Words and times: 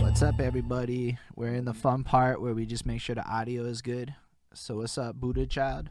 What's 0.00 0.20
up, 0.20 0.38
everybody? 0.38 1.16
We're 1.34 1.54
in 1.54 1.64
the 1.64 1.72
fun 1.72 2.04
part 2.04 2.42
where 2.42 2.52
we 2.52 2.66
just 2.66 2.84
make 2.84 3.00
sure 3.00 3.14
the 3.14 3.26
audio 3.26 3.64
is 3.64 3.80
good. 3.80 4.14
So, 4.52 4.76
what's 4.76 4.98
up, 4.98 5.16
Buddha 5.16 5.46
Child? 5.46 5.88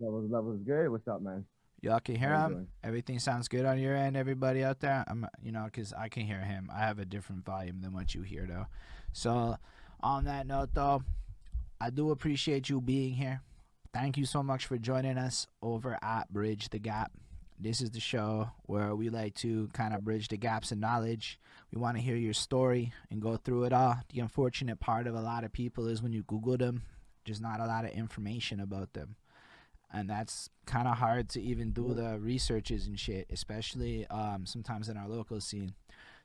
That 0.00 0.10
was, 0.10 0.28
that 0.32 0.42
was 0.42 0.58
good. 0.66 0.88
What's 0.88 1.06
up, 1.06 1.22
man? 1.22 1.44
Y'all 1.80 2.00
can 2.00 2.16
hear 2.16 2.34
him. 2.34 2.50
doing? 2.50 2.66
Everything 2.82 3.20
sounds 3.20 3.46
good 3.46 3.64
on 3.64 3.78
your 3.78 3.94
end. 3.94 4.16
Everybody 4.16 4.64
out 4.64 4.80
there, 4.80 5.04
I'm, 5.06 5.28
you 5.40 5.52
know, 5.52 5.66
because 5.66 5.92
I 5.92 6.08
can 6.08 6.26
hear 6.26 6.40
him. 6.40 6.68
I 6.74 6.80
have 6.80 6.98
a 6.98 7.04
different 7.04 7.44
volume 7.44 7.80
than 7.80 7.92
what 7.92 8.12
you 8.12 8.22
hear, 8.22 8.44
though. 8.44 8.66
So, 9.12 9.58
on 10.00 10.24
that 10.24 10.48
note, 10.48 10.70
though, 10.74 11.04
I 11.80 11.90
do 11.90 12.10
appreciate 12.10 12.68
you 12.68 12.80
being 12.80 13.14
here. 13.14 13.42
Thank 13.94 14.16
you 14.16 14.24
so 14.24 14.42
much 14.42 14.66
for 14.66 14.76
joining 14.76 15.18
us 15.18 15.46
over 15.62 15.98
at 16.02 16.32
Bridge 16.32 16.70
the 16.70 16.80
Gap. 16.80 17.12
This 17.62 17.80
is 17.80 17.90
the 17.90 18.00
show 18.00 18.50
where 18.66 18.94
we 18.94 19.08
like 19.08 19.34
to 19.36 19.68
kind 19.72 19.94
of 19.94 20.04
bridge 20.04 20.28
the 20.28 20.36
gaps 20.36 20.72
in 20.72 20.80
knowledge. 20.80 21.38
We 21.72 21.80
want 21.80 21.96
to 21.96 22.02
hear 22.02 22.16
your 22.16 22.34
story 22.34 22.92
and 23.10 23.22
go 23.22 23.36
through 23.36 23.64
it 23.64 23.72
all. 23.72 23.98
The 24.12 24.20
unfortunate 24.20 24.80
part 24.80 25.06
of 25.06 25.14
a 25.14 25.20
lot 25.20 25.44
of 25.44 25.52
people 25.52 25.86
is 25.86 26.02
when 26.02 26.12
you 26.12 26.24
Google 26.24 26.56
them, 26.56 26.82
there's 27.24 27.40
not 27.40 27.60
a 27.60 27.66
lot 27.66 27.84
of 27.84 27.92
information 27.92 28.58
about 28.58 28.94
them 28.94 29.14
and 29.92 30.08
that's 30.08 30.48
kind 30.66 30.88
of 30.88 30.96
hard 30.96 31.28
to 31.28 31.40
even 31.40 31.70
do 31.70 31.92
the 31.94 32.18
researches 32.18 32.86
and 32.86 32.98
shit, 32.98 33.26
especially 33.30 34.06
um, 34.06 34.46
sometimes 34.46 34.88
in 34.88 34.96
our 34.96 35.08
local 35.08 35.40
scene. 35.40 35.74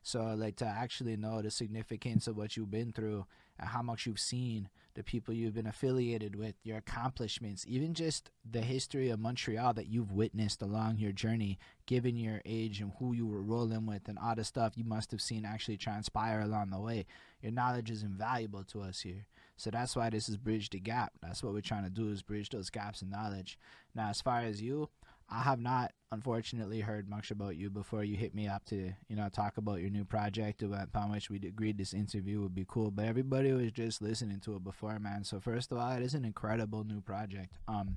So, 0.02 0.34
like 0.34 0.56
to 0.56 0.66
actually 0.66 1.16
know 1.16 1.42
the 1.42 1.50
significance 1.50 2.26
of 2.26 2.36
what 2.36 2.56
you've 2.56 2.70
been 2.70 2.92
through 2.92 3.26
and 3.58 3.68
how 3.68 3.82
much 3.82 4.06
you've 4.06 4.20
seen, 4.20 4.68
the 4.94 5.02
people 5.02 5.34
you've 5.34 5.54
been 5.54 5.66
affiliated 5.66 6.36
with, 6.36 6.54
your 6.62 6.78
accomplishments, 6.78 7.64
even 7.68 7.94
just 7.94 8.30
the 8.48 8.60
history 8.60 9.10
of 9.10 9.18
Montreal 9.18 9.74
that 9.74 9.88
you've 9.88 10.12
witnessed 10.12 10.62
along 10.62 10.98
your 10.98 11.12
journey, 11.12 11.58
given 11.86 12.16
your 12.16 12.40
age 12.44 12.80
and 12.80 12.92
who 12.98 13.12
you 13.12 13.26
were 13.26 13.42
rolling 13.42 13.86
with, 13.86 14.08
and 14.08 14.18
all 14.18 14.34
the 14.34 14.44
stuff 14.44 14.76
you 14.76 14.84
must 14.84 15.10
have 15.10 15.20
seen 15.20 15.44
actually 15.44 15.76
transpire 15.76 16.40
along 16.40 16.70
the 16.70 16.80
way. 16.80 17.06
Your 17.42 17.52
knowledge 17.52 17.90
is 17.90 18.02
invaluable 18.02 18.64
to 18.64 18.82
us 18.82 19.00
here. 19.00 19.26
So 19.56 19.70
that's 19.70 19.96
why 19.96 20.08
this 20.10 20.28
is 20.28 20.36
bridge 20.36 20.70
the 20.70 20.78
gap. 20.78 21.12
That's 21.20 21.42
what 21.42 21.52
we're 21.52 21.60
trying 21.60 21.84
to 21.84 21.90
do 21.90 22.10
is 22.10 22.22
bridge 22.22 22.50
those 22.50 22.70
gaps 22.70 23.02
in 23.02 23.10
knowledge. 23.10 23.58
Now, 23.94 24.10
as 24.10 24.20
far 24.20 24.40
as 24.40 24.62
you, 24.62 24.88
I 25.30 25.42
have 25.42 25.60
not 25.60 25.92
unfortunately 26.10 26.80
heard 26.80 27.08
much 27.08 27.30
about 27.30 27.56
you 27.56 27.68
before 27.68 28.02
you 28.02 28.16
hit 28.16 28.34
me 28.34 28.48
up 28.48 28.64
to 28.66 28.92
you 29.08 29.16
know 29.16 29.28
talk 29.28 29.58
about 29.58 29.80
your 29.80 29.90
new 29.90 30.04
project 30.04 30.62
upon 30.62 31.10
which 31.10 31.28
we 31.28 31.36
agreed 31.36 31.76
this 31.76 31.92
interview 31.92 32.40
would 32.40 32.54
be 32.54 32.64
cool. 32.66 32.90
But 32.90 33.04
everybody 33.04 33.52
was 33.52 33.72
just 33.72 34.00
listening 34.00 34.40
to 34.40 34.56
it 34.56 34.64
before, 34.64 34.98
man. 34.98 35.24
So 35.24 35.40
first 35.40 35.70
of 35.70 35.78
all, 35.78 35.92
it 35.92 36.02
is 36.02 36.14
an 36.14 36.24
incredible 36.24 36.84
new 36.84 37.00
project. 37.00 37.52
Um, 37.66 37.96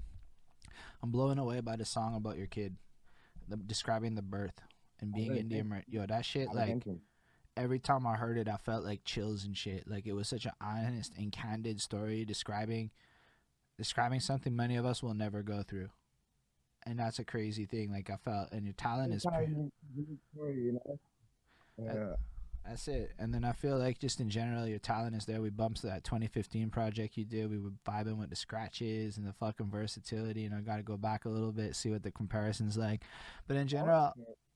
I'm 1.01 1.11
blown 1.11 1.38
away 1.38 1.61
by 1.61 1.77
the 1.77 1.85
song 1.85 2.15
about 2.15 2.38
your 2.38 2.47
kid, 2.47 2.75
the, 3.47 3.55
describing 3.55 4.16
the 4.16 4.21
birth 4.21 4.59
and 4.99 5.13
being 5.13 5.29
really? 5.29 5.39
Indian. 5.41 5.69
mer- 5.69 5.83
Yo, 5.88 6.05
that 6.05 6.25
shit 6.25 6.53
like 6.53 6.67
Hampton. 6.67 7.01
every 7.55 7.79
time 7.79 8.05
I 8.05 8.16
heard 8.16 8.38
it, 8.38 8.47
I 8.49 8.57
felt 8.57 8.83
like 8.83 9.03
chills 9.05 9.45
and 9.45 9.57
shit. 9.57 9.88
Like 9.88 10.05
it 10.05 10.13
was 10.13 10.27
such 10.27 10.45
an 10.45 10.51
honest 10.61 11.13
and 11.17 11.31
candid 11.31 11.81
story 11.81 12.25
describing 12.25 12.91
describing 13.77 14.19
something 14.19 14.55
many 14.55 14.75
of 14.75 14.85
us 14.85 15.01
will 15.01 15.13
never 15.13 15.41
go 15.41 15.63
through. 15.63 15.89
And 16.85 16.97
that's 16.99 17.19
a 17.19 17.25
crazy 17.25 17.65
thing. 17.65 17.91
Like 17.91 18.09
I 18.09 18.17
felt, 18.17 18.51
and 18.51 18.65
your 18.65 18.73
talent 18.73 19.13
is. 19.13 19.23
It's 19.23 19.25
pre- 19.35 19.45
kinda 19.45 19.59
unique- 19.59 19.73
unique 19.95 20.19
story, 20.33 20.55
you 20.63 20.73
know? 20.73 20.99
Yeah. 21.77 22.15
That's 22.65 22.88
it. 22.88 23.13
And 23.17 23.33
then 23.33 23.43
I 23.43 23.53
feel 23.53 23.77
like 23.79 23.97
just 23.97 24.19
in 24.19 24.29
general, 24.29 24.67
your 24.67 24.77
talent 24.77 25.15
is 25.15 25.25
there. 25.25 25.41
We 25.41 25.49
bumped 25.49 25.81
to 25.81 25.88
that 25.88 26.03
2015 26.03 26.69
project 26.69 27.17
you 27.17 27.25
did. 27.25 27.49
We 27.49 27.57
were 27.57 27.71
vibing 27.88 28.17
with 28.17 28.29
the 28.29 28.35
scratches 28.35 29.17
and 29.17 29.25
the 29.25 29.33
fucking 29.33 29.71
versatility. 29.71 30.45
And 30.45 30.53
I 30.53 30.61
got 30.61 30.77
to 30.77 30.83
go 30.83 30.95
back 30.95 31.25
a 31.25 31.29
little 31.29 31.51
bit, 31.51 31.75
see 31.75 31.89
what 31.89 32.03
the 32.03 32.11
comparison's 32.11 32.77
like. 32.77 33.01
But 33.47 33.57
in 33.57 33.67
general, 33.67 34.13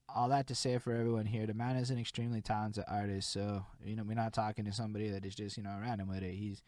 all 0.07 0.29
that 0.29 0.45
to 0.47 0.55
say 0.55 0.77
for 0.77 0.93
everyone 0.93 1.25
here, 1.25 1.47
the 1.47 1.55
man 1.55 1.77
is 1.77 1.89
an 1.89 1.97
extremely 1.97 2.41
talented 2.41 2.83
artist. 2.87 3.31
So, 3.31 3.65
you 3.83 3.95
know, 3.95 4.03
we're 4.03 4.13
not 4.13 4.33
talking 4.33 4.65
to 4.65 4.71
somebody 4.71 5.09
that 5.09 5.25
is 5.25 5.33
just, 5.33 5.57
you 5.57 5.63
know, 5.63 5.75
random 5.81 6.07
with 6.07 6.21
it. 6.21 6.35
He's 6.35 6.61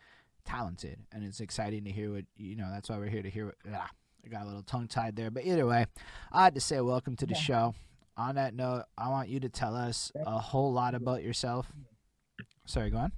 talented. 0.44 0.97
And 1.11 1.23
it's 1.23 1.39
exciting 1.39 1.83
to 1.83 1.92
hear 1.92 2.11
what, 2.14 2.25
you 2.36 2.55
know, 2.55 2.69
that's 2.71 2.89
why 2.89 2.98
we're 2.98 3.09
here 3.09 3.21
to 3.21 3.30
hear 3.30 3.45
what, 3.45 3.55
ah, 3.71 3.92
I 4.26 4.30
got 4.30 4.44
a 4.44 4.45
little 4.45 4.64
tongue 4.64 4.88
tied 4.88 5.16
there. 5.16 5.32
But 5.32 5.45
either 5.45 5.66
way, 5.66 5.86
I 6.32 6.44
had 6.44 6.55
to 6.55 6.61
say 6.61 6.82
welcome 6.82 7.16
to 7.17 7.26
the 7.26 7.33
Yeah. 7.33 7.39
show. 7.39 7.76
On 8.17 8.36
that 8.36 8.55
note, 8.55 8.86
I 8.98 9.10
want 9.10 9.30
you 9.30 9.39
to 9.42 9.50
tell 9.50 9.76
us 9.76 10.11
a 10.16 10.39
whole 10.39 10.73
lot 10.73 10.95
about 10.95 11.23
yourself. 11.23 11.72
Sorry, 12.66 12.89
go 12.89 12.98
on. 12.98 13.11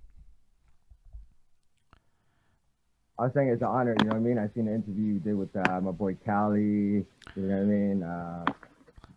I 3.18 3.24
was 3.24 3.34
saying 3.34 3.50
it's 3.50 3.62
an 3.62 3.68
honor, 3.68 3.96
you 4.00 4.06
know 4.06 4.12
what 4.12 4.18
I 4.18 4.20
mean? 4.20 4.38
I 4.38 4.48
seen 4.54 4.66
the 4.66 4.74
interview 4.74 5.14
you 5.14 5.20
did 5.20 5.36
with 5.36 5.54
uh, 5.56 5.82
my 5.82 5.92
boy 5.92 6.16
Cali, 6.26 6.62
you 6.62 7.06
know 7.36 7.56
what 7.56 7.62
I 7.62 7.66
mean? 7.66 8.04
Uh, 8.04 8.46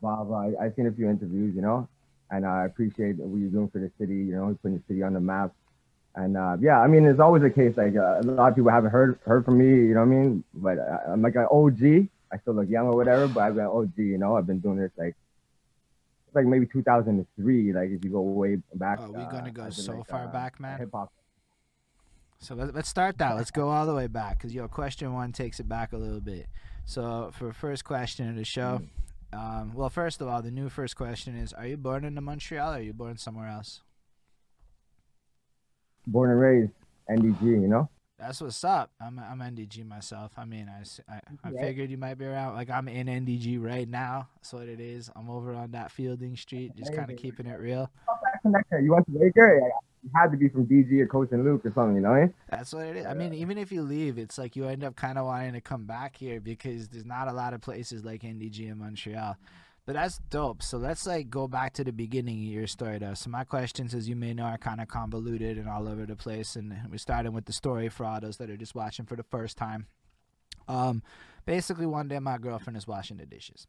Baba. 0.00 0.54
I, 0.60 0.64
I 0.64 0.72
seen 0.72 0.86
a 0.86 0.92
few 0.92 1.08
interviews, 1.08 1.54
you 1.54 1.62
know? 1.62 1.88
And 2.30 2.46
I 2.46 2.64
appreciate 2.64 3.16
what 3.16 3.38
you're 3.38 3.50
doing 3.50 3.68
for 3.68 3.78
the 3.78 3.90
city, 3.98 4.14
you 4.14 4.34
know, 4.34 4.56
putting 4.62 4.78
the 4.78 4.82
city 4.88 5.02
on 5.02 5.12
the 5.12 5.20
map. 5.20 5.52
And 6.14 6.36
uh, 6.36 6.56
yeah, 6.60 6.80
I 6.80 6.88
mean, 6.88 7.06
it's 7.06 7.20
always 7.20 7.42
a 7.42 7.50
case 7.50 7.76
like 7.76 7.96
uh, 7.96 8.20
a 8.20 8.22
lot 8.22 8.50
of 8.50 8.54
people 8.54 8.70
haven't 8.70 8.90
heard 8.90 9.18
heard 9.24 9.44
from 9.44 9.58
me, 9.58 9.66
you 9.66 9.94
know 9.94 10.00
what 10.00 10.06
I 10.06 10.18
mean? 10.18 10.44
But 10.54 10.78
uh, 10.78 10.98
I'm 11.12 11.22
like 11.22 11.36
an 11.36 11.46
OG. 11.50 12.08
I 12.32 12.38
still 12.38 12.54
look 12.54 12.68
young 12.68 12.86
or 12.86 12.96
whatever, 12.96 13.28
but 13.28 13.40
I've 13.40 13.54
been 13.54 13.66
OG, 13.66 13.92
you 13.96 14.18
know? 14.18 14.36
I've 14.36 14.46
been 14.46 14.60
doing 14.60 14.78
this 14.78 14.90
like, 14.96 15.14
like 16.34 16.46
maybe 16.46 16.66
2003, 16.66 17.72
like 17.72 17.90
if 17.90 18.04
you 18.04 18.10
go 18.10 18.20
way 18.20 18.56
back. 18.74 18.98
Oh, 19.00 19.08
we 19.08 19.24
gonna 19.24 19.48
uh, 19.48 19.50
go 19.50 19.70
so 19.70 19.96
like, 19.96 20.06
far 20.06 20.24
uh, 20.24 20.32
back, 20.32 20.60
man? 20.60 20.78
Hip 20.78 20.90
hop. 20.92 21.12
So 22.40 22.54
let, 22.54 22.74
let's 22.74 22.88
start 22.88 23.18
that. 23.18 23.36
Let's 23.36 23.50
go 23.50 23.68
all 23.68 23.86
the 23.86 23.94
way 23.94 24.06
back 24.06 24.38
because 24.38 24.52
your 24.52 24.68
question 24.68 25.12
one 25.12 25.32
takes 25.32 25.60
it 25.60 25.68
back 25.68 25.92
a 25.92 25.96
little 25.96 26.20
bit. 26.20 26.46
So 26.84 27.30
for 27.38 27.52
first 27.52 27.84
question 27.84 28.28
of 28.28 28.36
the 28.36 28.44
show, 28.44 28.82
um, 29.32 29.72
well, 29.74 29.88
first 29.88 30.20
of 30.20 30.28
all, 30.28 30.42
the 30.42 30.50
new 30.50 30.68
first 30.68 30.96
question 30.96 31.36
is: 31.36 31.52
Are 31.52 31.66
you 31.66 31.76
born 31.76 32.04
in 32.04 32.22
Montreal 32.22 32.72
or 32.72 32.76
are 32.76 32.80
you 32.80 32.92
born 32.92 33.16
somewhere 33.16 33.48
else? 33.48 33.80
Born 36.06 36.30
and 36.30 36.40
raised 36.40 36.72
NDG, 37.10 37.42
you 37.42 37.68
know? 37.68 37.88
That's 38.18 38.40
what's 38.40 38.62
up. 38.62 38.90
I'm 39.00 39.18
I'm 39.18 39.40
NDG 39.40 39.84
myself. 39.84 40.32
I 40.36 40.44
mean, 40.44 40.70
I 40.70 41.20
Yeah. 41.50 41.60
figured 41.60 41.90
you 41.90 41.98
might 41.98 42.14
be 42.14 42.24
around. 42.24 42.54
Like 42.54 42.70
I'm 42.70 42.86
in 42.86 43.08
NDG 43.08 43.58
right 43.58 43.88
now. 43.88 44.28
That's 44.36 44.52
what 44.52 44.68
it 44.68 44.78
is. 44.78 45.10
I'm 45.16 45.28
over 45.28 45.54
on 45.54 45.72
that 45.72 45.90
Fielding 45.90 46.36
Street, 46.36 46.76
just 46.76 46.94
kind 46.94 47.10
of 47.10 47.16
keeping 47.16 47.46
it 47.46 47.58
real. 47.58 47.90
You 48.44 48.92
went 48.92 49.06
to 49.06 49.18
Laker? 49.18 49.60
You 50.04 50.10
had 50.14 50.30
to 50.32 50.36
be 50.36 50.48
from 50.48 50.66
DG 50.66 51.00
or 51.00 51.06
Côte 51.06 51.30
Saint-Luc 51.30 51.64
or 51.64 51.72
something, 51.72 51.94
you 51.96 52.02
know? 52.02 52.14
eh? 52.14 52.26
That's 52.50 52.72
what 52.72 52.86
it 52.86 52.96
is. 52.96 53.06
I 53.06 53.14
mean, 53.14 53.32
even 53.34 53.56
if 53.56 53.70
you 53.70 53.82
leave, 53.82 54.18
it's 54.18 54.36
like 54.36 54.56
you 54.56 54.66
end 54.66 54.82
up 54.82 54.96
kind 54.96 55.16
of 55.16 55.26
wanting 55.26 55.52
to 55.52 55.60
come 55.60 55.84
back 55.84 56.16
here 56.16 56.40
because 56.40 56.88
there's 56.88 57.06
not 57.06 57.28
a 57.28 57.32
lot 57.32 57.54
of 57.54 57.60
places 57.60 58.04
like 58.04 58.22
NDG 58.22 58.68
in 58.70 58.78
Montreal. 58.78 59.36
But 59.84 59.94
that's 59.94 60.18
dope. 60.30 60.62
So 60.62 60.78
let's 60.78 61.06
like 61.06 61.28
go 61.28 61.48
back 61.48 61.72
to 61.74 61.84
the 61.84 61.92
beginning 61.92 62.38
of 62.38 62.52
your 62.52 62.66
story, 62.68 62.98
though. 62.98 63.14
So 63.14 63.30
my 63.30 63.42
questions, 63.42 63.94
as 63.94 64.08
you 64.08 64.14
may 64.14 64.32
know, 64.32 64.44
are 64.44 64.58
kind 64.58 64.80
of 64.80 64.86
convoluted 64.86 65.58
and 65.58 65.68
all 65.68 65.88
over 65.88 66.06
the 66.06 66.14
place. 66.14 66.54
And 66.54 66.72
we're 66.88 66.98
starting 66.98 67.32
with 67.32 67.46
the 67.46 67.52
story 67.52 67.88
for 67.88 68.06
all 68.06 68.20
those 68.20 68.36
that 68.36 68.48
are 68.48 68.56
just 68.56 68.76
watching 68.76 69.06
for 69.06 69.16
the 69.16 69.24
first 69.24 69.56
time. 69.56 69.86
Um, 70.68 71.02
basically, 71.46 71.86
one 71.86 72.06
day 72.06 72.20
my 72.20 72.38
girlfriend 72.38 72.76
is 72.76 72.86
washing 72.86 73.16
the 73.16 73.26
dishes. 73.26 73.66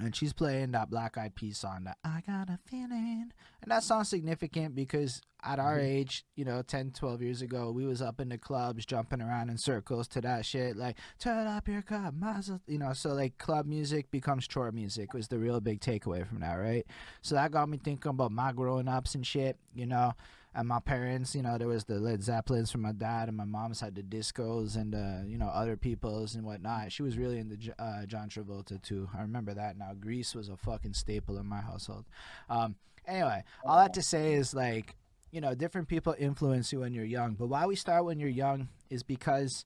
And 0.00 0.14
she's 0.14 0.32
playing 0.32 0.70
that 0.72 0.90
Black 0.90 1.18
Eyed 1.18 1.34
Peas 1.34 1.58
song, 1.58 1.84
that 1.84 1.98
I 2.04 2.22
Got 2.24 2.50
a 2.50 2.58
Feeling. 2.66 3.32
And 3.62 3.72
that 3.72 3.82
song's 3.82 4.08
significant 4.08 4.76
because 4.76 5.20
at 5.42 5.58
our 5.58 5.76
mm-hmm. 5.78 5.86
age, 5.86 6.24
you 6.36 6.44
know, 6.44 6.62
10, 6.62 6.92
12 6.92 7.22
years 7.22 7.42
ago, 7.42 7.72
we 7.72 7.84
was 7.84 8.00
up 8.00 8.20
in 8.20 8.28
the 8.28 8.38
clubs 8.38 8.86
jumping 8.86 9.20
around 9.20 9.50
in 9.50 9.58
circles 9.58 10.06
to 10.08 10.20
that 10.20 10.46
shit. 10.46 10.76
Like, 10.76 10.98
turn 11.18 11.48
up 11.48 11.66
your 11.66 11.82
club, 11.82 12.14
mazel. 12.16 12.60
You 12.68 12.78
know, 12.78 12.92
so 12.92 13.12
like 13.12 13.38
club 13.38 13.66
music 13.66 14.08
becomes 14.12 14.46
chore 14.46 14.70
music 14.70 15.14
was 15.14 15.26
the 15.26 15.38
real 15.38 15.60
big 15.60 15.80
takeaway 15.80 16.26
from 16.26 16.40
that, 16.40 16.54
right? 16.54 16.86
So 17.20 17.34
that 17.34 17.50
got 17.50 17.68
me 17.68 17.78
thinking 17.82 18.10
about 18.10 18.30
my 18.30 18.52
growing 18.52 18.86
ups 18.86 19.16
and 19.16 19.26
shit, 19.26 19.56
you 19.74 19.86
know. 19.86 20.12
And 20.58 20.66
my 20.66 20.80
parents, 20.80 21.36
you 21.36 21.42
know, 21.42 21.56
there 21.56 21.68
was 21.68 21.84
the 21.84 22.00
Led 22.00 22.20
Zeppelins 22.20 22.72
from 22.72 22.82
my 22.82 22.90
dad, 22.90 23.28
and 23.28 23.36
my 23.36 23.44
mom's 23.44 23.78
had 23.78 23.94
the 23.94 24.02
discos 24.02 24.74
and, 24.74 24.92
uh, 24.92 25.24
you 25.24 25.38
know, 25.38 25.46
other 25.46 25.76
people's 25.76 26.34
and 26.34 26.44
whatnot. 26.44 26.90
She 26.90 27.04
was 27.04 27.16
really 27.16 27.38
into 27.38 27.56
uh, 27.80 28.06
John 28.06 28.28
Travolta, 28.28 28.82
too. 28.82 29.08
I 29.16 29.22
remember 29.22 29.54
that 29.54 29.78
now. 29.78 29.92
Grease 29.94 30.34
was 30.34 30.48
a 30.48 30.56
fucking 30.56 30.94
staple 30.94 31.38
in 31.38 31.46
my 31.46 31.60
household. 31.60 32.06
Um, 32.50 32.74
anyway, 33.06 33.44
all 33.64 33.78
that 33.78 33.94
to 33.94 34.02
say 34.02 34.34
is 34.34 34.52
like, 34.52 34.96
you 35.30 35.40
know, 35.40 35.54
different 35.54 35.86
people 35.86 36.16
influence 36.18 36.72
you 36.72 36.80
when 36.80 36.92
you're 36.92 37.04
young. 37.04 37.34
But 37.34 37.46
why 37.46 37.64
we 37.66 37.76
start 37.76 38.04
when 38.04 38.18
you're 38.18 38.28
young 38.28 38.68
is 38.90 39.04
because 39.04 39.64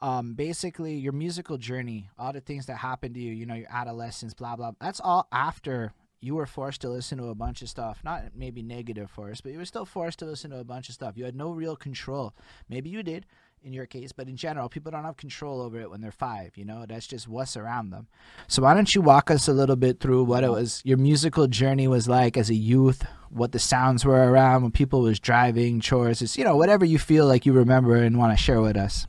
um, 0.00 0.34
basically 0.34 0.94
your 0.94 1.12
musical 1.12 1.56
journey, 1.56 2.10
all 2.18 2.32
the 2.32 2.40
things 2.40 2.66
that 2.66 2.78
happen 2.78 3.14
to 3.14 3.20
you, 3.20 3.32
you 3.32 3.46
know, 3.46 3.54
your 3.54 3.70
adolescence, 3.70 4.34
blah, 4.34 4.56
blah, 4.56 4.72
that's 4.80 5.00
all 5.04 5.28
after 5.30 5.92
you 6.22 6.36
were 6.36 6.46
forced 6.46 6.80
to 6.80 6.88
listen 6.88 7.18
to 7.18 7.26
a 7.26 7.34
bunch 7.34 7.62
of 7.62 7.68
stuff. 7.68 7.98
Not 8.04 8.22
maybe 8.34 8.62
negative 8.62 9.10
forced, 9.10 9.42
but 9.42 9.52
you 9.52 9.58
were 9.58 9.64
still 9.64 9.84
forced 9.84 10.20
to 10.20 10.24
listen 10.24 10.52
to 10.52 10.58
a 10.58 10.64
bunch 10.64 10.88
of 10.88 10.94
stuff. 10.94 11.16
You 11.16 11.24
had 11.24 11.34
no 11.34 11.50
real 11.50 11.74
control. 11.74 12.32
Maybe 12.68 12.88
you 12.88 13.02
did 13.02 13.26
in 13.64 13.72
your 13.72 13.86
case, 13.86 14.12
but 14.12 14.28
in 14.28 14.36
general, 14.36 14.68
people 14.68 14.90
don't 14.90 15.04
have 15.04 15.16
control 15.16 15.60
over 15.60 15.80
it 15.80 15.90
when 15.90 16.00
they're 16.00 16.10
five, 16.10 16.56
you 16.56 16.64
know, 16.64 16.84
that's 16.88 17.06
just 17.06 17.28
what's 17.28 17.56
around 17.56 17.90
them. 17.90 18.08
So 18.48 18.62
why 18.62 18.74
don't 18.74 18.92
you 18.92 19.00
walk 19.00 19.30
us 19.30 19.46
a 19.46 19.52
little 19.52 19.76
bit 19.76 20.00
through 20.00 20.24
what 20.24 20.42
it 20.42 20.50
was, 20.50 20.82
your 20.84 20.98
musical 20.98 21.46
journey 21.46 21.86
was 21.86 22.08
like 22.08 22.36
as 22.36 22.50
a 22.50 22.54
youth, 22.54 23.04
what 23.30 23.52
the 23.52 23.60
sounds 23.60 24.04
were 24.04 24.30
around 24.30 24.62
when 24.62 24.72
people 24.72 25.02
was 25.02 25.20
driving, 25.20 25.78
chores, 25.80 26.22
it's, 26.22 26.36
you 26.36 26.42
know, 26.42 26.56
whatever 26.56 26.84
you 26.84 26.98
feel 26.98 27.26
like 27.26 27.46
you 27.46 27.52
remember 27.52 27.94
and 27.94 28.18
want 28.18 28.36
to 28.36 28.42
share 28.42 28.60
with 28.60 28.76
us. 28.76 29.06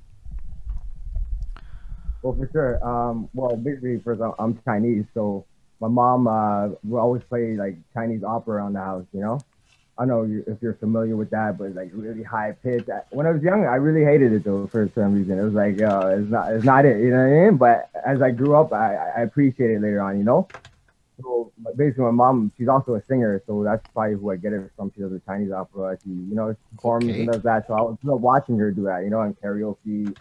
Well, 2.22 2.36
for 2.36 2.48
sure. 2.52 2.88
Um, 2.88 3.30
well, 3.34 3.56
basically, 3.58 4.00
first, 4.00 4.22
I'm 4.38 4.60
Chinese, 4.66 5.06
so 5.16 5.46
my 5.84 5.90
mom 5.90 6.28
uh, 6.28 6.70
would 6.86 7.00
always 7.00 7.24
play 7.24 7.56
like 7.58 7.76
Chinese 7.94 8.24
opera 8.24 8.56
around 8.56 8.74
the 8.74 8.80
house. 8.80 9.06
You 9.14 9.20
know, 9.20 9.44
I 9.98 10.06
don't 10.06 10.32
know 10.32 10.44
if 10.48 10.62
you're 10.62 10.76
familiar 10.76 11.18
with 11.18 11.30
that, 11.32 11.58
but 11.58 11.76
like 11.76 11.90
really 11.94 12.24
high 12.24 12.54
pitch. 12.64 12.88
When 13.12 13.28
I 13.28 13.32
was 13.32 13.44
young, 13.44 13.66
I 13.66 13.76
really 13.76 14.06
hated 14.06 14.32
it 14.32 14.46
though 14.46 14.66
for 14.68 14.90
some 14.96 15.14
reason. 15.14 15.38
It 15.38 15.44
was 15.44 15.54
like, 15.54 15.78
uh, 15.82 16.16
it's 16.18 16.32
not, 16.32 16.54
it's 16.54 16.64
not 16.64 16.86
it. 16.86 17.02
You 17.02 17.12
know 17.12 17.18
what 17.18 17.38
I 17.38 17.46
mean? 17.50 17.58
But 17.58 17.90
as 18.06 18.22
I 18.22 18.32
grew 18.32 18.56
up, 18.56 18.72
I, 18.72 18.96
I 18.96 19.22
appreciated 19.24 19.78
it 19.78 19.82
later 19.82 20.02
on. 20.02 20.18
You 20.18 20.24
know. 20.24 20.48
So 21.22 21.52
basically, 21.76 22.06
my 22.06 22.12
mom, 22.12 22.52
she's 22.58 22.68
also 22.70 22.96
a 22.96 23.04
singer, 23.04 23.42
so 23.46 23.64
that's 23.64 23.84
probably 23.94 24.16
who 24.16 24.32
I 24.32 24.38
get 24.38 24.54
it 24.54 24.72
from. 24.78 24.92
She 24.96 25.02
does 25.02 25.12
the 25.12 25.22
Chinese 25.28 25.52
opera. 25.52 25.98
She, 26.04 26.10
you 26.10 26.34
know, 26.34 26.56
performs 26.76 27.10
Okay. 27.12 27.20
and 27.20 27.28
does 27.28 27.44
that. 27.44 27.68
So 27.68 27.74
I 27.74 27.82
was 27.82 27.98
watching 28.04 28.58
her 28.58 28.72
do 28.72 28.86
that. 28.86 29.04
You 29.04 29.10
know, 29.10 29.22
and 29.22 29.36
karaoke. 29.42 30.16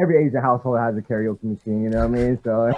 Every 0.00 0.26
Asian 0.26 0.40
household 0.40 0.78
has 0.80 0.96
a 0.96 1.02
karaoke 1.02 1.44
machine. 1.44 1.84
You 1.84 1.90
know 1.90 2.06
what 2.08 2.18
I 2.18 2.22
mean? 2.22 2.38
So 2.42 2.72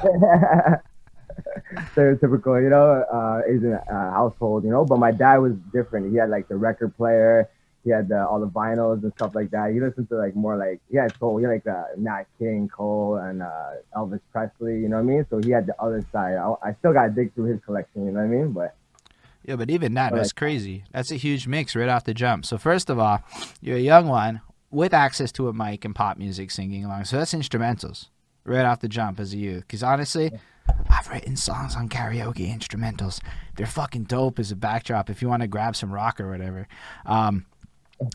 stereotypical, 1.95 2.63
you 2.63 2.71
know, 2.71 3.05
uh, 3.13 3.43
Asian 3.47 3.75
uh, 3.75 4.11
household. 4.11 4.65
You 4.65 4.71
know, 4.71 4.85
but 4.85 4.99
my 4.99 5.11
dad 5.11 5.39
was 5.39 5.55
different. 5.73 6.11
He 6.11 6.19
had 6.19 6.31
like 6.31 6.49
the 6.49 6.57
record 6.57 6.97
player. 6.97 7.49
He 7.85 7.91
had 7.91 8.09
the, 8.09 8.27
all 8.27 8.41
the 8.41 8.49
vinyls 8.49 9.03
and 9.03 9.13
stuff 9.17 9.35
like 9.35 9.51
that. 9.51 9.73
He 9.73 9.81
listened 9.81 10.09
to 10.09 10.17
like 10.17 10.35
more 10.35 10.57
like 10.57 10.81
he 10.91 10.97
had 10.97 11.15
soul. 11.19 11.37
He 11.37 11.45
had 11.45 11.51
like 11.51 11.67
uh, 11.67 11.85
Nat 11.99 12.25
King, 12.39 12.69
Cole, 12.75 13.17
and 13.17 13.43
uh, 13.43 13.73
Elvis 13.95 14.21
Presley. 14.33 14.79
You 14.79 14.89
know 14.89 14.97
what 14.97 15.03
I 15.03 15.17
mean? 15.17 15.27
So 15.29 15.39
he 15.39 15.51
had 15.51 15.67
the 15.67 15.81
other 15.81 16.03
side. 16.11 16.37
I, 16.37 16.55
I 16.63 16.75
still 16.79 16.95
got 16.95 17.05
to 17.05 17.11
dig 17.11 17.35
through 17.35 17.53
his 17.53 17.61
collection. 17.65 18.07
You 18.07 18.13
know 18.13 18.21
what 18.21 18.27
I 18.27 18.29
mean? 18.29 18.53
But 18.53 18.75
Yeah, 19.45 19.57
but 19.57 19.69
even 19.69 19.93
that, 19.95 20.13
But, 20.13 20.17
that's 20.17 20.33
crazy. 20.33 20.85
That's 20.93 21.11
a 21.11 21.17
huge 21.17 21.47
mix 21.47 21.77
right 21.77 21.89
off 21.91 22.05
the 22.05 22.15
jump. 22.15 22.47
So 22.47 22.57
first 22.57 22.89
of 22.89 22.99
all, 22.99 23.23
you're 23.61 23.77
a 23.77 23.81
young 23.81 24.09
one 24.09 24.41
with 24.71 24.95
access 24.95 25.31
to 25.33 25.49
a 25.49 25.53
mic 25.53 25.85
and 25.85 25.95
pop 25.95 26.17
music 26.17 26.51
singing 26.51 26.87
along. 26.87 27.05
So 27.05 27.19
that's 27.19 27.35
instrumentals 27.35 28.09
right 28.45 28.65
off 28.65 28.81
the 28.81 28.89
jump 28.89 29.21
as 29.21 29.33
a 29.33 29.37
youth. 29.37 29.63
Because 29.63 29.83
honestly, 29.83 30.33
I've 30.89 31.09
written 31.11 31.37
songs 31.37 31.77
on 31.77 31.89
karaoke 31.89 32.53
instrumentals. 32.55 33.21
They're 33.57 33.67
fucking 33.67 34.05
dope 34.05 34.39
as 34.39 34.51
a 34.51 34.57
backdrop 34.57 35.11
if 35.11 35.23
you 35.23 35.29
want 35.29 35.43
to 35.43 35.49
grab 35.49 35.77
some 35.77 35.93
rock 35.93 36.21
or 36.21 36.31
whatever. 36.31 36.67
Um, 37.07 37.47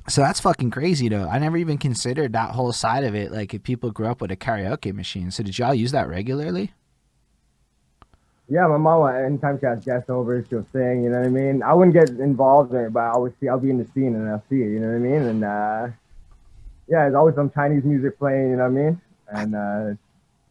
so 0.07 0.22
that's 0.22 0.40
fucking 0.40 0.72
crazy 0.72 1.10
though. 1.10 1.28
I 1.28 1.40
never 1.40 1.57
even 1.57 1.78
considered 1.78 2.34
that 2.34 2.51
whole 2.51 2.74
side 2.74 3.04
of 3.04 3.16
it. 3.16 3.31
Like 3.31 3.54
if 3.54 3.63
people 3.63 3.92
grew 3.92 4.07
up 4.07 4.22
with 4.22 4.31
a 4.31 4.36
karaoke 4.36 4.94
machine. 4.94 5.31
So 5.31 5.44
did 5.44 5.57
y'all 5.57 5.74
use 5.74 5.92
that 5.92 6.07
regularly? 6.07 6.74
yeah, 8.50 8.66
my 8.66 8.78
mom, 8.78 9.16
anytime 9.16 9.60
she 9.60 9.66
has 9.68 9.86
guests 9.86 10.10
over, 10.10 10.44
she'll 10.50 10.66
sing. 10.74 11.04
You 11.04 11.12
know 11.12 11.19
what 11.19 11.28
I 11.28 11.30
mean? 11.30 11.62
I 11.62 11.74
wouldn't 11.74 11.94
get 11.94 12.10
involved 12.19 12.74
in 12.74 12.86
it, 12.86 12.94
but 12.94 13.02
I 13.02 13.10
always 13.12 13.34
see. 13.40 13.48
I'll 13.48 13.60
be 13.60 13.69
in 13.69 13.78
the 13.78 13.88
scene 13.94 14.16
and 14.16 14.28
I'll 14.28 14.44
see 14.50 14.56
it. 14.56 14.72
You 14.72 14.80
know 14.80 14.88
what 14.88 14.95
I 14.95 15.00
mean? 15.00 15.22
And 15.22 15.44
uh, 15.44 15.88
yeah, 16.88 17.04
there's 17.04 17.13
always 17.13 17.36
some 17.36 17.52
Chinese 17.52 17.84
music 17.84 18.18
playing. 18.18 18.50
You 18.50 18.56
know 18.57 18.69
what 18.69 18.80
I 18.80 18.84
mean? 18.84 19.02
And 19.28 19.56
uh, 19.56 20.00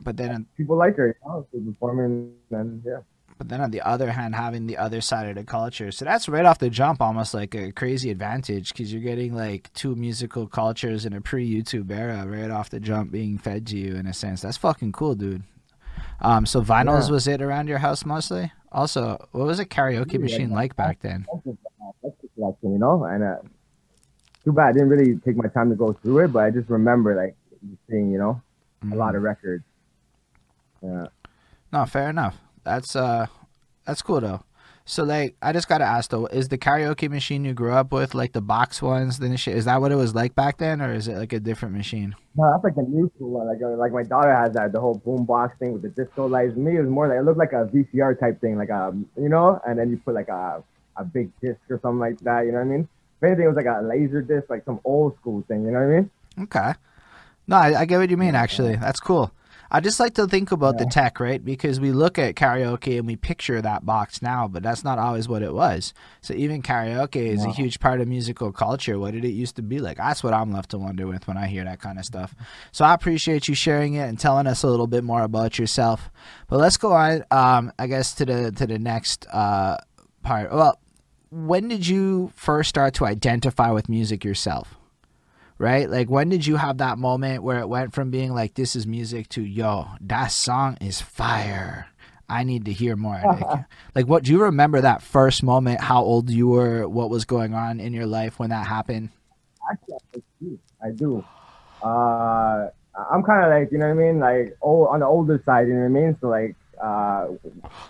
But 0.00 0.16
then 0.16 0.46
people 0.56 0.76
like 0.76 0.96
her. 0.96 1.16
You 1.24 1.28
know, 1.28 1.46
she's 1.52 1.62
performing 1.64 2.32
and 2.50 2.82
yeah. 2.84 2.98
But 3.36 3.48
then 3.48 3.60
on 3.60 3.70
the 3.70 3.82
other 3.82 4.10
hand, 4.10 4.34
having 4.34 4.66
the 4.66 4.76
other 4.76 5.00
side 5.00 5.28
of 5.28 5.36
the 5.36 5.44
culture. 5.44 5.92
So 5.92 6.04
that's 6.04 6.28
right 6.28 6.44
off 6.44 6.58
the 6.58 6.70
jump 6.70 7.00
almost 7.00 7.34
like 7.34 7.54
a 7.54 7.70
crazy 7.70 8.10
advantage 8.10 8.72
because 8.72 8.92
you're 8.92 9.02
getting 9.02 9.32
like 9.34 9.72
two 9.74 9.94
musical 9.94 10.48
cultures 10.48 11.06
in 11.06 11.12
a 11.12 11.20
pre 11.20 11.48
YouTube 11.48 11.90
era 11.92 12.26
right 12.26 12.50
off 12.50 12.68
the 12.70 12.80
jump 12.80 13.12
being 13.12 13.38
fed 13.38 13.66
to 13.68 13.76
you 13.78 13.94
in 13.94 14.06
a 14.08 14.12
sense. 14.12 14.42
That's 14.42 14.56
fucking 14.56 14.90
cool, 14.92 15.14
dude. 15.14 15.44
Um, 16.20 16.46
so 16.46 16.62
vinyls 16.62 17.06
Yeah. 17.06 17.12
was 17.12 17.28
it 17.28 17.40
around 17.40 17.68
your 17.68 17.78
house 17.78 18.04
mostly? 18.04 18.50
Also, 18.72 19.16
what 19.32 19.46
was 19.46 19.60
a 19.60 19.64
karaoke 19.64 20.14
Yeah, 20.14 20.18
machine 20.18 20.50
yeah. 20.50 20.56
like 20.56 20.74
back 20.76 20.98
then? 21.00 21.24
that's 21.32 21.44
just, 21.44 21.58
that's 22.02 22.20
just 22.20 22.34
collection, 22.34 22.72
you 22.72 22.78
know. 22.78 23.04
And 23.04 23.22
uh, 23.22 23.36
too 24.44 24.52
bad 24.52 24.68
I 24.70 24.72
didn't 24.72 24.88
really 24.88 25.16
take 25.16 25.36
my 25.36 25.48
time 25.48 25.70
to 25.70 25.76
go 25.76 25.92
through 25.92 26.24
it, 26.24 26.28
but 26.32 26.40
I 26.40 26.50
just 26.50 26.68
remember 26.68 27.14
like 27.14 27.36
seeing, 27.88 28.10
you 28.10 28.18
know, 28.18 28.42
a 28.92 28.96
lot 28.96 29.14
of 29.14 29.22
records. 29.22 29.62
Yeah. 30.82 31.06
No, 31.72 31.84
fair 31.86 32.10
enough. 32.10 32.38
That's 32.64 32.96
uh, 32.96 33.26
that's 33.84 34.02
cool 34.02 34.20
though. 34.20 34.42
So 34.84 35.04
like, 35.04 35.36
I 35.42 35.52
just 35.52 35.69
gotta 35.69 35.84
ask 35.84 36.10
though, 36.10 36.26
is 36.26 36.48
the 36.48 36.56
karaoke 36.56 37.10
machine 37.10 37.44
you 37.44 37.52
grew 37.52 37.72
up 37.72 37.92
with 37.92 38.14
like 38.14 38.32
the 38.32 38.40
box 38.40 38.80
ones? 38.80 39.19
Then 39.19 39.36
shit, 39.36 39.54
is 39.54 39.66
that 39.66 39.82
what 39.82 39.92
it 39.92 39.96
was 39.96 40.14
like 40.14 40.34
back 40.34 40.56
then, 40.56 40.80
or 40.80 40.94
is 40.94 41.08
it 41.08 41.16
like 41.19 41.34
a 41.34 41.40
different 41.40 41.75
machine? 41.75 42.16
No, 42.36 42.50
that's 42.50 42.64
like 42.64 42.75
the 42.75 42.90
new 42.90 43.10
school 43.14 43.30
one. 43.32 43.46
Like, 43.46 43.58
like 43.60 43.92
my 43.92 44.02
daughter 44.02 44.34
has 44.34 44.54
that, 44.54 44.72
the 44.72 44.80
whole 44.80 44.94
boom 44.94 45.26
box 45.26 45.58
thing 45.58 45.75
with 45.75 45.82
the 45.82 45.90
disco 45.90 46.26
lights. 46.26 46.56
Me, 46.56 46.76
it 46.76 46.80
was 46.80 46.88
more 46.88 47.06
like 47.06 47.19
it 47.19 47.22
looked 47.22 47.38
like 47.38 47.52
a 47.52 47.66
VCR 47.66 48.19
type 48.19 48.40
thing, 48.40 48.56
like 48.56 48.70
a, 48.70 48.96
you 49.20 49.28
know, 49.28 49.60
and 49.66 49.78
then 49.78 49.90
you 49.90 49.98
put 49.98 50.14
like 50.14 50.28
a 50.28 50.62
a 50.96 51.04
big 51.04 51.30
disc 51.40 51.60
or 51.69 51.78
something 51.82 52.00
like 52.00 52.19
that. 52.20 52.46
You 52.46 52.52
know 52.52 52.58
what 52.58 52.64
I 52.64 52.69
mean? 52.69 52.88
If 53.19 53.25
anything, 53.25 53.44
it 53.44 53.48
was 53.48 53.56
like 53.56 53.66
a 53.66 53.82
laser 53.82 54.22
disc, 54.22 54.48
like 54.48 54.64
some 54.64 54.80
old 54.84 55.16
school 55.16 55.44
thing. 55.48 55.66
You 55.66 55.70
know 55.70 55.80
what 55.80 55.94
I 55.94 56.00
mean? 56.00 56.10
Okay. 56.44 56.72
No, 57.46 57.56
I, 57.56 57.80
I 57.80 57.84
get 57.84 57.98
what 57.98 58.08
you 58.08 58.16
mean. 58.16 58.34
Actually, 58.34 58.76
that's 58.76 59.00
cool. 59.00 59.32
I 59.70 59.80
just 59.80 60.00
like 60.00 60.14
to 60.14 60.26
think 60.26 60.50
about 60.50 60.78
the 60.78 60.86
tech, 60.86 61.20
right? 61.20 61.44
Because 61.44 61.78
we 61.78 61.92
look 61.92 62.18
at 62.18 62.36
karaoke 62.36 62.98
and 62.98 63.06
we 63.06 63.16
picture 63.16 63.60
that 63.60 63.84
box 63.84 64.22
now, 64.22 64.48
but 64.48 64.62
that's 64.62 64.82
not 64.82 64.98
always 64.98 65.28
what 65.28 65.42
it 65.42 65.52
was. 65.52 65.92
So 66.22 66.32
even 66.34 66.62
karaoke 66.62 67.16
is 67.16 67.44
a 67.44 67.50
huge 67.50 67.78
part 67.78 68.00
of 68.00 68.08
musical 68.08 68.50
culture. 68.50 68.98
What 68.98 69.12
did 69.12 69.24
it 69.24 69.30
used 69.30 69.56
to 69.56 69.62
be 69.62 69.78
like? 69.78 69.98
That's 69.98 70.24
what 70.24 70.32
I'm 70.32 70.52
left 70.52 70.70
to 70.70 70.78
wonder 70.78 71.06
with 71.06 71.28
when 71.28 71.36
I 71.36 71.46
hear 71.48 71.64
that 71.64 71.80
kind 71.80 71.98
of 71.98 72.06
stuff. 72.06 72.34
So 72.72 72.84
I 72.84 72.94
appreciate 72.94 73.46
you 73.46 73.54
sharing 73.54 73.94
it 73.94 74.08
and 74.08 74.18
telling 74.18 74.46
us 74.46 74.62
a 74.62 74.68
little 74.68 74.86
bit 74.86 75.04
more 75.04 75.22
about 75.22 75.58
yourself. 75.58 76.10
But 76.48 76.60
let's 76.60 76.78
go 76.78 76.92
on, 76.92 77.24
um, 77.30 77.72
I 77.78 77.88
guess, 77.88 78.14
to 78.14 78.24
the 78.24 78.52
to 78.52 78.66
the 78.66 78.78
next 78.78 79.26
uh, 79.30 79.76
part. 80.22 80.50
Well, 80.50 80.80
when 81.30 81.68
did 81.68 81.86
you 81.86 82.32
first 82.34 82.70
start 82.70 82.94
to 82.94 83.04
identify 83.04 83.70
with 83.70 83.88
music 83.88 84.24
yourself? 84.24 84.77
Right? 85.58 85.90
Like 85.90 86.08
when 86.08 86.28
did 86.28 86.46
you 86.46 86.56
have 86.56 86.78
that 86.78 86.99
moment 86.99 87.43
where 87.43 87.58
it 87.58 87.69
went 87.69 87.93
from 87.93 88.10
being 88.10 88.32
like 88.32 88.55
this 88.55 88.76
is 88.76 88.87
music 88.87 89.28
to 89.31 89.43
yo, 89.43 89.88
that 90.00 90.28
song 90.28 90.78
is 90.81 91.00
fire. 91.00 91.88
I 92.28 92.44
need 92.44 92.66
to 92.66 92.72
hear 92.72 92.94
more. 92.94 93.20
Like, 93.25 93.64
like 93.94 94.06
what 94.06 94.25
do 94.25 94.32
you 94.32 94.43
remember 94.43 94.81
that 94.81 95.02
first 95.02 95.43
moment, 95.43 95.81
how 95.81 96.02
old 96.02 96.31
you 96.31 96.49
were, 96.49 96.88
what 96.88 97.10
was 97.10 97.25
going 97.25 97.55
on 97.55 97.81
in 97.81 97.93
your 97.93 98.06
life 98.06 98.38
when 98.38 98.50
that 98.50 98.66
happened? 98.66 99.10
Actually, 99.70 99.96
I 100.14 100.20
do. 100.40 100.58
I 100.82 100.90
do. 100.90 101.25
Uh, 101.82 102.69
I'm 103.11 103.22
kind 103.22 103.44
of 103.44 103.50
like, 103.50 103.72
you 103.72 103.78
know 103.78 103.87
what 103.87 104.02
I 104.02 104.06
mean? 104.06 104.19
Like, 104.19 104.56
old, 104.61 104.88
on 104.88 105.00
the 105.00 105.06
older 105.06 105.43
side, 105.44 105.69
you 105.69 105.75
know 105.75 105.81
what 105.81 105.87
I 105.87 105.88
mean? 105.88 106.16
So, 106.20 106.28
like, 106.28 106.54
uh, 106.82 107.28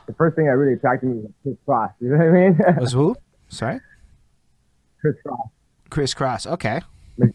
the 0.06 0.14
first 0.14 0.36
thing 0.36 0.46
that 0.46 0.56
really 0.56 0.74
attracted 0.74 1.08
me 1.08 1.22
was 1.22 1.32
Kris 1.42 1.56
Kross. 1.66 1.92
You 2.00 2.10
know 2.10 2.16
what 2.18 2.26
I 2.26 2.74
mean? 2.74 2.80
Was 2.80 2.92
who? 2.92 3.16
Sorry? 3.48 3.80
Kris 5.00 5.16
Kross. 5.24 5.50
Kris 5.90 6.14
Kross. 6.14 6.46
Okay. 6.46 6.80
Like, 7.18 7.34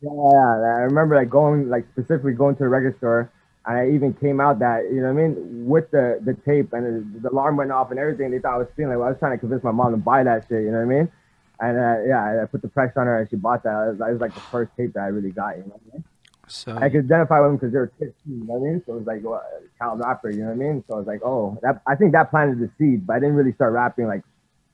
yeah, 0.00 0.08
I 0.08 0.86
remember 0.86 1.16
like 1.16 1.30
going, 1.30 1.68
like 1.68 1.86
specifically 1.92 2.32
going 2.32 2.56
to 2.56 2.62
the 2.62 2.68
record 2.68 2.96
store, 2.98 3.30
and 3.66 3.78
I 3.78 3.90
even 3.90 4.14
came 4.14 4.40
out 4.40 4.60
that, 4.60 4.84
you 4.84 5.00
know 5.02 5.12
what 5.12 5.22
I 5.22 5.26
mean, 5.28 5.66
with 5.66 5.90
the 5.90 6.20
the 6.24 6.34
tape 6.34 6.72
and 6.72 7.14
the, 7.16 7.20
the 7.20 7.30
alarm 7.30 7.56
went 7.56 7.72
off 7.72 7.90
and 7.90 7.98
everything. 7.98 8.30
They 8.30 8.38
thought 8.38 8.54
I 8.54 8.58
was 8.58 8.68
stealing. 8.74 8.90
Like, 8.90 8.98
well, 8.98 9.08
I 9.08 9.10
was 9.10 9.18
trying 9.18 9.32
to 9.32 9.38
convince 9.38 9.64
my 9.64 9.72
mom 9.72 9.90
to 9.92 9.96
buy 9.96 10.22
that 10.22 10.46
shit. 10.48 10.62
You 10.62 10.70
know 10.70 10.78
what 10.78 10.94
I 10.94 10.98
mean? 10.98 11.12
And 11.58 11.78
uh, 11.78 11.96
yeah, 12.06 12.42
I 12.42 12.46
put 12.46 12.62
the 12.62 12.68
pressure 12.68 13.00
on 13.00 13.06
her, 13.06 13.20
and 13.20 13.28
she 13.28 13.36
bought 13.36 13.64
that. 13.64 13.70
It 13.70 13.98
was, 13.98 14.08
it 14.08 14.12
was 14.12 14.20
like 14.20 14.34
the 14.34 14.40
first 14.40 14.70
tape 14.76 14.92
that 14.92 15.00
I 15.00 15.08
really 15.08 15.30
got. 15.30 15.56
You 15.56 15.64
know 15.64 15.80
what 15.80 15.80
I 15.90 15.94
mean? 15.94 16.04
So 16.48 16.76
I 16.76 16.88
could 16.88 17.06
identify 17.06 17.40
with 17.40 17.48
them 17.48 17.56
because 17.56 17.72
they 17.72 17.78
were 17.78 17.92
kids 17.98 18.14
you 18.24 18.44
know 18.44 18.54
what 18.54 18.68
I 18.68 18.70
mean? 18.70 18.82
So 18.86 18.92
it 18.94 18.98
was 18.98 19.06
like 19.06 19.20
well, 19.24 19.42
child 19.78 20.00
rapper, 20.00 20.30
you 20.30 20.42
know 20.42 20.46
what 20.46 20.52
I 20.52 20.56
mean? 20.56 20.84
So 20.86 20.94
I 20.94 20.98
was 20.98 21.06
like, 21.06 21.20
oh, 21.24 21.58
that 21.62 21.82
I 21.86 21.96
think 21.96 22.12
that 22.12 22.30
planted 22.30 22.60
the 22.60 22.70
seed, 22.78 23.06
but 23.06 23.14
I 23.14 23.18
didn't 23.18 23.34
really 23.34 23.52
start 23.52 23.72
rapping 23.72 24.06
like 24.06 24.22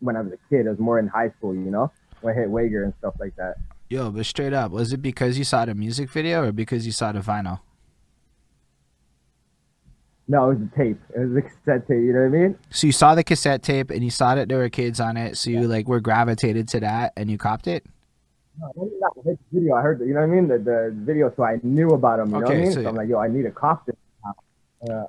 when 0.01 0.17
I 0.17 0.21
was 0.21 0.33
a 0.33 0.39
kid. 0.51 0.67
It 0.67 0.71
was 0.71 0.79
more 0.79 0.99
in 0.99 1.09
high 1.09 1.31
school, 1.31 1.55
you 1.55 1.71
know, 1.71 1.91
when 2.21 2.37
I 2.37 2.41
hit 2.41 2.51
Wagar 2.51 2.85
and 2.85 2.93
stuff 2.99 3.15
like 3.19 3.35
that. 3.37 3.57
Yo, 3.93 4.11
but 4.11 4.25
straight 4.25 4.55
up, 4.55 4.73
was 4.73 4.93
it 4.93 5.03
because 5.03 5.37
you 5.37 5.45
saw 5.45 5.65
the 5.67 5.75
music 5.75 6.11
video 6.11 6.45
or 6.45 6.53
because 6.53 6.87
you 6.87 6.93
saw 6.93 7.13
the 7.13 7.21
vinyl? 7.21 7.61
No, 10.29 10.51
it 10.51 10.55
was 10.55 10.69
a 10.73 10.77
tape. 10.77 11.01
It 11.15 11.19
was 11.21 11.35
the 11.35 11.43
cassette 11.43 11.87
tape, 11.87 11.99
you 12.03 12.13
know 12.15 12.21
what 12.21 12.39
I 12.39 12.41
mean? 12.43 12.59
So 12.71 12.87
you 12.87 12.93
saw 12.93 13.15
the 13.15 13.23
cassette 13.25 13.63
tape 13.63 13.91
and 13.91 14.03
you 14.03 14.11
saw 14.11 14.35
that 14.35 14.49
there 14.49 14.59
were 14.59 14.71
kids 14.71 14.99
on 14.99 15.17
it, 15.17 15.37
so 15.37 15.51
you 15.51 15.69
like 15.69 15.89
were 15.89 16.01
gravitated 16.01 16.69
to 16.69 16.81
that 16.81 17.13
and 17.17 17.31
you 17.31 17.37
copped 17.37 17.67
it? 17.67 17.85
No, 18.59 18.67
I 18.69 18.73
didn't 19.25 19.25
the 19.25 19.39
video. 19.61 19.75
I 19.75 19.83
heard, 19.83 19.99
the, 19.99 20.07
you 20.07 20.15
know 20.15 20.21
what 20.21 20.27
I 20.27 20.35
mean? 20.35 20.49
The, 20.49 20.59
the 20.59 20.93
video, 20.95 21.33
so 21.37 21.43
I 21.43 21.59
knew 21.63 21.91
about 21.91 22.19
them, 22.19 22.29
you 22.29 22.41
know 22.41 22.47
what 22.47 22.51
I 22.51 22.55
Okay, 22.55 22.63
mean? 22.63 22.73
so- 22.73 22.83
So, 22.83 22.89
I'm 22.89 22.97
like, 22.97 23.09
yo, 23.09 23.19
I 23.19 23.29
need 23.29 23.45
a 23.47 23.51
cop 23.51 23.85
this. 23.87 23.97
Uh, 24.91 25.05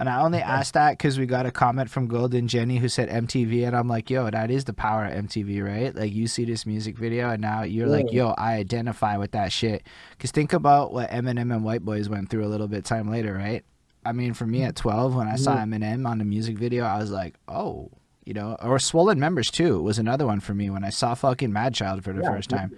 And 0.00 0.08
I 0.08 0.20
only 0.20 0.38
asked 0.38 0.74
that 0.74 0.92
because 0.92 1.18
we 1.18 1.26
got 1.26 1.44
a 1.44 1.50
comment 1.50 1.90
from 1.90 2.06
Golden 2.06 2.46
Jenny 2.46 2.78
who 2.78 2.88
said 2.88 3.08
MTV, 3.08 3.66
and 3.66 3.76
I'm 3.76 3.88
like, 3.88 4.08
yo, 4.08 4.30
that 4.30 4.48
is 4.48 4.64
the 4.64 4.72
power 4.72 5.04
of 5.04 5.24
MTV, 5.24 5.64
right? 5.64 5.92
Like, 5.92 6.12
you 6.12 6.28
see 6.28 6.44
this 6.44 6.64
music 6.66 6.96
video, 6.96 7.30
and 7.30 7.42
now 7.42 7.64
you're 7.64 7.88
like, 7.88 8.12
yo, 8.12 8.28
I 8.38 8.54
identify 8.54 9.16
with 9.16 9.32
that 9.32 9.50
shit. 9.50 9.82
Because 10.10 10.30
think 10.30 10.52
about 10.52 10.92
what 10.92 11.10
Eminem 11.10 11.52
and 11.52 11.64
White 11.64 11.84
Boys 11.84 12.08
went 12.08 12.30
through 12.30 12.44
a 12.44 12.48
little 12.48 12.68
bit 12.68 12.84
time 12.84 13.10
later, 13.10 13.34
right? 13.34 13.64
I 14.04 14.12
mean, 14.12 14.34
for 14.34 14.46
me 14.46 14.62
at 14.62 14.76
mm-hmm. 14.76 14.88
12, 14.88 15.16
when 15.16 15.26
I 15.26 15.34
saw 15.34 15.56
Eminem 15.56 16.06
on 16.06 16.18
the 16.18 16.24
music 16.24 16.58
video, 16.58 16.84
I 16.84 16.98
was 16.98 17.10
like, 17.10 17.34
oh, 17.48 17.90
you 18.24 18.34
know, 18.34 18.56
or 18.62 18.78
Swollen 18.78 19.18
Members 19.18 19.50
too 19.50 19.82
was 19.82 19.98
another 19.98 20.26
one 20.26 20.40
for 20.40 20.54
me 20.54 20.70
when 20.70 20.84
I 20.84 20.90
saw 20.90 21.14
fucking 21.14 21.50
Madchild 21.50 22.04
for 22.04 22.12
the 22.12 22.22
Yeah, 22.22 22.30
first 22.30 22.50
time. 22.50 22.76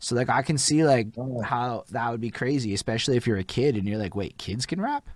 So 0.00 0.14
like, 0.14 0.28
I 0.28 0.42
can 0.42 0.58
see 0.58 0.84
like 0.84 1.08
how 1.44 1.84
that 1.90 2.10
would 2.10 2.20
be 2.20 2.30
crazy, 2.30 2.74
especially 2.74 3.16
if 3.16 3.26
you're 3.26 3.38
a 3.38 3.44
kid 3.44 3.76
and 3.76 3.88
you're 3.88 3.98
like, 3.98 4.14
wait, 4.14 4.38
kids 4.38 4.66
can 4.66 4.80
rap? 4.80 5.08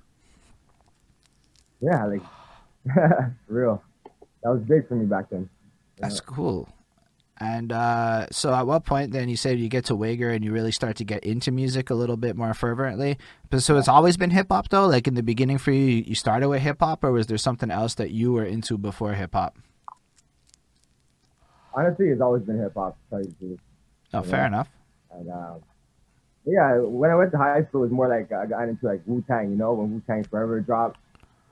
Yeah, 1.82 2.06
like, 2.06 2.22
for 2.94 3.34
real. 3.48 3.82
That 4.42 4.50
was 4.50 4.62
big 4.62 4.88
for 4.88 4.94
me 4.94 5.04
back 5.04 5.30
then. 5.30 5.50
That's 5.98 6.20
cool. 6.20 6.68
And 7.38 7.72
uh, 7.72 8.26
so, 8.30 8.54
at 8.54 8.66
what 8.66 8.84
point 8.84 9.10
then 9.10 9.28
you 9.28 9.36
said 9.36 9.58
you 9.58 9.68
get 9.68 9.86
to 9.86 9.96
Wagar 9.96 10.30
and 10.30 10.44
you 10.44 10.52
really 10.52 10.70
start 10.70 10.96
to 10.96 11.04
get 11.04 11.24
into 11.24 11.50
music 11.50 11.90
a 11.90 11.94
little 11.94 12.16
bit 12.16 12.36
more 12.36 12.54
fervently? 12.54 13.18
But 13.50 13.62
so 13.62 13.76
it's 13.78 13.88
always 13.88 14.16
been 14.16 14.30
hip 14.30 14.46
hop 14.50 14.68
though. 14.68 14.86
Like 14.86 15.08
in 15.08 15.14
the 15.14 15.24
beginning 15.24 15.58
for 15.58 15.72
you, 15.72 16.04
you 16.06 16.14
started 16.14 16.48
with 16.48 16.62
hip 16.62 16.78
hop, 16.78 17.02
or 17.02 17.10
was 17.10 17.26
there 17.26 17.38
something 17.38 17.70
else 17.70 17.94
that 17.94 18.12
you 18.12 18.32
were 18.32 18.44
into 18.44 18.78
before 18.78 19.14
hip 19.14 19.32
hop? 19.32 19.58
Honestly, 21.74 22.10
it's 22.10 22.20
always 22.20 22.42
been 22.42 22.58
hip 22.58 22.74
hop. 22.76 22.96
tell 23.10 23.22
you. 23.40 23.58
Oh, 24.14 24.22
fair 24.22 24.46
enough. 24.46 24.68
And 25.10 25.28
um, 25.30 25.62
yeah, 26.44 26.78
when 26.78 27.10
I 27.10 27.16
went 27.16 27.32
to 27.32 27.38
high 27.38 27.64
school, 27.64 27.82
it 27.82 27.86
was 27.86 27.92
more 27.92 28.08
like 28.08 28.30
I 28.30 28.46
got 28.46 28.68
into 28.68 28.86
like 28.86 29.02
Wu 29.06 29.24
Tang, 29.26 29.50
you 29.50 29.56
know, 29.56 29.72
when 29.72 29.92
Wu 29.92 30.02
Tang 30.06 30.22
Forever 30.24 30.60
dropped. 30.60 30.98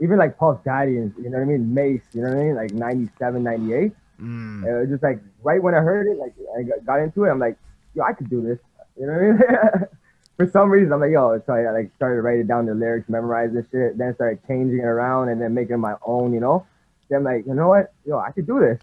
Even 0.03 0.19
like 0.19 0.37
Daddy 0.65 0.97
and 0.97 1.13
you 1.19 1.29
know 1.31 1.39
what 1.39 1.43
I 1.45 1.47
mean, 1.47 1.75
Mase, 1.75 2.01
you 2.15 2.23
know 2.23 2.29
what 2.31 2.39
I 2.39 2.43
mean, 2.45 2.55
like 2.57 2.73
97, 2.73 3.43
98. 3.43 3.93
Mm. 4.21 4.65
It 4.67 4.81
was 4.81 4.89
just 4.91 5.03
like 5.03 5.21
right 5.43 5.63
when 5.63 5.75
I 5.75 5.79
heard 5.81 6.07
it, 6.07 6.19
like 6.19 6.35
I 6.59 6.63
got- 6.85 7.01
into 7.01 7.25
it, 7.25 7.31
I'm 7.31 7.39
like, 7.39 7.57
yo, 7.95 8.03
I 8.05 8.13
could 8.13 8.31
do 8.31 8.41
this. 8.43 8.59
You 8.99 9.07
know 9.07 9.13
what 9.13 9.23
I 9.23 9.79
mean? 9.79 9.87
For 10.37 10.49
some 10.51 10.71
reason, 10.71 10.91
I'm 10.93 11.01
like, 11.01 11.11
yo, 11.11 11.39
so 11.47 11.53
I 11.53 11.71
like 11.71 11.91
started 11.97 12.23
writing 12.23 12.47
down 12.47 12.65
the 12.65 12.75
lyrics, 12.75 13.09
memorizing 13.11 13.67
shit, 13.71 13.99
then 13.99 14.15
started 14.15 14.39
changing 14.49 14.79
it 14.79 14.85
around 14.85 15.29
and 15.29 15.41
then 15.41 15.53
making 15.53 15.79
my 15.81 15.95
own, 16.03 16.33
you 16.33 16.41
know. 16.41 16.67
Then 17.11 17.19
I'm 17.19 17.25
like, 17.25 17.47
you 17.47 17.53
know 17.55 17.69
what, 17.69 17.93
yo, 18.07 18.19
I 18.19 18.31
could 18.31 18.47
do 18.47 18.59
this. 18.59 18.79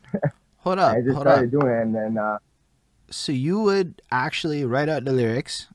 Hold 0.58 0.78
up, 0.80 0.96
I 0.96 1.02
just 1.02 1.16
hold 1.16 1.26
up. 1.28 1.34
started 1.34 1.52
doing 1.52 1.68
it, 1.68 1.82
and 1.82 1.96
then 1.96 2.18
uh, 2.18 2.38
So 3.10 3.32
you 3.32 3.60
would 3.62 4.02
actually 4.12 4.66
write 4.66 4.90
out 4.90 5.06
the 5.06 5.14
lyrics, 5.14 5.68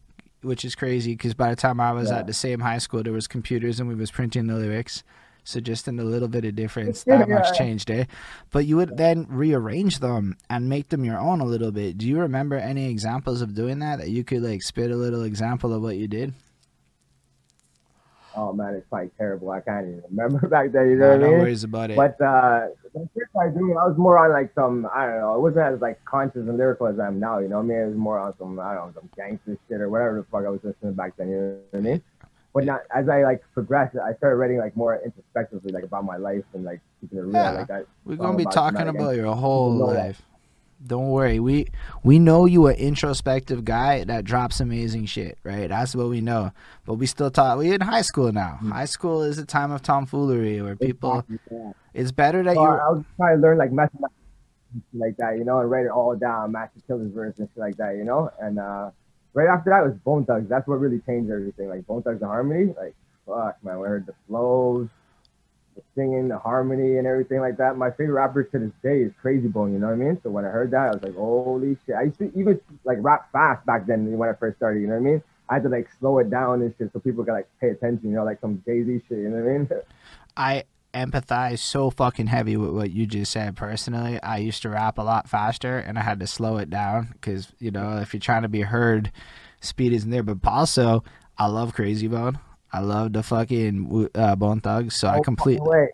which 0.43 0.65
is 0.65 0.75
crazy 0.75 1.15
because 1.15 1.35
by 1.35 1.51
the 1.51 1.57
time 1.57 1.81
I 1.81 1.93
was 1.93 2.11
Yeah. 2.11 2.19
at 2.19 2.27
the 2.27 2.33
same 2.33 2.61
high 2.61 2.79
school, 2.79 3.03
there 3.03 3.13
was 3.13 3.27
computers 3.27 3.81
and 3.81 3.89
we 3.89 3.95
was 3.95 4.11
printing 4.11 4.47
the 4.49 4.55
lyrics. 4.55 5.03
So 5.45 5.61
just 5.61 5.89
in 5.89 5.99
a 5.99 6.05
little 6.05 6.29
bit 6.29 6.45
of 6.45 6.55
difference, 6.55 7.05
Yeah, 7.07 7.19
that 7.19 7.29
much 7.29 7.49
yeah. 7.49 7.59
changed, 7.59 7.91
eh? 7.91 8.05
But 8.51 8.67
you 8.67 8.77
would 8.77 8.97
then 8.97 9.27
rearrange 9.29 9.99
them 9.99 10.37
and 10.49 10.69
make 10.69 10.89
them 10.91 11.05
your 11.05 11.19
own 11.19 11.41
a 11.41 11.45
little 11.45 11.73
bit. 11.73 11.99
Do 11.99 12.07
you 12.07 12.19
remember 12.21 12.57
any 12.57 12.89
examples 12.91 13.43
of 13.43 13.55
doing 13.55 13.81
that? 13.81 13.99
That 13.99 14.09
you 14.11 14.25
could 14.25 14.43
like 14.43 14.63
spit 14.63 14.91
a 14.91 14.97
little 14.97 15.25
example 15.25 15.73
of 15.75 15.83
what 15.83 15.97
you 15.97 16.07
did? 16.09 16.35
oh 18.35 18.53
man, 18.53 18.75
it's 18.75 18.87
probably 18.89 19.11
terrible. 19.19 19.51
I 19.51 19.61
can't 19.61 19.87
even 19.87 20.03
remember 20.11 20.49
back 20.49 20.73
then. 20.73 20.91
You 20.91 20.97
know 20.97 21.11
what 21.11 21.21
no 21.21 21.27
I 21.27 21.31
mean? 21.31 21.39
worries 21.41 21.65
about 21.65 21.91
it. 21.91 21.97
But 21.97 22.21
uh, 22.21 22.69
the 22.95 23.09
I 23.39 23.45
I 23.45 23.49
was 23.89 23.95
more 23.99 24.19
on 24.19 24.33
like 24.33 24.53
some, 24.55 24.89
I 24.95 25.07
don't 25.07 25.21
know, 25.21 25.35
it 25.35 25.41
wasn't 25.41 25.75
as 25.75 25.81
like 25.81 26.05
conscious 26.05 26.49
and 26.49 26.57
lyrical 26.57 26.87
as 26.87 26.99
I 26.99 27.07
am 27.09 27.19
now. 27.21 27.39
You 27.39 27.49
know 27.49 27.57
what 27.57 27.65
I 27.65 27.69
mean? 27.69 27.79
It 27.79 27.87
was 27.89 27.97
more 27.97 28.19
on 28.19 28.35
some, 28.39 28.59
I 28.59 28.75
don't 28.75 28.95
know, 28.95 29.01
some 29.01 29.11
gangster 29.17 29.59
shit 29.69 29.81
or 29.81 29.89
whatever 29.89 30.19
the 30.19 30.25
fuck 30.25 30.45
I 30.47 30.51
was 30.51 30.61
listening 30.63 30.95
back 30.95 31.17
then. 31.17 31.29
You 31.31 31.37
know 31.37 31.59
what 31.71 31.79
I 31.79 31.83
mean? 31.83 32.03
But 32.55 32.65
not 32.65 32.83
as 32.95 33.09
I 33.09 33.23
like 33.23 33.43
progressed, 33.55 33.97
I 33.97 34.15
started 34.15 34.37
writing 34.37 34.59
like 34.59 34.77
more 34.77 35.01
introspectively, 35.03 35.73
like 35.73 35.85
about 35.85 36.05
my 36.05 36.17
life 36.17 36.45
and 36.53 36.65
like 36.65 36.81
keeping 37.01 37.19
it 37.19 37.23
real. 37.23 37.33
Yeah. 37.33 37.51
Like 37.53 37.71
I, 37.71 37.83
We're 38.05 38.17
gonna 38.17 38.37
be 38.37 38.43
about 38.43 38.53
talking 38.53 38.89
about 38.89 39.17
your 39.17 39.35
whole 39.35 39.73
know 39.79 39.93
that. 39.93 40.07
life. 40.07 40.23
Don't 40.85 41.11
worry. 41.11 41.39
We 41.39 41.69
we 42.03 42.19
know 42.19 42.45
you 42.45 42.67
an 42.67 42.75
introspective 42.77 43.65
guy 43.65 44.05
that 44.05 44.25
drops 44.25 44.61
amazing 44.61 45.07
shit, 45.07 45.39
right? 45.45 45.69
That's 45.69 45.95
what 45.95 46.09
we 46.09 46.21
know. 46.21 46.51
But 46.85 46.95
we 46.95 47.07
still 47.07 47.31
talk. 47.31 47.59
We 47.59 47.73
in 47.73 47.81
high 47.81 48.03
school 48.03 48.33
now. 48.33 48.59
Mm. 48.63 48.73
High 48.73 48.87
school 48.87 49.23
is 49.23 49.39
a 49.39 49.47
time 49.47 49.71
of 49.71 49.83
tomfoolery 49.83 50.61
where 50.61 50.77
people. 50.77 51.25
Yeah. 51.51 51.73
It's 51.95 52.11
better 52.11 52.43
that 52.43 52.55
So 52.57 52.63
you. 52.63 52.69
I 52.69 52.89
was 52.91 53.05
trying 53.17 53.37
to 53.37 53.43
learn 53.43 53.59
like 53.59 53.71
mathematics 53.71 54.15
like 54.95 55.17
that, 55.19 55.39
you 55.39 55.45
know, 55.45 55.59
and 55.61 55.71
write 55.71 55.85
it 55.87 55.91
all 55.91 56.17
down, 56.17 56.53
Masta 56.53 56.81
Killa's 56.87 57.13
verse 57.13 57.39
and 57.39 57.49
shit 57.49 57.59
like 57.59 57.77
that, 57.77 57.97
you 57.97 58.05
know. 58.05 58.31
And 58.41 58.59
uh, 58.59 58.91
right 59.35 59.49
after 59.49 59.71
that 59.71 59.85
was 59.85 59.95
Bone 60.05 60.25
Thugs. 60.25 60.49
That's 60.49 60.67
what 60.67 60.81
really 60.81 61.01
changed 61.01 61.31
everything. 61.31 61.69
Like 61.69 61.87
Bone 61.87 62.03
Thugs 62.03 62.21
and 62.21 62.31
Harmony, 62.31 62.75
like 62.79 62.95
fuck 63.27 63.63
man, 63.63 63.77
I 63.77 63.89
heard 63.89 64.07
the 64.07 64.15
flows, 64.27 64.89
the 65.77 65.83
singing, 65.95 66.29
the 66.29 66.39
harmony, 66.39 66.99
and 66.99 67.07
everything 67.07 67.41
like 67.41 67.57
that. 67.59 67.77
My 67.77 67.91
favorite 67.91 68.15
rapper 68.15 68.45
to 68.45 68.59
this 68.59 68.73
day 68.83 69.03
is 69.03 69.13
Krayzie 69.23 69.53
Bone. 69.53 69.73
You 69.73 69.79
know 69.79 69.87
what 69.87 69.95
I 69.95 69.97
mean? 69.97 70.21
So 70.23 70.31
when 70.31 70.45
I 70.45 70.49
heard 70.49 70.71
that, 70.73 70.89
I 70.89 70.91
was 70.93 71.03
like, 71.03 71.17
holy 71.17 71.77
shit! 71.87 71.95
I 71.95 72.03
used 72.05 72.19
to 72.19 72.33
even 72.39 72.61
like 72.85 72.99
rap 73.01 73.31
fast 73.33 73.65
back 73.67 73.87
then 73.87 74.17
when 74.19 74.29
I 74.29 74.35
first 74.35 74.57
started. 74.57 74.81
You 74.81 74.89
know 74.89 74.95
what 74.95 75.09
I 75.09 75.13
mean? 75.13 75.23
I 75.49 75.55
had 75.55 75.63
to 75.65 75.69
like 75.69 75.89
slow 75.99 76.19
it 76.19 76.31
down 76.31 76.63
and 76.63 76.75
shit 76.79 76.93
so 76.93 77.01
people 77.01 77.25
could 77.25 77.35
like 77.35 77.49
pay 77.61 77.69
attention. 77.69 78.11
You 78.11 78.17
know, 78.17 78.25
like 78.25 78.41
some 78.41 78.63
Jay 78.67 78.83
Z 78.85 79.03
shit. 79.09 79.19
You 79.19 79.29
know 79.29 79.43
what 79.43 79.51
I 79.51 79.59
mean? 79.59 79.69
I 80.37 80.65
empathize 80.95 81.59
so 81.59 81.91
fucking 81.91 82.27
heavy 82.27 82.57
with 82.57 82.71
what 82.71 82.91
you 82.91 83.07
just 83.07 83.33
said. 83.33 83.57
Personally, 83.57 84.21
I 84.23 84.39
used 84.39 84.63
to 84.63 84.71
rap 84.71 84.99
a 84.99 85.03
lot 85.03 85.29
faster, 85.29 85.79
and 85.79 85.99
I 85.99 86.03
had 86.03 86.21
to 86.21 86.27
slow 86.27 86.59
it 86.59 86.71
down 86.71 87.09
because 87.13 87.53
you 87.59 87.71
know 87.71 87.99
if 87.99 88.13
you're 88.13 88.21
trying 88.21 88.43
to 88.43 88.49
be 88.49 88.63
heard, 88.63 89.11
speed 89.61 89.93
isn't 89.93 90.11
there. 90.11 90.23
But 90.23 90.39
also, 90.49 91.05
I 91.39 91.47
love 91.47 91.75
Krayzie 91.75 92.11
Bone. 92.11 92.39
I 92.73 92.81
love 92.81 93.13
the 93.13 93.23
fucking 93.23 94.09
uh, 94.15 94.37
Bone 94.37 94.61
Thugs. 94.61 94.97
So 94.97 95.09
I 95.09 95.21
completely. 95.21 95.59
complete. 95.59 95.91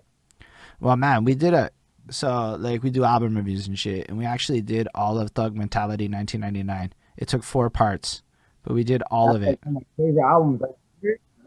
Well, 0.81 0.97
man, 0.97 1.25
we 1.25 1.35
did 1.35 1.55
a 1.55 1.71
so 2.11 2.57
like 2.59 2.83
we 2.83 2.91
do 2.91 3.05
album 3.05 3.37
reviews 3.37 3.67
and 3.67 3.79
shit, 3.79 4.09
and 4.09 4.19
we 4.19 4.25
actually 4.25 4.63
did 4.63 4.89
all 4.95 5.19
of 5.19 5.31
Thug 5.31 5.57
Mentality 5.57 6.09
1999. 6.09 6.93
It 7.17 7.29
took 7.29 7.43
four 7.43 7.69
parts, 7.71 8.23
but 8.63 8.75
we 8.75 8.85
did 8.85 9.03
all 9.11 9.35
of 9.35 9.43
That's 9.43 9.55
it. 9.55 9.61
Like 9.65 9.67
of 9.67 9.73
my 9.73 9.81
favorite 9.97 10.23
albums. 10.23 10.61
Like, 10.61 10.71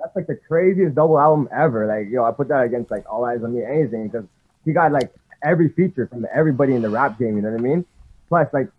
that's 0.02 0.16
like 0.16 0.28
the 0.28 0.36
craziest 0.36 0.96
double 0.96 1.20
album 1.20 1.48
ever. 1.56 1.88
Like, 1.88 2.12
yo, 2.12 2.26
I 2.26 2.32
put 2.32 2.48
that 2.50 2.64
against 2.64 2.92
like 2.92 3.06
All 3.12 3.22
Eyez 3.22 3.44
on 3.44 3.54
Me, 3.56 3.64
anything, 3.64 4.08
because 4.08 4.26
he 4.66 4.74
got 4.74 4.92
like 4.92 5.14
every 5.44 5.70
feature 5.70 6.08
from 6.08 6.26
everybody 6.34 6.76
in 6.76 6.82
the 6.82 6.90
rap 6.90 7.18
game. 7.20 7.36
You 7.36 7.42
know 7.42 7.52
what 7.52 7.60
I 7.60 7.64
mean? 7.64 7.86
Plus, 8.30 8.48
like, 8.54 8.70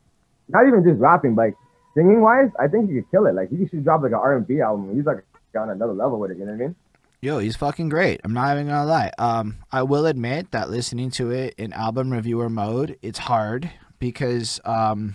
not 0.49 0.67
even 0.67 0.85
just 0.85 1.01
rapping, 1.01 1.35
but 1.35 1.43
like 1.43 1.55
singing 1.95 2.21
wise, 2.21 2.51
I 2.59 2.69
think 2.69 2.89
he 2.89 2.97
could 2.97 3.11
kill 3.11 3.27
it. 3.27 3.35
Like, 3.35 3.51
he 3.51 3.67
should 3.69 3.85
drop 3.85 4.03
like 4.03 4.13
an 4.13 4.19
R 4.19 4.37
and 4.37 4.47
B 4.47 4.61
album. 4.61 4.95
He's 4.95 5.07
like 5.07 5.25
on 5.57 5.71
another 5.71 5.93
level 5.93 6.19
with 6.19 6.31
it. 6.31 6.39
You 6.39 6.47
know 6.47 6.53
what 6.53 6.63
I 6.63 6.67
mean? 6.67 6.77
Yo, 7.21 7.39
he's 7.39 7.55
fucking 7.55 7.89
great. 7.89 8.21
I'm 8.25 8.33
not 8.33 8.53
even 8.53 8.67
gonna 8.67 8.85
lie. 8.85 9.13
Um, 9.17 9.59
I 9.71 9.85
will 9.85 10.07
admit 10.07 10.51
that 10.51 10.71
listening 10.71 11.11
to 11.13 11.31
it 11.31 11.55
in 11.57 11.73
album 11.73 12.11
reviewer 12.11 12.51
mode, 12.51 12.99
it's 13.01 13.21
hard 13.21 13.71
because 14.01 14.61
um, 14.65 15.15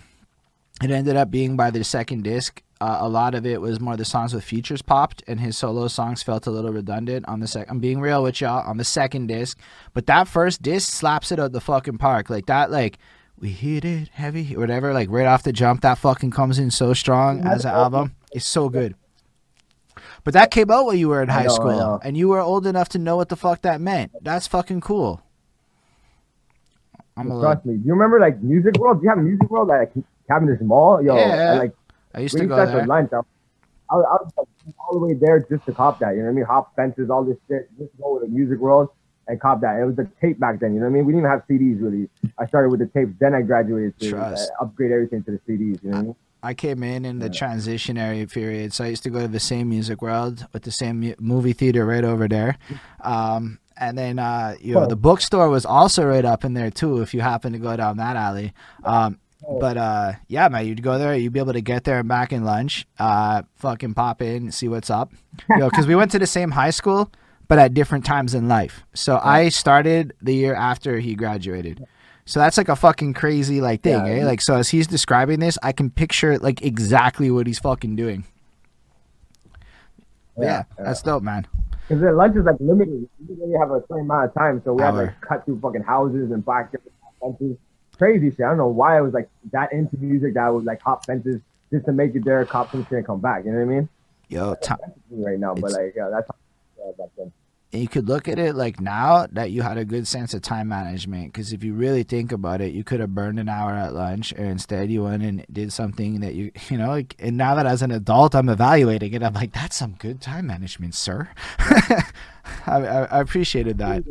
it 0.82 0.90
ended 0.90 1.16
up 1.16 1.30
being 1.30 1.54
by 1.54 1.70
the 1.70 1.84
second 1.84 2.24
disc. 2.24 2.62
Uh, 2.80 2.98
a 3.00 3.08
lot 3.08 3.34
of 3.34 3.44
it 3.44 3.60
was 3.60 3.80
more 3.80 3.96
the 3.96 4.04
songs 4.04 4.32
with 4.32 4.44
features 4.44 4.82
popped, 4.82 5.24
and 5.26 5.40
his 5.40 5.56
solo 5.56 5.88
songs 5.88 6.22
felt 6.22 6.46
a 6.46 6.50
little 6.50 6.72
redundant 6.72 7.26
on 7.26 7.40
the 7.40 7.48
second. 7.48 7.70
I'm 7.70 7.80
being 7.80 8.00
real 8.00 8.22
with 8.22 8.40
y'all 8.40 8.64
on 8.68 8.76
the 8.76 8.84
second 8.84 9.26
disc, 9.26 9.58
but 9.94 10.06
that 10.06 10.28
first 10.28 10.62
disc 10.62 10.92
slaps 10.92 11.32
it 11.32 11.40
out 11.40 11.50
the 11.50 11.60
fucking 11.60 11.98
park. 11.98 12.30
Like 12.30 12.46
that, 12.46 12.70
like 12.70 12.98
we 13.40 13.48
hit 13.50 13.84
it 13.84 14.08
heavy, 14.10 14.54
whatever. 14.56 14.92
Like 14.92 15.08
right 15.10 15.26
off 15.26 15.42
the 15.42 15.52
jump, 15.52 15.80
that 15.80 15.98
fucking 15.98 16.30
comes 16.30 16.58
in 16.60 16.70
so 16.70 16.94
strong 16.94 17.44
as 17.44 17.64
an 17.64 17.72
album. 17.72 18.14
It's 18.32 18.46
so 18.46 18.68
good. 18.68 18.94
But 20.22 20.34
that 20.34 20.52
came 20.52 20.70
out 20.70 20.86
when 20.86 20.98
you 20.98 21.08
were 21.08 21.22
in 21.22 21.28
high 21.28 21.44
know, 21.44 21.48
school, 21.54 22.00
and 22.04 22.16
you 22.16 22.28
were 22.28 22.38
old 22.40 22.64
enough 22.64 22.88
to 22.90 22.98
know 22.98 23.16
what 23.16 23.28
the 23.28 23.36
fuck 23.36 23.62
that 23.62 23.80
meant. 23.80 24.12
That's 24.22 24.46
fucking 24.46 24.82
cool. 24.82 25.20
I'm 27.16 27.30
a 27.30 27.34
little, 27.34 27.52
Trust 27.52 27.66
me. 27.66 27.74
Do 27.74 27.86
you 27.86 27.92
remember 27.94 28.20
like 28.20 28.40
Music 28.40 28.76
World? 28.78 29.00
Do 29.00 29.04
you 29.04 29.08
have 29.10 29.18
a 29.18 29.22
Music 29.22 29.50
World 29.50 29.66
like 29.68 29.92
Cavendish 30.28 30.60
Mall? 30.60 31.02
Yo, 31.02 31.16
Yeah. 31.16 31.54
like 31.54 31.72
I 32.18 32.22
used 32.22 32.36
to 32.36 32.46
go 32.46 32.56
there. 32.66 32.86
lunch. 32.86 33.10
I, 33.12 33.18
I, 33.90 33.94
was- 33.96 34.04
I 34.10 34.22
was 34.22 34.32
like, 34.36 34.74
all 34.78 34.98
the 34.98 35.06
way 35.06 35.14
there 35.14 35.38
just 35.48 35.64
to 35.66 35.72
cop 35.72 35.98
that. 36.00 36.10
You 36.12 36.18
know 36.18 36.24
what 36.24 36.30
I 36.30 36.34
mean? 36.34 36.44
Hop 36.44 36.74
fences, 36.76 37.08
all 37.10 37.24
this 37.24 37.36
shit. 37.48 37.70
Just 37.78 37.90
go 38.00 38.14
with 38.14 38.22
the 38.24 38.28
music 38.28 38.58
world 38.58 38.88
and 39.28 39.40
cop 39.40 39.60
that. 39.62 39.78
It 39.80 39.84
was 39.84 39.96
the 39.96 40.08
tape 40.20 40.38
back 40.38 40.60
then. 40.60 40.74
You 40.74 40.80
know 40.80 40.86
what 40.86 40.90
I 40.90 40.94
mean? 40.94 41.06
We 41.06 41.12
didn't 41.12 41.24
even 41.26 41.30
have 41.30 41.46
CDs 41.48 41.80
really. 41.82 42.08
I 42.38 42.46
started 42.46 42.70
with 42.70 42.80
the 42.80 42.86
tapes. 42.86 43.12
Then 43.18 43.34
I 43.34 43.42
graduated 43.42 43.98
to 44.00 44.18
uh, 44.18 44.36
upgrade 44.60 44.90
everything 44.92 45.22
to 45.24 45.30
the 45.32 45.38
CDs. 45.48 45.82
You 45.82 45.90
know 45.90 45.96
what 45.96 45.98
I 45.98 46.02
mean? 46.02 46.16
I 46.42 46.54
came 46.54 46.82
in 46.84 47.04
in 47.04 47.18
the 47.18 47.26
Yeah. 47.26 47.32
transitionary 47.46 48.30
period, 48.32 48.72
so 48.72 48.84
I 48.84 48.88
used 48.88 49.02
to 49.04 49.10
go 49.10 49.20
to 49.22 49.28
the 49.28 49.40
same 49.40 49.68
music 49.70 50.00
world 50.02 50.46
with 50.52 50.62
the 50.62 50.70
same 50.70 51.14
movie 51.18 51.52
theater 51.52 51.84
right 51.84 52.04
over 52.04 52.28
there. 52.28 52.56
Um, 53.00 53.58
and 53.76 53.96
then, 53.96 54.18
uh, 54.18 54.54
you 54.60 54.74
know, 54.74 54.86
the 54.86 54.96
bookstore 54.96 55.48
was 55.48 55.64
also 55.64 56.04
right 56.04 56.24
up 56.24 56.44
in 56.44 56.54
there 56.54 56.70
too. 56.70 57.00
If 57.00 57.14
you 57.14 57.20
happen 57.22 57.52
to 57.54 57.58
go 57.58 57.76
down 57.76 57.96
that 57.98 58.16
alley, 58.16 58.52
um, 58.84 59.18
Oh. 59.46 59.58
but 59.60 59.76
uh, 59.76 60.12
yeah, 60.26 60.48
man, 60.48 60.66
you'd 60.66 60.82
go 60.82 60.98
there, 60.98 61.14
you'd 61.14 61.32
be 61.32 61.38
able 61.38 61.52
to 61.52 61.60
get 61.60 61.84
there 61.84 62.00
and 62.00 62.08
back 62.08 62.32
in 62.32 62.44
lunch. 62.44 62.86
Uh, 62.98 63.42
fucking 63.56 63.94
pop 63.94 64.20
in, 64.20 64.50
see 64.50 64.66
what's 64.68 64.90
up, 64.90 65.12
you 65.48 65.58
know, 65.58 65.70
because 65.70 65.86
we 65.86 65.94
went 65.94 66.10
to 66.10 66.18
the 66.18 66.26
same 66.26 66.50
high 66.50 66.70
school, 66.70 67.10
but 67.46 67.58
at 67.58 67.72
different 67.72 68.04
times 68.04 68.34
in 68.34 68.48
life. 68.48 68.82
So 68.94 69.20
I 69.22 69.48
started 69.50 70.12
the 70.20 70.34
year 70.34 70.54
after 70.54 70.98
he 70.98 71.14
graduated. 71.14 71.84
So 72.24 72.40
that's 72.40 72.58
like 72.58 72.68
a 72.68 72.76
fucking 72.76 73.14
crazy 73.14 73.60
like 73.60 73.82
thing, 73.82 74.04
Yeah. 74.04 74.22
eh? 74.22 74.24
Like 74.26 74.40
so 74.40 74.56
as 74.56 74.68
he's 74.70 74.86
describing 74.86 75.38
this, 75.40 75.56
I 75.62 75.72
can 75.72 75.88
picture 75.88 76.36
like 76.38 76.60
exactly 76.62 77.30
what 77.30 77.46
he's 77.46 77.58
fucking 77.60 77.96
doing. 77.96 78.24
But 80.36 80.44
yeah, 80.44 80.62
that's 80.78 81.00
dope, 81.02 81.22
man. 81.22 81.46
Because 81.88 82.02
lunch 82.14 82.36
is 82.36 82.44
like 82.44 82.56
limited. 82.60 83.08
You 83.28 83.38
only 83.42 83.58
have 83.58 83.70
a 83.70 83.80
certain 83.88 84.04
amount 84.04 84.26
of 84.26 84.34
time, 84.34 84.60
so 84.64 84.74
we 84.74 84.82
had 84.82 84.90
to 84.90 84.96
like 84.98 85.20
cut 85.22 85.44
through 85.46 85.58
fucking 85.60 85.82
houses 85.84 86.30
and 86.30 86.44
back 86.44 86.70
different 86.72 86.92
fences. 87.20 87.56
Crazy 87.98 88.30
shit. 88.30 88.40
I 88.40 88.48
don't 88.48 88.58
know 88.58 88.68
why 88.68 88.96
I 88.96 89.00
was 89.00 89.12
like 89.12 89.28
that 89.52 89.72
into 89.72 89.96
music 89.98 90.34
that 90.34 90.44
I 90.44 90.50
would 90.50 90.64
like 90.64 90.80
hop 90.80 91.04
fences 91.04 91.40
just 91.70 91.84
to 91.86 91.92
make 91.92 92.14
it 92.14 92.24
there, 92.24 92.44
cop 92.44 92.70
some 92.70 92.84
shit, 92.84 92.98
and 92.98 93.06
come 93.06 93.20
back. 93.20 93.44
You 93.44 93.52
know 93.52 93.58
what 93.58 93.64
I 93.64 93.76
mean? 93.76 93.88
Yo, 94.28 94.54
right 95.10 95.38
now, 95.38 95.54
but 95.54 95.72
like 95.72 95.94
yeah, 95.96 96.08
that's 96.10 96.28
yeah, 96.78 96.92
back 96.98 97.08
then. 97.16 97.32
and 97.72 97.82
you 97.82 97.88
could 97.88 98.08
look 98.08 98.28
at 98.28 98.38
it 98.38 98.54
like 98.54 98.78
now 98.78 99.26
that 99.32 99.50
you 99.50 99.62
had 99.62 99.78
a 99.78 99.84
good 99.84 100.06
sense 100.06 100.34
of 100.34 100.42
time 100.42 100.68
management 100.68 101.32
because 101.32 101.52
if 101.52 101.64
you 101.64 101.74
really 101.74 102.02
think 102.02 102.30
about 102.30 102.60
it 102.60 102.72
you 102.72 102.84
could 102.84 103.00
have 103.00 103.14
burned 103.14 103.40
an 103.40 103.48
hour 103.48 103.72
at 103.72 103.94
lunch 103.94 104.32
or 104.34 104.44
instead 104.44 104.90
you 104.90 105.04
went 105.04 105.22
and 105.22 105.44
did 105.50 105.72
something 105.72 106.20
that 106.20 106.34
you 106.34 106.52
you 106.68 106.78
know 106.78 106.88
like, 106.88 107.16
and 107.18 107.36
now 107.36 107.54
that 107.54 107.66
as 107.66 107.82
an 107.82 107.90
adult 107.90 108.34
i'm 108.34 108.48
evaluating 108.48 109.12
it 109.12 109.22
i'm 109.22 109.34
like 109.34 109.52
that's 109.52 109.76
some 109.76 109.92
good 109.92 110.20
time 110.20 110.46
management 110.46 110.94
sir 110.94 111.28
I, 111.58 112.02
I, 112.66 113.04
I 113.04 113.20
appreciated 113.20 113.78
that 113.78 114.04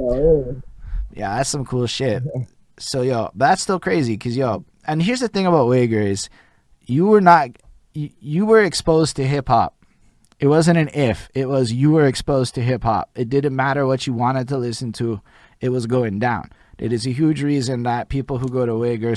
yeah 1.13 1.37
that's 1.37 1.49
some 1.49 1.65
cool 1.65 1.87
shit 1.87 2.23
so 2.77 3.01
yo 3.01 3.31
that's 3.35 3.61
still 3.61 3.79
crazy 3.79 4.13
because 4.13 4.37
yo 4.37 4.65
and 4.87 5.03
here's 5.03 5.19
the 5.19 5.27
thing 5.27 5.45
about 5.45 5.67
Wagar 5.67 5.99
is, 5.99 6.29
you 6.85 7.05
were 7.05 7.21
not, 7.21 7.49
you, 7.93 8.09
you 8.21 8.45
were 8.45 8.63
exposed 8.63 9.17
to 9.17 9.27
hip 9.27 9.49
hop. 9.49 9.75
It 10.39 10.47
wasn't 10.47 10.77
an 10.77 10.89
if. 10.93 11.29
It 11.33 11.49
was 11.49 11.73
you 11.73 11.91
were 11.91 12.05
exposed 12.05 12.55
to 12.55 12.61
hip 12.61 12.83
hop. 12.83 13.09
It 13.15 13.27
didn't 13.27 13.55
matter 13.55 13.85
what 13.85 14.07
you 14.07 14.13
wanted 14.13 14.47
to 14.49 14.57
listen 14.57 14.93
to. 14.93 15.19
It 15.59 15.69
was 15.69 15.87
going 15.87 16.19
down. 16.19 16.51
It 16.77 16.93
is 16.93 17.05
a 17.05 17.11
huge 17.11 17.41
reason 17.41 17.83
that 17.83 18.07
people 18.07 18.37
who 18.37 18.47
go 18.47 18.65
to 18.65 18.75
Wagar 18.75 19.15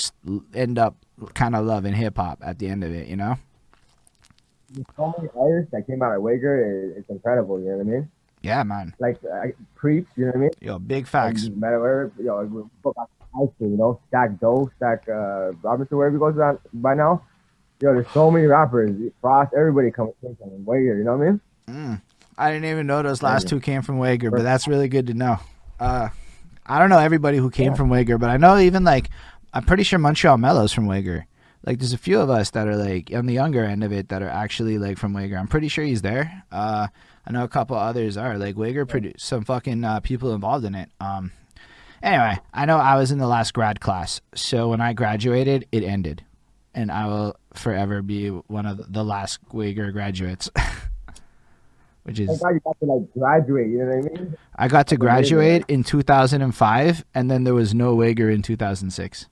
end 0.54 0.78
up 0.78 0.96
kind 1.34 1.54
of 1.54 1.66
loving 1.66 1.92
hip 1.92 2.16
hop 2.16 2.40
at 2.42 2.58
the 2.58 2.68
end 2.68 2.82
of 2.82 2.92
it. 2.92 3.06
You 3.06 3.16
know? 3.16 3.36
There's 4.70 4.86
so 4.96 5.14
many 5.16 5.28
artists 5.38 5.70
that 5.72 5.86
came 5.86 6.02
out 6.02 6.16
of 6.16 6.22
Wagar. 6.22 6.94
It's 6.96 7.10
incredible. 7.10 7.60
You 7.60 7.66
know 7.66 7.76
what 7.76 7.86
I 7.86 7.90
mean? 7.90 8.10
Yeah, 8.40 8.62
man. 8.62 8.94
Like 8.98 9.20
uh, 9.30 9.48
Preach. 9.76 10.06
You 10.16 10.24
know 10.24 10.30
what 10.30 10.36
I 10.36 10.40
mean? 10.40 10.50
Yo, 10.60 10.78
big 10.78 11.06
facts. 11.06 11.44
And 11.44 11.58
Matter 11.58 12.10
you 12.18 12.24
know, 12.24 12.70
we 13.38 13.38
go 13.38 13.46
back 13.46 13.50
to 13.50 13.50
high 13.50 13.54
school, 13.54 13.70
you 13.70 13.76
know, 13.76 14.00
Stack 14.08 14.40
Doe, 14.40 14.70
Stack 14.76 15.08
uh, 15.08 15.52
Robinson, 15.62 15.96
wherever 15.96 16.16
he 16.16 16.18
goes 16.18 16.38
on 16.38 16.58
by 16.74 16.94
now. 16.94 17.22
Yo, 17.80 17.94
there's 17.94 18.10
so 18.10 18.30
many 18.30 18.46
rappers. 18.46 18.94
Frost, 19.20 19.52
everybody 19.56 19.90
comes 19.90 20.12
from 20.20 20.64
Wagar. 20.64 20.98
You 20.98 21.04
know 21.04 21.16
what 21.16 21.26
I 21.26 21.30
mean? 21.30 21.40
Mm. 21.68 22.02
I 22.36 22.52
didn't 22.52 22.70
even 22.70 22.86
know 22.86 23.02
those 23.02 23.22
last 23.22 23.48
two 23.48 23.60
came 23.60 23.82
from 23.82 23.98
Wagar, 23.98 24.30
but 24.30 24.42
that's 24.42 24.66
really 24.66 24.88
good 24.88 25.06
to 25.08 25.14
know. 25.14 25.38
Uh, 25.78 26.08
I 26.66 26.78
don't 26.78 26.88
know 26.88 26.98
everybody 26.98 27.38
who 27.38 27.50
came 27.50 27.74
from 27.74 27.90
Wagar, 27.90 28.16
but 28.16 28.30
I 28.30 28.36
know 28.38 28.58
even 28.58 28.84
like 28.84 29.10
I'm 29.52 29.64
pretty 29.64 29.82
sure 29.82 29.98
Montreal 29.98 30.38
Mellows 30.38 30.72
from 30.72 30.86
Wagar. 30.86 31.26
Like 31.66 31.78
there's 31.78 31.92
a 31.92 31.98
few 31.98 32.18
of 32.18 32.30
us 32.30 32.50
that 32.50 32.66
are 32.66 32.76
like 32.76 33.10
on 33.12 33.26
the 33.26 33.34
younger 33.34 33.64
end 33.64 33.84
of 33.84 33.92
it 33.92 34.08
that 34.08 34.22
are 34.22 34.28
actually 34.28 34.78
like 34.78 34.96
from 34.96 35.12
Wagar. 35.12 35.36
I'm 35.36 35.48
pretty 35.48 35.68
sure 35.68 35.84
he's 35.84 36.02
there. 36.02 36.44
Uh, 36.50 36.88
I 37.26 37.32
know 37.32 37.44
a 37.44 37.48
couple 37.48 37.76
others 37.76 38.16
are 38.16 38.38
like 38.38 38.56
Wagar 38.56 38.86
produced 38.86 39.26
some 39.26 39.44
fucking 39.44 39.84
uh, 39.84 40.00
people 40.00 40.32
involved 40.32 40.64
in 40.64 40.74
it. 40.74 40.90
Um, 41.00 41.32
anyway, 42.02 42.38
I 42.52 42.66
know 42.66 42.78
I 42.78 42.96
was 42.96 43.10
in 43.10 43.18
the 43.18 43.26
last 43.26 43.52
grad 43.52 43.80
class, 43.80 44.20
so 44.34 44.68
when 44.68 44.80
I 44.80 44.92
graduated, 44.92 45.66
it 45.72 45.82
ended, 45.82 46.24
and 46.74 46.90
I 46.90 47.06
will 47.06 47.36
forever 47.54 48.02
be 48.02 48.28
one 48.28 48.66
of 48.66 48.92
the 48.92 49.04
last 49.04 49.38
Wagar 49.52 49.92
graduates. 49.92 50.50
Which 52.04 52.18
is 52.18 52.40
you 52.40 52.60
got 52.64 52.80
to 52.80 52.86
like 52.86 53.12
graduate. 53.12 53.68
You 53.68 53.78
know 53.78 53.96
what 53.96 54.10
I 54.10 54.14
mean? 54.14 54.36
I 54.56 54.68
got 54.68 54.86
to 54.88 54.96
graduate 54.96 55.64
in 55.68 55.84
2005, 55.84 57.04
and 57.14 57.30
then 57.30 57.44
there 57.44 57.54
was 57.54 57.74
no 57.74 57.94
Wagar 57.94 58.30
in 58.30 58.40
2006. 58.42 59.26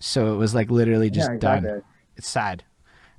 So 0.00 0.32
it 0.32 0.36
was 0.36 0.54
like 0.54 0.70
literally 0.70 1.10
just 1.10 1.30
yeah, 1.32 1.38
done. 1.38 1.58
exactly. 1.58 1.82
It's 2.16 2.28
sad. 2.28 2.64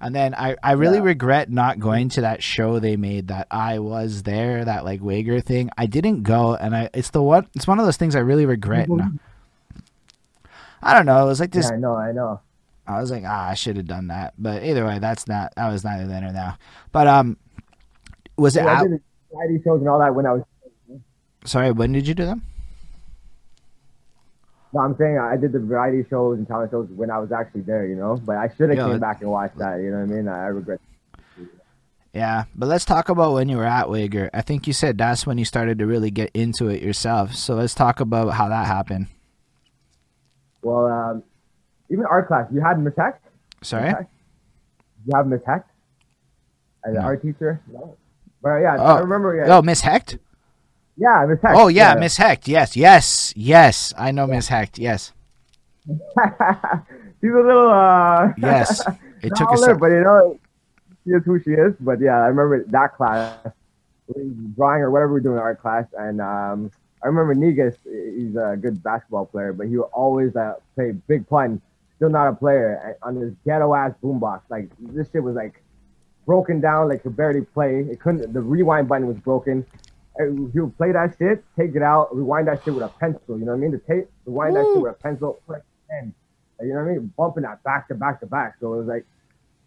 And 0.02 0.16
then 0.16 0.34
I, 0.34 0.56
I 0.64 0.74
really 0.74 0.98
Yeah. 0.98 1.04
regret 1.04 1.50
not 1.50 1.80
going 1.80 2.10
to 2.10 2.22
that 2.22 2.42
show 2.42 2.80
they 2.80 2.96
made 2.96 3.28
that 3.28 3.48
I 3.52 3.80
was 3.80 4.24
there, 4.24 4.64
that 4.64 4.86
like 4.86 5.02
Wagar 5.02 5.42
thing. 5.42 5.70
I 5.78 5.88
didn't 5.88 6.24
go, 6.24 6.56
and 6.56 6.76
I 6.76 6.90
it's 6.94 7.10
the 7.10 7.22
one 7.22 7.48
it's 7.56 7.68
one 7.68 7.80
of 7.80 7.86
those 7.86 7.98
things 7.98 8.16
I 8.16 8.20
really 8.20 8.46
regret. 8.46 8.88
now. 8.90 9.12
I 10.82 10.94
don't 10.94 11.06
know. 11.06 11.24
It 11.24 11.28
was 11.28 11.40
like 11.40 11.52
this 11.52 11.66
Yeah, 11.66 11.74
I 11.74 11.78
know, 11.78 11.96
I 11.96 12.12
know. 12.14 12.40
I 12.88 13.00
was 13.02 13.12
like, 13.12 13.24
ah, 13.26 13.50
I 13.50 13.54
should 13.54 13.76
have 13.78 13.86
done 13.86 14.08
that. 14.08 14.34
But 14.40 14.64
either 14.64 14.86
way, 14.86 15.00
that's 15.00 15.28
not 15.28 15.54
that 15.56 15.70
was 15.70 15.84
neither 15.84 16.08
then 16.08 16.24
or 16.24 16.32
now. 16.32 16.58
But 16.92 17.08
um, 17.08 17.38
was 18.38 18.56
it 18.56 18.64
Yeah, 18.64 18.80
I 18.80 18.84
did 18.84 18.92
the 18.94 19.62
shows 19.64 19.82
and 19.82 19.90
all 19.90 20.00
that 20.00 20.16
when 20.16 20.26
I 20.26 20.34
was. 20.34 20.44
Sorry, 21.46 21.72
when 21.72 21.92
did 21.92 22.08
you 22.08 22.14
do 22.14 22.26
them? 22.26 22.44
No, 24.72 24.82
I'm 24.82 24.96
saying 24.98 25.18
I 25.18 25.36
did 25.36 25.52
the 25.52 25.60
variety 25.60 26.08
shows 26.10 26.38
and 26.38 26.48
talent 26.48 26.72
shows 26.72 26.88
when 26.96 27.10
I 27.10 27.18
was 27.18 27.32
actually 27.32 27.62
there. 27.62 27.86
You 27.88 27.96
know, 27.96 28.18
but 28.24 28.38
I 28.38 28.50
should 28.56 28.70
have 28.70 28.78
came 28.78 29.00
back 29.00 29.22
and 29.22 29.30
watched 29.32 29.58
that. 29.58 29.78
You 29.82 29.92
know 29.92 29.98
what 29.98 30.04
I 30.04 30.16
mean? 30.16 30.28
I, 30.28 30.44
I 30.44 30.48
regret. 30.48 30.80
Yeah, 32.14 32.46
but 32.56 32.68
let's 32.68 32.86
talk 32.86 33.10
about 33.10 33.34
when 33.34 33.50
you 33.50 33.58
were 33.58 33.66
at 33.66 33.88
Wagar. 33.90 34.30
I 34.34 34.42
think 34.42 34.66
you 34.66 34.74
said 34.74 34.98
that's 34.98 35.28
when 35.28 35.38
you 35.38 35.46
started 35.46 35.78
to 35.80 35.86
really 35.86 36.10
get 36.10 36.32
into 36.34 36.68
it 36.68 36.82
yourself. 36.82 37.36
So 37.36 37.54
let's 37.56 37.76
talk 37.76 38.00
about 38.00 38.30
how 38.34 38.50
that 38.50 38.66
happened. 38.66 39.08
Well, 40.64 40.88
um, 40.88 41.24
even 41.90 42.06
art 42.06 42.28
class, 42.28 42.48
you 42.52 42.62
had 42.62 42.80
Miss 42.80 42.96
Heck. 42.98 43.22
Sorry. 43.62 43.90
You 43.90 45.16
have 45.16 45.28
Miss 45.28 45.42
Heck 45.46 45.68
as 46.84 46.96
an 46.96 47.02
art 47.02 47.22
teacher. 47.22 47.62
No. 47.72 47.96
But 48.42 48.58
yeah, 48.58 48.76
Oh. 48.80 48.96
I 48.96 49.00
remember. 49.00 49.36
Yeah, 49.36 49.58
Oh, 49.58 49.62
Miss 49.62 49.82
Hecht. 49.82 50.18
Yeah 51.00 51.26
Miss 51.28 51.42
Heck. 51.42 51.56
Oh 51.56 51.68
yeah, 51.68 51.96
Miss 51.96 52.18
Hecht. 52.18 52.48
Yes, 52.48 52.76
yes, 52.76 53.34
yes. 53.36 53.94
I 53.98 54.12
know 54.12 54.28
Miss 54.28 54.48
Hecht. 54.50 54.78
Yes, 54.78 55.14
She's 55.88 57.32
a 57.32 57.36
little. 57.36 57.70
uh 57.70 58.30
yes. 58.38 58.82
It 59.22 59.36
took 59.36 59.50
a 59.50 59.56
howler, 59.56 59.74
sec. 59.74 59.80
but 59.80 59.88
you 59.88 60.02
know, 60.04 60.40
she 61.04 61.12
is 61.12 61.24
who 61.26 61.40
she 61.42 61.52
is. 61.52 61.74
But 61.80 62.00
yeah, 62.00 62.20
I 62.22 62.28
remember 62.28 62.64
that 62.68 62.96
class, 62.96 63.38
drawing 64.56 64.82
or 64.82 64.92
whatever 64.92 65.14
we 65.14 65.20
are 65.20 65.24
doing 65.24 65.36
in 65.36 65.42
art 65.42 65.62
class, 65.62 65.86
and 65.98 66.22
um, 66.22 66.72
I 67.04 67.08
remember 67.08 67.36
Negus. 67.36 67.76
He's 67.84 68.36
a 68.36 68.58
good 68.60 68.82
basketball 68.84 69.26
player, 69.26 69.54
but 69.54 69.68
he 69.68 69.78
would 69.78 69.90
always 69.94 70.36
uh, 70.36 70.56
play 70.76 70.92
big 70.92 71.28
pun. 71.28 71.62
Still 71.98 72.10
not 72.10 72.30
a 72.30 72.34
player 72.34 72.98
on 73.04 73.20
this 73.20 73.34
ghetto 73.46 73.76
ass 73.76 73.94
boombox. 74.02 74.42
Like 74.50 74.70
this 74.80 75.12
shit 75.12 75.22
was 75.22 75.36
like 75.36 75.62
broken 76.26 76.62
down, 76.62 76.88
like 76.88 77.04
could 77.04 77.18
barely 77.18 77.42
play. 77.42 77.80
It 77.80 78.00
couldn't. 78.00 78.32
The 78.32 78.42
rewind 78.42 78.88
button 78.88 79.08
was 79.08 79.18
broken. 79.18 79.66
And 80.18 80.52
He 80.52 80.60
would 80.60 80.76
play 80.78 80.92
that 80.92 81.16
shit, 81.18 81.44
take 81.58 81.76
it 81.76 81.82
out, 81.82 82.16
rewind 82.16 82.48
that 82.48 82.64
shit 82.64 82.74
with 82.74 82.84
a 82.84 82.90
pencil. 82.90 83.40
You 83.40 83.46
know 83.46 83.52
what 83.52 83.58
I 83.58 83.62
mean? 83.62 83.72
The 83.72 83.80
tape, 83.80 84.10
rewind 84.26 84.56
that 84.56 84.66
shit 84.66 84.82
with 84.82 84.92
a 84.92 84.96
pencil. 84.96 85.42
You 85.50 86.74
know 86.74 86.84
what 86.84 86.90
I 86.90 86.94
mean? 86.94 87.14
Bumping 87.18 87.44
that 87.44 87.64
back 87.64 87.88
to 87.88 87.96
back 87.96 88.20
to 88.20 88.26
back. 88.26 88.56
So 88.60 88.74
it 88.74 88.78
was 88.78 88.88
like, 88.88 89.06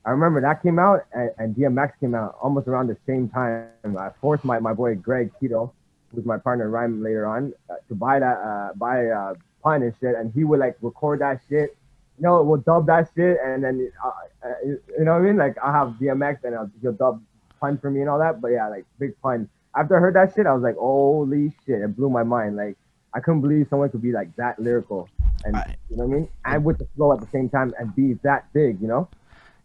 I 0.05 0.11
remember 0.11 0.41
that 0.41 0.63
came 0.63 0.79
out 0.79 1.07
and, 1.13 1.31
and 1.39 1.55
DMX 1.55 1.93
came 2.01 2.15
out 2.15 2.37
almost 2.43 2.67
around 2.69 2.89
the 2.89 2.97
same 3.07 3.29
time. 3.29 3.69
I 3.85 4.11
forced 4.21 4.45
my, 4.45 4.59
my 4.59 4.75
boy 4.75 4.97
Greg 4.97 5.31
Keto, 5.41 5.73
who's 6.15 6.25
my 6.25 6.39
partner 6.39 6.67
in 6.67 6.71
Rhyme 6.71 7.03
later 7.03 7.27
on, 7.27 7.53
uh, 7.71 7.75
to 7.89 7.95
buy 7.95 8.19
that, 8.19 8.37
uh, 8.39 8.75
buy 8.75 9.07
uh, 9.07 9.35
pun 9.63 9.83
and 9.83 9.95
shit. 10.01 10.17
And 10.17 10.33
he 10.35 10.45
would 10.45 10.59
like 10.59 10.77
record 10.83 11.21
that 11.21 11.41
shit. 11.49 11.77
You 12.19 12.25
know, 12.25 12.43
we'll 12.43 12.61
dub 12.61 12.87
that 12.87 13.11
shit. 13.15 13.39
And 13.45 13.65
then, 13.65 13.91
uh, 14.05 14.11
uh, 14.45 14.49
you 14.65 14.81
know 14.99 15.13
what 15.13 15.23
I 15.23 15.25
mean? 15.25 15.37
Like 15.37 15.57
I'll 15.63 15.73
have 15.73 15.95
DMX 16.01 16.45
and 16.45 16.57
I'll, 16.57 16.71
he'll 16.83 16.93
dub 16.93 17.23
pun 17.61 17.79
for 17.79 17.91
me 17.91 18.01
and 18.01 18.11
all 18.11 18.19
that. 18.19 18.41
But 18.41 18.49
yeah, 18.49 18.69
like 18.69 18.85
big 18.99 19.19
pun. 19.23 19.49
After 19.77 19.97
I 19.97 20.01
heard 20.01 20.15
that 20.17 20.35
shit, 20.35 20.47
I 20.47 20.53
was 20.53 20.63
like, 20.63 20.77
holy 20.77 21.53
shit. 21.67 21.81
It 21.81 21.97
blew 21.97 22.11
my 22.11 22.23
mind. 22.23 22.57
Like, 22.57 22.77
I 23.15 23.21
couldn't 23.21 23.41
believe 23.41 23.67
someone 23.69 23.89
could 23.91 24.03
be 24.03 24.13
like 24.13 24.35
that 24.37 24.59
lyrical. 24.59 25.09
And 25.45 25.57
I- 25.57 25.77
you 25.91 25.97
know 25.97 26.05
what 26.07 26.15
I 26.15 26.19
mean? 26.19 26.29
And 26.45 26.65
with 26.65 26.79
the 26.79 26.87
flow 26.97 27.13
at 27.13 27.21
the 27.21 27.27
same 27.29 27.49
time 27.49 27.75
and 27.79 27.95
be 27.95 28.15
that 28.23 28.53
big, 28.53 28.81
you 28.81 28.89
know? 28.89 29.09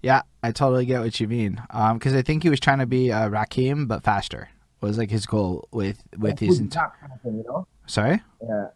Yeah, 0.02 0.22
I 0.44 0.52
totally 0.52 0.86
get 0.86 1.02
what 1.02 1.20
you 1.20 1.28
mean. 1.28 1.62
Um, 1.72 1.98
because 1.98 2.14
I 2.14 2.22
think 2.22 2.44
he 2.44 2.50
was 2.50 2.60
trying 2.60 2.80
to 2.80 2.86
be 2.86 3.12
uh, 3.12 3.30
Rakim 3.30 3.88
but 3.88 4.04
faster. 4.04 4.50
Was 4.80 4.98
like 4.98 5.10
his 5.10 5.26
goal 5.26 5.68
with 5.72 6.04
with 6.20 6.38
his. 6.38 6.60
Coogee 6.60 6.64
Ent- 6.66 6.76
rap 6.76 7.00
kind 7.02 7.12
of 7.14 7.34
you 7.34 7.44
know? 7.48 7.68
Sorry, 7.88 8.22
Yeah. 8.48 8.68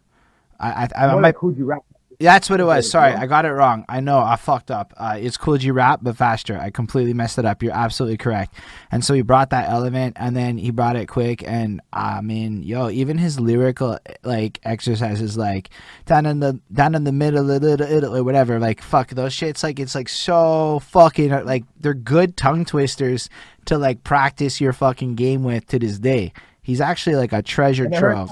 I 0.58 0.88
I, 0.96 1.04
I, 1.06 1.14
might 1.14 1.20
like 1.20 1.36
Kool 1.36 1.52
G 1.52 1.62
Rap. 1.62 1.82
That's 2.22 2.48
what 2.48 2.60
it 2.60 2.64
was. 2.64 2.88
Sorry, 2.90 3.12
I 3.12 3.26
got 3.26 3.44
it 3.44 3.50
wrong. 3.50 3.84
I 3.88 4.00
know 4.00 4.18
I 4.18 4.36
fucked 4.36 4.70
up. 4.70 4.94
Uh, 4.96 5.16
it's 5.20 5.36
Kool 5.36 5.58
G 5.58 5.70
Rap, 5.70 6.00
but 6.02 6.16
faster. 6.16 6.56
I 6.58 6.70
completely 6.70 7.12
messed 7.12 7.38
it 7.38 7.44
up. 7.44 7.62
You're 7.62 7.74
absolutely 7.74 8.16
correct. 8.16 8.54
And 8.90 9.04
so 9.04 9.12
he 9.14 9.22
brought 9.22 9.50
that 9.50 9.68
element, 9.68 10.16
and 10.18 10.36
then 10.36 10.56
he 10.58 10.70
brought 10.70 10.96
it 10.96 11.06
quick. 11.06 11.42
And 11.46 11.80
I 11.92 12.20
mean, 12.20 12.62
yo, 12.62 12.88
even 12.90 13.18
his 13.18 13.38
lyrical 13.40 13.98
like 14.22 14.60
exercises, 14.64 15.36
like 15.36 15.70
down 16.06 16.24
in 16.26 16.40
the 16.40 16.60
down 16.72 16.94
in 16.94 17.04
the 17.04 17.12
middle, 17.12 17.50
or 17.50 18.22
whatever. 18.24 18.58
Like 18.58 18.80
fuck 18.82 19.10
those 19.10 19.34
shits. 19.34 19.62
Like 19.62 19.78
it's 19.80 19.94
like 19.94 20.08
so 20.08 20.78
fucking 20.90 21.30
like 21.44 21.64
they're 21.80 21.94
good 21.94 22.36
tongue 22.36 22.64
twisters 22.64 23.28
to 23.66 23.78
like 23.78 24.04
practice 24.04 24.60
your 24.60 24.72
fucking 24.72 25.14
game 25.16 25.44
with 25.44 25.66
to 25.68 25.78
this 25.78 25.98
day. 25.98 26.32
He's 26.62 26.80
actually 26.80 27.16
like 27.16 27.32
a 27.32 27.42
treasure 27.42 27.84
And 27.86 27.94
I 27.94 27.98
heard- 27.98 28.14
trove. 28.14 28.30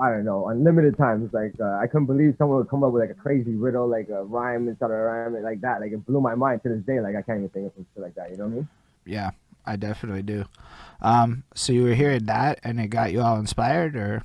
I 0.00 0.08
don't 0.08 0.24
know, 0.24 0.48
unlimited 0.48 0.96
times. 0.96 1.32
Like 1.32 1.52
uh, 1.60 1.78
I 1.80 1.86
couldn't 1.86 2.06
believe 2.06 2.34
someone 2.38 2.58
would 2.58 2.68
come 2.68 2.82
up 2.82 2.92
with 2.92 3.02
like 3.02 3.10
a 3.10 3.20
crazy 3.20 3.54
riddle, 3.54 3.86
like 3.86 4.08
a 4.08 4.24
rhyme 4.24 4.66
inside 4.66 4.86
of 4.86 4.92
a 4.92 4.94
rhyme, 4.96 5.34
and 5.34 5.44
like 5.44 5.60
that. 5.60 5.80
Like 5.80 5.92
it 5.92 6.06
blew 6.06 6.20
my 6.20 6.34
mind 6.34 6.62
to 6.62 6.70
this 6.70 6.82
day. 6.84 7.00
Like 7.00 7.16
I 7.16 7.22
can't 7.22 7.38
even 7.38 7.50
think 7.50 7.66
of 7.66 7.72
some 7.74 7.86
shit 7.92 8.02
like 8.02 8.14
that. 8.14 8.30
You 8.30 8.38
know 8.38 8.44
what 8.44 8.52
I 8.52 8.54
mean? 8.56 8.68
Yeah, 9.04 9.30
I 9.66 9.76
definitely 9.76 10.22
do. 10.22 10.46
Um, 11.02 11.44
so 11.54 11.72
you 11.72 11.84
were 11.84 11.94
hearing 11.94 12.24
that, 12.26 12.60
and 12.64 12.80
it 12.80 12.88
got 12.88 13.12
you 13.12 13.20
all 13.20 13.36
inspired, 13.38 13.94
or 13.94 14.22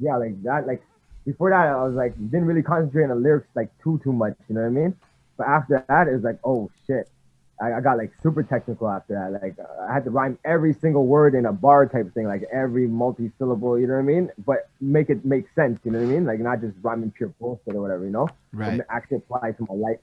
Yeah, 0.00 0.16
like 0.16 0.42
that. 0.42 0.66
Like 0.66 0.82
before 1.24 1.50
that, 1.50 1.68
I 1.68 1.84
was 1.84 1.94
like 1.94 2.14
didn't 2.16 2.46
really 2.46 2.62
concentrate 2.62 3.04
on 3.04 3.10
the 3.10 3.14
lyrics 3.14 3.48
like 3.54 3.70
too 3.82 4.00
too 4.02 4.12
much. 4.12 4.34
You 4.48 4.56
know 4.56 4.62
what 4.62 4.66
I 4.66 4.70
mean? 4.70 4.96
But 5.36 5.46
after 5.46 5.84
that, 5.88 6.08
it 6.08 6.14
was 6.14 6.24
like 6.24 6.38
oh 6.42 6.70
shit. 6.86 7.08
I, 7.60 7.74
I 7.74 7.80
got 7.80 7.98
like 7.98 8.12
super 8.22 8.42
technical 8.42 8.88
after 8.88 9.14
that. 9.14 9.42
Like 9.42 9.56
I 9.88 9.92
had 9.92 10.04
to 10.04 10.10
rhyme 10.10 10.38
every 10.44 10.72
single 10.74 11.06
word 11.06 11.34
in 11.34 11.46
a 11.46 11.52
bar 11.52 11.86
type 11.86 12.12
thing, 12.14 12.26
like 12.26 12.42
every 12.52 12.86
multi-syllable. 12.86 13.78
You 13.78 13.86
know 13.86 13.94
what 13.94 14.00
I 14.00 14.02
mean? 14.02 14.30
But 14.46 14.68
make 14.80 15.10
it 15.10 15.24
make 15.24 15.46
sense. 15.54 15.80
You 15.84 15.90
know 15.90 15.98
what 15.98 16.08
I 16.08 16.10
mean? 16.10 16.24
Like 16.24 16.40
not 16.40 16.60
just 16.60 16.74
rhyming 16.82 17.10
pure 17.10 17.32
bullshit 17.40 17.74
or 17.74 17.82
whatever. 17.82 18.04
You 18.04 18.10
know? 18.10 18.28
right? 18.52 18.80
Actually 18.90 19.18
apply 19.18 19.52
to 19.52 19.66
my 19.68 19.74
life. 19.74 19.98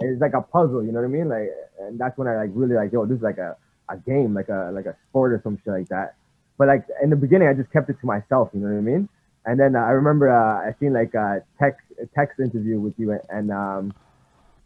It's 0.00 0.20
like 0.20 0.34
a 0.34 0.42
puzzle. 0.42 0.84
You 0.84 0.92
know 0.92 1.00
what 1.00 1.06
I 1.06 1.08
mean? 1.08 1.28
Like, 1.28 1.50
and 1.80 1.98
that's 1.98 2.16
when 2.16 2.28
I 2.28 2.36
like 2.36 2.50
really 2.54 2.74
like, 2.74 2.92
yo, 2.92 3.04
this 3.04 3.18
is 3.18 3.22
like 3.22 3.38
a, 3.38 3.56
a 3.88 3.96
game, 3.98 4.34
like 4.34 4.48
a 4.48 4.70
like 4.72 4.86
a 4.86 4.96
sport 5.08 5.32
or 5.32 5.40
some 5.42 5.58
shit 5.58 5.72
like 5.72 5.88
that. 5.88 6.14
But 6.58 6.68
like 6.68 6.86
in 7.02 7.10
the 7.10 7.16
beginning, 7.16 7.48
I 7.48 7.52
just 7.52 7.70
kept 7.72 7.90
it 7.90 8.00
to 8.00 8.06
myself. 8.06 8.50
You 8.54 8.60
know 8.60 8.68
what 8.68 8.78
I 8.78 8.80
mean? 8.80 9.08
And 9.44 9.60
then 9.60 9.76
uh, 9.76 9.80
I 9.80 9.90
remember 9.90 10.30
uh, 10.30 10.68
I 10.68 10.74
seen 10.80 10.94
like 10.94 11.14
a 11.14 11.42
text 11.58 11.82
a 12.02 12.06
text 12.06 12.40
interview 12.40 12.80
with 12.80 12.94
you, 12.98 13.18
and 13.28 13.50
um, 13.52 13.94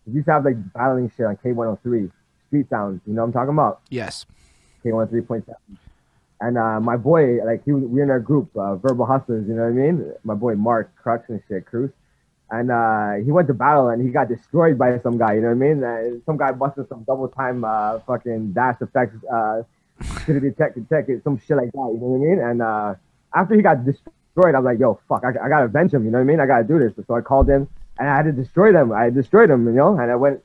you 0.07 0.15
used 0.15 0.27
to 0.27 0.33
have 0.33 0.45
like 0.45 0.57
battling 0.73 1.11
shit 1.17 1.27
on 1.27 1.37
K103 1.37 2.11
Street 2.51 2.69
Sounds. 2.69 3.01
You 3.07 3.15
know 3.15 3.23
what 3.23 3.29
I'm 3.29 3.33
talking 3.33 3.55
about? 3.55 3.81
Yes. 3.91 4.27
K103.7. 4.85 5.55
And 6.41 6.59
uh, 6.59 6.81
my 6.81 6.97
boy, 6.97 7.45
like 7.45 7.65
he, 7.65 7.73
was, 7.73 7.83
we 7.85 7.99
were 7.99 8.03
in 8.03 8.11
our 8.11 8.19
group, 8.19 8.51
uh, 8.57 8.75
Verbal 8.77 9.07
Hustlers. 9.07 9.47
You 9.47 9.55
know 9.55 9.63
what 9.63 9.69
I 9.69 9.73
mean? 9.73 10.13
My 10.25 10.35
boy 10.35 10.55
Mark 10.55 10.91
Crux 10.97 11.29
and 11.29 11.41
shit, 11.49 11.67
Cruz. 11.67 11.91
and 12.51 12.71
uh, 12.71 13.23
he 13.25 13.31
went 13.31 13.47
to 13.49 13.55
battle 13.55 13.89
and 13.89 14.03
he 14.03 14.09
got 14.11 14.29
destroyed 14.29 14.79
by 14.79 14.99
some 15.01 15.19
guy. 15.19 15.35
You 15.35 15.43
know 15.43 15.49
what 15.55 15.65
I 15.65 15.75
mean? 15.75 15.85
Uh, 15.85 16.19
some 16.27 16.37
guy 16.39 16.51
busted 16.53 16.89
some 16.89 17.05
double 17.05 17.29
time 17.29 17.63
uh, 17.65 18.01
fucking 18.01 18.53
Das 18.53 18.77
EFX 18.81 19.11
uh, 19.31 19.63
to 20.25 20.33
the 20.33 20.41
detect 20.41 20.75
detect 20.77 21.11
it, 21.11 21.23
some 21.23 21.39
shit 21.39 21.57
like 21.57 21.71
that. 21.73 21.91
You 21.93 22.01
know 22.01 22.07
what 22.07 22.27
I 22.27 22.31
mean? 22.31 22.39
And 22.41 22.63
uh, 22.63 22.95
after 23.35 23.55
he 23.55 23.61
got 23.63 23.85
destroyed, 23.85 24.55
I 24.55 24.59
was 24.59 24.65
like, 24.65 24.79
yo, 24.81 24.99
fuck, 25.09 25.23
I, 25.25 25.29
I 25.45 25.49
gotta 25.49 25.67
avenge 25.67 25.93
him. 25.93 26.05
You 26.07 26.11
know 26.11 26.19
what 26.19 26.25
I 26.25 26.27
mean? 26.27 26.41
I 26.41 26.47
gotta 26.47 26.65
do 26.65 26.79
this. 26.79 26.93
So 27.07 27.15
I 27.15 27.21
called 27.21 27.49
him 27.51 27.69
and 27.99 28.09
I 28.09 28.17
had 28.17 28.23
to 28.25 28.33
destroy 28.33 28.73
them. 28.73 28.93
I 28.93 29.11
destroyed 29.11 29.51
him, 29.51 29.67
you 29.67 29.73
know. 29.75 29.99
And 29.99 30.11
I 30.11 30.17
went 30.17 30.43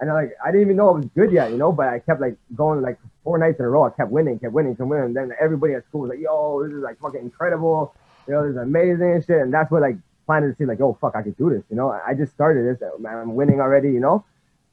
and 0.00 0.10
I 0.10 0.14
like 0.14 0.32
I 0.44 0.48
didn't 0.48 0.62
even 0.62 0.76
know 0.76 0.90
it 0.90 0.98
was 0.98 1.06
good 1.14 1.32
yet, 1.32 1.50
you 1.50 1.56
know. 1.56 1.72
But 1.72 1.88
I 1.88 1.98
kept 1.98 2.20
like 2.20 2.36
going 2.54 2.80
like 2.82 2.98
four 3.24 3.38
nights 3.38 3.58
in 3.58 3.64
a 3.64 3.68
row. 3.68 3.84
I 3.84 3.90
kept 3.90 4.10
winning, 4.10 4.38
kept 4.38 4.52
winning, 4.52 4.76
kept 4.76 4.88
winning. 4.88 5.06
And 5.06 5.16
then 5.16 5.32
everybody 5.40 5.74
at 5.74 5.84
school 5.86 6.02
was 6.02 6.10
like, 6.10 6.20
yo, 6.20 6.62
this 6.64 6.72
is 6.72 6.82
like 6.82 7.00
fucking 7.00 7.20
incredible. 7.20 7.94
You 8.26 8.34
know, 8.34 8.42
this 8.42 8.52
is 8.52 8.56
amazing 8.56 9.12
and 9.12 9.24
shit. 9.24 9.40
And 9.40 9.52
that's 9.52 9.70
what 9.70 9.82
like 9.82 9.96
planted 10.26 10.48
to 10.48 10.56
see 10.56 10.66
like, 10.66 10.80
oh 10.80 10.96
fuck, 11.00 11.16
I 11.16 11.22
could 11.22 11.36
do 11.36 11.50
this. 11.50 11.62
You 11.70 11.76
know, 11.76 11.90
I 11.90 12.14
just 12.14 12.32
started 12.32 12.64
this. 12.64 12.88
I'm 13.06 13.34
winning 13.34 13.60
already. 13.60 13.90
You 13.90 14.00
know, 14.00 14.24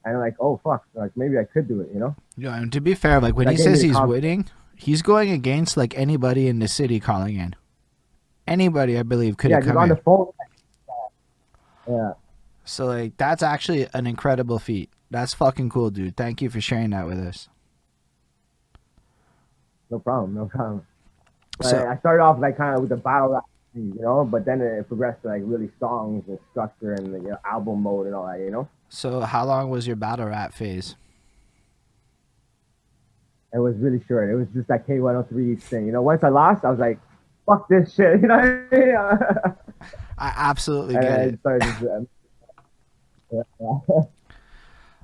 and 0.04 0.14
I'm 0.16 0.20
like, 0.20 0.36
oh 0.38 0.60
fuck, 0.62 0.86
like 0.94 1.16
maybe 1.16 1.38
I 1.38 1.44
could 1.44 1.66
do 1.66 1.80
it. 1.80 1.90
You 1.92 2.00
know. 2.00 2.16
Yeah, 2.36 2.56
and 2.56 2.72
to 2.72 2.80
be 2.80 2.94
fair, 2.94 3.20
like 3.20 3.36
when 3.36 3.46
That 3.46 3.52
he 3.54 3.58
says 3.58 3.82
he's 3.82 3.98
winning, 4.00 4.48
he's 4.76 5.02
going 5.02 5.30
against 5.30 5.76
like 5.76 5.96
anybody 5.98 6.46
in 6.46 6.60
the 6.60 6.68
city 6.68 7.00
calling 7.00 7.36
in. 7.36 7.56
Anybody, 8.46 8.96
I 8.96 9.02
believe, 9.02 9.36
could 9.36 9.50
yeah, 9.50 9.56
have 9.56 9.66
come 9.66 9.76
on 9.76 9.90
in. 9.90 9.96
the 9.96 10.02
phone. 10.02 10.30
Yeah. 11.88 12.12
So 12.64 12.86
like 12.86 13.16
that's 13.16 13.42
actually 13.42 13.88
an 13.92 14.06
incredible 14.06 14.58
feat. 14.58 14.90
That's 15.10 15.34
fucking 15.34 15.70
cool, 15.70 15.90
dude. 15.90 16.16
Thank 16.16 16.42
you 16.42 16.50
for 16.50 16.60
sharing 16.60 16.90
that 16.90 17.06
with 17.06 17.18
us. 17.18 17.48
No 19.90 19.98
problem, 20.00 20.34
no 20.34 20.46
problem. 20.46 20.84
So- 21.62 21.86
I 21.88 21.96
started 21.98 22.22
off 22.22 22.38
like 22.38 22.56
kind 22.56 22.74
of 22.74 22.80
with 22.80 22.90
the 22.90 22.96
battle 22.96 23.28
rap, 23.30 23.44
you 23.74 23.94
know, 24.00 24.24
but 24.24 24.44
then 24.44 24.60
it 24.60 24.88
progressed 24.88 25.22
to 25.22 25.28
like 25.28 25.42
really 25.44 25.70
songs 25.78 26.24
and 26.28 26.38
structure 26.50 26.94
and 26.94 27.12
you 27.12 27.30
know, 27.30 27.38
album 27.44 27.82
mode 27.82 28.06
and 28.06 28.14
all 28.14 28.26
that, 28.26 28.40
you 28.40 28.50
know. 28.50 28.68
So 28.88 29.20
how 29.20 29.44
long 29.46 29.70
was 29.70 29.86
your 29.86 29.96
battle 29.96 30.26
rap 30.26 30.52
phase? 30.52 30.96
It 33.54 33.58
was 33.58 33.76
really 33.78 34.02
short. 34.06 34.28
It 34.28 34.34
was 34.34 34.48
just 34.54 34.68
that 34.68 34.86
K103 34.86 35.62
thing, 35.62 35.86
you 35.86 35.92
know. 35.92 36.02
Once 36.02 36.22
I 36.22 36.28
lost, 36.28 36.64
I 36.64 36.70
was 36.70 36.78
like, 36.78 36.98
"Fuck 37.46 37.68
this 37.68 37.94
shit," 37.94 38.20
you 38.22 38.28
know. 38.28 38.36
What 38.36 38.44
I 38.44 38.76
mean? 38.76 39.54
I 40.18 40.32
absolutely 40.36 40.96
and 40.96 41.04
get 41.04 41.20
it. 41.28 41.40
started 41.40 41.62
just, 41.62 41.82
um, 41.82 42.08
yeah. 43.88 44.02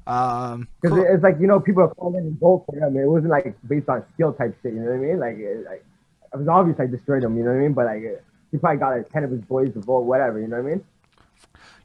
Um, 0.07 0.69
Because 0.81 0.99
cool. 0.99 1.07
it's 1.09 1.23
like 1.23 1.37
you 1.41 1.47
know 1.47 1.61
people 1.61 1.83
are 1.85 1.95
calling 1.95 2.25
in 2.27 2.37
gold 2.39 2.65
for 2.67 2.77
him. 2.77 2.97
It 2.97 3.07
wasn't 3.07 3.31
like 3.31 3.55
based 3.69 3.89
on 3.89 4.05
skill 4.15 4.33
type 4.33 4.57
shit. 4.63 4.75
You 4.75 4.81
know 4.81 4.87
what 4.91 4.97
I 4.97 4.99
mean? 4.99 5.19
Like, 5.21 5.37
it, 5.39 5.65
like 5.65 5.85
it 6.33 6.37
was 6.37 6.49
obvious 6.49 6.79
I 6.81 6.87
destroyed 6.87 7.23
him. 7.25 7.37
You 7.37 7.45
know 7.45 7.51
what 7.51 7.57
I 7.59 7.61
mean? 7.61 7.73
But 7.73 7.87
like 7.87 8.03
it- 8.03 8.25
he 8.51 8.59
probably 8.59 8.79
got 8.79 8.91
like 8.97 9.09
ten 9.11 9.25
of 9.25 9.31
his 9.31 9.41
boys 9.41 9.73
to 9.75 9.81
vote, 9.81 10.01
whatever. 10.01 10.39
You 10.39 10.47
know 10.49 10.57
what 10.61 10.67
I 10.67 10.75
mean? 10.75 10.85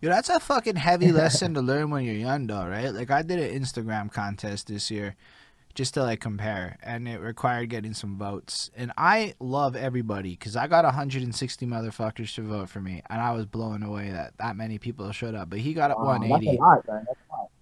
Yo, 0.01 0.09
that's 0.09 0.29
a 0.29 0.39
fucking 0.39 0.75
heavy 0.75 1.11
lesson 1.21 1.53
to 1.53 1.61
learn 1.61 1.89
when 1.89 2.03
you're 2.03 2.13
young, 2.15 2.45
though, 2.45 2.67
right? 2.67 2.89
Like 2.93 3.09
I 3.09 3.21
did 3.21 3.39
an 3.39 3.59
Instagram 3.61 4.11
contest 4.11 4.67
this 4.67 4.91
year, 4.91 5.15
just 5.75 5.93
to 5.93 6.03
like 6.03 6.19
compare, 6.19 6.77
and 6.83 7.07
it 7.07 7.19
required 7.21 7.69
getting 7.69 7.93
some 7.93 8.17
votes. 8.17 8.69
And 8.75 8.91
I 8.97 9.33
love 9.39 9.75
everybody 9.75 10.31
because 10.31 10.55
I 10.57 10.67
got 10.67 10.83
160 10.83 11.65
motherfuckers 11.65 12.35
to 12.35 12.41
vote 12.41 12.69
for 12.69 12.81
me, 12.81 13.01
and 13.09 13.21
I 13.21 13.31
was 13.31 13.45
blown 13.45 13.81
away 13.81 14.11
that 14.11 14.33
that 14.39 14.55
many 14.57 14.77
people 14.77 15.09
showed 15.13 15.35
up. 15.35 15.49
But 15.49 15.59
he 15.59 15.73
got 15.73 15.89
Wow, 15.97 16.19
that's 16.19 16.25
a 16.25 16.29
180. 16.29 16.57
lot, 16.59 16.85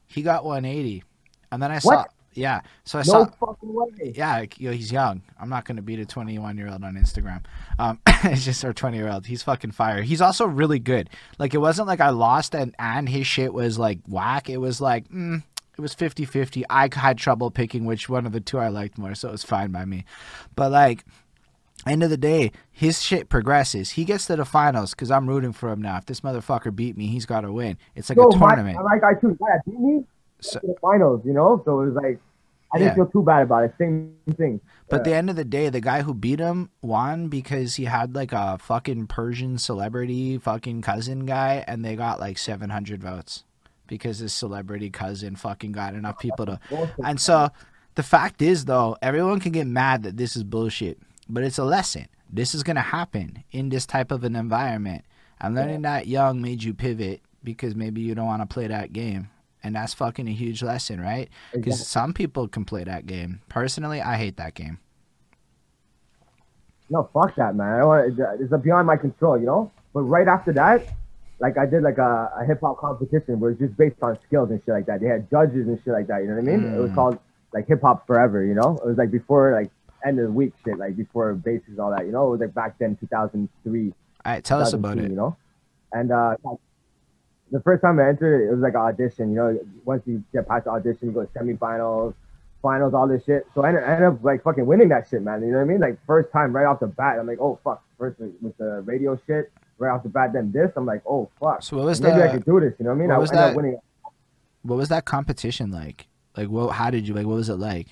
man. 0.10 0.13
That's 0.13 0.13
a 0.13 0.13
lot. 0.13 0.13
He 0.13 0.22
got 0.22 0.46
180, 0.46 1.04
and 1.52 1.62
then 1.62 1.72
I 1.72 1.80
saw, 1.80 1.89
What? 1.98 2.10
yeah. 2.34 2.62
So 2.84 3.00
I 3.00 3.02
No 3.02 3.04
saw, 3.04 3.26
fucking 3.26 3.74
way. 3.74 4.13
yeah, 4.15 4.39
like, 4.39 4.60
yo, 4.60 4.72
he's 4.72 4.91
young. 4.91 5.22
I'm 5.39 5.50
not 5.50 5.65
gonna 5.65 5.82
beat 5.82 6.00
a 6.00 6.06
21 6.06 6.58
year 6.58 6.70
old 6.70 6.84
on 6.84 6.96
Instagram. 6.96 7.44
Um, 7.80 8.00
it's 8.24 8.46
just 8.46 8.63
our 8.65 8.74
20 8.74 8.98
year 8.98 9.10
old. 9.10 9.26
He's 9.26 9.44
fucking 9.44 9.72
fire. 9.72 10.02
He's 10.02 10.22
also 10.22 10.46
really 10.46 10.80
good. 10.80 11.10
Like 11.39 11.54
it 11.54 11.60
wasn't 11.60 11.88
like 11.88 12.02
I 12.02 12.10
lost 12.10 12.56
and 12.56 12.76
and 12.80 13.10
his 13.10 13.28
shit 13.28 13.54
was 13.54 13.78
like 13.80 14.00
whack. 14.08 14.50
It 14.50 14.58
was 14.58 14.80
like 14.82 15.08
mm, 15.10 15.44
it 15.78 15.82
was 15.82 15.94
50-50. 15.96 16.63
I 16.70 16.89
had 16.94 17.18
trouble 17.18 17.52
picking 17.52 17.84
which 17.86 18.08
one 18.08 18.26
of 18.26 18.32
the 18.32 18.39
two 18.39 18.60
I 18.60 18.70
liked 18.70 18.98
more, 18.98 19.13
so 19.15 19.28
it 19.30 19.32
was 19.34 19.44
fine 19.44 19.72
by 19.72 19.86
me. 19.86 20.06
But 20.56 20.72
like. 20.72 21.04
End 21.86 22.02
of 22.04 22.10
the 22.10 22.17
day, 22.17 22.52
his 22.71 23.02
shit 23.02 23.30
progresses. 23.30 23.91
He 23.91 24.06
gets 24.06 24.26
to 24.28 24.36
the 24.36 24.45
finals 24.45 24.91
because 24.91 25.12
I'm 25.12 25.28
rooting 25.30 25.54
for 25.54 25.69
him 25.71 25.82
now. 25.82 25.98
If 25.98 26.06
this 26.06 26.21
motherfucker 26.21 26.76
beat 26.76 26.98
me, 26.98 27.08
he's 27.08 27.26
got 27.28 27.41
to 27.41 27.52
win. 27.52 27.78
It's 27.95 28.10
like 28.10 28.17
No, 28.17 28.30
a 28.30 28.32
tournament. 28.32 28.76
My, 28.78 28.95
my 28.95 28.98
guy 29.00 29.13
too. 29.19 29.38
Yeah, 29.39 29.58
beat 29.65 29.80
me 29.80 30.04
So- 30.39 30.60
the 30.63 30.76
finals. 30.82 31.21
You 31.26 31.34
know, 31.34 31.62
so 31.63 31.82
it 31.82 31.86
was 31.88 31.95
like 31.95 32.19
I 32.74 32.80
didn't 32.80 32.89
Yeah. 32.89 32.95
feel 32.95 33.08
too 33.08 33.24
bad 33.24 33.43
about 33.43 33.63
it. 33.65 33.74
Same 33.78 34.15
thing. 34.36 34.60
But 34.89 34.98
at 34.98 35.04
the 35.06 35.13
end 35.13 35.30
of 35.30 35.36
the 35.36 35.45
day, 35.45 35.69
the 35.69 35.80
guy 35.80 36.02
who 36.02 36.13
beat 36.13 36.39
him 36.39 36.71
won 36.82 37.28
because 37.30 37.76
he 37.76 37.86
had 37.86 38.15
like 38.15 38.34
a 38.34 38.58
fucking 38.58 39.08
Persian 39.08 39.58
celebrity 39.60 40.38
fucking 40.39 40.82
cousin 40.82 41.26
guy, 41.26 41.63
and 41.67 41.86
they 41.86 41.95
got 41.95 42.19
like 42.19 42.38
700 42.38 43.02
votes 43.02 43.43
because 43.88 44.17
his 44.19 44.34
celebrity 44.34 44.89
cousin 44.89 45.36
fucking 45.36 45.71
got 45.71 45.93
enough 45.93 46.17
people 46.19 46.45
to. 46.48 46.60
And 47.04 47.21
so 47.21 47.50
the 47.93 48.04
fact 48.04 48.41
is, 48.41 48.65
though, 48.65 48.98
everyone 49.02 49.39
can 49.39 49.52
get 49.52 49.67
mad 49.67 50.04
that 50.04 50.17
this 50.17 50.36
is 50.36 50.43
bullshit, 50.43 51.00
but 51.30 51.44
it's 51.44 51.58
a 51.58 51.64
lesson. 51.64 52.08
This 52.32 52.56
is 52.56 52.64
going 52.64 52.76
to 52.76 52.82
happen 52.82 53.44
in 53.52 53.70
this 53.70 53.86
type 53.86 54.12
of 54.12 54.24
an 54.24 54.36
environment. 54.36 55.04
And 55.40 55.54
learning 55.56 55.82
that 55.84 56.08
young 56.08 56.42
made 56.42 56.64
you 56.64 56.74
pivot 56.74 57.22
because 57.44 57.76
maybe 57.76 58.02
you 58.02 58.16
don't 58.16 58.26
want 58.26 58.42
to 58.42 58.52
play 58.54 58.68
that 58.68 58.94
game. 58.94 59.30
And 59.64 59.76
that's 59.76 59.94
fucking 59.94 60.28
a 60.28 60.32
huge 60.32 60.62
lesson, 60.64 61.02
right? 61.02 61.30
Because 61.52 61.74
Exactly. 61.74 61.86
some 61.86 62.14
people 62.14 62.48
can 62.48 62.66
play 62.66 62.84
that 62.84 63.06
game. 63.06 63.42
Personally, 63.50 64.02
I 64.02 64.16
hate 64.18 64.38
that 64.38 64.54
game. 64.54 64.80
No, 66.90 67.10
fuck 67.14 67.36
that, 67.36 67.56
man. 67.56 67.82
It's 68.40 68.54
beyond 68.64 68.86
my 68.88 68.96
control, 68.98 69.40
you 69.40 69.46
know. 69.46 69.72
But 69.94 70.02
right 70.02 70.28
after 70.28 70.54
that, 70.54 70.86
like 71.40 71.58
I 71.58 71.66
did 71.66 71.82
like 71.84 71.98
a, 71.98 72.32
a 72.40 72.46
hip 72.46 72.60
hop 72.62 72.78
competition 72.80 73.40
where 73.40 73.52
it's 73.52 73.60
just 73.60 73.76
based 73.76 73.96
on 74.02 74.18
skills 74.28 74.52
and 74.52 74.62
shit 74.66 74.74
like 74.74 74.86
that. 74.86 75.02
They 75.02 75.08
had 75.08 75.30
judges 75.30 75.68
and 75.68 75.80
shit 75.84 75.94
like 75.94 76.08
that. 76.08 76.22
You 76.22 76.28
know 76.30 76.36
what 76.36 76.44
I 76.44 76.58
mean? 76.58 76.66
It 76.74 76.80
was 76.80 76.92
Mm. 76.92 76.96
called 76.96 77.20
like 77.54 77.68
hip 77.68 77.82
hop 77.82 78.06
forever. 78.06 78.44
You 78.46 78.54
know, 78.54 78.78
it 78.78 78.86
was 78.86 78.98
like 78.98 79.10
before 79.12 79.52
like 79.54 79.72
end 80.06 80.20
of 80.20 80.26
the 80.26 80.32
week 80.32 80.54
shit, 80.63 80.78
like 80.78 80.96
before 80.96 81.34
basics 81.34 81.80
all 81.80 81.91
that. 81.91 82.06
You 82.06 82.12
know, 82.12 82.28
it 82.28 82.32
was 82.32 82.39
like 82.41 82.54
back 82.54 82.78
then, 82.80 82.96
2003. 82.96 83.88
All 84.26 84.32
right, 84.32 84.44
tell 84.44 84.62
us 84.62 84.74
about 84.74 84.98
it. 84.98 85.10
You 85.10 85.15
know, 85.15 85.36
and 85.91 86.12
uh, 86.12 86.36
the 87.52 87.60
first 87.62 87.82
time 87.82 88.00
I 88.00 88.10
entered 88.10 88.48
it, 88.48 88.52
was 88.52 88.60
like 88.60 88.74
an 88.74 88.80
audition. 88.82 89.30
You 89.32 89.36
know, 89.36 89.60
once 89.84 90.04
you 90.06 90.24
get 90.34 90.48
past 90.48 90.65
the 90.65 90.72
audition, 90.72 91.10
you 91.10 91.12
go 91.12 91.26
to 91.26 91.39
semifinals, 91.39 92.13
finals, 92.62 92.94
all 92.94 93.08
this 93.08 93.24
shit. 93.26 93.46
So 93.54 93.63
I 93.63 93.70
ended, 93.70 93.84
I 93.84 93.91
ended 93.94 94.08
up 94.10 94.24
like 94.24 94.44
fucking 94.44 94.65
winning 94.65 94.89
that 94.89 95.08
shit, 95.10 95.22
man. 95.22 95.41
You 95.41 95.52
know 95.52 95.58
what 95.58 95.63
I 95.63 95.68
mean? 95.68 95.80
Like 95.80 95.98
first 96.06 96.32
time 96.32 96.56
right 96.56 96.65
off 96.65 96.80
the 96.80 96.88
bat, 96.88 97.20
I'm 97.20 97.28
like, 97.28 97.39
oh 97.39 97.60
fuck. 97.63 97.84
First 97.98 98.20
with 98.20 98.58
the 98.58 98.82
radio 98.82 99.18
shit, 99.26 99.52
right 99.78 99.91
off 99.94 100.04
the 100.04 100.10
bat. 100.10 100.34
Then 100.34 100.52
this, 100.52 100.72
I'm 100.76 100.86
like, 100.86 101.02
oh 101.08 101.30
fuck. 101.39 101.63
So 101.63 101.78
what 101.78 101.86
was 101.86 102.02
Maybe 102.02 102.22
I 102.22 102.30
could 102.30 102.46
do 102.46 102.60
this. 102.60 102.74
You 102.80 102.86
know 102.86 102.91
what 102.91 102.96
I 102.96 103.00
mean? 103.00 103.10
what 103.10 103.15
I 103.15 103.20
was 103.20 103.30
that- 103.32 103.82
what 104.63 104.78
was 104.78 104.89
that 104.89 105.06
competition 105.06 105.72
like? 105.72 106.08
Like 106.36 106.50
what? 106.50 106.72
How 106.72 106.89
did 106.89 107.08
you 107.08 107.13
like? 107.13 107.26
What 107.28 107.36
was 107.36 107.50
it 107.50 107.56
like? 107.56 107.88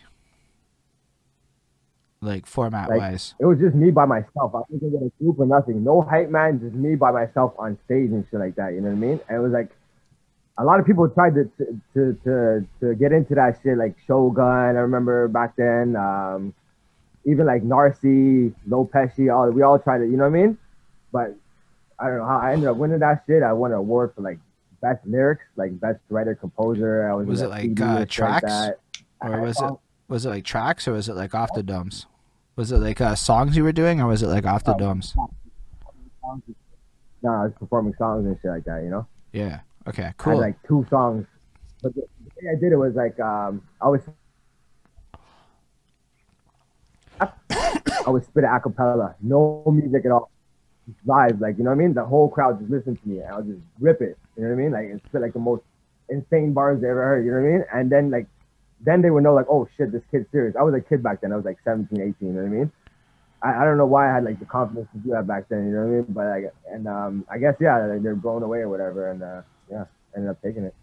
Like 2.23 2.45
format 2.45 2.89
Like- 2.89 2.99
wise. 2.99 3.36
It 3.39 3.45
was 3.45 3.59
just 3.59 3.75
me 3.75 3.91
by 3.91 4.05
myself. 4.05 4.55
I 4.55 4.62
wasn't 4.69 4.93
with 4.93 5.03
a 5.03 5.23
group 5.23 5.39
or 5.39 5.45
nothing. 5.45 5.83
No 5.83 6.01
hype 6.01 6.29
man, 6.29 6.59
just 6.59 6.73
me 6.75 6.95
by 6.95 7.12
myself 7.12 7.53
on 7.59 7.77
stage 7.86 8.12
and 8.12 8.25
shit 8.31 8.39
like 8.39 8.55
that. 8.55 8.73
You 8.73 8.81
know 8.81 8.88
what 8.89 8.95
I 8.95 9.07
mean? 9.07 9.19
And 9.27 9.38
it 9.38 9.41
was 9.41 9.51
like 9.51 9.69
a 10.57 10.63
lot 10.63 10.79
of 10.79 10.86
people 10.86 11.09
tried 11.09 11.36
to 11.36 11.43
to 11.57 11.81
to 11.93 12.13
to, 12.23 12.67
to 12.79 12.95
get 12.95 13.12
into 13.12 13.36
that 13.36 13.59
shit, 13.62 13.77
like 13.77 13.95
Shogun. 14.07 14.43
I 14.77 14.79
remember 14.79 15.27
back 15.27 15.55
then. 15.55 15.95
Um, 15.95 16.53
even 17.25 17.45
like 17.45 17.63
Narcy, 17.63 18.53
Lil 18.67 18.86
Pesci, 18.86 19.33
all 19.33 19.49
we 19.49 19.62
all 19.62 19.79
tried 19.79 19.99
to, 19.99 20.05
you 20.05 20.17
know 20.17 20.23
what 20.29 20.38
I 20.38 20.43
mean? 20.43 20.57
But 21.13 21.33
I 21.97 22.07
don't 22.07 22.17
know 22.17 22.25
how 22.27 22.39
I 22.39 22.51
ended 22.51 22.67
up 22.67 22.75
winning 22.75 22.99
that 22.99 23.23
shit. 23.25 23.41
I 23.43 23.53
won 23.53 23.71
an 23.71 23.77
award 23.77 24.12
for 24.13 24.21
like 24.21 24.39
best 24.81 25.05
lyrics, 25.05 25.45
like 25.55 25.79
best 25.79 25.99
writer 26.09 26.36
composer. 26.36 27.09
I 27.09 27.13
was, 27.13 27.27
Was 27.27 27.41
it 27.41 27.47
like, 27.47 27.62
CD 27.62 27.81
uh, 27.81 28.05
tracks? 28.09 28.43
that. 28.51 28.79
Or 29.21 29.39
was 29.41 29.62
it 29.62 29.71
was 30.09 30.25
it 30.25 30.29
like 30.29 30.43
tracks 30.43 30.86
or 30.86 30.91
was 30.91 31.07
it 31.07 31.15
like 31.15 31.33
off 31.33 31.49
the 31.55 31.63
domes? 31.63 32.07
Was 32.56 32.72
it 32.72 32.78
like 32.78 33.02
uh, 33.02 33.16
songs 33.16 33.58
you 33.58 33.63
were 33.63 33.72
doing 33.72 34.00
or 34.00 34.08
was 34.08 34.22
it 34.22 34.28
like 34.28 34.46
off 34.46 34.63
the 34.63 34.76
domes? 34.76 35.16
No, 35.16 35.30
I 37.32 37.44
was 37.46 37.54
performing 37.60 37.94
songs 37.98 38.26
and 38.26 38.38
shit 38.42 38.52
like 38.52 38.66
that, 38.66 38.84
you 38.84 38.89
know. 38.89 39.08
Yeah. 39.32 39.62
Okay. 39.88 40.04
I 40.04 40.08
had 40.08 40.18
Cool. 40.18 40.39
like 40.39 40.56
two 40.68 40.86
songs. 40.89 41.26
But 41.82 41.96
the, 41.96 42.02
the 42.02 42.32
way 42.48 42.52
I 42.52 42.56
did 42.60 42.72
it 42.74 42.78
was 42.78 42.94
like 42.96 43.20
um 43.20 43.62
I 43.82 43.89
was 43.89 44.02
I 47.20 48.10
would 48.10 48.24
spit 48.26 48.44
it 48.44 48.50
a 48.52 48.60
cappella, 48.60 49.16
no 49.22 49.63
music 49.72 50.06
at 50.06 50.12
all. 50.12 50.30
Live, 51.06 51.39
like 51.39 51.58
you 51.58 51.63
know 51.63 51.70
what 51.70 51.78
I 51.78 51.80
mean? 51.80 51.94
The 51.94 52.04
whole 52.04 52.28
crowd 52.30 52.60
just 52.60 52.70
listened 52.70 53.02
to 53.02 53.08
me 53.08 53.20
and 53.20 53.30
I 53.30 53.38
would 53.38 53.48
just 53.48 53.62
rip 53.80 54.02
it. 54.02 54.18
You 54.36 54.44
know 54.44 54.50
what 54.50 54.56
I 54.56 54.63
mean? 54.63 54.72
Like 54.72 55.02
spit 55.08 55.22
like 55.22 55.34
the 55.34 55.39
most 55.39 55.63
insane 56.10 56.52
bars 56.54 56.82
they 56.82 56.89
ever 56.89 57.02
heard, 57.02 57.26
you 57.26 57.32
know 57.32 57.39
what 57.42 57.48
I 57.48 57.52
mean? 57.52 57.63
And 57.74 57.89
then 57.89 58.12
like 58.12 58.28
then 58.84 59.02
they 59.02 59.10
would 59.10 59.24
know 59.24 59.34
like, 59.34 59.48
oh 59.50 59.67
shit, 59.78 59.91
this 59.91 60.02
kid's 60.12 60.26
serious. 60.32 60.56
I 60.58 60.63
was 60.63 60.74
a 60.74 60.82
kid 60.82 61.02
back 61.02 61.22
then. 61.22 61.32
I 61.32 61.36
was 61.36 61.46
like 61.46 61.58
17, 61.63 62.00
18, 62.00 62.15
you 62.19 62.34
know 62.34 62.41
what 62.41 62.48
I 62.48 62.50
mean? 62.50 62.72
I, 63.41 63.62
I 63.62 63.65
don't 63.65 63.78
know 63.78 63.86
why 63.86 64.10
I 64.10 64.13
had 64.13 64.24
like 64.24 64.39
the 64.39 64.46
confidence 64.46 64.88
to 64.93 65.00
do 65.00 65.12
that 65.12 65.28
back 65.28 65.50
then, 65.50 65.67
you 65.67 65.74
know 65.74 65.82
what 65.82 65.88
I 65.88 65.91
mean? 65.91 66.06
But 66.10 66.26
like 66.28 66.54
and 66.72 66.88
um 66.88 67.26
I 67.30 67.38
guess 67.38 67.56
yeah, 67.60 67.86
like, 67.86 68.04
they're 68.04 68.15
blown 68.15 68.43
away 68.43 68.60
or 68.60 68.69
whatever 68.69 69.12
and 69.12 69.24
uh 69.24 69.41
yeah, 69.69 69.86
ended 70.15 70.32
up 70.32 70.41
taking 70.41 70.63
it. 70.63 70.76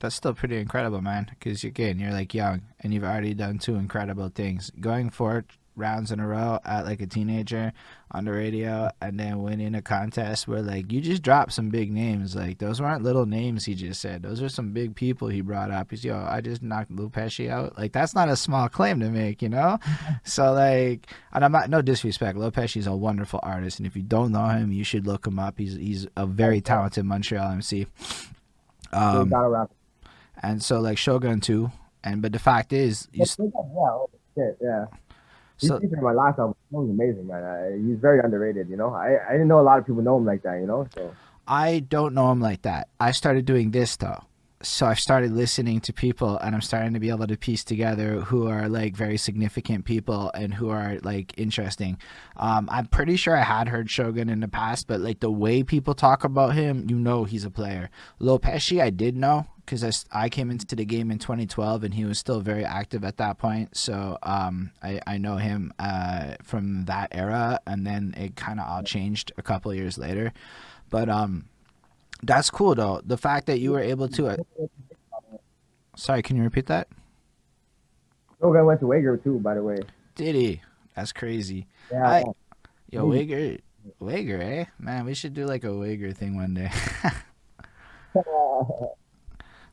That's 0.00 0.16
still 0.16 0.34
pretty 0.34 0.58
incredible, 0.58 1.00
man. 1.00 1.28
Because 1.30 1.62
again, 1.62 2.00
you're 2.00 2.10
like 2.10 2.34
young 2.34 2.62
and 2.80 2.92
you've 2.92 3.04
already 3.04 3.34
done 3.34 3.58
two 3.58 3.76
incredible 3.76 4.28
things. 4.28 4.72
Going 4.80 5.10
forward, 5.10 5.46
rounds 5.76 6.12
in 6.12 6.20
a 6.20 6.26
row 6.26 6.58
at 6.64 6.84
like 6.84 7.00
a 7.00 7.06
teenager 7.06 7.72
on 8.10 8.26
the 8.26 8.32
radio 8.32 8.90
and 9.00 9.18
then 9.18 9.42
winning 9.42 9.74
a 9.74 9.82
contest 9.82 10.46
where 10.46 10.60
like 10.60 10.92
you 10.92 11.00
just 11.00 11.22
dropped 11.22 11.52
some 11.52 11.70
big 11.70 11.90
names. 11.90 12.36
Like 12.36 12.58
those 12.58 12.80
weren't 12.80 13.02
little 13.02 13.26
names 13.26 13.64
he 13.64 13.74
just 13.74 14.00
said. 14.00 14.22
Those 14.22 14.42
are 14.42 14.48
some 14.48 14.72
big 14.72 14.94
people 14.94 15.28
he 15.28 15.40
brought 15.40 15.70
up. 15.70 15.90
He's 15.90 16.04
yo, 16.04 16.16
I 16.28 16.40
just 16.40 16.62
knocked 16.62 16.90
Lil 16.90 17.10
Pesci 17.10 17.48
out. 17.50 17.78
Like 17.78 17.92
that's 17.92 18.14
not 18.14 18.28
a 18.28 18.36
small 18.36 18.68
claim 18.68 19.00
to 19.00 19.08
make, 19.08 19.42
you 19.42 19.48
know? 19.48 19.78
so 20.24 20.52
like 20.52 21.06
and 21.32 21.44
I'm 21.44 21.52
not 21.52 21.70
no 21.70 21.82
disrespect. 21.82 22.36
Lil 22.36 22.52
Pesci's 22.52 22.86
a 22.86 22.94
wonderful 22.94 23.40
artist 23.42 23.78
and 23.78 23.86
if 23.86 23.96
you 23.96 24.02
don't 24.02 24.32
know 24.32 24.46
him, 24.48 24.72
you 24.72 24.84
should 24.84 25.06
look 25.06 25.26
him 25.26 25.38
up. 25.38 25.58
He's 25.58 25.74
he's 25.74 26.06
a 26.16 26.26
very 26.26 26.60
talented 26.60 27.04
Montreal 27.04 27.52
MC. 27.52 27.86
Um, 28.92 29.30
and 30.42 30.62
so 30.62 30.80
like 30.80 30.98
Shogun 30.98 31.40
too. 31.40 31.70
And 32.04 32.20
but 32.20 32.32
the 32.32 32.38
fact 32.38 32.72
is, 32.72 33.08
you, 33.12 33.20
Yeah, 34.36 34.50
yeah. 34.60 34.84
He's 35.62 35.70
so 35.70 35.76
in 35.76 36.02
my 36.02 36.12
last 36.12 36.38
album. 36.40 36.56
That 36.72 36.78
was 36.78 36.90
amazing, 36.90 37.28
man. 37.28 37.86
He's 37.86 37.98
very 37.98 38.18
underrated, 38.18 38.68
you 38.68 38.76
know. 38.76 38.92
I, 38.92 39.16
I 39.28 39.32
didn't 39.32 39.46
know 39.46 39.60
a 39.60 39.62
lot 39.62 39.78
of 39.78 39.86
people 39.86 40.02
know 40.02 40.16
him 40.16 40.26
like 40.26 40.42
that, 40.42 40.58
you 40.58 40.66
know. 40.66 40.88
So 40.92 41.14
I 41.46 41.78
don't 41.78 42.14
know 42.14 42.32
him 42.32 42.40
like 42.40 42.62
that. 42.62 42.88
I 42.98 43.12
started 43.12 43.44
doing 43.44 43.70
this 43.70 43.94
though. 43.96 44.24
So 44.64 44.86
I've 44.86 45.00
started 45.00 45.32
listening 45.32 45.80
to 45.80 45.92
people 45.92 46.38
and 46.38 46.54
I'm 46.54 46.60
starting 46.60 46.94
to 46.94 47.00
be 47.00 47.08
able 47.08 47.26
to 47.26 47.36
piece 47.36 47.64
together 47.64 48.20
who 48.20 48.46
are 48.46 48.68
like 48.68 48.94
very 48.94 49.16
significant 49.16 49.84
people 49.84 50.30
and 50.34 50.54
who 50.54 50.70
are 50.70 50.98
like 51.02 51.34
interesting. 51.36 51.98
Um, 52.36 52.68
I'm 52.70 52.86
pretty 52.86 53.16
sure 53.16 53.36
I 53.36 53.42
had 53.42 53.68
heard 53.68 53.90
Shogun 53.90 54.28
in 54.28 54.38
the 54.38 54.46
past, 54.46 54.86
but 54.86 55.00
like 55.00 55.18
the 55.18 55.32
way 55.32 55.64
people 55.64 55.94
talk 55.94 56.22
about 56.22 56.54
him, 56.54 56.86
you 56.88 56.96
know 56.96 57.24
he's 57.24 57.44
a 57.44 57.50
player. 57.50 57.90
Lil 58.20 58.38
Pesci, 58.38 58.80
I 58.80 58.90
did 58.90 59.16
know 59.16 59.46
because 59.66 60.06
I 60.12 60.28
came 60.28 60.50
into 60.50 60.76
the 60.76 60.84
game 60.84 61.10
in 61.10 61.18
2012 61.18 61.82
and 61.82 61.94
he 61.94 62.04
was 62.04 62.20
still 62.20 62.40
very 62.40 62.64
active 62.64 63.04
at 63.04 63.16
that 63.16 63.38
point. 63.38 63.76
So 63.76 64.16
um, 64.22 64.70
I, 64.80 65.00
I 65.08 65.18
know 65.18 65.38
him 65.38 65.72
uh, 65.80 66.34
from 66.44 66.84
that 66.84 67.08
era 67.10 67.58
and 67.66 67.84
then 67.84 68.14
it 68.16 68.36
kind 68.36 68.60
of 68.60 68.68
all 68.68 68.84
changed 68.84 69.32
a 69.36 69.42
couple 69.42 69.74
years 69.74 69.98
later. 69.98 70.32
But 70.88 71.08
um, 71.08 71.46
that's 72.22 72.50
cool 72.50 72.74
though. 72.74 73.00
The 73.04 73.16
fact 73.16 73.46
that 73.46 73.58
you 73.60 73.72
were 73.72 73.80
able 73.80 74.08
to. 74.08 74.28
Uh, 74.28 74.36
sorry, 75.96 76.22
can 76.22 76.36
you 76.36 76.42
repeat 76.42 76.66
that? 76.66 76.88
Shogun 78.40 78.66
went 78.66 78.80
to 78.80 78.86
Wagar 78.86 79.16
too, 79.18 79.38
by 79.38 79.54
the 79.54 79.62
way. 79.62 79.78
Did 80.14 80.34
he? 80.34 80.60
That's 80.96 81.12
crazy. 81.12 81.66
Yeah. 81.90 82.08
I- 82.08 82.24
Yo, 82.90 83.06
Mhm. 83.06 83.10
Wagar, 83.10 83.56
Wagar, 84.00 84.42
eh? 84.42 84.64
Man, 84.78 85.06
we 85.06 85.14
should 85.14 85.32
do 85.32 85.46
like 85.46 85.64
a 85.64 85.74
Wagar 85.74 86.12
thing 86.12 86.36
one 86.36 86.52
day. 86.52 86.70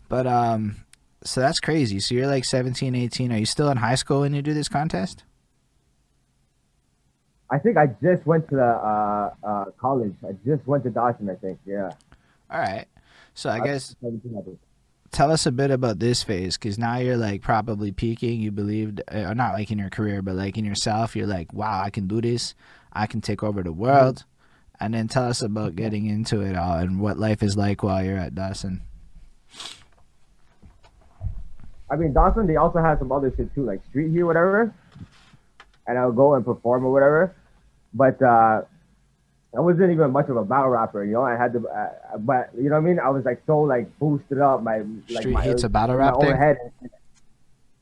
but 0.07 0.25
um, 0.25 0.77
so 1.23 1.41
that's 1.41 1.59
crazy. 1.59 1.99
So 1.99 2.15
you're 2.15 2.27
like 2.27 2.45
17, 2.45 2.95
18. 2.95 3.31
Are 3.33 3.37
you 3.37 3.45
still 3.45 3.69
in 3.69 3.77
high 3.77 3.95
school 3.95 4.21
when 4.21 4.33
you 4.33 4.41
do 4.41 4.53
this 4.53 4.69
contest? 4.69 5.23
I 7.51 7.57
think 7.59 7.77
I 7.77 7.87
just 8.01 8.25
went 8.25 8.47
to 8.49 8.55
the 8.55 8.63
uh, 8.63 9.33
uh, 9.43 9.65
college. 9.79 10.13
I 10.27 10.33
just 10.45 10.65
went 10.67 10.83
to 10.85 10.89
Dawson. 10.91 11.29
I 11.29 11.35
think. 11.35 11.59
Yeah. 11.65 11.91
All 12.51 12.59
right. 12.59 12.85
So 13.33 13.49
I 13.49 13.59
guess 13.59 13.95
17, 14.01 14.35
I 14.37 14.41
think. 14.43 14.59
tell 15.11 15.31
us 15.31 15.45
a 15.45 15.51
bit 15.51 15.71
about 15.71 15.99
this 15.99 16.23
phase 16.23 16.57
because 16.57 16.77
now 16.77 16.97
you're 16.97 17.17
like 17.17 17.41
probably 17.41 17.91
peaking 17.91 18.41
you 18.41 18.51
believed 18.51 19.01
uh, 19.09 19.33
not 19.33 19.53
like 19.53 19.71
in 19.71 19.79
your 19.79 19.89
career 19.89 20.21
but 20.21 20.35
like 20.35 20.57
in 20.57 20.65
yourself 20.65 21.15
you're 21.15 21.25
like 21.25 21.53
wow 21.53 21.81
i 21.81 21.89
can 21.89 22.05
do 22.05 22.19
this 22.19 22.53
i 22.91 23.07
can 23.07 23.21
take 23.21 23.41
over 23.41 23.63
the 23.63 23.71
world 23.71 24.25
and 24.79 24.93
then 24.93 25.07
tell 25.07 25.23
us 25.23 25.41
about 25.41 25.75
getting 25.75 26.05
into 26.05 26.41
it 26.41 26.55
all 26.55 26.77
and 26.77 26.99
what 26.99 27.17
life 27.17 27.41
is 27.41 27.55
like 27.55 27.81
while 27.81 28.03
you're 28.03 28.17
at 28.17 28.35
dawson 28.35 28.81
I 31.91 31.95
mean, 31.95 32.13
Dawson. 32.13 32.47
They 32.47 32.55
also 32.55 32.79
had 32.79 32.99
some 32.99 33.11
other 33.11 33.33
shit 33.35 33.53
too, 33.55 33.63
like 33.65 33.83
Street 33.89 34.11
Heat, 34.11 34.23
whatever. 34.23 34.73
And 35.87 35.97
I'll 35.97 36.11
go 36.11 36.35
and 36.35 36.45
perform 36.45 36.85
or 36.85 36.91
whatever. 36.91 37.35
But 37.93 38.21
uh, 38.21 38.61
I 39.55 39.61
wasn't 39.61 39.91
even 39.91 40.11
much 40.11 40.29
of 40.29 40.37
a 40.37 40.45
battle 40.45 40.69
rapper, 40.69 41.03
you 41.03 41.13
know. 41.13 41.23
I 41.23 41.35
had 41.35 41.53
to, 41.53 41.67
uh, 41.67 42.17
but 42.19 42.51
you 42.55 42.69
know 42.69 42.79
what 42.79 42.85
I 42.85 42.89
mean. 42.89 42.99
I 42.99 43.09
was 43.09 43.25
like 43.25 43.41
so 43.47 43.61
like 43.61 43.87
boosted 43.99 44.39
up, 44.39 44.61
my 44.61 44.83
like 45.09 45.25
street 45.25 45.33
my, 45.33 45.43
heat's 45.43 45.63
a 45.63 45.69
battle 45.69 45.95
rap 45.95 46.19
thing 46.19 46.35
head. 46.35 46.57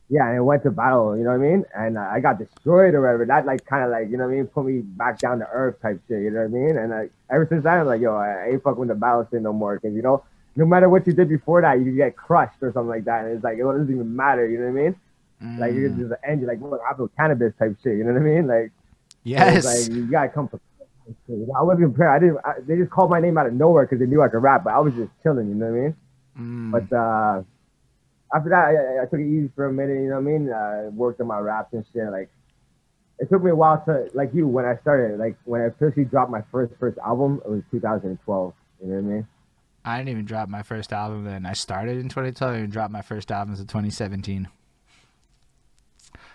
Yeah, 0.10 0.28
and 0.30 0.38
it 0.38 0.42
went 0.42 0.64
to 0.64 0.72
battle, 0.72 1.18
you 1.18 1.24
know 1.26 1.32
what 1.32 1.46
I 1.46 1.50
mean? 1.50 1.66
And 1.76 1.98
uh, 1.98 2.02
I 2.02 2.22
got 2.22 2.40
destroyed 2.40 2.94
or 2.94 3.02
whatever. 3.02 3.26
That 3.26 3.46
like 3.46 3.66
kind 3.66 3.84
of 3.84 3.90
like, 3.92 4.10
you 4.10 4.16
know 4.18 4.24
what 4.26 4.34
I 4.34 4.38
mean, 4.38 4.48
put 4.48 4.66
me 4.66 4.80
back 4.80 5.20
down 5.20 5.40
to 5.40 5.48
earth 5.52 5.82
type 5.82 6.00
shit, 6.08 6.22
you 6.24 6.32
know 6.32 6.40
what 6.40 6.46
I 6.46 6.48
mean? 6.48 6.78
And 6.78 6.92
like 6.92 7.12
ever 7.30 7.46
since 7.50 7.64
then, 7.66 7.80
I'm 7.80 7.88
like, 7.88 8.00
yo, 8.00 8.16
I 8.16 8.52
ain't 8.52 8.64
fucking 8.64 8.80
with 8.80 8.88
the 8.88 8.96
battle 8.96 9.28
shit 9.30 9.42
no 9.42 9.52
more, 9.52 9.78
cause 9.80 9.92
you 9.94 10.02
know, 10.02 10.24
no 10.56 10.66
matter 10.66 10.88
what 10.88 11.06
you 11.08 11.12
did 11.14 11.28
before 11.28 11.62
that, 11.62 11.82
you 11.82 11.94
get 11.94 12.16
crushed 12.16 12.56
or 12.62 12.72
something 12.72 12.88
like 12.90 13.04
that, 13.04 13.26
and 13.26 13.36
it's 13.36 13.44
like 13.44 13.58
it 13.58 13.64
doesn't 13.64 13.92
even 13.94 14.16
matter, 14.16 14.48
you 14.48 14.60
know 14.60 14.72
what 14.72 14.80
I 14.80 14.84
mean? 14.84 14.96
Like 15.58 15.74
you're 15.74 15.90
Mm, 15.90 16.10
just 16.10 16.14
end, 16.26 16.42
you're 16.42 16.50
like, 16.50 16.62
look, 16.62 16.82
I 16.90 16.96
feel 16.96 17.10
cannabis 17.10 17.54
type 17.60 17.76
shit, 17.84 17.98
you 17.98 18.06
know 18.06 18.14
what 18.14 18.22
I 18.22 18.26
mean? 18.26 18.48
Like, 18.48 18.72
yes 19.24 19.66
like 19.66 19.86
you 19.88 20.08
gotta 20.10 20.30
come 20.30 20.48
prepared. 20.48 20.64
I 21.56 21.62
wasn't 21.64 21.94
prepared. 21.96 22.10
I 22.10 22.20
didn't. 22.20 22.38
I, 22.46 22.54
they 22.68 22.76
just 22.76 22.92
called 22.92 23.10
my 23.10 23.20
name 23.20 23.38
out 23.38 23.48
of 23.48 23.54
nowhere 23.54 23.86
because 23.86 24.00
they 24.00 24.06
knew 24.06 24.22
I 24.22 24.28
could 24.28 24.40
rap, 24.44 24.64
but 24.64 24.74
I 24.74 24.80
was 24.80 24.94
just 24.94 25.10
chilling, 25.24 25.48
you 25.50 25.56
know 25.56 25.68
what 25.68 25.78
I 25.78 25.82
mean? 25.82 25.96
Mm, 26.40 26.72
But 26.72 26.96
uh, 26.96 27.44
after 28.36 28.50
that, 28.50 28.66
I, 28.66 29.04
I 29.04 29.06
took 29.06 29.20
it 29.20 29.28
easy 29.28 29.50
for 29.56 29.66
a 29.68 29.74
minute. 29.74 29.94
You 30.02 30.10
know 30.10 30.20
what 30.20 30.30
I 30.30 30.38
mean? 30.38 30.52
I 30.52 30.88
worked 30.90 31.22
on 31.22 31.28
my 31.28 31.40
raps 31.40 31.74
and 31.74 31.86
shit. 31.94 32.12
Like 32.12 32.30
it 33.20 33.30
took 33.30 33.42
me 33.44 33.52
a 33.52 33.56
while 33.56 33.82
to 33.86 34.10
like 34.14 34.34
you 34.34 34.48
when 34.48 34.66
I 34.66 34.76
started. 34.82 35.18
Like 35.18 35.38
when 35.46 35.62
I 35.62 35.66
officially 35.66 36.06
dropped 36.06 36.30
my 36.32 36.42
first 36.52 36.74
first 36.80 36.98
album, 37.00 37.42
it 37.46 37.50
was 37.50 37.64
2012. 37.72 38.54
You 38.82 38.88
know 38.88 38.94
what 38.94 39.00
I 39.00 39.02
mean? 39.02 39.28
i 39.86 39.98
didn't 39.98 40.10
even 40.10 40.26
drop 40.26 40.50
my 40.50 40.62
first 40.64 40.92
album 40.92 41.24
then 41.24 41.46
i 41.46 41.54
started 41.54 41.98
in 41.98 42.10
2012 42.10 42.56
and 42.56 42.70
dropped 42.74 42.92
my 42.92 43.02
first 43.02 43.32
album 43.32 43.54
in 43.54 43.66
2017 43.66 44.46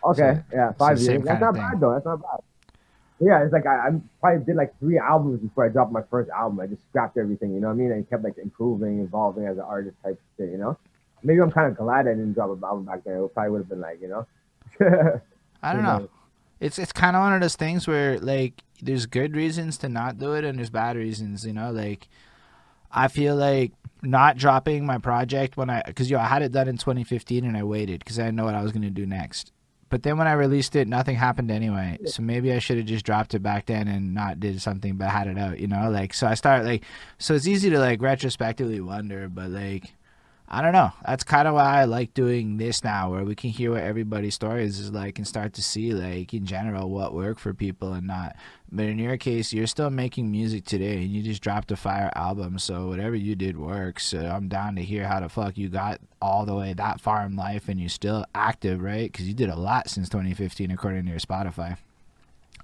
Okay, 0.04 0.16
So- 0.50 0.56
yeah, 0.56 0.72
five 0.72 0.98
same 0.98 1.10
years. 1.16 1.24
That's 1.24 1.40
not 1.40 1.54
bad 1.54 1.80
though. 1.80 1.92
That's 1.92 2.04
not 2.06 2.22
bad. 2.22 2.40
Yeah, 3.22 3.44
it's 3.44 3.52
like 3.52 3.66
I, 3.66 3.88
I 3.88 3.90
probably 4.20 4.44
did 4.44 4.56
like 4.56 4.76
three 4.80 4.98
albums 4.98 5.40
before 5.40 5.64
I 5.64 5.68
dropped 5.68 5.92
my 5.92 6.02
first 6.10 6.28
album. 6.30 6.58
I 6.58 6.66
just 6.66 6.82
scrapped 6.88 7.16
everything, 7.16 7.54
you 7.54 7.60
know 7.60 7.68
what 7.68 7.74
I 7.74 7.76
mean? 7.76 7.92
And 7.92 8.08
kept 8.10 8.24
like 8.24 8.36
improving, 8.36 8.98
evolving 9.00 9.46
as 9.46 9.58
an 9.58 9.64
artist 9.64 9.96
type 10.02 10.20
shit, 10.36 10.50
you 10.50 10.58
know? 10.58 10.76
Maybe 11.22 11.40
I'm 11.40 11.52
kind 11.52 11.70
of 11.70 11.76
glad 11.76 12.08
I 12.08 12.14
didn't 12.14 12.32
drop 12.32 12.50
an 12.50 12.60
album 12.64 12.84
back 12.84 13.04
then. 13.04 13.22
It 13.22 13.32
probably 13.32 13.50
would 13.52 13.58
have 13.58 13.68
been 13.68 13.80
like, 13.80 14.00
you 14.02 14.08
know? 14.08 14.26
i 15.62 15.72
don't 15.72 15.82
know 15.82 15.98
knows? 15.98 16.08
it's 16.60 16.78
it's 16.78 16.92
kind 16.92 17.16
of 17.16 17.22
one 17.22 17.32
of 17.32 17.40
those 17.40 17.56
things 17.56 17.86
where 17.86 18.18
like 18.20 18.62
there's 18.80 19.06
good 19.06 19.36
reasons 19.36 19.78
to 19.78 19.88
not 19.88 20.18
do 20.18 20.32
it 20.32 20.44
and 20.44 20.58
there's 20.58 20.70
bad 20.70 20.96
reasons 20.96 21.46
you 21.46 21.52
know 21.52 21.70
like 21.70 22.08
i 22.90 23.08
feel 23.08 23.36
like 23.36 23.72
not 24.02 24.36
dropping 24.36 24.84
my 24.84 24.98
project 24.98 25.56
when 25.56 25.70
i 25.70 25.82
because 25.86 26.10
yo 26.10 26.18
i 26.18 26.26
had 26.26 26.42
it 26.42 26.52
done 26.52 26.68
in 26.68 26.76
2015 26.76 27.44
and 27.44 27.56
i 27.56 27.62
waited 27.62 28.00
because 28.00 28.18
i 28.18 28.24
didn't 28.24 28.36
know 28.36 28.44
what 28.44 28.54
i 28.54 28.62
was 28.62 28.72
going 28.72 28.82
to 28.82 28.90
do 28.90 29.06
next 29.06 29.52
but 29.92 30.02
then 30.04 30.16
when 30.16 30.26
i 30.26 30.32
released 30.32 30.74
it 30.74 30.88
nothing 30.88 31.16
happened 31.16 31.50
anyway. 31.50 31.98
So 32.06 32.22
maybe 32.22 32.50
i 32.50 32.58
should 32.58 32.78
have 32.78 32.86
just 32.86 33.04
dropped 33.04 33.34
it 33.34 33.42
back 33.42 33.66
then 33.66 33.88
and 33.88 34.14
not 34.14 34.40
did 34.40 34.60
something 34.62 34.96
but 34.96 35.10
had 35.10 35.26
it 35.26 35.38
out 35.38 35.60
you 35.60 35.68
know? 35.68 35.90
Like 35.90 36.14
so 36.14 36.26
i 36.26 36.32
start 36.34 36.64
like 36.64 36.82
so 37.18 37.34
it's 37.34 37.46
easy 37.46 37.68
to 37.68 37.78
like 37.78 38.00
retrospectively 38.00 38.80
wonder 38.80 39.28
but 39.28 39.50
like 39.50 39.92
I 40.54 40.60
don't 40.60 40.74
know. 40.74 40.92
That's 41.06 41.24
kind 41.24 41.48
of 41.48 41.54
why 41.54 41.80
I 41.80 41.84
like 41.84 42.12
doing 42.12 42.58
this 42.58 42.84
now, 42.84 43.10
where 43.10 43.24
we 43.24 43.34
can 43.34 43.48
hear 43.48 43.70
what 43.70 43.84
everybody's 43.84 44.34
stories 44.34 44.78
is 44.78 44.92
like 44.92 45.16
and 45.16 45.26
start 45.26 45.54
to 45.54 45.62
see, 45.62 45.94
like, 45.94 46.34
in 46.34 46.44
general, 46.44 46.90
what 46.90 47.14
worked 47.14 47.40
for 47.40 47.54
people 47.54 47.94
and 47.94 48.06
not. 48.06 48.36
But 48.70 48.84
in 48.84 48.98
your 48.98 49.16
case, 49.16 49.54
you're 49.54 49.66
still 49.66 49.88
making 49.88 50.30
music 50.30 50.66
today 50.66 50.96
and 50.96 51.10
you 51.10 51.22
just 51.22 51.42
dropped 51.42 51.72
a 51.72 51.76
fire 51.76 52.10
album. 52.14 52.58
So 52.58 52.88
whatever 52.88 53.16
you 53.16 53.34
did 53.34 53.56
works. 53.56 54.04
So 54.04 54.18
I'm 54.18 54.48
down 54.48 54.76
to 54.76 54.82
hear 54.82 55.08
how 55.08 55.20
the 55.20 55.30
fuck 55.30 55.56
you 55.56 55.70
got 55.70 56.00
all 56.20 56.44
the 56.44 56.54
way 56.54 56.74
that 56.74 57.00
far 57.00 57.24
in 57.24 57.34
life 57.34 57.70
and 57.70 57.80
you're 57.80 57.88
still 57.88 58.26
active, 58.34 58.82
right? 58.82 59.10
Because 59.10 59.26
you 59.26 59.34
did 59.34 59.48
a 59.48 59.56
lot 59.56 59.88
since 59.88 60.10
2015, 60.10 60.70
according 60.70 61.06
to 61.06 61.10
your 61.10 61.20
Spotify. 61.20 61.78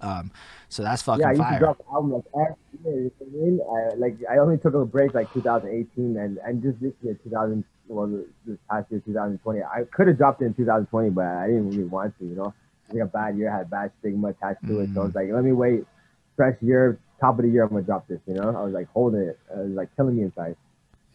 Um, 0.01 0.31
so 0.69 0.83
that's 0.83 1.03
fucking 1.03 1.21
yeah, 1.23 1.29
I 1.29 1.31
used 1.31 1.43
fire. 1.43 1.53
to 1.55 1.59
drop 1.59 1.85
album 1.93 2.13
like 2.13 2.25
every 2.35 2.55
year, 2.85 3.03
you 3.03 3.05
know 3.05 3.11
what 3.19 3.29
I 3.29 3.45
mean? 3.45 3.61
I, 3.93 3.95
like, 3.97 4.17
I 4.31 4.39
only 4.39 4.59
took 4.59 4.75
a 4.75 4.85
break 4.85 5.15
like 5.15 5.33
2018 5.33 6.17
and, 6.17 6.39
and 6.39 6.63
just 6.63 6.81
this 6.81 6.93
year, 7.03 7.19
2000, 7.25 7.65
well, 7.89 8.07
this 8.47 8.59
past 8.71 8.91
year, 8.91 9.03
2020. 9.05 9.63
I 9.63 9.85
could 9.93 10.09
have 10.09 10.19
dropped 10.19 10.43
it 10.43 10.47
in 10.47 10.55
2020, 10.55 11.11
but 11.11 11.25
I 11.25 11.47
didn't 11.47 11.71
really 11.71 11.85
want 11.85 12.19
to, 12.19 12.25
you 12.25 12.37
know? 12.37 12.55
I 12.89 12.93
think 12.93 13.03
a 13.03 13.07
bad 13.07 13.37
year 13.37 13.51
had 13.51 13.71
bad 13.71 13.93
stigma 14.01 14.29
attached 14.29 14.67
to 14.67 14.81
it. 14.81 14.91
So 14.95 15.03
I 15.03 15.05
was 15.05 15.15
like, 15.15 15.29
let 15.31 15.45
me 15.45 15.53
wait, 15.53 15.85
fresh 16.37 16.57
year, 16.63 16.99
top 17.21 17.39
of 17.39 17.45
the 17.45 17.51
year, 17.51 17.65
I'm 17.65 17.71
gonna 17.71 17.83
drop 17.83 18.07
this, 18.09 18.21
you 18.27 18.35
know? 18.35 18.57
I 18.57 18.63
was 18.63 18.73
like 18.73 18.89
holding 18.93 19.21
it. 19.21 19.39
It 19.51 19.59
was 19.59 19.71
like 19.71 19.95
killing 19.97 20.17
me 20.17 20.23
inside. 20.23 20.57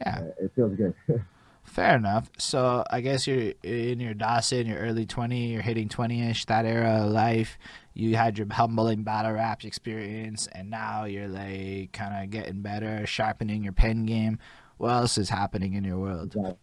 Yeah. 0.02 0.20
Uh, 0.20 0.46
it 0.46 0.52
feels 0.56 0.76
good. 0.76 0.94
Fair 1.64 1.96
enough. 1.96 2.30
So 2.38 2.84
I 2.92 3.02
guess 3.02 3.26
you're 3.26 3.54
in 3.64 4.00
your 4.00 4.14
Dawson, 4.14 4.68
your 4.68 4.78
early 4.78 5.06
20, 5.06 5.48
you're 5.48 5.62
hitting 5.62 5.90
20-ish, 5.90 6.46
that 6.46 6.66
era 6.66 7.04
of 7.06 7.12
life. 7.12 7.58
You 7.94 8.16
had 8.16 8.38
your 8.38 8.48
humbling 8.52 9.04
battle 9.04 9.32
raps 9.34 9.66
experience, 9.66 10.48
and 10.52 10.70
now 10.70 11.06
you're 11.06 11.28
like 11.28 11.92
kind 11.92 12.24
of 12.24 12.30
getting 12.32 12.62
better, 12.62 13.06
sharpening 13.06 13.64
your 13.64 13.74
pen 13.74 14.06
game. 14.06 14.40
What 14.78 14.90
else 14.90 15.18
is 15.18 15.30
happening 15.30 15.74
in 15.74 15.84
your 15.84 15.98
world? 15.98 16.36
Yeah. 16.36 16.54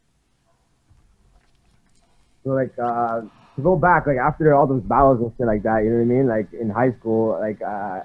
So 2.45 2.51
like 2.51 2.73
uh 2.79 3.23
to 3.57 3.63
go 3.63 3.77
back, 3.77 4.07
like 4.07 4.17
after 4.17 4.55
all 4.55 4.67
those 4.67 4.83
battles 4.83 5.21
and 5.21 5.33
shit 5.37 5.47
like 5.47 5.63
that, 5.63 5.85
you 5.85 5.91
know 5.91 5.97
what 5.97 6.03
I 6.03 6.05
mean? 6.05 6.27
Like 6.27 6.53
in 6.53 6.71
high 6.71 6.93
school, 6.93 7.39
like 7.41 7.61
uh 7.63 8.01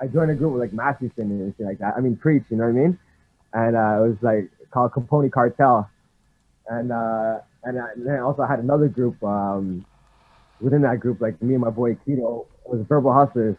I 0.00 0.06
joined 0.12 0.30
a 0.30 0.34
group 0.34 0.52
with 0.52 0.60
like 0.60 0.72
Masterson 0.72 1.30
and 1.30 1.54
shit 1.56 1.66
like 1.66 1.78
that. 1.78 1.94
I 1.96 2.00
mean 2.00 2.16
Preach, 2.16 2.44
you 2.50 2.56
know 2.56 2.64
what 2.64 2.70
I 2.70 2.72
mean? 2.72 2.98
And 3.52 3.76
uh 3.76 4.04
it 4.04 4.08
was 4.08 4.16
like 4.22 4.50
called 4.70 4.92
Capone 4.92 5.30
Cartel. 5.30 5.88
And 6.68 6.92
uh 6.92 7.40
and, 7.62 7.80
I, 7.80 7.92
and 7.94 8.06
then 8.06 8.14
I 8.14 8.20
also 8.20 8.44
had 8.44 8.58
another 8.58 8.88
group 8.88 9.22
um 9.22 9.84
within 10.60 10.82
that 10.82 11.00
group, 11.00 11.20
like 11.20 11.40
me 11.42 11.54
and 11.54 11.62
my 11.62 11.70
boy 11.70 11.96
Keto, 12.06 12.46
was 12.64 12.84
Verbal 12.88 13.12
Hustlers, 13.12 13.56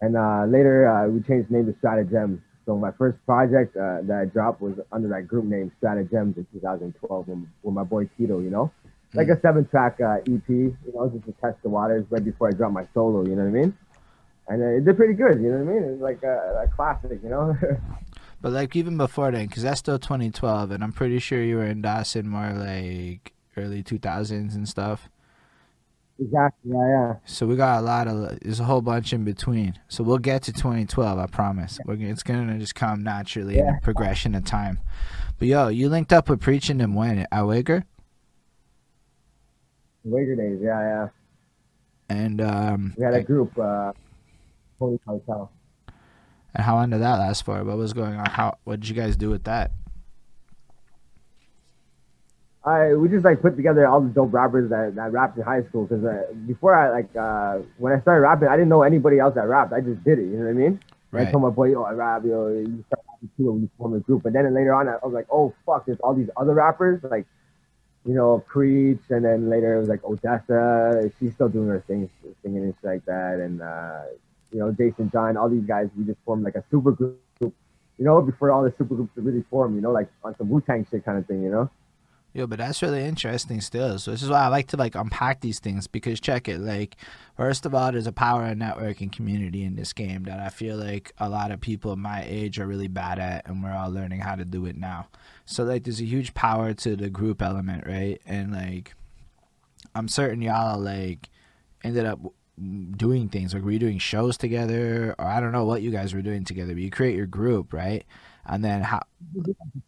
and 0.00 0.16
uh, 0.16 0.44
later 0.46 0.86
uh, 0.86 1.08
we 1.08 1.20
changed 1.22 1.50
the 1.50 1.54
name 1.54 1.66
to 1.66 1.74
Stratagem. 1.78 2.42
So 2.66 2.76
my 2.76 2.90
first 2.92 3.16
project 3.24 3.76
uh, 3.76 4.02
that 4.02 4.18
I 4.22 4.24
dropped 4.26 4.60
was 4.60 4.74
under 4.92 5.08
that 5.08 5.28
group 5.28 5.44
name 5.44 5.72
Stratagems 5.78 6.36
in 6.36 6.46
2012 6.52 7.28
with, 7.28 7.38
with 7.62 7.74
my 7.74 7.84
boy 7.84 8.08
Tito. 8.18 8.40
You 8.40 8.50
know, 8.50 8.72
like 9.14 9.28
a 9.28 9.40
seven-track 9.40 10.00
uh, 10.00 10.18
EP. 10.26 10.48
You 10.48 10.76
know, 10.94 11.08
just 11.08 11.24
to 11.26 11.32
test 11.40 11.62
the 11.62 11.68
waters 11.68 12.04
right 12.10 12.24
before 12.24 12.48
I 12.48 12.52
dropped 12.52 12.74
my 12.74 12.86
solo. 12.92 13.24
You 13.24 13.36
know 13.36 13.44
what 13.44 13.56
I 13.56 13.60
mean? 13.62 13.78
And 14.48 14.62
uh, 14.62 14.66
it 14.66 14.84
did 14.84 14.96
pretty 14.96 15.14
good. 15.14 15.40
You 15.40 15.52
know 15.52 15.64
what 15.64 15.72
I 15.72 15.80
mean? 15.80 15.92
It's 15.94 16.02
like 16.02 16.22
a, 16.22 16.64
a 16.64 16.68
classic. 16.74 17.20
You 17.22 17.30
know. 17.30 17.56
But 18.40 18.52
like 18.52 18.76
even 18.76 18.96
before 18.96 19.30
then, 19.32 19.46
because 19.46 19.62
that's 19.62 19.80
still 19.80 19.98
2012, 19.98 20.70
and 20.70 20.84
I'm 20.84 20.92
pretty 20.92 21.18
sure 21.18 21.42
you 21.42 21.56
were 21.56 21.64
in 21.66 21.82
Dawson 21.82 22.28
more 22.28 22.52
like 22.52 23.32
early 23.56 23.82
2000s 23.82 24.54
and 24.54 24.68
stuff. 24.68 25.08
exactly. 26.20 26.70
Yeah, 26.72 26.88
yeah. 26.88 27.14
So 27.24 27.46
we 27.46 27.56
got 27.56 27.78
a 27.80 27.82
lot 27.82 28.06
of 28.08 28.38
there's 28.40 28.60
a 28.60 28.64
whole 28.64 28.82
bunch 28.82 29.12
in 29.12 29.24
between. 29.24 29.78
So 29.88 30.04
we'll 30.04 30.18
get 30.18 30.42
to 30.44 30.52
2012, 30.52 31.18
I 31.18 31.26
promise. 31.26 31.78
We're, 31.86 31.94
it's 32.00 32.22
gonna 32.22 32.58
just 32.58 32.74
come 32.74 33.02
naturally 33.02 33.58
in 33.58 33.64
Yeah. 33.64 33.78
progression 33.82 34.34
of 34.34 34.44
time. 34.44 34.78
But 35.38 35.48
yo, 35.48 35.68
you 35.68 35.88
linked 35.88 36.12
up 36.12 36.28
with 36.28 36.40
preaching 36.40 36.78
them 36.78 36.94
when 36.94 37.26
at 37.32 37.42
Waker, 37.46 37.84
Wagar 40.04 40.36
days. 40.36 40.58
Yeah, 40.62 40.80
yeah. 40.80 41.08
and 42.08 42.40
um, 42.40 42.94
We 42.96 43.04
had 43.04 43.14
a 43.14 43.22
group. 43.22 43.58
Uh, 43.58 43.92
Holy 44.78 44.98
Cartel. 45.04 45.50
And 46.56 46.64
how 46.64 46.74
long 46.74 46.88
did 46.88 47.02
that 47.02 47.18
last 47.18 47.44
for? 47.44 47.62
What 47.62 47.76
was 47.76 47.92
going 47.92 48.14
on? 48.14 48.24
How 48.24 48.56
what 48.64 48.80
did 48.80 48.88
you 48.88 48.94
guys 48.94 49.14
do 49.14 49.28
with 49.28 49.44
that? 49.44 49.72
I 52.64 52.94
we 52.94 53.10
just 53.10 53.26
like 53.26 53.42
put 53.42 53.56
together 53.56 53.86
all 53.86 54.00
the 54.00 54.08
dope 54.08 54.32
rappers 54.32 54.70
that, 54.70 54.94
that 54.94 55.12
rapped 55.12 55.36
in 55.36 55.44
high 55.44 55.62
school 55.64 55.84
because 55.84 56.02
uh, 56.02 56.32
before 56.46 56.74
I 56.74 56.90
like 56.90 57.14
uh, 57.14 57.58
when 57.76 57.92
I 57.92 58.00
started 58.00 58.22
rapping, 58.22 58.48
I 58.48 58.56
didn't 58.56 58.70
know 58.70 58.82
anybody 58.82 59.18
else 59.18 59.34
that 59.34 59.46
rapped. 59.46 59.74
I 59.74 59.82
just 59.82 60.02
did 60.02 60.18
it. 60.18 60.22
You 60.22 60.38
know 60.38 60.44
what 60.44 60.50
I 60.50 60.54
mean? 60.54 60.80
Right. 61.12 61.28
I 61.28 61.30
told 61.30 61.42
my 61.42 61.50
boy, 61.50 61.72
"Yo, 61.72 61.82
I 61.82 61.92
rap. 61.92 62.22
Yo, 62.24 62.48
you 62.48 62.82
start 62.86 63.04
rapping 63.06 63.30
too. 63.36 63.52
We 63.52 63.68
form 63.76 63.92
a 63.92 64.00
group." 64.00 64.24
And 64.24 64.34
then 64.34 64.52
later 64.54 64.72
on, 64.72 64.88
I 64.88 64.96
was 65.02 65.12
like, 65.12 65.26
"Oh 65.30 65.54
fuck, 65.66 65.84
there's 65.84 66.00
all 66.00 66.14
these 66.14 66.30
other 66.36 66.54
rappers 66.54 67.02
like." 67.04 67.26
You 68.06 68.14
know, 68.14 68.38
Preach, 68.46 69.00
and 69.10 69.24
then 69.24 69.50
later 69.50 69.74
it 69.74 69.80
was 69.80 69.88
like 69.88 70.04
Odessa. 70.04 71.10
She's 71.18 71.34
still 71.34 71.48
doing 71.48 71.66
her 71.66 71.82
thing, 71.88 72.08
singing 72.40 72.62
and 72.62 72.74
shit 72.80 72.84
like 72.84 73.04
that. 73.06 73.40
And 73.40 73.60
uh, 73.60 74.02
you 74.52 74.58
know, 74.58 74.72
Jason 74.72 75.10
John, 75.10 75.36
all 75.36 75.48
these 75.48 75.64
guys, 75.64 75.88
we 75.96 76.04
just 76.04 76.18
formed 76.24 76.44
like 76.44 76.54
a 76.54 76.64
super 76.70 76.92
group. 76.92 77.20
You 77.40 78.04
know, 78.04 78.20
before 78.20 78.50
all 78.50 78.62
the 78.62 78.74
super 78.76 78.94
groups 78.94 79.12
really 79.16 79.44
formed. 79.50 79.74
You 79.74 79.80
know, 79.80 79.90
like 79.90 80.08
on 80.22 80.36
some 80.36 80.50
Wu 80.50 80.60
Tang 80.60 80.86
shit 80.90 81.04
kind 81.04 81.18
of 81.18 81.26
thing. 81.26 81.42
You 81.42 81.50
know. 81.50 81.70
Yeah, 82.36 82.44
but 82.44 82.58
that's 82.58 82.82
really 82.82 83.02
interesting 83.02 83.62
still. 83.62 83.98
So 83.98 84.10
this 84.10 84.22
is 84.22 84.28
why 84.28 84.40
I 84.40 84.48
like 84.48 84.66
to 84.68 84.76
like 84.76 84.94
unpack 84.94 85.40
these 85.40 85.58
things 85.58 85.86
because 85.86 86.20
check 86.20 86.48
it. 86.48 86.58
Like, 86.58 86.96
first 87.34 87.64
of 87.64 87.74
all, 87.74 87.90
there's 87.90 88.06
a 88.06 88.12
power 88.12 88.44
and 88.44 88.60
networking 88.60 89.10
community 89.10 89.64
in 89.64 89.74
this 89.74 89.94
game 89.94 90.24
that 90.24 90.38
I 90.38 90.50
feel 90.50 90.76
like 90.76 91.14
a 91.16 91.30
lot 91.30 91.50
of 91.50 91.62
people 91.62 91.96
my 91.96 92.22
age 92.26 92.60
are 92.60 92.66
really 92.66 92.88
bad 92.88 93.18
at, 93.18 93.48
and 93.48 93.62
we're 93.62 93.72
all 93.72 93.90
learning 93.90 94.20
how 94.20 94.34
to 94.34 94.44
do 94.44 94.66
it 94.66 94.76
now. 94.76 95.08
So 95.46 95.64
like, 95.64 95.84
there's 95.84 96.02
a 96.02 96.04
huge 96.04 96.34
power 96.34 96.74
to 96.74 96.94
the 96.94 97.08
group 97.08 97.40
element, 97.40 97.86
right? 97.86 98.20
And 98.26 98.52
like, 98.52 98.94
I'm 99.94 100.08
certain 100.08 100.42
y'all 100.42 100.78
like 100.78 101.30
ended 101.82 102.04
up 102.04 102.20
doing 102.58 103.28
things 103.28 103.52
like 103.52 103.62
were 103.62 103.70
you 103.70 103.78
doing 103.78 103.98
shows 103.98 104.36
together 104.36 105.14
or 105.18 105.24
I 105.24 105.40
don't 105.40 105.52
know 105.52 105.64
what 105.64 105.82
you 105.82 105.90
guys 105.90 106.14
were 106.14 106.22
doing 106.22 106.44
together, 106.44 106.72
but 106.72 106.82
you 106.82 106.90
create 106.90 107.16
your 107.16 107.26
group, 107.26 107.72
right? 107.72 108.04
And 108.46 108.64
then 108.64 108.82
how 108.82 109.02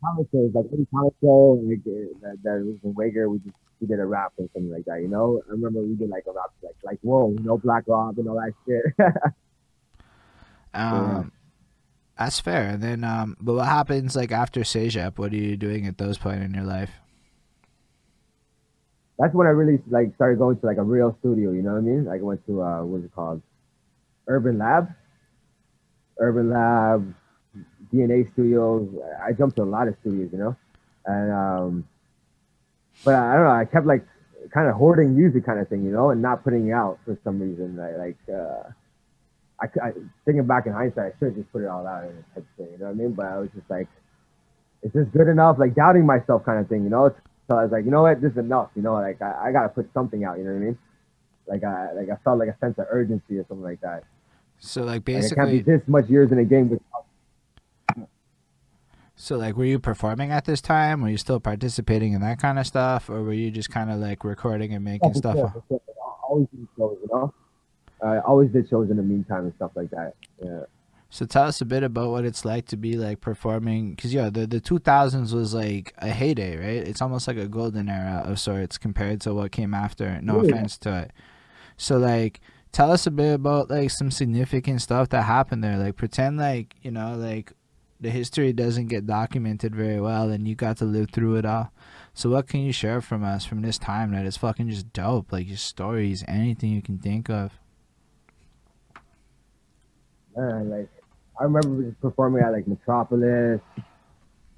comic 0.04 0.26
shows, 0.32 0.50
like 0.54 0.66
any 0.72 0.86
comic 0.94 1.14
show, 1.22 1.60
like 1.64 1.78
uh, 1.86 2.18
that, 2.22 2.38
that 2.42 2.64
was 2.64 2.76
in 2.84 2.94
Wagar, 2.94 3.30
we 3.30 3.38
just 3.38 3.54
we 3.80 3.86
did 3.86 4.00
a 4.00 4.06
rap 4.06 4.32
or 4.36 4.48
something 4.52 4.72
like 4.72 4.84
that, 4.86 5.00
you 5.00 5.08
know. 5.08 5.40
I 5.48 5.52
remember 5.52 5.80
we 5.80 5.94
did 5.94 6.10
like 6.10 6.24
a 6.28 6.32
rap, 6.32 6.50
like 6.62 6.74
like 6.82 6.98
whoa, 7.02 7.30
you 7.30 7.44
know, 7.44 7.56
Black 7.58 7.84
Rob 7.86 8.18
and 8.18 8.28
all 8.28 8.36
that 8.36 8.52
shit. 8.66 9.08
Um, 10.74 11.32
that's 12.18 12.40
fair. 12.40 12.68
And 12.68 12.82
then, 12.82 13.04
um, 13.04 13.36
but 13.40 13.54
what 13.54 13.66
happens 13.66 14.16
like 14.16 14.32
after 14.32 14.60
CEGEP? 14.60 15.18
What 15.18 15.32
are 15.32 15.36
you 15.36 15.56
doing 15.56 15.86
at 15.86 15.98
those 15.98 16.18
point 16.18 16.42
in 16.42 16.54
your 16.54 16.64
life? 16.64 16.90
That's 19.18 19.34
when 19.34 19.46
I 19.46 19.50
really 19.50 19.82
like 19.90 20.14
started 20.14 20.38
going 20.38 20.58
to 20.60 20.66
like 20.66 20.76
a 20.76 20.82
real 20.82 21.16
studio, 21.20 21.50
you 21.50 21.62
know 21.62 21.72
what 21.72 21.78
I 21.78 21.82
mean? 21.82 22.04
Like 22.04 22.20
I 22.20 22.22
went 22.22 22.46
to 22.46 22.62
uh, 22.62 22.84
what's 22.84 23.04
it 23.04 23.14
called, 23.14 23.42
Urban 24.28 24.58
Lab, 24.58 24.90
Urban 26.18 26.50
Lab, 26.50 27.14
DNA 27.92 28.32
Studios. 28.32 28.88
I 29.24 29.32
jumped 29.32 29.56
to 29.56 29.62
a 29.62 29.64
lot 29.64 29.88
of 29.88 29.96
studios, 30.00 30.28
you 30.32 30.38
know, 30.38 30.56
and 31.04 31.32
um, 31.32 31.88
but 33.04 33.14
I 33.14 33.34
don't 33.34 33.44
know. 33.44 33.50
I 33.50 33.64
kept 33.64 33.86
like 33.86 34.06
kind 34.52 34.68
of 34.68 34.76
hoarding 34.76 35.16
music, 35.16 35.44
kind 35.44 35.58
of 35.58 35.68
thing, 35.68 35.84
you 35.84 35.90
know, 35.90 36.10
and 36.10 36.22
not 36.22 36.44
putting 36.44 36.68
it 36.68 36.72
out 36.72 36.98
for 37.04 37.18
some 37.24 37.40
reason. 37.40 37.76
Like, 37.76 37.98
like 37.98 38.36
uh, 38.36 38.70
I, 39.60 39.88
I 39.88 39.92
thinking 40.24 40.46
back 40.46 40.66
in 40.66 40.72
hindsight, 40.72 41.12
I 41.14 41.18
should 41.18 41.28
have 41.28 41.36
just 41.36 41.52
put 41.52 41.62
it 41.62 41.68
all 41.68 41.86
out 41.86 42.04
in 42.04 42.10
a 42.10 42.34
type 42.34 42.46
thing, 42.56 42.68
you 42.72 42.78
know 42.78 42.86
what 42.86 42.90
I 42.92 42.94
mean? 42.94 43.12
But 43.12 43.26
I 43.26 43.38
was 43.38 43.50
just 43.54 43.68
like, 43.68 43.88
is 44.82 44.92
this 44.92 45.06
good 45.08 45.28
enough? 45.28 45.58
Like 45.58 45.74
doubting 45.74 46.06
myself, 46.06 46.44
kind 46.44 46.60
of 46.60 46.68
thing, 46.68 46.84
you 46.84 46.90
know. 46.90 47.14
So 47.48 47.56
I 47.56 47.62
was 47.62 47.72
like, 47.72 47.84
you 47.84 47.90
know 47.90 48.02
what, 48.02 48.20
this 48.20 48.32
is 48.32 48.38
enough, 48.38 48.70
you 48.76 48.82
know. 48.82 48.92
Like 48.94 49.20
I, 49.20 49.48
I 49.48 49.52
gotta 49.52 49.70
put 49.70 49.92
something 49.92 50.22
out, 50.24 50.38
you 50.38 50.44
know 50.44 50.52
what 50.52 50.58
I 50.58 50.64
mean? 50.66 50.78
Like 51.46 51.64
I, 51.64 51.92
like 51.92 52.10
I 52.10 52.16
felt 52.22 52.38
like 52.38 52.48
a 52.48 52.56
sense 52.58 52.78
of 52.78 52.86
urgency 52.90 53.38
or 53.38 53.46
something 53.48 53.64
like 53.64 53.80
that. 53.80 54.04
So 54.58 54.82
like 54.82 55.08
Like, 55.08 55.16
I 55.16 55.20
can't 55.34 55.50
be 55.50 55.58
basically, 55.58 55.76
this 55.76 55.88
much 55.88 56.08
years 56.08 56.30
in 56.30 56.38
a 56.38 56.44
game 56.44 56.68
without 56.68 57.06
so 59.20 59.36
like, 59.36 59.56
were 59.56 59.64
you 59.64 59.80
performing 59.80 60.30
at 60.30 60.44
this 60.44 60.60
time? 60.60 61.00
Were 61.00 61.08
you 61.08 61.16
still 61.16 61.40
participating 61.40 62.12
in 62.12 62.20
that 62.20 62.38
kind 62.38 62.56
of 62.56 62.68
stuff, 62.68 63.10
or 63.10 63.24
were 63.24 63.32
you 63.32 63.50
just 63.50 63.68
kind 63.68 63.90
of 63.90 63.98
like 63.98 64.22
recording 64.22 64.72
and 64.72 64.84
making 64.84 65.12
for 65.12 65.18
stuff? 65.18 65.34
sure, 65.34 65.62
sure. 65.68 65.80
I 65.88 66.26
always 66.28 66.46
did 66.54 66.68
shows, 66.76 66.98
you 67.02 67.08
know. 67.12 67.34
I 68.00 68.18
always 68.20 68.50
did 68.52 68.68
shows 68.68 68.90
in 68.90 68.96
the 68.96 69.02
meantime 69.02 69.46
and 69.46 69.54
stuff 69.56 69.72
like 69.74 69.90
that. 69.90 70.14
Yeah. 70.40 70.60
So 71.10 71.24
tell 71.24 71.44
us 71.44 71.60
a 71.62 71.64
bit 71.64 71.82
about 71.82 72.10
what 72.10 72.26
it's 72.26 72.44
like 72.44 72.66
to 72.66 72.76
be 72.76 72.96
like 72.96 73.20
performing, 73.22 73.94
because 73.94 74.12
yeah, 74.12 74.28
the 74.28 74.46
the 74.46 74.60
two 74.60 74.78
thousands 74.78 75.34
was 75.34 75.54
like 75.54 75.94
a 75.98 76.08
heyday, 76.10 76.56
right? 76.56 76.86
It's 76.86 77.00
almost 77.00 77.26
like 77.26 77.38
a 77.38 77.48
golden 77.48 77.88
era 77.88 78.22
of 78.26 78.38
sorts 78.38 78.76
compared 78.76 79.22
to 79.22 79.32
what 79.32 79.50
came 79.52 79.72
after. 79.72 80.20
No 80.20 80.42
Yeah. 80.42 80.50
offense 80.50 80.76
to 80.78 80.98
it. 81.04 81.12
So 81.78 81.96
like, 81.96 82.40
tell 82.72 82.92
us 82.92 83.06
a 83.06 83.10
bit 83.10 83.32
about 83.32 83.70
like 83.70 83.90
some 83.90 84.10
significant 84.10 84.82
stuff 84.82 85.08
that 85.10 85.22
happened 85.22 85.64
there. 85.64 85.78
Like 85.78 85.96
pretend 85.96 86.36
like 86.36 86.74
you 86.82 86.90
know 86.90 87.16
like 87.16 87.52
the 88.00 88.10
history 88.10 88.52
doesn't 88.52 88.88
get 88.88 89.06
documented 89.06 89.74
very 89.74 90.00
well, 90.00 90.28
and 90.30 90.46
you 90.46 90.54
got 90.54 90.76
to 90.78 90.84
live 90.84 91.10
through 91.10 91.36
it 91.36 91.46
all. 91.46 91.72
So 92.12 92.28
what 92.30 92.48
can 92.48 92.60
you 92.60 92.72
share 92.72 93.00
from 93.00 93.24
us 93.24 93.46
from 93.46 93.62
this 93.62 93.78
time 93.78 94.12
that 94.12 94.26
is 94.26 94.36
fucking 94.36 94.68
just 94.68 94.92
dope? 94.92 95.32
Like 95.32 95.48
your 95.48 95.56
stories, 95.56 96.22
anything 96.28 96.70
you 96.70 96.82
can 96.82 96.98
think 96.98 97.30
of. 97.30 97.52
Man, 100.36 100.70
like 100.70 100.88
I 101.38 101.44
remember 101.44 101.94
performing 102.00 102.42
at 102.42 102.52
like 102.52 102.66
Metropolis, 102.66 103.60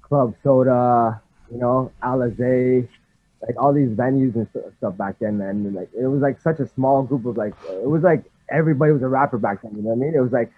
Club 0.01 0.35
Soda, 0.43 1.21
you 1.51 1.57
know, 1.57 1.91
Alizé, 2.01 2.87
like 3.41 3.55
all 3.61 3.73
these 3.73 3.89
venues 3.89 4.35
and 4.35 4.47
stuff 4.77 4.97
back 4.97 5.19
then. 5.19 5.41
And 5.41 5.73
like 5.75 5.89
it 5.97 6.07
was 6.07 6.21
like 6.21 6.41
such 6.41 6.59
a 6.59 6.67
small 6.67 7.03
group 7.03 7.25
of 7.25 7.37
like 7.37 7.53
it 7.69 7.87
was 7.87 8.03
like 8.03 8.23
everybody 8.49 8.91
was 8.91 9.01
a 9.01 9.07
rapper 9.07 9.37
back 9.37 9.61
then. 9.61 9.73
You 9.75 9.83
know 9.83 9.89
what 9.89 9.95
I 9.95 10.07
mean? 10.07 10.15
It 10.15 10.21
was 10.21 10.31
like 10.31 10.51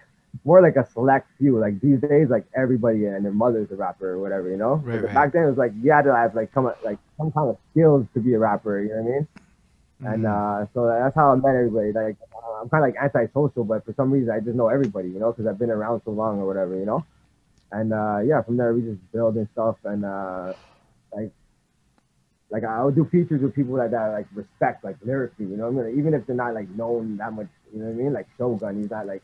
more 0.44 0.60
like 0.60 0.76
a 0.76 0.86
select 0.90 1.28
few. 1.38 1.58
Like 1.58 1.80
these 1.80 2.00
days, 2.00 2.28
like 2.30 2.46
everybody 2.56 3.06
and 3.06 3.24
their 3.24 3.32
mother's 3.32 3.70
a 3.70 3.76
rapper 3.76 4.10
or 4.10 4.18
whatever. 4.18 4.50
You 4.50 4.56
know? 4.56 4.76
Right, 4.76 5.02
right. 5.02 5.14
Back 5.14 5.32
then, 5.32 5.44
it 5.44 5.48
was 5.48 5.58
like 5.58 5.72
you 5.82 5.92
had 5.92 6.02
to 6.02 6.14
have 6.14 6.34
like 6.34 6.52
come 6.52 6.64
like 6.84 6.98
some 7.18 7.30
kind 7.32 7.50
of 7.50 7.58
skills 7.70 8.06
to 8.14 8.20
be 8.20 8.34
a 8.34 8.38
rapper. 8.38 8.80
You 8.82 8.88
know 8.88 9.02
what 9.02 9.08
I 9.08 9.14
mean? 9.14 9.28
And 10.04 10.24
Mhm. 10.24 10.26
uh, 10.26 10.66
so 10.74 10.86
that's 10.86 11.14
how 11.14 11.32
I 11.32 11.36
met 11.36 11.54
everybody. 11.56 11.92
Like 11.92 12.16
uh, 12.34 12.60
I'm 12.62 12.68
kind 12.68 12.84
of 12.84 12.88
like 12.94 12.96
antisocial, 13.02 13.64
but 13.64 13.84
for 13.84 13.94
some 13.94 14.10
reason 14.12 14.30
I 14.30 14.40
just 14.40 14.56
know 14.56 14.68
everybody, 14.68 15.08
you 15.08 15.18
know, 15.18 15.32
because 15.32 15.46
I've 15.46 15.58
been 15.58 15.70
around 15.70 16.02
so 16.04 16.12
long 16.12 16.40
or 16.40 16.46
whatever, 16.46 16.76
you 16.76 16.86
know. 16.86 17.04
And 17.72 17.92
uh, 17.92 18.20
yeah, 18.24 18.42
from 18.42 18.56
there 18.56 18.72
we 18.74 18.82
just 18.82 19.00
build 19.12 19.36
and 19.36 19.48
stuff, 19.52 19.76
and 19.84 20.04
uh, 20.04 20.52
like, 21.14 21.32
like 22.50 22.64
I 22.64 22.84
would 22.84 22.94
do 22.94 23.04
features 23.06 23.42
with 23.42 23.54
people 23.54 23.76
that, 23.76 23.90
that 23.92 24.00
I, 24.00 24.12
like 24.12 24.26
respect, 24.34 24.84
like 24.84 24.96
lyrically, 25.04 25.46
you 25.46 25.56
know. 25.56 25.70
what 25.70 25.84
I 25.84 25.88
mean, 25.88 25.98
even 25.98 26.14
if 26.14 26.26
they're 26.26 26.36
not 26.36 26.54
like 26.54 26.68
known 26.70 27.16
that 27.18 27.32
much, 27.32 27.48
you 27.72 27.80
know 27.80 27.86
what 27.86 27.92
I 27.92 27.94
mean? 27.94 28.12
Like 28.12 28.26
Shogun, 28.38 28.80
he's 28.80 28.90
not 28.90 29.06
like 29.06 29.22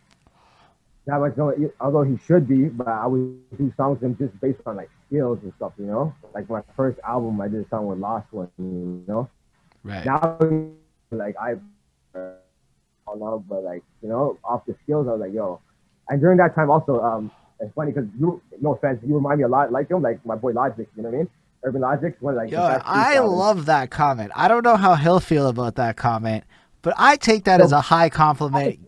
that 1.07 1.21
much 1.21 1.37
known, 1.37 1.71
although 1.81 2.03
he 2.03 2.17
should 2.19 2.49
be. 2.49 2.65
But 2.69 2.89
I 2.89 3.07
would 3.07 3.23
do 3.23 3.73
songs 3.77 4.01
with 4.01 4.11
him 4.11 4.17
just 4.19 4.41
based 4.41 4.61
on 4.67 4.77
like 4.77 4.91
skills 5.07 5.39
and 5.43 5.53
stuff, 5.57 5.73
you 5.79 5.87
know. 5.87 6.15
Like 6.35 6.49
my 6.51 6.63
first 6.77 6.99
album, 7.07 7.41
I 7.41 7.49
did 7.49 7.65
a 7.65 7.69
song 7.69 7.87
with 7.87 7.99
Lost 7.99 8.27
One, 8.33 8.49
you 8.59 9.05
know 9.07 9.29
right. 9.83 10.05
now 10.05 10.39
like 11.11 11.37
I 11.39 11.57
don't 12.15 13.21
know, 13.21 13.45
but 13.49 13.65
like 13.65 13.83
you 14.03 14.09
know, 14.09 14.39
off 14.45 14.65
the 14.67 14.75
skills, 14.85 15.07
I 15.09 15.13
was 15.13 15.21
like, 15.21 15.33
yo. 15.33 15.61
And 16.09 16.21
during 16.21 16.39
that 16.39 16.55
time, 16.55 16.71
also, 16.71 17.01
um, 17.01 17.31
it's 17.61 17.73
funny 17.75 17.93
because 17.93 18.09
you, 18.19 18.41
no 18.61 18.75
offense, 18.75 19.01
you 19.07 19.15
remind 19.15 19.39
me 19.39 19.45
a 19.45 19.49
lot 19.49 19.71
like 19.71 19.91
him, 19.91 20.03
like 20.03 20.25
my 20.25 20.35
boy 20.35 20.53
Logic. 20.53 20.89
You 20.97 21.03
know 21.03 21.09
what 21.11 21.15
I 21.15 21.19
mean? 21.19 21.29
Urban 21.63 21.81
Logic, 21.83 22.17
one 22.21 22.37
like. 22.37 22.51
Yo, 22.51 22.61
I 22.61 23.19
love 23.19 23.67
that 23.67 23.91
comment. 23.91 24.33
I 24.35 24.49
don't 24.49 24.65
know 24.65 24.77
how 24.77 24.95
he'll 24.95 25.21
feel 25.21 25.49
about 25.49 25.77
that 25.77 25.97
comment, 25.97 26.45
but 26.83 26.95
I 26.97 27.17
take 27.17 27.45
that 27.45 27.61
as 27.61 27.73
a 27.73 27.81
high 27.81 28.09
compliment. 28.09 28.81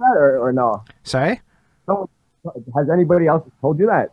or, 0.00 0.38
or 0.38 0.52
no? 0.52 0.84
Sorry? 1.02 1.40
Someone, 1.86 2.08
has 2.74 2.88
anybody 2.90 3.26
else 3.26 3.48
told 3.60 3.78
you 3.78 3.86
that? 3.86 4.12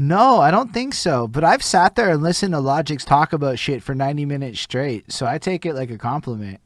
No, 0.00 0.40
I 0.40 0.50
don't 0.50 0.72
think 0.72 0.94
so. 0.94 1.28
But 1.28 1.44
I've 1.44 1.62
sat 1.62 1.94
there 1.94 2.08
and 2.08 2.22
listened 2.22 2.54
to 2.54 2.58
Logic's 2.58 3.04
talk 3.04 3.34
about 3.34 3.58
shit 3.58 3.82
for 3.82 3.94
90 3.94 4.24
minutes 4.24 4.58
straight. 4.58 5.12
So 5.12 5.26
I 5.26 5.36
take 5.36 5.66
it 5.66 5.74
like 5.74 5.90
a 5.90 5.98
compliment. 5.98 6.58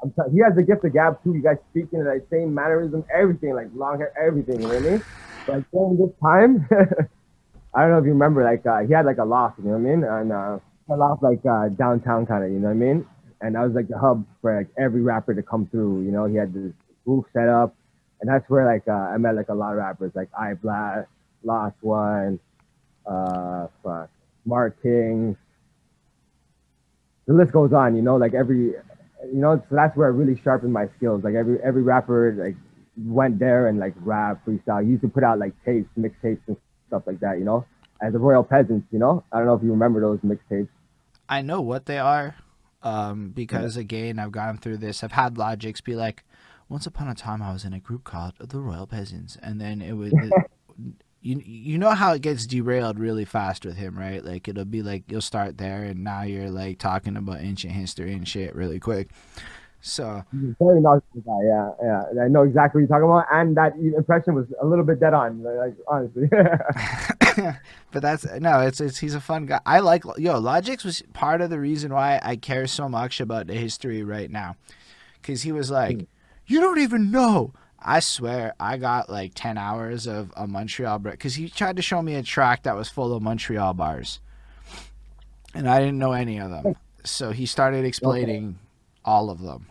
I'm 0.00 0.10
t- 0.10 0.30
he 0.32 0.38
has 0.38 0.54
the 0.54 0.62
gift 0.62 0.84
of 0.84 0.92
gab 0.92 1.20
too. 1.24 1.34
You 1.34 1.42
guys 1.42 1.56
speaking 1.70 1.98
in 1.98 2.04
that 2.04 2.24
same 2.30 2.54
mannerism, 2.54 3.04
everything, 3.12 3.56
like 3.56 3.66
long 3.74 3.98
hair, 3.98 4.12
everything. 4.16 4.60
Mean? 4.60 5.02
But 5.48 5.68
during 5.72 5.96
this 5.96 6.14
time, 6.22 6.68
I 7.74 7.80
don't 7.80 7.90
know 7.90 7.98
if 7.98 8.04
you 8.04 8.12
remember, 8.12 8.44
like 8.44 8.64
uh, 8.64 8.86
he 8.86 8.92
had 8.92 9.04
like 9.04 9.18
a 9.18 9.24
loft. 9.24 9.58
You 9.58 9.64
know 9.64 9.70
what 9.72 9.78
I 9.78 9.96
mean? 9.96 10.04
And 10.04 10.30
uh, 10.30 10.58
a 10.90 10.96
loft 10.96 11.24
like 11.24 11.44
uh, 11.44 11.70
downtown 11.70 12.24
kind 12.24 12.44
of. 12.44 12.52
You 12.52 12.60
know 12.60 12.68
what 12.68 12.74
I 12.74 12.86
mean? 12.86 13.04
And 13.40 13.56
that 13.56 13.62
was 13.62 13.72
like 13.72 13.88
the 13.88 13.98
hub 13.98 14.24
for 14.40 14.56
like 14.56 14.68
every 14.78 15.00
rapper 15.00 15.34
to 15.34 15.42
come 15.42 15.66
through. 15.66 16.02
You 16.02 16.12
know, 16.12 16.26
he 16.26 16.36
had 16.36 16.54
this 16.54 16.72
booth 17.04 17.24
set 17.32 17.48
up, 17.48 17.74
and 18.20 18.30
that's 18.30 18.48
where 18.48 18.64
like 18.64 18.86
uh, 18.86 18.92
I 18.92 19.16
met 19.16 19.34
like 19.34 19.48
a 19.48 19.54
lot 19.54 19.72
of 19.72 19.78
rappers, 19.78 20.12
like 20.14 20.28
I 20.38 20.54
Blast, 20.54 21.08
Lost 21.44 21.76
One, 21.80 22.40
uh, 23.06 23.68
fuck, 23.82 24.10
Mark 24.44 24.80
King. 24.82 25.36
The 27.26 27.34
list 27.34 27.52
goes 27.52 27.72
on. 27.72 27.96
You 27.96 28.02
know, 28.02 28.16
like 28.16 28.34
every, 28.34 28.66
you 28.66 28.76
know, 29.32 29.62
so 29.68 29.76
that's 29.76 29.96
where 29.96 30.06
I 30.06 30.10
really 30.10 30.40
sharpened 30.42 30.72
my 30.72 30.88
skills. 30.96 31.24
Like 31.24 31.34
every 31.34 31.58
every 31.62 31.82
rapper 31.82 32.34
like 32.36 32.56
went 32.96 33.38
there 33.38 33.68
and 33.68 33.78
like 33.78 33.94
rap 33.96 34.44
freestyle. 34.46 34.82
He 34.82 34.90
used 34.90 35.02
to 35.02 35.08
put 35.08 35.24
out 35.24 35.38
like 35.38 35.52
tapes, 35.64 35.88
mixtapes 35.98 36.40
and 36.46 36.56
stuff 36.88 37.02
like 37.06 37.20
that. 37.20 37.38
You 37.38 37.44
know, 37.44 37.66
as 38.00 38.12
the 38.12 38.18
Royal 38.18 38.44
Peasants. 38.44 38.86
You 38.90 38.98
know, 38.98 39.24
I 39.32 39.38
don't 39.38 39.46
know 39.46 39.54
if 39.54 39.62
you 39.62 39.70
remember 39.70 40.00
those 40.00 40.18
mixtapes. 40.20 40.68
I 41.28 41.40
know 41.40 41.60
what 41.60 41.86
they 41.86 41.98
are, 41.98 42.34
um, 42.82 43.30
because 43.30 43.76
again, 43.76 44.18
I've 44.18 44.32
gone 44.32 44.58
through 44.58 44.78
this. 44.78 45.02
I've 45.02 45.12
had 45.12 45.38
Logics 45.38 45.80
be 45.80 45.94
like, 45.94 46.24
"Once 46.68 46.86
upon 46.86 47.08
a 47.08 47.14
time, 47.14 47.42
I 47.42 47.52
was 47.52 47.64
in 47.64 47.72
a 47.72 47.80
group 47.80 48.04
called 48.04 48.34
the 48.38 48.60
Royal 48.60 48.86
Peasants," 48.86 49.36
and 49.42 49.60
then 49.60 49.80
it 49.80 49.94
was. 49.94 50.12
you 51.24 51.40
you 51.42 51.78
know 51.78 51.92
how 51.92 52.12
it 52.12 52.20
gets 52.20 52.46
derailed 52.46 52.98
really 52.98 53.24
fast 53.24 53.64
with 53.64 53.76
him, 53.76 53.98
right? 53.98 54.22
Like 54.22 54.46
it'll 54.46 54.66
be 54.66 54.82
like 54.82 55.04
you'll 55.10 55.22
start 55.22 55.56
there, 55.56 55.82
and 55.82 56.04
now 56.04 56.22
you're 56.22 56.50
like 56.50 56.78
talking 56.78 57.16
about 57.16 57.40
ancient 57.40 57.72
history 57.72 58.12
and 58.12 58.28
shit 58.28 58.54
really 58.54 58.78
quick. 58.78 59.08
So 59.80 60.22
He's 60.32 60.54
very 60.60 60.82
knowledgeable 60.82 61.22
guy. 61.22 61.44
Yeah, 61.44 61.70
yeah. 61.82 62.24
I 62.24 62.28
know 62.28 62.42
exactly 62.42 62.82
what 62.82 62.88
you're 62.88 62.98
talking 62.98 63.10
about, 63.10 63.26
and 63.32 63.56
that 63.56 63.74
impression 63.76 64.34
was 64.34 64.46
a 64.60 64.66
little 64.66 64.84
bit 64.84 65.00
dead 65.00 65.14
on. 65.14 65.42
Like 65.42 65.74
honestly. 65.88 66.28
but 67.90 68.02
that's 68.02 68.26
no, 68.40 68.60
it's 68.60 68.82
it's 68.82 68.98
he's 68.98 69.14
a 69.14 69.20
fun 69.20 69.46
guy. 69.46 69.60
I 69.64 69.80
like 69.80 70.04
yo 70.18 70.34
Logix 70.34 70.84
was 70.84 71.02
part 71.14 71.40
of 71.40 71.48
the 71.48 71.58
reason 71.58 71.92
why 71.94 72.20
I 72.22 72.36
care 72.36 72.66
so 72.66 72.86
much 72.86 73.18
about 73.18 73.46
the 73.46 73.54
history 73.54 74.04
right 74.04 74.30
now, 74.30 74.56
because 75.22 75.40
he 75.40 75.52
was 75.52 75.70
like, 75.70 75.96
hmm. 75.96 76.04
you 76.46 76.60
don't 76.60 76.80
even 76.80 77.10
know. 77.10 77.54
I 77.84 78.00
swear, 78.00 78.54
I 78.58 78.78
got 78.78 79.10
like 79.10 79.32
ten 79.34 79.58
hours 79.58 80.06
of 80.06 80.32
a 80.36 80.46
Montreal 80.46 80.98
break 81.00 81.14
because 81.14 81.34
he 81.34 81.48
tried 81.50 81.76
to 81.76 81.82
show 81.82 82.00
me 82.00 82.14
a 82.14 82.22
track 82.22 82.62
that 82.62 82.76
was 82.76 82.88
full 82.88 83.14
of 83.14 83.22
Montreal 83.22 83.74
bars, 83.74 84.20
and 85.54 85.68
I 85.68 85.80
didn't 85.80 85.98
know 85.98 86.12
any 86.12 86.38
of 86.38 86.50
them. 86.50 86.76
So 87.04 87.30
he 87.32 87.44
started 87.44 87.84
explaining 87.84 88.58
all 89.04 89.28
of 89.28 89.40
them, 89.42 89.66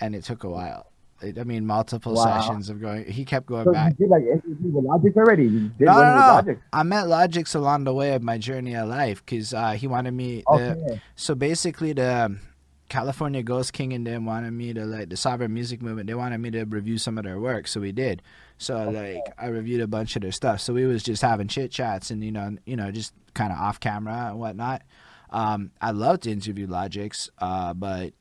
and 0.00 0.14
it 0.16 0.24
took 0.24 0.42
a 0.42 0.48
while. 0.50 0.86
It, 1.20 1.38
I 1.38 1.44
mean, 1.44 1.66
multiple 1.66 2.14
Wow. 2.14 2.24
sessions 2.40 2.68
of 2.68 2.80
going. 2.80 3.04
He 3.04 3.24
kept 3.24 3.46
going 3.46 3.64
so 3.64 3.72
back. 3.72 3.94
you 3.98 4.06
did 4.06 4.10
like 4.10 4.22
with 4.44 4.84
Logic 4.84 5.16
already? 5.16 5.44
You 5.44 5.60
did 5.78 5.86
No, 5.86 6.04
no, 6.04 6.20
no. 6.20 6.26
Logic. 6.34 6.58
I 6.72 6.82
met 6.84 7.06
Logix 7.06 7.54
along 7.56 7.84
the 7.84 7.94
way 7.94 8.14
of 8.14 8.22
my 8.22 8.38
journey 8.38 8.74
of 8.76 8.88
life 8.88 9.24
because 9.24 9.52
uh, 9.54 9.72
he 9.72 9.86
wanted 9.88 10.12
me. 10.12 10.44
The, 10.46 10.76
Okay. 10.76 11.00
so 11.16 11.34
basically, 11.34 11.92
the 11.92 12.24
um, 12.26 12.40
California 12.88 13.42
Ghost 13.42 13.72
King 13.72 13.92
and 13.92 14.06
them 14.06 14.24
wanted 14.24 14.52
me 14.52 14.72
to 14.72 14.84
like 14.84 15.10
the 15.10 15.16
sovereign 15.16 15.52
music 15.52 15.82
movement. 15.82 16.06
They 16.06 16.14
wanted 16.14 16.38
me 16.38 16.50
to 16.52 16.64
review 16.64 16.98
some 16.98 17.18
of 17.18 17.24
their 17.24 17.38
work, 17.38 17.68
so 17.68 17.80
we 17.80 17.92
did. 17.92 18.22
So 18.56 18.90
like 18.90 19.22
I 19.38 19.46
reviewed 19.46 19.80
a 19.80 19.86
bunch 19.86 20.16
of 20.16 20.22
their 20.22 20.32
stuff. 20.32 20.60
So 20.60 20.72
we 20.72 20.86
was 20.86 21.02
just 21.02 21.22
having 21.22 21.48
chit 21.48 21.70
chats 21.70 22.10
and 22.10 22.24
you 22.24 22.32
know 22.32 22.56
you 22.64 22.76
know 22.76 22.90
just 22.90 23.12
kind 23.34 23.52
of 23.52 23.58
off 23.58 23.78
camera 23.80 24.28
and 24.30 24.38
whatnot. 24.38 24.82
Um, 25.30 25.70
I 25.80 25.90
love 25.90 26.20
to 26.20 26.30
interview 26.30 26.66
Logix, 26.66 27.28
uh, 27.38 27.74
but 27.74 28.12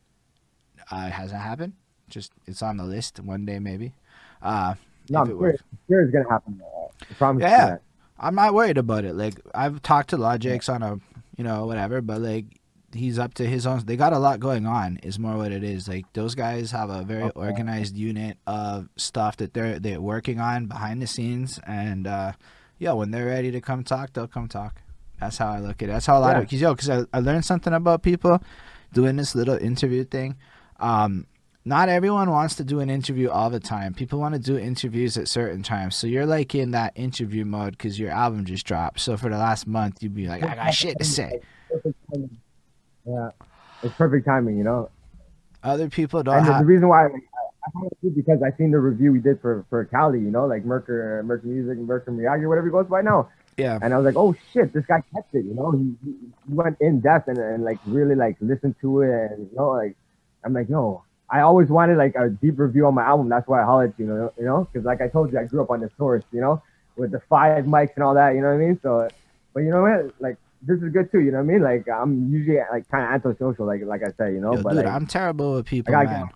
uh, 0.92 1.06
it 1.08 1.14
hasn't 1.14 1.42
happened. 1.42 1.74
Just 2.10 2.32
it's 2.46 2.62
on 2.62 2.78
the 2.78 2.84
list 2.84 3.20
one 3.20 3.46
day 3.46 3.60
maybe. 3.60 3.94
Uh, 4.42 4.76
No, 5.10 5.22
I'm 5.22 5.28
sure, 5.30 5.56
sure 5.88 6.02
it's 6.02 6.12
gonna 6.12 6.30
happen. 6.30 6.62
I 7.10 7.14
promise 7.14 7.42
Yeah. 7.42 7.78
I'm 8.20 8.36
not 8.36 8.54
worried 8.54 8.78
about 8.78 9.06
it. 9.06 9.14
Like 9.14 9.40
I've 9.54 9.82
talked 9.82 10.10
to 10.10 10.18
Logix 10.18 10.74
on 10.74 10.82
a, 10.82 11.00
you 11.38 11.44
know, 11.44 11.66
whatever, 11.68 12.02
but 12.02 12.20
like 12.20 12.46
he's 12.94 13.20
up 13.20 13.34
to 13.36 13.46
his 13.46 13.66
own. 13.68 13.84
They 13.86 13.96
got 13.98 14.14
a 14.14 14.20
lot 14.20 14.40
going 14.40 14.66
on. 14.66 14.98
Is 15.04 15.20
more 15.20 15.38
what 15.38 15.52
it 15.52 15.64
is. 15.64 15.88
Like 15.88 16.06
those 16.14 16.36
guys 16.36 16.72
have 16.72 16.90
a 16.90 17.04
very 17.04 17.24
Okay. 17.24 17.32
organized 17.40 17.96
unit 17.96 18.38
of 18.48 18.90
stuff 18.98 19.38
that 19.38 19.54
they're 19.54 19.80
they're 19.80 20.02
working 20.02 20.40
on 20.40 20.68
behind 20.68 21.02
the 21.02 21.08
scenes, 21.08 21.60
and 21.68 22.08
uh, 22.08 22.32
yeah, 22.80 22.94
when 22.94 23.12
they're 23.12 23.26
ready 23.26 23.52
to 23.52 23.62
come 23.62 23.84
talk, 23.84 24.14
they'll 24.14 24.28
come 24.28 24.48
talk. 24.48 24.82
That's 25.20 25.38
how 25.38 25.48
I 25.50 25.60
look 25.60 25.82
at 25.82 25.90
it. 25.90 25.92
That's 25.94 26.06
how 26.06 26.18
a 26.18 26.22
lot 26.22 26.30
Yeah. 26.36 26.38
of 26.40 26.44
because 26.44 26.62
yo, 26.62 26.74
because 26.76 26.90
I, 26.90 27.04
I 27.14 27.20
learned 27.20 27.44
something 27.46 27.74
about 27.74 28.04
people 28.04 28.42
doing 28.94 29.16
this 29.16 29.36
little 29.36 29.58
interview 29.58 30.04
thing. 30.04 30.36
Um, 30.80 31.26
not 31.66 31.90
everyone 31.90 32.30
wants 32.32 32.56
to 32.56 32.64
do 32.64 32.80
an 32.80 32.90
interview 32.90 33.30
all 33.30 33.50
the 33.50 33.60
time. 33.60 33.94
People 33.94 34.20
want 34.20 34.34
to 34.36 34.40
do 34.40 34.58
interviews 34.58 35.18
at 35.18 35.28
certain 35.28 35.64
times. 35.64 35.98
So 35.98 36.08
you're 36.08 36.26
like 36.26 36.56
in 36.56 36.72
that 36.72 36.94
interview 36.96 37.44
mode 37.44 37.72
because 37.72 38.00
your 38.00 38.10
album 38.12 38.46
just 38.46 38.66
dropped. 38.66 39.02
So 39.02 39.18
for 39.18 39.30
the 39.30 39.38
last 39.38 39.68
month, 39.68 40.02
you'd 40.02 40.16
be 40.16 40.28
like, 40.28 40.44
I 40.44 40.56
got 40.56 40.74
shit 40.74 40.98
to 40.98 41.04
say. 41.04 41.42
Yeah, 43.08 43.30
it's 43.84 43.96
perfect 43.96 44.26
timing, 44.26 44.58
you 44.58 44.64
know. 44.64 44.90
Other 45.64 45.90
people 45.90 46.24
don't 46.24 46.38
And 46.38 46.48
the, 46.48 46.60
the 46.60 46.66
reason 46.66 46.88
why 46.88 47.06
I, 47.06 47.10
because 48.16 48.42
I 48.44 48.56
seen 48.58 48.72
the 48.72 48.80
review 48.80 49.12
we 49.12 49.20
did 49.20 49.42
for 49.42 49.66
for 49.70 49.86
Cali, 49.86 50.20
you 50.20 50.32
know, 50.32 50.46
like 50.46 50.66
Merker, 50.66 51.24
Merker 51.26 51.48
Music, 51.48 51.78
Merker 51.78 52.12
Miyagi, 52.12 52.48
whatever 52.48 52.68
he 52.68 52.72
goes 52.72 52.88
by 52.88 53.02
now. 53.02 53.30
Yeah. 53.58 53.80
And 53.82 53.94
I 53.94 53.98
was 53.98 54.06
like, 54.06 54.16
oh 54.16 54.36
shit, 54.54 54.72
this 54.72 54.86
guy 54.86 55.02
kept 55.14 55.34
it, 55.34 55.46
you 55.46 55.54
know. 55.56 55.72
He, 55.72 55.96
he, 56.06 56.16
he 56.48 56.54
went 56.54 56.78
in 56.80 57.00
depth 57.00 57.28
and, 57.28 57.38
and 57.38 57.64
like 57.64 57.80
really 57.86 58.16
like 58.16 58.38
listened 58.40 58.76
to 58.82 59.02
it, 59.02 59.10
and 59.10 59.50
you 59.50 59.58
know, 59.58 59.70
like 59.70 59.96
I'm 60.44 60.54
like, 60.54 60.70
yo, 60.70 61.04
I 61.30 61.42
always 61.42 61.70
wanted 61.70 61.98
like 61.98 62.16
a 62.16 62.30
deep 62.30 62.60
review 62.60 62.86
on 62.86 62.94
my 62.94 63.04
album. 63.04 63.30
That's 63.30 63.48
why 63.48 63.62
I 63.62 63.66
hollered 63.66 63.94
you 63.98 64.06
know, 64.06 64.32
you 64.38 64.46
know, 64.46 64.68
because 64.72 64.86
like 64.86 65.02
I 65.02 65.08
told 65.08 65.32
you, 65.32 65.40
I 65.40 65.46
grew 65.46 65.62
up 65.62 65.72
on 65.72 65.82
the 65.82 65.90
source, 65.98 66.24
you 66.32 66.42
know, 66.42 66.62
with 66.96 67.12
the 67.12 67.22
five 67.30 67.66
mics 67.66 67.96
and 67.96 68.04
all 68.04 68.14
that, 68.14 68.36
you 68.36 68.42
know 68.42 68.48
what 68.48 68.62
I 68.62 68.66
mean. 68.66 68.80
So, 68.84 69.08
but 69.54 69.62
you 69.62 69.72
know 69.72 69.82
what, 69.82 70.14
like 70.20 70.38
this 70.62 70.82
is 70.82 70.92
good 70.92 71.12
too, 71.12 71.20
you 71.20 71.32
know 71.32 71.38
what 71.38 71.44
I 71.44 71.54
mean. 71.54 71.64
Like 71.64 71.88
I'm 71.90 72.32
usually 72.32 72.58
like 72.72 72.90
kind 72.90 73.04
of 73.04 73.32
antisocial, 73.32 73.66
like 73.66 73.82
like 73.86 74.02
I 74.04 74.12
said, 74.18 74.34
you 74.34 74.42
know, 74.42 74.56
Yo, 74.56 74.62
but 74.64 74.74
dude, 74.74 74.86
like, 74.86 74.94
I'm 74.94 75.08
terrible 75.08 75.54
with 75.56 75.66
people, 75.66 75.94
man. 75.94 76.30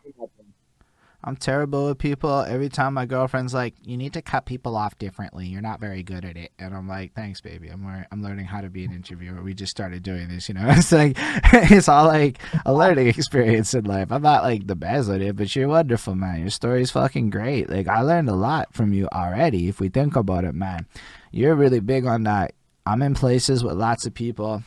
I'm 1.23 1.35
terrible 1.35 1.85
with 1.85 1.99
people. 1.99 2.39
Every 2.41 2.69
time 2.69 2.95
my 2.95 3.05
girlfriend's 3.05 3.53
like, 3.53 3.75
"You 3.83 3.95
need 3.95 4.13
to 4.13 4.23
cut 4.23 4.45
people 4.45 4.75
off 4.75 4.97
differently. 4.97 5.45
You're 5.45 5.61
not 5.61 5.79
very 5.79 6.01
good 6.01 6.25
at 6.25 6.35
it," 6.35 6.51
and 6.57 6.75
I'm 6.75 6.87
like, 6.87 7.13
"Thanks, 7.13 7.41
baby. 7.41 7.69
I'm 7.69 7.85
lear- 7.85 8.07
I'm 8.11 8.23
learning 8.23 8.45
how 8.45 8.61
to 8.61 8.69
be 8.69 8.85
an 8.85 8.91
interviewer. 8.91 9.41
We 9.43 9.53
just 9.53 9.69
started 9.69 10.01
doing 10.01 10.29
this, 10.29 10.49
you 10.49 10.55
know. 10.55 10.67
It's 10.69 10.91
like 10.91 11.15
it's 11.71 11.87
all 11.87 12.07
like 12.07 12.39
a 12.65 12.73
learning 12.73 13.07
experience 13.19 13.75
in 13.75 13.85
life. 13.85 14.11
I'm 14.11 14.23
not 14.23 14.43
like 14.43 14.65
the 14.65 14.75
best 14.75 15.09
at 15.09 15.21
it, 15.21 15.35
but 15.35 15.55
you're 15.55 15.67
wonderful, 15.67 16.15
man. 16.15 16.39
Your 16.39 16.49
story's 16.49 16.89
fucking 16.89 17.29
great. 17.29 17.69
Like 17.69 17.87
I 17.87 18.01
learned 18.01 18.29
a 18.29 18.35
lot 18.35 18.73
from 18.73 18.91
you 18.91 19.07
already. 19.13 19.67
If 19.67 19.79
we 19.79 19.89
think 19.89 20.15
about 20.15 20.43
it, 20.43 20.55
man, 20.55 20.87
you're 21.31 21.55
really 21.55 21.81
big 21.81 22.07
on 22.07 22.23
that. 22.23 22.53
I'm 22.85 23.01
in 23.01 23.13
places 23.13 23.63
with 23.63 23.73
lots 23.73 24.05
of 24.05 24.13
people, 24.13 24.63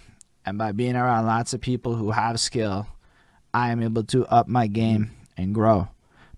and 0.46 0.56
by 0.56 0.72
being 0.72 0.94
around 0.94 1.26
lots 1.26 1.52
of 1.52 1.60
people 1.60 1.96
who 1.96 2.12
have 2.12 2.38
skill, 2.38 2.86
I 3.52 3.70
am 3.70 3.82
able 3.82 4.04
to 4.04 4.26
up 4.26 4.46
my 4.46 4.66
game 4.66 5.10
and 5.36 5.54
grow. 5.54 5.88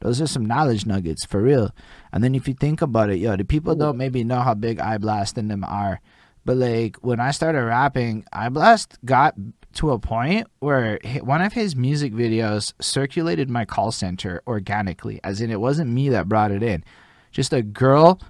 Those 0.01 0.21
are 0.21 0.27
some 0.27 0.47
knowledge 0.47 0.87
nuggets 0.87 1.25
for 1.25 1.43
real. 1.43 1.71
And 2.13 2.23
then 2.23 2.35
if 2.35 2.49
you 2.49 2.55
think 2.55 2.83
about 2.83 3.11
it, 3.11 3.19
yo, 3.19 3.37
the 3.37 3.45
people 3.45 3.75
don't 3.75 3.97
maybe 3.97 4.25
know 4.25 4.41
how 4.41 4.55
big 4.55 4.79
iBlast 4.79 5.37
and 5.37 5.51
them 5.51 5.65
are. 5.65 6.01
But 6.45 6.59
like 6.59 6.97
when 6.99 7.19
I 7.19 7.31
started 7.31 7.65
rapping, 7.65 8.25
I 8.33 8.49
iBlast 8.49 8.97
got 9.05 9.35
to 9.75 9.91
a 9.91 9.99
point 9.99 10.47
where 10.61 10.99
one 11.23 11.43
of 11.43 11.53
his 11.53 11.77
music 11.77 12.13
videos 12.13 12.73
circulated 12.81 13.51
my 13.51 13.65
call 13.65 13.93
center 13.93 14.43
organically, 14.47 15.21
as 15.25 15.41
in 15.41 15.51
it 15.51 15.61
wasn't 15.61 15.91
me 15.91 16.09
that 16.11 16.29
brought 16.29 16.53
it 16.53 16.63
in. 16.63 16.85
Just 17.33 17.53
a 17.53 17.63
girl 17.63 18.21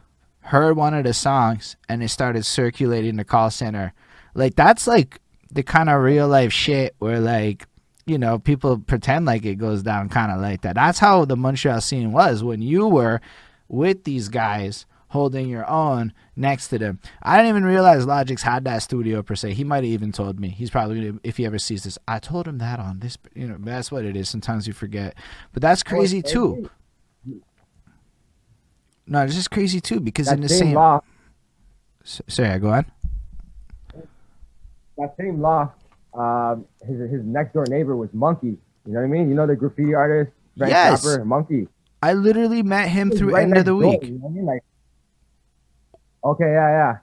heard 0.47 0.77
one 0.77 0.95
of 0.95 1.05
the 1.05 1.13
songs 1.15 1.77
and 1.89 2.03
it 2.03 2.09
started 2.09 2.45
circulating 2.45 3.17
the 3.17 3.25
call 3.25 3.51
center. 3.51 3.93
Like 4.35 4.55
that's 4.55 4.87
like 4.87 5.21
the 5.51 5.63
kind 5.63 5.89
of 5.89 6.03
real 6.03 6.29
life 6.29 6.53
shit 6.53 6.95
where 6.99 7.21
like 7.21 7.67
you 8.07 8.19
know, 8.19 8.39
people 8.39 8.79
pretend 8.79 9.27
like 9.27 9.45
it 9.45 9.57
goes 9.57 9.83
down 9.83 10.09
kind 10.09 10.31
of 10.31 10.41
like 10.41 10.63
that. 10.63 10.77
That's 10.77 11.01
how 11.01 11.25
the 11.25 11.37
Montreal 11.37 11.81
scene 11.81 12.13
was 12.13 12.43
when 12.45 12.63
you 12.63 12.87
were 12.87 13.21
with 13.69 14.05
these 14.05 14.29
guys 14.29 14.87
holding 15.09 15.49
your 15.49 15.69
own 15.69 16.13
next 16.37 16.69
to 16.69 16.79
them. 16.79 17.01
I 17.23 17.37
didn't 17.37 17.51
even 17.51 17.65
realize 17.65 18.07
Logix 18.07 18.43
had 18.43 18.65
that 18.65 18.83
studio 18.83 19.23
per 19.23 19.35
se. 19.35 19.55
He 19.55 19.65
might 19.65 19.77
have 19.77 19.85
even 19.87 20.13
told 20.13 20.39
me. 20.39 20.51
He's 20.51 20.71
probably 20.71 21.05
gonna, 21.05 21.21
if 21.25 21.37
he 21.37 21.47
ever 21.47 21.59
sees 21.59 21.83
this. 21.83 21.99
I 22.07 22.21
told 22.21 22.47
him 22.47 22.59
that 22.59 22.79
on 22.79 23.01
this. 23.01 23.19
You 23.35 23.49
know, 23.49 23.57
that's 23.59 23.91
what 23.91 24.05
it 24.05 24.17
is. 24.17 24.29
Sometimes 24.29 24.69
you 24.69 24.73
forget, 24.73 25.15
but 25.53 25.63
that's 25.63 25.83
crazy 25.83 26.23
too. 26.23 26.71
No, 29.07 29.23
it's 29.23 29.35
just 29.35 29.51
crazy 29.51 29.81
too 29.81 30.01
because 30.01 30.27
That 30.27 30.35
in 30.37 30.41
the 30.41 30.49
same 30.49 30.77
S- 32.05 32.21
Sorry, 32.29 32.59
go 32.59 32.71
on. 32.71 32.87
that 34.99 35.15
same 35.19 35.41
loft, 35.41 35.77
um, 36.15 36.65
his 36.87 37.11
his 37.11 37.23
next 37.25 37.53
door 37.53 37.67
neighbor 37.67 37.97
was 37.97 38.09
Monkey. 38.13 38.57
You 38.87 38.93
know 38.93 39.01
what 39.01 39.05
I 39.07 39.09
mean? 39.09 39.29
You 39.29 39.35
know 39.35 39.47
the 39.47 39.57
graffiti 39.57 39.95
artist, 39.95 40.33
Frank 40.57 40.71
Yes. 40.73 41.03
Capper, 41.03 41.25
Monkey. 41.25 41.69
I 42.03 42.13
literally 42.13 42.63
met 42.63 42.89
him 42.89 43.11
through 43.11 43.35
right 43.35 43.43
end 43.43 43.57
of 43.57 43.65
the 43.65 43.71
door, 43.73 43.91
week. 43.91 44.03
you 44.03 44.19
know 44.19 44.27
I 44.27 44.31
mean? 44.31 44.47
Like, 44.47 44.63
okay, 46.25 46.45
yeah, 46.53 46.69
yeah, 46.71 46.97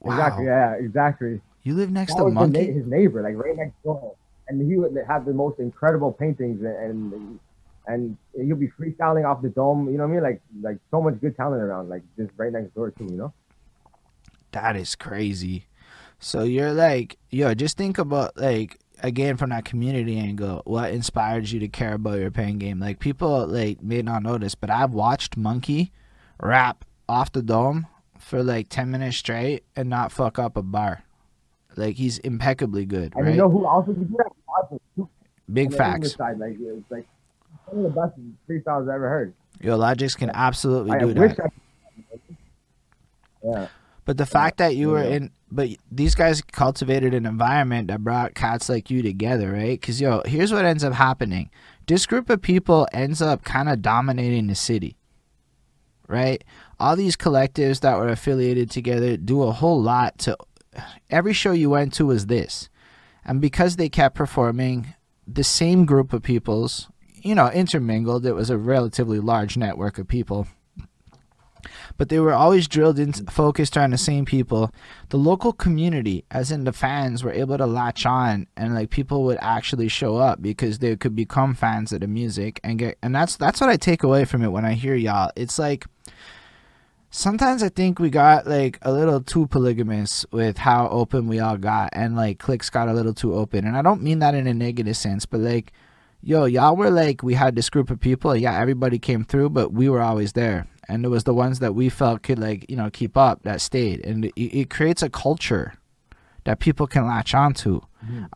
Wow. 0.00 0.12
exactly, 0.12 0.44
yeah, 0.46 0.76
yeah, 0.76 0.84
exactly. 0.86 1.40
You 1.64 1.74
live 1.74 1.90
next 1.90 2.12
That 2.14 2.18
to 2.18 2.24
was 2.24 2.34
Monkey. 2.34 2.72
his 2.72 2.86
neighbor, 2.86 3.22
like 3.22 3.36
right 3.36 3.56
next 3.56 3.74
door. 3.82 4.14
and 4.48 4.60
he 4.60 4.76
would 4.76 4.96
have 5.06 5.24
the 5.24 5.32
most 5.32 5.58
incredible 5.60 6.12
paintings, 6.12 6.62
and 6.62 7.12
and 7.12 7.40
he'll 8.34 8.56
be 8.56 8.68
freestyling 8.68 9.28
off 9.28 9.42
the 9.42 9.48
dome. 9.48 9.90
You 9.90 9.98
know 9.98 10.04
what 10.04 10.10
I 10.10 10.14
mean? 10.14 10.22
Like 10.22 10.42
like 10.60 10.78
so 10.90 11.00
much 11.00 11.20
good 11.20 11.36
talent 11.36 11.62
around, 11.62 11.88
like 11.88 12.02
just 12.16 12.30
right 12.36 12.52
next 12.52 12.74
door 12.74 12.90
too. 12.90 13.04
You 13.04 13.16
know? 13.16 13.32
That 14.52 14.76
is 14.76 14.94
crazy. 14.94 15.66
So 16.18 16.44
you're 16.44 16.72
like, 16.72 17.18
yo, 17.30 17.54
just 17.54 17.76
think 17.76 17.98
about 17.98 18.36
like 18.36 18.78
again 19.02 19.36
from 19.36 19.50
that 19.50 19.64
community 19.64 20.18
angle, 20.18 20.62
what 20.64 20.92
inspired 20.92 21.48
you 21.50 21.58
to 21.60 21.68
care 21.68 21.94
about 21.94 22.18
your 22.18 22.30
pen 22.30 22.58
game? 22.58 22.78
Like 22.78 23.00
people 23.00 23.46
like 23.46 23.82
may 23.82 24.02
not 24.02 24.22
notice, 24.22 24.54
but 24.54 24.70
I've 24.70 24.92
watched 24.92 25.36
Monkey 25.36 25.92
rap 26.40 26.84
off 27.08 27.32
the 27.32 27.42
dome 27.42 27.86
for 28.18 28.42
like 28.42 28.68
ten 28.68 28.90
minutes 28.90 29.16
straight 29.16 29.64
and 29.74 29.88
not 29.88 30.12
fuck 30.12 30.38
up 30.38 30.56
a 30.56 30.62
bar. 30.62 31.02
Like 31.76 31.96
he's 31.96 32.18
impeccably 32.18 32.84
good. 32.84 33.14
And 33.16 33.24
right? 33.24 33.34
you 33.34 33.40
know 33.40 33.50
who 33.50 33.66
also 33.66 33.92
do 33.92 34.16
that? 34.18 35.08
Big 35.52 35.74
facts. 35.74 36.14
Side, 36.14 36.38
like 36.38 36.56
like 36.88 37.06
one 37.72 37.86
of 37.86 37.94
the 37.94 38.00
best 38.00 38.18
freestyles 38.48 38.82
I've 38.82 38.94
ever 38.94 39.08
heard. 39.08 39.34
Yo, 39.60 39.76
Logics 39.76 40.14
can 40.14 40.30
absolutely 40.34 40.92
I 40.92 40.98
do 40.98 41.14
that. 41.14 41.40
I. 41.40 41.48
Yeah. 43.44 43.68
But 44.04 44.18
the 44.18 44.26
fact 44.26 44.58
that 44.58 44.74
you 44.74 44.90
were 44.90 45.02
in, 45.02 45.30
but 45.50 45.68
these 45.90 46.14
guys 46.14 46.42
cultivated 46.42 47.14
an 47.14 47.24
environment 47.24 47.88
that 47.88 48.02
brought 48.02 48.34
cats 48.34 48.68
like 48.68 48.90
you 48.90 49.00
together, 49.02 49.52
right? 49.52 49.80
Because 49.80 50.00
yo, 50.00 50.22
here's 50.24 50.52
what 50.52 50.64
ends 50.64 50.82
up 50.82 50.92
happening: 50.92 51.50
this 51.86 52.04
group 52.06 52.28
of 52.28 52.42
people 52.42 52.88
ends 52.92 53.22
up 53.22 53.44
kind 53.44 53.68
of 53.68 53.80
dominating 53.80 54.48
the 54.48 54.56
city, 54.56 54.96
right? 56.08 56.42
All 56.80 56.96
these 56.96 57.16
collectives 57.16 57.80
that 57.80 57.96
were 57.96 58.08
affiliated 58.08 58.70
together 58.70 59.16
do 59.16 59.42
a 59.42 59.52
whole 59.52 59.80
lot 59.80 60.18
to. 60.18 60.36
Every 61.10 61.32
show 61.32 61.52
you 61.52 61.70
went 61.70 61.92
to 61.94 62.06
was 62.06 62.26
this, 62.26 62.68
and 63.24 63.40
because 63.40 63.76
they 63.76 63.88
kept 63.88 64.16
performing, 64.16 64.94
the 65.28 65.44
same 65.44 65.84
group 65.84 66.12
of 66.12 66.22
peoples, 66.22 66.88
you 67.22 67.34
know, 67.34 67.50
intermingled. 67.50 68.26
It 68.26 68.34
was 68.34 68.50
a 68.50 68.58
relatively 68.58 69.20
large 69.20 69.56
network 69.56 69.98
of 69.98 70.08
people. 70.08 70.46
But 71.96 72.08
they 72.08 72.18
were 72.18 72.32
always 72.32 72.66
drilled 72.66 72.98
in 72.98 73.12
focused 73.12 73.76
on 73.76 73.90
the 73.90 73.98
same 73.98 74.24
people. 74.24 74.72
The 75.10 75.16
local 75.16 75.52
community 75.52 76.24
as 76.30 76.50
in 76.50 76.64
the 76.64 76.72
fans 76.72 77.22
were 77.22 77.32
able 77.32 77.58
to 77.58 77.66
latch 77.66 78.04
on 78.04 78.46
and 78.56 78.74
like 78.74 78.90
people 78.90 79.24
would 79.24 79.38
actually 79.40 79.88
show 79.88 80.16
up 80.16 80.42
because 80.42 80.78
they 80.78 80.96
could 80.96 81.14
become 81.14 81.54
fans 81.54 81.92
of 81.92 82.00
the 82.00 82.08
music 82.08 82.58
and 82.64 82.78
get 82.78 82.98
and 83.02 83.14
that's 83.14 83.36
that's 83.36 83.60
what 83.60 83.70
i 83.70 83.76
take 83.76 84.02
away 84.02 84.24
from 84.24 84.42
it 84.42 84.48
when 84.48 84.64
i 84.64 84.72
hear 84.72 84.94
y'all. 84.94 85.30
It's 85.36 85.58
like 85.58 85.86
sometimes 87.10 87.62
i 87.62 87.68
think 87.68 87.98
we 87.98 88.10
got 88.10 88.46
like 88.46 88.78
a 88.82 88.90
little 88.90 89.20
too 89.20 89.46
polygamous 89.46 90.24
with 90.32 90.58
how 90.58 90.88
open 90.88 91.28
we 91.28 91.38
all 91.38 91.58
got 91.58 91.90
and 91.92 92.16
like 92.16 92.38
clicks 92.38 92.70
got 92.70 92.88
a 92.88 92.92
little 92.92 93.14
too 93.14 93.34
open. 93.34 93.66
And 93.66 93.76
i 93.76 93.82
don't 93.82 94.02
mean 94.02 94.18
that 94.20 94.34
in 94.34 94.46
a 94.46 94.54
negative 94.54 94.96
sense 94.96 95.26
but 95.26 95.40
like 95.40 95.72
yo 96.22 96.44
y'all 96.44 96.76
were 96.76 96.90
like 96.90 97.22
we 97.22 97.34
had 97.34 97.56
this 97.56 97.68
group 97.68 97.90
of 97.90 98.00
people 98.00 98.36
yeah 98.36 98.58
everybody 98.58 98.98
came 98.98 99.24
through 99.24 99.50
but 99.50 99.72
we 99.72 99.88
were 99.88 100.02
always 100.02 100.32
there. 100.32 100.66
And 100.88 101.04
it 101.04 101.08
was 101.08 101.24
the 101.24 101.32
ones 101.32 101.60
that 101.60 101.74
we 101.74 101.88
felt 101.88 102.22
could 102.22 102.38
like 102.38 102.68
you 102.68 102.76
know 102.76 102.90
keep 102.90 103.16
up 103.16 103.42
that 103.42 103.60
stayed. 103.60 104.04
And 104.04 104.26
it, 104.26 104.32
it 104.40 104.70
creates 104.70 105.02
a 105.02 105.08
culture 105.08 105.74
that 106.44 106.58
people 106.58 106.86
can 106.86 107.06
latch 107.06 107.34
onto. 107.34 107.82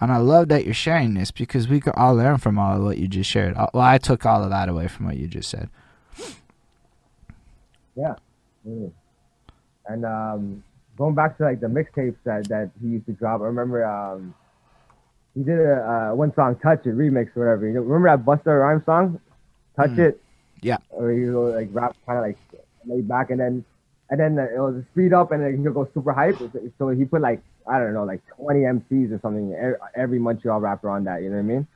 And 0.01 0.13
i 0.13 0.17
love 0.19 0.49
that 0.49 0.65
you're 0.65 0.75
sharing 0.75 1.15
this 1.15 1.33
because 1.33 1.67
we 1.67 1.81
could 1.81 1.95
all 1.97 2.15
learn 2.15 2.39
from 2.39 2.57
all 2.57 2.77
of 2.77 2.85
what 2.85 2.99
you 2.99 3.09
just 3.09 3.31
shared. 3.31 3.57
Well 3.57 3.83
i 3.83 3.99
took 3.99 4.25
all 4.25 4.43
of 4.43 4.51
that 4.51 4.69
away 4.69 4.89
from 4.89 5.07
what 5.07 5.17
you 5.17 5.27
just 5.27 5.51
said. 5.51 5.69
Mm. 8.67 8.93
And 9.89 10.05
um, 10.05 10.65
going 10.97 11.15
back 11.15 11.37
to 11.39 11.45
like 11.45 11.61
the 11.61 11.69
mixtapes 11.69 12.17
that, 12.25 12.49
that 12.49 12.71
he 12.81 12.89
used 12.89 13.07
to 13.07 13.13
drop, 13.13 13.41
I 13.41 13.45
remember 13.45 13.85
um, 13.85 14.35
he 15.37 15.43
did 15.43 15.61
a 15.61 16.11
uh, 16.13 16.15
one 16.15 16.35
song, 16.35 16.57
"Touch 16.57 16.87
It" 16.87 16.97
remix 16.97 17.37
or 17.37 17.45
whatever. 17.45 17.67
You 17.67 17.75
know, 17.75 17.83
remember 17.83 18.09
that 18.09 18.25
Busta 18.25 18.59
Rhymes 18.59 18.85
song, 18.87 19.21
"Touch 19.77 19.91
Mm. 19.91 19.99
It"? 19.99 20.23
Yeah. 20.63 20.79
Or 20.91 21.13
he 21.13 21.27
would 21.27 21.55
like 21.55 21.69
rap 21.73 21.95
kind 22.07 22.19
of 22.19 22.25
like 22.25 22.39
laid 22.87 23.07
back, 23.07 23.31
and 23.31 23.39
then 23.39 23.65
and 24.09 24.19
then 24.19 24.39
it 24.39 24.59
was 24.59 24.83
speed 24.93 25.13
up, 25.13 25.33
and 25.33 25.43
then 25.43 25.61
he'll 25.61 25.73
go 25.73 25.89
super 25.93 26.13
hype. 26.13 26.37
So 26.79 26.89
he 26.89 27.05
put 27.05 27.21
like 27.21 27.43
I 27.69 27.79
don't 27.79 27.93
know, 27.93 28.05
like 28.05 28.23
20 28.37 28.61
MCs 28.61 29.13
or 29.13 29.21
something. 29.21 29.55
Every 29.95 30.19
Montreal 30.19 30.61
rapper 30.61 30.89
on 30.89 31.05
that. 31.05 31.23
You 31.23 31.29
know 31.29 31.37
what 31.37 31.41
I 31.41 31.55
mean? 31.55 31.67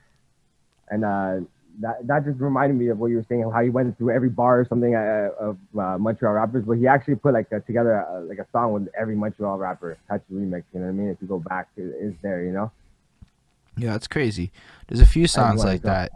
And 0.89 1.05
uh, 1.05 1.47
that 1.81 2.07
that 2.07 2.25
just 2.25 2.41
reminded 2.41 2.79
me 2.79 2.89
of 2.89 2.99
what 2.99 3.09
you 3.09 3.17
were 3.17 3.27
saying, 3.29 3.43
how 3.43 3.63
he 3.63 3.69
went 3.69 3.99
through 3.99 4.11
every 4.11 4.31
bar 4.31 4.61
or 4.61 4.67
something 4.67 4.95
uh, 4.95 5.29
of 5.39 5.59
uh, 5.79 5.99
Montreal 5.99 6.33
rappers, 6.35 6.65
but 6.65 6.79
he 6.79 6.87
actually 6.87 7.17
put 7.17 7.35
like 7.35 7.53
a, 7.53 7.61
together 7.61 8.07
uh, 8.07 8.23
like 8.23 8.39
a 8.39 8.47
song 8.53 8.73
with 8.73 8.89
every 8.99 9.17
Montreal 9.17 9.59
rapper, 9.59 9.99
touch 10.09 10.23
remix. 10.33 10.65
You 10.73 10.81
know 10.81 10.87
what 10.87 10.93
I 10.93 10.93
mean? 10.93 11.09
If 11.09 11.19
you 11.21 11.29
go 11.29 11.39
back, 11.39 11.69
it 11.77 11.83
is 11.83 12.15
there. 12.23 12.43
You 12.43 12.53
know? 12.53 12.73
Yeah 13.77 13.95
it's 13.95 14.09
crazy 14.09 14.53
there's 14.89 15.01
a 15.01 15.07
few 15.07 15.27
songs 15.27 15.65
like 15.65 15.83
that 15.83 16.13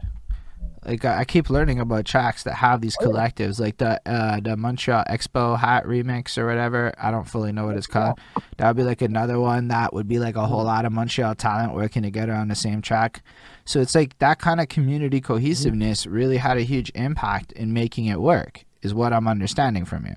like 0.84 1.05
I 1.05 1.20
I 1.20 1.24
keep 1.24 1.48
learning 1.48 1.80
about 1.80 2.05
tracks 2.05 2.42
that 2.42 2.55
have 2.57 2.80
these 2.82 2.96
Oh, 2.98 2.98
collectives, 2.98 3.59
like 3.59 3.78
the 3.78 4.00
uh, 4.07 4.40
the 4.40 4.57
Montreal 4.57 5.05
Expo 5.09 5.59
Hat 5.59 5.84
remix 5.84 6.36
or 6.36 6.46
whatever. 6.46 6.92
I 6.98 7.11
don't 7.11 7.24
fully 7.24 7.52
know 7.52 7.64
what 7.64 7.76
it's 7.76 7.86
called. 7.86 8.18
That 8.59 8.68
would 8.68 8.76
be 8.76 8.82
like 8.82 9.00
another 9.00 9.40
one 9.40 9.68
that 9.68 9.94
would 9.94 10.07
be 10.09 10.18
like 10.18 10.36
a 10.36 10.46
whole 10.46 10.64
Mm-hmm. 10.64 10.66
lot 10.66 10.84
of 10.84 10.92
Montreal 10.92 11.34
talent 11.36 11.74
working 11.74 12.02
together 12.02 12.34
on 12.34 12.48
the 12.48 12.55
same 12.55 12.82
track. 12.82 13.22
So 13.64 13.80
it's 13.80 13.94
like 13.94 14.18
that 14.18 14.38
kind 14.38 14.61
of 14.61 14.68
community 14.68 15.20
cohesiveness 15.22 16.07
really 16.07 16.36
had 16.36 16.59
a 16.59 16.62
huge 16.62 16.92
impact 16.94 17.52
in 17.52 17.72
making 17.72 18.05
it 18.07 18.20
work. 18.20 18.64
Is 18.82 18.92
what 18.92 19.14
I'm 19.14 19.26
understanding 19.26 19.86
from 19.86 20.05
you. 20.05 20.16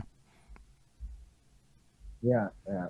Yeah, 2.22 2.50
yeah. 2.68 2.88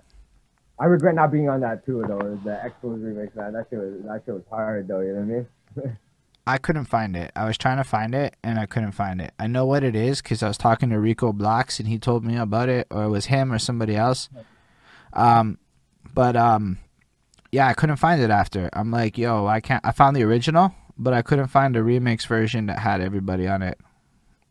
I 0.80 0.86
regret 0.86 1.16
not 1.16 1.32
being 1.32 1.50
on 1.50 1.62
that 1.62 1.86
too, 1.86 2.04
though. 2.08 2.40
The 2.44 2.52
Expos 2.52 3.00
remix, 3.02 3.36
man. 3.36 3.54
That 3.54 3.68
shit 3.70 3.80
was 3.80 4.04
that 4.04 4.22
shit 4.26 4.34
was 4.36 4.44
hard, 4.50 4.88
though. 4.88 5.02
You 5.02 5.14
know 5.14 5.20
what 5.22 5.82
I 5.82 5.86
mean? 5.86 5.98
I 6.48 6.58
couldn't 6.58 6.86
find 6.86 7.18
it. 7.18 7.32
I 7.36 7.46
was 7.46 7.58
trying 7.58 7.76
to 7.76 7.84
find 7.84 8.16
it 8.16 8.38
and 8.42 8.58
I 8.58 8.66
couldn't 8.66 8.94
find 8.94 9.20
it. 9.20 9.34
I 9.38 9.48
know 9.48 9.66
what 9.66 9.84
it 9.84 9.98
is 9.98 10.22
because 10.22 10.42
I 10.42 10.48
was 10.48 10.58
talking 10.58 10.90
to 10.92 11.00
Rico 11.00 11.34
Blocks 11.34 11.78
and 11.78 11.90
he 11.90 12.00
told 12.00 12.24
me 12.24 12.38
about 12.38 12.70
it, 12.70 12.88
or 12.90 13.04
it 13.04 13.10
was 13.10 13.26
him 13.26 13.52
or 13.52 13.60
somebody 13.60 13.98
else. 13.98 14.30
Um, 15.12 15.58
but 16.14 16.38
um, 16.38 16.78
yeah, 17.52 17.68
I 17.68 17.74
couldn't 17.74 17.98
find 17.98 18.22
it 18.22 18.30
after. 18.30 18.70
I'm 18.72 18.92
like, 18.92 19.18
yo, 19.18 19.46
I 19.46 19.60
can't. 19.60 19.86
I 19.86 19.92
found 19.92 20.16
the 20.16 20.24
original, 20.24 20.74
but 20.98 21.14
I 21.14 21.22
couldn't 21.22 21.48
find 21.48 21.76
a 21.76 21.82
remix 21.82 22.26
version 22.26 22.68
that 22.68 22.80
had 22.80 23.02
everybody 23.02 23.46
on 23.46 23.62
it. 23.62 23.78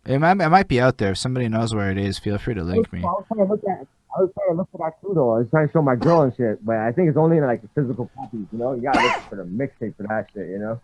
It 0.05 0.19
might, 0.19 0.39
it 0.39 0.51
might 0.51 0.69
be 0.69 0.81
out 0.81 0.99
there. 0.99 1.13
If 1.13 1.19
somebody 1.19 1.49
knows 1.49 1.75
where 1.75 1.91
it 1.91 1.99
is, 1.99 2.19
feel 2.19 2.37
free 2.37 2.55
to 2.55 2.63
link 2.63 2.93
me. 2.93 3.01
I 3.01 3.05
was 3.05 3.25
trying 3.27 3.47
to 3.47 3.53
look 3.53 3.63
at. 3.65 3.87
I 4.17 4.21
was 4.23 4.31
trying 4.35 4.51
to 4.51 4.57
look 4.57 4.69
for 4.73 4.79
that 4.79 5.01
too, 5.01 5.13
though. 5.15 5.35
I 5.35 5.39
was 5.41 5.51
trying 5.51 5.67
to 5.69 5.73
show 5.73 5.83
my 5.83 5.97
girl 5.97 6.23
and 6.23 6.35
shit, 6.35 6.65
but 6.65 6.77
I 6.77 6.93
think 6.93 7.09
it's 7.09 7.19
only 7.19 7.37
in 7.37 7.45
like 7.45 7.63
the 7.63 7.69
physical 7.75 8.11
copies. 8.17 8.47
You 8.53 8.59
know, 8.59 8.73
you 8.73 8.83
gotta 8.83 9.03
look 9.03 9.17
for 9.29 9.37
the 9.37 9.45
mixtape 9.45 9.97
for 9.97 10.05
that 10.05 10.29
shit. 10.33 10.49
You 10.49 10.59
know, 10.59 10.81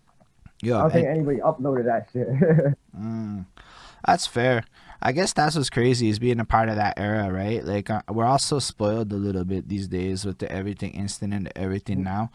Yeah. 0.60 0.78
I 0.78 0.80
don't 0.82 0.90
think 0.92 1.06
anybody 1.08 1.38
uploaded 1.38 1.84
that 1.86 2.08
shit. 2.12 2.28
Mm, 2.98 3.46
that's 4.06 4.26
fair. 4.26 4.64
I 5.00 5.12
guess 5.12 5.32
that's 5.32 5.56
what's 5.56 5.70
crazy 5.70 6.10
is 6.10 6.18
being 6.18 6.38
a 6.40 6.44
part 6.44 6.68
of 6.68 6.76
that 6.76 6.98
era, 6.98 7.32
right? 7.32 7.64
Like 7.64 7.88
uh, 7.88 8.02
we're 8.10 8.26
all 8.26 8.38
so 8.38 8.58
spoiled 8.58 9.10
a 9.12 9.16
little 9.16 9.44
bit 9.44 9.66
these 9.68 9.88
days 9.88 10.26
with 10.26 10.38
the 10.38 10.52
everything 10.52 10.92
instant 10.92 11.32
and 11.32 11.50
everything 11.56 12.02
now. 12.04 12.30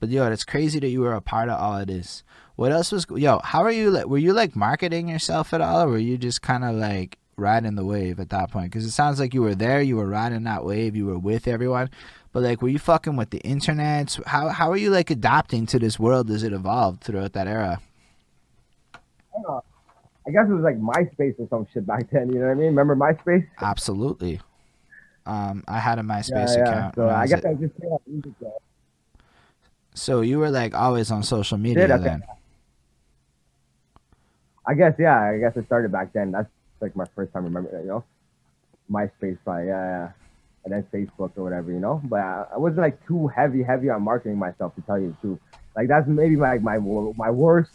But 0.00 0.10
yo, 0.10 0.30
it's 0.30 0.44
crazy 0.44 0.78
that 0.80 0.88
you 0.90 1.00
were 1.00 1.14
a 1.14 1.22
part 1.22 1.48
of 1.48 1.58
all 1.58 1.78
of 1.78 1.86
this. 1.86 2.22
What 2.56 2.72
else 2.72 2.92
was 2.92 3.06
yo? 3.16 3.40
How 3.42 3.62
are 3.62 3.72
you? 3.72 3.90
Like, 3.90 4.06
were 4.06 4.18
you 4.18 4.34
like 4.34 4.54
marketing 4.54 5.08
yourself 5.08 5.54
at 5.54 5.62
all, 5.62 5.82
or 5.84 5.88
were 5.88 5.98
you 5.98 6.18
just 6.18 6.42
kind 6.42 6.62
of 6.62 6.74
like 6.74 7.18
riding 7.36 7.74
the 7.74 7.84
wave 7.84 8.20
at 8.20 8.30
that 8.30 8.50
point? 8.50 8.70
Because 8.70 8.84
it 8.84 8.90
sounds 8.90 9.18
like 9.20 9.34
you 9.34 9.42
were 9.42 9.54
there, 9.54 9.80
you 9.82 9.96
were 9.96 10.06
riding 10.06 10.44
that 10.44 10.64
wave, 10.64 10.94
you 10.96 11.06
were 11.06 11.18
with 11.18 11.46
everyone. 11.48 11.90
But 12.32 12.42
like, 12.42 12.62
were 12.62 12.68
you 12.68 12.78
fucking 12.78 13.16
with 13.16 13.30
the 13.30 13.38
internet? 13.40 14.18
How 14.26 14.48
how 14.48 14.70
are 14.70 14.76
you 14.76 14.90
like 14.90 15.10
adapting 15.10 15.66
to 15.66 15.78
this 15.78 15.98
world 15.98 16.30
as 16.30 16.42
it 16.42 16.52
evolved 16.52 17.02
throughout 17.04 17.32
that 17.34 17.46
era? 17.46 17.80
I 20.24 20.30
guess 20.30 20.46
it 20.48 20.52
was 20.52 20.62
like 20.62 20.78
MySpace 20.78 21.34
or 21.38 21.48
some 21.48 21.66
shit 21.72 21.86
back 21.86 22.08
then. 22.10 22.28
You 22.32 22.38
know 22.38 22.46
what 22.46 22.52
I 22.52 22.54
mean? 22.54 22.66
Remember 22.68 22.94
MySpace? 22.94 23.46
Absolutely. 23.60 24.40
Um, 25.26 25.64
I 25.68 25.78
had 25.78 25.98
a 25.98 26.02
Yeah, 26.02 26.08
MySpace 26.08 26.56
yeah. 26.56 26.62
account. 26.62 26.94
So 26.94 27.08
I 27.08 27.20
I 27.22 27.26
guess 27.26 27.44
a- 27.44 27.48
I 27.50 27.54
just 27.54 27.74
on 27.82 27.98
music. 28.06 28.32
Though. 28.40 28.58
so 29.94 30.20
you 30.20 30.38
were 30.38 30.50
like 30.50 30.74
always 30.74 31.10
on 31.10 31.22
social 31.22 31.58
media 31.58 31.86
Did, 31.88 32.02
then. 32.02 32.22
I 34.66 34.74
guess 34.74 34.94
yeah. 34.98 35.20
I 35.20 35.38
guess 35.38 35.56
it 35.56 35.66
started 35.66 35.90
back 35.92 36.12
then. 36.12 36.30
That's 36.32 36.48
like 36.82 36.96
my 36.96 37.06
first 37.14 37.32
time 37.32 37.44
remember. 37.44 37.70
You 37.80 37.86
know, 37.86 38.04
MySpace 38.90 39.38
probably 39.44 39.68
yeah, 39.68 39.84
yeah. 39.84 40.12
And 40.64 40.72
then 40.72 40.86
Facebook 40.92 41.32
or 41.36 41.42
whatever, 41.44 41.72
you 41.72 41.80
know. 41.80 42.00
But 42.04 42.20
I, 42.20 42.46
I 42.54 42.58
wasn't 42.58 42.82
like 42.82 43.04
too 43.06 43.28
heavy, 43.28 43.62
heavy 43.62 43.88
on 43.90 44.02
marketing 44.02 44.38
myself 44.38 44.74
to 44.76 44.82
tell 44.82 44.98
you 44.98 45.08
the 45.08 45.28
truth. 45.28 45.38
Like 45.74 45.88
that's 45.88 46.06
maybe 46.06 46.36
my 46.36 46.58
my 46.58 46.78
my 46.78 47.30
worst 47.30 47.72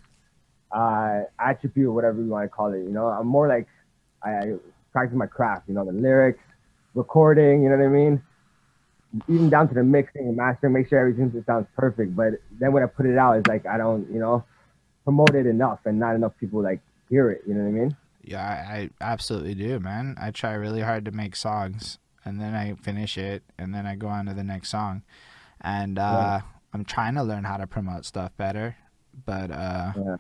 uh, 0.72 1.22
attribute 1.40 1.88
or 1.88 1.94
whatever 1.94 2.22
you 2.22 2.30
want 2.30 2.46
to 2.46 2.50
call 2.50 2.74
it. 2.74 2.80
You 2.80 2.92
know, 2.92 3.08
I'm 3.08 3.28
more 3.28 3.48
like 3.48 3.68
I, 4.24 4.30
I 4.30 4.54
practice 4.92 5.18
my 5.18 5.26
craft. 5.26 5.68
You 5.68 5.74
know, 5.74 5.86
the 5.86 5.92
lyrics, 5.92 6.44
recording. 6.94 7.64
You 7.64 7.70
know 7.70 7.78
what 7.78 7.86
I 7.86 7.90
mean. 7.90 8.22
Even 9.30 9.50
down 9.50 9.68
to 9.70 9.74
the 9.74 9.84
mixing 9.84 10.28
and 10.28 10.36
mastering, 10.36 10.74
make 10.74 10.90
sure 10.90 11.00
everything 11.00 11.32
just 11.32 11.46
sounds 11.46 11.66
perfect. 11.76 12.16
But 12.16 12.34
then 12.60 12.72
when 12.74 12.84
I 12.84 12.88
put 12.88 13.06
it 13.06 13.18
out, 13.18 13.38
it's 13.38 13.48
like 13.48 13.66
I 13.66 13.78
don't, 13.78 14.10
you 14.12 14.20
know, 14.20 14.44
promote 15.04 15.34
it 15.34 15.48
enough, 15.48 15.80
and 15.86 15.98
not 16.00 16.16
enough 16.16 16.34
people 16.40 16.62
like 16.62 16.82
hear 17.10 17.32
it. 17.32 17.42
You 17.48 17.54
know 17.54 17.62
what 17.62 17.70
I 17.70 17.72
mean? 17.72 17.98
Yeah, 18.28 18.46
I, 18.46 18.74
I 18.82 18.90
absolutely 19.02 19.56
do, 19.56 19.80
man. 19.80 20.16
I 20.20 20.32
try 20.32 20.54
really 20.54 20.82
hard 20.82 21.06
to 21.06 21.12
make 21.12 21.36
songs, 21.36 22.00
and 22.26 22.40
then 22.40 22.54
I 22.54 22.74
finish 22.76 23.18
it, 23.18 23.44
and 23.58 23.74
then 23.74 23.86
I 23.86 23.96
go 23.96 24.08
on 24.08 24.26
to 24.26 24.34
the 24.34 24.44
next 24.44 24.70
song. 24.70 25.04
And 25.62 25.98
uh, 25.98 26.42
I'm 26.74 26.86
trying 26.86 27.16
to 27.16 27.24
learn 27.24 27.46
how 27.46 27.58
to 27.58 27.66
promote 27.68 28.06
stuff 28.06 28.32
better 28.38 28.76
but 29.26 29.52
uh, 29.52 29.94
Yeah. 29.96 30.18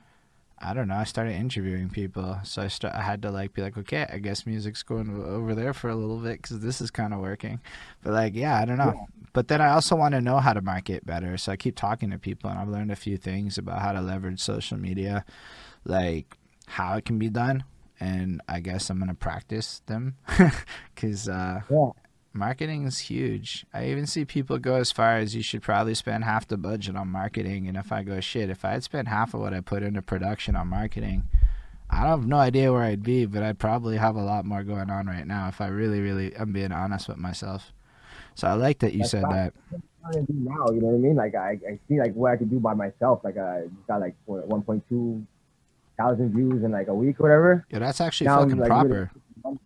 I 0.59 0.73
don't 0.73 0.87
know. 0.87 0.95
I 0.95 1.03
started 1.03 1.33
interviewing 1.33 1.91
people, 1.91 2.39
so 2.43 2.63
I 2.63 2.67
start. 2.67 2.95
I 2.95 3.03
had 3.03 3.21
to 3.21 3.29
like 3.29 3.53
be 3.53 3.61
like, 3.61 3.77
okay, 3.77 4.07
I 4.11 4.17
guess 4.17 4.47
music's 4.47 4.81
going 4.81 5.23
over 5.23 5.53
there 5.53 5.71
for 5.71 5.87
a 5.89 5.95
little 5.95 6.17
bit 6.17 6.41
because 6.41 6.61
this 6.61 6.81
is 6.81 6.89
kind 6.89 7.13
of 7.13 7.19
working. 7.19 7.61
But 8.03 8.13
like, 8.13 8.33
yeah, 8.33 8.57
I 8.57 8.65
don't 8.65 8.79
know. 8.79 9.05
But 9.33 9.49
then 9.49 9.61
I 9.61 9.69
also 9.69 9.95
want 9.95 10.15
to 10.15 10.21
know 10.21 10.37
how 10.39 10.53
to 10.53 10.61
market 10.61 11.05
better, 11.05 11.37
so 11.37 11.51
I 11.51 11.57
keep 11.57 11.75
talking 11.75 12.09
to 12.09 12.17
people, 12.17 12.49
and 12.49 12.57
I've 12.57 12.69
learned 12.69 12.91
a 12.91 12.95
few 12.95 13.17
things 13.17 13.59
about 13.59 13.83
how 13.83 13.91
to 13.91 14.01
leverage 14.01 14.39
social 14.39 14.77
media, 14.79 15.23
like 15.85 16.35
how 16.65 16.95
it 16.97 17.05
can 17.05 17.19
be 17.19 17.29
done, 17.29 17.63
and 17.99 18.41
I 18.47 18.59
guess 18.59 18.89
I'm 18.89 18.99
gonna 18.99 19.13
practice 19.13 19.81
them 19.85 20.15
because 20.95 21.27
uh, 21.29 21.61
Yeah. 21.69 21.89
marketing 22.33 22.85
is 22.85 22.99
huge. 22.99 23.65
I 23.73 23.85
even 23.87 24.05
see 24.05 24.25
people 24.25 24.57
go 24.59 24.75
as 24.75 24.91
far 24.91 25.17
as 25.17 25.35
you 25.35 25.41
should 25.41 25.61
probably 25.61 25.95
spend 25.95 26.23
half 26.23 26.47
the 26.47 26.57
budget 26.57 26.95
on 26.95 27.07
marketing. 27.09 27.67
And 27.67 27.77
if 27.77 27.91
I 27.91 28.03
go 28.03 28.19
shit, 28.19 28.49
if 28.49 28.63
I 28.65 28.71
had 28.73 28.83
spent 28.83 29.07
half 29.07 29.33
of 29.33 29.39
what 29.41 29.53
I 29.53 29.61
put 29.61 29.83
into 29.83 30.01
production 30.01 30.55
on 30.55 30.67
marketing, 30.67 31.23
I 31.89 32.01
don't 32.01 32.19
have 32.21 32.27
no 32.27 32.37
idea 32.37 32.71
where 32.73 32.83
I'd 32.83 33.01
be, 33.03 33.25
but 33.25 33.43
I'd 33.43 33.59
probably 33.59 33.97
have 33.97 34.15
a 34.15 34.21
lot 34.23 34.45
more 34.45 34.63
going 34.63 34.89
on 34.89 35.07
right 35.07 35.25
now 35.25 35.47
if 35.47 35.61
I 35.61 35.67
really, 35.67 36.01
really, 36.01 36.35
I'm 36.35 36.51
being 36.51 36.71
honest 36.73 37.07
with 37.07 37.17
myself. 37.17 37.71
So 38.35 38.47
I 38.47 38.53
like 38.53 38.79
that 38.79 38.93
you 38.93 38.99
That's 38.99 39.11
said 39.11 39.23
that. 39.23 39.53
now. 40.03 40.67
You 40.69 40.81
know 40.81 40.87
what 40.87 40.95
I 40.95 40.97
mean? 40.99 41.15
Like 41.15 41.33
I, 41.35 41.51
I 41.67 41.79
see 41.87 41.99
like 41.99 42.13
what 42.13 42.31
I 42.33 42.37
could 42.37 42.49
do 42.49 42.59
by 42.59 42.73
myself. 42.73 43.21
Like 43.23 43.37
I 43.37 43.63
got 43.87 43.99
like 44.01 44.15
1.2 44.27 45.23
thousand 45.97 46.31
views 46.33 46.63
in 46.63 46.71
like 46.71 46.87
a 46.87 46.93
week, 46.93 47.19
or 47.19 47.23
whatever. 47.23 47.65
Yeah, 47.71 47.79
that's 47.79 47.99
actually 48.01 48.27
Now 48.27 48.39
fucking 48.41 48.57
like, 48.57 48.69
proper. 48.69 49.11
really- 49.43 49.59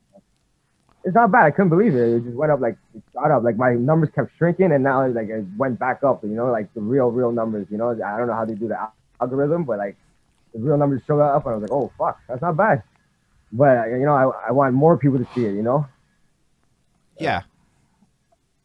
It's 1.04 1.16
not 1.16 1.32
bad. 1.32 1.46
I 1.46 1.52
couldn't 1.52 1.70
believe 1.70 1.96
it. 1.96 2.16
It 2.18 2.24
just 2.26 2.36
went 2.36 2.52
up 2.52 2.60
like 2.62 2.78
it 2.96 3.02
shot 3.14 3.32
up. 3.32 3.44
Like 3.44 3.58
my 3.58 3.74
numbers 3.74 4.10
kept 4.14 4.32
shrinking, 4.38 4.72
and 4.72 4.84
now 4.84 5.08
like 5.08 5.30
it 5.30 5.46
went 5.58 5.80
back 5.80 6.04
up. 6.04 6.24
You 6.24 6.30
know, 6.30 6.52
like 6.52 6.74
the 6.74 6.82
real, 6.82 7.10
real 7.12 7.32
numbers. 7.32 7.68
You 7.72 7.78
know, 7.78 7.90
I 7.92 8.18
don't 8.18 8.28
know 8.28 8.34
how 8.34 8.46
they 8.46 8.54
do 8.56 8.68
the 8.68 8.78
algorithm, 9.20 9.64
but 9.64 9.78
like 9.80 9.96
the 10.54 10.60
real 10.60 10.78
numbers 10.78 11.02
showed 11.08 11.22
up, 11.22 11.46
and 11.46 11.54
I 11.54 11.58
was 11.58 11.62
like, 11.64 11.72
oh 11.72 11.92
fuck, 11.98 12.20
that's 12.28 12.42
not 12.42 12.56
bad. 12.56 12.84
But 13.52 13.88
you 13.90 14.06
know, 14.06 14.14
I, 14.14 14.50
I 14.50 14.52
want 14.52 14.74
more 14.74 14.98
people 14.98 15.18
to 15.18 15.28
see 15.34 15.46
it. 15.46 15.54
You 15.54 15.64
know. 15.64 15.88
Yeah. 17.20 17.42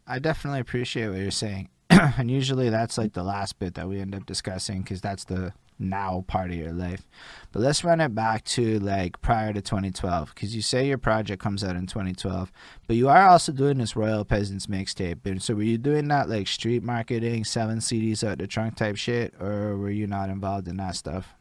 I 0.07 0.19
definitely 0.21 0.61
appreciate 0.61 1.09
what 1.09 1.19
you're 1.19 1.31
saying. 1.33 1.69
and 1.91 2.31
usually 2.31 2.71
that's 2.71 2.97
like 2.97 3.13
the 3.13 3.25
last 3.25 3.59
bit 3.59 3.75
that 3.75 3.89
we 3.89 4.01
end 4.01 4.15
up 4.15 4.25
discussing 4.25 4.83
because 4.83 5.01
that's 5.01 5.25
the 5.25 5.53
now 5.79 6.25
part 6.27 6.51
of 6.51 6.57
your 6.57 6.73
life. 6.73 7.07
But 7.53 7.63
let's 7.63 7.85
run 7.85 8.01
it 8.01 8.15
back 8.15 8.45
to 8.45 8.79
like 8.81 9.21
prior 9.21 9.53
to 9.53 9.61
2012 9.61 10.35
because 10.35 10.55
you 10.55 10.63
say 10.63 10.87
your 10.87 10.99
project 10.99 11.43
comes 11.43 11.63
out 11.65 11.77
in 11.77 11.87
2012, 11.87 12.53
but 12.87 12.97
you 12.97 13.09
are 13.09 13.29
also 13.29 13.53
doing 13.53 13.79
this 13.79 13.97
Royal 13.97 14.25
Peasants 14.25 14.67
mixtape. 14.67 15.25
And 15.25 15.43
so 15.43 15.55
were 15.55 15.63
you 15.63 15.79
doing 15.79 16.09
that 16.09 16.29
like 16.29 16.49
street 16.49 16.83
marketing, 16.83 17.45
selling 17.45 17.79
CDs 17.79 18.27
out 18.27 18.39
the 18.39 18.47
trunk 18.47 18.77
type 18.77 18.97
shit, 18.97 19.35
or 19.41 19.77
were 19.77 19.91
you 19.91 20.07
not 20.07 20.31
involved 20.31 20.69
in 20.69 20.77
that 20.79 20.97
stuff? 20.97 21.35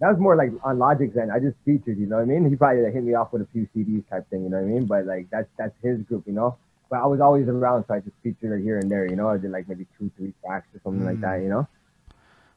That 0.00 0.08
was 0.08 0.18
more 0.18 0.34
like 0.34 0.50
on 0.64 0.78
Logic's 0.78 1.16
end. 1.16 1.30
I 1.30 1.38
just 1.38 1.56
featured, 1.64 1.96
you 1.96 2.06
know 2.06 2.16
what 2.16 2.22
I 2.22 2.24
mean? 2.24 2.50
He 2.50 2.56
probably 2.56 2.90
hit 2.90 3.04
me 3.04 3.14
off 3.14 3.32
with 3.32 3.42
a 3.42 3.48
few 3.52 3.68
CDs 3.74 4.02
type 4.10 4.28
thing, 4.30 4.42
you 4.42 4.50
know 4.50 4.56
what 4.56 4.64
I 4.64 4.68
mean? 4.68 4.86
But 4.86 5.06
like 5.06 5.28
that's 5.30 5.48
that's 5.56 5.74
his 5.80 6.02
group, 6.02 6.24
you 6.26 6.32
know. 6.32 6.56
But 6.90 7.02
I 7.02 7.06
was 7.06 7.20
always 7.20 7.46
around, 7.48 7.84
so 7.86 7.94
I 7.94 8.00
just 8.00 8.16
featured 8.22 8.58
it 8.58 8.62
here 8.62 8.78
and 8.78 8.90
there, 8.90 9.08
you 9.08 9.16
know. 9.16 9.28
I 9.28 9.38
did 9.38 9.50
like 9.52 9.68
maybe 9.68 9.86
two, 9.96 10.10
three 10.16 10.34
tracks 10.44 10.66
or 10.74 10.80
something 10.82 11.06
like 11.06 11.18
mm. 11.18 11.20
that, 11.22 11.40
you 11.40 11.48
know. 11.48 11.68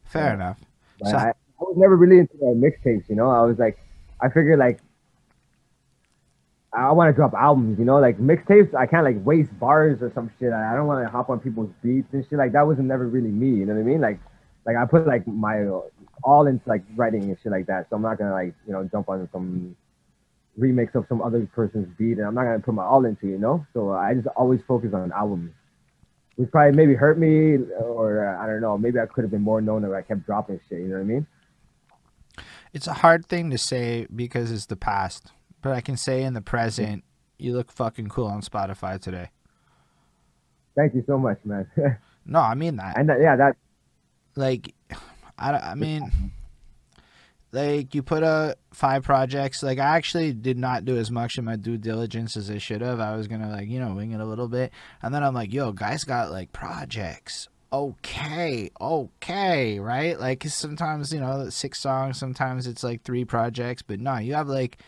Fair 0.05 0.27
Yeah. 0.27 0.33
enough. 0.33 0.59
But 0.99 1.09
So- 1.09 1.17
I, 1.17 1.29
I 1.29 1.33
was 1.63 1.75
never 1.77 1.95
really 1.95 2.19
into 2.19 2.35
the 2.37 2.45
mixtapes, 2.47 3.09
you 3.09 3.15
know. 3.15 3.29
I 3.29 3.41
was 3.41 3.57
like, 3.59 3.77
I 4.21 4.29
figured 4.29 4.59
like 4.59 4.79
I 6.73 6.91
want 6.91 7.07
to 7.09 7.13
drop 7.15 7.33
albums, 7.33 7.79
you 7.79 7.85
know, 7.85 7.99
like 7.99 8.17
mixtapes. 8.19 8.73
I 8.75 8.85
can't 8.85 9.05
like 9.05 9.23
waste 9.25 9.57
bars 9.59 10.01
or 10.01 10.11
some 10.13 10.29
shit. 10.39 10.51
I, 10.51 10.73
I 10.73 10.75
don't 10.75 10.87
want 10.87 11.05
to 11.05 11.09
hop 11.09 11.29
on 11.29 11.39
people's 11.39 11.69
beats 11.81 12.09
and 12.13 12.25
shit. 12.29 12.37
Like 12.37 12.51
that 12.51 12.67
wasn't 12.67 12.87
never 12.87 13.07
really 13.07 13.29
me, 13.29 13.47
you 13.59 13.65
know 13.65 13.73
what 13.73 13.79
I 13.79 13.83
mean? 13.83 14.01
Like, 14.01 14.19
like 14.65 14.75
I 14.75 14.85
put 14.85 15.07
like 15.07 15.25
my 15.25 15.65
all 16.23 16.47
into 16.47 16.67
like 16.67 16.83
writing 16.97 17.23
and 17.23 17.37
shit 17.41 17.51
like 17.51 17.67
that. 17.67 17.87
So 17.89 17.95
I'm 17.95 18.01
not 18.01 18.17
gonna 18.17 18.33
like 18.33 18.53
you 18.67 18.73
know 18.73 18.83
jump 18.91 19.07
on 19.07 19.29
some 19.31 19.75
remix 20.59 20.95
of 20.95 21.05
some 21.07 21.21
other 21.21 21.47
person's 21.55 21.87
beat, 21.97 22.17
and 22.17 22.27
I'm 22.27 22.33
not 22.35 22.43
gonna 22.43 22.59
put 22.59 22.73
my 22.73 22.83
all 22.83 23.05
into 23.05 23.27
you 23.27 23.37
know. 23.37 23.65
So 23.73 23.91
I 23.93 24.13
just 24.13 24.27
always 24.35 24.59
focus 24.67 24.93
on 24.93 25.13
albums, 25.13 25.51
which 26.35 26.51
probably 26.51 26.75
maybe 26.75 26.95
hurt 26.95 27.17
me, 27.17 27.57
or 27.79 28.27
uh, 28.27 28.43
I 28.43 28.47
don't 28.47 28.61
know. 28.61 28.77
Maybe 28.77 28.99
I 28.99 29.05
could 29.05 29.23
have 29.23 29.31
been 29.31 29.41
more 29.41 29.61
known 29.61 29.83
if 29.83 29.91
I 29.91 30.01
kept 30.01 30.25
dropping 30.25 30.59
shit. 30.69 30.79
You 30.79 30.87
know 30.87 30.95
what 30.95 31.01
I 31.01 31.05
mean? 31.05 31.27
It's 32.73 32.87
a 32.87 32.93
hard 32.93 33.25
thing 33.25 33.51
to 33.51 33.57
say 33.57 34.05
because 34.13 34.51
it's 34.51 34.65
the 34.65 34.75
past, 34.75 35.31
but 35.61 35.71
I 35.71 35.81
can 35.81 35.95
say 35.95 36.23
in 36.23 36.33
the 36.33 36.41
present, 36.41 37.03
you 37.37 37.53
look 37.53 37.71
fucking 37.71 38.09
cool 38.09 38.27
on 38.27 38.41
Spotify 38.41 38.99
today. 38.99 39.29
Thank 40.75 40.93
you 40.93 41.03
so 41.07 41.17
much, 41.17 41.39
man. 41.45 41.67
No, 42.27 42.39
I 42.39 42.55
mean 42.55 42.77
that. 42.77 42.97
and 42.97 43.07
that, 43.07 43.21
yeah, 43.21 43.35
that 43.35 43.55
like 44.35 44.73
I, 45.37 45.51
I 45.51 45.75
mean 45.75 46.31
like 47.55 47.95
you 47.95 48.03
put 48.03 48.21
out 48.21 48.57
five 48.73 49.03
projects. 49.03 49.63
Like 49.63 49.79
i 49.79 49.95
actually 49.95 50.33
did 50.33 50.57
not 50.57 50.85
do 50.85 50.97
as 50.97 51.09
much 51.09 51.37
in 51.37 51.45
my 51.45 51.55
due 51.55 51.77
diligence 51.77 52.35
as 52.35 52.51
i 52.51 52.57
should 52.57 52.81
have. 52.81 52.99
I 52.99 53.15
was 53.15 53.27
gonna 53.27 53.49
like 53.49 53.69
you 53.69 53.79
know 53.79 53.93
wing 53.93 54.11
it 54.11 54.19
a 54.19 54.25
little 54.25 54.49
bit. 54.49 54.71
And 55.01 55.13
then 55.13 55.23
i'm 55.23 55.33
like 55.33 55.53
yo 55.53 55.71
guys 55.71 56.03
got 56.03 56.31
like 56.31 56.51
projects. 56.51 57.47
Okay 57.71 58.69
okay 58.79 59.79
right? 59.79 60.19
Like 60.19 60.43
sometimes 60.43 61.13
you 61.13 61.21
know 61.21 61.49
six 61.49 61.79
songs 61.79 62.19
sometimes 62.19 62.67
it's 62.67 62.83
like 62.83 63.03
three 63.03 63.25
projects. 63.25 63.81
But 63.81 63.99
no 63.99 64.17
you 64.17 64.33
have 64.33 64.49
like 64.49 64.79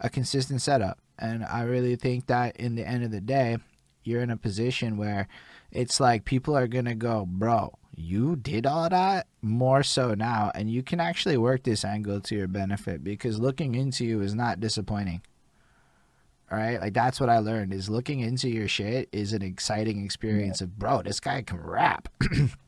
a 0.00 0.08
consistent 0.08 0.62
setup. 0.62 0.98
And 1.18 1.44
i 1.44 1.62
really 1.62 1.96
think 1.96 2.26
that 2.26 2.56
in 2.56 2.74
the 2.74 2.88
end 2.88 3.04
of 3.04 3.10
the 3.10 3.20
day 3.20 3.58
you're 4.02 4.22
in 4.22 4.30
a 4.30 4.36
position 4.36 4.96
where 4.96 5.28
it's 5.70 5.98
like 6.00 6.24
people 6.24 6.56
are 6.56 6.68
gonna 6.68 6.94
go, 6.94 7.26
bro, 7.26 7.74
you 7.96 8.36
did 8.36 8.66
all 8.66 8.88
that 8.88 9.26
more 9.42 9.82
so 9.82 10.14
now, 10.14 10.50
and 10.54 10.70
you 10.70 10.82
can 10.82 11.00
actually 11.00 11.36
work 11.36 11.62
this 11.62 11.84
angle 11.84 12.20
to 12.22 12.34
your 12.34 12.48
benefit 12.48 13.02
because 13.02 13.38
looking 13.38 13.74
into 13.74 14.04
you 14.04 14.20
is 14.20 14.34
not 14.34 14.60
disappointing. 14.60 15.22
All 16.50 16.58
right, 16.58 16.80
like 16.80 16.94
that's 16.94 17.18
what 17.18 17.30
I 17.30 17.38
learned 17.38 17.72
is 17.72 17.88
looking 17.88 18.20
into 18.20 18.48
your 18.48 18.68
shit 18.68 19.08
is 19.12 19.32
an 19.32 19.42
exciting 19.42 20.04
experience 20.04 20.60
of, 20.60 20.78
bro, 20.78 21.02
this 21.02 21.18
guy 21.20 21.42
can 21.42 21.58
rap. 21.58 22.08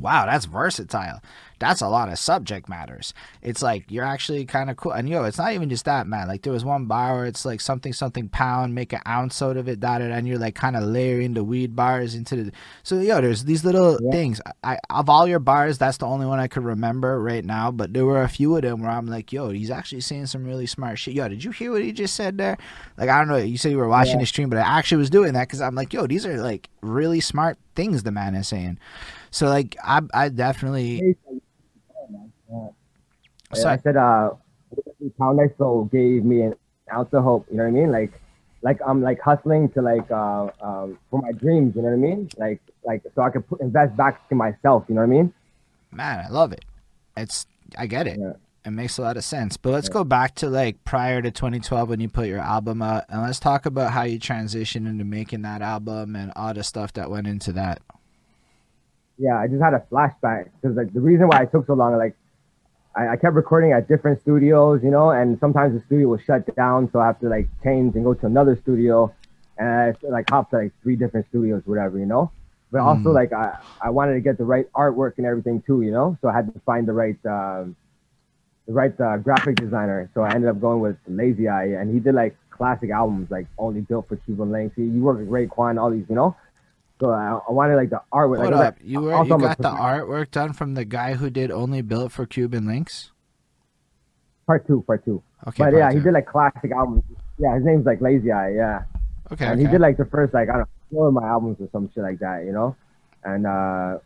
wow, 0.00 0.26
that's 0.26 0.44
versatile. 0.46 1.20
That's 1.58 1.80
a 1.80 1.88
lot 1.88 2.10
of 2.10 2.18
subject 2.18 2.68
matters. 2.68 3.14
It's 3.40 3.62
like 3.62 3.90
you're 3.90 4.04
actually 4.04 4.44
kind 4.44 4.68
of 4.68 4.76
cool. 4.76 4.92
And 4.92 5.08
yo, 5.08 5.24
it's 5.24 5.38
not 5.38 5.54
even 5.54 5.70
just 5.70 5.86
that, 5.86 6.06
man. 6.06 6.28
Like 6.28 6.42
there 6.42 6.52
was 6.52 6.66
one 6.66 6.84
bar 6.84 7.14
where 7.14 7.24
it's 7.24 7.46
like 7.46 7.62
something 7.62 7.94
something 7.94 8.28
pound, 8.28 8.74
make 8.74 8.92
an 8.92 9.00
ounce 9.08 9.40
out 9.40 9.56
of 9.56 9.66
it, 9.66 9.80
dot 9.80 10.02
it, 10.02 10.10
and 10.10 10.28
you're 10.28 10.36
like 10.38 10.54
kind 10.54 10.76
of 10.76 10.82
layering 10.84 11.32
the 11.32 11.42
weed 11.42 11.74
bars 11.74 12.14
into 12.14 12.36
the. 12.44 12.52
So 12.82 12.98
yo, 13.00 13.22
there's 13.22 13.44
these 13.44 13.64
little 13.64 13.98
Yeah. 14.02 14.10
things. 14.10 14.38
I 14.62 14.76
of 14.90 15.08
all 15.08 15.26
your 15.26 15.38
bars, 15.38 15.78
that's 15.78 15.96
the 15.96 16.04
only 16.06 16.26
one 16.26 16.38
I 16.40 16.46
could 16.46 16.62
remember 16.64 17.22
right 17.22 17.42
now. 17.44 17.70
But 17.70 17.94
there 17.94 18.04
were 18.04 18.22
a 18.22 18.28
few 18.28 18.54
of 18.54 18.60
them 18.60 18.82
where 18.82 18.90
I'm 18.90 19.06
like, 19.06 19.32
yo, 19.32 19.48
he's 19.48 19.70
actually 19.70 20.02
saying 20.02 20.26
some 20.26 20.44
really 20.44 20.66
smart 20.66 20.98
shit. 20.98 21.14
Yo, 21.14 21.26
did 21.26 21.42
you 21.42 21.52
hear 21.52 21.72
what 21.72 21.82
he 21.82 21.90
just 21.92 22.14
said 22.14 22.36
there? 22.36 22.58
Like 22.98 23.08
I 23.08 23.16
don't 23.18 23.28
know. 23.28 23.36
You 23.38 23.56
said 23.56 23.70
you 23.70 23.78
were 23.78 23.88
watching 23.88 24.16
Yeah. 24.16 24.20
the 24.20 24.26
stream, 24.26 24.50
but 24.50 24.58
I 24.58 24.78
actually 24.78 24.98
was 24.98 25.08
doing 25.08 25.32
that 25.32 25.48
because 25.48 25.62
I'm 25.62 25.74
like, 25.74 25.94
yo, 25.94 26.06
these 26.06 26.26
are 26.26 26.36
like 26.38 26.68
really 26.82 27.20
smart 27.20 27.56
things 27.74 28.02
the 28.02 28.12
man 28.12 28.34
is 28.34 28.46
saying. 28.48 28.78
So 29.36 29.48
like 29.48 29.76
I 29.84 30.00
I 30.14 30.30
definitely. 30.30 31.14
Yeah, 32.48 32.68
So 33.52 33.68
I 33.68 33.76
said, 33.76 33.96
uh, 33.96 34.30
Pound 35.18 35.40
Expo 35.40 35.90
gave 35.90 36.24
me 36.24 36.40
an 36.40 36.54
ounce 36.90 37.12
of 37.12 37.22
hope. 37.22 37.46
You 37.50 37.58
know 37.58 37.64
what 37.64 37.68
I 37.68 37.72
mean? 37.72 37.92
Like, 37.92 38.18
like 38.62 38.78
I'm 38.86 39.02
like 39.02 39.20
hustling 39.20 39.68
to 39.72 39.82
like 39.82 40.10
uh, 40.10 40.48
um, 40.62 40.98
for 41.10 41.20
my 41.20 41.32
dreams. 41.32 41.76
You 41.76 41.82
know 41.82 41.88
what 41.88 41.94
I 41.94 41.98
mean? 41.98 42.30
Like, 42.38 42.62
like 42.82 43.02
so 43.14 43.20
I 43.20 43.28
could 43.28 43.46
put, 43.46 43.60
invest 43.60 43.94
back 43.94 44.22
in 44.30 44.38
myself. 44.38 44.84
You 44.88 44.94
know 44.94 45.02
what 45.02 45.08
I 45.08 45.18
mean? 45.18 45.34
man, 45.92 46.24
I 46.24 46.28
love 46.28 46.54
it. 46.54 46.64
It's 47.14 47.46
I 47.76 47.86
get 47.86 48.06
it. 48.06 48.18
Yeah. 48.18 48.32
It 48.64 48.70
makes 48.70 48.96
a 48.96 49.02
lot 49.02 49.18
of 49.18 49.24
sense. 49.24 49.58
But 49.58 49.70
let's 49.70 49.90
go 49.90 50.02
back 50.02 50.34
to 50.36 50.48
like 50.48 50.82
prior 50.84 51.20
to 51.20 51.30
2012 51.30 51.90
when 51.90 52.00
you 52.00 52.08
put 52.08 52.26
your 52.26 52.40
album 52.40 52.80
out, 52.80 53.04
and 53.10 53.20
let's 53.20 53.38
talk 53.38 53.66
about 53.66 53.92
how 53.92 54.04
you 54.04 54.18
transitioned 54.18 54.88
into 54.88 55.04
making 55.04 55.42
that 55.42 55.60
album 55.60 56.16
and 56.16 56.32
all 56.36 56.54
the 56.54 56.64
stuff 56.64 56.94
that 56.94 57.10
went 57.10 57.26
into 57.26 57.52
that. 57.52 57.82
Yeah, 59.18 59.38
I 59.38 59.46
just 59.48 59.62
had 59.62 59.74
a 59.74 59.84
flashback 59.90 60.50
because 60.60 60.76
like 60.76 60.92
the 60.92 61.00
reason 61.00 61.28
why 61.28 61.42
I 61.42 61.46
took 61.46 61.66
so 61.66 61.74
long, 61.74 61.96
like 61.96 62.16
I, 62.96 63.10
I 63.12 63.16
kept 63.16 63.34
recording 63.34 63.72
at 63.72 63.88
different 63.88 64.20
studios, 64.22 64.80
you 64.82 64.90
know, 64.90 65.10
and 65.10 65.38
sometimes 65.40 65.74
the 65.74 65.84
studio 65.86 66.08
was 66.08 66.20
shut 66.22 66.44
down, 66.56 66.90
so 66.92 67.00
I 67.00 67.06
have 67.06 67.20
to 67.20 67.28
like 67.28 67.48
change 67.64 67.94
and 67.96 68.04
go 68.04 68.14
to 68.14 68.26
another 68.26 68.58
studio, 68.62 69.14
and 69.58 69.68
I 69.68 69.94
like 70.08 70.28
hop 70.28 70.50
to 70.50 70.56
like 70.58 70.72
three 70.82 70.96
different 70.96 71.26
studios, 71.28 71.62
whatever, 71.66 71.98
you 71.98 72.06
know. 72.06 72.32
But 72.72 72.80
also 72.82 73.10
Mm. 73.10 73.14
like 73.14 73.32
I 73.32 73.54
I 73.80 73.90
wanted 73.90 74.14
to 74.14 74.20
get 74.20 74.38
the 74.38 74.44
right 74.44 74.66
artwork 74.74 75.14
and 75.18 75.26
everything 75.26 75.62
too, 75.66 75.82
you 75.82 75.92
know. 75.92 76.18
So 76.22 76.28
I 76.28 76.34
had 76.34 76.52
to 76.52 76.60
find 76.60 76.86
the 76.88 76.92
right 76.92 77.16
um, 77.26 77.76
the 78.66 78.72
right 78.72 78.98
uh, 79.00 79.16
graphic 79.18 79.58
designer. 79.58 80.10
So 80.14 80.22
I 80.22 80.34
ended 80.34 80.50
up 80.50 80.60
going 80.60 80.80
with 80.80 80.96
Lazy 81.06 81.48
Eye, 81.48 81.66
and 81.80 81.92
he 81.92 82.00
did 82.00 82.14
like 82.14 82.36
classic 82.50 82.90
albums, 82.90 83.30
like 83.30 83.46
Only 83.58 83.80
Built 83.82 84.08
4 84.08 84.18
Cuban 84.18 84.48
Linx. 84.50 84.72
He, 84.76 84.82
he 84.90 84.98
worked 84.98 85.20
with 85.20 85.28
Raekwon, 85.28 85.80
all 85.80 85.90
these, 85.90 86.06
you 86.08 86.14
know. 86.16 86.36
So 87.00 87.10
I, 87.10 87.38
I 87.48 87.52
wanted 87.52 87.76
like 87.76 87.90
the 87.90 88.00
artwork. 88.12 88.40
Hold 88.40 88.54
like, 88.54 88.68
up, 88.68 88.76
you 88.82 89.00
were 89.00 89.22
you 89.24 89.38
got 89.38 89.58
the 89.58 89.70
artwork 89.70 90.30
done 90.30 90.52
from 90.52 90.74
the 90.74 90.84
guy 90.84 91.14
who 91.14 91.28
did 91.28 91.50
Only 91.50 91.82
Built 91.82 92.12
4 92.12 92.26
Cuban 92.26 92.64
Linx. 92.64 93.10
Part 94.46 94.66
two, 94.66 94.82
part 94.86 95.04
two. 95.04 95.22
Okay, 95.48 95.64
but 95.64 95.74
yeah, 95.74 95.92
he 95.92 96.00
did 96.00 96.12
like 96.12 96.26
classic 96.26 96.70
albums. 96.72 97.02
Yeah, 97.38 97.54
his 97.54 97.64
name's 97.64 97.84
like 97.84 98.00
Lazy 98.00 98.32
Eye. 98.32 98.54
Yeah, 98.54 98.84
Okay, 99.32 99.44
and 99.44 99.54
okay. 99.54 99.62
he 99.62 99.70
did 99.70 99.80
like 99.80 99.96
the 99.96 100.04
first 100.04 100.32
like 100.34 100.48
I 100.48 100.52
don't 100.52 100.60
know 100.60 100.68
four 100.92 101.08
of 101.08 101.14
my 101.14 101.26
albums 101.26 101.56
or 101.60 101.68
some 101.72 101.90
shit 101.92 102.02
like 102.02 102.20
that, 102.20 102.44
you 102.44 102.52
know. 102.52 102.76
And 103.24 103.46
uh, 103.46 103.98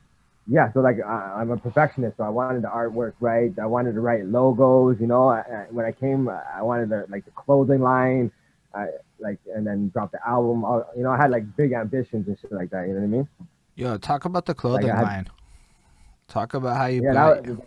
yeah, 0.47 0.73
so 0.73 0.81
like 0.81 0.97
I, 1.07 1.37
I'm 1.41 1.51
a 1.51 1.59
perfectionist, 1.59 2.17
so 2.17 2.25
I 2.25 2.31
wanted 2.31 2.63
the 2.63 2.69
artwork 2.69 3.13
right. 3.21 3.53
I 3.61 3.67
wanted 3.67 3.93
to 3.95 4.01
write 4.01 4.25
logos. 4.25 4.97
You 4.99 5.07
know, 5.07 5.29
I, 5.29 5.41
I, 5.41 5.67
when 5.71 5.85
I 5.85 5.93
came, 5.93 6.29
I 6.29 6.63
wanted 6.63 6.89
the 6.89 7.05
like 7.09 7.25
the 7.27 7.31
clothing 7.33 7.83
line, 7.83 8.33
I 8.75 8.87
like, 9.21 9.39
and 9.55 9.67
then 9.67 9.89
drop 9.91 10.13
the 10.13 10.19
album. 10.27 10.65
I, 10.65 10.83
you 10.97 11.03
know, 11.03 11.11
I 11.11 11.17
had 11.17 11.31
like 11.31 11.57
big 11.57 11.73
ambitions 11.73 12.27
and 12.29 12.39
shit 12.41 12.53
like 12.53 12.71
that. 12.71 12.87
You 12.89 12.95
know 12.95 13.01
what 13.01 13.05
I 13.05 13.09
mean? 13.09 13.29
Yo, 13.77 13.97
talk 13.99 14.25
about 14.25 14.47
the 14.47 14.55
clothing 14.55 14.89
had- 14.89 15.03
line. 15.03 15.29
Talk 16.29 16.55
about 16.55 16.77
how 16.77 16.87
you 16.87 17.03
Yeah, 17.03 17.41
was, 17.41 17.59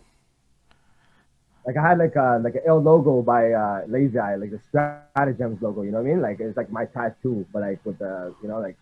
like 1.66 1.76
I 1.76 1.82
had 1.88 1.98
like 1.98 2.16
a 2.16 2.40
like 2.42 2.54
an 2.54 2.62
L 2.66 2.80
logo 2.80 3.20
by 3.22 3.52
uh, 3.52 3.82
Lazy 3.88 4.18
Eye, 4.18 4.36
like 4.36 4.50
the 4.50 4.60
Stratagems 4.68 5.60
logo. 5.62 5.82
You 5.82 5.90
know 5.92 5.98
what 5.98 6.08
I 6.08 6.12
mean? 6.12 6.22
Like 6.22 6.40
it's 6.40 6.56
like 6.56 6.70
my 6.70 6.86
tattoo, 6.86 7.46
but 7.52 7.62
like 7.62 7.84
with 7.84 7.98
the 7.98 8.34
you 8.42 8.48
know 8.48 8.60
like 8.60 8.76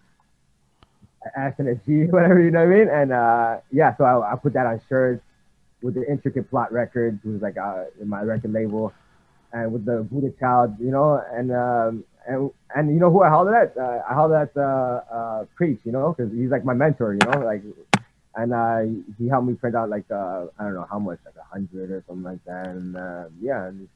S 1.37 1.55
and 1.59 1.69
a 1.69 1.75
G, 1.75 2.05
whatever. 2.11 2.41
You 2.41 2.51
know 2.51 2.65
what 2.65 2.75
I 2.75 2.79
mean? 2.79 2.89
And 2.89 3.13
uh, 3.13 3.57
yeah, 3.73 3.97
so 3.97 4.05
I, 4.05 4.33
I 4.33 4.37
put 4.37 4.53
that 4.55 4.67
on 4.67 4.81
shirts 4.89 5.23
with 5.83 5.95
the 5.95 6.09
intricate 6.09 6.49
plot 6.51 6.73
records, 6.73 7.25
was 7.25 7.43
like 7.43 7.57
uh, 7.57 7.85
in 8.01 8.09
my 8.09 8.23
record 8.23 8.53
label, 8.53 8.93
and 9.53 9.73
with 9.73 9.85
the 9.85 10.03
Buddha 10.11 10.33
Child, 10.39 10.77
you 10.79 10.91
know, 10.91 11.23
and 11.33 11.51
um, 11.53 12.05
and 12.27 12.51
and 12.75 12.93
you 12.93 13.01
know 13.01 13.11
who 13.11 13.23
I 13.23 13.29
hollered 13.29 13.55
at? 13.55 13.77
Uh, 13.77 14.03
I 14.09 14.15
hollered 14.15 14.49
at 14.49 14.57
uh, 14.57 15.01
uh, 15.13 15.45
Preach, 15.57 15.81
you 15.85 15.93
know, 15.93 16.15
because 16.17 16.33
he's 16.33 16.51
like 16.51 16.65
my 16.65 16.75
mentor, 16.75 17.15
you 17.15 17.21
know, 17.31 17.41
like 17.41 17.63
and 18.35 18.53
uh, 18.53 18.81
he 19.19 19.29
helped 19.29 19.47
me 19.47 19.55
print 19.55 19.77
out 19.77 19.91
like 19.91 20.11
uh, 20.11 20.47
I 20.59 20.65
don't 20.65 20.75
know 20.75 20.87
how 20.91 20.99
much, 20.99 21.19
like 21.25 21.35
a 21.37 21.45
hundred 21.53 21.91
or 21.91 22.03
something 22.07 22.25
like 22.25 22.45
that. 22.47 22.69
And 22.69 22.97
uh, 22.97 23.25
yeah, 23.41 23.67
and 23.67 23.89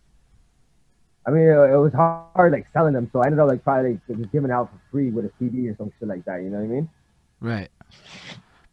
I 1.27 1.31
mean 1.31 1.43
it, 1.43 1.73
it 1.73 1.77
was 1.77 1.93
hard 1.93 2.53
like 2.53 2.67
selling 2.73 2.93
them, 2.93 3.09
so 3.13 3.21
I 3.21 3.27
ended 3.27 3.41
up 3.41 3.49
like 3.49 3.65
probably 3.65 4.01
like, 4.09 4.19
just 4.19 4.33
giving 4.33 4.51
out 4.51 4.71
for 4.71 4.81
free 4.91 5.11
with 5.11 5.25
a 5.25 5.33
CD 5.39 5.69
or 5.69 5.77
some 5.77 5.93
shit 5.99 6.09
like 6.09 6.25
that. 6.27 6.43
You 6.43 6.51
know 6.51 6.59
what 6.59 6.65
I 6.65 6.69
mean? 6.69 6.89
Right. 7.41 7.69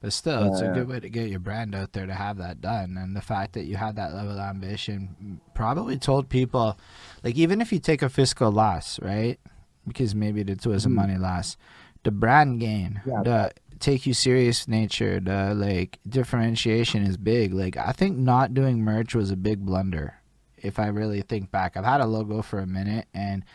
But 0.03 0.11
still, 0.11 0.51
it's 0.51 0.59
a 0.59 0.69
Uh, 0.69 0.73
good 0.73 0.89
way 0.89 0.99
to 0.99 1.09
get 1.09 1.29
your 1.29 1.39
brand 1.39 1.73
out 1.73 1.93
there 1.93 2.05
to 2.05 2.13
have 2.13 2.35
that 2.37 2.59
done. 2.59 2.97
And 2.97 3.15
the 3.15 3.21
fact 3.21 3.53
that 3.53 3.63
you 3.63 3.77
had 3.77 3.95
that 3.95 4.13
level 4.13 4.33
of 4.33 4.37
ambition 4.39 5.39
probably 5.53 5.97
told 5.97 6.27
people, 6.27 6.77
like, 7.23 7.37
even 7.37 7.61
if 7.61 7.71
you 7.71 7.79
take 7.79 8.01
a 8.01 8.09
fiscal 8.09 8.51
loss, 8.51 8.99
right? 9.01 9.39
Because 9.87 10.13
maybe 10.13 10.41
it 10.41 10.65
was 10.65 10.85
a 10.85 10.89
Mhm. 10.89 10.93
money 10.95 11.17
loss, 11.17 11.55
the 12.03 12.11
brand 12.11 12.59
gain, 12.59 12.99
Yeah. 13.05 13.23
the 13.23 13.51
take 13.79 14.05
you 14.05 14.13
serious 14.13 14.67
nature, 14.67 15.21
the 15.21 15.53
like 15.55 15.99
differentiation 16.07 17.03
is 17.03 17.15
big. 17.15 17.53
Like, 17.53 17.77
I 17.77 17.93
think 17.93 18.17
not 18.17 18.53
doing 18.53 18.81
merch 18.83 19.15
was 19.15 19.31
a 19.31 19.37
big 19.37 19.65
blunder. 19.65 20.15
If 20.57 20.79
I 20.79 20.87
really 20.87 21.21
think 21.21 21.49
back, 21.49 21.77
I've 21.77 21.85
had 21.85 22.01
a 22.01 22.05
logo 22.05 22.41
for 22.41 22.59
a 22.59 22.67
minute 22.67 23.07
and 23.13 23.45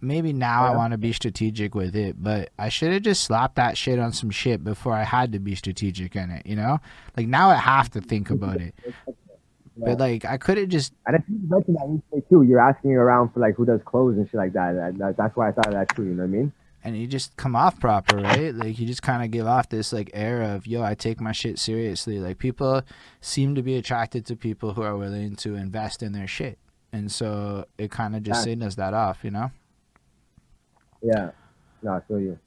maybe 0.00 0.32
now 0.32 0.64
I 0.64 0.76
want 0.76 0.92
to 0.92 0.98
be 0.98 1.12
strategic 1.12 1.74
with 1.74 1.96
it, 1.96 2.16
but 2.22 2.50
I 2.58 2.68
should 2.68 2.92
have 2.92 3.02
just 3.02 3.24
slapped 3.24 3.56
that 3.56 3.76
shit 3.76 3.98
on 3.98 4.12
some 4.12 4.30
shit 4.30 4.62
before 4.64 4.92
I 4.92 5.04
had 5.04 5.32
to 5.32 5.38
be 5.38 5.54
strategic 5.54 6.14
in 6.16 6.30
it, 6.30 6.46
you 6.46 6.56
know? 6.56 6.78
Like 7.16 7.26
now 7.26 7.50
I 7.50 7.56
have 7.56 7.90
to 7.92 8.00
think 8.00 8.30
about 8.30 8.60
it. 8.60 8.74
But 9.76 9.98
like 10.00 10.24
I 10.24 10.38
could 10.38 10.58
have 10.58 10.68
just 10.68 10.92
And 11.06 11.14
I 11.16 11.18
think 11.20 11.40
you 11.42 11.48
mentioned 11.48 11.76
that 11.76 11.86
recently 11.86 12.22
too. 12.28 12.42
You're 12.42 12.60
asking 12.60 12.92
around 12.92 13.32
for 13.32 13.40
like 13.40 13.54
who 13.54 13.64
does 13.64 13.80
clothes 13.84 14.16
and 14.16 14.26
shit 14.28 14.34
like 14.38 14.52
that. 14.54 14.96
That 14.98 15.16
that's 15.16 15.36
why 15.36 15.48
I 15.48 15.52
thought 15.52 15.68
of 15.68 15.74
that 15.74 15.94
too. 15.94 16.02
You 16.04 16.14
know 16.14 16.22
what 16.24 16.28
I 16.28 16.32
mean? 16.32 16.52
and 16.84 16.96
you 16.96 17.08
just 17.08 17.36
come 17.36 17.56
off 17.56 17.78
proper, 17.80 18.16
right? 18.16 18.54
Like 18.54 18.78
you 18.78 18.86
just 18.86 19.02
kind 19.02 19.22
of 19.24 19.32
give 19.32 19.46
off 19.48 19.68
this 19.68 19.92
like 19.92 20.10
air 20.14 20.42
of, 20.42 20.64
yo, 20.66 20.82
I 20.82 20.94
take 20.94 21.20
my 21.20 21.32
shit 21.32 21.58
seriously. 21.58 22.20
Like 22.20 22.38
people 22.38 22.82
seem 23.20 23.56
to 23.56 23.62
be 23.62 23.74
attracted 23.76 24.24
to 24.26 24.36
people 24.36 24.72
who 24.74 24.82
are 24.82 24.96
willing 24.96 25.34
to 25.36 25.56
invest 25.56 26.02
in 26.04 26.12
their 26.12 26.28
shit. 26.28 26.56
And 26.92 27.10
so 27.10 27.66
it 27.78 27.90
kind 27.90 28.14
of 28.16 28.22
just 28.22 28.40
Yeah. 28.40 28.44
signals 28.52 28.76
that 28.76 28.94
off, 28.94 29.18
you 29.24 29.30
know? 29.32 29.50
Yeah. 31.02 31.30
No, 31.82 31.92
I 31.92 32.00
feel 32.00 32.20
you. 32.20 32.38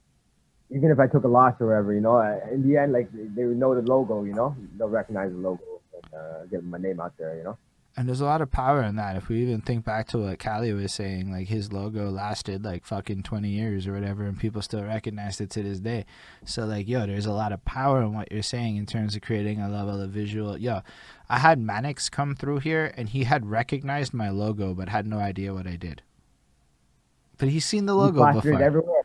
Even 0.70 0.90
if 0.90 0.98
I 0.98 1.06
took 1.06 1.24
a 1.24 1.28
loss 1.28 1.54
or 1.60 1.66
whatever, 1.68 1.92
you 1.92 2.00
know, 2.00 2.18
in 2.50 2.66
the 2.66 2.78
end, 2.78 2.92
like 2.92 3.08
they 3.12 3.44
would 3.44 3.58
know 3.58 3.74
the 3.74 3.82
logo, 3.82 4.24
you 4.24 4.32
know, 4.32 4.56
they'll 4.78 4.88
recognize 4.88 5.30
the 5.30 5.38
logo 5.38 5.80
and 5.94 6.14
uh, 6.14 6.44
get 6.46 6.64
my 6.64 6.78
name 6.78 7.00
out 7.00 7.12
there, 7.18 7.36
you 7.36 7.44
know. 7.44 7.58
And 7.94 8.08
there's 8.08 8.22
a 8.22 8.26
lot 8.26 8.40
of 8.40 8.50
power 8.50 8.82
in 8.82 8.96
that. 8.96 9.16
If 9.16 9.28
we 9.28 9.42
even 9.42 9.60
think 9.60 9.84
back 9.84 10.08
to 10.08 10.18
what 10.18 10.38
Cali 10.38 10.72
was 10.72 10.94
saying, 10.94 11.30
like 11.30 11.48
his 11.48 11.74
logo 11.74 12.08
lasted 12.08 12.64
like 12.64 12.86
fucking 12.86 13.22
20 13.22 13.50
years 13.50 13.86
or 13.86 13.92
whatever, 13.92 14.24
and 14.24 14.38
people 14.38 14.62
still 14.62 14.82
recognize 14.82 15.42
it 15.42 15.50
to 15.50 15.62
this 15.62 15.78
day. 15.78 16.06
So, 16.46 16.64
like, 16.64 16.88
yo, 16.88 17.06
there's 17.06 17.26
a 17.26 17.32
lot 17.32 17.52
of 17.52 17.62
power 17.66 18.00
in 18.00 18.14
what 18.14 18.32
you're 18.32 18.42
saying 18.42 18.76
in 18.76 18.86
terms 18.86 19.14
of 19.14 19.20
creating 19.20 19.60
a 19.60 19.68
level 19.68 20.00
of 20.00 20.08
visual. 20.08 20.56
Yo, 20.56 20.80
I 21.28 21.38
had 21.38 21.60
Mannix 21.60 22.08
come 22.08 22.34
through 22.34 22.60
here, 22.60 22.94
and 22.96 23.10
he 23.10 23.24
had 23.24 23.50
recognized 23.50 24.14
my 24.14 24.30
logo, 24.30 24.72
but 24.72 24.88
had 24.88 25.06
no 25.06 25.18
idea 25.18 25.52
what 25.52 25.66
I 25.66 25.76
did. 25.76 26.00
But 27.42 27.48
he's 27.48 27.64
seen 27.66 27.86
the 27.86 27.94
logo 27.96 28.24
before. 28.34 28.62
everywhere. 28.62 29.02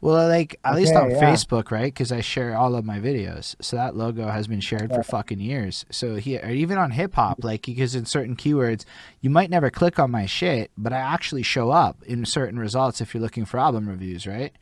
Well, 0.00 0.26
like 0.26 0.58
at 0.64 0.74
least 0.74 0.94
on 0.94 1.10
yeah. 1.10 1.20
Facebook, 1.20 1.70
right? 1.70 1.92
Because 1.92 2.12
I 2.12 2.22
share 2.22 2.56
all 2.56 2.76
of 2.76 2.82
my 2.86 2.98
videos, 2.98 3.56
so 3.60 3.76
that 3.76 3.94
logo 3.94 4.26
has 4.26 4.46
been 4.46 4.62
shared 4.62 4.90
for 4.90 5.02
fucking 5.02 5.38
years. 5.38 5.84
So 5.90 6.14
he, 6.14 6.38
or 6.38 6.48
even 6.48 6.78
on 6.78 6.92
hip 6.92 7.14
hop, 7.14 7.40
mm-hmm. 7.40 7.46
like 7.46 7.66
because 7.66 7.94
in 7.94 8.06
certain 8.06 8.36
keywords, 8.36 8.86
you 9.20 9.28
might 9.28 9.50
never 9.50 9.68
click 9.68 9.98
on 9.98 10.10
my 10.10 10.24
shit, 10.24 10.70
but 10.78 10.94
I 10.94 10.98
actually 10.98 11.42
show 11.42 11.72
up 11.72 12.02
in 12.04 12.24
certain 12.24 12.58
results 12.58 13.02
if 13.02 13.12
you're 13.12 13.22
looking 13.22 13.44
for 13.44 13.60
album 13.60 13.86
reviews, 13.86 14.26
right? 14.26 14.54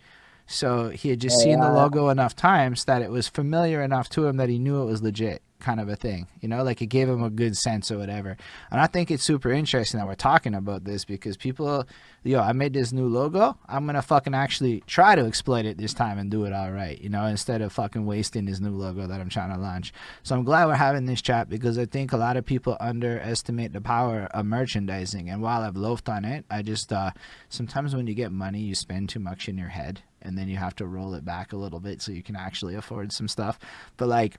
So 0.49 0.89
he 0.89 1.11
had 1.11 1.21
just 1.21 1.39
Yeah, 1.39 1.45
seen 1.45 1.61
the 1.61 1.71
logo 1.71 2.09
enough 2.09 2.35
times 2.35 2.87
that 2.87 3.03
it 3.03 3.11
was 3.13 3.29
familiar 3.29 3.83
enough 3.83 4.09
to 4.11 4.27
him 4.27 4.39
that 4.39 4.49
he 4.49 4.59
knew 4.59 4.83
it 4.83 4.87
was 4.87 5.01
legit, 5.01 5.43
kind 5.63 5.81
of 5.81 5.89
a 5.89 5.97
thing. 5.97 6.27
You 6.41 6.49
know, 6.49 6.63
like 6.63 6.83
it 6.83 6.87
gave 6.87 7.09
him 7.09 7.23
a 7.23 7.31
good 7.31 7.57
sense 7.57 7.91
or 7.91 7.99
whatever. 7.99 8.37
And 8.71 8.81
I 8.81 8.87
think 8.87 9.11
it's 9.11 9.23
super 9.23 9.51
interesting 9.51 9.99
that 9.99 10.07
we're 10.07 10.15
talking 10.15 10.55
about 10.55 10.85
this 10.85 11.05
because 11.05 11.37
people, 11.37 11.87
yo, 12.23 12.41
I 12.41 12.53
made 12.53 12.75
this 12.75 12.93
new 12.93 13.07
logo. 13.07 13.57
I'm 13.69 13.87
gonna 13.87 14.03
fucking 14.03 14.35
actually 14.35 14.83
try 14.87 15.15
to 15.15 15.25
exploit 15.25 15.65
it 15.65 15.79
this 15.79 15.95
time 15.95 16.19
and 16.19 16.31
do 16.31 16.45
it 16.45 16.53
all 16.53 16.71
right, 16.71 17.01
you 17.01 17.09
know, 17.09 17.25
instead 17.27 17.63
of 17.63 17.73
fucking 17.73 18.05
wasting 18.05 18.45
this 18.45 18.61
new 18.61 18.77
logo 18.77 19.07
that 19.07 19.21
I'm 19.21 19.29
trying 19.29 19.55
to 19.55 19.61
launch. 19.61 19.93
So 20.23 20.35
I'm 20.35 20.45
glad 20.45 20.67
we're 20.67 20.75
having 20.75 21.07
this 21.07 21.23
chat 21.23 21.49
because 21.49 21.79
I 21.79 21.87
think 21.87 22.13
a 22.13 22.17
lot 22.17 22.37
of 22.37 22.45
people 22.45 22.77
underestimate 22.81 23.73
the 23.73 23.81
power 23.81 24.29
of 24.33 24.45
merchandising. 24.45 25.31
And 25.31 25.41
while 25.41 25.63
I've 25.63 25.77
loafed 25.77 26.09
on 26.09 26.25
it, 26.25 26.45
I 26.51 26.63
just 26.63 26.93
uh, 26.93 27.13
sometimes 27.49 27.95
when 27.95 28.07
you 28.07 28.15
get 28.15 28.33
money, 28.33 28.61
you 28.61 28.75
spend 28.75 29.09
too 29.09 29.21
much 29.21 29.49
in 29.49 29.57
your 29.57 29.69
head, 29.69 30.03
and 30.21 30.37
then 30.37 30.49
you 30.49 30.57
have 30.57 30.77
to 30.77 30.87
roll 30.87 31.15
it 31.15 31.25
back 31.25 31.53
a 31.53 31.57
little 31.57 31.81
bit 31.81 32.03
so 32.03 32.13
you 32.13 32.23
can 32.23 32.37
actually 32.37 32.75
afford 32.75 33.13
some 33.13 33.29
stuff. 33.29 33.59
But 33.97 34.09
like 34.09 34.39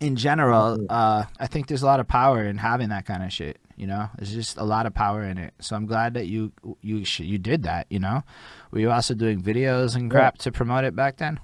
in 0.00 0.16
general, 0.16 0.86
uh, 0.90 1.24
I 1.38 1.46
think 1.46 1.68
there's 1.68 1.82
a 1.82 1.86
lot 1.86 2.00
of 2.00 2.08
power 2.08 2.44
in 2.44 2.58
having 2.58 2.88
that 2.90 3.06
kind 3.06 3.22
of 3.22 3.32
shit. 3.32 3.58
You 3.76 3.86
know, 3.88 4.08
there's 4.16 4.32
just 4.32 4.56
a 4.56 4.64
lot 4.64 4.86
of 4.86 4.94
power 4.94 5.24
in 5.24 5.36
it. 5.38 5.52
So 5.60 5.74
I'm 5.74 5.86
glad 5.86 6.14
that 6.14 6.26
you 6.26 6.52
you 6.80 7.04
sh- 7.04 7.20
you 7.20 7.38
did 7.38 7.64
that. 7.64 7.86
You 7.90 7.98
know, 7.98 8.22
were 8.70 8.78
you 8.80 8.90
also 8.90 9.14
doing 9.14 9.42
videos 9.42 9.96
and 9.96 10.04
Yeah. 10.04 10.10
crap 10.10 10.38
to 10.38 10.52
promote 10.52 10.84
it 10.84 10.94
back 10.94 11.16
then? 11.16 11.40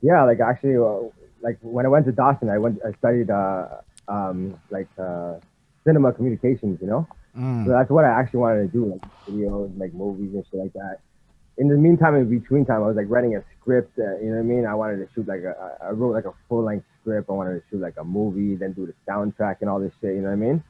Yeah, 0.00 0.22
like 0.24 0.40
actually, 0.40 0.76
uh, 0.76 1.08
like 1.42 1.58
when 1.60 1.84
I 1.86 1.88
went 1.88 2.06
to 2.06 2.12
Dawson, 2.12 2.48
I 2.50 2.58
went, 2.58 2.78
I 2.86 2.92
studied 2.98 3.30
uh, 3.30 3.66
um, 4.06 4.54
like 4.70 4.86
uh, 4.98 5.34
cinema 5.84 6.12
communications, 6.12 6.80
you 6.80 6.86
know. 6.86 7.06
Mm. 7.36 7.64
So 7.66 7.70
that's 7.72 7.90
what 7.90 8.04
I 8.04 8.08
actually 8.10 8.40
wanted 8.40 8.62
to 8.62 8.68
do, 8.68 8.84
like 8.86 9.02
videos, 9.28 9.76
like 9.78 9.92
movies 9.94 10.34
and 10.34 10.44
shit 10.50 10.60
like 10.60 10.72
that. 10.74 10.98
In 11.58 11.68
the 11.68 11.76
meantime, 11.76 12.14
in 12.14 12.28
between 12.28 12.64
time, 12.64 12.82
I 12.82 12.86
was 12.86 12.96
like 12.96 13.06
writing 13.08 13.36
a 13.36 13.42
script. 13.60 13.98
Uh, 13.98 14.16
you 14.18 14.30
know 14.30 14.36
what 14.36 14.38
I 14.38 14.42
mean? 14.42 14.66
I 14.66 14.74
wanted 14.74 14.96
to 14.98 15.08
shoot 15.14 15.26
like 15.26 15.42
a, 15.42 15.76
I 15.82 15.90
wrote 15.90 16.14
like 16.14 16.24
a 16.24 16.32
full 16.48 16.62
length 16.62 16.86
script. 17.00 17.28
I 17.28 17.32
wanted 17.32 17.54
to 17.54 17.62
shoot 17.68 17.80
like 17.80 17.94
a 17.98 18.04
movie, 18.04 18.54
then 18.54 18.72
do 18.72 18.86
the 18.86 18.94
soundtrack 19.10 19.56
and 19.60 19.68
all 19.68 19.80
this 19.80 19.92
shit. 20.00 20.14
You 20.14 20.22
know 20.22 20.28
what 20.28 20.34
I 20.34 20.36
mean? 20.36 20.64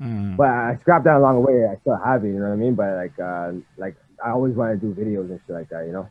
Mm. 0.00 0.36
But 0.36 0.48
I 0.48 0.78
scrapped 0.80 1.04
that 1.04 1.16
along 1.16 1.36
the 1.36 1.40
way. 1.40 1.66
I 1.66 1.76
still 1.80 1.96
have 1.96 2.24
it. 2.24 2.28
You 2.28 2.40
know 2.40 2.48
what 2.48 2.54
I 2.54 2.56
mean? 2.56 2.74
But 2.74 2.96
like, 2.96 3.18
uh, 3.20 3.52
like 3.76 3.96
I 4.24 4.30
always 4.30 4.54
want 4.54 4.80
to 4.80 4.86
do 4.86 4.98
videos 4.98 5.30
and 5.30 5.40
shit 5.46 5.54
like 5.54 5.68
that. 5.68 5.86
You 5.86 5.92
know? 5.92 6.10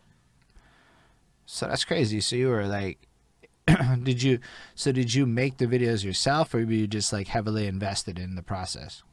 So 1.46 1.68
that's 1.68 1.84
crazy. 1.84 2.22
So 2.22 2.36
you 2.36 2.50
were 2.50 2.68
like, 2.68 3.08
did 4.04 4.22
you? 4.22 4.40
So 4.76 4.92
did 4.92 5.14
you 5.14 5.26
make 5.26 5.58
the 5.58 5.68
videos 5.68 6.04
yourself, 6.04 6.54
or 6.54 6.60
were 6.60 6.72
you 6.72 6.88
just 6.88 7.12
like 7.12 7.28
heavily 7.28 7.68
invested 7.68 8.20
in 8.20 8.36
the 8.36 8.44
process? 8.44 9.04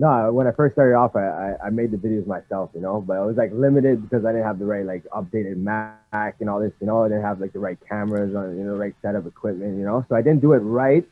No, 0.00 0.32
when 0.32 0.46
I 0.46 0.52
first 0.52 0.74
started 0.74 0.94
off, 0.94 1.14
I, 1.14 1.26
I, 1.26 1.66
I 1.66 1.70
made 1.70 1.90
the 1.90 1.98
videos 1.98 2.26
myself, 2.26 2.70
you 2.74 2.80
know, 2.80 3.02
but 3.02 3.18
I 3.18 3.20
was 3.20 3.36
like 3.36 3.50
limited 3.52 4.00
because 4.00 4.24
I 4.24 4.32
didn't 4.32 4.46
have 4.46 4.58
the 4.58 4.64
right 4.64 4.86
like 4.86 5.04
updated 5.14 5.58
Mac 5.58 6.36
and 6.40 6.48
all 6.48 6.58
this, 6.58 6.72
you 6.80 6.86
know, 6.86 7.04
I 7.04 7.08
didn't 7.08 7.22
have 7.22 7.38
like 7.38 7.52
the 7.52 7.58
right 7.58 7.76
cameras 7.86 8.34
on, 8.34 8.56
you 8.56 8.64
know, 8.64 8.72
the 8.72 8.78
right 8.78 8.94
of 9.14 9.26
equipment, 9.26 9.76
you 9.76 9.84
know, 9.84 10.06
so 10.08 10.16
I 10.16 10.22
didn't 10.22 10.40
do 10.40 10.54
it 10.54 10.60
right, 10.60 11.04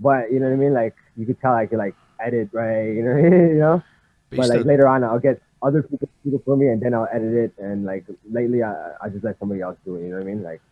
but 0.00 0.32
you 0.32 0.40
know 0.40 0.46
what 0.46 0.54
I 0.54 0.56
mean, 0.56 0.72
like 0.72 0.94
you 1.18 1.26
could 1.26 1.38
tell 1.38 1.52
I 1.52 1.66
could 1.66 1.76
like 1.76 1.94
edit 2.18 2.48
right, 2.52 2.86
you 2.96 3.02
know, 3.02 3.16
you 3.18 3.58
know, 3.58 3.82
But, 4.30 4.36
but 4.38 4.48
like 4.48 4.60
still- 4.60 4.68
later 4.68 4.88
on 4.88 5.04
I'll 5.04 5.18
get 5.18 5.42
other 5.62 5.82
people 5.82 6.08
to 6.08 6.30
do 6.30 6.36
it 6.36 6.42
for 6.46 6.56
me 6.56 6.68
and 6.68 6.80
then 6.80 6.94
I'll 6.94 7.08
edit 7.12 7.34
it 7.34 7.52
and 7.62 7.84
like 7.84 8.06
lately 8.30 8.62
I 8.62 8.92
I 9.02 9.10
just 9.10 9.22
let 9.22 9.38
somebody 9.38 9.60
else 9.60 9.76
do 9.84 9.96
it, 9.96 10.00
you 10.00 10.08
know 10.08 10.16
what 10.16 10.22
I 10.22 10.30
mean, 10.32 10.42
like 10.42 10.62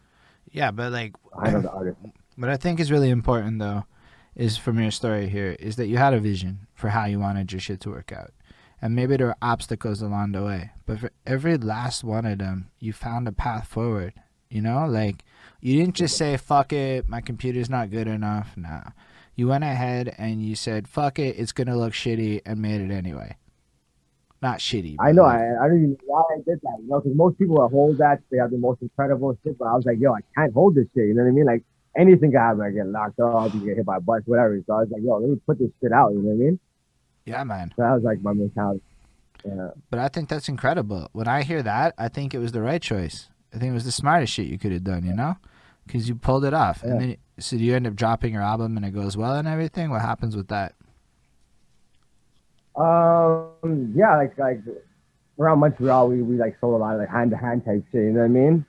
yeah, 0.52 0.70
but 0.70 0.90
like 0.90 1.12
I 1.38 1.50
know 1.50 1.60
the 1.60 1.70
artist. 1.70 1.98
What 2.36 2.48
I 2.48 2.56
think 2.56 2.80
is 2.80 2.90
really 2.90 3.10
important 3.10 3.58
though 3.58 3.84
is 4.34 4.56
from 4.56 4.80
your 4.80 4.90
story 4.90 5.28
here 5.28 5.56
is 5.60 5.76
that 5.76 5.86
you 5.86 5.96
had 5.98 6.14
a 6.14 6.20
vision 6.20 6.66
for 6.74 6.88
how 6.90 7.04
you 7.04 7.18
wanted 7.18 7.52
your 7.52 7.60
shit 7.60 7.80
to 7.80 7.90
work 7.90 8.12
out. 8.12 8.30
And 8.80 8.96
maybe 8.96 9.16
there 9.16 9.28
were 9.28 9.36
obstacles 9.40 10.02
along 10.02 10.32
the 10.32 10.42
way, 10.42 10.70
but 10.86 10.98
for 10.98 11.10
every 11.26 11.56
last 11.56 12.02
one 12.02 12.24
of 12.26 12.38
them, 12.38 12.70
you 12.80 12.92
found 12.92 13.28
a 13.28 13.32
path 13.32 13.68
forward. 13.68 14.14
You 14.48 14.60
know, 14.60 14.86
like 14.86 15.24
you 15.60 15.78
didn't 15.78 15.94
just 15.94 16.16
say 16.16 16.36
fuck 16.36 16.72
it, 16.72 17.08
my 17.08 17.20
computer's 17.20 17.70
not 17.70 17.90
good 17.90 18.08
enough. 18.08 18.50
Nah. 18.56 18.82
You 19.34 19.48
went 19.48 19.64
ahead 19.64 20.14
and 20.18 20.42
you 20.44 20.54
said 20.56 20.88
fuck 20.88 21.18
it, 21.18 21.36
it's 21.38 21.52
going 21.52 21.68
to 21.68 21.76
look 21.76 21.92
shitty 21.92 22.42
and 22.44 22.60
made 22.60 22.80
it 22.80 22.90
anyway. 22.92 23.36
Not 24.42 24.58
shitty. 24.58 24.96
I 24.98 25.12
know. 25.12 25.22
like- 25.22 25.40
I, 25.40 25.64
I 25.64 25.68
don't 25.68 25.76
even 25.78 25.90
know 25.92 25.96
why 26.06 26.22
I 26.32 26.36
did 26.38 26.60
that. 26.62 26.76
You 26.82 26.88
know, 26.88 27.00
because 27.00 27.16
most 27.16 27.38
people 27.38 27.56
that 27.62 27.68
hold 27.68 27.98
that, 27.98 28.20
they 28.30 28.38
have 28.38 28.50
the 28.50 28.58
most 28.58 28.82
incredible 28.82 29.38
shit. 29.44 29.56
But 29.56 29.66
I 29.68 29.74
was 29.74 29.86
like, 29.86 29.98
yo, 30.00 30.12
I 30.12 30.20
can't 30.36 30.52
hold 30.52 30.74
this 30.74 30.86
shit. 30.94 31.06
You 31.06 31.14
know 31.14 31.22
what 31.22 31.28
I 31.28 31.32
mean? 31.32 31.46
Like 31.46 31.62
anything 31.96 32.30
can 32.32 32.40
happen. 32.40 32.60
I 32.62 32.70
get 32.70 32.86
locked 32.86 33.20
up, 33.20 33.54
you 33.54 33.60
get 33.60 33.76
hit 33.76 33.86
by 33.86 33.96
a 33.96 34.00
bus, 34.00 34.22
whatever. 34.26 34.58
So 34.66 34.74
I 34.74 34.80
was 34.80 34.88
like, 34.90 35.02
yo, 35.02 35.18
let 35.18 35.30
me 35.30 35.40
put 35.46 35.58
this 35.58 35.70
shit 35.80 35.92
out. 35.92 36.12
You 36.12 36.22
know 36.22 36.30
what 36.30 36.34
I 36.34 36.50
mean? 36.50 36.60
yeah, 37.24 37.44
man. 37.44 37.72
So 37.76 37.82
that 37.82 37.92
was 37.92 38.02
like 38.02 38.20
my 38.22 38.32
mentality. 38.32 38.82
Yeah. 39.44 39.70
But 39.90 39.98
I 39.98 40.08
think 40.08 40.28
that's 40.28 40.48
incredible. 40.48 41.08
When 41.12 41.28
I 41.28 41.42
hear 41.42 41.62
that, 41.62 41.94
I 41.98 42.08
think 42.08 42.34
it 42.34 42.38
was 42.38 42.52
the 42.52 42.62
right 42.62 42.80
choice. 42.80 43.28
I 43.54 43.58
think 43.58 43.70
it 43.70 43.74
was 43.74 43.84
the 43.84 43.92
smartest 43.92 44.32
shit 44.32 44.46
you 44.46 44.58
could 44.58 44.72
have 44.72 44.84
done, 44.84 45.04
you 45.04 45.12
know? 45.12 45.36
Because 45.86 46.08
you 46.08 46.14
pulled 46.14 46.44
it 46.44 46.54
off. 46.54 46.82
And 46.82 47.00
then, 47.00 47.16
so 47.38 47.56
do 47.56 47.64
you 47.64 47.74
end 47.74 47.86
up 47.86 47.94
dropping 47.94 48.32
your 48.32 48.42
album 48.42 48.76
and 48.76 48.86
it 48.86 48.92
goes 48.92 49.16
well 49.16 49.34
and 49.34 49.48
everything? 49.48 49.90
What 49.90 50.00
happens 50.00 50.36
with 50.36 50.48
that? 50.48 50.74
Um. 52.74 53.92
Yeah. 53.94 54.16
Like 54.16 54.38
like 54.38 54.60
around 55.38 55.58
Montreal, 55.58 56.08
we, 56.08 56.22
we 56.22 56.36
like 56.36 56.56
sold 56.60 56.74
a 56.74 56.78
lot 56.78 56.94
of 56.94 57.00
like 57.00 57.10
hand 57.10 57.32
to 57.32 57.36
hand 57.36 57.64
type 57.64 57.84
shit. 57.92 58.04
You 58.04 58.12
know 58.12 58.20
what 58.20 58.26
I 58.26 58.28
mean? 58.28 58.64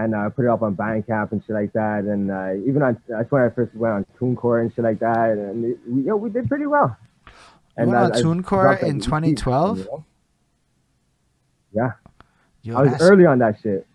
And 0.00 0.14
uh, 0.14 0.30
put 0.30 0.44
it 0.44 0.48
up 0.48 0.62
on 0.62 0.76
Bandcamp 0.76 1.32
and 1.32 1.42
shit 1.44 1.54
like 1.56 1.72
that. 1.72 2.04
And 2.04 2.30
uh, 2.30 2.54
even 2.64 2.82
on 2.82 3.02
that's 3.08 3.28
when 3.32 3.42
I 3.42 3.48
first 3.50 3.74
went 3.74 3.94
on 3.94 4.06
TuneCore 4.20 4.60
and 4.60 4.72
shit 4.72 4.84
like 4.84 5.00
that. 5.00 5.30
And 5.30 5.64
it, 5.64 5.78
we, 5.88 6.02
you 6.02 6.06
know, 6.06 6.16
we 6.16 6.30
did 6.30 6.48
pretty 6.48 6.66
well. 6.66 6.96
You 7.76 7.86
went 7.86 7.96
on 7.96 8.12
I- 8.12 8.18
I 8.18 8.22
TuneCore 8.22 8.82
in 8.84 9.00
2012? 9.00 9.78
you 9.78 9.84
know? 9.86 10.04
Yeah. 11.72 11.90
Yo, 12.62 12.76
I 12.76 12.82
was 12.82 12.92
that's- 12.92 13.10
early 13.10 13.26
on 13.26 13.38
that 13.40 13.56
shit. 13.60 13.86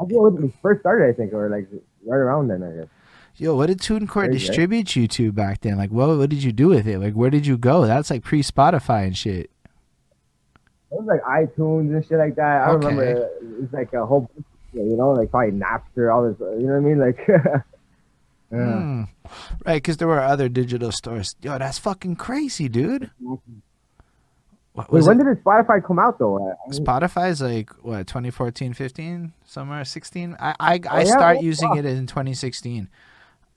I 0.00 0.06
think 0.06 0.18
when 0.18 0.36
we 0.40 0.52
first 0.62 0.80
started, 0.80 1.10
I 1.10 1.12
think, 1.12 1.34
or 1.34 1.50
like 1.50 1.68
right 2.06 2.16
around 2.16 2.48
then, 2.48 2.62
I 2.62 2.70
guess. 2.80 2.88
Yo, 3.36 3.54
what 3.54 3.66
did 3.66 3.80
TuneCore 3.80 4.08
Crazy, 4.08 4.28
right? 4.30 4.38
distribute 4.38 4.96
you 4.96 5.06
to 5.08 5.30
back 5.30 5.60
then? 5.60 5.76
Like, 5.76 5.90
what 5.90 6.16
what 6.16 6.30
did 6.30 6.42
you 6.42 6.52
do 6.52 6.68
with 6.68 6.86
it? 6.86 6.98
Like, 6.98 7.12
where 7.12 7.28
did 7.28 7.46
you 7.46 7.58
go? 7.58 7.86
That's 7.86 8.10
like 8.10 8.24
pre 8.24 8.42
Spotify 8.42 9.04
and 9.06 9.14
shit. 9.16 9.50
It 10.90 10.98
was 10.98 11.06
like 11.06 11.22
iTunes 11.22 11.94
and 11.94 12.04
shit 12.06 12.18
like 12.18 12.34
that. 12.36 12.62
I 12.62 12.70
Okay. 12.70 12.86
remember 12.86 13.04
it 13.04 13.60
was 13.60 13.72
like 13.74 13.92
a 13.92 14.06
whole, 14.06 14.22
bunch 14.22 14.46
you 14.72 14.96
know, 14.96 15.10
like 15.12 15.30
probably 15.30 15.52
Napster, 15.58 16.12
all 16.14 16.28
this, 16.28 16.36
you 16.40 16.66
know 16.66 16.74
what 16.74 16.78
I 16.78 16.80
mean? 16.80 16.98
Like, 16.98 17.18
yeah. 17.28 17.62
Hmm. 18.50 19.02
Right, 19.64 19.74
because 19.76 19.98
there 19.98 20.08
were 20.08 20.20
other 20.20 20.48
digital 20.48 20.90
stores. 20.90 21.36
Yo, 21.42 21.56
that's 21.58 21.78
fucking 21.78 22.16
crazy, 22.16 22.68
dude. 22.68 23.10
Wait, 23.20 25.04
when 25.04 25.20
it? 25.20 25.24
did 25.24 25.44
Spotify 25.44 25.84
come 25.84 25.98
out 25.98 26.18
though? 26.18 26.36
I- 26.38 26.70
mean, 26.70 26.84
Spotify's 26.84 27.40
like 27.42 27.70
what 27.84 28.06
2014, 28.06 28.72
15, 28.72 29.32
somewhere 29.44 29.84
16. 29.84 30.36
I 30.40 30.54
I, 30.58 30.72
I 30.74 30.80
Oh, 30.90 30.98
yeah? 30.98 31.04
start 31.04 31.36
Oh, 31.38 31.42
using 31.42 31.76
it 31.76 31.84
in 31.84 32.06
2016. 32.06 32.88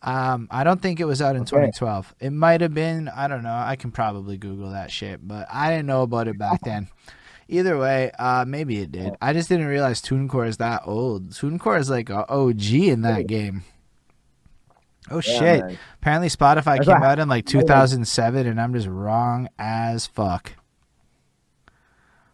Um, 0.01 0.47
I 0.51 0.63
don't 0.65 0.81
think 0.81 0.99
it 0.99 1.05
was 1.05 1.21
out 1.21 1.35
in 1.37 1.43
Okay. 1.43 1.49
2012. 1.51 2.13
It 2.19 2.31
might 2.31 2.59
have 2.61 2.73
been. 2.73 3.07
I 3.07 3.27
don't 3.29 3.41
know. 3.43 3.53
I 3.55 3.77
can 3.77 3.91
probably 3.91 4.37
Google 4.37 4.71
that 4.71 4.91
shit, 4.91 5.25
but 5.25 5.47
I 5.51 5.69
didn't 5.69 5.85
know 5.85 6.01
about 6.01 6.27
it 6.27 6.37
back 6.37 6.59
then. 6.61 6.89
Either 7.53 7.77
way, 7.77 8.09
uh, 8.17 8.43
maybe 8.47 8.81
it 8.81 8.91
did. 8.91 9.15
I 9.21 9.31
just 9.31 9.47
didn't 9.47 9.67
realize 9.67 10.01
TuneCore 10.01 10.47
is 10.47 10.57
that 10.57 10.81
old. 10.85 11.29
TuneCore 11.29 11.79
is 11.79 11.87
like 11.87 12.09
a 12.09 12.27
OG 12.27 12.73
in 12.73 13.01
that 13.01 13.27
game. 13.27 13.63
Oh 15.11 15.17
yeah, 15.17 15.21
shit! 15.21 15.65
man. 15.65 15.77
Apparently 16.01 16.29
Spotify 16.29 16.77
That's 16.77 16.87
came 16.87 16.99
what 17.01 17.03
out 17.03 17.19
in 17.19 17.29
like 17.29 17.45
2007, 17.45 18.47
and 18.47 18.59
I'm 18.59 18.73
just 18.73 18.87
wrong 18.87 19.49
as 19.59 20.07
fuck. 20.07 20.53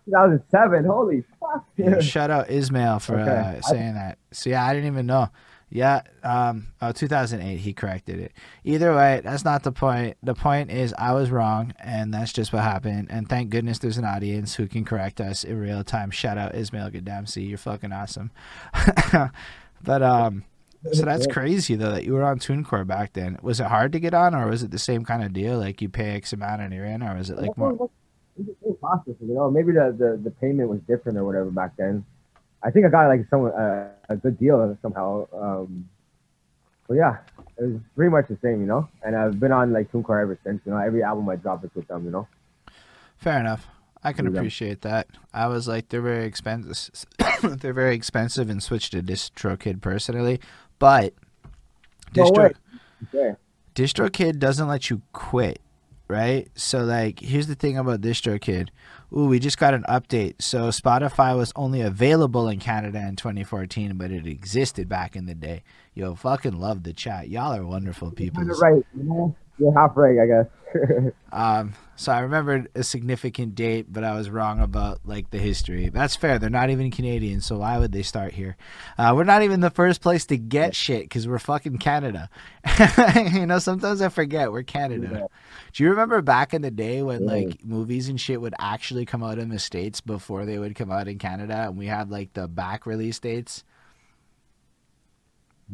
2007. 0.06 0.86
Holy 0.86 1.24
fuck. 1.40 1.66
Yeah, 1.76 2.00
shout 2.00 2.32
out 2.32 2.50
Ismail 2.50 3.00
for 3.00 3.20
Okay. 3.20 3.58
uh, 3.58 3.62
saying 3.62 3.96
that. 3.96 4.20
So 4.32 4.50
yeah, 4.50 4.66
I 4.66 4.74
didn't 4.74 4.88
even 4.88 5.06
know. 5.06 5.30
Yeah, 5.72 6.02
um, 6.24 6.68
oh, 6.82 6.92
2008, 6.92 7.58
he 7.58 7.74
corrected 7.74 8.20
it. 8.20 8.32
Either 8.64 8.96
way, 8.96 9.22
that's 9.24 9.46
not 9.46 9.64
the 9.64 9.72
point. 9.72 10.18
The 10.24 10.34
point 10.34 10.72
is, 10.72 10.96
I 10.98 11.14
was 11.14 11.30
wrong, 11.30 11.74
and 11.80 12.12
that's 12.14 12.34
just 12.34 12.52
what 12.52 12.64
happened. 12.64 13.08
And 13.12 13.30
thank 13.30 13.52
goodness 13.52 13.78
there's 13.78 13.98
an 13.98 14.06
audience 14.06 14.56
who 14.56 14.68
can 14.68 14.84
correct 14.84 15.22
us 15.22 15.44
in 15.44 15.60
real 15.60 15.84
time. 15.84 16.10
Shout 16.10 16.40
out 16.40 16.56
Ismail 16.56 16.90
Gadamsi, 16.90 17.48
you're 17.48 17.60
fucking 17.60 17.92
awesome. 17.92 18.32
but 19.84 20.02
um, 20.02 20.44
so 20.92 21.04
that's 21.04 21.28
crazy 21.28 21.76
though 21.76 21.92
that 21.92 22.06
you 22.06 22.14
were 22.14 22.24
on 22.24 22.40
TuneCore 22.40 22.88
back 22.88 23.14
then. 23.14 23.38
Was 23.42 23.60
it 23.60 23.68
hard 23.68 23.92
to 23.92 24.00
get 24.00 24.14
on, 24.14 24.34
or 24.34 24.48
was 24.48 24.64
it 24.64 24.72
the 24.72 24.80
same 24.80 25.04
kind 25.04 25.24
of 25.24 25.34
deal? 25.34 25.58
Like 25.60 25.82
you 25.82 25.90
pay 25.90 26.16
X 26.16 26.32
amount 26.34 26.62
and 26.62 26.74
you're 26.74 26.86
in, 26.86 27.04
or 27.04 27.16
was 27.16 27.30
it 27.30 27.38
like 27.38 27.58
more? 27.58 27.74
It 27.74 27.80
was 27.80 27.90
the 28.38 28.56
same 28.64 28.76
process, 28.78 29.16
you 29.20 29.34
know. 29.34 29.52
Maybe 29.52 29.74
the, 29.74 29.94
the, 29.98 30.20
the 30.24 30.32
payment 30.32 30.70
was 30.70 30.80
different 30.88 31.18
or 31.18 31.26
whatever 31.26 31.52
back 31.52 31.74
then. 31.78 32.06
I 32.62 32.72
think 32.72 32.86
I 32.86 32.90
got 32.90 33.08
like 33.08 33.28
some 33.30 33.46
uh, 33.46 33.86
a 34.10 34.16
good 34.16 34.38
deal 34.40 34.78
somehow. 34.82 35.28
Um, 35.34 35.90
but 36.88 36.96
yeah, 36.96 37.18
it 37.58 37.64
was 37.64 37.82
pretty 37.96 38.10
much 38.10 38.28
the 38.28 38.38
same, 38.42 38.62
you 38.62 38.68
know. 38.68 38.90
And 39.04 39.16
I've 39.16 39.40
been 39.40 39.52
on 39.52 39.72
like 39.72 39.92
TuneCore 39.92 40.22
ever 40.22 40.38
since. 40.44 40.62
You 40.66 40.72
know, 40.72 40.80
every 40.80 41.04
album 41.04 41.30
I 41.30 41.36
drop 41.36 41.64
is 41.64 41.72
with 41.76 41.88
them, 41.88 42.06
you 42.06 42.12
know. 42.12 42.28
Fair 43.18 43.40
enough. 43.40 43.68
I 44.04 44.14
can 44.14 44.28
appreciate 44.28 44.82
that. 44.82 45.08
I 45.34 45.48
was 45.48 45.68
like, 45.68 45.90
they're 45.90 46.02
very 46.02 46.26
expensive. 46.26 47.06
they're 47.44 47.74
very 47.74 47.96
expensive, 47.96 48.50
and 48.50 48.64
switched 48.64 48.94
to 48.94 49.04
DistroKid 49.04 49.82
personally. 49.82 50.40
But 50.80 51.14
Distro 52.14 52.38
way. 52.38 52.54
Yeah. 53.14 53.36
DistroKid 53.76 54.40
doesn't 54.40 54.68
let 54.68 54.90
you 54.90 55.02
quit, 55.14 55.60
right? 56.08 56.50
So 56.56 56.84
like, 56.84 57.20
here's 57.20 57.48
the 57.48 57.56
thing 57.56 57.78
about 57.78 58.02
DistroKid. 58.02 58.70
Ooh, 59.12 59.26
we 59.26 59.40
just 59.40 59.58
got 59.58 59.74
an 59.74 59.84
update. 59.90 60.36
So 60.40 60.70
Spotify 60.70 61.36
was 61.36 61.52
only 61.56 61.82
available 61.82 62.48
in 62.48 62.60
Canada 62.60 63.00
in 63.00 63.16
2014, 63.16 63.98
but 63.98 64.12
it 64.12 64.28
existed 64.28 64.88
back 64.88 65.16
in 65.16 65.26
the 65.26 65.34
day. 65.34 65.64
Yo, 65.96 66.14
fucking 66.16 66.60
love 66.60 66.84
the 66.84 66.94
chat. 66.94 67.28
Y'all 67.28 67.56
are 67.56 67.66
wonderful 67.66 68.12
people. 68.12 68.44
Right, 68.44 68.86
you 68.96 69.04
know. 69.04 69.36
You're 69.60 69.74
half 69.74 69.96
right, 69.96 70.18
I 70.20 70.26
guess. 70.26 70.48
Um, 71.32 71.74
so 71.96 72.12
I 72.12 72.20
remembered 72.22 72.70
a 72.74 72.82
significant 72.84 73.54
date, 73.54 73.86
but 73.94 74.04
I 74.04 74.16
was 74.16 74.32
wrong 74.32 74.60
about 74.60 75.00
like 75.06 75.30
the 75.30 75.38
history. 75.38 75.90
That's 75.90 76.16
fair. 76.16 76.40
They're 76.40 76.50
not 76.50 76.72
even 76.72 76.90
Canadian, 76.90 77.42
so 77.42 77.60
why 77.60 77.78
would 77.78 77.92
they 77.92 78.02
start 78.02 78.34
here? 78.34 78.58
Uh, 78.98 79.14
we're 79.16 79.26
not 79.26 79.44
even 79.44 79.60
the 79.60 79.70
first 79.70 80.02
place 80.02 80.26
to 80.28 80.38
get 80.38 80.76
shit 80.76 81.04
because 81.04 81.28
we're 81.28 81.38
fucking 81.38 81.78
Canada. 81.78 82.30
you 83.32 83.46
know, 83.46 83.60
sometimes 83.60 84.02
I 84.02 84.10
forget 84.10 84.52
we're 84.52 84.64
Canada. 84.64 85.10
Yeah. 85.12 85.28
Do 85.74 85.84
you 85.84 85.90
remember 85.92 86.22
back 86.24 86.54
in 86.54 86.64
the 86.64 86.72
day 86.72 87.04
when 87.04 87.22
Yeah. 87.26 87.32
like 87.32 87.64
movies 87.64 88.10
and 88.10 88.20
shit 88.20 88.42
would 88.42 88.56
actually 88.58 89.06
come 89.06 89.24
out 89.24 89.38
in 89.38 89.50
the 89.50 89.60
states 89.60 90.02
before 90.02 90.46
they 90.46 90.58
would 90.58 90.74
come 90.76 90.92
out 90.92 91.08
in 91.08 91.20
Canada, 91.20 91.66
and 91.68 91.78
we 91.78 91.86
had 91.86 92.10
like 92.10 92.34
the 92.34 92.48
back 92.48 92.86
release 92.88 93.20
dates? 93.20 93.64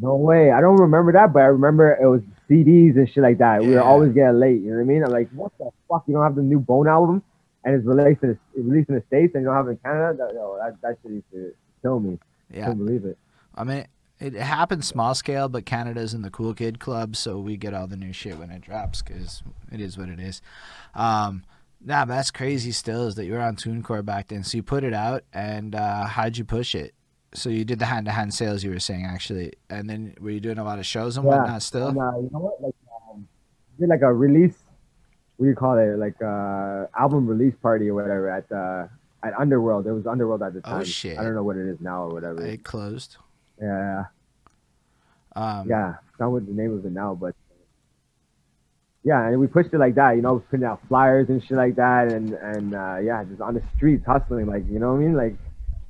No 0.01 0.15
way. 0.15 0.51
I 0.51 0.61
don't 0.61 0.77
remember 0.77 1.11
that, 1.13 1.31
but 1.33 1.39
I 1.39 1.45
remember 1.45 1.97
it 2.01 2.07
was 2.07 2.21
CDs 2.49 2.95
and 2.95 3.09
shit 3.09 3.23
like 3.23 3.37
that. 3.37 3.63
We 3.63 3.73
were 3.73 3.81
always 3.81 4.13
getting 4.13 4.39
late. 4.39 4.61
You 4.61 4.71
know 4.71 4.77
what 4.77 4.81
I 4.81 4.85
mean? 4.85 5.03
I'm 5.03 5.11
like, 5.11 5.29
what 5.31 5.51
the 5.57 5.69
fuck? 5.89 6.03
You 6.07 6.15
don't 6.15 6.23
have 6.23 6.35
the 6.35 6.41
new 6.43 6.59
Bone 6.59 6.87
album, 6.87 7.23
and 7.63 7.75
it's 7.75 7.85
released 7.85 8.21
in 8.23 8.29
the, 8.29 8.37
it's 8.55 8.67
released 8.67 8.89
in 8.89 8.95
the 8.95 9.03
states, 9.07 9.33
and 9.35 9.43
you 9.43 9.47
don't 9.47 9.55
have 9.55 9.67
it 9.67 9.71
in 9.71 9.77
Canada. 9.77 10.15
That, 10.17 10.33
no, 10.35 10.57
that, 10.57 10.81
that 10.81 10.97
shit 11.01 11.11
used 11.11 11.31
to 11.31 11.53
kill 11.81 11.99
me. 11.99 12.19
Yeah, 12.51 12.57
I 12.57 12.59
Yeah, 12.59 12.65
couldn't 12.65 12.85
believe 12.85 13.05
it. 13.05 13.17
I 13.55 13.63
mean, 13.63 13.87
it 14.19 14.33
happens 14.33 14.85
small 14.85 15.15
scale, 15.15 15.47
but 15.49 15.65
Canada's 15.65 16.13
in 16.13 16.21
the 16.21 16.29
cool 16.29 16.53
kid 16.53 16.79
club, 16.79 17.15
so 17.15 17.39
we 17.39 17.57
get 17.57 17.73
all 17.73 17.87
the 17.87 17.97
new 17.97 18.13
shit 18.13 18.37
when 18.37 18.49
it 18.49 18.61
drops 18.61 19.01
because 19.01 19.43
it 19.71 19.79
is 19.79 19.97
what 19.97 20.09
it 20.09 20.19
is. 20.19 20.41
Um, 20.93 21.43
nah, 21.83 22.05
that's 22.05 22.31
crazy. 22.31 22.71
Still, 22.71 23.07
is 23.07 23.15
that 23.15 23.25
you 23.25 23.33
were 23.33 23.41
on 23.41 23.55
TuneCore 23.55 24.05
back 24.05 24.27
then, 24.27 24.43
so 24.43 24.57
you 24.57 24.63
put 24.63 24.83
it 24.83 24.93
out, 24.93 25.23
and 25.33 25.73
uh, 25.73 26.05
how'd 26.05 26.37
you 26.37 26.43
push 26.45 26.75
it? 26.75 26.93
So 27.35 27.49
you 27.49 27.65
did 27.65 27.79
the 27.79 27.85
hand 27.85 28.05
to 28.05 28.11
hand 28.11 28.33
sales, 28.33 28.63
you 28.63 28.71
were 28.71 28.79
saying 28.79 29.05
actually, 29.05 29.53
and 29.69 29.89
then 29.89 30.15
were 30.19 30.29
you 30.31 30.39
doing 30.39 30.57
a 30.57 30.63
lot 30.63 30.79
of 30.79 30.85
shows 30.85 31.17
and 31.17 31.25
Yeah, 31.25 31.37
whatnot 31.37 31.61
still? 31.63 31.89
And 31.89 31.99
uh, 31.99 32.17
you 32.17 32.29
know 32.31 32.39
what? 32.39 32.61
Like, 32.61 32.75
um, 33.11 33.27
did 33.79 33.89
like 33.89 34.01
a 34.01 34.13
release. 34.13 34.55
What 35.37 35.45
do 35.45 35.49
you 35.49 35.55
call 35.55 35.77
it? 35.77 35.97
Like 35.97 36.21
uh, 36.21 36.87
album 36.97 37.27
release 37.27 37.53
party 37.61 37.89
or 37.89 37.93
whatever 37.95 38.29
at 38.29 38.49
uh, 38.51 38.87
at 39.25 39.33
Underworld. 39.39 39.85
It 39.85 39.91
was 39.91 40.07
Underworld 40.07 40.41
at 40.43 40.53
the 40.53 40.61
time. 40.61 40.73
Oh, 40.73 40.77
time. 40.77 40.85
shit. 40.85 41.17
I 41.17 41.23
don't 41.23 41.35
know 41.35 41.43
what 41.43 41.57
it 41.57 41.67
is 41.67 41.79
now 41.81 42.03
or 42.03 42.13
whatever. 42.13 42.45
It 42.45 42.63
closed. 42.63 43.17
yeah, 43.61 44.05
Um, 45.35 45.67
yeah. 45.69 45.95
Don't 46.17 46.27
know 46.27 46.29
what 46.29 46.45
the 46.45 46.53
name 46.53 46.77
of 46.77 46.85
it 46.85 46.91
now, 46.93 47.13
but 47.13 47.35
yeah, 49.03 49.27
and 49.27 49.39
we 49.39 49.47
pushed 49.47 49.73
it 49.73 49.77
like 49.77 49.95
that. 49.95 50.15
You 50.15 50.21
know, 50.21 50.39
putting 50.49 50.65
out 50.65 50.81
flyers 50.87 51.29
and 51.29 51.43
shit 51.43 51.57
like 51.57 51.75
that, 51.75 52.11
and 52.11 52.33
and 52.33 52.73
uh, 52.73 52.97
yeah, 53.03 53.23
just 53.25 53.41
on 53.41 53.53
the 53.53 53.61
streets 53.75 54.05
hustling, 54.05 54.47
like 54.47 54.63
you 54.69 54.79
know 54.79 54.93
what 54.93 55.01
I 55.01 55.05
mean, 55.05 55.13
like 55.15 55.35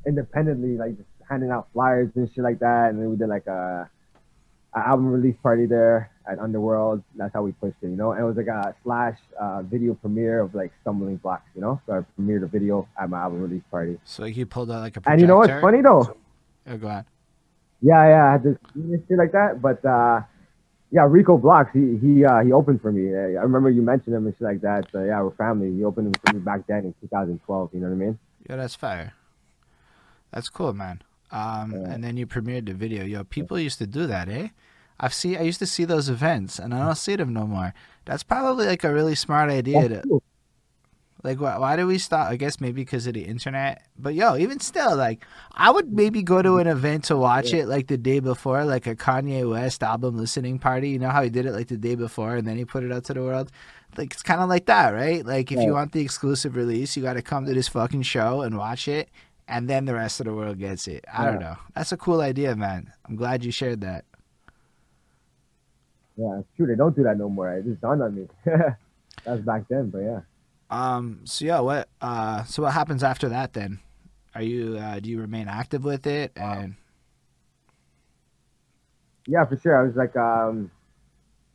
independently, 0.05 0.77
like 0.77 0.97
just 0.97 1.09
handing 1.29 1.51
out 1.51 1.67
flyers 1.73 2.09
and 2.15 2.29
shit 2.33 2.43
like 2.43 2.59
that. 2.59 2.89
And 2.89 2.99
then 2.99 3.09
we 3.09 3.15
did 3.15 3.27
like 3.29 3.47
a, 3.47 3.89
a 4.73 4.79
album 4.79 5.07
release 5.07 5.35
party 5.41 5.65
there 5.65 6.11
at 6.29 6.39
Underworld. 6.39 7.03
That's 7.15 7.33
how 7.33 7.43
we 7.43 7.51
pushed 7.53 7.77
it, 7.81 7.87
you 7.87 7.95
know. 7.95 8.11
And 8.11 8.21
it 8.21 8.25
was 8.25 8.37
like 8.37 8.47
a 8.47 8.75
slash 8.83 9.17
uh, 9.39 9.61
video 9.63 9.93
premiere 9.93 10.41
of 10.41 10.55
like 10.55 10.71
Stumbling 10.81 11.17
Blocks, 11.17 11.47
you 11.55 11.61
know. 11.61 11.81
So 11.85 11.93
I 11.93 12.21
premiered 12.21 12.43
a 12.43 12.47
video 12.47 12.87
at 12.99 13.09
my 13.09 13.21
album 13.21 13.41
release 13.41 13.63
party. 13.71 13.97
So 14.03 14.25
you 14.25 14.45
pulled 14.45 14.71
out 14.71 14.81
like 14.81 14.97
a 14.97 15.01
projector. 15.01 15.11
And 15.13 15.21
you 15.21 15.27
know 15.27 15.37
what's 15.37 15.61
funny 15.61 15.81
though? 15.81 16.17
Oh, 16.67 16.77
go 16.77 16.87
on. 16.87 17.05
Yeah, 17.81 18.07
yeah, 18.07 18.25
I 18.25 18.31
had 18.33 18.43
to 18.43 18.57
shit 19.07 19.17
like 19.17 19.31
that. 19.33 19.61
But 19.61 19.85
uh, 19.85 20.21
yeah, 20.91 21.05
Rico 21.07 21.37
Blocks, 21.37 21.71
he 21.73 21.97
he 21.97 22.25
uh, 22.25 22.41
he 22.43 22.51
opened 22.51 22.81
for 22.81 22.91
me. 22.91 23.13
I 23.13 23.41
remember 23.41 23.69
you 23.69 23.81
mentioned 23.81 24.15
him 24.15 24.25
and 24.25 24.33
shit 24.35 24.41
like 24.41 24.61
that. 24.61 24.87
So 24.91 25.03
yeah, 25.03 25.21
we're 25.21 25.35
family. 25.35 25.71
He 25.75 25.83
opened 25.83 26.17
for 26.25 26.35
me 26.35 26.39
back 26.39 26.65
then 26.67 26.85
in 26.85 26.95
2012. 27.01 27.69
You 27.73 27.79
know 27.79 27.87
what 27.87 27.93
I 27.93 27.97
mean? 27.97 28.19
Yeah, 28.49 28.55
that's 28.55 28.75
fire. 28.75 29.13
That's 30.31 30.49
cool, 30.49 30.73
man. 30.73 31.01
Um, 31.31 31.71
Yeah. 31.73 31.91
and 31.91 32.03
then 32.03 32.17
you 32.17 32.27
premiered 32.27 32.65
the 32.67 32.73
video. 32.73 33.03
Yo, 33.03 33.23
people 33.23 33.59
used 33.59 33.79
to 33.79 33.87
do 33.87 34.05
that, 34.07 34.29
eh? 34.29 34.49
I've 34.99 35.13
see. 35.13 35.35
I 35.37 35.41
used 35.41 35.59
to 35.59 35.65
see 35.65 35.83
those 35.83 36.07
events, 36.07 36.57
and 36.59 36.73
I 36.73 36.85
don't 36.85 36.95
see 36.97 37.15
them 37.15 37.33
no 37.33 37.45
more. 37.47 37.73
That's 38.05 38.23
probably 38.23 38.65
like 38.67 38.83
a 38.83 38.93
really 38.93 39.15
smart 39.15 39.49
idea. 39.49 39.89
To, 39.89 40.21
Like, 41.23 41.41
why, 41.41 41.57
why 41.57 41.75
do 41.75 41.87
we 41.87 41.97
stop? 41.97 42.29
I 42.29 42.35
guess 42.35 42.61
maybe 42.61 42.83
because 42.83 43.07
of 43.07 43.15
the 43.15 43.23
internet. 43.25 43.81
But 43.97 44.13
yo, 44.13 44.37
even 44.37 44.59
still, 44.59 44.95
like, 44.95 45.25
I 45.53 45.71
would 45.71 45.91
maybe 45.91 46.21
go 46.21 46.43
to 46.43 46.59
an 46.59 46.67
event 46.67 47.05
to 47.05 47.17
watch 47.17 47.51
Yeah. 47.51 47.61
it 47.63 47.67
like 47.67 47.87
the 47.87 47.97
day 47.97 48.19
before, 48.19 48.63
like 48.63 48.85
a 48.85 48.95
Kanye 48.95 49.49
West 49.49 49.81
album 49.81 50.17
listening 50.17 50.59
party. 50.59 50.89
You 50.89 50.99
know 50.99 51.09
how 51.09 51.23
he 51.23 51.31
did 51.31 51.47
it 51.47 51.53
like 51.53 51.67
the 51.67 51.77
day 51.77 51.95
before 51.95 52.35
and 52.35 52.47
then 52.47 52.57
he 52.57 52.63
put 52.65 52.83
it 52.83 52.91
out 52.91 53.05
to 53.05 53.13
the 53.15 53.23
world? 53.23 53.51
Like, 53.97 54.13
it's 54.13 54.21
kind 54.21 54.39
of 54.41 54.49
like 54.49 54.67
that, 54.67 54.91
right? 54.93 55.25
Like, 55.25 55.51
if 55.51 55.57
Yeah. 55.57 55.65
you 55.65 55.73
want 55.73 55.93
the 55.93 56.01
exclusive 56.01 56.55
release, 56.55 56.95
you 56.95 57.01
got 57.01 57.13
to 57.13 57.23
come 57.23 57.45
to 57.47 57.53
this 57.55 57.69
fucking 57.69 58.03
show 58.03 58.41
and 58.41 58.55
watch 58.57 58.87
it. 58.87 59.09
And 59.47 59.69
then 59.69 59.85
the 59.85 59.93
rest 59.93 60.19
of 60.19 60.25
the 60.25 60.33
world 60.33 60.57
gets 60.57 60.87
it. 60.87 61.05
I 61.11 61.25
don't 61.25 61.39
know. 61.39 61.55
That's 61.75 61.91
a 61.91 61.97
cool 61.97 62.21
idea, 62.21 62.55
man. 62.55 62.91
I'm 63.05 63.15
glad 63.15 63.43
you 63.45 63.51
shared 63.51 63.81
that. 63.81 64.05
Yeah, 66.17 66.39
it's 66.39 66.49
true. 66.55 66.65
They 66.67 66.75
don't 66.75 66.95
do 66.95 67.03
that 67.03 67.17
no 67.17 67.29
more. 67.29 67.53
It 67.53 67.65
just 67.65 67.81
dawned 67.81 68.01
on 68.01 68.15
me. 68.15 68.27
That's 69.25 69.41
back 69.41 69.67
then, 69.69 69.89
but 69.89 69.99
yeah. 69.99 70.21
Um. 70.69 71.21
So 71.25 71.45
yeah, 71.45 71.59
what? 71.59 71.89
Uh. 72.01 72.43
So 72.45 72.63
what 72.63 72.73
happens 72.73 73.03
after 73.03 73.29
that 73.29 73.53
then? 73.53 73.79
Are 74.33 74.41
you? 74.41 74.77
Uh, 74.77 74.99
do 74.99 75.09
you 75.09 75.19
remain 75.19 75.47
active 75.47 75.83
with 75.83 76.07
it? 76.07 76.31
And 76.35 76.75
Yeah, 79.27 79.45
for 79.45 79.57
sure. 79.57 79.79
I 79.79 79.83
was 79.83 79.95
like, 79.95 80.15
um, 80.15 80.71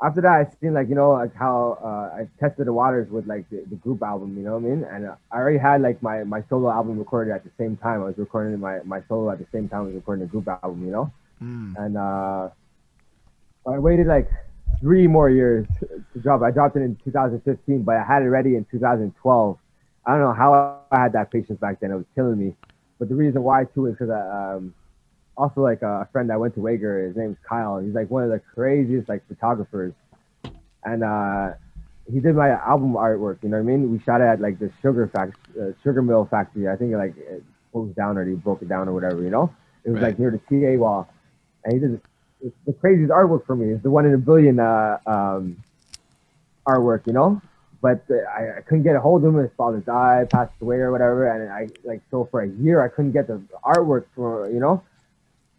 after 0.02 0.20
that, 0.22 0.32
I 0.32 0.44
seen 0.50 0.74
like 0.74 0.88
you 0.88 0.94
know 0.94 1.02
like 1.12 1.34
how 1.34 1.78
uh, 1.82 2.18
I 2.20 2.28
tested 2.38 2.66
the 2.66 2.72
waters 2.72 3.08
with 3.10 3.26
like 3.26 3.48
the, 3.50 3.64
the 3.68 3.76
group 3.76 4.02
album. 4.02 4.36
You 4.36 4.44
know 4.44 4.54
what 4.56 4.64
I 4.64 4.68
mean? 4.74 4.84
And 4.84 5.06
uh, 5.06 5.14
I 5.32 5.36
already 5.38 5.58
had 5.58 5.82
like 5.82 6.02
my 6.02 6.24
my 6.24 6.42
solo 6.48 6.70
album 6.70 6.98
recorded 6.98 7.32
at 7.32 7.44
the 7.44 7.50
same 7.58 7.76
time. 7.76 8.02
I 8.02 8.06
was 8.06 8.18
recording 8.18 8.58
my 8.60 8.80
my 8.84 9.02
solo 9.08 9.30
at 9.30 9.38
the 9.38 9.46
same 9.52 9.68
time 9.68 9.82
I 9.82 9.84
was 9.86 9.94
recording 9.94 10.24
the 10.26 10.30
group 10.30 10.48
album. 10.48 10.74
You 10.74 10.82
know? 10.82 11.02
mm, 11.42 11.76
And 11.76 11.96
uh, 11.96 12.48
I 13.66 13.78
waited 13.78 14.06
like 14.06 14.28
three 14.80 15.06
more 15.06 15.28
years 15.30 15.66
to 16.12 16.20
drop. 16.20 16.42
I 16.42 16.50
dropped 16.50 16.76
it 16.76 16.80
in 16.82 16.96
2015, 17.04 17.82
but 17.82 17.96
I 17.96 18.04
had 18.04 18.22
it 18.22 18.28
ready 18.28 18.56
in 18.56 18.64
2012. 18.70 19.58
I 20.06 20.12
don't 20.12 20.20
know 20.20 20.34
how 20.34 20.54
I 20.54 20.72
had 20.72 20.80
that 20.80 20.98
patience 20.98 21.24
back 21.28 21.46
then. 21.46 21.58
It 21.60 21.64
was 21.64 21.74
killing 21.82 22.06
me. 22.06 22.22
But 22.70 22.78
the 22.78 22.88
reason 22.88 23.20
why 23.20 23.44
too 23.44 23.68
is 23.68 23.76
because 23.76 23.98
I 23.98 24.54
um, 24.56 24.74
also 25.40 25.62
like 25.62 25.82
a 25.82 26.06
friend 26.12 26.30
I 26.30 26.36
went 26.36 26.54
to 26.54 26.60
Wagar. 26.60 27.06
His 27.06 27.16
name's 27.16 27.38
Kyle. 27.48 27.78
He's 27.78 27.94
like 27.94 28.10
one 28.10 28.24
of 28.24 28.30
the 28.30 28.40
craziest 28.54 29.08
like 29.08 29.26
photographers, 29.26 29.94
and 30.84 31.02
uh, 31.02 31.52
he 32.12 32.20
did 32.20 32.34
my 32.36 32.50
album 32.50 32.92
artwork. 32.94 33.42
You 33.42 33.48
know 33.48 33.56
what 33.56 33.62
I 33.72 33.76
mean? 33.76 33.90
We 33.90 33.98
shot 34.00 34.20
it 34.20 34.24
at 34.24 34.40
like 34.40 34.58
the 34.58 34.70
sugar 34.82 35.08
fact, 35.08 35.36
uh, 35.60 35.72
sugar 35.82 36.02
mill 36.02 36.26
factory. 36.30 36.68
I 36.68 36.76
think 36.76 36.92
like 36.94 37.16
it 37.16 37.42
closed 37.72 37.96
down 37.96 38.18
or 38.18 38.24
he 38.24 38.34
broke 38.34 38.62
it 38.62 38.68
down 38.68 38.88
or 38.88 38.92
whatever. 38.92 39.22
You 39.22 39.30
know? 39.30 39.52
It 39.84 39.90
was 39.90 40.00
Right. 40.02 40.08
like 40.08 40.18
near 40.18 40.30
the 40.30 40.38
TA 40.48 40.78
wall, 40.78 41.08
and 41.64 41.72
he 41.72 41.78
did 41.78 41.94
this, 42.42 42.52
the 42.66 42.72
craziest 42.74 43.10
artwork 43.10 43.46
for 43.46 43.56
me. 43.56 43.72
It's 43.72 43.82
the 43.82 43.90
one 43.90 44.04
in 44.06 44.12
a 44.14 44.18
billion 44.18 44.60
uh, 44.60 44.98
um, 45.06 45.56
artwork. 46.66 47.06
You 47.06 47.14
know? 47.14 47.40
But 47.80 48.04
uh, 48.10 48.16
I, 48.38 48.58
I 48.58 48.60
couldn't 48.60 48.82
get 48.82 48.94
a 48.94 49.00
hold 49.00 49.24
of 49.24 49.34
him. 49.34 49.40
His 49.40 49.50
father 49.56 49.78
died, 49.80 50.28
passed 50.30 50.52
away, 50.60 50.76
or 50.76 50.90
whatever. 50.92 51.28
And 51.30 51.50
I 51.50 51.68
like 51.82 52.02
so 52.10 52.28
for 52.30 52.42
a 52.42 52.48
year 52.48 52.84
I 52.84 52.88
couldn't 52.88 53.12
get 53.12 53.26
the 53.26 53.40
artwork 53.64 54.04
for 54.14 54.50
you 54.50 54.60
know. 54.60 54.82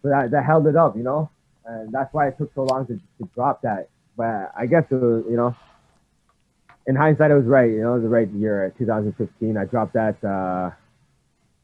That 0.04 0.32
that 0.32 0.46
held 0.46 0.68
it 0.68 0.76
up, 0.76 0.96
you 0.98 1.04
know. 1.04 1.30
And 1.66 1.92
that's 1.92 2.12
why 2.14 2.28
it 2.28 2.38
took 2.38 2.54
so 2.56 2.64
long 2.64 2.88
to, 2.88 2.96
to 2.96 3.30
drop 3.36 3.62
that. 3.62 3.90
But 4.18 4.52
I 4.58 4.66
guess 4.66 4.84
it 4.90 4.96
was, 4.96 5.24
you 5.30 5.38
know, 5.38 5.56
in 6.88 6.96
hindsight, 6.96 7.30
it 7.32 7.36
was 7.36 7.46
right. 7.46 7.70
You 7.70 7.82
know, 7.82 7.92
it 7.92 8.00
was 8.00 8.04
the 8.04 8.10
right 8.10 8.30
year, 8.32 8.74
2015. 8.78 9.58
I 9.58 9.66
dropped 9.66 9.94
that 9.94 10.22
uh, 10.24 10.72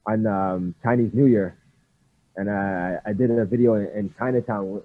on 0.05 0.27
um, 0.27 0.75
Chinese 0.83 1.11
New 1.13 1.25
Year, 1.25 1.57
and 2.35 2.49
I, 2.49 2.99
I 3.05 3.13
did 3.13 3.31
a 3.31 3.43
video 3.45 3.73
in, 3.73 3.87
in 3.87 4.13
Chinatown, 4.19 4.81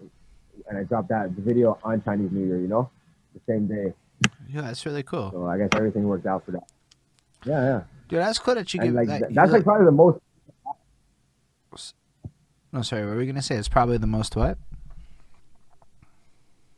and 0.69 0.79
I 0.79 0.85
dropped 0.85 1.09
that 1.11 1.31
video 1.33 1.79
on 1.85 2.03
Chinese 2.03 2.31
New 2.33 2.47
Year. 2.47 2.57
You 2.59 2.69
know, 2.69 2.91
the 3.35 3.41
same 3.47 3.67
day. 3.67 3.93
yeah, 4.49 4.63
that's 4.63 4.87
really 4.87 5.03
cool, 5.03 5.31
So 5.31 5.47
I 5.47 5.59
guess 5.59 5.69
everything 5.75 6.05
worked 6.05 6.27
out 6.27 6.45
for 6.47 6.53
that. 6.53 6.65
Yeah, 7.45 7.63
yeah. 7.65 7.83
dude. 8.09 8.21
That's 8.21 8.39
cool 8.39 8.55
that 8.55 8.73
you 8.73 8.81
And 8.81 8.89
give. 8.89 8.95
like 8.97 9.09
that, 9.09 9.35
that's 9.35 9.53
like 9.53 9.59
look- 9.59 9.65
probably 9.65 9.85
the 9.85 9.93
most. 9.93 10.21
No, 12.73 12.83
sorry. 12.83 13.03
What 13.03 13.13
were 13.13 13.19
we 13.19 13.27
gonna 13.27 13.43
say? 13.43 13.57
It's 13.57 13.69
probably 13.69 13.99
the 13.99 14.07
most 14.07 14.37
what? 14.37 14.59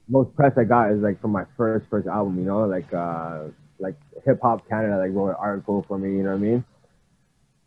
most 0.08 0.34
press 0.36 0.52
I 0.56 0.64
got 0.64 0.90
is 0.90 1.00
like 1.00 1.20
from 1.20 1.32
my 1.32 1.44
first 1.56 1.86
first 1.88 2.06
album, 2.06 2.38
you 2.38 2.44
know, 2.44 2.64
like 2.64 2.92
uh 2.92 3.44
like 3.78 3.96
Hip 4.24 4.38
Hop 4.42 4.68
Canada 4.68 4.98
like 4.98 5.12
wrote 5.12 5.30
an 5.30 5.36
article 5.38 5.84
for 5.88 5.98
me, 5.98 6.10
you 6.10 6.22
know 6.22 6.30
what 6.30 6.36
I 6.36 6.38
mean? 6.38 6.64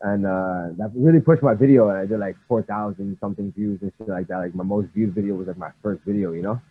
And 0.02 0.26
uh 0.26 0.70
that 0.78 0.92
really 0.96 1.20
pushed 1.20 1.44
my 1.44 1.56
video 1.56 1.90
and 1.90 1.98
I 1.98 2.06
did 2.06 2.20
like 2.20 2.36
four 2.48 2.62
thousand 2.62 3.18
something 3.20 3.52
views 3.54 3.82
and 3.82 3.92
shit 3.98 4.08
like 4.08 4.28
that. 4.28 4.38
Like 4.38 4.56
my 4.56 4.64
most 4.64 4.90
viewed 4.94 5.14
video 5.14 5.36
was 5.36 5.48
like 5.48 5.58
my 5.58 5.72
first 5.82 6.04
video, 6.06 6.34
you 6.34 6.44
know? 6.44 6.62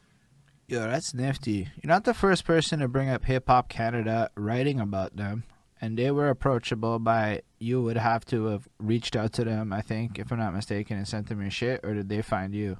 Yo, 0.69 0.81
that's 0.81 1.15
nifty. 1.15 1.69
You're 1.83 1.89
not 1.89 2.05
the 2.05 2.15
first 2.15 2.45
person 2.45 2.81
to 2.81 2.89
bring 2.89 3.09
up 3.09 3.25
Hip 3.25 3.45
Hop 3.49 3.69
Canada 3.69 4.31
writing 4.37 4.81
about 4.81 5.17
them, 5.17 5.45
and 5.81 5.99
they 5.99 6.11
were 6.11 6.29
approachable 6.29 6.99
by 6.99 7.43
you 7.59 7.83
would 7.83 7.97
have 7.97 8.25
to 8.27 8.47
have 8.47 8.69
reached 8.79 9.17
out 9.17 9.33
to 9.35 9.45
them, 9.45 9.73
I 9.73 9.81
think, 9.81 10.19
if 10.19 10.33
I'm 10.33 10.39
not 10.39 10.55
mistaken, 10.55 10.97
and 10.97 11.07
sent 11.07 11.29
them 11.29 11.41
your 11.41 11.51
shit, 11.51 11.81
or 11.85 11.95
did 11.95 12.09
they 12.09 12.23
find 12.23 12.55
you? 12.55 12.79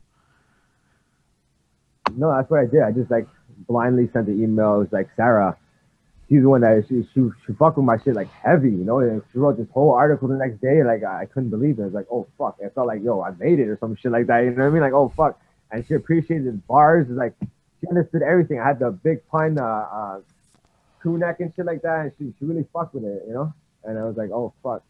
No, 2.15 2.31
that's 2.31 2.51
what 2.51 2.61
I 2.61 2.67
did. 2.67 2.83
I 2.83 2.93
just 2.93 3.11
like 3.11 3.27
blindly 3.69 4.09
sent 4.13 4.27
the 4.27 4.33
email. 4.33 4.77
It 4.77 4.79
was 4.79 4.93
like 4.93 5.09
Sarah. 5.17 5.57
She's 6.29 6.43
the 6.43 6.49
one 6.49 6.61
that 6.63 6.85
she 6.89 7.07
she 7.15 7.29
she 7.47 7.53
fucked 7.55 7.77
with 7.77 7.87
my 7.87 7.99
shit 7.99 8.15
like 8.15 8.31
heavy, 8.31 8.71
you 8.71 8.85
know. 8.85 8.99
And 8.99 9.23
she 9.33 9.39
wrote 9.39 9.57
this 9.57 9.69
whole 9.73 9.93
article 9.93 10.29
the 10.29 10.35
next 10.35 10.61
day. 10.61 10.83
Like 10.83 11.05
I, 11.05 11.27
couldn't 11.27 11.51
believe 11.51 11.79
it. 11.79 11.83
I 11.83 11.85
was 11.87 11.95
like, 11.95 12.07
oh 12.11 12.27
fuck. 12.39 12.59
I 12.65 12.69
felt 12.71 12.87
like 12.87 13.03
yo, 13.03 13.23
I 13.23 13.31
made 13.33 13.59
it 13.59 13.69
or 13.69 13.77
some 13.79 13.97
shit 13.97 14.13
like 14.13 14.27
that. 14.27 14.41
You 14.41 14.51
know 14.51 14.65
what 14.65 14.71
I 14.71 14.71
mean? 14.71 14.83
Like 14.83 14.93
oh 14.93 15.13
fuck. 15.17 15.41
And 15.71 15.85
she 15.87 15.95
appreciated 15.95 16.67
bars. 16.67 17.07
Like 17.09 17.35
she 17.81 17.89
understood 17.89 18.23
everything. 18.23 18.61
I 18.61 18.67
had 18.67 18.79
the 18.79 18.91
big 18.91 19.27
pun, 19.29 19.59
uh, 19.59 19.63
uh, 19.65 20.21
crew 21.01 21.19
neck 21.19 21.41
and 21.41 21.53
shit 21.55 21.67
like 21.67 21.83
that. 21.83 22.01
And 22.01 22.13
she 22.19 22.35
she 22.39 22.45
really 22.45 22.67
fucked 22.73 22.95
with 22.95 23.05
it, 23.05 23.25
you 23.27 23.35
know. 23.35 23.53
And 23.85 23.99
I 23.99 24.05
was 24.05 24.17
like, 24.17 24.31
oh 24.31 24.53
fuck. 24.63 24.83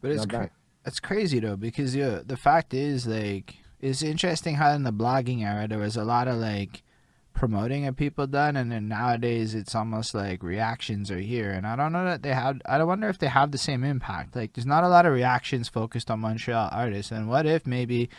But 0.00 0.12
it's 0.12 0.26
cra- 0.26 0.50
it's 0.84 1.00
crazy 1.00 1.40
though 1.40 1.56
because 1.56 1.94
yeah, 1.94 2.20
the 2.24 2.36
fact 2.36 2.74
is 2.74 3.06
like 3.06 3.56
it's 3.80 4.02
interesting 4.02 4.56
how 4.56 4.72
in 4.72 4.82
the 4.82 4.92
blogging 4.92 5.42
era 5.42 5.66
there 5.66 5.78
was 5.78 5.96
a 5.96 6.04
lot 6.04 6.28
of 6.28 6.36
like 6.36 6.82
promoting 7.34 7.86
of 7.86 7.96
people 7.96 8.26
done, 8.26 8.56
and 8.56 8.70
then 8.70 8.88
nowadays 8.88 9.54
it's 9.54 9.74
almost 9.74 10.14
like 10.14 10.42
reactions 10.42 11.10
are 11.10 11.20
here, 11.20 11.50
and 11.50 11.66
I 11.66 11.76
don't 11.76 11.92
know 11.92 12.04
that 12.04 12.22
they 12.22 12.34
have. 12.34 12.60
I 12.66 12.78
don't 12.78 12.88
wonder 12.88 13.08
if 13.08 13.18
they 13.18 13.28
have 13.28 13.50
the 13.50 13.58
same 13.58 13.84
impact. 13.84 14.36
Like 14.36 14.52
there's 14.52 14.66
not 14.66 14.84
a 14.84 14.88
lot 14.88 15.06
of 15.06 15.12
reactions 15.12 15.68
focused 15.68 16.10
on 16.10 16.20
Montreal 16.20 16.68
artists, 16.72 17.12
and 17.12 17.28
what 17.28 17.46
if 17.46 17.66
maybe. 17.66 18.10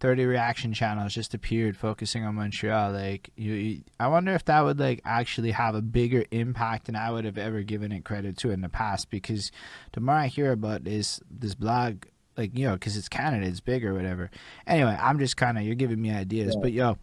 30 0.00 0.24
reaction 0.24 0.72
channels 0.72 1.14
just 1.14 1.34
appeared 1.34 1.76
focusing 1.76 2.24
on 2.24 2.34
Montreal 2.34 2.92
like 2.92 3.30
you, 3.36 3.52
you 3.52 3.82
I 4.00 4.08
wonder 4.08 4.32
if 4.32 4.44
that 4.46 4.62
would 4.62 4.80
like 4.80 5.00
actually 5.04 5.50
have 5.52 5.74
a 5.74 5.82
bigger 5.82 6.24
impact 6.30 6.86
than 6.86 6.96
I 6.96 7.10
would 7.10 7.24
have 7.26 7.36
ever 7.38 7.62
given 7.62 7.92
it 7.92 8.04
credit 8.04 8.36
to 8.38 8.50
in 8.50 8.62
the 8.62 8.68
past 8.70 9.10
because 9.10 9.52
the 9.92 10.00
more 10.00 10.14
I 10.16 10.26
hear 10.28 10.52
about 10.52 10.84
this 10.84 11.20
this 11.30 11.54
blog, 11.54 12.04
like 12.36 12.56
you 12.58 12.66
know, 12.66 12.74
because 12.74 12.96
it's 12.96 13.08
Canada, 13.10 13.46
it's 13.46 13.60
big 13.60 13.84
or 13.84 13.92
whatever. 13.94 14.30
Anyway, 14.66 14.96
I'm 14.98 15.18
just 15.18 15.36
kind 15.36 15.58
of 15.58 15.64
you're 15.64 15.74
giving 15.74 16.00
me 16.00 16.10
ideas, 16.10 16.54
Yeah. 16.54 16.60
but 16.62 16.72
yo, 16.72 16.98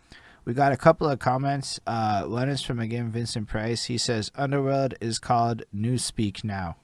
we 0.46 0.54
got 0.54 0.72
a 0.72 0.78
couple 0.78 1.08
of 1.08 1.20
comments. 1.20 1.80
Uh, 1.86 2.24
one 2.24 2.50
is 2.50 2.64
from 2.64 2.80
again 2.80 3.12
Vincent 3.12 3.48
Price. 3.48 3.86
He 3.86 4.00
says 4.00 4.32
Underworld 4.36 4.96
is 5.00 5.20
called 5.20 5.62
Newspeak 5.76 6.44
now, 6.44 6.78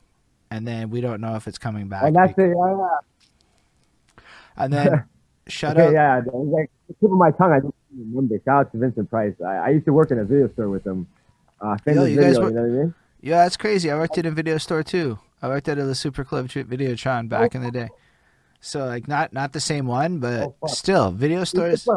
and 0.52 0.68
then 0.68 0.92
we 0.92 1.02
don't 1.02 1.22
know 1.22 1.36
if 1.36 1.48
it's 1.48 1.58
coming 1.58 1.88
back. 1.88 2.04
And 2.04 2.16
that's 2.16 2.34
it. 2.38 2.54
Yeah. 2.56 2.98
And 4.56 4.72
then 4.72 5.06
shut 5.48 5.78
okay, 5.78 5.88
up. 5.88 5.94
yeah. 5.94 6.22
Like 6.34 6.72
the 6.88 6.94
tip 6.96 7.12
of 7.12 7.18
my 7.18 7.32
tongue. 7.32 7.52
I 7.52 7.60
don't 7.60 7.76
remember. 7.98 8.36
Shout 8.46 8.60
out 8.68 8.72
to 8.72 8.78
Vincent 8.78 9.10
Price. 9.10 9.34
I, 9.46 9.56
I 9.56 9.70
used 9.70 9.86
to 9.86 9.94
work 9.94 10.12
in 10.12 10.20
a 10.20 10.24
video 10.26 10.50
store 10.54 10.70
with 10.70 10.86
him. 10.86 11.08
Uh, 11.62 11.78
famous 11.86 12.10
you 12.10 12.20
guys 12.22 12.40
were- 12.40 12.50
you 12.50 12.56
know 12.56 12.62
what 12.62 12.68
I 12.68 12.72
mean? 12.84 12.94
Yeah, 13.22 13.38
that's 13.44 13.56
crazy. 13.56 13.90
I 13.90 13.96
worked 13.96 14.18
at 14.18 14.26
a 14.26 14.32
video 14.32 14.58
store 14.58 14.84
too. 14.84 15.18
I 15.42 15.48
worked 15.48 15.70
at 15.70 15.78
a 15.78 15.96
Super 15.96 16.26
Club 16.26 16.48
Videotron 16.48 17.30
back 17.30 17.56
in 17.56 17.62
the 17.64 17.72
day. 17.72 17.88
So 18.60 18.86
like 18.86 19.08
not 19.08 19.32
not 19.34 19.54
the 19.54 19.60
same 19.62 19.88
one, 19.88 20.20
but 20.20 20.56
Oh, 20.62 20.68
still 20.68 21.12
video 21.12 21.44
stores. 21.46 21.88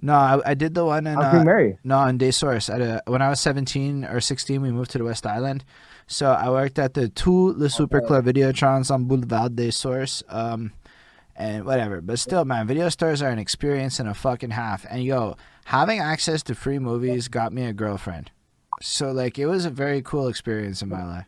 No, 0.00 0.12
I, 0.14 0.50
I 0.50 0.54
did 0.54 0.74
the 0.74 0.84
one 0.84 1.06
in 1.06 1.16
uh, 1.16 1.42
Mary. 1.44 1.78
No, 1.82 2.02
in 2.04 2.18
Day 2.18 2.30
Source. 2.30 2.68
At 2.68 2.82
a, 2.82 3.02
when 3.06 3.22
I 3.22 3.30
was 3.30 3.40
17 3.40 4.04
or 4.04 4.20
16, 4.20 4.60
we 4.60 4.70
moved 4.70 4.90
to 4.90 4.98
the 4.98 5.04
West 5.04 5.26
Island. 5.26 5.64
So 6.06 6.30
I 6.32 6.50
worked 6.50 6.78
at 6.78 6.92
the 6.94 7.08
two 7.08 7.54
Le 7.54 7.70
Super 7.70 7.98
Okay. 7.98 8.06
Club 8.06 8.24
Videotrons 8.26 8.90
on 8.90 9.04
Boulevard 9.06 9.56
Des 9.56 9.70
Sources. 9.72 10.22
Um, 10.28 10.72
and 11.36 11.64
whatever. 11.64 12.00
But 12.00 12.18
still, 12.18 12.44
man, 12.44 12.66
video 12.66 12.88
stores 12.88 13.22
are 13.22 13.30
an 13.30 13.38
experience 13.38 14.00
and 14.00 14.08
a 14.08 14.14
fucking 14.14 14.50
half. 14.50 14.86
And 14.88 15.04
yo, 15.04 15.36
having 15.66 16.00
access 16.00 16.42
to 16.44 16.54
free 16.54 16.78
movies 16.78 17.28
got 17.28 17.52
me 17.52 17.64
a 17.64 17.72
girlfriend. 17.72 18.30
So 18.80 19.12
like, 19.12 19.38
it 19.38 19.46
was 19.46 19.64
a 19.64 19.70
very 19.70 20.02
cool 20.02 20.28
experience 20.28 20.82
in 20.82 20.88
my 20.88 21.04
life. 21.04 21.26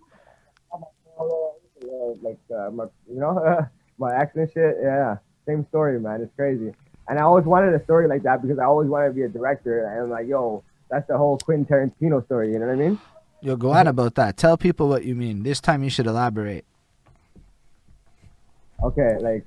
Like 2.22 2.38
uh, 2.54 2.70
my, 2.70 2.84
you 3.08 3.20
know, 3.20 3.66
my 3.98 4.14
accent 4.14 4.50
shit. 4.52 4.76
Yeah, 4.82 5.18
same 5.46 5.66
story, 5.68 6.00
man. 6.00 6.22
It's 6.22 6.34
crazy. 6.36 6.72
And 7.08 7.18
I 7.18 7.22
always 7.22 7.44
wanted 7.44 7.74
a 7.74 7.82
story 7.84 8.06
like 8.06 8.22
that 8.24 8.42
because 8.42 8.58
I 8.58 8.64
always 8.64 8.88
wanted 8.88 9.08
to 9.08 9.14
be 9.14 9.22
a 9.22 9.28
director. 9.28 9.86
And 9.86 10.04
I'm 10.04 10.10
like, 10.10 10.26
yo, 10.26 10.62
that's 10.90 11.06
the 11.08 11.16
whole 11.16 11.38
Quentin 11.38 11.64
Tarantino 11.64 12.24
story. 12.26 12.52
You 12.52 12.58
know 12.58 12.66
what 12.66 12.72
I 12.72 12.76
mean? 12.76 13.00
Yo, 13.40 13.56
go 13.56 13.72
on 13.72 13.86
about 13.86 14.14
that. 14.16 14.36
Tell 14.36 14.56
people 14.56 14.88
what 14.88 15.04
you 15.04 15.14
mean. 15.14 15.42
This 15.42 15.60
time 15.60 15.82
you 15.82 15.90
should 15.90 16.06
elaborate. 16.06 16.64
Okay, 18.82 19.16
like, 19.20 19.44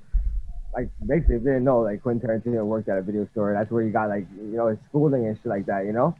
like 0.74 0.88
basically, 1.06 1.36
if 1.36 1.42
you 1.42 1.48
didn't 1.48 1.64
know, 1.64 1.80
like 1.80 2.02
Quentin 2.02 2.28
Tarantino 2.28 2.64
worked 2.64 2.88
at 2.88 2.98
a 2.98 3.02
video 3.02 3.26
store. 3.32 3.52
That's 3.52 3.70
where 3.70 3.84
he 3.84 3.90
got 3.90 4.08
like, 4.08 4.26
you 4.36 4.56
know, 4.56 4.68
his 4.68 4.78
schooling 4.88 5.26
and 5.26 5.36
shit 5.36 5.46
like 5.46 5.66
that. 5.66 5.84
You 5.86 5.92
know. 5.92 6.16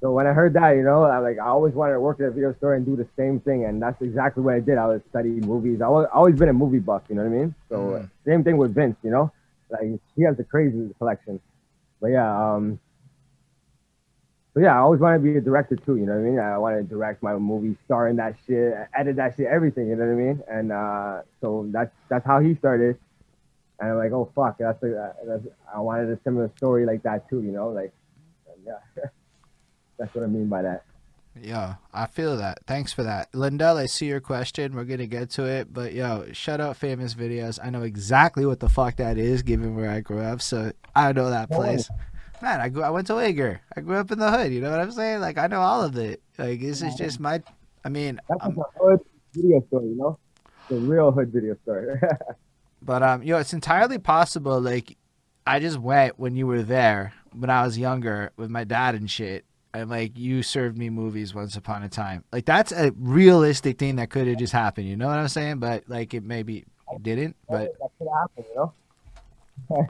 So 0.00 0.12
when 0.12 0.26
I 0.26 0.32
heard 0.34 0.52
that, 0.54 0.72
you 0.72 0.82
know, 0.82 1.04
I 1.04 1.18
like 1.18 1.38
I 1.38 1.46
always 1.46 1.72
wanted 1.72 1.94
to 1.94 2.00
work 2.00 2.20
at 2.20 2.26
a 2.26 2.30
video 2.30 2.52
store 2.54 2.74
and 2.74 2.84
do 2.84 2.94
the 2.96 3.06
same 3.16 3.40
thing, 3.40 3.64
and 3.64 3.80
that's 3.80 4.00
exactly 4.02 4.42
what 4.42 4.54
I 4.54 4.60
did. 4.60 4.76
I 4.76 4.86
was 4.86 5.00
studying 5.08 5.40
movies. 5.46 5.80
I 5.80 5.88
was 5.88 6.06
always 6.12 6.36
been 6.36 6.50
a 6.50 6.52
movie 6.52 6.78
buff, 6.78 7.02
you 7.08 7.14
know 7.14 7.22
what 7.22 7.32
I 7.32 7.38
mean? 7.38 7.54
So 7.70 7.76
Mm. 7.76 8.10
same 8.26 8.44
thing 8.44 8.56
with 8.58 8.74
Vince, 8.74 8.96
you 9.02 9.10
know, 9.10 9.32
like 9.70 9.98
he 10.14 10.22
has 10.24 10.36
the 10.36 10.44
crazy 10.44 10.92
collection. 10.98 11.40
But 12.00 12.08
yeah, 12.08 12.28
um, 12.54 12.78
so 14.52 14.60
yeah, 14.60 14.74
I 14.74 14.80
always 14.80 15.00
wanted 15.00 15.18
to 15.18 15.22
be 15.24 15.38
a 15.38 15.40
director 15.40 15.76
too, 15.76 15.96
you 15.96 16.04
know 16.06 16.12
what 16.12 16.26
I 16.26 16.30
mean? 16.30 16.38
I 16.38 16.58
wanted 16.58 16.82
to 16.82 16.88
direct 16.94 17.22
my 17.22 17.34
movie, 17.36 17.76
star 17.86 18.08
in 18.08 18.16
that 18.16 18.36
shit, 18.46 18.74
edit 18.94 19.16
that 19.16 19.36
shit, 19.36 19.46
everything, 19.46 19.88
you 19.88 19.96
know 19.96 20.04
what 20.04 20.12
I 20.12 20.16
mean? 20.16 20.42
And 20.48 20.70
uh, 20.70 21.22
so 21.40 21.66
that's 21.72 21.92
that's 22.10 22.26
how 22.26 22.40
he 22.40 22.54
started. 22.56 22.98
And 23.80 23.90
I'm 23.90 23.96
like, 23.98 24.12
oh 24.12 24.30
fuck, 24.34 24.58
that's, 24.58 24.82
a, 24.82 25.14
that's 25.26 25.46
I 25.74 25.80
wanted 25.80 26.10
a 26.10 26.18
similar 26.22 26.50
story 26.56 26.86
like 26.86 27.02
that 27.02 27.28
too, 27.28 27.42
you 27.42 27.52
know, 27.52 27.68
like 27.68 27.92
yeah. 28.64 28.78
That's 29.98 30.12
what 30.14 30.24
I 30.24 30.26
mean 30.26 30.48
by 30.48 30.62
that. 30.62 30.84
Yeah, 31.40 31.74
I 31.92 32.06
feel 32.06 32.36
that. 32.36 32.60
Thanks 32.66 32.92
for 32.92 33.02
that. 33.02 33.34
Lindell, 33.34 33.76
I 33.76 33.86
see 33.86 34.06
your 34.06 34.20
question. 34.20 34.74
We're 34.74 34.84
gonna 34.84 35.06
get 35.06 35.30
to 35.30 35.44
it, 35.44 35.72
but 35.72 35.92
yo, 35.92 36.26
shout 36.32 36.60
out 36.60 36.76
famous 36.76 37.14
videos. 37.14 37.58
I 37.62 37.70
know 37.70 37.82
exactly 37.82 38.46
what 38.46 38.60
the 38.60 38.68
fuck 38.68 38.96
that 38.96 39.18
is, 39.18 39.42
given 39.42 39.74
where 39.76 39.90
I 39.90 40.00
grew 40.00 40.20
up. 40.20 40.40
So 40.40 40.72
I 40.94 41.12
know 41.12 41.30
that 41.30 41.48
Oh. 41.50 41.56
place. 41.56 41.90
Man, 42.42 42.60
I 42.60 42.68
grew. 42.68 42.82
I 42.82 42.90
went 42.90 43.06
to 43.08 43.14
Wagar. 43.16 43.60
I 43.76 43.80
grew 43.80 43.96
up 43.96 44.10
in 44.10 44.18
the 44.18 44.30
hood. 44.30 44.52
You 44.52 44.60
know 44.60 44.70
what 44.70 44.80
I'm 44.80 44.92
saying? 44.92 45.20
Like 45.20 45.38
I 45.38 45.46
know 45.46 45.60
all 45.60 45.82
of 45.82 45.96
it. 45.96 46.22
Like 46.38 46.60
this 46.60 46.82
is 46.82 46.94
just 46.94 47.18
my. 47.20 47.42
I 47.84 47.88
mean, 47.88 48.20
That's 48.28 48.44
um, 48.44 48.58
a 48.58 48.78
hood 48.82 49.00
video 49.34 49.60
store, 49.66 49.82
you 49.82 49.96
know? 49.96 50.18
The 50.70 50.76
real 50.76 51.10
hood 51.12 51.32
video 51.32 51.56
store. 51.62 52.00
but 52.84 53.02
um, 53.02 53.22
yo, 53.22 53.38
it's 53.38 53.52
entirely 53.52 53.98
possible. 53.98 54.60
Like, 54.60 54.96
I 55.46 55.58
just 55.58 55.78
went 55.78 56.18
when 56.18 56.36
you 56.36 56.46
were 56.46 56.62
there 56.62 57.12
when 57.32 57.50
I 57.50 57.64
was 57.64 57.78
younger 57.78 58.32
with 58.36 58.50
my 58.50 58.64
dad 58.64 58.94
and 58.94 59.10
shit. 59.10 59.44
And 59.72 59.90
like 59.90 60.16
you 60.16 60.44
served 60.44 60.78
me 60.78 60.88
movies 60.88 61.34
once 61.34 61.56
upon 61.56 61.82
a 61.82 61.88
time. 61.88 62.22
Like 62.30 62.44
that's 62.44 62.70
a 62.70 62.92
realistic 62.96 63.78
thing 63.78 63.96
that 63.96 64.08
could 64.08 64.28
have 64.28 64.38
just 64.38 64.52
happened. 64.52 64.88
You 64.88 64.96
know 64.96 65.08
what 65.08 65.18
I'm 65.18 65.26
saying? 65.26 65.58
But 65.58 65.84
like 65.88 66.14
it 66.14 66.22
maybe 66.22 66.64
didn't. 67.02 67.34
But 67.48 67.76
that 67.80 67.90
could 67.98 68.08
happen, 68.08 68.44
you 68.54 68.72
know? 69.70 69.88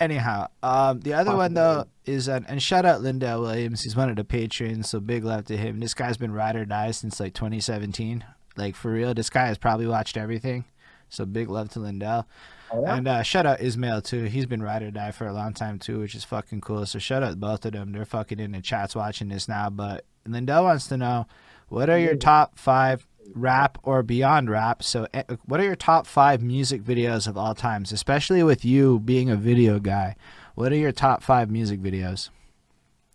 anyhow, 0.00 0.48
um, 0.64 1.00
the 1.00 1.14
other 1.14 1.36
one 1.36 1.54
though 1.54 1.84
is 2.06 2.28
uh, 2.28 2.40
and 2.48 2.60
shout 2.60 2.84
out 2.84 3.02
Lindell 3.02 3.42
Williams. 3.42 3.82
He's 3.82 3.94
one 3.94 4.10
of 4.10 4.16
the 4.16 4.24
patrons, 4.24 4.90
so 4.90 4.98
big 4.98 5.24
love 5.24 5.44
to 5.46 5.56
him. 5.56 5.78
This 5.78 5.94
guy's 5.94 6.16
been 6.16 6.32
ride 6.32 6.56
or 6.56 6.64
die 6.64 6.90
since 6.90 7.20
like 7.20 7.34
2017. 7.34 8.24
Like 8.56 8.74
for 8.74 8.90
real, 8.90 9.14
this 9.14 9.30
guy 9.30 9.46
has 9.46 9.58
probably 9.58 9.86
watched 9.86 10.16
everything. 10.16 10.64
So 11.10 11.26
big 11.26 11.50
love 11.50 11.68
to 11.70 11.80
Lindell. 11.80 12.26
Oh, 12.72 12.82
yeah? 12.82 12.96
And 12.96 13.08
uh, 13.08 13.22
shout 13.22 13.46
out 13.46 13.60
Ismail 13.60 14.02
too. 14.02 14.24
He's 14.24 14.46
been 14.46 14.62
ride 14.62 14.82
or 14.82 14.90
die 14.90 15.10
for 15.10 15.26
a 15.26 15.32
long 15.32 15.52
time 15.52 15.78
too, 15.78 16.00
which 16.00 16.14
is 16.14 16.24
fucking 16.24 16.60
cool. 16.62 16.86
So 16.86 16.98
shout 16.98 17.22
out 17.22 17.38
both 17.38 17.66
of 17.66 17.72
them. 17.72 17.92
They're 17.92 18.04
fucking 18.04 18.38
in 18.40 18.52
the 18.52 18.60
chats 18.60 18.94
watching 18.94 19.28
this 19.28 19.48
now. 19.48 19.70
But 19.70 20.04
Lindell 20.26 20.64
wants 20.64 20.86
to 20.88 20.96
know, 20.96 21.26
what 21.68 21.90
are 21.90 21.98
your 21.98 22.16
top 22.16 22.58
five 22.58 23.06
rap 23.34 23.78
or 23.82 24.02
beyond 24.02 24.50
rap? 24.50 24.82
So 24.82 25.06
eh, 25.12 25.24
what 25.44 25.60
are 25.60 25.64
your 25.64 25.76
top 25.76 26.06
five 26.06 26.42
music 26.42 26.82
videos 26.82 27.26
of 27.26 27.36
all 27.36 27.54
times, 27.54 27.92
especially 27.92 28.42
with 28.42 28.64
you 28.64 29.00
being 29.00 29.28
a 29.30 29.36
video 29.36 29.78
guy? 29.78 30.16
What 30.54 30.72
are 30.72 30.76
your 30.76 30.92
top 30.92 31.22
five 31.22 31.50
music 31.50 31.80
videos? 31.80 32.30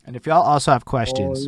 And 0.06 0.16
if 0.16 0.26
y'all 0.26 0.44
also 0.44 0.72
have 0.72 0.86
questions. 0.86 1.48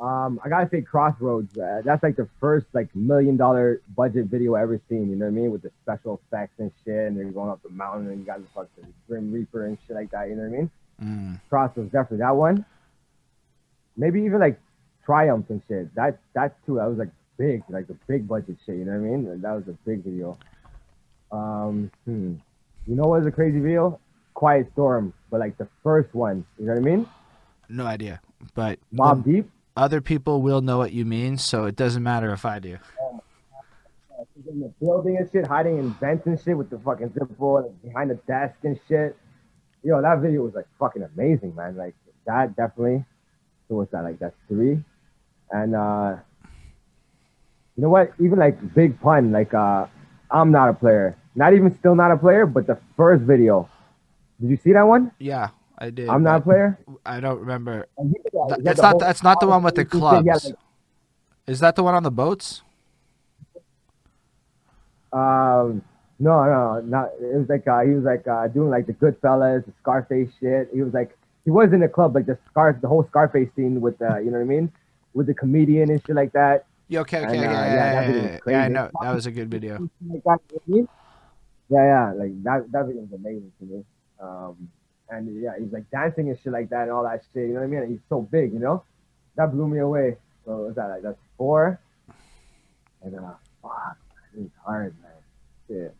Um, 0.00 0.38
I 0.44 0.48
gotta 0.48 0.68
say 0.70 0.80
Crossroads. 0.82 1.58
Uh, 1.58 1.82
that's 1.84 2.02
like 2.02 2.16
the 2.16 2.28
first 2.40 2.66
like 2.72 2.94
million 2.94 3.36
dollar 3.36 3.82
budget 3.96 4.26
video 4.26 4.54
I 4.54 4.62
ever 4.62 4.80
seen. 4.88 5.10
You 5.10 5.16
know 5.16 5.26
what 5.26 5.32
I 5.32 5.34
mean? 5.34 5.50
With 5.50 5.62
the 5.62 5.72
special 5.82 6.20
effects 6.26 6.54
and 6.58 6.70
shit, 6.84 7.08
and 7.08 7.16
they're 7.16 7.24
going 7.24 7.50
up 7.50 7.62
the 7.62 7.70
mountain, 7.70 8.08
and 8.08 8.20
you 8.20 8.24
got 8.24 8.40
the 8.40 8.46
fucking 8.54 8.92
Grim 9.08 9.32
Reaper 9.32 9.66
and 9.66 9.76
shit 9.86 9.96
like 9.96 10.10
that. 10.12 10.28
You 10.28 10.36
know 10.36 10.42
what 10.42 10.54
I 10.54 10.56
mean? 10.58 10.70
mm, 11.02 11.40
Crossroads 11.48 11.90
definitely 11.90 12.18
that 12.18 12.36
one. 12.36 12.64
Maybe 13.96 14.22
even 14.22 14.38
like 14.38 14.60
Triumph 15.04 15.46
and 15.50 15.60
shit. 15.66 15.92
That 15.96 16.20
that 16.34 16.64
too. 16.64 16.76
That 16.76 16.88
was 16.88 16.98
like 16.98 17.10
big, 17.36 17.64
like 17.68 17.88
the 17.88 17.96
big 18.06 18.28
budget 18.28 18.56
shit. 18.64 18.76
You 18.76 18.84
know 18.84 18.92
what 18.92 18.98
I 18.98 19.10
mean? 19.10 19.40
That 19.40 19.52
was 19.52 19.66
a 19.66 19.76
big 19.84 20.04
video. 20.04 20.38
Um, 21.32 21.90
hmm. 22.04 22.34
You 22.86 22.94
know 22.94 23.02
what 23.02 23.18
was 23.18 23.26
a 23.26 23.32
crazy 23.32 23.58
video? 23.58 23.98
Quiet 24.34 24.68
Storm, 24.74 25.12
but 25.30 25.40
like 25.40 25.58
the 25.58 25.66
first 25.82 26.14
one. 26.14 26.44
You 26.58 26.66
know 26.66 26.74
what 26.74 26.78
I 26.78 26.84
mean? 26.84 27.06
no 27.68 27.84
idea. 27.84 28.20
But 28.54 28.78
Mobb 28.94 29.24
Deep. 29.24 29.50
Other 29.78 30.00
people 30.00 30.42
will 30.42 30.60
know 30.60 30.76
what 30.76 30.92
you 30.92 31.04
mean, 31.04 31.38
so 31.38 31.64
it 31.64 31.76
doesn't 31.76 32.02
matter 32.02 32.32
if 32.32 32.44
I 32.44 32.58
do. 32.58 32.78
She's 34.34 34.46
in 34.48 34.60
the 34.60 34.72
building 34.80 35.16
and 35.16 35.30
shit, 35.30 35.46
hiding 35.46 35.78
in 35.78 35.92
vents 35.94 36.26
and 36.26 36.38
shit 36.40 36.58
with 36.58 36.70
the 36.70 36.78
fucking 36.80 37.12
zipper 37.14 37.66
and 37.66 37.82
behind 37.82 38.10
the 38.10 38.16
desk 38.26 38.56
and 38.64 38.78
shit. 38.88 39.16
Yo, 39.84 40.02
that 40.02 40.18
video 40.18 40.42
was 40.42 40.54
like 40.54 40.66
fucking 40.78 41.02
amazing, 41.14 41.54
man. 41.54 41.76
Like 41.76 41.94
that 42.26 42.56
definitely. 42.56 43.04
So 43.68 43.76
what's 43.76 43.92
that? 43.92 44.02
Like 44.02 44.18
that's 44.18 44.36
three. 44.48 44.82
And 45.50 45.74
uh 45.74 46.16
you 47.76 47.82
know 47.84 47.90
what? 47.90 48.12
Even 48.18 48.38
like 48.38 48.74
big 48.74 49.00
pun, 49.00 49.30
like 49.30 49.54
uh 49.54 49.86
I'm 50.30 50.50
not 50.50 50.68
a 50.68 50.74
player. 50.74 51.16
Not 51.36 51.54
even 51.54 51.76
still 51.78 51.94
not 51.94 52.10
a 52.10 52.16
player, 52.16 52.44
but 52.44 52.66
the 52.66 52.78
first 52.96 53.22
video. 53.22 53.68
Did 54.40 54.50
you 54.50 54.56
see 54.56 54.72
that 54.72 54.82
one? 54.82 55.12
Yeah, 55.18 55.50
I 55.80 55.90
did. 55.90 56.08
I'm 56.08 56.22
not 56.22 56.40
a 56.40 56.42
player. 56.42 56.78
I 57.06 57.20
don't 57.20 57.38
remember. 57.38 57.86
And 57.96 58.08
he 58.10 58.14
did 58.22 58.32
that- 58.32 58.48
Th- 58.48 58.48
he 58.48 58.52
had 58.56 58.64
That's 58.64 58.82
not. 58.82 58.98
That's 58.98 59.22
not 59.22 59.40
the 59.40 59.46
one 59.46 59.62
with 59.62 59.74
the 59.76 59.82
he 59.82 59.84
did- 59.84 59.92
he 59.92 59.98
had, 60.00 60.40
clubs. 60.40 60.52
Is 61.46 61.60
that 61.60 61.76
the 61.76 61.82
one 61.82 61.94
on 61.94 62.02
the 62.02 62.10
boats? 62.10 62.62
Um, 65.12 65.82
no, 66.18 66.44
no, 66.44 66.80
not. 66.84 67.10
It 67.20 67.36
was 67.38 67.48
like 67.48 67.66
uh, 67.66 67.80
he 67.80 67.92
was 67.92 68.04
like 68.04 68.26
uh, 68.28 68.48
doing 68.48 68.70
like 68.70 68.86
the 68.86 68.92
Goodfellas, 68.92 69.64
the 69.64 69.72
Scarface 69.80 70.28
shit. 70.40 70.68
He 70.74 70.82
was 70.82 70.92
like 70.92 71.16
he 71.44 71.50
was 71.50 71.72
in 71.72 71.80
the 71.80 71.88
club, 71.88 72.14
like 72.14 72.26
the 72.26 72.36
Scar, 72.50 72.78
the 72.80 72.88
whole 72.88 73.06
Scarface 73.08 73.48
scene 73.56 73.80
with 73.80 73.96
the, 73.98 74.18
you 74.22 74.30
know 74.30 74.38
what 74.38 74.42
I 74.42 74.44
mean, 74.44 74.70
with 75.14 75.26
the 75.26 75.34
comedian 75.34 75.90
and 75.90 76.02
shit 76.04 76.14
like 76.16 76.32
that. 76.32 76.66
Yeah. 76.88 77.00
Okay. 77.00 77.18
Okay. 77.24 77.26
And, 77.26 77.40
yeah, 77.40 77.48
uh, 77.48 77.52
yeah, 77.52 78.10
yeah, 78.10 78.10
yeah, 78.10 78.38
yeah, 78.46 78.64
I 78.64 78.68
know. 78.68 78.90
That 79.00 79.14
was 79.14 79.26
a 79.26 79.30
good 79.30 79.50
video. 79.50 79.78
Like 80.06 80.22
that, 80.24 80.40
you 80.50 80.56
know 80.56 80.58
what 80.58 80.62
I 80.66 80.70
mean? 80.72 80.88
Yeah, 81.70 81.84
yeah, 81.84 82.12
like 82.12 82.42
that. 82.44 82.72
That 82.72 82.86
video 82.86 83.02
was 83.02 83.12
amazing 83.12 83.52
to 83.60 83.64
me. 83.64 83.84
Um, 84.20 84.68
and 85.10 85.42
yeah, 85.42 85.52
he's 85.58 85.72
like 85.72 85.90
dancing 85.90 86.28
and 86.28 86.38
shit 86.38 86.52
like 86.52 86.70
that 86.70 86.82
and 86.82 86.90
all 86.92 87.02
that 87.04 87.22
shit. 87.32 87.48
You 87.48 87.54
know 87.54 87.60
what 87.60 87.64
I 87.64 87.68
mean? 87.68 87.80
And 87.80 87.90
he's 87.90 88.00
so 88.08 88.22
big, 88.22 88.52
you 88.52 88.58
know. 88.58 88.84
That 89.36 89.52
blew 89.52 89.68
me 89.68 89.78
away. 89.78 90.16
So 90.44 90.52
what 90.52 90.66
was 90.68 90.76
that 90.76 90.88
like? 90.88 91.02
That's 91.02 91.18
four. 91.36 91.80
And 93.02 93.14
uh, 93.14 93.34
fuck, 93.62 93.96
it's 94.36 94.50
hard, 94.64 94.94
man. 95.02 95.12
Shit. 95.68 95.94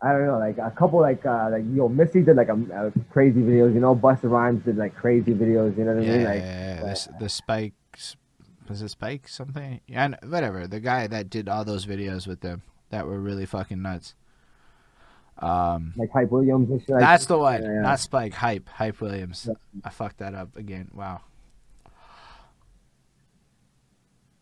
I 0.00 0.12
don't 0.12 0.26
know, 0.26 0.38
like 0.38 0.58
a 0.58 0.70
couple, 0.70 1.00
like 1.00 1.26
uh, 1.26 1.48
like 1.50 1.64
yo, 1.72 1.88
Missy 1.88 2.22
did 2.22 2.36
like 2.36 2.48
a, 2.48 2.52
a 2.54 2.92
crazy 3.10 3.40
videos, 3.40 3.74
you 3.74 3.80
know. 3.80 3.96
Busta 3.96 4.30
Rhymes 4.30 4.64
did 4.64 4.76
like 4.76 4.94
crazy 4.94 5.32
videos, 5.34 5.76
you 5.76 5.84
know 5.84 5.94
what 5.94 6.04
I 6.04 6.06
mean? 6.06 6.20
yeah, 6.20 6.28
Like, 6.28 6.40
yeah, 6.40 6.84
yeah. 6.84 6.94
The, 6.94 7.08
the 7.20 7.28
Spike. 7.28 7.74
Was 8.68 8.82
it 8.82 8.90
Spike 8.90 9.26
something? 9.26 9.80
Yeah. 9.88 10.08
Whatever. 10.24 10.66
The 10.68 10.78
guy 10.78 11.06
that 11.06 11.30
did 11.30 11.48
all 11.48 11.64
those 11.64 11.86
videos 11.86 12.26
with 12.26 12.42
them 12.42 12.62
that 12.90 13.06
were 13.06 13.18
really 13.18 13.46
fucking 13.46 13.80
nuts. 13.80 14.14
Um. 15.40 15.94
like 15.96 16.10
Hype 16.12 16.30
Williams 16.30 16.70
and 16.70 16.80
shit. 16.80 16.90
Like 16.90 17.00
That's 17.00 17.26
the 17.26 17.38
one. 17.38 17.62
yeah, 17.62 17.72
yeah. 17.74 17.80
Not 17.82 18.00
Spike. 18.00 18.34
Hype. 18.34 18.68
Hype 18.68 19.00
Williams. 19.00 19.46
Yeah. 19.48 19.54
I 19.84 19.90
fucked 19.90 20.18
that 20.18 20.34
up 20.34 20.56
again. 20.56 20.90
Wow. 20.92 21.20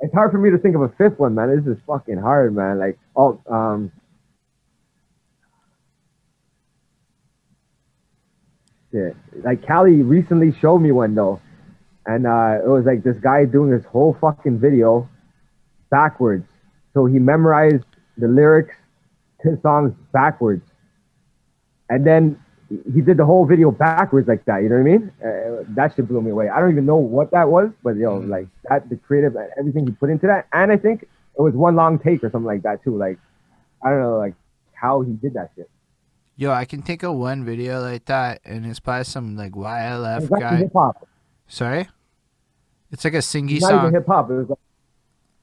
it's 0.00 0.14
hard 0.14 0.30
for 0.30 0.38
me 0.38 0.50
to 0.50 0.58
think 0.58 0.74
of 0.74 0.82
a 0.82 0.88
fifth 0.90 1.18
one, 1.18 1.34
man. 1.34 1.54
This 1.54 1.66
is 1.66 1.82
fucking 1.86 2.18
hard, 2.18 2.54
man. 2.54 2.78
Like, 2.78 2.98
oh, 3.14 3.40
um, 3.50 3.92
shit. 8.92 9.16
Like 9.44 9.66
Callie 9.66 10.02
recently 10.02 10.52
showed 10.60 10.78
me 10.78 10.92
one 10.92 11.14
though, 11.14 11.40
and 12.06 12.26
uh, 12.26 12.58
it 12.64 12.68
was 12.68 12.84
like 12.84 13.02
this 13.02 13.16
guy 13.18 13.44
doing 13.44 13.72
his 13.72 13.84
whole 13.84 14.16
fucking 14.20 14.58
video 14.58 15.08
backwards. 15.90 16.46
So 16.94 17.06
he 17.06 17.18
memorized 17.18 17.84
the 18.16 18.28
lyrics 18.28 18.74
to 19.42 19.58
songs 19.62 19.92
backwards, 20.12 20.64
and 21.88 22.06
then 22.06 22.38
he 22.92 23.00
did 23.00 23.16
the 23.16 23.24
whole 23.24 23.46
video 23.46 23.70
backwards 23.70 24.26
like 24.26 24.44
that. 24.46 24.62
You 24.62 24.68
know 24.68 24.76
what 24.76 24.80
I 24.80 24.98
mean? 24.98 25.12
Uh, 25.24 25.64
that 25.76 25.94
shit 25.94 26.08
blew 26.08 26.20
me 26.20 26.30
away. 26.32 26.48
I 26.48 26.58
don't 26.60 26.72
even 26.72 26.84
know 26.84 26.96
what 26.96 27.30
that 27.30 27.48
was, 27.48 27.70
but 27.84 27.96
yo, 27.96 28.20
Mm. 28.20 28.28
like 28.28 28.48
that, 28.68 28.88
the 28.88 28.96
creative, 28.96 29.36
everything 29.58 29.86
he 29.86 29.92
put 29.92 30.10
into 30.10 30.26
that, 30.26 30.46
and 30.52 30.72
I 30.72 30.76
think 30.76 31.02
it 31.02 31.40
was 31.40 31.54
one 31.54 31.76
long 31.76 31.98
take 31.98 32.24
or 32.24 32.30
something 32.30 32.46
like 32.46 32.62
that 32.62 32.82
too. 32.82 32.96
Like, 32.96 33.18
I 33.84 33.90
don't 33.90 34.00
know, 34.00 34.18
like 34.18 34.34
how 34.72 35.02
he 35.02 35.12
did 35.12 35.34
that 35.34 35.50
shit. 35.54 35.70
Yo, 36.34 36.50
I 36.50 36.64
can 36.64 36.82
think 36.82 37.02
of 37.04 37.14
one 37.14 37.44
video 37.44 37.80
like 37.80 38.04
that, 38.06 38.40
and 38.44 38.66
it's 38.66 38.80
by 38.80 39.02
some 39.02 39.36
like 39.36 39.52
YLF 39.52 40.22
It's 40.24 40.40
guy. 40.40 40.56
hip 40.56 40.72
hop. 40.74 41.06
Sorry, 41.46 41.88
it's 42.90 43.04
like 43.04 43.14
a 43.14 43.18
singy 43.18 43.52
It's 43.52 43.62
not 43.62 43.72
even 43.74 43.82
song. 43.84 43.92
hip 43.92 44.06
hop. 44.06 44.28
Like, 44.28 44.58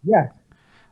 yeah, 0.03 0.28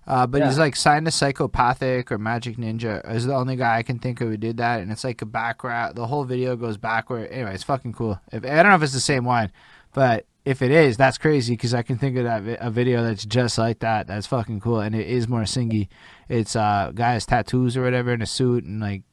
Uh, 0.07 0.25
but 0.25 0.41
he's 0.47 0.57
like 0.57 0.75
signed 0.75 1.05
to 1.05 1.11
Psychopathic 1.11 2.11
or 2.11 2.17
Magic 2.17 2.57
Ninja 2.57 3.07
is 3.13 3.25
the 3.25 3.35
only 3.35 3.55
guy 3.55 3.77
I 3.77 3.83
can 3.83 3.99
think 3.99 4.19
of 4.19 4.29
who 4.29 4.37
did 4.37 4.57
that, 4.57 4.81
and 4.81 4.91
it's 4.91 5.03
like 5.03 5.21
a 5.21 5.25
background. 5.25 5.95
The 5.95 6.07
whole 6.07 6.23
video 6.23 6.55
goes 6.55 6.77
backward. 6.77 7.29
Anyway, 7.31 7.53
it's 7.53 7.63
fucking 7.63 7.93
cool. 7.93 8.19
If 8.31 8.43
I 8.43 8.63
don't 8.63 8.69
know 8.69 8.75
if 8.75 8.83
it's 8.83 8.93
the 8.93 8.99
same 8.99 9.25
one, 9.25 9.51
but 9.93 10.25
if 10.43 10.63
it 10.63 10.71
is, 10.71 10.97
that's 10.97 11.19
crazy 11.19 11.53
because 11.53 11.73
I 11.75 11.83
can 11.83 11.97
think 11.97 12.17
of 12.17 12.23
that 12.23 12.41
vi- 12.41 12.57
a 12.59 12.71
video 12.71 13.03
that's 13.03 13.25
just 13.25 13.57
like 13.59 13.79
that. 13.79 14.07
That's 14.07 14.25
fucking 14.27 14.59
cool, 14.61 14.79
and 14.79 14.95
it 14.95 15.07
is 15.07 15.27
more 15.27 15.43
singy. 15.43 15.87
It's 16.27 16.55
uh 16.55 16.91
guy 16.95 17.13
has 17.13 17.25
tattoos 17.27 17.77
or 17.77 17.83
whatever 17.83 18.11
in 18.11 18.23
a 18.23 18.27
suit, 18.27 18.63
and 18.63 18.79
like 18.79 19.03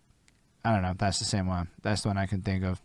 I 0.65 0.73
don't 0.73 0.83
know 0.83 0.91
if 0.91 0.99
that's 0.99 1.19
the 1.19 1.27
same 1.27 1.47
one. 1.47 1.69
That's 1.83 2.03
the 2.03 2.09
one 2.09 2.17
I 2.19 2.27
can 2.27 2.41
think 2.41 2.65
of. 2.65 2.81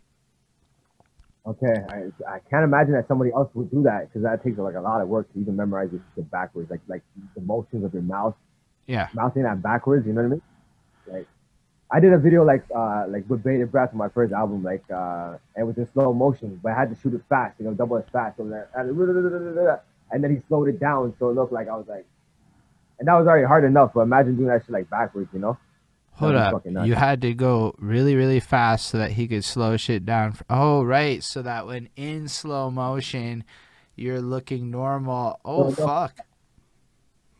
Okay, 1.46 1.66
I, 1.90 2.04
I 2.36 2.38
can't 2.48 2.64
imagine 2.64 2.92
that 2.94 3.06
somebody 3.06 3.30
else 3.30 3.50
would 3.54 3.70
do 3.70 3.82
that 3.82 4.08
because 4.08 4.22
that 4.22 4.42
takes 4.42 4.56
like 4.58 4.76
a 4.76 4.80
lot 4.80 5.02
of 5.02 5.08
work 5.08 5.30
to 5.34 5.38
even 5.40 5.56
memorize 5.56 5.90
this 5.90 6.00
shit 6.14 6.30
backwards, 6.30 6.70
like 6.70 6.80
like 6.88 7.02
the 7.34 7.42
motions 7.42 7.84
of 7.84 7.92
your 7.92 8.02
mouth, 8.02 8.34
Yeah. 8.86 9.08
mouthing 9.12 9.42
that 9.42 9.60
backwards. 9.62 10.06
You 10.06 10.14
know 10.14 10.22
what 10.22 10.26
I 10.26 10.30
mean? 10.30 10.42
Like, 11.06 11.28
I 11.90 12.00
did 12.00 12.14
a 12.14 12.18
video 12.18 12.44
like 12.44 12.64
uh 12.74 13.04
like 13.08 13.28
with 13.28 13.42
Bated 13.44 13.70
Breath 13.70 13.90
on 13.92 13.98
my 13.98 14.08
first 14.08 14.32
album, 14.32 14.62
like 14.62 14.84
uh 14.90 15.36
it 15.54 15.64
was 15.64 15.76
in 15.76 15.86
slow 15.92 16.14
motion, 16.14 16.58
but 16.62 16.72
I 16.72 16.78
had 16.78 16.94
to 16.94 17.00
shoot 17.02 17.12
it 17.12 17.22
fast, 17.28 17.60
you 17.60 17.66
know, 17.66 17.74
double 17.74 17.98
as 17.98 18.04
fast. 18.10 18.38
So 18.38 18.48
that, 18.48 19.82
and 20.10 20.24
then 20.24 20.34
he 20.34 20.42
slowed 20.48 20.68
it 20.68 20.80
down, 20.80 21.14
so 21.18 21.28
it 21.28 21.34
looked 21.34 21.52
like 21.52 21.68
I 21.68 21.76
was 21.76 21.86
like, 21.86 22.06
and 22.98 23.06
that 23.06 23.14
was 23.14 23.26
already 23.26 23.46
hard 23.46 23.64
enough. 23.64 23.92
But 23.94 24.00
imagine 24.00 24.36
doing 24.36 24.48
that 24.48 24.62
shit 24.62 24.70
like 24.70 24.88
backwards, 24.88 25.28
you 25.34 25.40
know? 25.40 25.58
Hold 26.16 26.36
up. 26.36 26.64
You 26.64 26.94
had 26.94 27.22
to 27.22 27.34
go 27.34 27.74
really, 27.78 28.14
really 28.14 28.38
fast 28.40 28.88
so 28.88 28.98
that 28.98 29.12
he 29.12 29.26
could 29.26 29.44
slow 29.44 29.76
shit 29.76 30.06
down. 30.06 30.36
Oh, 30.48 30.84
right. 30.84 31.22
So 31.22 31.42
that 31.42 31.66
when 31.66 31.88
in 31.96 32.28
slow 32.28 32.70
motion, 32.70 33.42
you're 33.96 34.20
looking 34.20 34.70
normal. 34.70 35.40
Oh, 35.44 35.70
no. 35.70 35.74
fuck. 35.74 36.16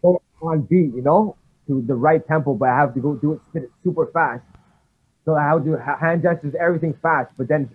go 0.03 0.21
on 0.43 0.63
beat, 0.63 0.93
you 0.95 1.03
know, 1.03 1.37
to 1.69 1.83
the 1.87 1.95
right 1.95 2.27
tempo, 2.27 2.55
but 2.55 2.69
I 2.69 2.77
have 2.77 2.95
to 2.95 3.01
go 3.01 3.15
do 3.15 3.35
it, 3.35 3.41
spit 3.49 3.63
it 3.65 3.71
super 3.85 4.07
fast. 4.07 4.43
So 5.25 5.37
I 5.37 5.45
have 5.45 5.65
to 5.65 5.71
do 5.71 5.77
hand 5.77 6.23
gestures, 6.23 6.55
everything 6.61 6.95
fast, 7.01 7.33
but 7.39 7.49
then 7.49 7.71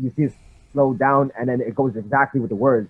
you 0.00 0.10
see 0.16 0.24
it 0.24 0.32
slow 0.72 0.94
down, 0.94 1.30
and 1.38 1.48
then 1.48 1.60
it 1.60 1.74
goes 1.74 1.94
exactly 1.94 2.40
with 2.40 2.48
the 2.48 2.56
words. 2.56 2.88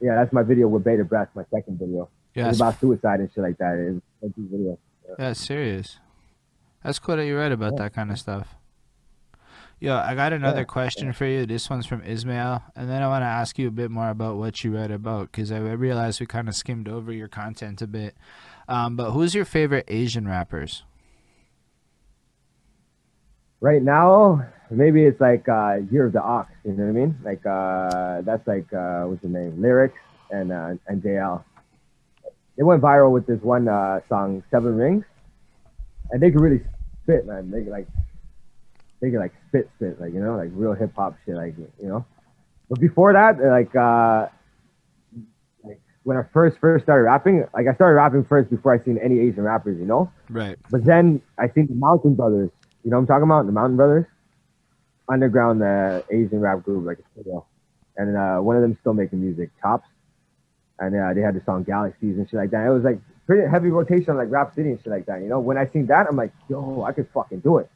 Yeah, 0.00 0.14
that's 0.16 0.32
my 0.32 0.42
video 0.42 0.68
with 0.68 0.84
Beta 0.84 1.02
Breath, 1.02 1.28
my 1.34 1.44
second 1.50 1.78
video. 1.78 2.08
Yeah, 2.34 2.48
It's 2.48 2.58
about 2.58 2.78
suicide 2.78 3.20
and 3.20 3.30
shit 3.32 3.42
like 3.42 3.58
that. 3.58 4.00
It's 4.22 4.36
a 4.38 4.40
video. 4.40 4.78
yeah, 5.08 5.14
that's 5.18 5.40
serious. 5.40 5.98
That's 6.84 6.98
cool 6.98 7.16
that 7.16 7.24
you 7.26 7.36
read 7.36 7.50
about 7.50 7.72
Yeah. 7.72 7.78
that 7.84 7.94
kind 7.94 8.10
of 8.10 8.18
stuff. 8.18 8.54
Yo, 9.80 9.96
I 9.96 10.14
got 10.14 10.32
another 10.32 10.60
Yeah, 10.60 10.64
question 10.64 11.12
for 11.12 11.26
you. 11.26 11.46
This 11.46 11.68
one's 11.68 11.86
from 11.86 12.02
Ismail, 12.02 12.62
and 12.76 12.88
then 12.88 13.02
I 13.02 13.08
want 13.08 13.22
to 13.22 13.26
ask 13.26 13.58
you 13.58 13.66
a 13.68 13.72
bit 13.72 13.90
more 13.90 14.08
about 14.10 14.36
what 14.36 14.62
you 14.62 14.72
read 14.74 14.90
about 14.90 15.32
because 15.32 15.50
I 15.50 15.58
realized 15.58 16.20
we 16.20 16.26
kind 16.26 16.48
of 16.48 16.54
skimmed 16.54 16.88
over 16.88 17.10
your 17.12 17.28
content 17.28 17.82
a 17.82 17.86
bit. 17.86 18.14
Um, 18.68 18.96
but 18.96 19.10
who's 19.10 19.34
your 19.34 19.44
favorite 19.44 19.84
Asian 19.88 20.28
rappers? 20.28 20.84
Right 23.60 23.82
now, 23.82 24.46
maybe 24.70 25.04
it's 25.04 25.20
like 25.20 25.48
uh, 25.48 25.78
Year 25.90 26.06
of 26.06 26.12
the 26.12 26.22
Ox. 26.22 26.50
You 26.64 26.72
know 26.72 26.84
what 26.84 26.90
I 26.90 26.92
mean? 26.92 27.18
Like 27.22 27.44
uh, 27.46 28.20
that's 28.22 28.46
like 28.46 28.72
uh, 28.72 29.04
what's 29.04 29.22
the 29.22 29.28
name? 29.28 29.60
Lyricks 29.60 29.98
and 30.30 30.52
uh, 30.52 30.74
and 30.86 31.02
JL. 31.02 31.42
They 32.56 32.62
went 32.62 32.82
viral 32.82 33.10
with 33.10 33.26
this 33.26 33.40
one 33.40 33.68
uh, 33.68 34.00
song, 34.08 34.42
Seven 34.50 34.76
Rings, 34.76 35.04
and 36.10 36.22
they 36.22 36.30
could 36.30 36.40
really 36.40 36.62
spit, 37.04 37.26
man. 37.26 37.50
They 37.50 37.62
could 37.62 37.70
like 37.70 37.86
they 39.00 39.10
could 39.10 39.20
like 39.20 39.32
spit, 39.48 39.70
spit, 39.76 40.00
like 40.00 40.12
you 40.12 40.20
know, 40.20 40.36
like 40.36 40.50
real 40.52 40.74
hip 40.74 40.92
hop 40.96 41.16
shit, 41.24 41.36
like 41.36 41.54
you 41.56 41.88
know. 41.88 42.04
But 42.68 42.80
before 42.80 43.12
that, 43.12 43.38
like 43.38 43.74
uh, 43.76 44.28
like 45.62 45.80
when 46.02 46.16
I 46.16 46.22
first 46.32 46.58
first 46.58 46.84
started 46.84 47.04
rapping, 47.04 47.44
like 47.54 47.66
I 47.68 47.74
started 47.74 47.96
rapping 47.96 48.24
first 48.24 48.50
before 48.50 48.74
I 48.74 48.84
seen 48.84 48.98
any 48.98 49.20
Asian 49.20 49.42
rappers, 49.42 49.78
you 49.78 49.86
know. 49.86 50.10
Right. 50.30 50.56
But 50.70 50.84
then 50.84 51.20
I 51.38 51.46
think 51.46 51.68
the 51.68 51.74
Mountain 51.76 52.14
Brothers, 52.14 52.50
you 52.82 52.90
know 52.90 52.96
what 52.96 53.02
I'm 53.02 53.06
talking 53.06 53.24
about? 53.24 53.46
The 53.46 53.52
Mountain 53.52 53.76
Brothers? 53.76 54.06
Underground 55.06 55.62
uh, 55.62 56.00
Asian 56.10 56.40
rap 56.40 56.62
group, 56.62 56.86
like 56.86 56.98
a 56.98 57.02
studio. 57.12 57.46
And 57.96 58.16
uh, 58.16 58.38
one 58.38 58.56
of 58.56 58.62
them 58.62 58.76
still 58.80 58.94
making 58.94 59.20
music, 59.20 59.50
Chops. 59.60 59.86
And 60.78 60.94
uh, 60.96 61.14
they 61.14 61.20
had 61.20 61.34
the 61.34 61.42
song 61.44 61.62
Galaxies 61.62 62.18
and 62.18 62.28
shit 62.28 62.38
like 62.38 62.50
that. 62.50 62.66
It 62.66 62.70
was 62.70 62.82
like 62.82 62.98
pretty 63.26 63.48
heavy 63.48 63.70
rotation 63.70 64.16
like 64.16 64.30
Rap 64.30 64.54
City 64.54 64.70
and 64.70 64.78
shit 64.82 64.92
like 64.92 65.06
that, 65.06 65.22
you 65.22 65.28
know? 65.28 65.40
When 65.40 65.56
I 65.56 65.66
seen 65.66 65.86
that, 65.86 66.06
I'm 66.08 66.16
like, 66.16 66.32
yo, 66.48 66.82
I 66.82 66.92
could 66.92 67.08
fucking 67.14 67.40
do 67.40 67.58
it. 67.58 67.70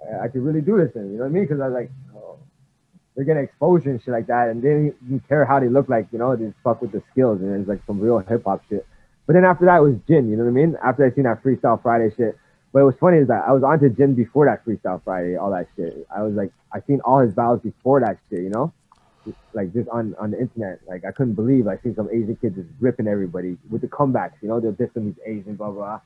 I, 0.00 0.24
I 0.24 0.28
could 0.28 0.42
really 0.42 0.60
do 0.60 0.78
this 0.78 0.92
thing, 0.92 1.10
you 1.12 1.18
know 1.18 1.24
what 1.24 1.30
I 1.30 1.32
mean? 1.32 1.44
Because 1.44 1.60
I 1.60 1.68
was 1.68 1.74
like, 1.74 1.90
oh, 2.16 2.38
they're 3.14 3.24
getting 3.24 3.44
exposure 3.44 3.90
and 3.90 4.02
shit 4.02 4.12
like 4.12 4.26
that. 4.28 4.48
And 4.48 4.62
they 4.62 4.68
didn't 4.68 4.96
even 5.04 5.20
care 5.28 5.44
how 5.44 5.60
they 5.60 5.68
look 5.68 5.88
like, 5.88 6.08
you 6.12 6.18
know? 6.18 6.34
They 6.34 6.46
just 6.46 6.56
fuck 6.64 6.80
with 6.80 6.92
the 6.92 7.02
skills. 7.12 7.40
And 7.40 7.60
it's 7.60 7.68
like 7.68 7.82
some 7.86 8.00
real 8.00 8.18
hip 8.18 8.44
hop 8.44 8.62
shit. 8.68 8.86
But 9.26 9.34
then 9.34 9.44
after 9.44 9.66
that 9.66 9.78
was 9.82 9.96
Jin, 10.06 10.28
you 10.28 10.36
know 10.36 10.44
what 10.44 10.50
I 10.50 10.52
mean? 10.52 10.76
After 10.82 11.04
I 11.06 11.14
seen 11.14 11.24
that 11.24 11.42
Freestyle 11.42 11.80
Friday 11.82 12.14
shit. 12.16 12.38
But 12.72 12.80
it 12.80 12.84
was 12.84 12.96
funny 13.00 13.18
is 13.18 13.28
that 13.28 13.44
I 13.46 13.52
was 13.52 13.62
onto 13.62 13.88
Jin 13.88 14.14
before 14.14 14.46
that 14.46 14.64
Freestyle 14.66 15.02
Friday, 15.04 15.36
all 15.36 15.50
that 15.52 15.68
shit. 15.76 16.06
I 16.14 16.22
was 16.22 16.34
like, 16.34 16.52
I 16.72 16.80
seen 16.80 17.00
all 17.04 17.20
his 17.20 17.32
battles 17.32 17.60
before 17.60 18.00
that 18.00 18.18
shit, 18.28 18.40
you 18.40 18.50
know? 18.50 18.72
Like 19.52 19.72
just 19.72 19.88
on, 19.88 20.14
on 20.18 20.30
the 20.32 20.40
internet. 20.40 20.80
Like 20.86 21.04
I 21.04 21.12
couldn't 21.12 21.34
believe 21.34 21.66
I 21.66 21.78
seen 21.78 21.94
some 21.94 22.08
Asian 22.08 22.36
kids 22.36 22.56
just 22.56 22.68
ripping 22.80 23.06
everybody 23.06 23.56
with 23.70 23.80
the 23.80 23.88
comebacks, 23.88 24.34
you 24.42 24.48
know? 24.48 24.60
They'll 24.60 24.72
diss 24.72 24.90
he's 24.94 25.14
Asian, 25.26 25.56
blah, 25.56 25.70
blah. 25.70 26.00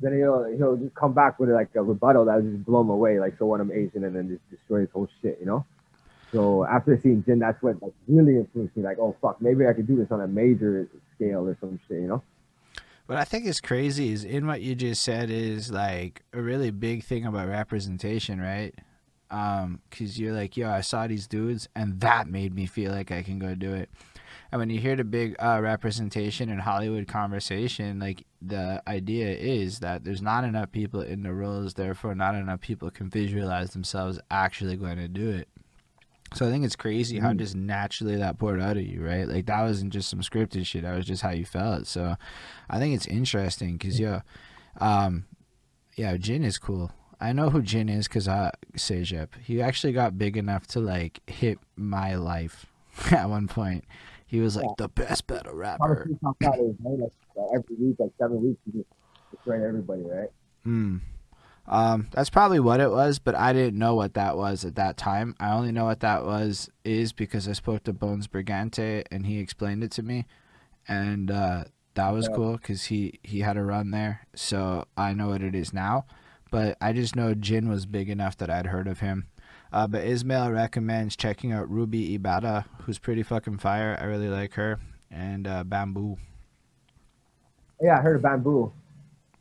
Then 0.00 0.16
he'll, 0.16 0.44
he'll 0.56 0.76
just 0.76 0.94
come 0.94 1.12
back 1.12 1.38
with 1.38 1.50
like 1.50 1.68
a 1.74 1.82
rebuttal 1.82 2.24
that 2.26 2.36
would 2.36 2.52
just 2.52 2.64
blow 2.64 2.80
him 2.80 2.90
away, 2.90 3.20
like, 3.20 3.36
so 3.38 3.46
what, 3.46 3.60
I'm 3.60 3.70
Asian, 3.70 4.04
and 4.04 4.16
then 4.16 4.28
just 4.28 4.50
destroy 4.50 4.80
his 4.80 4.90
whole 4.90 5.08
shit, 5.20 5.38
you 5.40 5.46
know? 5.46 5.64
So 6.32 6.64
after 6.64 6.98
seeing 7.02 7.24
Jin, 7.24 7.40
that's 7.40 7.60
what 7.62 7.82
like 7.82 7.92
really 8.06 8.36
influenced 8.36 8.76
me. 8.76 8.82
Like, 8.82 8.98
oh 8.98 9.16
fuck, 9.20 9.42
maybe 9.42 9.66
I 9.66 9.72
could 9.72 9.86
do 9.86 9.96
this 9.96 10.10
on 10.10 10.20
a 10.20 10.28
major 10.28 10.88
scale 11.16 11.46
or 11.46 11.56
some 11.60 11.80
shit, 11.88 11.98
you 12.00 12.08
know? 12.08 12.22
What 13.06 13.18
I 13.18 13.24
think 13.24 13.46
is 13.46 13.60
crazy 13.60 14.12
is 14.12 14.22
in 14.22 14.46
what 14.46 14.60
you 14.60 14.76
just 14.76 15.02
said 15.02 15.30
is 15.30 15.72
like 15.72 16.22
a 16.32 16.40
really 16.40 16.70
big 16.70 17.02
thing 17.02 17.26
about 17.26 17.48
representation, 17.48 18.40
right? 18.40 18.72
Um, 19.30 19.80
cause 19.90 20.18
you're 20.18 20.32
like, 20.34 20.56
yo, 20.56 20.68
I 20.70 20.80
saw 20.80 21.06
these 21.06 21.26
dudes, 21.28 21.68
and 21.76 22.00
that 22.00 22.28
made 22.28 22.54
me 22.54 22.66
feel 22.66 22.90
like 22.92 23.10
I 23.12 23.22
can 23.22 23.38
go 23.38 23.54
do 23.54 23.72
it. 23.74 23.88
And 24.52 24.58
when 24.58 24.70
you 24.70 24.80
hear 24.80 24.96
the 24.96 25.04
big 25.04 25.36
uh, 25.38 25.60
representation 25.62 26.48
in 26.48 26.58
Hollywood 26.58 27.06
conversation, 27.06 28.00
like 28.00 28.24
the 28.42 28.82
idea 28.88 29.28
is 29.30 29.78
that 29.78 30.02
there's 30.02 30.22
not 30.22 30.42
enough 30.42 30.72
people 30.72 31.00
in 31.02 31.22
the 31.22 31.32
roles, 31.32 31.74
therefore 31.74 32.16
not 32.16 32.34
enough 32.34 32.60
people 32.60 32.90
can 32.90 33.08
visualize 33.08 33.70
themselves 33.70 34.18
actually 34.30 34.76
going 34.76 34.96
to 34.96 35.06
do 35.06 35.30
it. 35.30 35.48
So 36.34 36.46
I 36.46 36.50
think 36.50 36.64
it's 36.64 36.76
crazy 36.76 37.18
how 37.20 37.32
Mhm. 37.32 37.38
just 37.38 37.54
naturally 37.56 38.16
that 38.16 38.38
poured 38.38 38.60
out 38.60 38.76
of 38.76 38.82
you, 38.84 39.04
right? 39.04 39.28
Like 39.28 39.46
that 39.46 39.62
wasn't 39.62 39.92
just 39.92 40.08
some 40.08 40.20
scripted 40.20 40.66
shit. 40.66 40.82
That 40.82 40.96
was 40.96 41.06
just 41.06 41.22
how 41.22 41.30
you 41.30 41.44
felt. 41.44 41.86
So 41.86 42.16
I 42.68 42.78
think 42.78 42.94
it's 42.94 43.06
interesting 43.06 43.76
because 43.76 43.98
yeah, 44.00 44.20
um, 44.80 45.26
yeah, 45.96 46.16
Jin 46.16 46.42
is 46.44 46.58
cool. 46.58 46.92
I 47.20 47.32
know 47.32 47.50
who 47.50 47.60
Jin 47.62 47.88
is 47.88 48.08
because 48.08 48.26
I 48.28 48.52
CEGEP. 48.76 49.28
He 49.44 49.60
actually 49.60 49.92
got 49.92 50.16
big 50.18 50.36
enough 50.36 50.66
to 50.68 50.80
like 50.80 51.20
hit 51.28 51.58
my 51.76 52.14
life 52.14 52.66
at 53.12 53.28
one 53.28 53.46
point. 53.46 53.84
He 54.26 54.40
was 54.40 54.56
like 54.56 54.66
Yeah. 54.66 54.74
the 54.78 54.88
best 54.88 55.26
battle 55.26 55.54
rapper. 55.54 56.08
Fridays, 56.40 56.74
right? 56.80 57.10
Every 57.54 57.76
week, 57.76 57.96
like 57.98 58.12
seven 58.18 58.42
weeks, 58.42 58.60
you 58.66 58.80
just 58.82 58.88
destroy 59.32 59.66
everybody, 59.66 60.02
right? 60.02 60.28
Mm. 60.66 61.00
Um, 61.66 62.08
that's 62.10 62.30
probably 62.30 62.58
what 62.58 62.80
it 62.80 62.90
was, 62.90 63.18
but 63.18 63.34
I 63.34 63.52
didn't 63.52 63.78
know 63.78 63.94
what 63.94 64.14
that 64.14 64.36
was 64.36 64.64
at 64.64 64.74
that 64.76 64.96
time. 64.96 65.34
I 65.38 65.52
only 65.52 65.72
know 65.72 65.84
what 65.84 66.00
that 66.00 66.24
was 66.24 66.68
is 66.84 67.12
because 67.12 67.46
I 67.48 67.52
spoke 67.52 67.84
to 67.84 67.92
Bones 67.92 68.26
Brigante 68.28 69.04
and 69.10 69.26
he 69.26 69.38
explained 69.38 69.84
it 69.84 69.90
to 69.92 70.02
me, 70.02 70.26
and 70.88 71.30
uh, 71.30 71.64
that 71.94 72.10
was 72.10 72.26
Yeah. 72.28 72.34
cool 72.36 72.52
because 72.56 72.84
he 72.84 73.20
he 73.22 73.40
had 73.40 73.56
a 73.56 73.62
run 73.62 73.90
there, 73.90 74.26
so 74.34 74.86
I 74.96 75.12
know 75.12 75.28
what 75.28 75.42
it 75.42 75.54
is 75.54 75.72
now. 75.72 76.06
But 76.50 76.76
I 76.80 76.92
just 76.92 77.14
know 77.16 77.34
Jin 77.34 77.68
was 77.68 77.86
big 77.86 78.08
enough 78.08 78.36
that 78.38 78.50
I'd 78.50 78.66
heard 78.66 78.88
of 78.88 79.00
him. 79.00 79.26
Uh, 79.72 79.86
but 79.86 80.04
Ismail 80.04 80.50
recommends 80.50 81.14
checking 81.16 81.52
out 81.52 81.70
Ruby 81.70 82.14
Ibarra, 82.14 82.66
who's 82.82 82.98
pretty 82.98 83.22
fucking 83.22 83.58
fire. 83.58 83.96
I 84.00 84.04
really 84.04 84.28
like 84.28 84.54
her, 84.54 84.80
and 85.10 85.46
uh, 85.46 85.62
Bambu. 85.64 86.18
Yeah, 87.80 87.98
I 87.98 88.00
heard 88.02 88.16
of 88.16 88.22
Bambu. 88.22 88.72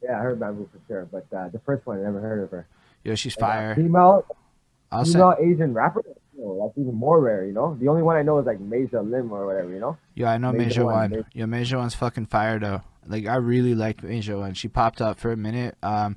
Yeah, 0.03 0.19
I 0.19 0.22
heard 0.22 0.40
Bambu 0.40 0.69
for 0.72 0.80
sure. 0.88 1.07
But 1.11 1.26
uh, 1.36 1.49
the 1.49 1.60
first 1.60 1.86
one, 1.86 1.99
I 1.99 2.03
never 2.03 2.19
heard 2.22 2.44
of 2.44 2.52
her. 2.52 2.68
Yo, 3.03 3.15
she's 3.15 3.34
fire. 3.34 3.76
Female, 3.76 4.26
I'll 4.91 5.03
female 5.03 5.36
Asian 5.40 5.73
rapper. 5.73 6.03
That's 6.06 6.77
even 6.77 6.94
more 6.95 7.19
rare, 7.19 7.45
you 7.45 7.52
know. 7.52 7.76
The 7.81 7.90
only 7.90 8.02
one 8.02 8.15
I 8.15 8.22
know 8.22 8.40
is 8.40 8.45
like 8.45 8.60
Major 8.61 9.02
Lim 9.02 9.31
or 9.34 9.45
whatever, 9.45 9.69
you 9.73 9.80
know. 9.80 9.98
Yeah, 10.15 10.31
I 10.31 10.38
know 10.38 10.52
Major 10.53 10.64
Major 10.68 10.86
One. 10.86 11.10
Major- 11.10 11.27
Yo, 11.34 11.45
Major 11.48 11.77
One's 11.80 11.95
fucking 11.95 12.27
fire 12.27 12.60
though. 12.60 12.81
Like 13.06 13.26
I 13.26 13.36
really 13.36 13.76
liked 13.76 14.03
Major 14.03 14.38
One. 14.38 14.53
She 14.53 14.68
popped 14.69 15.02
up 15.02 15.19
for 15.19 15.31
a 15.34 15.38
minute, 15.38 15.76
um, 15.84 16.15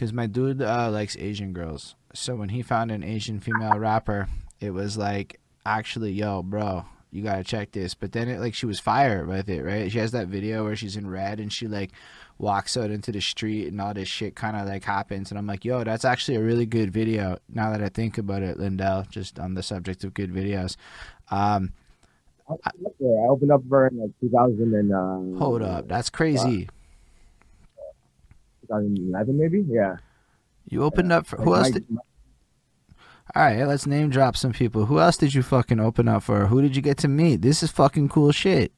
cause 0.00 0.12
my 0.14 0.26
dude 0.26 0.62
uh 0.62 0.90
likes 0.90 1.16
Asian 1.18 1.52
girls. 1.52 1.94
So 2.14 2.34
when 2.34 2.48
he 2.48 2.62
found 2.62 2.90
an 2.90 3.04
Asian 3.04 3.38
female 3.38 3.78
rapper, 3.78 4.28
it 4.58 4.70
was 4.70 4.96
like 4.96 5.38
actually, 5.66 6.12
yo, 6.12 6.42
bro, 6.42 6.86
you 7.12 7.22
gotta 7.22 7.44
check 7.44 7.72
this. 7.72 7.94
But 7.94 8.12
then 8.12 8.28
it 8.28 8.40
like 8.40 8.54
she 8.54 8.66
was 8.66 8.80
fire 8.80 9.26
with 9.26 9.50
it, 9.50 9.62
right? 9.62 9.92
She 9.92 9.98
has 9.98 10.12
that 10.12 10.28
video 10.28 10.64
where 10.64 10.74
she's 10.74 10.96
in 10.96 11.08
red 11.08 11.38
and 11.38 11.52
she 11.52 11.68
like 11.68 11.90
walks 12.38 12.76
out 12.76 12.90
into 12.90 13.12
the 13.12 13.20
street 13.20 13.68
and 13.68 13.80
all 13.80 13.92
this 13.92 14.08
shit 14.08 14.34
kind 14.34 14.56
of 14.56 14.66
like 14.66 14.82
happens 14.82 15.30
and 15.30 15.38
i'm 15.38 15.46
like 15.46 15.62
yo 15.64 15.84
that's 15.84 16.06
actually 16.06 16.36
a 16.36 16.40
really 16.40 16.64
good 16.64 16.90
video 16.90 17.38
now 17.52 17.70
that 17.70 17.82
i 17.82 17.88
think 17.88 18.16
about 18.16 18.42
it 18.42 18.58
lindell 18.58 19.04
just 19.10 19.38
on 19.38 19.52
the 19.52 19.62
subject 19.62 20.02
of 20.04 20.14
good 20.14 20.32
videos 20.32 20.76
um 21.30 21.72
I, 22.48 22.54
I 22.64 22.70
opened 23.28 23.52
up 23.52 23.62
for 23.68 23.82
her 23.82 23.88
in 23.88 23.98
like 23.98 24.10
2000 24.20 24.74
and 24.74 24.92
uh, 24.92 25.38
hold 25.38 25.62
up 25.62 25.86
that's 25.86 26.08
crazy 26.08 26.68
2011 28.70 29.36
maybe. 29.38 29.64
Yeah. 29.68 29.96
You 30.68 30.84
opened 30.84 31.12
up 31.12 31.26
for 31.26 31.36
Like, 31.38 31.44
who 31.44 31.54
else? 31.56 31.68
my- 31.68 31.72
Did, 31.72 31.86
all 33.34 33.42
right, 33.44 33.64
let's 33.64 33.86
name 33.86 34.10
drop 34.10 34.36
some 34.36 34.52
people. 34.52 34.86
Who 34.86 34.98
else 34.98 35.16
did 35.16 35.34
you 35.34 35.42
fucking 35.42 35.78
open 35.78 36.08
up 36.08 36.24
for? 36.24 36.46
Who 36.46 36.60
did 36.62 36.74
you 36.74 36.82
get 36.82 36.98
to 36.98 37.08
meet? 37.08 37.42
This 37.42 37.62
is 37.62 37.70
fucking 37.70 38.08
cool 38.08 38.32
shit. 38.32 38.72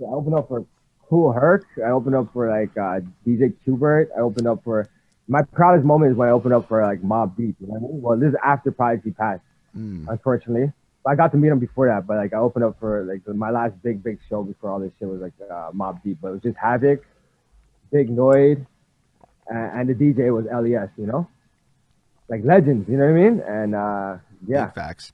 I 0.00 0.04
opened 0.04 0.36
up 0.36 0.46
for 0.48 0.64
Kool 1.08 1.32
Herc. 1.32 1.64
I 1.84 1.90
opened 1.90 2.14
up 2.14 2.32
for 2.32 2.48
like 2.48 2.76
uh, 2.76 3.00
DJ 3.26 3.54
Qbert. 3.66 4.06
I 4.16 4.20
opened 4.20 4.46
up 4.46 4.62
for 4.62 4.88
my 5.26 5.42
proudest 5.42 5.84
moment 5.84 6.12
is 6.12 6.16
when 6.16 6.28
I 6.28 6.32
opened 6.32 6.54
up 6.54 6.68
for 6.68 6.82
like 6.82 7.02
Mobb 7.02 7.36
Deep. 7.36 7.56
You 7.60 7.66
know 7.66 7.76
I 7.76 7.80
mean? 7.80 8.02
Well, 8.02 8.16
this 8.18 8.28
is 8.30 8.36
after 8.44 8.70
Prodigy 8.70 9.10
passed. 9.10 9.42
Mm. 9.76 10.06
unfortunately. 10.08 10.72
I 11.06 11.14
got 11.14 11.30
to 11.32 11.38
meet 11.38 11.48
him 11.48 11.58
before 11.58 11.86
that, 11.88 12.06
but 12.06 12.18
like 12.18 12.34
I 12.34 12.36
opened 12.38 12.64
up 12.64 12.78
for 12.78 13.02
like 13.04 13.26
my 13.34 13.50
last 13.50 13.80
big 13.82 14.02
big 14.02 14.18
show 14.28 14.42
before 14.42 14.70
all 14.70 14.78
this 14.78 14.92
shit 14.98 15.08
was 15.08 15.20
like 15.20 15.32
uh, 15.50 15.70
Mobb 15.72 16.02
Deep, 16.02 16.18
but 16.20 16.28
it 16.28 16.32
was 16.32 16.42
just 16.42 16.56
Havoc, 16.58 17.02
Big 17.92 18.08
Noyd, 18.10 18.66
and, 19.48 19.88
and 19.88 19.88
the 19.88 19.94
DJ 19.94 20.32
was 20.34 20.44
LES, 20.46 20.90
you 20.96 21.06
know, 21.06 21.28
like 22.28 22.44
legends, 22.44 22.88
you 22.88 22.96
know 22.96 23.04
what 23.06 23.18
I 23.18 23.22
mean? 23.30 23.40
And 23.40 23.74
uh, 23.74 24.16
yeah, 24.46 24.66
Big 24.66 24.74
facts. 24.74 25.12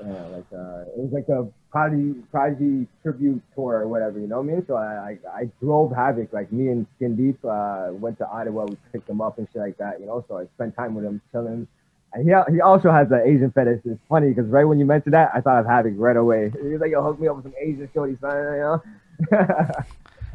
yeah, 0.00 0.26
like 0.26 0.46
uh, 0.52 0.82
it 0.82 0.98
was 0.98 1.10
like 1.12 1.28
a 1.28 1.46
Prodigy 1.70 2.20
Prodigy 2.30 2.86
tribute 3.02 3.42
tour 3.54 3.76
or 3.76 3.88
whatever, 3.88 4.18
you 4.18 4.26
know 4.26 4.40
what 4.42 4.50
I 4.50 4.54
mean? 4.56 4.66
So 4.66 4.74
I 4.76 5.16
I, 5.26 5.38
I 5.40 5.50
drove 5.60 5.92
Havoc, 5.92 6.32
like 6.32 6.52
me 6.52 6.68
and 6.68 6.86
Skin 6.96 7.16
Deep 7.16 7.38
uh, 7.44 7.88
went 7.92 8.18
to 8.18 8.28
Ottawa, 8.28 8.66
we 8.66 8.76
picked 8.92 9.08
him 9.08 9.20
up 9.20 9.38
and 9.38 9.48
shit 9.52 9.62
like 9.62 9.78
that, 9.78 10.00
you 10.00 10.06
know. 10.06 10.24
So 10.28 10.38
I 10.38 10.44
spent 10.56 10.76
time 10.76 10.94
with 10.94 11.04
him, 11.04 11.20
chilling. 11.32 11.66
And 12.14 12.28
he, 12.28 12.52
he 12.52 12.60
also 12.60 12.90
has 12.92 13.10
an 13.10 13.22
Asian 13.24 13.50
fetish. 13.52 13.80
It's 13.86 13.98
funny 14.06 14.28
because 14.28 14.44
right 14.50 14.64
when 14.64 14.78
you 14.78 14.84
mentioned 14.84 15.14
that, 15.14 15.30
I 15.32 15.40
thought 15.40 15.60
of 15.60 15.66
Havoc 15.66 15.94
right 15.96 16.14
away. 16.16 16.52
He 16.62 16.68
was 16.68 16.80
like, 16.82 16.90
"Yo, 16.90 17.02
hook 17.02 17.18
me 17.18 17.26
up 17.26 17.36
with 17.36 17.46
some 17.46 17.54
Asian 17.58 17.88
shorty, 17.94 18.18
son," 18.20 18.36
you 18.36 18.60
know. 18.60 18.82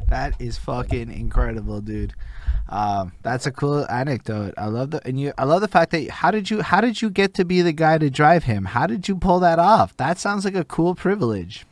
That 0.08 0.40
is 0.40 0.58
fucking 0.58 1.12
incredible, 1.12 1.80
dude. 1.80 2.14
Um, 2.68 3.12
that's 3.22 3.46
a 3.46 3.50
cool 3.50 3.86
anecdote. 3.90 4.54
I 4.58 4.66
love 4.66 4.90
the 4.90 5.06
and 5.06 5.18
you. 5.18 5.32
I 5.38 5.44
love 5.44 5.60
the 5.60 5.68
fact 5.68 5.90
that 5.92 6.08
how 6.10 6.30
did 6.30 6.50
you 6.50 6.62
how 6.62 6.80
did 6.80 7.00
you 7.00 7.10
get 7.10 7.34
to 7.34 7.44
be 7.44 7.62
the 7.62 7.72
guy 7.72 7.98
to 7.98 8.10
drive 8.10 8.44
him? 8.44 8.66
How 8.66 8.86
did 8.86 9.08
you 9.08 9.16
pull 9.16 9.40
that 9.40 9.58
off? 9.58 9.96
That 9.96 10.18
sounds 10.18 10.44
like 10.44 10.54
a 10.54 10.64
cool 10.64 10.94
privilege. 10.94 11.66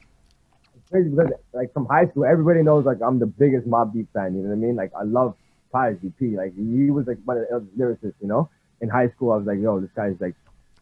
It's 0.75 0.91
crazy 0.91 1.11
because 1.11 1.31
like 1.53 1.73
from 1.73 1.87
high 1.87 2.07
school, 2.07 2.25
everybody 2.25 2.63
knows 2.63 2.87
like 2.87 2.99
I'm 3.03 3.19
the 3.19 3.27
biggest 3.27 3.69
Mobb 3.69 3.93
Deep 3.93 4.09
fan. 4.15 4.35
You 4.35 4.43
know 4.43 4.49
what 4.49 4.55
I 4.55 4.59
mean? 4.59 4.77
Like 4.77 4.93
I 4.99 5.03
love 5.03 5.35
Prodigy 5.71 6.13
P. 6.19 6.37
Like 6.37 6.55
he 6.57 6.91
was 6.91 7.07
like 7.07 7.19
one 7.25 7.39
of 7.39 7.47
the 7.49 7.83
lyricists. 7.83 8.15
You 8.21 8.29
know, 8.29 8.49
in 8.81 8.89
high 8.89 9.09
school, 9.11 9.33
I 9.33 9.37
was 9.37 9.47
like, 9.47 9.59
yo, 9.61 9.81
this 9.81 9.91
guy's 9.95 10.17
like 10.21 10.35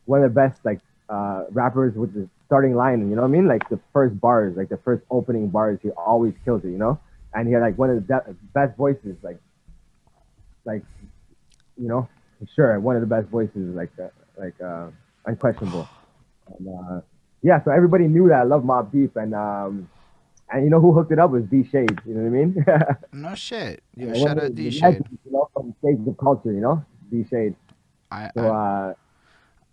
one 0.04 0.22
of 0.22 0.32
the 0.32 0.34
best 0.34 0.64
like 0.64 0.80
uh, 1.08 1.44
rappers 1.50 1.94
with 1.94 2.14
the 2.14 2.28
starting 2.46 2.76
line. 2.76 3.00
You 3.10 3.16
know 3.16 3.22
what 3.22 3.28
I 3.28 3.32
mean? 3.32 3.48
Like 3.48 3.68
the 3.68 3.80
first 3.92 4.20
bars, 4.20 4.56
like 4.56 4.68
the 4.68 4.78
first 4.78 5.02
opening 5.10 5.48
bars, 5.48 5.80
he 5.82 5.90
always 5.90 6.34
kills 6.44 6.64
it. 6.64 6.68
You 6.68 6.78
know, 6.78 7.00
and 7.34 7.46
he 7.46 7.54
had 7.54 7.60
like 7.62 7.76
one 7.76 7.90
of 7.90 7.96
the 7.96 8.02
de- 8.02 8.34
best 8.54 8.76
voices. 8.76 9.16
Like, 9.22 9.38
like, 10.64 10.82
you 11.76 11.88
know, 11.88 12.08
sure, 12.54 12.78
one 12.80 12.96
of 12.96 13.00
the 13.00 13.06
best 13.06 13.28
voices. 13.28 13.74
Like, 13.74 13.90
uh, 14.00 14.08
like 14.38 14.60
uh, 14.60 14.88
unquestionable. 15.26 15.88
And 16.58 16.68
uh, 16.68 17.00
yeah, 17.42 17.62
so 17.64 17.70
everybody 17.70 18.06
knew 18.06 18.28
that 18.28 18.40
I 18.40 18.42
love 18.44 18.62
Mobb 18.62 18.92
Deep, 18.92 19.16
and 19.16 19.34
um, 19.34 19.88
and 20.50 20.64
you 20.64 20.70
know 20.70 20.80
who 20.80 20.92
hooked 20.92 21.12
it 21.12 21.18
up 21.18 21.30
was 21.30 21.44
D 21.44 21.64
Shade. 21.70 21.98
You 22.06 22.14
know 22.14 22.22
what 22.22 22.26
I 22.26 22.30
mean? 22.30 22.64
No 23.12 23.34
shit. 23.34 23.82
One 23.94 24.14
shout 24.14 24.42
out 24.42 24.54
D 24.54 24.70
Shade. 24.70 25.02
You 25.24 25.32
know, 25.32 25.48
from 25.52 25.74
Shades 25.82 26.06
of 26.06 26.16
Culture. 26.18 26.52
You 26.52 26.60
know, 26.60 26.84
D 27.10 27.24
Shade. 27.28 27.54
I, 28.10 28.30
So 28.34 28.46
I 28.46 28.88
uh, 28.90 28.94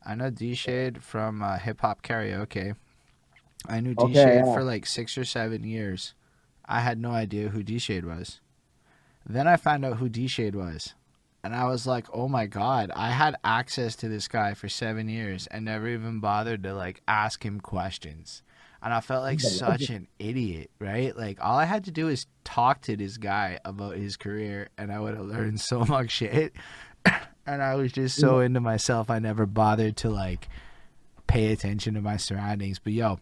I 0.05 0.15
know 0.15 0.29
D 0.29 0.55
Shade 0.55 1.03
from 1.03 1.41
uh, 1.43 1.57
Hip 1.57 1.81
Hop 1.81 2.01
Karaoke. 2.01 2.75
I 3.67 3.79
knew 3.79 3.93
D 3.93 4.03
Okay, 4.03 4.13
Shade 4.13 4.43
yeah. 4.45 4.53
for 4.53 4.63
like 4.63 4.85
six 4.85 5.17
or 5.17 5.25
seven 5.25 5.63
years. 5.63 6.13
I 6.71 6.79
had 6.79 6.99
no 6.99 7.11
idea 7.11 7.49
who 7.49 7.63
D 7.63 7.79
Shade 7.79 8.05
was. 8.05 8.39
Then 9.25 9.45
I 9.45 9.57
found 9.57 9.83
out 9.83 9.97
who 9.97 10.07
D 10.07 10.27
Shade 10.27 10.55
was. 10.55 10.95
And 11.43 11.53
I 11.53 11.65
was 11.65 11.85
like, 11.85 12.07
oh 12.13 12.29
my 12.29 12.45
God, 12.45 12.91
I 12.95 13.09
had 13.09 13.35
access 13.43 13.95
to 13.97 14.07
this 14.07 14.29
guy 14.29 14.53
for 14.53 14.69
seven 14.69 15.09
years 15.09 15.47
and 15.47 15.65
never 15.65 15.89
even 15.89 16.21
bothered 16.21 16.63
to 16.63 16.73
like 16.73 17.01
ask 17.09 17.43
him 17.43 17.59
questions. 17.59 18.41
And 18.81 18.93
I 18.93 19.01
felt 19.01 19.23
like 19.23 19.41
such 19.41 19.89
an 19.89 20.07
idiot, 20.17 20.71
right? 20.79 21.15
Like 21.15 21.39
all 21.41 21.57
I 21.57 21.65
had 21.65 21.83
to 21.85 21.91
do 21.91 22.07
is 22.07 22.25
talk 22.45 22.81
to 22.83 22.95
this 22.95 23.17
guy 23.17 23.59
about 23.65 23.97
his 23.97 24.15
career 24.15 24.69
and 24.77 24.93
I 24.93 24.99
would 24.99 25.15
have 25.15 25.25
learned 25.25 25.59
so 25.59 25.79
much 25.85 26.11
shit. 26.11 26.53
and 27.45 27.61
I 27.61 27.75
was 27.75 27.91
just 27.91 28.17
so 28.17 28.39
into 28.39 28.61
myself 28.61 29.09
I 29.09 29.19
never 29.19 29.45
bothered 29.45 29.97
to 29.97 30.09
like 30.09 30.47
pay 31.27 31.51
attention 31.51 31.95
to 31.95 32.01
my 32.01 32.15
surroundings. 32.15 32.79
But 32.79 32.93
yo, 32.93 33.19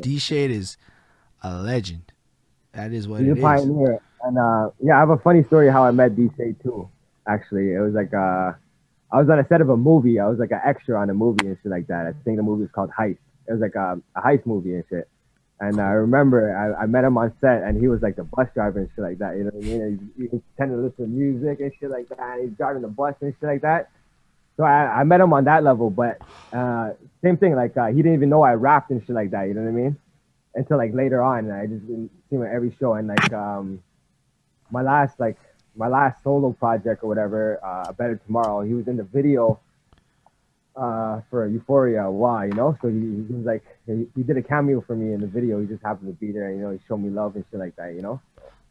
D 0.00 0.18
Shade 0.18 0.50
is 0.50 0.78
a 1.42 1.54
legend. 1.54 2.12
That 2.76 2.92
is 2.92 3.08
what 3.08 3.20
he's 3.20 3.30
it 3.30 3.32
a 3.32 3.36
is. 3.36 3.42
pioneer. 3.42 4.00
And 4.22 4.38
uh, 4.38 4.70
yeah, 4.82 4.96
I 4.96 5.00
have 5.00 5.10
a 5.10 5.18
funny 5.18 5.42
story 5.44 5.70
how 5.70 5.84
I 5.84 5.90
met 5.90 6.14
D 6.14 6.28
Shade 6.36 6.56
too. 6.62 6.88
Actually, 7.26 7.72
it 7.72 7.80
was 7.80 7.94
like 7.94 8.12
uh, 8.12 8.52
I 9.10 9.18
was 9.20 9.28
on 9.30 9.38
a 9.38 9.46
set 9.48 9.60
of 9.60 9.70
a 9.70 9.76
movie. 9.76 10.20
I 10.20 10.26
was 10.28 10.38
like 10.38 10.50
an 10.50 10.60
extra 10.64 11.00
on 11.00 11.08
a 11.10 11.14
movie 11.14 11.46
and 11.46 11.56
shit 11.62 11.72
like 11.72 11.86
that. 11.88 12.06
I 12.06 12.12
think 12.24 12.36
the 12.36 12.42
movie 12.42 12.62
was 12.62 12.70
called 12.72 12.90
Heist. 12.90 13.18
It 13.48 13.52
was 13.52 13.60
like 13.60 13.74
a, 13.74 14.00
a 14.14 14.20
heist 14.20 14.44
movie 14.44 14.74
and 14.74 14.84
shit. 14.88 15.08
And 15.58 15.80
I 15.80 15.92
remember 15.92 16.54
I, 16.54 16.82
I 16.82 16.86
met 16.86 17.04
him 17.04 17.16
on 17.16 17.32
set, 17.40 17.62
and 17.62 17.80
he 17.80 17.88
was 17.88 18.02
like 18.02 18.16
the 18.16 18.24
bus 18.24 18.48
driver 18.52 18.80
and 18.80 18.90
shit 18.94 19.02
like 19.02 19.18
that. 19.18 19.36
You 19.36 19.44
know 19.44 19.50
what 19.54 19.64
I 19.64 19.68
mean? 19.68 19.80
And 19.80 20.10
he, 20.18 20.28
to 20.28 20.76
listen 20.76 21.04
to 21.04 21.06
music 21.06 21.60
and 21.60 21.72
shit 21.80 21.90
like 21.90 22.08
that. 22.10 22.18
And 22.18 22.48
he's 22.48 22.56
driving 22.58 22.82
the 22.82 22.88
bus 22.88 23.14
and 23.22 23.32
shit 23.40 23.48
like 23.48 23.62
that. 23.62 23.88
So 24.58 24.64
I, 24.64 25.00
I 25.00 25.04
met 25.04 25.20
him 25.20 25.32
on 25.32 25.44
that 25.44 25.64
level, 25.64 25.88
but 25.88 26.18
uh, 26.52 26.90
same 27.22 27.36
thing. 27.38 27.54
Like 27.54 27.76
uh, 27.76 27.86
he 27.86 27.96
didn't 27.96 28.14
even 28.14 28.28
know 28.28 28.42
I 28.42 28.52
rapped 28.52 28.90
and 28.90 29.00
shit 29.06 29.14
like 29.14 29.30
that. 29.30 29.48
You 29.48 29.54
know 29.54 29.62
what 29.62 29.68
I 29.68 29.72
mean? 29.72 29.96
Until 30.54 30.76
like 30.76 30.92
later 30.94 31.22
on, 31.22 31.44
and 31.46 31.52
I 31.52 31.66
just 31.66 31.86
didn't 31.86 32.10
see 32.28 32.36
him 32.36 32.42
at 32.42 32.52
every 32.52 32.74
show. 32.78 32.94
And 32.94 33.08
like 33.08 33.32
um, 33.32 33.82
my 34.70 34.82
last 34.82 35.18
like 35.18 35.36
my 35.76 35.88
last 35.88 36.22
solo 36.22 36.52
project 36.52 37.04
or 37.04 37.08
whatever, 37.08 37.60
uh, 37.64 37.92
Better 37.92 38.16
Tomorrow. 38.16 38.62
He 38.62 38.74
was 38.74 38.88
in 38.88 38.96
the 38.96 39.04
video 39.04 39.60
uh, 40.74 41.20
for 41.30 41.46
Euphoria. 41.46 42.10
Why, 42.10 42.46
you 42.46 42.54
know? 42.54 42.76
So 42.80 42.88
he, 42.88 42.98
he 42.98 43.34
was 43.34 43.44
like, 43.44 43.64
he, 43.86 44.06
he 44.16 44.22
did 44.22 44.36
a 44.36 44.42
cameo 44.42 44.80
for 44.80 44.96
me 44.96 45.12
in 45.12 45.20
the 45.20 45.26
video. 45.26 45.60
He 45.60 45.66
just 45.66 45.82
happened 45.82 46.08
to 46.08 46.18
be 46.18 46.32
there. 46.32 46.50
You 46.50 46.58
know, 46.58 46.70
he 46.70 46.78
showed 46.88 46.98
me 46.98 47.10
love 47.10 47.36
and 47.36 47.44
shit 47.50 47.60
like 47.60 47.76
that. 47.76 47.94
You 47.94 48.02
know? 48.02 48.20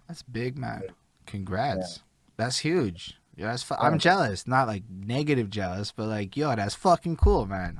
That's 0.07 0.23
big, 0.23 0.57
man. 0.57 0.84
Congrats. 1.26 2.02
That's 2.38 2.60
huge. 2.60 3.19
Yeah, 3.36 3.48
that's 3.48 3.64
fu- 3.64 3.76
I'm 3.76 3.99
jealous. 3.99 4.48
Not 4.48 4.68
like 4.68 4.84
negative 4.90 5.49
jealous, 5.49 5.91
but 5.91 6.07
like, 6.07 6.38
yo, 6.38 6.56
that's 6.56 6.76
fucking 6.76 7.18
cool, 7.18 7.45
man. 7.45 7.80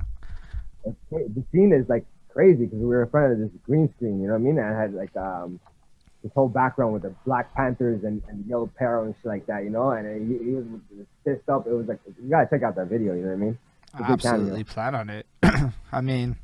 The 1.10 1.44
scene 1.50 1.72
is 1.72 1.88
like 1.88 2.04
crazy 2.36 2.66
because 2.66 2.78
we 2.78 2.84
were 2.84 3.02
in 3.02 3.08
front 3.08 3.32
of 3.32 3.38
this 3.38 3.50
green 3.64 3.88
screen. 3.96 4.20
You 4.20 4.28
know 4.28 4.34
what 4.34 4.40
I 4.40 4.42
mean? 4.42 4.58
And 4.58 4.66
I 4.66 4.78
had 4.78 4.92
like 4.92 5.16
um 5.16 5.58
this 6.22 6.32
whole 6.34 6.48
background 6.48 6.92
with 6.92 7.02
the 7.02 7.14
Black 7.24 7.54
Panthers 7.54 8.04
and, 8.04 8.22
and 8.28 8.44
Yellow 8.46 8.70
Peril 8.78 9.04
and 9.04 9.14
shit 9.16 9.26
like 9.26 9.46
that. 9.46 9.64
You 9.64 9.70
know? 9.70 9.90
And 9.90 10.28
he, 10.28 10.44
he 10.44 10.54
was 10.54 10.64
pissed 11.24 11.48
up. 11.48 11.66
It 11.66 11.72
was 11.72 11.86
like 11.86 12.00
you 12.06 12.28
gotta 12.28 12.46
check 12.50 12.62
out 12.62 12.76
that 12.76 12.88
video. 12.88 13.14
You 13.14 13.22
know 13.22 13.28
what 13.28 13.34
I 13.34 13.36
mean? 13.36 13.58
I 13.94 13.98
a 13.98 14.00
good 14.00 14.22
cameo. 14.22 14.40
absolutely 14.40 14.64
plan 14.64 14.94
on 14.94 15.10
it. 15.10 15.26
I 15.92 16.00
mean, 16.02 16.36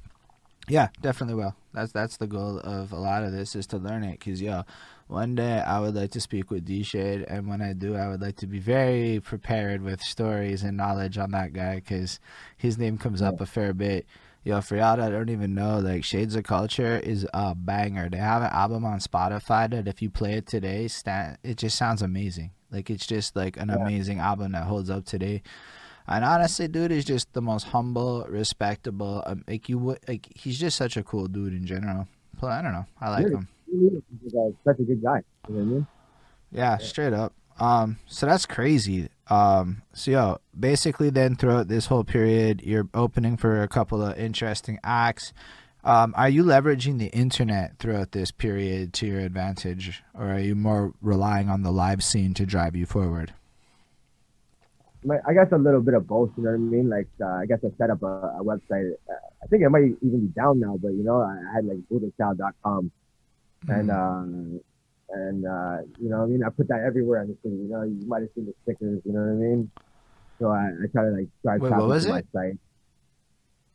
yeah, 0.67 0.89
definitely 1.03 1.35
will. 1.35 1.55
That's 1.75 1.93
that's 1.93 2.17
the 2.17 2.27
goal 2.27 2.59
of 2.59 2.93
a 2.93 2.99
lot 2.99 3.23
of 3.25 3.33
this 3.33 3.55
is 3.55 3.67
to 3.69 3.77
learn 3.77 4.03
it. 4.03 4.19
Cause 4.19 4.41
yo, 4.41 4.63
one 5.09 5.35
day 5.35 5.61
I 5.61 5.79
would 5.81 5.95
like 5.95 6.13
to 6.13 6.21
speak 6.21 6.51
with 6.51 6.65
D 6.65 6.83
Shade, 6.83 7.27
and 7.29 7.49
when 7.49 7.61
I 7.61 7.75
do, 7.75 7.97
I 7.97 8.09
would 8.09 8.23
like 8.23 8.37
to 8.37 8.47
be 8.47 8.61
very 8.61 9.21
prepared 9.21 9.83
with 9.83 10.01
stories 10.01 10.63
and 10.63 10.77
knowledge 10.77 11.19
on 11.19 11.33
that 11.33 11.53
guy, 11.53 11.83
cause 11.87 12.19
his 12.57 12.79
name 12.79 12.97
comes 12.97 13.21
up 13.21 13.43
a 13.43 13.47
fair 13.47 13.75
bit. 13.75 14.07
Yo, 14.45 14.61
for 14.61 14.77
y'all 14.77 14.97
that 14.97 15.11
don't 15.11 15.31
even 15.31 15.55
know, 15.55 15.79
like 15.79 16.03
Shades 16.03 16.35
of 16.35 16.43
Culture 16.43 16.97
is 16.99 17.25
a 17.33 17.55
banger. 17.55 18.09
They 18.11 18.17
have 18.17 18.43
an 18.43 18.51
album 18.51 18.85
on 18.85 18.99
Spotify 18.99 19.71
that 19.71 19.87
if 19.87 20.03
you 20.03 20.11
play 20.11 20.33
it 20.35 20.47
today, 20.47 20.89
stand, 20.89 21.39
it 21.45 21.59
just 21.59 21.79
sounds 21.79 22.03
amazing. 22.03 22.51
Like 22.71 22.91
it's 22.91 23.07
just 23.07 23.37
like 23.37 23.57
an 23.57 23.69
Yeah. 23.69 23.77
amazing 23.77 24.19
album 24.19 24.51
that 24.53 24.65
holds 24.65 24.91
up 24.91 25.05
today. 25.05 25.43
And 26.09 26.25
honestly, 26.25 26.67
dude 26.67 26.91
is 26.91 27.05
just 27.05 27.33
the 27.35 27.41
most 27.41 27.69
humble, 27.69 28.27
respectable. 28.29 29.23
Um, 29.27 29.45
like 29.47 29.69
you 29.69 29.79
would, 29.79 30.01
like 30.09 30.27
he's 30.35 30.59
just 30.59 30.77
such 30.77 30.97
a 30.97 31.05
cool 31.05 31.29
dude 31.29 31.53
in 31.53 31.65
general. 31.65 32.09
But 32.41 32.51
I 32.51 32.63
don't 32.63 32.73
know, 32.73 32.87
I 33.01 33.11
like 33.11 33.27
Really? 33.27 33.37
him. 33.37 33.49
He's 33.71 34.33
such 34.65 34.81
a 34.81 34.83
good 34.83 35.01
guy. 35.05 35.21
You 35.49 35.55
know 35.55 35.61
what 35.61 35.61
I 35.61 35.65
mean? 35.67 35.87
Yeah, 36.51 36.79
straight 36.79 37.13
up. 37.13 37.33
Um, 37.61 37.99
so 38.09 38.27
that's 38.27 38.47
crazy. 38.47 39.09
Um, 39.29 39.83
so 39.93 40.11
yo, 40.11 40.39
basically, 40.59 41.11
then 41.11 41.37
throughout 41.37 41.69
this 41.69 41.87
whole 41.87 42.05
period, 42.05 42.63
you're 42.63 42.89
opening 42.93 43.37
for 43.37 43.63
a 43.63 43.69
couple 43.69 44.03
of 44.03 44.19
interesting 44.19 44.79
acts. 44.85 45.33
Um, 45.85 46.15
are 46.17 46.29
you 46.29 46.45
leveraging 46.45 46.99
the 46.99 47.07
internet 47.07 47.79
throughout 47.79 48.13
this 48.13 48.31
period 48.31 48.93
to 48.95 49.07
your 49.07 49.21
advantage, 49.21 50.03
or 50.15 50.27
are 50.33 50.39
you 50.39 50.55
more 50.55 50.93
relying 51.01 51.49
on 51.49 51.63
the 51.63 51.73
live 51.73 52.05
scene 52.05 52.35
to 52.35 52.47
drive 52.47 52.77
you 52.77 52.87
forward? 52.87 53.35
I 55.27 55.33
guess 55.33 55.51
a 55.51 55.59
little 55.59 55.81
bit 55.81 55.95
of 55.95 56.07
both. 56.07 56.31
You 56.37 56.45
know 56.45 56.51
what 56.51 56.57
I 56.57 56.59
mean? 56.59 56.89
Like 56.89 57.09
uh, 57.21 57.27
I 57.27 57.47
guess 57.47 57.59
I 57.65 57.71
set 57.77 57.91
up 57.91 58.03
a, 58.05 58.37
a 58.39 58.45
website. 58.45 58.93
Uh, 59.11 59.15
I 59.43 59.47
think 59.49 59.65
it 59.65 59.69
might 59.69 59.97
even 60.01 60.27
be 60.27 60.33
down 60.33 60.61
now, 60.61 60.79
but 60.81 60.93
you 60.93 61.03
know, 61.03 61.21
I, 61.21 61.39
I 61.51 61.55
had 61.57 61.65
like 61.65 61.79
buddhachild.com 61.91 62.93
and 63.69 63.91
Mm. 63.91 64.61
And 65.13 65.47
uh 65.47 65.79
you 66.01 66.09
know 66.09 66.23
I 66.23 66.27
mean 66.27 66.43
I 66.45 66.49
put 66.51 66.69
that 66.69 66.81
everywhere 66.87 67.23
in 67.23 67.29
the 67.29 67.37
city. 67.43 67.57
You 67.57 67.69
know, 67.69 67.83
you 67.83 68.07
might 68.07 68.23
have 68.23 68.31
seen 68.35 68.47
the 68.47 68.55
stickers. 68.63 69.01
You 69.05 69.13
know 69.13 69.21
what 69.21 69.29
I 69.31 69.35
mean? 69.35 69.71
So 70.39 70.49
I, 70.49 70.71
I 70.83 70.87
try 70.93 71.05
to 71.05 71.11
like 71.11 71.29
drive 71.43 71.61
Wait, 71.61 71.69
traffic 71.69 72.03
to 72.03 72.09
my 72.09 72.19
it? 72.19 72.27
site. 72.33 72.59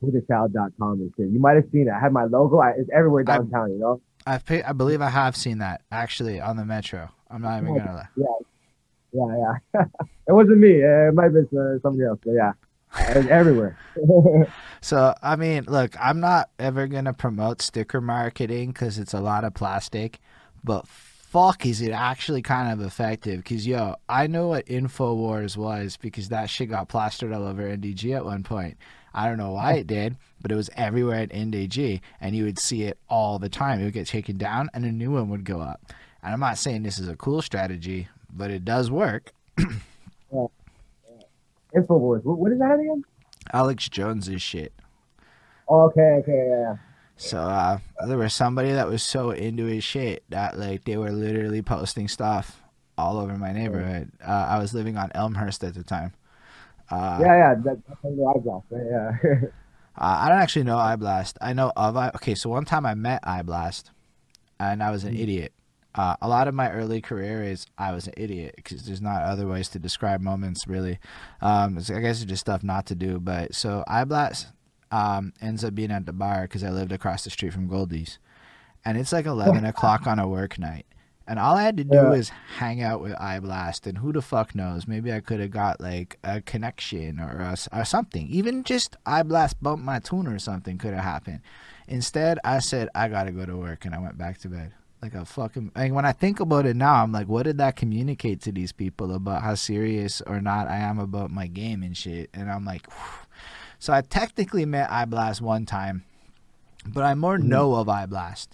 buddhachild.com 0.03 0.93
and 0.99 1.13
shit. 1.17 1.29
You 1.29 1.39
might 1.39 1.55
have 1.55 1.65
seen 1.71 1.87
it. 1.87 1.91
I 1.91 1.99
had 1.99 2.11
my 2.11 2.25
logo. 2.25 2.59
I, 2.59 2.71
it's 2.77 2.89
everywhere 2.93 3.23
I- 3.27 3.37
downtown. 3.37 3.71
you 3.71 3.79
know? 3.79 4.01
I've 4.25 4.45
paid, 4.45 4.63
I 4.63 4.73
believe 4.73 5.01
I 5.01 5.09
have 5.09 5.37
seen 5.37 5.59
that 5.59 5.83
actually 5.89 6.41
on 6.41 6.57
the 6.57 6.65
metro. 6.65 7.09
I'm 7.29 7.41
not 7.41 7.61
even 7.61 7.77
gonna 7.77 7.93
lie. 7.93 8.07
Yeah, 8.17 8.25
yeah. 9.13 9.53
yeah. 9.73 9.83
it 10.27 10.33
wasn't 10.33 10.57
me. 10.57 10.83
Uh, 10.83 11.07
It 11.09 11.13
might 11.13 11.23
have 11.25 11.33
been 11.33 11.47
uh, 11.57 11.79
somebody 11.81 12.03
else. 12.03 12.19
But 12.25 12.31
yeah, 12.33 12.51
it 13.09 13.17
was 13.17 13.27
everywhere. 13.27 13.77
So 14.81 15.13
I 15.23 15.35
mean, 15.37 15.63
look, 15.67 15.95
I'm 15.99 16.19
not 16.19 16.49
ever 16.59 16.87
gonna 16.87 17.13
promote 17.13 17.61
sticker 17.61 17.99
marketing 18.01 18.69
because 18.73 18.97
it's 18.99 19.13
a 19.13 19.19
lot 19.19 19.43
of 19.43 19.53
plastic, 19.53 20.19
but 20.63 20.85
fuck, 21.37 21.67
is 21.67 21.81
it 21.81 21.91
actually 21.91 22.41
kind 22.41 22.73
of 22.73 22.83
effective? 22.83 23.43
Cause 23.45 23.67
yo, 23.67 23.93
I 24.09 24.25
know 24.25 24.47
what 24.47 24.65
Infowars 24.65 25.55
was 25.55 25.95
because 25.95 26.29
that 26.29 26.49
shit 26.49 26.71
got 26.71 26.89
plastered 26.89 27.31
all 27.31 27.45
over 27.45 27.61
NDG 27.61 28.15
at 28.15 28.25
one 28.25 28.41
point. 28.41 28.75
I 29.13 29.27
don't 29.27 29.37
know 29.37 29.51
why 29.51 29.73
it 29.73 29.85
did, 29.85 30.17
but 30.41 30.51
it 30.51 30.55
was 30.55 30.71
everywhere 30.75 31.19
at 31.19 31.29
NDG, 31.29 32.01
and 32.19 32.35
you 32.35 32.43
would 32.45 32.57
see 32.57 32.83
it 32.83 32.97
all 33.07 33.37
the 33.37 33.49
time. 33.49 33.79
It 33.79 33.83
would 33.83 33.93
get 33.93 34.07
taken 34.07 34.39
down, 34.39 34.71
and 34.73 34.83
a 34.83 34.91
new 34.91 35.11
one 35.11 35.29
would 35.29 35.43
go 35.43 35.61
up. 35.61 35.93
And 36.23 36.33
I'm 36.33 36.39
not 36.39 36.57
saying 36.57 36.81
this 36.81 36.97
is 36.97 37.07
a 37.07 37.15
cool 37.15 37.43
strategy, 37.43 38.07
but 38.35 38.49
it 38.49 38.65
does 38.65 38.89
work. 38.89 39.31
Infowars. 39.59 40.49
What, 42.23 42.39
what 42.39 42.51
is 42.51 42.57
that 42.57 42.79
again? 42.79 43.03
Alex 43.53 43.87
Jones's 43.89 44.41
shit. 44.41 44.73
Okay, 45.69 46.01
okay, 46.01 46.47
yeah. 46.49 46.77
So 47.17 47.39
uh, 47.39 47.79
there 48.07 48.17
was 48.17 48.33
somebody 48.33 48.71
that 48.71 48.87
was 48.87 49.01
so 49.03 49.31
into 49.31 49.65
his 49.65 49.83
shit 49.83 50.23
that 50.29 50.57
like 50.57 50.85
they 50.85 50.97
were 50.97 51.11
literally 51.11 51.61
posting 51.61 52.07
stuff 52.07 52.61
all 52.97 53.17
over 53.17 53.35
my 53.37 53.51
neighborhood. 53.53 54.11
Uh, 54.25 54.31
I 54.49 54.59
was 54.59 54.73
living 54.73 54.97
on 54.97 55.11
Elmhurst 55.15 55.63
at 55.63 55.73
the 55.73 55.83
time. 55.83 56.13
Uh, 56.89 57.17
yeah, 57.21 57.35
yeah, 57.37 57.55
that, 57.65 57.77
that's 57.87 57.99
right? 58.03 58.61
Yeah. 58.71 59.49
Uh, 59.99 60.25
I 60.25 60.29
don't 60.29 60.37
actually 60.37 60.61
know 60.61 60.75
iBlast. 60.77 61.37
I 61.41 61.53
know 61.53 61.71
of 61.75 61.97
I. 61.97 62.09
Okay, 62.09 62.35
so 62.35 62.51
one 62.51 62.65
time 62.65 62.85
I 62.85 62.93
met 62.93 63.23
iBlast, 63.23 63.85
and 64.59 64.83
I 64.83 64.91
was 64.91 65.03
an 65.03 65.15
Mhm. 65.15 65.19
idiot. 65.23 65.53
Uh, 65.95 66.15
a 66.21 66.27
lot 66.29 66.47
of 66.47 66.53
my 66.53 66.69
early 66.71 67.01
career 67.01 67.41
is 67.41 67.65
I 67.79 67.91
was 67.93 68.05
an 68.05 68.13
idiot 68.15 68.53
because 68.57 68.83
there's 68.85 69.01
not 69.01 69.23
other 69.23 69.47
ways 69.47 69.69
to 69.69 69.79
describe 69.79 70.21
moments 70.21 70.67
really. 70.67 70.99
Um, 71.41 71.79
it's- 71.79 71.89
I 71.89 71.99
guess 71.99 72.21
it's 72.21 72.29
just 72.29 72.41
stuff 72.41 72.63
not 72.63 72.85
to 72.85 72.95
do. 72.95 73.19
But 73.19 73.55
so 73.55 73.83
iBlast 73.89 74.45
um, 74.91 75.33
ends 75.41 75.63
up 75.63 75.75
being 75.75 75.91
at 75.91 76.05
the 76.05 76.13
bar 76.13 76.43
because 76.43 76.63
I 76.63 76.69
lived 76.69 76.91
across 76.91 77.23
the 77.23 77.29
street 77.29 77.53
from 77.53 77.67
Goldie's, 77.67 78.19
and 78.85 78.97
it's 78.97 79.11
like 79.11 79.25
11 79.35 79.65
o'clock 79.65 80.07
on 80.07 80.19
a 80.19 80.27
work 80.27 80.57
night. 80.59 80.85
And 81.29 81.39
all 81.39 81.57
I 81.57 81.63
had 81.63 81.75
to 81.75 81.83
do 81.83 81.97
Yeah. 81.97 82.09
was 82.09 82.29
hang 82.57 82.81
out 82.81 83.01
with 83.01 83.11
iBlast, 83.15 83.85
and 83.85 83.97
who 83.97 84.13
the 84.13 84.21
fuck 84.21 84.55
knows? 84.55 84.87
Maybe 84.87 85.11
I 85.11 85.19
could 85.19 85.41
have 85.41 85.51
got 85.51 85.81
like 85.81 86.17
a 86.23 86.39
connection 86.39 87.19
or, 87.19 87.41
a 87.41 87.57
or 87.77 87.83
something. 87.83 88.27
Even 88.29 88.63
just 88.63 88.95
iBlast 89.05 89.55
bumped 89.61 89.83
my 89.83 89.99
tune 89.99 90.25
or 90.27 90.39
something 90.39 90.77
could 90.77 90.93
have 90.93 91.03
happened. 91.03 91.41
Instead, 91.89 92.39
I 92.45 92.59
said 92.59 92.87
I 92.95 93.09
gotta 93.09 93.31
go 93.31 93.45
to 93.45 93.57
work, 93.57 93.83
and 93.83 93.93
I 93.93 93.99
went 93.99 94.17
back 94.17 94.37
to 94.39 94.47
bed. 94.47 94.71
Like 95.01 95.13
a 95.15 95.25
fucking. 95.25 95.73
Like 95.75 95.91
when 95.91 96.05
I 96.05 96.11
think 96.13 96.39
about 96.39 96.65
it 96.65 96.75
now, 96.77 97.03
I'm 97.03 97.11
like, 97.11 97.27
what 97.27 97.43
did 97.43 97.57
that 97.59 97.75
communicate 97.75 98.41
to 98.43 98.51
these 98.53 98.71
people 98.71 99.13
about 99.13 99.43
how 99.43 99.55
serious 99.55 100.21
or 100.21 100.39
not 100.41 100.67
I 100.69 100.77
am 100.77 100.97
about 100.97 101.29
my 101.29 101.47
game 101.47 101.83
and 101.83 101.95
shit? 101.95 102.29
And 102.33 102.49
I'm 102.49 102.63
like, 102.65 102.87
so 103.79 103.93
I 103.93 104.01
technically 104.01 104.65
met 104.65 104.89
iBlast 104.89 105.41
one 105.41 105.65
time, 105.65 106.03
but 106.85 107.03
I 107.03 107.13
more 107.15 107.37
Mhm. 107.37 107.43
know 107.43 107.75
of 107.75 107.87
iBlast. 107.87 108.49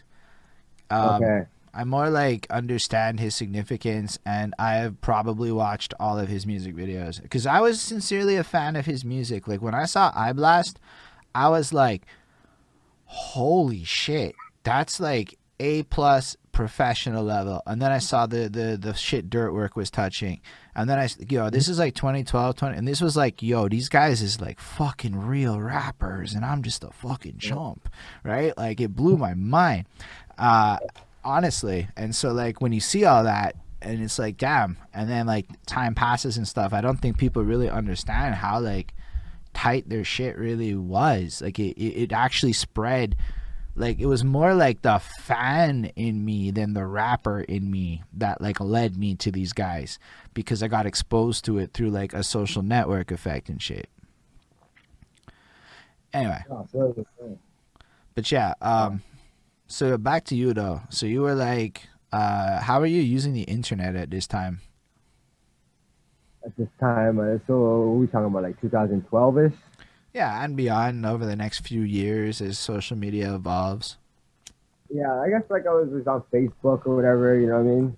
Um, 0.90 1.24
okay. 1.24 1.46
I 1.74 1.84
more 1.86 2.10
like 2.12 2.46
understand 2.52 3.20
his 3.20 3.36
significance, 3.36 4.20
and 4.26 4.54
I 4.60 4.76
have 4.76 5.02
probably 5.02 5.52
watched 5.52 5.94
all 6.00 6.20
of 6.20 6.28
his 6.30 6.46
music 6.46 6.76
videos 6.76 7.20
because 7.22 7.48
I 7.48 7.62
was 7.62 7.82
sincerely 7.82 8.36
a 8.36 8.44
fan 8.44 8.76
of 8.76 8.86
his 8.86 9.04
music. 9.04 9.48
Like 9.48 9.62
when 9.62 9.74
I 9.74 9.86
saw 9.86 10.12
iBlast, 10.12 10.76
I 11.34 11.50
was 11.50 11.74
like, 11.74 12.06
"Holy 13.06 13.84
shit, 13.84 14.36
that's 14.64 15.00
like 15.00 15.38
a 15.60 15.84
plus 15.84 16.38
professional 16.52 17.24
level." 17.24 17.64
And 17.66 17.82
then 17.82 17.92
I 17.92 17.98
saw 18.00 18.28
the 18.28 18.50
the 18.50 18.78
the 18.80 18.94
shit 18.94 19.30
Dirtwork 19.30 19.76
was 19.76 19.90
touching, 19.90 20.42
and 20.76 20.90
then 20.90 21.00
I 21.00 21.08
yo, 21.30 21.50
this 21.50 21.68
is 21.68 21.80
like 21.80 21.96
2012, 21.96 22.56
20, 22.56 22.78
and 22.78 22.88
this 22.88 23.02
was 23.02 23.16
like, 23.16 23.42
yo, 23.42 23.68
these 23.70 23.90
guys 23.90 24.22
is 24.22 24.42
like 24.42 24.60
fucking 24.60 25.16
real 25.16 25.60
rappers, 25.60 26.34
and 26.34 26.44
I'm 26.44 26.64
just 26.64 26.84
a 26.84 26.90
fucking 26.92 27.38
chump, 27.38 27.90
right? 28.24 28.58
Like 28.58 28.82
it 28.82 28.96
blew 28.96 29.18
my 29.18 29.34
mind. 29.34 29.86
Uh, 30.38 30.78
honestly 31.24 31.88
and 31.96 32.16
so 32.16 32.32
like 32.32 32.62
when 32.62 32.74
you 32.74 32.80
see 32.80 33.06
all 33.06 33.24
that 33.24 33.56
and 33.82 34.02
it's 34.02 34.20
like 34.20 34.38
damn 34.38 34.78
and 34.94 35.10
then 35.10 35.26
like 35.26 35.48
time 35.66 35.96
passes 35.96 36.38
and 36.38 36.48
stuff 36.48 36.74
i 36.74 36.82
don't 36.82 36.98
think 36.98 37.18
people 37.18 37.44
really 37.44 37.70
understand 37.70 38.36
how 38.36 38.60
like 38.60 38.94
tight 39.54 39.88
their 39.88 40.04
shit 40.04 40.38
really 40.38 40.76
was 40.76 41.42
like 41.42 41.60
it, 41.60 41.78
it, 41.78 42.04
it 42.04 42.12
actually 42.12 42.54
spread 42.54 43.16
like 43.76 44.00
it 44.00 44.06
was 44.06 44.24
more 44.24 44.54
like 44.54 44.82
the 44.82 45.00
fan 45.00 45.86
in 45.96 46.24
me 46.24 46.52
than 46.52 46.74
the 46.74 46.86
rapper 46.86 47.42
in 47.42 47.72
me 47.72 48.04
that 48.14 48.42
like 48.42 48.60
led 48.60 48.98
me 48.98 49.16
to 49.16 49.32
these 49.32 49.54
guys 49.54 50.00
because 50.34 50.62
i 50.62 50.68
got 50.68 50.86
exposed 50.86 51.44
to 51.46 51.58
it 51.58 51.74
through 51.74 51.90
like 51.90 52.14
a 52.14 52.24
social 52.24 52.62
network 52.62 53.12
effect 53.12 53.50
and 53.50 53.62
shit 53.62 53.90
anyway 56.14 56.44
Oh, 56.50 56.68
but 58.16 58.32
yeah, 58.32 58.54
um, 58.62 59.02
so 59.68 59.98
back 59.98 60.26
to 60.26 60.36
you 60.36 60.54
though. 60.54 60.82
So 60.90 61.06
you 61.06 61.22
were 61.22 61.36
like, 61.36 61.88
uh, 62.12 62.62
how 62.62 62.80
are 62.80 62.86
you 62.88 63.02
using 63.02 63.34
the 63.34 63.44
internet 63.44 63.96
at 63.96 64.12
this 64.12 64.28
time? 64.28 64.62
At 66.46 66.56
this 66.58 66.68
time, 66.80 67.20
uh, 67.20 67.40
so 67.48 67.54
are 67.54 67.94
we 67.94 68.08
talking 68.08 68.28
about, 68.28 68.44
like 68.44 68.62
2012-ish? 68.62 69.54
Yeah, 70.14 70.44
and 70.44 70.56
beyond 70.56 71.06
over 71.06 71.26
the 71.26 71.36
next 71.36 71.60
few 71.68 71.82
years 71.82 72.40
as 72.42 72.60
social 72.60 72.96
media 72.98 73.34
evolves. 73.34 73.98
Yeah, 74.90 75.12
I 75.22 75.30
guess 75.30 75.42
like 75.50 75.66
I 75.66 75.74
was, 75.74 75.90
was 75.90 76.06
on 76.08 76.22
Facebook 76.32 76.86
or 76.86 76.96
whatever, 76.96 77.40
you 77.40 77.48
know 77.48 77.56
what 77.62 77.72
I 77.72 77.76
mean? 77.76 77.98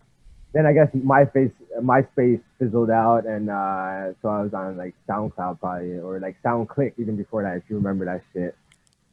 Then 0.53 0.65
I 0.65 0.71
guess 0.71 0.87
MySpace, 0.95 1.51
MySpace 1.81 2.39
fizzled 2.57 2.89
out, 2.89 3.25
and 3.25 3.49
uh, 3.49 4.13
so 4.21 4.29
I 4.29 4.41
was 4.43 4.53
on 4.53 4.77
like 4.77 4.95
SoundCloud 5.09 5.59
probably, 5.59 5.97
or 5.99 6.19
like 6.21 6.37
SoundClick 6.41 6.93
even 6.97 7.17
before 7.17 7.43
that, 7.43 7.57
if 7.57 7.63
you 7.67 7.75
remember 7.75 8.05
that 8.05 8.21
shit. 8.31 8.55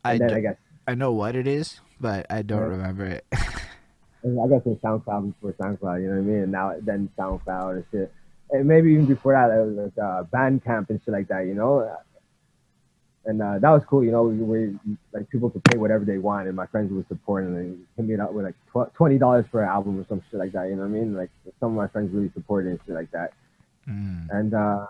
I, 0.04 0.12
And 0.12 0.20
then 0.20 0.28
d- 0.28 0.34
I 0.36 0.40
guess 0.40 0.56
I 0.86 0.94
know 0.94 1.12
what 1.12 1.34
it 1.34 1.48
is, 1.48 1.80
but 2.00 2.26
I 2.30 2.42
don't 2.42 2.60
Yeah. 2.60 2.66
remember 2.76 3.04
it. 3.06 3.24
I 3.32 4.46
guess 4.48 4.62
it 4.64 4.66
was 4.66 4.78
SoundCloud 4.84 5.34
before 5.40 5.52
SoundCloud, 5.54 6.02
you 6.02 6.06
know 6.08 6.14
what 6.14 6.20
I 6.22 6.24
mean? 6.24 6.42
And 6.44 6.52
now 6.52 6.74
then 6.80 7.08
SoundCloud 7.18 7.72
and 7.74 7.84
shit. 7.90 8.12
And 8.52 8.68
maybe 8.68 8.92
even 8.92 9.06
before 9.06 9.32
that, 9.32 9.50
it 9.50 9.66
was 9.66 9.90
like 9.96 9.98
uh, 9.98 10.22
Bandcamp 10.32 10.90
and 10.90 11.00
shit 11.04 11.12
like 11.12 11.26
that, 11.28 11.46
you 11.46 11.54
know? 11.54 11.96
And 13.24 13.40
uh, 13.40 13.58
that 13.60 13.70
was 13.70 13.84
cool, 13.84 14.02
you 14.02 14.10
know, 14.10 14.24
where 14.24 14.72
like 15.12 15.30
people 15.30 15.48
could 15.48 15.62
pay 15.64 15.78
whatever 15.78 16.04
they 16.04 16.18
want, 16.18 16.48
and 16.48 16.56
my 16.56 16.66
friends 16.66 16.92
would 16.92 17.06
support, 17.06 17.44
and 17.44 17.56
they 17.56 17.78
hit 17.96 18.08
me 18.08 18.20
up 18.20 18.32
with 18.32 18.44
like 18.44 18.56
tw- 18.72 18.92
twenty 18.94 19.16
dollars 19.16 19.44
for 19.50 19.62
an 19.62 19.68
album 19.68 20.00
or 20.00 20.04
some 20.08 20.20
shit 20.28 20.40
like 20.40 20.52
that. 20.52 20.68
You 20.68 20.74
know 20.74 20.82
what 20.82 20.88
I 20.88 21.00
mean? 21.00 21.14
Like 21.14 21.30
some 21.60 21.70
of 21.70 21.76
my 21.76 21.86
friends 21.86 22.12
really 22.12 22.32
supported 22.34 22.70
and 22.70 22.80
shit 22.84 22.96
like 22.96 23.12
that. 23.12 23.32
Mm. 23.88 24.28
And 24.30 24.54
uh, 24.54 24.86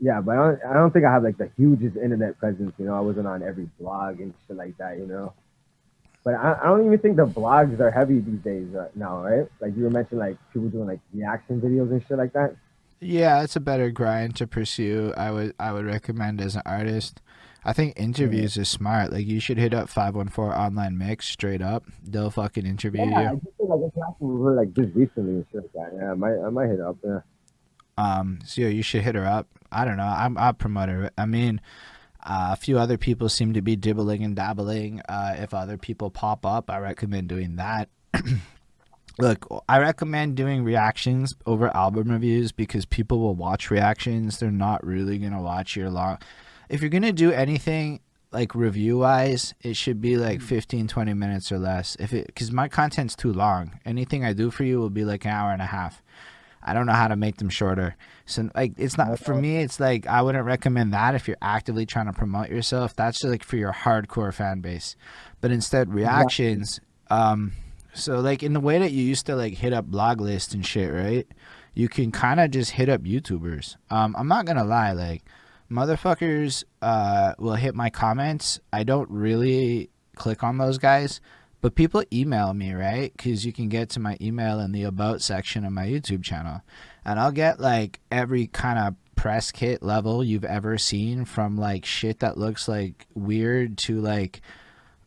yeah, 0.00 0.20
but 0.20 0.32
I 0.32 0.36
don't, 0.36 0.64
I 0.70 0.74
don't 0.74 0.90
think 0.90 1.06
I 1.06 1.12
have 1.12 1.22
like 1.22 1.38
the 1.38 1.50
hugest 1.56 1.96
internet 1.96 2.38
presence. 2.38 2.74
You 2.76 2.84
know, 2.84 2.94
I 2.94 3.00
wasn't 3.00 3.26
on 3.26 3.42
every 3.42 3.70
blog 3.80 4.20
and 4.20 4.34
shit 4.46 4.56
like 4.56 4.76
that. 4.76 4.98
You 4.98 5.06
know, 5.06 5.32
but 6.24 6.34
I, 6.34 6.58
I 6.60 6.66
don't 6.66 6.84
even 6.84 6.98
think 6.98 7.16
the 7.16 7.26
blogs 7.26 7.80
are 7.80 7.90
heavy 7.90 8.20
these 8.20 8.40
days 8.40 8.74
uh, 8.74 8.88
now, 8.94 9.22
right? 9.22 9.48
Like 9.60 9.74
you 9.76 9.84
were 9.84 9.90
mentioning, 9.90 10.20
like 10.20 10.36
people 10.52 10.68
doing 10.68 10.88
like 10.88 11.00
reaction 11.14 11.58
videos 11.58 11.90
and 11.90 12.04
shit 12.06 12.18
like 12.18 12.34
that. 12.34 12.54
Yeah, 13.00 13.42
it's 13.42 13.56
a 13.56 13.60
better 13.60 13.90
grind 13.90 14.36
to 14.36 14.46
pursue. 14.46 15.12
I 15.16 15.30
would 15.30 15.54
I 15.58 15.72
would 15.72 15.86
recommend 15.86 16.40
as 16.40 16.54
an 16.54 16.62
artist. 16.66 17.20
I 17.64 17.72
think 17.72 17.94
interviews 17.96 18.56
is 18.56 18.68
smart. 18.68 19.12
Like 19.12 19.26
you 19.26 19.38
should 19.40 19.58
hit 19.58 19.72
up 19.72 19.88
five 19.88 20.14
one 20.16 20.28
four 20.28 20.52
online 20.56 20.98
mix 20.98 21.26
straight 21.28 21.62
up. 21.62 21.84
They'll 22.02 22.30
fucking 22.30 22.66
interview 22.66 23.04
Yeah, 23.04 23.18
I 23.18 23.22
you. 23.22 23.40
just 23.44 23.56
think 23.56 23.70
like 23.70 23.78
with 24.20 24.44
her 24.44 24.54
like 24.56 24.72
just 24.74 24.94
recently 24.96 25.34
and 25.34 25.46
shit 25.52 25.62
like 25.62 25.72
that. 25.92 25.96
Yeah, 25.96 26.10
I 26.10 26.14
might, 26.14 26.38
I 26.44 26.50
might 26.50 26.68
hit 26.68 26.80
up. 26.80 26.96
Yeah. 27.04 27.20
Um, 27.98 28.38
so 28.44 28.62
yeah, 28.62 28.68
you 28.68 28.82
should 28.82 29.02
hit 29.02 29.14
her 29.14 29.26
up. 29.26 29.46
I 29.70 29.84
don't 29.84 29.96
know. 29.96 30.04
I'm 30.04 30.36
I'll 30.38 30.52
promote 30.54 30.88
her. 30.88 31.10
I 31.16 31.26
mean, 31.26 31.60
uh, 32.24 32.50
a 32.52 32.56
few 32.56 32.78
other 32.78 32.98
people 32.98 33.28
seem 33.28 33.52
to 33.52 33.62
be 33.62 33.76
dibbling 33.76 34.24
and 34.24 34.34
dabbling. 34.34 35.00
Uh, 35.08 35.36
if 35.38 35.54
other 35.54 35.76
people 35.78 36.10
pop 36.10 36.44
up, 36.44 36.68
I 36.70 36.78
recommend 36.78 37.28
doing 37.28 37.56
that. 37.56 37.88
Look, 39.18 39.46
I 39.68 39.78
recommend 39.78 40.36
doing 40.36 40.64
reactions 40.64 41.34
over 41.44 41.68
album 41.76 42.08
reviews 42.10 42.50
because 42.50 42.86
people 42.86 43.20
will 43.20 43.34
watch 43.34 43.70
reactions. 43.70 44.38
They're 44.38 44.50
not 44.50 44.84
really 44.86 45.18
gonna 45.18 45.42
watch 45.42 45.76
your 45.76 45.90
long. 45.90 46.18
If 46.72 46.80
you're 46.80 46.88
gonna 46.88 47.12
do 47.12 47.30
anything 47.30 48.00
like 48.32 48.54
review 48.54 48.96
wise, 48.96 49.52
it 49.60 49.76
should 49.76 50.00
be 50.00 50.16
like 50.16 50.40
15, 50.40 50.88
20 50.88 51.12
minutes 51.12 51.52
or 51.52 51.58
less. 51.58 51.98
If 52.00 52.14
it 52.14 52.28
because 52.28 52.50
my 52.50 52.66
content's 52.66 53.14
too 53.14 53.30
long. 53.30 53.78
Anything 53.84 54.24
I 54.24 54.32
do 54.32 54.50
for 54.50 54.64
you 54.64 54.80
will 54.80 54.88
be 54.88 55.04
like 55.04 55.26
an 55.26 55.32
hour 55.32 55.52
and 55.52 55.60
a 55.60 55.66
half. 55.66 56.02
I 56.62 56.72
don't 56.72 56.86
know 56.86 56.94
how 56.94 57.08
to 57.08 57.16
make 57.16 57.36
them 57.36 57.50
shorter. 57.50 57.94
So 58.24 58.48
like 58.54 58.72
it's 58.78 58.96
not 58.96 59.18
for 59.18 59.34
me. 59.34 59.58
It's 59.58 59.80
like 59.80 60.06
I 60.06 60.22
wouldn't 60.22 60.46
recommend 60.46 60.94
that 60.94 61.14
if 61.14 61.28
you're 61.28 61.36
actively 61.42 61.84
trying 61.84 62.06
to 62.06 62.14
promote 62.14 62.48
yourself. 62.48 62.96
That's 62.96 63.18
just 63.18 63.30
like 63.30 63.44
for 63.44 63.58
your 63.58 63.72
hardcore 63.74 64.32
fan 64.32 64.62
base. 64.62 64.96
But 65.42 65.50
instead, 65.50 65.92
reactions. 65.92 66.80
Um, 67.10 67.52
so 67.92 68.20
like 68.20 68.42
in 68.42 68.54
the 68.54 68.60
way 68.60 68.78
that 68.78 68.92
you 68.92 69.04
used 69.04 69.26
to 69.26 69.36
like 69.36 69.52
hit 69.52 69.74
up 69.74 69.84
blog 69.84 70.22
lists 70.22 70.54
and 70.54 70.64
shit, 70.64 70.90
right? 70.90 71.26
You 71.74 71.90
can 71.90 72.10
kind 72.12 72.40
of 72.40 72.50
just 72.50 72.70
hit 72.70 72.88
up 72.88 73.02
YouTubers. 73.02 73.76
Um, 73.90 74.16
I'm 74.18 74.28
not 74.28 74.46
gonna 74.46 74.64
lie, 74.64 74.92
like 74.92 75.22
motherfuckers 75.72 76.64
uh 76.82 77.34
will 77.38 77.54
hit 77.54 77.74
my 77.74 77.90
comments. 77.90 78.60
I 78.72 78.84
don't 78.84 79.10
really 79.10 79.90
click 80.16 80.42
on 80.42 80.58
those 80.58 80.78
guys. 80.78 81.20
But 81.62 81.76
people 81.76 82.02
email 82.12 82.52
me, 82.52 82.72
right? 82.72 83.12
Because 83.16 83.46
you 83.46 83.52
can 83.52 83.68
get 83.68 83.88
to 83.90 84.00
my 84.00 84.18
email 84.20 84.58
in 84.58 84.72
the 84.72 84.82
about 84.82 85.22
section 85.22 85.64
of 85.64 85.72
my 85.72 85.86
YouTube 85.86 86.24
channel. 86.24 86.60
And 87.04 87.20
I'll 87.20 87.30
get 87.30 87.60
like 87.60 88.00
every 88.10 88.48
kind 88.48 88.80
of 88.80 88.96
press 89.14 89.52
kit 89.52 89.80
level 89.80 90.24
you've 90.24 90.44
ever 90.44 90.76
seen 90.76 91.24
from 91.24 91.56
like 91.56 91.84
shit 91.84 92.18
that 92.18 92.36
looks 92.36 92.66
like 92.66 93.06
weird 93.14 93.78
to 93.78 94.00
like 94.00 94.42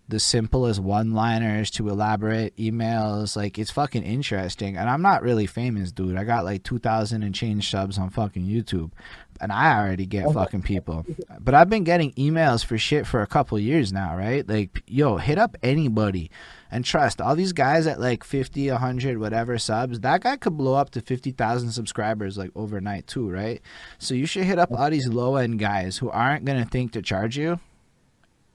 the 0.08 0.20
simplest 0.20 0.80
one-liners 0.80 1.72
to 1.72 1.90
elaborate 1.90 2.56
emails. 2.56 3.36
Like 3.36 3.60
it's 3.60 3.72
fucking 3.72 4.04
interesting. 4.04 4.78
And 4.78 4.90
I'm 4.90 5.02
not 5.02 5.24
really 5.24 5.48
famous, 5.48 5.92
dude. 5.92 6.16
I 6.16 6.24
got 6.24 6.46
like 6.46 6.64
2,000 6.64 7.22
and 7.22 7.36
change 7.36 7.70
subs 7.70 7.98
on 7.98 8.10
fucking 8.12 8.46
YouTube, 8.46 8.92
and 9.41 9.52
I 9.52 9.80
already 9.80 10.06
get 10.06 10.26
oh 10.26 10.34
fucking 10.34 10.64
people. 10.64 11.06
But 11.40 11.53
I've 11.53 11.70
been 11.70 11.84
getting 11.84 12.14
emails 12.14 12.66
for 12.66 12.78
shit 12.78 13.06
for 13.06 13.22
a 13.22 13.28
couple 13.28 13.60
years 13.60 13.91
now, 13.91 14.16
right? 14.16 14.48
Like, 14.48 14.84
yo, 14.88 15.18
hit 15.18 15.38
up 15.38 15.56
anybody. 15.62 16.32
And 16.72 16.84
trust, 16.84 17.22
all 17.22 17.36
these 17.36 17.53
guys 17.53 17.88
at 17.88 17.99
like 17.99 18.24
50, 18.24 18.70
100, 18.70 19.18
whatever 19.18 19.57
subs, 19.57 20.02
that 20.02 20.22
guy 20.22 20.36
could 20.36 20.57
blow 20.57 20.74
up 20.74 20.90
to 20.91 21.02
50,000 21.02 21.72
subscribers 21.72 22.38
like 22.38 22.52
overnight 22.56 23.07
too, 23.07 23.30
right? 23.30 23.62
So 23.98 24.14
you 24.14 24.26
should 24.26 24.44
hit 24.44 24.60
up 24.60 24.72
all 24.72 24.90
these 24.90 25.07
low 25.07 25.36
end 25.36 25.60
guys 25.60 25.98
who 25.98 26.10
aren't 26.10 26.45
going 26.45 26.62
to 26.62 26.70
think 26.70 26.91
to 26.94 27.02
charge 27.02 27.38
you 27.38 27.60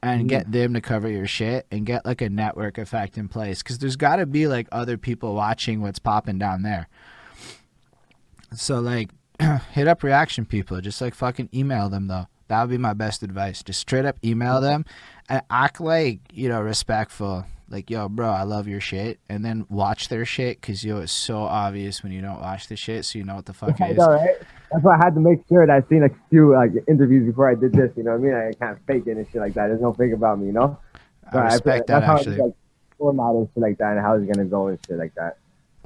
and 0.03 0.29
get 0.29 0.45
mm-hmm. 0.45 0.53
them 0.53 0.75
to 0.75 0.81
cover 0.81 1.11
your 1.11 1.27
shit 1.27 1.67
and 1.71 1.85
get 1.87 2.05
like 2.07 2.21
a 2.21 2.29
network 2.29 2.79
effect 2.79 3.19
in 3.19 3.29
place 3.29 3.63
because 3.63 3.79
there's 3.79 3.97
got 3.97 4.17
to 4.17 4.27
be 4.27 4.47
like 4.47 4.67
other 4.73 4.97
people 4.97 5.35
watching 5.35 5.81
what's 5.81 5.99
popping 5.99 6.39
down 6.39 6.63
there. 6.63 6.89
So, 8.55 8.81
like, 8.81 9.11
hit 9.73 9.89
up 9.89 10.03
reaction 10.03 10.45
people. 10.45 10.81
Just 10.81 11.01
like 11.01 11.15
fucking 11.15 11.49
email 11.55 11.89
them 11.89 12.07
though. 12.07 12.27
That 12.49 12.63
would 12.63 12.71
be 12.71 12.79
my 12.79 12.95
best 12.95 13.23
advice. 13.23 13.63
Just 13.63 13.81
straight 13.81 14.05
up 14.05 14.17
email 14.25 14.55
mm-hmm. 14.55 14.65
them 14.65 14.85
and 15.29 15.43
act 15.51 15.81
like, 15.81 16.21
you 16.33 16.49
know, 16.49 16.61
respectful 16.61 17.47
like, 17.71 17.89
yo, 17.89 18.09
bro, 18.09 18.29
I 18.29 18.43
love 18.43 18.67
your 18.67 18.81
shit, 18.81 19.21
and 19.29 19.45
then 19.45 19.65
watch 19.71 20.09
their 20.09 20.25
shit 20.25 20.61
because 20.61 20.85
yo, 20.85 20.99
it's 20.99 21.13
so 21.13 21.39
obvious 21.39 22.03
when 22.03 22.11
you 22.11 22.21
don't 22.21 22.41
watch 22.41 22.67
the 22.67 22.75
shit, 22.75 23.05
so 23.05 23.19
you 23.19 23.25
know 23.25 23.37
what 23.37 23.47
the 23.47 23.53
fuck 23.53 23.81
I 23.81 23.91
is. 23.91 23.97
know, 23.97 24.09
right? 24.09 24.37
That's 24.73 24.85
why 24.85 24.97
I 24.97 25.05
had 25.05 25.15
to 25.15 25.21
make 25.21 25.47
sure 25.49 25.65
that 25.67 25.73
I 25.73 25.89
seen 25.89 26.03
a 26.03 26.11
few 26.29 26.53
like 26.53 26.73
interviews 26.89 27.27
before 27.27 27.49
I 27.49 27.55
did 27.55 27.73
this. 27.73 27.91
You 27.97 28.03
know 28.03 28.13
what 28.13 28.19
I 28.19 28.23
mean? 28.23 28.35
I 28.35 28.53
can't 28.59 28.79
fake 28.87 29.07
it 29.07 29.17
and 29.17 29.27
shit 29.31 29.41
like 29.41 29.55
that. 29.55 29.69
There's 29.69 29.81
no 29.81 29.93
fake 29.93 30.13
about 30.13 30.41
me, 30.41 30.47
you 30.47 30.53
know. 30.53 30.79
I 31.33 31.45
respect 31.45 31.87
that 31.87 32.01
that's 32.01 32.07
how 32.07 32.17
actually. 32.17 32.35
It's, 32.35 32.43
like, 32.43 32.55
format 32.99 33.35
and 33.37 33.49
shit 33.55 33.63
like 33.63 33.79
that, 33.79 33.93
and 33.93 34.01
how 34.01 34.15
it's 34.15 34.27
gonna 34.31 34.49
go 34.49 34.67
and 34.67 34.79
shit 34.85 34.99
like 34.99 35.15
that. 35.15 35.39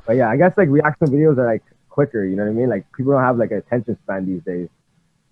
But 0.06 0.16
yeah, 0.16 0.30
I 0.30 0.36
guess 0.36 0.56
like 0.56 0.70
reaction 0.70 1.08
videos 1.08 1.36
are 1.36 1.46
like 1.46 1.62
quicker. 1.94 2.24
You 2.24 2.34
know 2.34 2.42
what 2.42 2.50
I 2.50 2.54
mean? 2.54 2.68
Like 2.68 2.84
people 2.92 3.12
don't 3.12 3.22
have 3.22 3.38
like 3.38 3.52
an 3.52 3.58
attention 3.58 3.96
span 4.02 4.26
these 4.26 4.42
days. 4.42 4.68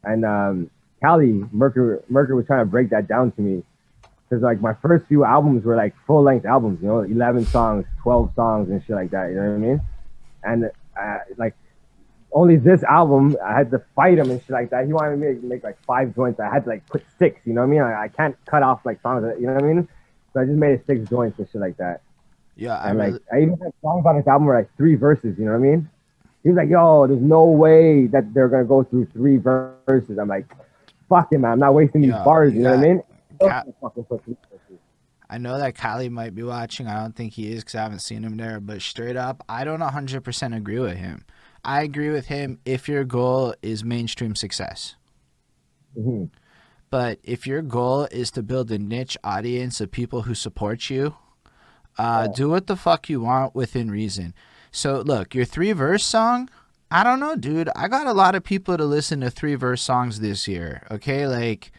And 0.05 0.25
um, 0.25 0.71
Cali 1.01 1.45
Mercury 1.51 1.99
Mercury 2.09 2.37
was 2.37 2.47
trying 2.47 2.61
to 2.61 2.71
break 2.71 2.91
that 2.91 3.09
down 3.09 3.33
to 3.33 3.41
me 3.41 3.65
because 4.29 4.43
like 4.45 4.61
my 4.61 4.75
first 4.75 5.07
few 5.07 5.25
albums 5.25 5.65
were 5.65 5.75
like 5.75 5.95
full 6.07 6.23
length 6.23 6.47
albums. 6.47 6.79
You 6.81 6.89
know, 6.89 7.01
11 7.01 7.47
songs, 7.47 7.85
12 8.03 8.33
songs, 8.37 8.71
and 8.71 8.81
shit 8.85 8.95
like 8.95 9.11
that. 9.11 9.31
You 9.31 9.35
know 9.35 9.49
what 9.49 9.55
I 9.55 9.59
mean? 9.59 9.81
And 10.45 10.71
uh, 10.97 11.19
like 11.37 11.55
only 12.33 12.57
this 12.57 12.85
album, 12.85 13.37
I 13.45 13.55
had 13.59 13.73
to 13.73 13.83
fight 13.97 14.19
him 14.19 14.31
and 14.31 14.41
shit 14.41 14.51
like 14.51 14.71
that. 14.71 14.87
He 14.87 14.93
wanted 14.93 15.19
me 15.19 15.41
to 15.41 15.47
make 15.47 15.65
like 15.65 15.79
five 15.85 16.15
joints. 16.15 16.39
I 16.39 16.49
had 16.49 16.63
to 16.65 16.71
like 16.71 16.87
put 16.87 17.05
six. 17.19 17.41
You 17.45 17.55
know 17.55 17.63
what 17.63 17.67
I 17.67 17.71
mean? 17.71 17.83
I, 17.83 18.03
I 18.05 18.09
can't 18.09 18.37
cut 18.47 18.63
off 18.63 18.87
like 18.87 19.03
songs. 19.03 19.25
You 19.41 19.49
know 19.49 19.55
what 19.55 19.65
I 19.65 19.67
mean? 19.67 19.89
So 20.33 20.41
I 20.41 20.45
just 20.45 20.57
made 20.57 20.75
it 20.75 20.87
six 20.87 21.11
joints 21.11 21.41
and 21.41 21.49
shit 21.51 21.61
like 21.61 21.77
that. 21.79 22.03
Yeah, 22.55 22.79
I 22.79 22.91
And 22.91 22.99
like 22.99 23.13
really, 23.13 23.25
I 23.33 23.37
even 23.43 23.59
had 23.59 23.73
songs 23.83 24.07
on 24.07 24.17
this 24.17 24.27
album 24.29 24.47
were 24.47 24.55
like 24.55 24.71
three 24.77 24.95
verses. 24.95 25.37
You 25.39 25.47
know 25.47 25.53
what 25.53 25.67
I 25.67 25.71
mean? 25.71 25.91
He 26.43 26.49
was 26.51 26.57
like, 26.57 26.69
"Yo, 26.69 27.07
there's 27.07 27.21
no 27.21 27.45
way 27.45 28.07
that 28.09 28.35
they're 28.35 28.49
gonna 28.49 28.65
go 28.65 28.83
through 28.83 29.07
three 29.07 29.37
verses." 29.37 30.19
I'm 30.19 30.29
like, 30.29 30.47
"Fuck 31.09 31.29
it, 31.33 31.39
man. 31.39 31.53
I'm 31.53 31.59
not 31.61 31.75
wasting 31.75 32.03
these 32.03 32.13
bars." 32.13 32.53
You 32.55 32.63
know 32.63 32.71
what 32.71 32.79
I 32.79 32.83
mean? 32.83 33.03
Ca- 33.41 33.65
Fucking 33.81 34.05
put 34.05 34.25
three 34.25 34.37
verses. 34.51 34.79
I 35.31 35.39
know 35.39 35.57
that 35.59 35.75
Kali 35.75 36.09
might 36.11 36.35
be 36.35 36.43
watching. 36.43 36.87
I 36.89 37.01
don't 37.01 37.17
think 37.17 37.33
he 37.33 37.53
is 37.53 37.61
because 37.63 37.77
I 37.77 37.83
haven't 37.83 38.01
seen 38.01 38.23
him 38.23 38.37
there. 38.37 38.61
But 38.61 38.83
straight 38.83 39.17
up, 39.17 39.43
I 39.49 39.65
don't 39.65 39.81
100% 39.81 40.55
agree 40.55 40.79
with 40.79 40.97
him. 40.99 41.25
I 41.65 41.83
agree 41.83 42.11
with 42.11 42.27
him 42.27 42.59
if 42.67 42.89
your 42.89 43.05
goal 43.05 43.55
is 43.63 43.83
mainstream 43.85 44.35
success. 44.35 44.97
Mhm. 45.99 46.29
But 46.91 47.19
if 47.23 47.47
your 47.47 47.63
goal 47.63 48.05
is 48.11 48.31
to 48.33 48.43
build 48.43 48.71
a 48.71 48.79
niche 48.79 49.17
audience 49.25 49.81
of 49.81 49.91
people 49.91 50.23
who 50.23 50.35
support 50.35 50.91
you, 50.91 51.15
uh, 51.99 52.27
do 52.27 52.51
what 52.51 52.67
the 52.67 52.77
fuck 52.77 53.09
you 53.09 53.21
want 53.23 53.55
within 53.55 53.91
reason. 53.91 54.35
So 54.73 55.03
look, 55.03 55.35
your 55.35 55.45
three 55.45 55.73
verse 55.73 56.05
song, 56.05 56.49
I 56.91 57.05
don't 57.05 57.21
know, 57.21 57.37
dude. 57.37 57.69
I 57.77 57.89
got 57.89 58.07
a 58.07 58.13
lot 58.13 58.35
of 58.35 58.43
people 58.43 58.77
to 58.77 58.85
listen 58.85 59.21
to 59.21 59.31
three 59.31 59.55
verse 59.55 59.81
songs 59.81 60.21
this 60.21 60.49
year. 60.49 60.87
Okay, 60.91 61.27
like, 61.27 61.73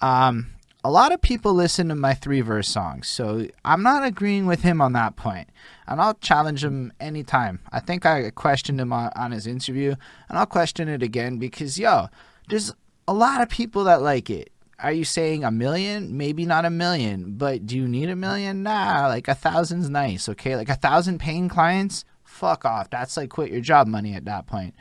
um, 0.00 0.48
a 0.82 0.90
lot 0.90 1.12
of 1.12 1.20
people 1.20 1.52
listen 1.52 1.88
to 1.88 1.94
my 1.94 2.14
three 2.14 2.40
verse 2.40 2.68
songs, 2.68 3.06
so 3.06 3.46
I'm 3.64 3.82
not 3.82 4.04
agreeing 4.04 4.46
with 4.46 4.62
him 4.62 4.80
on 4.80 4.94
that 4.94 5.16
point. 5.16 5.48
And 5.86 6.00
I'll 6.00 6.14
challenge 6.14 6.64
him 6.64 6.92
anytime. 7.00 7.60
I 7.70 7.80
think 7.80 8.06
I 8.06 8.30
questioned 8.30 8.80
him 8.80 8.92
on, 8.92 9.10
on 9.14 9.32
his 9.32 9.46
interview, 9.46 9.94
and 10.28 10.38
I'll 10.38 10.46
question 10.46 10.88
it 10.88 11.02
again 11.02 11.38
because 11.38 11.78
yo, 11.78 12.08
there's 12.48 12.72
a 13.06 13.12
lot 13.12 13.42
of 13.42 13.48
people 13.48 13.84
that 13.84 14.02
like 14.02 14.30
it. 14.30 14.50
Are 14.78 14.92
you 14.92 15.04
saying 15.04 15.44
a 15.44 15.50
million? 15.50 16.16
Maybe 16.16 16.46
not 16.46 16.64
a 16.64 16.70
million, 16.70 17.34
but 17.36 17.66
do 17.66 17.76
you 17.76 17.86
need 17.86 18.08
a 18.08 18.16
million? 18.16 18.62
Nah, 18.62 19.08
like 19.08 19.28
a 19.28 19.34
thousand's 19.34 19.90
nice, 19.90 20.28
okay? 20.30 20.56
Like 20.56 20.70
a 20.70 20.74
thousand 20.74 21.18
paying 21.18 21.48
clients, 21.48 22.04
fuck 22.40 22.64
off. 22.64 22.90
That's 22.90 23.16
like 23.16 23.30
quit 23.30 23.52
your 23.52 23.60
job 23.60 23.86
money 23.86 24.14
at 24.14 24.24
that 24.24 24.46
point. 24.46 24.74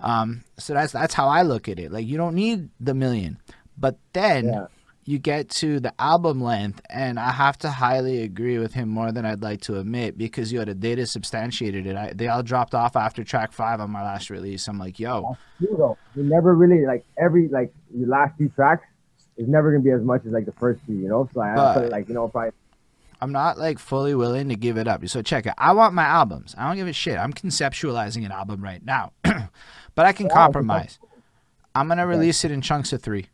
Um, 0.00 0.44
so 0.58 0.74
that's 0.74 0.92
that's 0.92 1.14
how 1.14 1.28
I 1.28 1.42
look 1.42 1.68
at 1.68 1.78
it. 1.78 1.90
Like 1.92 2.06
you 2.06 2.16
don't 2.18 2.34
need 2.34 2.68
the 2.80 2.92
million, 2.94 3.38
but 3.78 3.96
then 4.12 4.46
Yeah. 4.48 4.66
you 5.04 5.18
get 5.18 5.48
to 5.62 5.80
the 5.80 5.94
album 5.98 6.42
length, 6.42 6.80
and 6.90 7.18
I 7.18 7.30
have 7.30 7.56
to 7.58 7.70
highly 7.70 8.22
agree 8.22 8.58
with 8.58 8.74
him 8.74 8.88
more 8.90 9.12
than 9.12 9.24
I'd 9.24 9.42
like 9.42 9.60
to 9.62 9.78
admit 9.78 10.18
because 10.18 10.52
yo, 10.52 10.64
the 10.64 10.74
data 10.74 11.06
substantiated 11.06 11.86
it. 11.86 11.96
I, 11.96 12.12
they 12.14 12.28
all 12.28 12.42
dropped 12.42 12.74
off 12.74 12.96
after 12.96 13.24
track 13.24 13.52
five 13.52 13.80
on 13.80 13.90
my 13.90 14.02
last 14.02 14.28
release. 14.28 14.68
I'm 14.68 14.78
like, 14.78 14.98
yo. 15.00 15.36
You 15.60 15.96
never 16.16 16.54
really 16.54 16.84
like 16.84 17.04
every 17.16 17.48
like 17.48 17.72
your 17.94 18.08
last 18.08 18.36
few 18.36 18.48
tracks 18.50 18.84
is 19.38 19.48
never 19.48 19.70
gonna 19.70 19.82
be 19.84 19.90
as 19.92 20.02
much 20.02 20.26
as 20.26 20.32
like 20.32 20.44
the 20.46 20.52
first 20.52 20.80
few. 20.86 20.96
You 20.96 21.08
know, 21.08 21.28
so 21.32 21.40
I 21.40 21.54
But- 21.54 21.74
put 21.74 21.84
it 21.84 21.92
like 21.92 22.08
you 22.08 22.14
know 22.14 22.28
probably 22.28 22.50
I'm 23.20 23.32
not 23.32 23.58
like 23.58 23.78
fully 23.78 24.14
willing 24.14 24.48
to 24.50 24.56
give 24.56 24.76
it 24.76 24.86
up. 24.86 25.06
So 25.08 25.22
check 25.22 25.46
it. 25.46 25.54
I 25.56 25.72
want 25.72 25.94
my 25.94 26.04
albums. 26.04 26.54
I 26.58 26.66
don't 26.66 26.76
give 26.76 26.88
a 26.88 26.92
shit. 26.92 27.18
I'm 27.18 27.32
conceptualizing 27.32 28.24
an 28.24 28.32
album 28.32 28.62
right 28.62 28.84
now, 28.84 29.12
but 29.24 30.06
I 30.06 30.12
can 30.12 30.26
Yeah, 30.26 30.34
compromise. 30.34 30.98
I'm 31.74 31.88
gonna 31.88 32.06
release 32.06 32.44
it 32.44 32.50
in 32.50 32.60
chunks 32.62 32.92
of 32.92 33.02
three, 33.02 33.26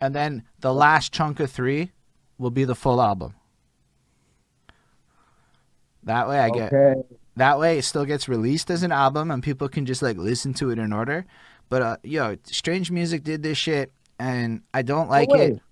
and 0.00 0.14
then 0.14 0.44
the 0.60 0.72
last 0.74 1.12
chunk 1.12 1.40
of 1.40 1.50
three 1.50 1.92
will 2.36 2.50
be 2.50 2.64
the 2.64 2.74
full 2.74 3.00
album. 3.00 3.34
That 6.02 6.28
way, 6.28 6.38
I 6.38 6.50
get 6.50 6.72
okay. 6.72 7.00
that 7.36 7.58
way 7.58 7.78
it 7.78 7.82
still 7.82 8.04
gets 8.04 8.28
released 8.28 8.70
as 8.70 8.82
an 8.82 8.92
album, 8.92 9.30
and 9.30 9.42
people 9.42 9.68
can 9.68 9.86
just 9.86 10.02
like 10.02 10.16
listen 10.16 10.54
to 10.54 10.70
it 10.70 10.78
in 10.78 10.92
order. 10.92 11.26
But 11.68 11.82
uh, 11.82 11.96
yo, 12.02 12.36
Strange 12.44 12.90
Music 12.90 13.24
did 13.24 13.42
this 13.42 13.58
shit, 13.58 13.92
and 14.18 14.62
I 14.72 14.82
don't 14.82 15.10
like 15.10 15.30
way. 15.30 15.52
it. 15.52 15.62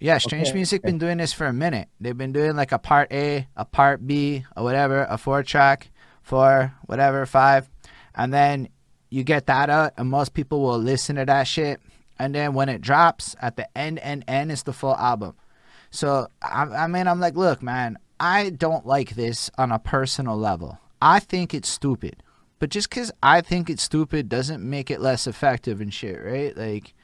Yeah, 0.00 0.16
Strange 0.16 0.48
Okay, 0.48 0.56
Music 0.56 0.80
okay. 0.80 0.90
been 0.90 0.98
doing 0.98 1.18
this 1.18 1.34
for 1.34 1.46
a 1.46 1.52
minute. 1.52 1.88
They've 2.00 2.16
been 2.16 2.32
doing 2.32 2.56
like 2.56 2.72
a 2.72 2.78
part 2.78 3.12
A, 3.12 3.46
a 3.54 3.66
part 3.66 4.06
B, 4.06 4.44
or 4.56 4.64
whatever, 4.64 5.06
a 5.08 5.18
four 5.18 5.42
track, 5.42 5.90
four, 6.22 6.74
whatever, 6.86 7.26
five. 7.26 7.68
And 8.14 8.32
then 8.32 8.68
you 9.10 9.24
get 9.24 9.46
that 9.46 9.68
out, 9.68 9.92
and 9.98 10.08
most 10.08 10.32
people 10.32 10.62
will 10.62 10.78
listen 10.78 11.16
to 11.16 11.26
that 11.26 11.44
shit. 11.44 11.80
And 12.18 12.34
then 12.34 12.54
when 12.54 12.70
it 12.70 12.80
drops 12.80 13.36
at 13.40 13.56
the 13.56 13.68
end, 13.76 13.98
end, 14.02 14.24
end, 14.26 14.50
it's 14.50 14.62
the 14.62 14.72
full 14.72 14.96
album. 14.96 15.34
So, 15.90 16.28
I, 16.42 16.62
I 16.62 16.86
mean, 16.86 17.06
I'm 17.06 17.20
like, 17.20 17.36
look, 17.36 17.62
man, 17.62 17.98
I 18.18 18.50
don't 18.50 18.86
like 18.86 19.16
this 19.16 19.50
on 19.58 19.70
a 19.70 19.78
personal 19.78 20.36
level. 20.36 20.78
I 21.02 21.20
think 21.20 21.52
it's 21.52 21.68
stupid. 21.68 22.22
But 22.58 22.70
just 22.70 22.88
because 22.88 23.10
I 23.22 23.40
think 23.40 23.68
it's 23.68 23.82
stupid 23.82 24.28
doesn't 24.28 24.62
make 24.62 24.90
it 24.90 25.00
less 25.00 25.26
effective 25.26 25.80
and 25.80 25.92
shit, 25.92 26.22
right? 26.22 26.56
Like, 26.56 26.94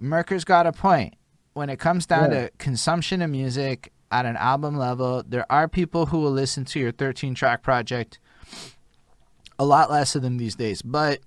Merker's 0.00 0.44
got 0.44 0.66
a 0.66 0.72
point. 0.72 1.14
When 1.54 1.70
it 1.70 1.78
comes 1.78 2.04
down 2.06 2.32
Yeah. 2.32 2.48
to 2.48 2.50
consumption 2.58 3.22
of 3.22 3.30
music 3.30 3.92
at 4.10 4.26
an 4.26 4.36
album 4.36 4.76
level, 4.76 5.22
there 5.26 5.46
are 5.50 5.68
people 5.68 6.06
who 6.06 6.18
will 6.20 6.32
listen 6.32 6.64
to 6.66 6.80
your 6.80 6.92
13 6.92 7.34
track 7.34 7.62
project 7.62 8.18
a 9.58 9.64
lot 9.64 9.88
less 9.90 10.16
of 10.16 10.22
them 10.22 10.36
these 10.36 10.56
days. 10.56 10.82
But 10.82 11.20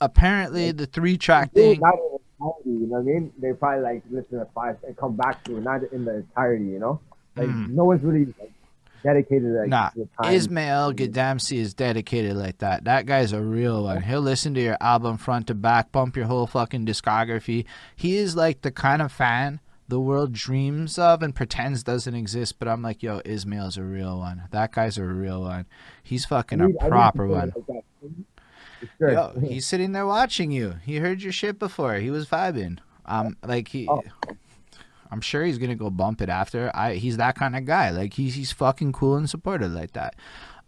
apparently, 0.00 0.70
the 0.70 0.86
three 0.86 1.16
track 1.18 1.52
thing. 1.52 1.80
not 1.80 1.94
in 1.94 2.18
entirety, 2.40 2.70
you 2.70 2.86
know 2.86 2.94
what 2.94 2.98
I 3.00 3.02
mean? 3.02 3.32
They 3.40 3.52
probably 3.52 3.82
like 3.82 4.02
listen 4.10 4.38
to 4.38 4.46
five 4.54 4.76
and 4.86 4.96
come 4.96 5.16
back 5.16 5.42
to 5.44 5.56
it, 5.56 5.62
not 5.64 5.82
in 5.92 6.04
the 6.04 6.16
entirety, 6.16 6.64
you 6.66 6.78
know? 6.78 7.00
Like 7.36 7.48
Mm. 7.48 7.70
no 7.70 7.84
one's 7.84 8.02
really 8.04 8.26
like, 8.38 8.52
dedicated 9.02 9.52
like 9.52 9.68
Nah. 9.68 9.90
Ismail 10.24 10.92
Gadamsi 10.92 11.58
is 11.58 11.74
dedicated 11.74 12.36
like 12.36 12.58
that. 12.58 12.84
That 12.84 13.04
guy's 13.06 13.32
a 13.32 13.42
real 13.42 13.82
one. 13.82 14.02
He'll 14.02 14.20
listen 14.20 14.54
to 14.54 14.60
your 14.60 14.76
album 14.80 15.16
front 15.16 15.48
to 15.48 15.54
back, 15.56 15.90
bump 15.90 16.16
your 16.16 16.26
whole 16.26 16.46
fucking 16.46 16.86
discography. 16.86 17.64
He 17.96 18.16
is 18.16 18.36
like 18.36 18.62
the 18.62 18.70
kind 18.70 19.02
of 19.02 19.10
fan 19.10 19.58
the 19.92 20.00
world 20.00 20.32
dreams 20.32 20.98
of 20.98 21.22
and 21.22 21.34
pretends 21.34 21.82
doesn't 21.82 22.14
exist. 22.14 22.58
But 22.58 22.66
I'm 22.66 22.80
like, 22.80 23.02
yo, 23.02 23.20
Ismail's 23.26 23.76
a 23.76 23.82
real 23.82 24.18
one. 24.18 24.44
That 24.50 24.72
guy's 24.72 24.96
a 24.96 25.04
real 25.04 25.42
one. 25.42 25.66
He's 26.02 26.24
fucking 26.24 26.62
I 26.62 26.68
a 26.80 26.88
proper 26.88 27.26
one. 27.26 27.52
like 27.68 27.84
sure. 28.98 29.12
Yo, 29.12 29.38
he's 29.46 29.66
sitting 29.66 29.92
there 29.92 30.06
watching 30.06 30.50
you. 30.50 30.76
He 30.82 30.96
heard 30.96 31.22
your 31.22 31.30
shit 31.30 31.58
before. 31.58 31.96
He 31.96 32.10
was 32.10 32.26
vibing. 32.26 32.78
Um, 33.04 33.36
like 33.44 33.68
he, 33.68 33.86
Oh. 33.86 34.02
I'm 35.10 35.20
sure 35.20 35.44
he's 35.44 35.58
gonna 35.58 35.74
go 35.74 35.90
bump 35.90 36.22
it 36.22 36.30
after. 36.30 36.70
I, 36.74 36.94
he's 36.94 37.18
that 37.18 37.34
kind 37.36 37.54
of 37.54 37.66
guy. 37.66 37.90
Like 37.90 38.14
he's 38.14 38.34
he's 38.34 38.50
fucking 38.50 38.92
cool 38.92 39.16
and 39.16 39.28
supportive 39.28 39.72
like 39.72 39.92
that. 39.92 40.14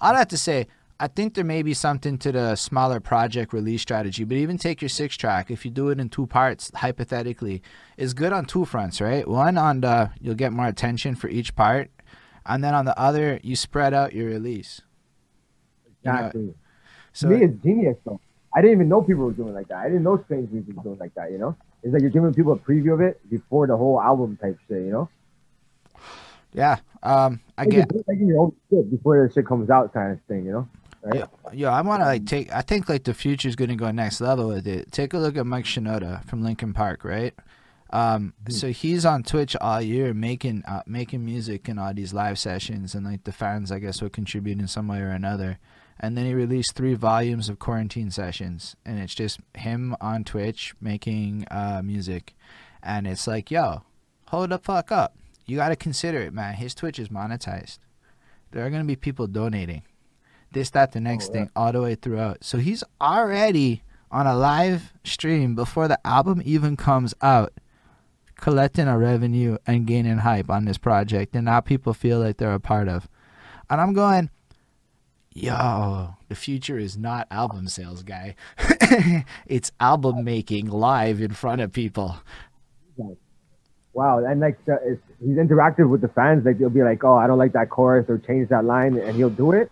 All 0.03 0.13
that 0.13 0.29
to 0.29 0.37
say, 0.37 0.67
I 1.01 1.09
think 1.09 1.35
there 1.35 1.45
may 1.45 1.63
be 1.63 1.75
something 1.75 2.19
to 2.19 2.31
the 2.31 2.55
smaller 2.55 3.01
project 3.01 3.53
release 3.53 3.83
strategy, 3.83 4.23
but 4.25 4.37
even 4.37 4.59
take 4.59 4.81
your 4.81 4.89
six 4.89 5.17
track, 5.17 5.51
if 5.51 5.65
you 5.65 5.71
do 5.71 5.89
it 5.89 5.99
in 5.99 6.09
two 6.09 6.27
parts, 6.27 6.71
hypothetically, 6.75 7.63
is 7.97 8.15
good 8.15 8.33
on 8.33 8.45
two 8.45 8.65
fronts, 8.65 9.01
right? 9.01 9.27
One 9.27 9.59
on 9.59 9.81
the 9.81 10.11
you'll 10.21 10.37
get 10.37 10.53
more 10.53 10.67
attention 10.67 11.17
for 11.17 11.29
each 11.29 11.57
part, 11.57 11.91
and 12.47 12.63
then 12.63 12.75
on 12.75 12.85
the 12.85 12.99
other 12.99 13.41
you 13.43 13.57
spread 13.57 13.93
out 13.93 14.13
your 14.13 14.27
release. 14.27 14.83
You 16.05 16.13
know, 16.13 16.19
Exactly. 16.19 16.55
so 17.13 17.29
to 17.29 17.37
me, 17.37 17.45
it's 17.45 17.63
genius 17.63 17.97
though. 18.05 18.21
I 18.55 18.61
didn't 18.61 18.77
even 18.77 18.89
know 18.89 19.03
people 19.03 19.25
were 19.25 19.33
doing 19.33 19.53
like 19.53 19.67
that. 19.69 19.79
I 19.79 19.85
didn't 19.89 20.05
know 20.05 20.23
Strange 20.27 20.51
Music 20.53 20.77
was 20.77 20.85
doing 20.85 20.99
like 20.99 21.15
that. 21.15 21.33
You 21.33 21.39
know, 21.39 21.57
it's 21.83 21.93
like 21.93 22.03
you're 22.03 22.11
giving 22.11 22.33
people 22.33 22.53
a 22.53 22.59
preview 22.59 22.95
of 22.95 23.01
it 23.01 23.21
before 23.29 23.67
the 23.67 23.77
whole 23.77 24.01
album 24.01 24.39
type 24.41 24.59
shit. 24.69 24.79
You 24.79 24.93
know, 24.93 25.09
yeah, 26.53 26.79
um, 27.03 27.41
I 27.59 27.67
get. 27.67 27.91
making 28.07 28.29
your 28.29 28.43
own 28.43 28.53
shit 28.71 28.89
before 28.91 29.27
the 29.27 29.35
shit 29.35 29.45
comes 29.45 29.71
out, 29.71 29.93
kind 29.93 30.13
of 30.13 30.21
thing. 30.29 30.47
You 30.47 30.53
know, 30.53 30.69
right? 31.05 31.21
Yeah, 31.21 31.27
yeah, 31.53 31.71
I 31.71 31.83
want 31.83 32.01
to 32.01 32.07
like 32.07 32.27
take. 32.27 32.53
I 32.53 32.63
think 32.63 32.89
like 32.89 33.05
the 33.05 33.15
future 33.15 33.49
is 33.49 33.57
gonna 33.57 33.77
go 33.77 33.91
next 33.91 34.21
level 34.21 34.49
with 34.49 34.67
it. 34.67 34.91
Take 34.93 35.15
a 35.15 35.19
look 35.19 35.37
at 35.37 35.47
Mike 35.47 35.65
Shinoda 35.65 36.25
from 36.25 36.43
Linkin 36.43 36.73
Park, 36.73 37.05
right? 37.05 37.35
Um, 37.91 38.35
so 38.49 38.71
he's 38.71 39.07
on 39.07 39.23
Twitch 39.23 39.55
all 39.61 39.81
year 39.81 40.13
making 40.15 40.65
uh, 40.67 40.83
making 40.87 41.25
music 41.25 41.69
and 41.69 41.79
all 41.79 41.95
these 41.95 42.13
live 42.13 42.39
sessions, 42.39 42.95
and 42.95 43.07
like 43.07 43.25
the 43.25 43.33
fans, 43.33 43.71
I 43.71 43.79
guess, 43.79 44.03
will 44.03 44.11
contribute 44.11 44.59
in 44.59 44.67
some 44.67 44.89
way 44.89 45.01
or 45.01 45.11
another. 45.11 45.59
And 46.01 46.19
then 46.19 46.27
he 46.27 46.35
released 46.35 46.75
three 46.75 46.95
volumes 46.95 47.49
of 47.49 47.61
quarantine 47.61 48.11
sessions, 48.11 48.75
and 48.85 48.99
it's 48.99 49.15
just 49.15 49.39
him 49.55 49.95
on 50.01 50.25
Twitch 50.25 50.75
making 50.81 51.47
uh, 51.53 51.83
music, 51.85 52.35
and 52.83 53.07
it's 53.07 53.29
like, 53.29 53.51
yo, 53.53 53.83
hold 54.27 54.51
the 54.51 54.59
fuck 54.59 54.91
up. 54.91 55.17
You 55.47 55.57
got 55.59 55.69
to 55.69 55.77
consider 55.77 56.21
it, 56.21 56.35
man. 56.35 56.55
His 56.55 56.75
Twitch 56.75 56.99
is 56.99 57.11
monetized. 57.11 57.79
There 58.51 58.67
are 58.67 58.71
gonna 58.71 58.85
be 58.85 58.97
people 58.97 59.29
donating 59.29 59.83
this, 60.55 60.71
that, 60.71 60.93
the 60.93 61.01
next 61.01 61.31
oh, 61.31 61.35
yeah. 61.35 61.41
thing, 61.41 61.51
all 61.55 61.73
the 61.73 61.83
way 61.83 61.95
throughout. 61.95 62.43
So 62.43 62.59
he's 62.59 62.83
already 63.01 63.83
on 64.11 64.27
a 64.27 64.37
live 64.37 64.93
stream 65.03 65.55
before 65.55 65.89
the 65.89 65.99
album 66.07 66.41
even 66.45 66.77
comes 66.77 67.15
out, 67.21 67.53
collecting 68.37 68.89
a 68.89 68.97
revenue 68.97 69.59
and 69.67 69.87
gaining 69.87 70.19
hype 70.19 70.49
on 70.49 70.65
this 70.65 70.79
project, 70.79 71.35
and 71.35 71.45
now 71.45 71.61
people 71.61 71.93
feel 71.93 72.21
like 72.21 72.39
they're 72.39 72.55
a 72.55 72.61
part 72.61 72.89
of. 72.89 73.09
And 73.69 73.81
I'm 73.81 73.93
going, 73.93 74.31
yo, 75.33 76.15
the 76.29 76.35
future 76.35 76.79
is 76.79 76.97
not 76.97 77.27
album 77.31 77.69
sales, 77.69 78.03
guy. 78.03 78.37
it's 79.47 79.73
album 79.81 80.25
making 80.25 80.69
live 80.69 81.21
in 81.21 81.33
front 81.33 81.61
of 81.61 81.73
people. 81.73 82.17
Wow, 83.95 84.25
and 84.25 84.41
like 84.41 84.59
uh, 84.69 84.75
it's, 84.85 85.03
he's 85.21 85.37
interactive 85.37 85.89
with 85.89 86.01
the 86.01 86.09
fans. 86.09 86.45
Like 86.45 86.59
they'll 86.59 86.69
be 86.69 86.83
like, 86.83 87.05
"Oh, 87.05 87.15
I 87.15 87.29
don't 87.29 87.39
like 87.39 87.53
that 87.53 87.71
chorus," 87.71 88.07
or 88.09 88.19
change 88.19 88.49
that 88.49 88.65
line, 88.65 88.99
and 88.99 89.15
he'll 89.15 89.31
do 89.31 89.53
it. 89.53 89.71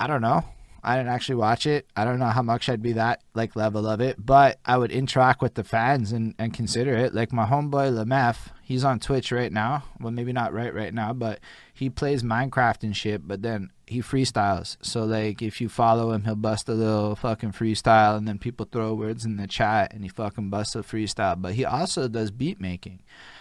I 0.00 0.06
don't 0.06 0.22
know. 0.22 0.44
I 0.82 0.96
didn't 0.96 1.12
actually 1.12 1.34
watch 1.34 1.66
it. 1.66 1.86
I 1.94 2.06
don't 2.06 2.18
know 2.18 2.24
how 2.26 2.40
much 2.40 2.70
I'd 2.70 2.80
be 2.80 2.94
that 2.94 3.22
like 3.34 3.54
level 3.54 3.86
of 3.86 4.00
it, 4.00 4.16
but 4.18 4.58
I 4.64 4.78
would 4.78 4.90
interact 4.90 5.42
with 5.42 5.54
the 5.54 5.62
fans 5.62 6.10
and, 6.10 6.34
and 6.38 6.54
consider 6.54 6.94
it. 6.94 7.14
Like 7.14 7.34
my 7.34 7.44
homeboy 7.44 7.92
Lemef, 7.92 8.48
he's 8.62 8.82
on 8.82 8.98
Twitch 8.98 9.30
right 9.30 9.52
now. 9.52 9.84
Well, 10.00 10.10
maybe 10.10 10.32
not 10.32 10.54
right 10.54 10.72
right 10.72 10.94
now, 10.94 11.12
but 11.12 11.40
he 11.74 11.90
plays 11.90 12.22
Minecraft 12.22 12.82
and 12.82 12.96
shit. 12.96 13.28
But 13.28 13.42
then 13.42 13.68
he 13.86 14.00
freestyles. 14.00 14.78
So 14.80 15.04
like 15.04 15.42
if 15.42 15.60
you 15.60 15.68
follow 15.68 16.12
him, 16.12 16.24
he'll 16.24 16.34
bust 16.34 16.70
a 16.70 16.74
little 16.74 17.14
fucking 17.14 17.52
freestyle, 17.52 18.16
and 18.16 18.26
then 18.26 18.38
people 18.38 18.66
throw 18.70 18.94
words 18.94 19.26
in 19.26 19.36
the 19.36 19.46
chat, 19.46 19.92
and 19.92 20.02
he 20.02 20.08
fucking 20.08 20.48
busts 20.48 20.74
a 20.76 20.78
freestyle. 20.78 21.40
But 21.40 21.54
he 21.54 21.64
also 21.66 22.08
does 22.08 22.30
beat 22.30 22.58
making. 22.58 23.00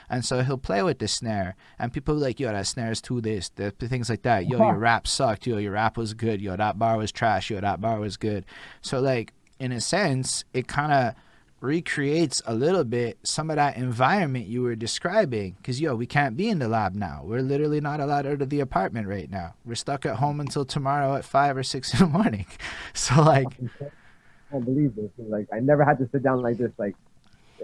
And 0.09 0.25
so 0.25 0.41
he'll 0.41 0.57
play 0.57 0.81
with 0.81 0.99
the 0.99 1.07
snare, 1.07 1.55
and 1.77 1.93
people 1.93 2.15
like, 2.15 2.39
"Yo, 2.39 2.51
that 2.51 2.67
snare 2.67 2.91
is 2.91 3.01
too 3.01 3.21
this," 3.21 3.49
the 3.49 3.71
things 3.71 4.09
like 4.09 4.23
that. 4.23 4.47
Yo, 4.47 4.57
uh-huh. 4.57 4.69
your 4.69 4.77
rap 4.77 5.07
sucked. 5.07 5.45
Yo, 5.47 5.57
your 5.57 5.73
rap 5.73 5.97
was 5.97 6.13
good. 6.13 6.41
Yo, 6.41 6.55
that 6.55 6.79
bar 6.79 6.97
was 6.97 7.11
trash. 7.11 7.49
Yo, 7.49 7.61
that 7.61 7.81
bar 7.81 7.99
was 7.99 8.17
good. 8.17 8.45
So 8.81 8.99
like, 8.99 9.33
in 9.59 9.71
a 9.71 9.81
sense, 9.81 10.43
it 10.53 10.67
kind 10.67 10.91
of 10.91 11.15
recreates 11.61 12.41
a 12.45 12.53
little 12.53 12.83
bit 12.83 13.17
some 13.23 13.49
of 13.49 13.57
that 13.57 13.75
environment 13.75 14.47
you 14.47 14.61
were 14.61 14.75
describing. 14.75 15.57
Cause 15.63 15.79
yo, 15.79 15.95
we 15.95 16.05
can't 16.05 16.37
be 16.37 16.49
in 16.49 16.59
the 16.59 16.67
lab 16.67 16.95
now. 16.95 17.21
We're 17.23 17.41
literally 17.41 17.81
not 17.81 17.99
allowed 17.99 18.25
out 18.25 18.41
of 18.41 18.49
the 18.49 18.61
apartment 18.61 19.07
right 19.07 19.29
now. 19.29 19.55
We're 19.65 19.75
stuck 19.75 20.05
at 20.05 20.17
home 20.17 20.39
until 20.39 20.65
tomorrow 20.65 21.15
at 21.15 21.25
five 21.25 21.57
or 21.57 21.63
six 21.63 21.93
in 21.99 21.99
the 21.99 22.07
morning. 22.07 22.45
So 22.93 23.21
like, 23.21 23.47
I 23.47 24.51
can't 24.51 24.65
believe 24.65 24.95
this. 24.95 25.11
Like 25.17 25.47
I 25.53 25.59
never 25.59 25.83
had 25.83 25.97
to 25.99 26.09
sit 26.11 26.23
down 26.23 26.41
like 26.41 26.57
this 26.57 26.71
like 26.77 26.95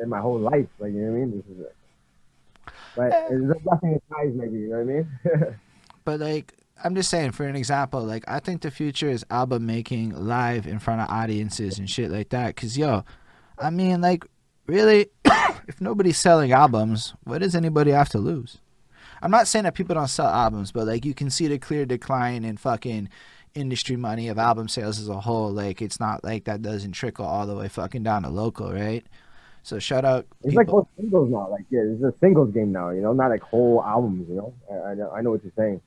in 0.02 0.10
my 0.10 0.20
whole 0.20 0.40
life. 0.40 0.68
Like 0.80 0.94
you 0.94 1.00
know 1.00 1.12
what 1.12 1.18
I 1.18 1.20
mean? 1.20 1.32
This 1.32 1.56
is 1.56 1.62
it. 1.66 1.76
But 2.96 3.12
there's 3.30 3.56
nothing 3.66 4.02
ties 4.12 4.34
maybe. 4.34 4.60
You 4.60 4.70
know 4.70 4.78
what 4.78 4.82
I 4.82 5.44
mean? 5.44 5.60
But 6.06 6.20
like 6.20 6.54
I'm 6.84 6.94
just 6.94 7.10
saying, 7.10 7.32
for 7.32 7.48
an 7.48 7.56
example, 7.56 8.04
like 8.04 8.24
I 8.28 8.40
think 8.40 8.62
the 8.62 8.70
future 8.70 9.10
is 9.10 9.26
album 9.32 9.66
making 9.66 10.12
live 10.12 10.68
in 10.68 10.78
front 10.78 11.02
of 11.02 11.10
audiences 11.10 11.80
and 11.80 11.90
shit 11.90 12.12
like 12.12 12.30
that. 12.30 12.56
Cause 12.56 12.78
yo, 12.78 13.04
I 13.58 13.72
mean, 13.72 14.02
like 14.02 14.24
really, 14.68 15.08
if 15.68 15.82
nobody's 15.82 16.18
selling 16.18 16.52
albums, 16.52 17.16
what 17.24 17.42
does 17.42 17.56
anybody 17.56 17.90
have 17.90 18.10
to 18.10 18.20
lose? 18.20 18.60
I'm 19.22 19.32
not 19.32 19.48
saying 19.48 19.64
that 19.64 19.74
people 19.74 19.96
don't 19.96 20.08
sell 20.08 20.28
albums, 20.28 20.72
but 20.72 20.86
like 20.86 21.06
you 21.06 21.16
can 21.16 21.32
see 21.32 21.48
the 21.48 21.58
clear 21.58 21.86
decline 21.88 22.46
in 22.46 22.58
fucking 22.58 23.10
industry 23.56 23.96
money 23.96 24.28
of 24.28 24.38
album 24.38 24.68
sales 24.68 25.00
as 25.00 25.10
a 25.10 25.22
whole. 25.22 25.52
Like 25.52 25.82
it's 25.82 26.00
not 26.00 26.24
like 26.24 26.44
that 26.44 26.62
doesn't 26.62 26.92
trickle 26.92 27.26
all 27.26 27.48
the 27.48 27.56
way 27.56 27.68
fucking 27.68 28.04
down 28.04 28.24
to 28.24 28.30
local, 28.30 28.72
right? 28.72 29.06
So 29.66 29.80
shout 29.80 30.06
out. 30.06 30.28
It's 30.44 30.54
like 30.56 30.68
people- 30.68 30.82
whole 30.82 30.90
singles 30.96 31.30
now. 31.32 31.50
Like 31.50 31.66
yeah, 31.72 31.82
it's 31.84 32.04
a 32.04 32.14
singles 32.20 32.54
game 32.54 32.72
now. 32.72 32.92
You 32.92 33.02
know, 33.02 33.14
not 33.14 33.30
like 33.32 33.42
whole 33.42 33.84
albums. 33.84 34.30
You 34.30 34.36
know, 34.36 34.54
I, 34.72 34.92
I 34.92 34.94
know 34.94 35.10
I 35.10 35.22
know 35.22 35.32
what 35.32 35.44
you're 35.44 35.54
saying. 35.58 35.82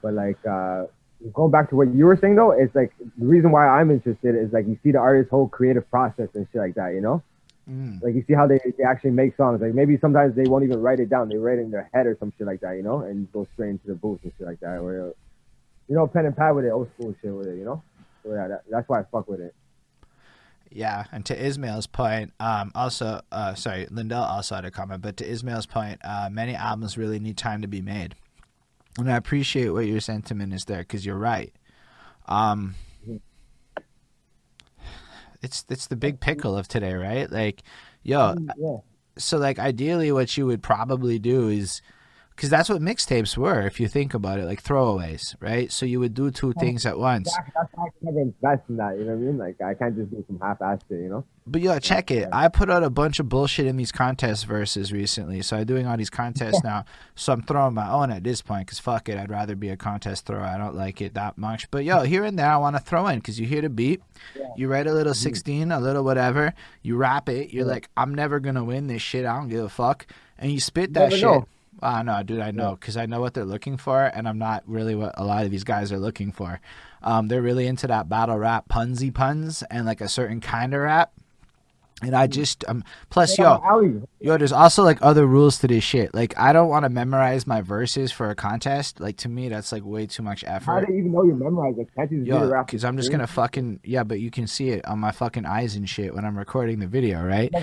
But 0.00 0.14
like 0.14 0.38
uh, 0.46 0.84
going 1.34 1.50
back 1.50 1.70
to 1.70 1.76
what 1.76 1.88
you 1.92 2.06
were 2.06 2.16
saying 2.16 2.36
though, 2.36 2.52
it's 2.52 2.72
like 2.76 2.92
the 3.18 3.26
reason 3.26 3.50
why 3.50 3.66
I'm 3.66 3.90
interested 3.90 4.36
is 4.36 4.52
like 4.52 4.68
you 4.68 4.78
see 4.84 4.92
the 4.92 4.98
artist's 4.98 5.28
whole 5.30 5.48
creative 5.48 5.90
process 5.90 6.28
and 6.34 6.46
shit 6.52 6.60
like 6.60 6.74
that. 6.76 6.94
You 6.94 7.00
know, 7.00 7.22
Mm. 7.68 8.00
like 8.02 8.14
you 8.14 8.24
see 8.26 8.32
how 8.32 8.46
they, 8.46 8.58
they 8.78 8.84
actually 8.84 9.10
make 9.10 9.36
songs. 9.36 9.60
Like 9.60 9.74
maybe 9.74 9.98
sometimes 9.98 10.34
they 10.34 10.44
won't 10.44 10.64
even 10.64 10.80
write 10.80 11.00
it 11.00 11.10
down. 11.10 11.28
They 11.28 11.36
write 11.36 11.58
it 11.58 11.62
in 11.62 11.70
their 11.70 11.90
head 11.92 12.06
or 12.06 12.16
some 12.18 12.32
shit 12.38 12.46
like 12.46 12.60
that. 12.60 12.76
You 12.76 12.82
know, 12.82 13.00
and 13.00 13.30
go 13.32 13.46
straight 13.54 13.70
into 13.70 13.88
the 13.88 13.94
booth 13.94 14.20
and 14.22 14.32
shit 14.38 14.46
like 14.46 14.60
that. 14.60 14.78
Or 14.78 15.12
you 15.88 15.94
know, 15.96 16.06
pen 16.06 16.26
and 16.26 16.34
pad 16.36 16.54
with 16.54 16.64
it, 16.64 16.70
old 16.70 16.88
school 16.94 17.12
shit 17.20 17.34
with 17.34 17.48
it. 17.48 17.56
You 17.58 17.64
know, 17.66 17.82
so 18.22 18.32
yeah, 18.34 18.46
that, 18.48 18.62
that's 18.70 18.88
why 18.88 19.00
I 19.00 19.02
fuck 19.10 19.28
with 19.28 19.40
it. 19.40 19.52
Yeah, 20.70 21.04
and 21.12 21.24
to 21.26 21.46
Ismail's 21.46 21.86
point, 21.86 22.32
um, 22.40 22.72
also, 22.74 23.20
uh, 23.32 23.54
sorry, 23.54 23.86
Lindell 23.90 24.22
also 24.22 24.54
had 24.56 24.64
a 24.64 24.70
comment, 24.70 25.02
but 25.02 25.16
to 25.18 25.28
Ismail's 25.28 25.66
point, 25.66 26.00
uh, 26.04 26.28
many 26.30 26.54
albums 26.54 26.98
really 26.98 27.18
need 27.18 27.36
time 27.38 27.62
to 27.62 27.68
be 27.68 27.80
made, 27.80 28.14
and 28.98 29.10
I 29.10 29.16
appreciate 29.16 29.70
what 29.70 29.86
your 29.86 30.00
sentiment 30.00 30.52
is 30.52 30.66
there 30.66 30.80
because 30.80 31.06
you're 31.06 31.16
right. 31.16 31.52
Um, 32.26 32.74
it's 35.42 35.64
it's 35.68 35.86
the 35.86 35.96
big 35.96 36.20
pickle 36.20 36.56
of 36.56 36.68
today, 36.68 36.94
right? 36.94 37.30
Like, 37.30 37.62
yo, 38.02 38.34
yeah. 38.58 38.76
so 39.16 39.38
like 39.38 39.58
ideally, 39.58 40.12
what 40.12 40.36
you 40.36 40.46
would 40.46 40.62
probably 40.62 41.18
do 41.18 41.48
is. 41.48 41.82
Because 42.38 42.50
that's 42.50 42.68
what 42.68 42.80
mixtapes 42.80 43.36
were, 43.36 43.66
if 43.66 43.80
you 43.80 43.88
think 43.88 44.14
about 44.14 44.38
it, 44.38 44.44
like 44.44 44.62
throwaways, 44.62 45.34
right? 45.40 45.72
So 45.72 45.84
you 45.84 45.98
would 45.98 46.14
do 46.14 46.30
two 46.30 46.54
oh, 46.56 46.60
things 46.60 46.86
at 46.86 46.96
once. 46.96 47.26
Exactly. 47.26 47.52
That's 47.56 47.72
why 47.74 47.82
I 47.82 47.88
can 47.88 47.98
never 48.02 48.20
invest 48.20 48.62
in 48.68 48.76
that. 48.76 48.96
You 48.96 49.06
know 49.06 49.10
what 49.10 49.18
I 49.18 49.26
mean? 49.26 49.38
Like 49.38 49.60
I 49.60 49.74
can't 49.74 49.96
just 49.96 50.12
do 50.12 50.24
some 50.28 50.38
half-ass 50.40 50.78
shit. 50.88 51.00
You 51.00 51.08
know? 51.08 51.24
But 51.48 51.62
yo, 51.62 51.80
check 51.80 52.12
it. 52.12 52.28
I 52.30 52.46
put 52.46 52.70
out 52.70 52.84
a 52.84 52.90
bunch 52.90 53.18
of 53.18 53.28
bullshit 53.28 53.66
in 53.66 53.76
these 53.76 53.90
contest 53.90 54.46
verses 54.46 54.92
recently. 54.92 55.42
So 55.42 55.56
I'm 55.56 55.64
doing 55.64 55.88
all 55.88 55.96
these 55.96 56.10
contests 56.10 56.62
now. 56.62 56.84
So 57.16 57.32
I'm 57.32 57.42
throwing 57.42 57.74
my 57.74 57.90
own 57.90 58.12
at 58.12 58.22
this 58.22 58.40
point 58.40 58.66
because 58.66 58.78
fuck 58.78 59.08
it. 59.08 59.18
I'd 59.18 59.30
rather 59.30 59.56
be 59.56 59.70
a 59.70 59.76
contest 59.76 60.26
thrower. 60.26 60.42
I 60.42 60.58
don't 60.58 60.76
like 60.76 61.00
it 61.00 61.14
that 61.14 61.38
much. 61.38 61.68
But 61.72 61.84
yo, 61.84 62.02
here 62.02 62.22
and 62.22 62.38
there, 62.38 62.52
I 62.52 62.56
want 62.58 62.76
to 62.76 62.80
throw 62.80 63.08
in 63.08 63.18
because 63.18 63.40
you 63.40 63.48
hear 63.48 63.62
the 63.62 63.68
beat. 63.68 64.00
You 64.56 64.68
write 64.68 64.86
a 64.86 64.94
little 64.94 65.12
mm-hmm. 65.12 65.22
16, 65.22 65.72
a 65.72 65.80
little 65.80 66.04
whatever. 66.04 66.54
You 66.82 66.98
rap 66.98 67.28
it. 67.28 67.52
You're 67.52 67.64
like, 67.64 67.88
I'm 67.96 68.14
never 68.14 68.38
going 68.38 68.54
to 68.54 68.62
win 68.62 68.86
this 68.86 69.02
shit. 69.02 69.26
I 69.26 69.34
don't 69.34 69.48
give 69.48 69.64
a 69.64 69.68
fuck. 69.68 70.06
And 70.38 70.52
you 70.52 70.60
spit 70.60 70.94
that 70.94 71.12
shit. 71.12 71.22
know. 71.22 71.48
Ah, 71.82 72.02
no, 72.02 72.22
dude, 72.22 72.40
I 72.40 72.50
know 72.50 72.76
because 72.78 72.96
I 72.96 73.06
know 73.06 73.20
what 73.20 73.34
they're 73.34 73.44
looking 73.44 73.76
for, 73.76 74.04
and 74.06 74.28
I'm 74.28 74.38
not 74.38 74.64
really 74.66 74.94
what 74.94 75.14
a 75.16 75.24
lot 75.24 75.44
of 75.44 75.50
these 75.50 75.64
guys 75.64 75.92
are 75.92 75.98
looking 75.98 76.32
for. 76.32 76.60
Um, 77.02 77.28
they're 77.28 77.42
really 77.42 77.66
into 77.66 77.86
that 77.86 78.08
battle 78.08 78.36
rap 78.38 78.68
punsy 78.68 79.14
puns 79.14 79.62
and 79.70 79.86
like 79.86 80.00
a 80.00 80.08
certain 80.08 80.40
kind 80.40 80.74
of 80.74 80.80
rap. 80.80 81.12
And 82.02 82.14
I 82.14 82.26
just 82.26 82.64
um 82.68 82.84
plus 83.10 83.36
yo 83.38 83.60
yo 84.20 84.38
there's 84.38 84.52
also 84.52 84.84
like 84.84 84.98
other 85.02 85.26
rules 85.26 85.58
to 85.58 85.66
this 85.66 85.82
shit. 85.82 86.14
Like 86.14 86.38
I 86.38 86.52
don't 86.52 86.68
want 86.68 86.84
to 86.84 86.88
memorize 86.88 87.46
my 87.46 87.60
verses 87.60 88.12
for 88.12 88.30
a 88.30 88.34
contest. 88.34 89.00
Like 89.00 89.16
to 89.18 89.28
me 89.28 89.48
that's 89.48 89.72
like 89.72 89.84
way 89.84 90.06
too 90.06 90.22
much 90.22 90.44
effort. 90.46 90.70
how 90.70 90.80
do 90.80 90.92
you 90.92 91.00
even 91.00 91.12
know 91.12 91.24
you 91.24 91.34
memorize 91.34 91.74
it? 91.78 91.88
Can't 91.96 92.10
you 92.12 92.18
just 92.18 92.30
do 92.30 92.46
the 92.46 92.54
Yo, 92.54 92.64
because 92.64 92.84
I'm 92.84 92.96
just 92.96 93.10
gonna 93.10 93.26
fucking 93.26 93.80
yeah, 93.84 94.04
but 94.04 94.20
you 94.20 94.30
can 94.30 94.46
see 94.46 94.70
it 94.70 94.86
on 94.86 94.98
my 94.98 95.10
fucking 95.10 95.46
eyes 95.46 95.74
and 95.74 95.88
shit 95.88 96.14
when 96.14 96.24
I'm 96.24 96.38
recording 96.38 96.78
the 96.78 96.86
video, 96.86 97.22
right? 97.24 97.52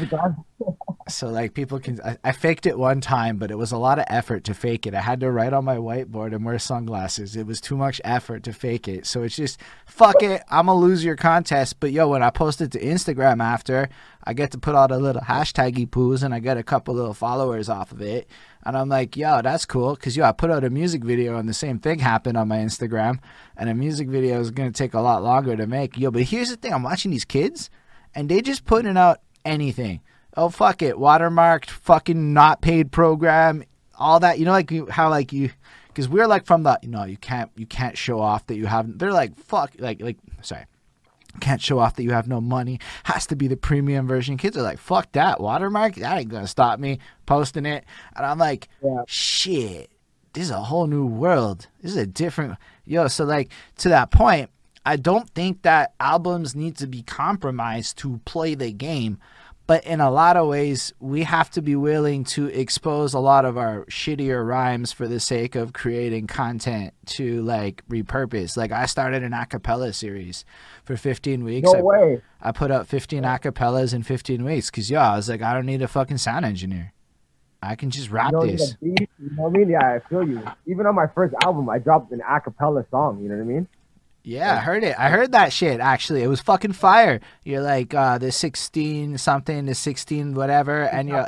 So 1.08 1.28
like 1.28 1.54
people 1.54 1.80
can, 1.80 2.02
I, 2.04 2.18
I 2.24 2.32
faked 2.32 2.66
it 2.66 2.80
one 2.80 3.00
time, 3.00 3.38
but 3.38 3.52
it 3.52 3.58
was 3.60 3.72
a 3.72 3.78
lot 3.78 4.00
of 4.00 4.06
effort 4.08 4.44
to 4.46 4.56
fake 4.56 4.88
it. 4.88 4.96
I 4.96 5.02
had 5.02 5.20
to 5.20 5.30
write 5.30 5.54
on 5.54 5.64
my 5.64 5.76
whiteboard 5.76 6.34
and 6.34 6.44
wear 6.44 6.58
sunglasses. 6.58 7.36
It 7.36 7.46
was 7.46 7.62
too 7.62 7.78
much 7.78 8.02
effort 8.04 8.42
to 8.44 8.54
fake 8.54 8.88
it. 8.88 9.06
So 9.06 9.22
it's 9.22 9.36
just 9.36 9.60
fuck 9.86 10.24
it. 10.24 10.42
I'm 10.50 10.66
gonna 10.66 10.80
lose 10.80 11.06
your 11.06 11.16
contest. 11.16 11.80
But 11.80 11.92
yo, 11.92 12.08
when 12.10 12.24
I 12.24 12.32
post 12.32 12.60
it 12.60 12.72
to 12.72 12.80
Instagram 12.80 13.44
after, 13.44 13.88
I 14.26 14.34
get 14.34 14.52
to 14.52 14.58
put 14.58 14.76
all 14.76 14.88
the 14.88 14.98
little 14.98 15.22
hashtaggy 15.22 15.88
poos 15.88 16.24
and 16.24 16.34
I 16.34 16.40
get 16.40 16.58
a 16.58 16.64
couple 16.64 16.96
little 16.96 17.14
followers 17.14 17.70
off 17.70 17.92
of 17.92 18.02
it. 18.02 18.28
And 18.66 18.76
I'm 18.76 18.90
like, 18.90 19.16
yo, 19.16 19.42
that's 19.42 19.66
cool. 19.66 19.96
Cause 19.96 20.18
yo, 20.18 20.26
I 20.26 20.32
put 20.32 20.50
out 20.52 20.64
a 20.64 20.70
music 20.70 21.04
video 21.04 21.38
and 21.38 21.48
the 21.48 21.54
same 21.54 21.80
thing 21.80 22.00
happened 22.00 22.38
on 22.38 22.48
my 22.48 22.58
Instagram. 22.58 23.20
And 23.56 23.70
a 23.70 23.76
music 23.76 24.08
video 24.08 24.40
is 24.40 24.52
gonna 24.52 24.72
take 24.72 24.94
a 24.94 25.02
lot 25.02 25.24
longer 25.24 25.56
to 25.56 25.68
make. 25.68 25.98
Yo, 25.98 26.12
but 26.12 26.24
here's 26.24 26.50
the 26.50 26.58
thing: 26.58 26.74
I'm 26.74 26.84
watching 26.84 27.12
these 27.12 27.26
kids, 27.26 27.70
and 28.14 28.28
they 28.28 28.42
just 28.42 28.66
putting 28.66 28.98
out 28.98 29.22
anything 29.44 30.02
oh 30.36 30.50
fuck 30.50 30.82
it, 30.82 30.96
watermarked, 30.96 31.70
fucking 31.70 32.34
not 32.34 32.62
paid 32.62 32.92
program, 32.92 33.64
all 33.98 34.20
that. 34.20 34.40
You 34.40 34.46
know, 34.46 34.52
like 34.52 34.72
how 34.90 35.10
like 35.10 35.34
you, 35.34 35.52
because 35.88 36.08
we're 36.08 36.28
like 36.28 36.46
from 36.46 36.64
the, 36.64 36.80
you 36.82 36.90
know, 36.90 37.06
you 37.06 37.18
can't 37.18 37.52
you 37.56 37.66
can't 37.66 37.98
show 37.98 38.20
off 38.20 38.46
that 38.48 38.56
you 38.56 38.66
haven't. 38.66 39.00
They're 39.00 39.14
like 39.14 39.38
fuck, 39.38 39.74
like 39.80 40.02
like 40.02 40.18
sorry. 40.42 40.66
Can't 41.40 41.62
show 41.62 41.80
off 41.80 41.96
that 41.96 42.04
you 42.04 42.12
have 42.12 42.28
no 42.28 42.42
money. 42.42 42.80
Has 43.04 43.28
to 43.28 43.36
be 43.36 43.48
the 43.48 43.58
premium 43.58 44.08
version. 44.08 44.38
Kids 44.38 44.58
are 44.58 44.62
like, 44.62 44.80
fuck 44.80 45.12
that 45.14 45.40
watermark. 45.40 45.96
That 45.96 46.18
ain't 46.18 46.30
gonna 46.30 46.48
stop 46.48 46.80
me 46.80 47.00
posting 47.26 47.66
it. 47.66 47.84
And 48.16 48.26
I'm 48.26 48.38
like, 48.38 48.70
yeah. 48.84 49.04
shit, 49.08 49.92
this 50.34 50.46
is 50.46 50.52
a 50.52 50.62
whole 50.62 50.88
new 50.88 51.06
world. 51.06 51.68
This 51.82 51.92
is 51.92 51.98
a 51.98 52.08
different 52.08 52.58
yo. 52.86 53.08
So 53.08 53.26
like 53.26 53.52
to 53.78 53.90
that 53.90 54.12
point, 54.12 54.50
I 54.86 54.98
don't 54.98 55.30
think 55.32 55.64
that 55.64 55.94
albums 56.00 56.56
need 56.56 56.78
to 56.78 56.88
be 56.88 57.02
compromised 57.02 57.98
to 58.00 58.20
play 58.26 58.54
the 58.54 58.72
game 58.72 59.18
but 59.68 59.84
in 59.86 60.00
a 60.00 60.12
lot 60.12 60.38
of 60.38 60.48
ways 60.48 60.94
we 61.00 61.24
have 61.24 61.50
to 61.52 61.62
be 61.62 61.76
willing 61.76 62.24
to 62.24 62.48
expose 62.48 63.14
a 63.14 63.20
lot 63.20 63.46
of 63.46 63.58
our 63.58 63.86
shittier 63.86 64.46
rhymes 64.46 64.92
for 64.92 65.08
the 65.08 65.20
sake 65.20 65.56
of 65.56 65.74
creating 65.74 66.28
content 66.28 66.94
to 67.06 67.42
like 67.42 67.84
repurpose. 67.90 68.58
Like 68.58 68.72
i 68.72 68.86
started 68.86 69.24
an 69.24 69.32
acapella 69.32 69.94
series 69.94 70.46
for 70.84 70.96
15 70.98 71.44
weeks. 71.44 71.72
No 71.72 71.80
I, 71.80 71.82
way. 71.82 72.22
I 72.42 72.52
put 72.52 72.72
up 72.72 72.88
15 72.88 73.24
acapellas 73.24 73.94
in 73.94 74.04
15 74.04 74.44
weeks. 74.44 74.70
Because 74.70 74.90
yeah 74.90 75.12
i 75.12 75.16
was 75.16 75.30
like 75.30 75.42
i 75.42 75.54
don't 75.54 75.66
need 75.66 75.82
a 75.82 75.88
fucking 75.88 76.18
sound 76.18 76.46
engineer. 76.46 76.94
I 77.62 77.76
can 77.76 77.90
just 77.90 78.12
rap 78.12 78.32
you 78.32 78.52
this. 78.52 78.78
you 78.82 78.96
know 79.20 79.44
what 79.44 79.56
i 79.56 79.58
mean? 79.58 79.70
Yeah 79.70 79.96
i 79.96 80.10
feel 80.10 80.28
you. 80.28 80.44
Even 80.68 80.86
on 80.86 80.96
my 80.96 81.08
first 81.08 81.34
album 81.44 81.70
i 81.70 81.80
dropped 81.80 82.12
an 82.12 82.22
acapella 82.22 82.88
song 82.90 83.22
you 83.22 83.30
know 83.30 83.36
what 83.36 83.42
i 83.42 83.46
mean 83.46 83.68
yeah, 84.26 84.56
I 84.56 84.58
heard 84.58 84.84
it. 84.84 84.96
I 84.98 85.10
heard 85.10 85.32
that 85.34 85.54
shit 85.54 85.80
actually. 85.80 86.24
It 86.24 86.28
was 86.28 86.42
fucking 86.42 86.74
fire. 86.74 87.22
You're 87.44 87.62
like 87.62 87.94
uh 87.94 88.18
the 88.18 88.32
16 88.32 89.18
something, 89.18 89.66
the 89.66 89.76
16 89.76 90.34
whatever 90.34 90.84
and 90.84 91.08
you're 91.08 91.28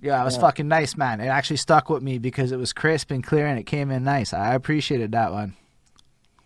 yeah, 0.00 0.20
it 0.20 0.24
was 0.24 0.34
yeah. 0.34 0.42
fucking 0.42 0.68
nice, 0.68 0.96
man. 0.96 1.20
It 1.20 1.26
actually 1.26 1.56
stuck 1.56 1.88
with 1.88 2.02
me 2.02 2.18
because 2.18 2.52
it 2.52 2.58
was 2.58 2.72
crisp 2.72 3.10
and 3.10 3.24
clear 3.24 3.46
and 3.46 3.58
it 3.58 3.64
came 3.64 3.90
in 3.90 4.04
nice. 4.04 4.34
I 4.34 4.54
appreciated 4.54 5.12
that 5.12 5.32
one. 5.32 5.56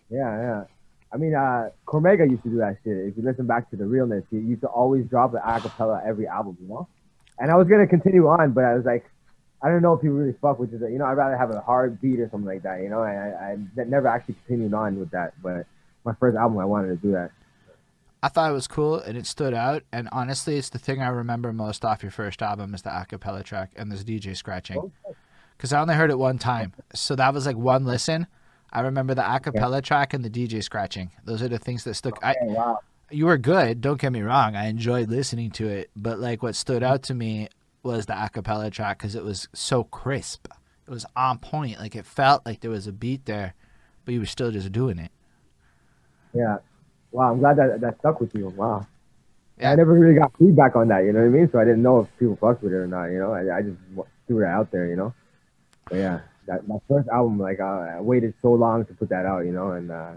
Yeah, 0.09 0.41
yeah. 0.41 0.63
I 1.13 1.17
mean, 1.17 1.35
uh, 1.35 1.69
Cormega 1.85 2.29
used 2.29 2.43
to 2.43 2.49
do 2.49 2.57
that 2.57 2.77
shit. 2.83 2.95
If 2.95 3.17
you 3.17 3.23
listen 3.23 3.45
back 3.45 3.69
to 3.71 3.75
the 3.75 3.85
realness, 3.85 4.23
he 4.31 4.37
used 4.37 4.61
to 4.61 4.67
always 4.67 5.05
drop 5.05 5.33
an 5.33 5.41
acapella 5.41 6.05
every 6.05 6.27
album, 6.27 6.57
you 6.61 6.69
know. 6.69 6.87
And 7.37 7.51
I 7.51 7.55
was 7.55 7.67
gonna 7.67 7.87
continue 7.87 8.27
on, 8.27 8.51
but 8.51 8.63
I 8.63 8.75
was 8.75 8.85
like, 8.85 9.05
I 9.63 9.69
don't 9.69 9.81
know 9.81 9.93
if 9.93 10.01
people 10.01 10.17
really 10.17 10.35
fuck 10.41 10.59
with 10.59 10.73
it. 10.73 10.91
You 10.91 10.97
know, 10.97 11.05
I'd 11.05 11.13
rather 11.13 11.37
have 11.37 11.51
a 11.51 11.61
hard 11.61 12.01
beat 12.01 12.19
or 12.19 12.29
something 12.29 12.47
like 12.47 12.63
that. 12.63 12.81
You 12.81 12.89
know, 12.89 13.01
I, 13.01 13.13
I, 13.13 13.51
I 13.51 13.83
never 13.85 14.07
actually 14.07 14.35
continued 14.45 14.73
on 14.73 14.99
with 14.99 15.11
that. 15.11 15.33
But 15.41 15.67
my 16.03 16.13
first 16.15 16.35
album, 16.35 16.57
I 16.57 16.65
wanted 16.65 16.89
to 16.89 16.95
do 16.95 17.11
that. 17.11 17.31
I 18.23 18.29
thought 18.29 18.49
it 18.49 18.53
was 18.53 18.67
cool 18.67 18.99
and 18.99 19.17
it 19.17 19.25
stood 19.25 19.53
out. 19.53 19.83
And 19.91 20.09
honestly, 20.11 20.57
it's 20.57 20.69
the 20.69 20.79
thing 20.79 21.01
I 21.01 21.07
remember 21.07 21.53
most 21.53 21.83
off 21.85 22.03
your 22.03 22.11
first 22.11 22.41
album 22.41 22.73
is 22.73 22.81
the 22.81 22.89
acapella 22.89 23.43
track 23.43 23.71
and 23.75 23.91
this 23.91 24.03
DJ 24.03 24.35
scratching. 24.35 24.77
Oh, 24.77 25.15
because 25.57 25.73
I 25.73 25.79
only 25.79 25.93
heard 25.93 26.09
it 26.09 26.17
one 26.17 26.39
time, 26.39 26.73
so 26.95 27.15
that 27.15 27.35
was 27.35 27.45
like 27.45 27.55
one 27.55 27.85
listen. 27.85 28.25
I 28.73 28.81
remember 28.81 29.13
the 29.13 29.21
acapella 29.21 29.83
track 29.83 30.13
and 30.15 30.25
the 30.25 30.29
DJ 30.29 30.63
scratching. 30.63 31.11
Those 31.23 31.43
are 31.43 31.47
the 31.47 31.59
things 31.59 31.83
that 31.83 31.93
stuck. 31.93 32.17
Okay, 32.17 32.33
I, 32.41 32.45
wow. 32.45 32.79
You 33.11 33.27
were 33.27 33.37
good. 33.37 33.79
Don't 33.79 34.01
get 34.01 34.11
me 34.11 34.21
wrong. 34.21 34.55
I 34.55 34.67
enjoyed 34.67 35.09
listening 35.09 35.51
to 35.51 35.67
it, 35.67 35.91
but 35.95 36.17
like 36.19 36.41
what 36.41 36.55
stood 36.55 36.81
out 36.81 37.03
to 37.03 37.13
me 37.13 37.49
was 37.83 38.05
the 38.05 38.13
acapella 38.13 38.71
track 38.71 38.99
because 38.99 39.15
it 39.15 39.23
was 39.23 39.47
so 39.53 39.83
crisp. 39.83 40.47
It 40.87 40.89
was 40.91 41.05
on 41.15 41.39
point. 41.39 41.79
Like 41.79 41.95
it 41.95 42.05
felt 42.05 42.45
like 42.45 42.61
there 42.61 42.71
was 42.71 42.87
a 42.87 42.91
beat 42.91 43.25
there, 43.25 43.53
but 44.05 44.13
you 44.13 44.19
were 44.19 44.25
still 44.25 44.51
just 44.51 44.71
doing 44.71 44.99
it. 44.99 45.11
Yeah. 46.33 46.57
Wow. 47.11 47.31
I'm 47.31 47.39
glad 47.39 47.57
that 47.57 47.81
that 47.81 47.99
stuck 47.99 48.19
with 48.19 48.33
you. 48.35 48.49
Wow. 48.49 48.85
Yeah. 49.59 49.71
I 49.71 49.75
never 49.75 49.93
really 49.93 50.15
got 50.15 50.31
feedback 50.37 50.75
on 50.75 50.87
that. 50.89 51.03
You 51.03 51.13
know 51.13 51.19
what 51.19 51.25
I 51.25 51.29
mean? 51.29 51.49
So 51.51 51.59
I 51.59 51.65
didn't 51.65 51.83
know 51.83 52.01
if 52.01 52.07
people 52.19 52.35
fucked 52.35 52.63
with 52.63 52.73
it 52.73 52.77
or 52.77 52.87
not. 52.87 53.05
You 53.05 53.19
know, 53.19 53.33
I, 53.33 53.57
I 53.57 53.61
just 53.61 53.77
threw 54.27 54.43
it 54.43 54.47
out 54.47 54.71
there. 54.71 54.87
You 54.87 54.95
know. 54.95 55.13
But 55.89 55.97
yeah, 55.97 56.19
that 56.47 56.67
my 56.67 56.77
first 56.87 57.09
album, 57.09 57.39
like 57.39 57.59
uh, 57.59 57.97
I 57.97 58.01
waited 58.01 58.33
so 58.41 58.53
long 58.53 58.85
to 58.85 58.93
put 58.93 59.09
that 59.09 59.25
out. 59.25 59.45
You 59.45 59.51
know, 59.51 59.71
and 59.71 59.91
uh, 59.91 60.11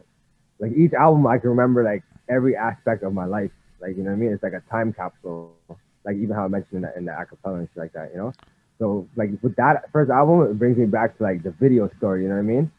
like 0.58 0.72
each 0.72 0.92
album, 0.92 1.26
I 1.26 1.38
can 1.38 1.50
remember 1.50 1.82
like 1.82 2.02
every 2.28 2.56
aspect 2.56 3.02
of 3.02 3.12
my 3.12 3.26
life. 3.26 3.50
Like 3.80 3.96
you 3.96 4.02
know 4.02 4.10
what 4.10 4.16
I 4.16 4.18
mean? 4.18 4.32
It's 4.32 4.42
like 4.42 4.54
a 4.54 4.62
time 4.70 4.92
capsule 4.92 5.56
like 6.04 6.16
even 6.16 6.34
how 6.36 6.44
I 6.44 6.48
mentioned 6.48 6.76
in 6.76 6.82
the, 6.82 6.98
in 6.98 7.04
the 7.04 7.12
acapella 7.12 7.58
and 7.58 7.68
shit 7.68 7.76
like 7.76 7.92
that, 7.92 8.10
you 8.12 8.18
know. 8.18 8.32
So 8.78 9.08
like 9.16 9.30
with 9.42 9.56
that 9.56 9.90
first 9.92 10.10
album, 10.10 10.42
it 10.50 10.58
brings 10.58 10.76
me 10.76 10.86
back 10.86 11.16
to 11.18 11.22
like 11.22 11.42
the 11.42 11.50
video 11.52 11.88
story, 11.96 12.22
you 12.22 12.28
know 12.28 12.34
what 12.34 12.40
I 12.40 12.44
mean? 12.44 12.70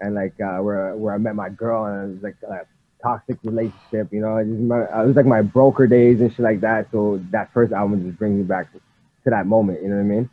And 0.00 0.14
like 0.14 0.34
uh, 0.40 0.58
where 0.58 0.94
where 0.96 1.14
I 1.14 1.18
met 1.18 1.34
my 1.34 1.48
girl 1.48 1.84
and 1.86 2.10
it 2.10 2.14
was 2.14 2.22
like 2.22 2.36
a 2.42 2.66
toxic 3.02 3.38
relationship, 3.42 4.12
you 4.12 4.20
know. 4.20 4.36
It 4.36 4.48
it 4.48 5.06
was 5.06 5.16
like 5.16 5.26
my 5.26 5.42
broker 5.42 5.86
days 5.86 6.20
and 6.20 6.30
shit 6.30 6.40
like 6.40 6.60
that. 6.60 6.88
So 6.92 7.20
that 7.30 7.52
first 7.52 7.72
album 7.72 8.04
just 8.04 8.18
brings 8.18 8.36
me 8.36 8.44
back 8.44 8.72
to, 8.72 8.80
that 9.26 9.46
moment, 9.46 9.82
you 9.82 9.88
know 9.88 9.96
what 9.96 10.00
I 10.00 10.04
mean? 10.04 10.30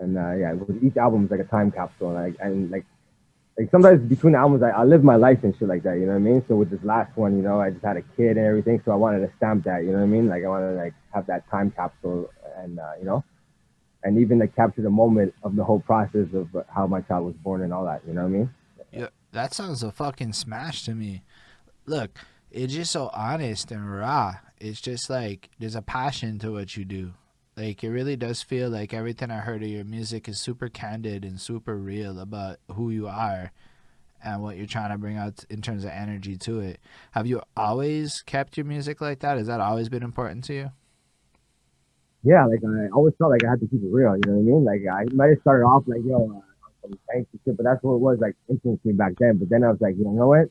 And 0.00 0.18
uh, 0.18 0.34
yeah, 0.34 0.54
each 0.82 0.96
album 0.96 1.26
is 1.26 1.30
like 1.30 1.38
a 1.38 1.44
time 1.44 1.70
capsule, 1.70 2.12
like 2.12 2.34
and 2.40 2.68
like 2.70 2.84
like 3.58 3.70
sometimes 3.70 4.00
between 4.08 4.34
albums, 4.34 4.62
I, 4.62 4.70
I 4.70 4.84
live 4.84 5.04
my 5.04 5.16
life 5.16 5.44
and 5.44 5.56
shit 5.56 5.68
like 5.68 5.84
that. 5.84 5.94
You 5.94 6.06
know 6.06 6.12
what 6.12 6.16
I 6.16 6.30
mean? 6.30 6.44
So 6.48 6.56
with 6.56 6.70
this 6.70 6.82
last 6.82 7.16
one, 7.16 7.36
you 7.36 7.42
know, 7.42 7.60
I 7.60 7.70
just 7.70 7.84
had 7.84 7.96
a 7.96 8.02
kid 8.02 8.36
and 8.36 8.46
everything, 8.46 8.82
so 8.84 8.92
I 8.92 8.96
wanted 8.96 9.20
to 9.20 9.32
stamp 9.36 9.64
that. 9.64 9.84
You 9.84 9.92
know 9.92 9.98
what 9.98 10.04
I 10.04 10.06
mean? 10.06 10.28
Like 10.28 10.44
I 10.44 10.48
wanted 10.48 10.72
to 10.72 10.76
like 10.76 10.94
have 11.12 11.26
that 11.26 11.48
time 11.50 11.70
capsule, 11.70 12.30
and 12.56 12.78
uh, 12.78 12.92
you 12.98 13.04
know, 13.04 13.22
and 14.02 14.18
even 14.18 14.40
like 14.40 14.56
capture 14.56 14.82
the 14.82 14.90
moment 14.90 15.34
of 15.44 15.54
the 15.54 15.62
whole 15.62 15.80
process 15.80 16.26
of 16.34 16.48
how 16.68 16.86
my 16.86 17.00
child 17.02 17.26
was 17.26 17.34
born 17.36 17.62
and 17.62 17.72
all 17.72 17.84
that. 17.84 18.02
You 18.06 18.14
know 18.14 18.22
what 18.22 18.28
I 18.28 18.30
mean? 18.30 18.54
Yeah, 18.92 19.08
that 19.32 19.54
sounds 19.54 19.82
a 19.82 19.92
fucking 19.92 20.32
smash 20.32 20.84
to 20.84 20.94
me. 20.94 21.22
Look, 21.86 22.18
it's 22.50 22.74
just 22.74 22.90
so 22.90 23.10
honest 23.12 23.70
and 23.70 23.88
raw. 23.88 24.36
It's 24.58 24.80
just 24.80 25.08
like 25.08 25.50
there's 25.60 25.74
a 25.76 25.82
passion 25.82 26.38
to 26.40 26.52
what 26.52 26.76
you 26.76 26.84
do. 26.84 27.12
Like 27.56 27.84
it 27.84 27.90
really 27.90 28.16
does 28.16 28.42
feel 28.42 28.68
like 28.68 28.92
everything 28.92 29.30
I 29.30 29.38
heard 29.38 29.62
of 29.62 29.68
your 29.68 29.84
music 29.84 30.28
is 30.28 30.40
super 30.40 30.68
candid 30.68 31.24
and 31.24 31.40
super 31.40 31.76
real 31.76 32.18
about 32.18 32.58
who 32.72 32.90
you 32.90 33.06
are 33.06 33.52
and 34.24 34.42
what 34.42 34.56
you're 34.56 34.66
trying 34.66 34.90
to 34.90 34.98
bring 34.98 35.16
out 35.16 35.44
in 35.48 35.62
terms 35.62 35.84
of 35.84 35.90
energy 35.90 36.36
to 36.38 36.60
it. 36.60 36.80
Have 37.12 37.26
you 37.26 37.42
always 37.56 38.22
kept 38.22 38.56
your 38.56 38.66
music 38.66 39.00
like 39.00 39.20
that? 39.20 39.38
Has 39.38 39.46
that 39.46 39.60
always 39.60 39.88
been 39.88 40.02
important 40.02 40.44
to 40.44 40.54
you? 40.54 40.70
Yeah, 42.24 42.46
like 42.46 42.60
I 42.64 42.88
always 42.88 43.14
felt 43.18 43.30
like 43.30 43.44
I 43.44 43.50
had 43.50 43.60
to 43.60 43.68
keep 43.68 43.82
it 43.82 43.92
real. 43.92 44.16
You 44.16 44.22
know 44.26 44.32
what 44.32 44.38
I 44.38 44.42
mean? 44.42 44.64
Like 44.64 44.82
I 44.90 45.04
might 45.14 45.28
have 45.28 45.40
started 45.42 45.64
off 45.64 45.84
like 45.86 46.00
yo, 46.04 46.42
uh, 46.84 46.88
thanks 47.12 47.28
and 47.32 47.40
shit, 47.44 47.56
but 47.56 47.64
that's 47.64 47.82
what 47.82 47.94
it 47.94 48.00
was 48.00 48.18
like 48.18 48.34
influenced 48.48 48.84
me 48.84 48.94
back 48.94 49.12
then. 49.18 49.36
But 49.36 49.50
then 49.50 49.62
I 49.62 49.70
was 49.70 49.80
like, 49.80 49.94
you 49.96 50.04
know 50.04 50.28
what? 50.28 50.48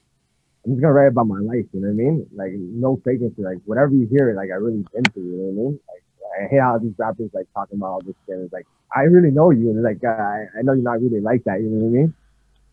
I'm 0.66 0.72
just 0.72 0.82
gonna 0.82 0.94
write 0.94 1.08
about 1.08 1.28
my 1.28 1.40
life. 1.40 1.66
You 1.74 1.82
know 1.82 1.88
what 1.88 1.94
I 1.94 2.06
mean? 2.06 2.28
Like 2.34 2.52
no 2.54 3.02
faking. 3.04 3.34
Like 3.40 3.58
whatever 3.66 3.92
you 3.92 4.08
hear, 4.08 4.34
like 4.36 4.52
I 4.52 4.56
really 4.56 4.86
into. 4.94 5.20
You 5.20 5.36
know 5.36 5.44
what 5.44 5.50
I 5.50 5.66
mean? 5.66 5.80
Like, 5.90 6.03
I 6.34 6.47
hate 6.47 6.60
how 6.60 6.77
these 6.77 6.93
rappers 6.97 7.30
like 7.34 7.47
talking 7.53 7.77
about 7.77 7.88
all 7.88 8.01
this 8.01 8.15
shit. 8.26 8.38
It's 8.38 8.53
like 8.53 8.65
I 8.95 9.01
really 9.03 9.31
know 9.31 9.51
you, 9.51 9.69
and 9.69 9.84
like 9.84 10.03
I, 10.03 10.45
I 10.57 10.61
know 10.61 10.73
you're 10.73 10.84
not 10.84 11.01
really 11.01 11.22
like 11.22 11.43
that. 11.45 11.61
You 11.61 11.69
know 11.69 11.85
what 11.85 11.99
I 11.99 12.01
mean? 12.01 12.14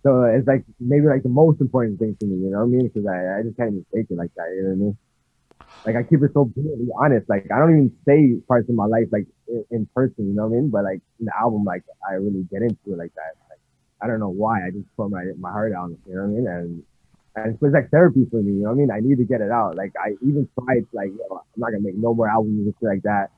So 0.03 0.25
it's 0.25 0.47
like 0.47 0.65
maybe 0.79 1.07
like 1.07 1.23
the 1.23 1.29
most 1.29 1.61
important 1.61 1.99
thing 1.99 2.17
to 2.21 2.27
me. 2.27 2.37
You 2.45 2.51
know 2.51 2.65
what 2.65 2.65
I 2.65 2.77
mean? 2.77 2.89
Because 2.89 3.07
I, 3.07 3.41
I 3.41 3.43
just 3.43 3.57
can't 3.57 3.71
even 3.71 3.87
fake 3.93 4.07
it 4.09 4.17
like 4.17 4.33
that. 4.37 4.49
You 4.55 4.63
know 4.63 4.69
what 4.69 4.75
I 4.75 4.85
mean? 4.85 4.99
Like 5.85 5.97
I 5.97 6.03
keep 6.03 6.23
it 6.23 6.33
so 6.33 6.45
brutally 6.45 6.89
honest. 6.97 7.29
Like 7.29 7.49
I 7.53 7.59
don't 7.59 7.71
even 7.71 7.93
say 8.07 8.41
parts 8.49 8.69
of 8.69 8.75
my 8.75 8.87
life 8.87 9.09
like 9.13 9.27
in, 9.49 9.65
in, 9.71 9.87
person. 9.95 10.29
You 10.29 10.35
know 10.35 10.47
what 10.47 10.57
I 10.57 10.61
mean? 10.61 10.71
But 10.71 10.85
like 10.85 11.01
in 11.21 11.27
the 11.27 11.37
album, 11.37 11.65
like 11.65 11.85
I 12.09 12.15
really 12.15 12.47
get 12.51 12.63
into 12.63 12.93
it 12.93 12.99
like 12.99 13.13
that. 13.15 13.37
Like 13.49 13.61
I 14.01 14.07
don't 14.07 14.21
know 14.21 14.33
why. 14.33 14.67
I 14.67 14.71
just 14.71 14.89
put 14.97 15.11
my 15.11 15.25
my 15.39 15.51
heart 15.51 15.73
out. 15.73 15.91
You 16.07 16.15
know 16.15 16.23
what 16.23 16.29
I 16.29 16.33
mean? 16.33 16.47
And 16.47 16.83
and 17.37 17.55
it's 17.55 17.75
like 17.75 17.91
therapy 17.91 18.27
for 18.31 18.41
me. 18.41 18.53
You 18.53 18.65
know 18.65 18.73
what 18.73 18.77
I 18.77 18.81
mean? 18.81 18.91
I 18.91 19.01
need 19.01 19.19
to 19.19 19.25
get 19.25 19.41
it 19.41 19.51
out. 19.51 19.77
Like 19.77 19.93
I 20.01 20.17
even 20.23 20.49
tried 20.59 20.87
like 20.93 21.13
yo, 21.13 21.37
I'm 21.37 21.61
not 21.61 21.73
gonna 21.73 21.85
make 21.85 21.97
no 21.97 22.15
more 22.15 22.29
albums 22.29 22.67
and 22.67 22.75
shit 22.81 22.89
like 22.89 23.03
that 23.03 23.31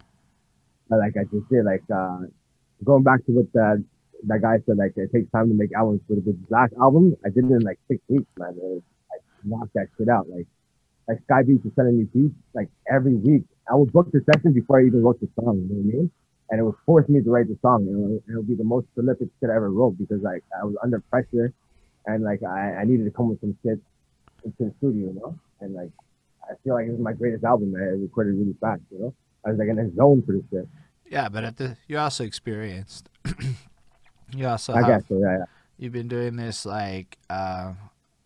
like 0.96 1.16
I 1.16 1.24
just 1.24 1.48
said, 1.50 1.64
like 1.64 1.84
uh, 1.94 2.26
going 2.84 3.02
back 3.02 3.24
to 3.26 3.32
what 3.32 3.50
uh, 3.60 3.76
that 4.26 4.42
guy 4.42 4.58
said, 4.66 4.76
like 4.76 4.92
it 4.96 5.12
takes 5.12 5.30
time 5.30 5.48
to 5.48 5.54
make 5.54 5.72
albums. 5.72 6.00
But 6.08 6.18
his 6.24 6.36
last 6.50 6.72
album, 6.80 7.16
I 7.24 7.28
did 7.28 7.44
it 7.44 7.52
in 7.52 7.60
like 7.60 7.78
six 7.88 8.00
weeks, 8.08 8.30
man. 8.38 8.54
Was, 8.56 8.82
I 9.12 9.16
knocked 9.44 9.74
that 9.74 9.88
shit 9.98 10.08
out. 10.08 10.28
Like 10.28 10.46
like 11.08 11.22
Sky 11.24 11.42
Beats 11.42 11.64
is 11.64 11.72
sending 11.74 11.98
me 11.98 12.04
beats 12.04 12.34
like 12.54 12.68
every 12.90 13.14
week. 13.14 13.44
I 13.70 13.74
would 13.74 13.92
book 13.92 14.10
the 14.12 14.24
session 14.32 14.52
before 14.52 14.80
I 14.80 14.86
even 14.86 15.02
wrote 15.02 15.20
the 15.20 15.28
song. 15.40 15.66
You 15.68 15.76
know 15.76 15.82
what 15.82 15.94
I 15.94 15.96
mean? 15.96 16.10
And 16.50 16.60
it 16.60 16.62
would 16.64 16.74
force 16.84 17.08
me 17.08 17.22
to 17.22 17.30
write 17.30 17.48
the 17.48 17.58
song. 17.62 17.86
You 17.86 17.96
know, 17.96 18.20
it 18.28 18.36
would 18.36 18.48
be 18.48 18.54
the 18.54 18.64
most 18.64 18.86
prolific 18.94 19.28
shit 19.40 19.50
I 19.50 19.56
ever 19.56 19.70
wrote 19.70 19.98
because 19.98 20.22
like 20.22 20.42
I 20.60 20.64
was 20.64 20.74
under 20.82 21.00
pressure, 21.00 21.52
and 22.06 22.22
like 22.22 22.42
I, 22.42 22.74
I 22.80 22.84
needed 22.84 23.04
to 23.04 23.10
come 23.10 23.30
with 23.30 23.40
some 23.40 23.56
shit 23.62 23.80
into 24.44 24.70
the 24.70 24.74
studio, 24.78 25.12
you 25.12 25.20
know. 25.20 25.38
And 25.60 25.74
like 25.74 25.90
I 26.44 26.54
feel 26.62 26.74
like 26.74 26.86
it 26.86 26.92
was 26.92 27.00
my 27.00 27.12
greatest 27.12 27.44
album. 27.44 27.74
I 27.76 27.96
recorded 27.96 28.34
really 28.34 28.56
fast, 28.60 28.82
you 28.90 28.98
know. 28.98 29.14
I 29.44 29.50
was 29.50 29.58
like 29.58 29.68
in 29.68 29.78
a 29.78 29.94
zone 29.94 30.22
for 30.24 30.32
this 30.32 30.42
shit. 30.50 30.68
Yeah, 31.12 31.28
but 31.28 31.44
at 31.44 31.58
the 31.58 31.76
you're 31.86 32.00
also 32.00 32.24
experienced. 32.24 33.10
you 34.34 34.46
also 34.46 34.72
I 34.72 34.78
have, 34.78 34.86
guess 34.86 35.08
so. 35.08 35.18
Yeah, 35.18 35.38
yeah. 35.38 35.44
you've 35.76 35.92
been 35.92 36.08
doing 36.08 36.36
this 36.36 36.64
like 36.64 37.18
uh 37.28 37.74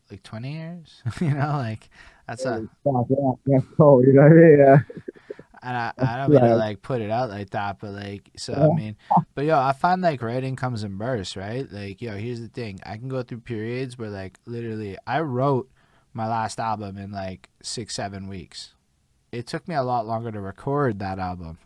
like 0.08 0.22
20 0.22 0.52
years. 0.52 1.02
you 1.20 1.30
know, 1.34 1.56
like 1.56 1.90
that's 2.28 2.44
a 2.44 2.68
Fuck, 2.84 3.06
yeah, 3.10 3.32
yeah, 3.46 3.58
so, 3.76 4.00
you 4.02 4.12
know 4.12 4.22
what 4.22 4.30
I 4.30 4.34
mean? 4.34 4.58
Yeah. 4.60 4.78
and 5.62 5.76
I, 5.76 5.92
I 5.98 6.16
don't 6.16 6.30
mean 6.30 6.40
to 6.40 6.54
like 6.54 6.80
put 6.82 7.00
it 7.00 7.10
out 7.10 7.28
like 7.28 7.50
that, 7.50 7.80
but 7.80 7.90
like 7.90 8.30
so 8.36 8.52
Yeah. 8.52 8.68
I 8.68 8.74
mean, 8.76 8.96
but 9.34 9.46
yo, 9.46 9.58
I 9.58 9.72
find 9.72 10.00
like 10.00 10.22
writing 10.22 10.54
comes 10.54 10.84
in 10.84 10.96
bursts, 10.96 11.36
right? 11.36 11.66
Like 11.68 12.00
yo, 12.00 12.12
here's 12.16 12.40
the 12.40 12.48
thing: 12.48 12.78
I 12.86 12.98
can 12.98 13.08
go 13.08 13.24
through 13.24 13.40
periods 13.40 13.98
where 13.98 14.10
like 14.10 14.38
literally 14.46 14.96
I 15.08 15.20
wrote 15.20 15.68
my 16.12 16.28
last 16.28 16.60
album 16.60 16.98
in 16.98 17.10
like 17.10 17.48
six 17.62 17.96
seven 17.96 18.28
weeks. 18.28 18.74
It 19.32 19.48
took 19.48 19.66
me 19.66 19.74
a 19.74 19.82
lot 19.82 20.06
longer 20.06 20.30
to 20.30 20.40
record 20.40 21.00
that 21.00 21.18
album, 21.18 21.58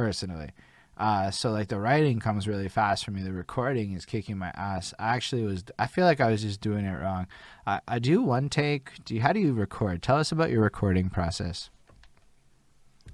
personally. 0.00 0.50
Uh, 0.96 1.30
so 1.30 1.50
like 1.50 1.68
the 1.68 1.78
writing 1.78 2.18
comes 2.20 2.48
really 2.48 2.68
fast 2.68 3.04
for 3.04 3.10
me. 3.10 3.22
The 3.22 3.32
recording 3.32 3.92
is 3.92 4.04
kicking 4.04 4.38
my 4.38 4.50
ass. 4.54 4.92
I 4.98 5.16
actually 5.16 5.42
was. 5.42 5.64
I 5.78 5.86
feel 5.86 6.04
like 6.04 6.20
I 6.20 6.30
was 6.30 6.42
just 6.42 6.60
doing 6.60 6.84
it 6.84 6.94
wrong. 6.94 7.26
I, 7.66 7.80
I 7.86 7.98
do 7.98 8.22
one 8.22 8.48
take. 8.48 9.04
Do 9.04 9.14
you, 9.14 9.20
how 9.20 9.32
do 9.32 9.40
you 9.40 9.52
record? 9.52 10.02
Tell 10.02 10.16
us 10.16 10.32
about 10.32 10.50
your 10.50 10.62
recording 10.62 11.08
process. 11.10 11.70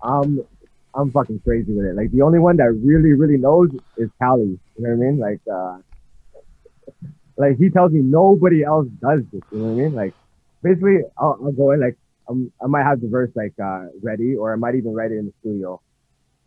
I'm 0.02 0.44
I'm 0.94 1.10
fucking 1.10 1.40
crazy 1.40 1.72
with 1.72 1.86
it. 1.86 1.94
Like 1.94 2.10
the 2.12 2.22
only 2.22 2.38
one 2.38 2.56
that 2.56 2.72
really, 2.72 3.12
really 3.12 3.36
knows 3.36 3.70
is 3.96 4.10
Cali. 4.20 4.44
You 4.44 4.60
know 4.78 4.90
what 4.90 5.06
I 5.06 5.10
mean? 5.10 5.18
Like 5.18 5.40
uh 5.52 5.78
like 7.36 7.58
he 7.58 7.68
tells 7.68 7.92
me 7.92 8.00
nobody 8.00 8.64
else 8.64 8.86
does 9.00 9.20
this, 9.32 9.42
you 9.52 9.58
know 9.58 9.64
what 9.64 9.80
I 9.80 9.84
mean? 9.84 9.94
Like 9.94 10.14
basically 10.62 10.98
I'll, 11.18 11.38
I'll 11.42 11.52
go 11.52 11.72
in 11.72 11.80
like 11.80 11.96
um, 12.28 12.50
I 12.62 12.66
might 12.66 12.84
have 12.84 13.00
the 13.00 13.08
verse 13.08 13.30
like 13.34 13.54
uh 13.62 13.86
ready 14.02 14.34
or 14.34 14.52
I 14.52 14.56
might 14.56 14.74
even 14.74 14.92
write 14.94 15.12
it 15.12 15.18
in 15.18 15.26
the 15.26 15.32
studio. 15.40 15.80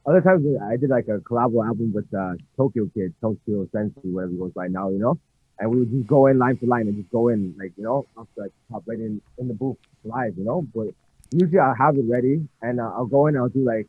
Other 0.06 0.22
times 0.22 0.46
I 0.64 0.78
did 0.78 0.90
like 0.90 1.08
a 1.08 1.20
collab 1.20 1.54
album 1.66 1.94
with 1.94 2.12
uh 2.14 2.34
Tokyo 2.58 2.90
Kid, 2.94 3.14
Tokyo 3.22 3.68
Sensei, 3.72 4.10
whatever 4.10 4.32
he 4.32 4.38
goes 4.38 4.54
by 4.54 4.68
now, 4.68 4.90
you 4.90 5.00
know? 5.00 5.20
And 5.60 5.70
we 5.70 5.80
would 5.80 5.92
just 5.92 6.08
go 6.08 6.28
in 6.28 6.40
line 6.40 6.58
for 6.58 6.68
line 6.68 6.88
and 6.88 6.96
just 6.96 7.12
go 7.12 7.28
in 7.28 7.54
like, 7.60 7.74
you 7.76 7.84
know, 7.84 8.08
the 8.16 8.44
like, 8.44 8.52
top 8.72 8.84
right 8.86 8.98
in, 8.98 9.22
in 9.38 9.48
the 9.50 9.54
booth 9.54 9.78
live, 10.06 10.38
you 10.38 10.46
know? 10.46 10.66
But 10.74 10.88
usually 11.32 11.60
I'll 11.60 11.76
have 11.76 11.98
it 11.98 12.06
ready 12.08 12.48
and 12.62 12.80
uh, 12.80 12.92
I'll 12.96 13.06
go 13.06 13.28
in 13.28 13.36
and 13.36 13.44
I'll 13.44 13.50
do 13.50 13.64
like 13.64 13.88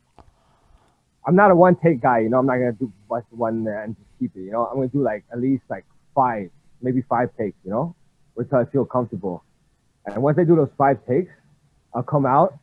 I'm 1.25 1.35
not 1.35 1.51
a 1.51 1.55
one 1.55 1.75
take 1.75 2.01
guy, 2.01 2.19
you 2.19 2.29
know. 2.29 2.39
I'm 2.39 2.45
not 2.45 2.57
gonna 2.57 2.73
do 2.73 2.91
bust 3.09 3.27
one 3.29 3.67
and 3.67 3.95
just 3.95 4.09
keep 4.19 4.35
it, 4.35 4.41
you 4.41 4.51
know. 4.51 4.65
I'm 4.65 4.75
gonna 4.75 4.87
do 4.87 5.01
like 5.01 5.23
at 5.31 5.39
least 5.39 5.63
like 5.69 5.85
five, 6.15 6.49
maybe 6.81 7.03
five 7.03 7.29
takes, 7.37 7.57
you 7.63 7.71
know, 7.71 7.95
until 8.37 8.57
I 8.57 8.65
feel 8.65 8.85
comfortable. 8.85 9.43
And 10.05 10.21
once 10.23 10.37
I 10.39 10.43
do 10.43 10.55
those 10.55 10.71
five 10.77 11.05
takes, 11.07 11.31
I'll 11.93 12.03
come 12.03 12.25
out 12.25 12.57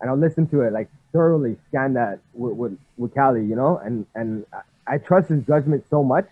and 0.00 0.08
I'll 0.08 0.16
listen 0.16 0.46
to 0.48 0.62
it 0.62 0.72
like 0.72 0.88
thoroughly, 1.12 1.56
scan 1.68 1.94
that 1.94 2.20
with 2.34 2.54
with, 2.54 2.78
with 2.96 3.14
Cali, 3.14 3.44
you 3.44 3.56
know, 3.56 3.78
and 3.78 4.06
and 4.14 4.44
I- 4.86 4.98
trust 4.98 5.28
his 5.28 5.42
judgment 5.44 5.84
so 5.90 6.02
much 6.02 6.26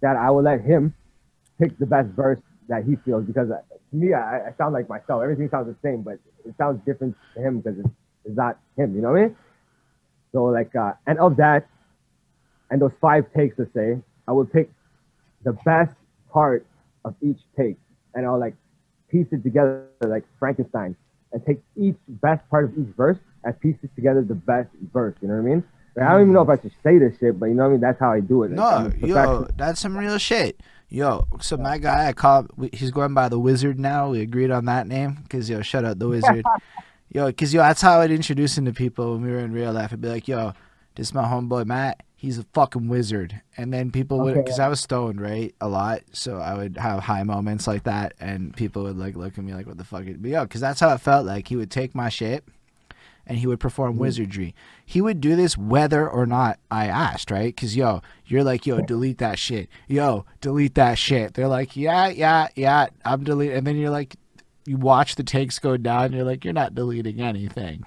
that 0.00 0.16
I 0.16 0.30
will 0.30 0.42
let 0.42 0.60
him 0.60 0.94
pick 1.58 1.76
the 1.78 1.86
best 1.86 2.08
verse 2.10 2.38
that 2.68 2.84
he 2.84 2.96
feels 2.96 3.24
because 3.24 3.50
uh, 3.50 3.60
to 3.90 3.96
me 3.96 4.12
I, 4.12 4.48
I 4.48 4.54
sound 4.58 4.74
like 4.74 4.88
myself. 4.88 5.22
Everything 5.22 5.48
sounds 5.48 5.66
the 5.66 5.76
same, 5.82 6.02
but 6.02 6.18
it 6.44 6.54
sounds 6.58 6.80
different 6.84 7.16
to 7.34 7.40
him 7.40 7.60
because 7.60 7.78
it's, 7.78 7.88
it's 8.24 8.36
not 8.36 8.58
him. 8.76 8.94
You 8.94 9.02
know 9.02 9.12
what 9.12 9.20
I 9.20 9.24
mean? 9.26 9.36
So 10.32 10.44
like, 10.44 10.74
uh, 10.76 10.92
and 11.06 11.18
of 11.18 11.36
that, 11.36 11.66
and 12.70 12.80
those 12.80 12.92
five 13.00 13.24
takes, 13.34 13.58
let's 13.58 13.72
say, 13.72 13.98
I 14.28 14.32
would 14.32 14.52
pick 14.52 14.70
the 15.44 15.52
best 15.64 15.94
part 16.30 16.66
of 17.04 17.14
each 17.22 17.38
take, 17.56 17.76
and 18.14 18.26
I'll 18.26 18.38
like 18.38 18.54
piece 19.10 19.26
it 19.30 19.42
together 19.42 19.86
like 20.02 20.24
Frankenstein, 20.38 20.96
and 21.32 21.44
take 21.46 21.60
each 21.76 21.96
best 22.08 22.48
part 22.50 22.64
of 22.64 22.76
each 22.76 22.94
verse 22.96 23.18
and 23.46 23.60
piece 23.60 23.76
it 23.82 23.94
together 23.94 24.22
the 24.22 24.34
best 24.34 24.68
verse. 24.92 25.14
You 25.22 25.28
know 25.28 25.34
what 25.34 25.40
I 25.40 25.54
mean? 25.54 25.64
Like, 25.94 26.06
I 26.06 26.12
don't 26.12 26.20
even 26.22 26.30
mm. 26.32 26.34
know 26.34 26.42
if 26.42 26.58
I 26.58 26.62
should 26.62 26.74
say 26.82 26.98
this 26.98 27.18
shit, 27.18 27.38
but 27.38 27.46
you 27.46 27.54
know 27.54 27.62
what 27.62 27.68
I 27.68 27.72
mean. 27.72 27.80
That's 27.80 28.00
how 28.00 28.12
I 28.12 28.20
do 28.20 28.42
it. 28.42 28.50
No, 28.50 28.90
yo, 28.98 29.46
that's 29.56 29.80
some 29.80 29.96
real 29.96 30.18
shit. 30.18 30.60
Yo, 30.88 31.26
so 31.40 31.56
my 31.56 31.78
guy, 31.78 32.08
I 32.08 32.12
call 32.12 32.46
he's 32.72 32.90
going 32.90 33.14
by 33.14 33.28
the 33.28 33.38
Wizard 33.38 33.78
now. 33.78 34.10
We 34.10 34.20
agreed 34.20 34.50
on 34.50 34.66
that 34.66 34.86
name 34.86 35.18
because 35.22 35.48
yo, 35.48 35.62
shut 35.62 35.84
up, 35.84 35.98
the 35.98 36.08
Wizard. 36.08 36.44
yo, 37.10 37.26
because 37.26 37.54
yo, 37.54 37.60
that's 37.62 37.80
how 37.80 38.00
I'd 38.00 38.10
introduce 38.10 38.58
him 38.58 38.66
to 38.66 38.72
people 38.72 39.12
when 39.12 39.22
we 39.22 39.30
were 39.30 39.38
in 39.38 39.52
real 39.52 39.72
life. 39.72 39.92
I'd 39.92 40.00
be 40.00 40.08
like, 40.08 40.28
yo, 40.28 40.52
this 40.94 41.08
is 41.08 41.14
my 41.14 41.24
homeboy 41.24 41.66
Matt. 41.66 42.02
He's 42.18 42.38
a 42.38 42.44
fucking 42.54 42.88
wizard. 42.88 43.42
And 43.58 43.72
then 43.72 43.90
people 43.90 44.20
would, 44.20 44.32
Okay. 44.32 44.42
because 44.42 44.58
I 44.58 44.68
was 44.68 44.80
stoned, 44.80 45.20
right, 45.20 45.54
a 45.60 45.68
lot. 45.68 46.00
So 46.12 46.38
I 46.38 46.54
would 46.54 46.78
have 46.78 47.00
high 47.00 47.22
moments 47.24 47.66
like 47.66 47.82
that, 47.82 48.14
and 48.18 48.56
people 48.56 48.84
would 48.84 48.96
like 48.96 49.16
look 49.16 49.36
at 49.36 49.44
me 49.44 49.54
like, 49.54 49.66
what 49.66 49.76
the 49.76 49.84
fuck? 49.84 50.04
But 50.18 50.30
yo, 50.30 50.42
because 50.44 50.62
that's 50.62 50.80
how 50.80 50.94
it 50.94 51.00
felt 51.00 51.26
like. 51.26 51.48
He 51.48 51.56
would 51.56 51.70
take 51.70 51.94
my 51.94 52.08
shit 52.08 52.44
and 53.26 53.38
he 53.38 53.46
would 53.46 53.58
perform 53.60 53.94
Mhm. 53.96 53.98
wizardry. 53.98 54.54
He 54.84 55.00
would 55.00 55.20
do 55.20 55.34
this 55.36 55.58
whether 55.58 56.08
or 56.08 56.26
not 56.26 56.58
I 56.70 56.86
asked, 56.86 57.30
right? 57.30 57.54
Because, 57.54 57.76
yo, 57.76 58.00
you're 58.26 58.44
like, 58.44 58.66
yo, 58.66 58.80
delete 58.80 59.18
that 59.18 59.38
shit. 59.38 59.68
Yo, 59.88 60.24
delete 60.40 60.74
that 60.76 60.96
shit. 60.98 61.34
They're 61.34 61.48
like, 61.48 61.76
yeah, 61.76 62.08
yeah, 62.08 62.48
yeah, 62.54 62.86
I'm 63.04 63.24
deleting. 63.24 63.56
And 63.56 63.66
then 63.66 63.76
you're 63.76 63.90
like, 63.90 64.16
you 64.64 64.76
watch 64.76 65.14
the 65.16 65.22
takes 65.24 65.58
go 65.58 65.76
down. 65.76 66.12
You're 66.12 66.24
like, 66.24 66.44
you're 66.44 66.54
not 66.54 66.74
deleting 66.74 67.20
anything. 67.20 67.84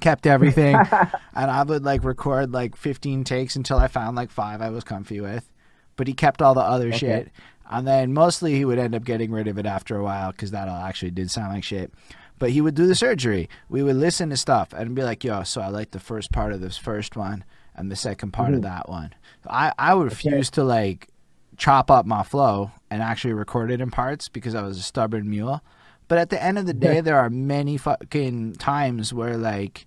Kept 0.00 0.26
everything. 0.26 0.76
and 1.34 1.50
I 1.50 1.62
would 1.64 1.84
like 1.84 2.04
record 2.04 2.52
like 2.52 2.76
15 2.76 3.24
takes 3.24 3.56
until 3.56 3.78
I 3.78 3.88
found 3.88 4.16
like 4.16 4.30
five 4.30 4.60
I 4.60 4.70
was 4.70 4.84
comfy 4.84 5.20
with. 5.20 5.50
But 5.96 6.06
he 6.06 6.14
kept 6.14 6.40
all 6.42 6.54
the 6.54 6.60
other 6.60 6.88
Okay. 6.88 6.98
shit. 6.98 7.32
And 7.70 7.86
then 7.86 8.12
mostly 8.14 8.54
he 8.54 8.64
would 8.64 8.78
end 8.78 8.94
up 8.94 9.04
getting 9.04 9.30
rid 9.30 9.48
of 9.48 9.58
it 9.58 9.66
after 9.66 9.96
a 9.96 10.02
while 10.02 10.30
because 10.30 10.52
that 10.52 10.68
all 10.68 10.76
actually 10.82 11.10
did 11.10 11.30
sound 11.30 11.52
like 11.52 11.64
shit. 11.64 11.92
But 12.38 12.50
he 12.50 12.60
would 12.60 12.74
do 12.74 12.86
the 12.86 12.94
surgery. 12.94 13.48
We 13.68 13.82
would 13.82 13.96
listen 13.96 14.30
to 14.30 14.36
stuff 14.36 14.72
and 14.72 14.94
be 14.94 15.02
like, 15.02 15.24
yo, 15.24 15.42
so 15.42 15.60
I 15.60 15.68
like 15.68 15.90
the 15.90 15.98
first 16.00 16.30
part 16.32 16.52
of 16.52 16.60
this 16.60 16.76
first 16.76 17.16
one 17.16 17.44
and 17.74 17.90
the 17.90 17.96
second 17.96 18.32
part 18.32 18.54
of 18.54 18.60
Mhm. 18.60 18.64
that 18.64 18.88
one. 18.88 19.12
I, 19.48 19.72
I 19.78 19.94
would 19.94 20.04
refuse 20.04 20.50
to 20.50 20.64
like 20.64 21.08
chop 21.56 21.90
up 21.90 22.06
my 22.06 22.22
flow 22.22 22.70
and 22.90 23.02
actually 23.02 23.34
record 23.34 23.70
it 23.70 23.80
in 23.80 23.90
parts 23.90 24.28
because 24.28 24.54
I 24.54 24.62
was 24.62 24.78
a 24.78 24.82
stubborn 24.82 25.28
mule. 25.28 25.62
But 26.06 26.18
at 26.18 26.30
the 26.30 26.42
end 26.42 26.58
of 26.58 26.66
the 26.66 26.72
day, 26.74 27.00
there 27.00 27.18
are 27.18 27.28
many 27.28 27.76
fucking 27.76 28.54
times 28.54 29.12
where, 29.12 29.36
like, 29.36 29.86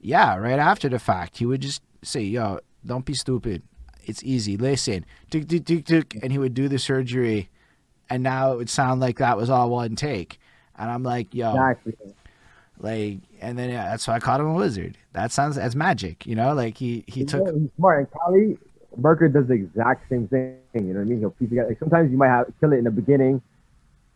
yeah, 0.00 0.36
right 0.36 0.58
after 0.58 0.88
the 0.88 0.98
fact, 0.98 1.38
he 1.38 1.46
would 1.46 1.60
just 1.60 1.82
say, 2.02 2.22
yo, 2.22 2.60
don't 2.86 3.04
be 3.04 3.12
stupid. 3.14 3.62
It's 4.04 4.22
easy. 4.22 4.56
Listen. 4.56 5.04
Tick, 5.30 5.46
tick, 5.48 5.66
tick, 5.66 5.84
tick. 5.84 6.18
And 6.22 6.32
he 6.32 6.38
would 6.38 6.54
do 6.54 6.68
the 6.68 6.78
surgery. 6.78 7.50
And 8.08 8.22
now 8.22 8.52
it 8.52 8.56
would 8.56 8.70
sound 8.70 9.00
like 9.02 9.18
that 9.18 9.36
was 9.36 9.50
all 9.50 9.68
one 9.68 9.94
take. 9.96 10.38
And 10.78 10.90
I'm 10.90 11.02
like, 11.02 11.34
yo, 11.34 11.50
Exactly. 11.50 11.96
like, 12.78 13.18
and 13.40 13.58
then 13.58 13.70
yeah, 13.70 13.90
that's 13.90 14.06
why 14.06 14.14
I 14.14 14.20
called 14.20 14.40
him 14.40 14.46
a 14.48 14.54
wizard. 14.54 14.96
That 15.12 15.32
sounds 15.32 15.58
as 15.58 15.74
magic, 15.74 16.26
you 16.26 16.36
know. 16.36 16.54
Like 16.54 16.78
he 16.78 17.04
he 17.06 17.20
He's 17.20 17.30
took 17.30 17.46
he's 17.52 17.68
smart. 17.76 18.08
And 18.28 18.58
Merker 18.96 19.28
does 19.28 19.46
the 19.48 19.54
exact 19.54 20.08
same 20.08 20.28
thing. 20.28 20.56
You 20.74 20.80
know 20.80 21.00
what 21.00 21.00
I 21.00 21.04
mean? 21.04 21.18
He'll 21.18 21.30
piece 21.30 21.48
together. 21.48 21.68
Like 21.68 21.78
sometimes 21.78 22.10
you 22.10 22.16
might 22.16 22.28
have 22.28 22.46
kill 22.60 22.72
it 22.72 22.76
in 22.76 22.84
the 22.84 22.90
beginning, 22.90 23.42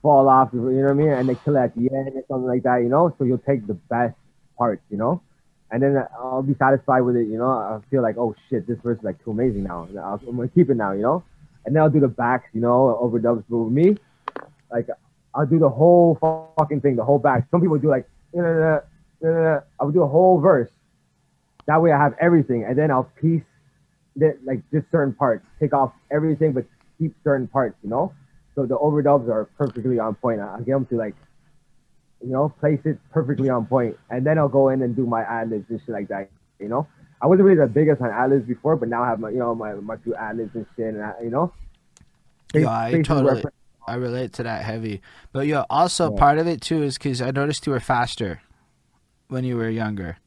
fall 0.03 0.29
off. 0.29 0.51
You 0.53 0.61
know 0.61 0.83
what 0.83 0.91
I 0.91 0.95
mean? 0.95 1.09
And 1.09 1.29
then 1.29 1.37
kill 1.45 1.57
it 1.57 1.61
at 1.61 1.75
the 1.75 1.91
end 1.93 2.13
or 2.15 2.23
something 2.29 2.47
like 2.49 2.63
that. 2.63 2.79
You 2.79 2.89
know? 2.89 3.15
So 3.19 3.25
you'll 3.25 3.39
take 3.39 3.67
the 3.67 3.75
best 3.75 4.15
parts. 4.57 4.83
You 4.91 4.99
know? 4.99 5.21
And 5.71 5.83
then 5.83 5.97
I'll 6.19 6.43
be 6.43 6.55
satisfied 6.55 7.01
with 7.01 7.17
it. 7.17 7.27
You 7.27 7.39
know? 7.39 7.51
I'll 7.51 7.85
feel 7.91 8.03
like, 8.03 8.17
oh 8.19 8.35
shit, 8.49 8.67
this 8.67 8.79
verse 8.83 8.99
is 8.99 9.05
like 9.05 9.23
too 9.25 9.31
amazing 9.33 9.65
now. 9.65 9.89
I'll, 9.99 10.21
I'm 10.29 10.37
gonna 10.37 10.49
keep 10.49 10.71
it 10.71 10.77
now. 10.77 10.93
You 10.93 11.03
know? 11.03 11.25
And 11.65 11.75
then 11.75 11.83
I'll 11.83 11.91
do 11.91 12.01
the 12.01 12.09
backs. 12.09 12.49
You 12.53 12.61
know? 12.61 12.99
Overdubs. 13.03 13.45
But 13.49 13.59
with 13.59 13.73
me, 13.73 13.97
like 14.71 14.89
I'll 15.35 15.47
do 15.47 15.59
the 15.59 15.69
whole 15.69 16.19
fucking 16.59 16.81
thing, 16.83 16.97
the 16.97 17.05
whole 17.05 17.19
back. 17.19 17.47
Some 17.51 17.61
people 17.61 17.79
do 17.79 17.89
like, 17.89 18.09
you 18.35 18.43
know, 18.43 18.81
I 19.81 19.85
would 19.85 19.95
do 19.95 20.03
a 20.03 20.09
whole 20.09 20.41
verse. 20.41 20.71
That 21.67 21.81
way 21.81 21.93
I 21.93 21.99
have 21.99 22.15
everything, 22.21 22.65
and 22.65 22.77
then 22.77 22.91
I'll 22.91 23.11
piece 23.21 23.43
that 24.17 24.39
like 24.45 24.61
just 24.73 24.91
certain 24.91 25.15
parts, 25.15 25.45
take 25.61 25.73
off 25.73 25.93
everything, 26.11 26.53
but 26.53 26.65
keep 26.99 27.15
certain 27.25 27.47
parts. 27.47 27.77
You 27.83 27.91
know, 27.91 28.13
so 28.55 28.67
the 28.67 28.77
overdubs 28.77 29.29
are 29.29 29.45
perfectly 29.57 29.99
on 29.99 30.15
point. 30.17 30.41
I- 30.41 30.49
I'll 30.55 30.59
get 30.59 30.73
them 30.73 30.87
to 30.87 30.97
like, 30.97 31.15
you 32.21 32.31
know, 32.31 32.49
place 32.61 32.81
it 32.85 32.99
perfectly 33.11 33.49
on 33.49 33.67
point, 33.67 33.97
and 34.11 34.27
then 34.27 34.39
I'll 34.39 34.49
go 34.49 34.69
in 34.71 34.83
and 34.83 34.95
do 34.95 35.07
my 35.07 35.23
ad 35.23 35.51
libs 35.51 35.71
and 35.71 35.81
shit 35.81 35.91
like 35.91 36.09
that. 36.09 36.29
You 36.59 36.69
know, 36.69 36.87
I 37.23 37.27
wasn't 37.27 37.47
really 37.47 37.59
the 37.61 37.67
biggest 37.69 38.03
on 38.03 38.11
ad 38.11 38.31
libs 38.31 38.47
before, 38.47 38.77
but 38.77 38.89
now 38.89 39.03
I 39.05 39.09
have 39.09 39.21
my, 39.21 39.31
you 39.31 39.39
know, 39.39 39.55
my 39.55 39.75
my 39.75 39.97
few 39.99 40.15
ad 40.17 40.37
libs 40.37 40.55
and 40.57 40.67
shit, 40.77 40.95
and 40.95 41.03
I, 41.03 41.15
you 41.23 41.31
know. 41.31 41.53
Yeah, 42.63 42.69
I 42.71 42.91
totally- 43.07 43.43
I 43.87 43.95
relate 43.95 44.33
to 44.35 44.43
that 44.45 44.65
heavy. 44.65 45.01
But 45.33 45.47
yo, 45.47 45.65
also 45.69 46.13
Yeah. 46.13 46.19
part 46.19 46.39
of 46.39 46.47
it 46.47 46.61
too 46.61 46.83
is 46.83 46.99
because 46.99 47.21
I 47.21 47.31
noticed 47.31 47.67
you 47.67 47.73
were 47.73 47.81
faster 47.81 48.41
when 49.29 49.45
you 49.45 49.57
were 49.57 49.69
younger, 49.71 50.19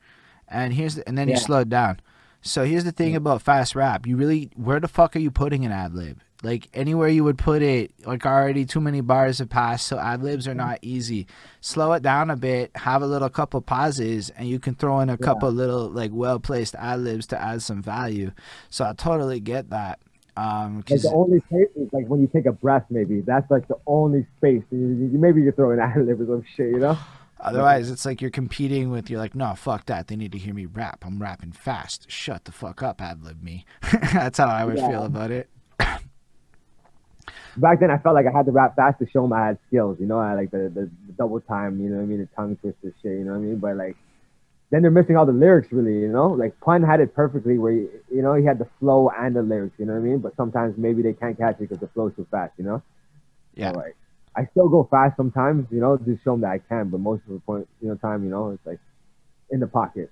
and 0.47 0.73
here's 0.73 0.95
the, 0.95 1.07
and 1.07 1.17
then 1.17 1.27
you 1.29 1.37
slowed 1.37 1.69
down. 1.69 1.99
So 2.41 2.63
here's 2.65 2.83
the 2.83 2.91
thing 2.91 3.11
Yeah. 3.11 3.17
about 3.17 3.41
fast 3.41 3.75
rap. 3.75 4.05
You 4.05 4.17
really 4.17 4.51
where 4.55 4.79
the 4.79 4.87
fuck 4.87 5.15
are 5.15 5.19
you 5.19 5.31
putting 5.31 5.65
an 5.65 5.71
ad 5.71 5.93
lib? 5.93 6.19
Like 6.43 6.67
anywhere 6.75 7.07
you 7.07 7.23
would 7.23 7.39
put 7.39 7.63
it, 7.63 7.91
like 8.05 8.23
already 8.25 8.65
too 8.65 8.81
many 8.81 9.01
bars 9.01 9.39
have 9.39 9.49
passed, 9.49 9.87
so 9.87 9.97
ad 9.97 10.21
libs 10.21 10.47
are 10.47 10.51
mm-hmm. 10.51 10.59
not 10.59 10.79
easy. 10.83 11.25
Slow 11.61 11.93
it 11.93 12.03
down 12.03 12.29
a 12.29 12.35
bit, 12.35 12.69
have 12.75 13.01
a 13.01 13.07
little 13.07 13.29
couple 13.29 13.61
pauses, 13.61 14.29
and 14.31 14.47
you 14.47 14.59
can 14.59 14.75
throw 14.75 14.99
in 14.99 15.09
a 15.09 15.13
Yeah. 15.13 15.25
couple 15.25 15.49
little 15.51 15.89
like 15.89 16.11
well 16.13 16.39
placed 16.39 16.75
ad 16.75 16.99
libs 16.99 17.25
to 17.27 17.41
add 17.41 17.63
some 17.63 17.81
value. 17.81 18.31
So 18.69 18.85
I 18.85 18.93
totally 18.93 19.39
get 19.39 19.69
that. 19.71 19.99
Um, 20.37 20.83
Like 20.89 21.01
the 21.01 21.11
only 21.13 21.39
space 21.39 21.69
is 21.75 21.87
like 21.93 22.07
when 22.07 22.19
you 22.21 22.27
take 22.27 22.45
a 22.45 22.51
breath, 22.51 22.85
maybe 22.89 23.21
that's 23.21 23.49
like 23.49 23.67
the 23.67 23.77
only 23.87 24.25
space. 24.37 24.63
You, 24.69 25.09
maybe 25.13 25.41
you 25.41 25.51
throw 25.51 25.71
an 25.71 25.79
ad 25.87 25.95
lib 26.05 26.19
or 26.21 26.25
some 26.25 26.43
shit, 26.55 26.71
you 26.71 26.79
know? 26.79 26.97
Otherwise, 27.39 27.91
it's 27.91 28.05
like 28.05 28.21
you're 28.21 28.31
competing 28.31 28.89
with. 28.89 29.09
You're 29.09 29.19
like, 29.19 29.35
no, 29.35 29.53
fuck 29.55 29.85
that. 29.85 30.07
They 30.07 30.15
need 30.15 30.31
to 30.31 30.37
hear 30.37 30.53
me 30.53 30.65
rap. 30.65 31.03
I'm 31.05 31.21
rapping 31.21 31.51
fast. 31.51 32.09
Shut 32.09 32.45
the 32.45 32.51
fuck 32.51 32.81
up, 32.81 33.01
ad 33.01 33.23
lib 33.23 33.43
me. 33.43 33.65
That's 34.13 34.37
how 34.39 34.47
I 34.47 34.65
would 34.65 34.77
Yeah. 34.77 34.87
feel 34.89 35.03
about 35.05 35.31
it. 35.31 35.49
Back 37.57 37.79
then, 37.79 37.89
I 37.89 37.97
felt 37.99 38.15
like 38.15 38.25
I 38.25 38.31
had 38.35 38.45
to 38.47 38.51
rap 38.51 38.75
fast 38.75 38.99
to 38.99 39.07
show 39.09 39.21
them 39.21 39.31
I 39.31 39.47
had 39.47 39.57
skills. 39.67 39.97
You 39.99 40.05
know, 40.07 40.19
I 40.19 40.33
like 40.33 40.51
the, 40.51 40.69
the, 40.73 40.89
the 41.07 41.13
double 41.17 41.39
time. 41.39 41.79
You 41.79 41.89
know 41.89 41.97
what 41.97 42.03
I 42.03 42.05
mean? 42.05 42.19
The 42.19 42.27
tongue 42.35 42.57
twister 42.57 42.93
shit. 43.01 43.11
You 43.13 43.23
know 43.23 43.31
what 43.31 43.37
I 43.37 43.41
mean? 43.41 43.57
But 43.57 43.77
like, 43.77 43.95
then 44.71 44.81
they're 44.81 44.91
missing 44.91 45.15
all 45.15 45.25
the 45.25 45.31
lyrics. 45.31 45.71
Really, 45.71 45.99
you 45.99 46.07
know? 46.07 46.27
Like 46.27 46.59
Pun 46.59 46.83
had 46.83 46.99
it 46.99 47.13
perfectly, 47.13 47.57
where 47.57 47.71
he, 47.71 47.87
you 48.11 48.21
know 48.21 48.33
he 48.33 48.45
had 48.45 48.59
the 48.59 48.67
flow 48.79 49.09
and 49.17 49.35
the 49.35 49.41
lyrics. 49.41 49.75
You 49.77 49.85
know 49.85 49.93
what 49.93 49.99
I 49.99 50.03
mean? 50.03 50.19
But 50.19 50.35
sometimes 50.35 50.77
maybe 50.77 51.01
they 51.01 51.13
can't 51.13 51.37
catch 51.37 51.55
it 51.55 51.69
because 51.69 51.79
the 51.79 51.87
flow's 51.87 52.15
too 52.15 52.27
fast. 52.31 52.53
You 52.57 52.65
know? 52.65 52.83
Yeah. 53.53 53.73
So, 53.73 53.79
like, 53.79 53.95
I 54.35 54.45
still 54.51 54.67
go 54.67 54.87
fast 54.89 55.17
sometimes. 55.17 55.67
You 55.71 55.79
know, 55.79 55.97
to 55.97 56.19
show 56.23 56.31
them 56.31 56.41
that 56.41 56.51
I 56.51 56.57
can. 56.59 56.89
But 56.89 56.99
most 56.99 57.21
of 57.27 57.33
the 57.33 57.39
point, 57.39 57.67
you 57.81 57.89
know, 57.89 57.95
time, 57.95 58.23
you 58.23 58.29
know, 58.29 58.51
it's 58.51 58.65
like 58.65 58.79
in 59.49 59.59
the 59.59 59.67
pocket. 59.67 60.11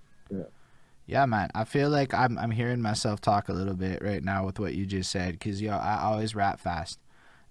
Yeah, 1.06 1.26
man. 1.26 1.50
I 1.54 1.66
feel 1.66 1.90
like 1.90 2.14
I'm 2.14 2.38
I'm 2.38 2.52
hearing 2.52 2.82
myself 2.82 3.20
talk 3.20 3.50
a 3.50 3.54
little 3.54 3.74
bit 3.74 4.02
right 4.02 4.24
now 4.24 4.46
with 4.46 4.60
what 4.60 4.74
you 4.74 4.86
just 4.86 5.12
said 5.12 5.34
because 5.34 5.62
yo, 5.62 5.74
I 5.74 6.02
always 6.04 6.36
rap 6.36 6.60
fast. 6.60 7.00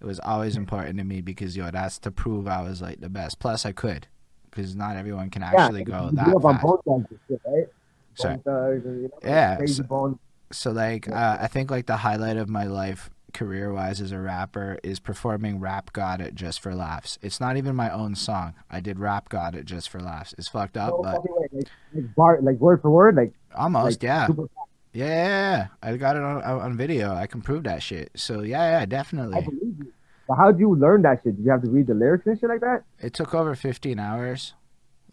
It 0.01 0.07
was 0.07 0.19
always 0.21 0.57
important 0.57 0.99
to 0.99 1.05
me 1.05 1.21
because 1.21 1.57
yo, 1.57 1.71
that's 1.71 1.99
to 2.01 2.11
prove 2.11 2.49
I 2.49 2.63
was 2.63 2.81
like 2.81 3.01
the 3.01 3.11
best. 3.11 3.39
Plus, 3.39 3.67
I 3.67 3.73
could 3.73 4.09
because 4.55 4.77
not 4.77 4.97
everyone 4.97 5.31
can 5.31 5.43
actually 5.43 5.81
yeah, 5.81 5.85
go 5.85 6.11
that 6.13 6.25
grew 6.25 6.37
up 6.37 6.45
on 6.45 6.55
fast. 6.55 6.85
Thugs 6.85 7.21
shit, 7.29 7.41
right? 7.47 7.67
Sorry. 8.15 8.37
Thugs 8.45 8.85
and, 8.85 9.03
you 9.03 9.09
know, 9.09 9.19
Yeah, 9.25 9.59
so- 9.67 10.19
So 10.53 10.71
like, 10.71 11.09
uh, 11.09 11.39
I 11.41 11.47
think 11.49 11.71
like 11.71 11.87
the 11.87 11.97
highlight 11.97 12.37
of 12.37 12.49
my 12.49 12.65
life 12.65 13.11
career 13.33 13.73
wise 13.73 14.01
as 14.03 14.13
a 14.13 14.19
rapper 14.19 14.79
is 14.83 15.01
performing 15.01 15.59
Rap 15.59 15.93
God 15.95 16.21
at 16.21 16.35
Just 16.35 16.61
for 16.61 16.75
Laughs. 16.75 17.19
It's 17.23 17.41
not 17.41 17.57
even 17.57 17.75
my 17.75 17.91
own 17.91 18.15
song. 18.15 18.53
I 18.71 18.81
did 18.81 18.99
Rap 19.01 19.31
God 19.31 19.57
at 19.57 19.65
Just 19.65 19.89
for 19.89 20.01
Laughs. 20.01 20.35
It's 20.37 20.49
fucked 20.49 20.77
up, 20.77 20.95
but. 21.03 21.25
Like, 21.25 21.51
like, 21.95 22.15
bar, 22.15 22.39
like 22.43 22.59
word 22.59 22.83
for 22.83 22.91
word, 22.91 23.17
like, 23.17 23.33
almost 23.55 23.85
like 23.85 24.03
yeah. 24.03 24.27
super 24.27 24.43
yeah. 24.43 24.63
Yeah, 24.93 25.07
yeah, 25.07 25.57
yeah. 25.57 25.67
I 25.83 25.97
got 25.97 26.17
it 26.17 26.23
on 26.23 26.43
on 26.43 26.77
video. 26.77 27.15
I 27.15 27.27
can 27.27 27.41
prove 27.41 27.65
that 27.65 27.83
shit. 27.83 28.11
So 28.15 28.43
yeah, 28.43 28.73
yeah, 28.73 28.83
I 28.83 28.85
definitely. 28.85 29.41
believe 29.41 29.79
you. 29.79 29.93
But 30.29 30.37
how'd 30.37 30.59
you 30.59 30.75
learn 30.75 31.03
that 31.03 31.21
shit? 31.23 31.37
Did 31.37 31.45
you 31.45 31.51
have 31.51 31.63
to 31.63 31.71
read 31.71 31.87
the 31.87 31.95
lyrics 31.95 32.27
and 32.27 32.39
shit 32.39 32.49
like 32.49 32.61
that? 32.61 32.85
It 33.01 33.13
took 33.13 33.35
over 33.35 33.55
15 33.55 33.99
hours. 33.99 34.55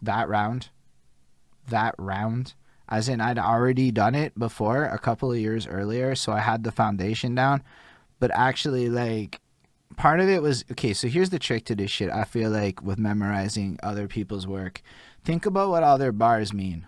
That 0.00 0.28
round. 0.28 0.68
That 1.68 1.94
round. 1.98 2.54
As 2.88 3.08
in, 3.08 3.20
I'd 3.20 3.38
already 3.38 3.90
done 3.90 4.14
it 4.14 4.36
before 4.38 4.84
a 4.84 4.98
couple 4.98 5.30
of 5.30 5.38
years 5.38 5.66
earlier, 5.66 6.14
so 6.14 6.32
I 6.32 6.40
had 6.40 6.64
the 6.64 6.72
foundation 6.72 7.34
down. 7.34 7.62
But 8.18 8.32
actually, 8.34 8.88
like, 8.88 9.40
part 9.96 10.20
of 10.20 10.28
it 10.28 10.42
was 10.42 10.64
okay, 10.72 10.92
so 10.92 11.06
here's 11.06 11.30
the 11.30 11.38
trick 11.38 11.64
to 11.66 11.76
this 11.76 11.90
shit. 11.90 12.10
I 12.10 12.24
feel 12.24 12.50
like 12.50 12.82
with 12.82 12.98
memorizing 12.98 13.78
other 13.82 14.08
people's 14.08 14.46
work, 14.46 14.82
think 15.24 15.46
about 15.46 15.70
what 15.70 15.84
all 15.84 15.98
their 15.98 16.12
bars 16.12 16.52
mean. 16.52 16.86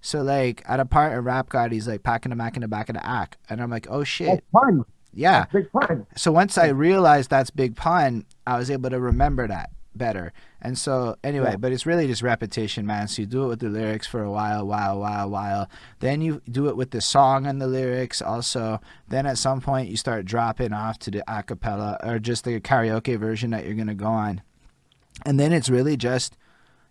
So, 0.00 0.22
like, 0.22 0.62
at 0.66 0.80
a 0.80 0.84
part 0.84 1.16
of 1.16 1.24
Rap 1.24 1.48
God, 1.48 1.72
he's 1.72 1.88
like, 1.88 2.02
packing 2.02 2.30
the 2.30 2.36
mac 2.36 2.56
in 2.56 2.62
the 2.62 2.68
back 2.68 2.88
of 2.88 2.94
the 2.94 3.06
act. 3.06 3.38
And 3.48 3.62
I'm 3.62 3.70
like, 3.70 3.86
oh 3.88 3.98
That's 3.98 4.10
shit. 4.10 4.44
Oh, 4.52 4.60
fun. 4.60 4.84
Yeah. 5.14 5.46
Big. 5.52 5.68
So 6.16 6.32
once 6.32 6.58
I 6.58 6.68
realized 6.68 7.30
that's 7.30 7.50
Big 7.50 7.76
Pun, 7.76 8.24
I 8.46 8.58
was 8.58 8.70
able 8.70 8.90
to 8.90 9.00
remember 9.00 9.46
that 9.48 9.70
better. 9.94 10.32
And 10.60 10.76
so 10.76 11.16
anyway, 11.22 11.50
Yeah. 11.52 11.56
but 11.56 11.70
it's 11.72 11.86
really 11.86 12.06
just 12.08 12.22
repetition, 12.22 12.84
man. 12.84 13.06
So 13.06 13.22
you 13.22 13.26
do 13.26 13.44
it 13.44 13.48
with 13.48 13.60
the 13.60 13.68
lyrics 13.68 14.06
for 14.08 14.22
a 14.24 14.30
while, 14.30 14.66
while, 14.66 14.98
while, 14.98 15.30
while. 15.30 15.68
Then 16.00 16.20
you 16.20 16.42
do 16.50 16.68
it 16.68 16.76
with 16.76 16.90
the 16.90 17.00
song 17.00 17.46
and 17.46 17.60
the 17.60 17.66
lyrics 17.68 18.20
also. 18.20 18.80
Then 19.08 19.24
at 19.26 19.38
some 19.38 19.60
point 19.60 19.88
you 19.88 19.96
start 19.96 20.24
dropping 20.24 20.72
off 20.72 20.98
to 21.00 21.10
the 21.12 21.22
a 21.32 21.42
cappella 21.44 21.98
or 22.02 22.18
just 22.18 22.44
the 22.44 22.58
karaoke 22.60 23.16
version 23.18 23.50
that 23.50 23.64
you're 23.64 23.74
gonna 23.76 23.94
go 23.94 24.06
on. 24.06 24.42
And 25.24 25.38
then 25.38 25.52
it's 25.52 25.70
really 25.70 25.96
just 25.96 26.36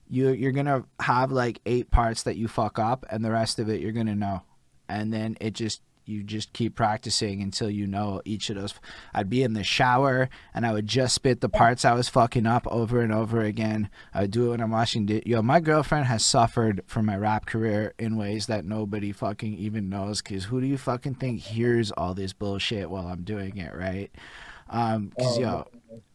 you 0.10 0.30
you're 0.30 0.52
gonna 0.54 0.86
have 1.02 1.32
like 1.32 1.60
eight 1.66 1.92
parts 1.92 2.24
that 2.24 2.38
you 2.38 2.48
fuck 2.48 2.80
up 2.80 3.06
and 3.10 3.24
the 3.26 3.32
rest 3.32 3.60
of 3.60 3.68
it 3.70 3.82
you're 3.82 3.92
gonna 3.92 4.16
know. 4.16 4.44
And 4.88 5.12
then 5.12 5.36
it 5.42 5.54
just 5.56 5.82
you 6.06 6.24
just 6.24 6.54
keep 6.54 6.76
practicing 6.76 7.42
until 7.42 7.70
you 7.70 7.88
know 7.88 8.22
each 8.26 8.50
of 8.50 8.56
those. 8.56 8.74
I'd 9.14 9.30
be 9.30 9.44
in 9.44 9.54
the 9.54 9.64
shower 9.64 10.30
and 10.54 10.66
I 10.66 10.74
would 10.74 10.88
just 10.88 11.16
spit 11.16 11.42
the 11.42 11.50
parts 11.50 11.86
I 11.86 11.94
was 11.94 12.10
fucking 12.10 12.46
up 12.46 12.68
over 12.68 13.02
and 13.02 13.12
over 13.14 13.42
again. 13.42 13.90
I 14.14 14.22
would 14.22 14.32
do 14.32 14.48
it 14.48 14.50
when 14.52 14.62
I'm 14.62 14.72
washing. 14.72 15.06
Di- 15.06 15.24
Yo, 15.26 15.42
my 15.42 15.60
girlfriend 15.60 16.06
has 16.06 16.26
suffered 16.26 16.82
from 16.88 17.06
my 17.06 17.18
rap 17.18 17.46
career 17.46 17.94
in 17.98 18.18
ways 18.18 18.48
that 18.48 18.66
nobody 18.66 19.12
fucking 19.12 19.54
even 19.56 19.90
knows. 19.90 20.22
Cause 20.22 20.46
who 20.46 20.62
do 20.62 20.68
you 20.68 20.78
fucking 20.78 21.16
think 21.16 21.40
hears 21.42 21.92
all 21.92 22.14
this 22.14 22.34
bullshit 22.34 22.90
while 22.90 23.08
I'm 23.08 23.24
doing 23.24 23.58
it, 23.58 23.74
right? 23.76 24.12
Um, 24.70 25.12
cause 25.18 25.38
Oh, 25.38 25.42
yo, 25.42 25.68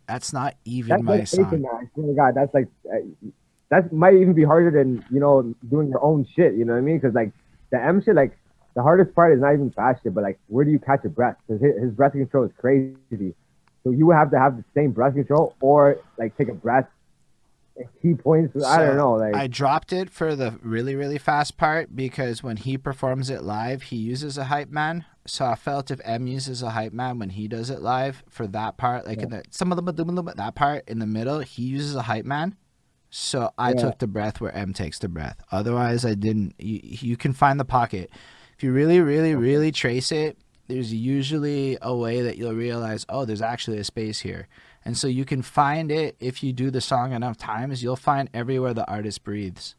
that's 0.07 0.33
not 0.33 0.55
even 0.65 0.89
That's 0.89 1.03
my 1.03 1.17
dedication, 1.19 1.45
song. 1.51 1.63
man. 1.63 1.71
I 1.75 1.85
swear 1.95 2.07
to 2.09 2.15
God, 2.15 2.35
that's 2.35 2.55
like, 2.55 2.69
that 3.71 3.93
might 3.93 4.15
even 4.15 4.33
be 4.33 4.45
harder 4.45 4.71
than, 4.71 5.05
you 5.11 5.21
know, 5.21 5.55
doing 5.69 5.89
your 5.91 6.03
own 6.03 6.25
shit. 6.35 6.55
You 6.55 6.65
know 6.65 6.73
what 6.73 6.79
I 6.79 6.83
mean? 6.83 6.97
Because, 6.99 7.15
like, 7.15 7.33
the 7.71 7.79
M 7.83 8.01
shit, 8.03 8.15
like, 8.15 8.39
the 8.79 8.83
hardest 8.85 9.13
part 9.13 9.35
is 9.35 9.41
not 9.41 9.55
even 9.55 9.73
fast 9.73 10.05
shit, 10.05 10.15
but, 10.15 10.23
like, 10.23 10.39
where 10.47 10.65
do 10.65 10.71
you 10.71 10.79
catch 10.79 11.03
your 11.03 11.11
breath? 11.11 11.35
Because 11.49 11.61
his, 11.61 11.83
his 11.83 11.91
breath 11.91 12.13
control 12.13 12.45
is 12.45 12.53
crazy. 12.57 13.35
So 13.83 13.91
you 13.91 14.07
would 14.07 14.15
have 14.15 14.31
to 14.31 14.39
have 14.39 14.57
the 14.57 14.65
same 14.73 14.93
breath 14.93 15.15
control 15.15 15.57
or, 15.61 15.99
like, 16.17 16.39
take 16.39 16.49
a 16.49 16.55
breath 16.55 16.87
at 17.77 17.87
key 18.01 18.15
points. 18.15 18.65
I 18.65 18.79
don't 18.79 18.97
know. 18.97 19.15
Like, 19.15 19.35
I 19.35 19.49
dropped 19.49 19.93
it 19.93 20.11
for 20.11 20.37
the 20.37 20.61
really, 20.63 20.95
really 20.95 21.19
fast 21.19 21.57
part 21.57 21.97
because 21.97 22.41
when 22.41 22.57
he 22.57 22.79
performs 22.79 23.31
it 23.31 23.43
live, 23.43 23.83
he 23.83 23.97
uses 23.97 24.39
a 24.39 24.45
hype 24.45 24.71
man. 24.71 25.05
So 25.27 25.45
I 25.45 25.57
felt 25.57 25.91
if 25.91 26.01
M 26.05 26.29
uses 26.29 26.63
a 26.63 26.71
hype 26.71 26.93
man 26.93 27.19
when 27.19 27.31
he 27.31 27.49
does 27.49 27.71
it 27.71 27.83
live 27.83 28.23
for 28.29 28.47
that 28.47 28.77
part, 28.77 29.07
like 29.07 29.23
in 29.23 29.31
the 29.31 29.43
some 29.51 29.73
of 29.73 29.77
them 29.85 30.35
that 30.37 30.55
part 30.55 30.89
in 30.89 31.01
the 31.01 31.07
middle, 31.07 31.41
he 31.41 31.63
uses 31.63 31.97
a 31.97 32.03
hype 32.03 32.25
man. 32.25 32.57
So 33.11 33.53
I 33.59 33.71
Yeah. 33.71 33.77
took 33.77 33.99
the 33.99 34.07
breath 34.07 34.41
where 34.41 34.53
M 34.53 34.73
takes 34.73 34.99
the 34.99 35.09
breath. 35.09 35.41
Otherwise, 35.51 36.05
I 36.05 36.15
didn't. 36.15 36.55
You, 36.59 36.81
you 36.83 37.17
can 37.17 37.33
find 37.33 37.59
the 37.59 37.65
pocket 37.65 38.11
if 38.59 38.65
you 38.65 38.73
really, 38.73 39.01
really, 39.01 39.37
really 39.37 39.71
trace 39.71 40.11
it. 40.11 40.37
There's 40.67 40.93
usually 40.93 41.79
a 41.81 41.97
way 41.97 42.21
that 42.23 42.37
you'll 42.37 42.55
realize, 42.55 43.07
oh, 43.09 43.25
there's 43.25 43.41
actually 43.41 43.79
a 43.79 43.85
space 43.85 44.19
here. 44.21 44.49
And 44.85 44.99
so 44.99 45.07
you 45.07 45.25
can 45.25 45.43
find 45.43 45.93
it 45.93 46.17
if 46.19 46.43
you 46.43 46.53
do 46.53 46.71
the 46.71 46.81
song 46.81 47.13
enough 47.13 47.39
times, 47.39 47.83
you'll 47.85 47.95
find 47.97 48.29
everywhere 48.35 48.75
the 48.75 48.85
artist 48.91 49.23
breathes. 49.23 49.77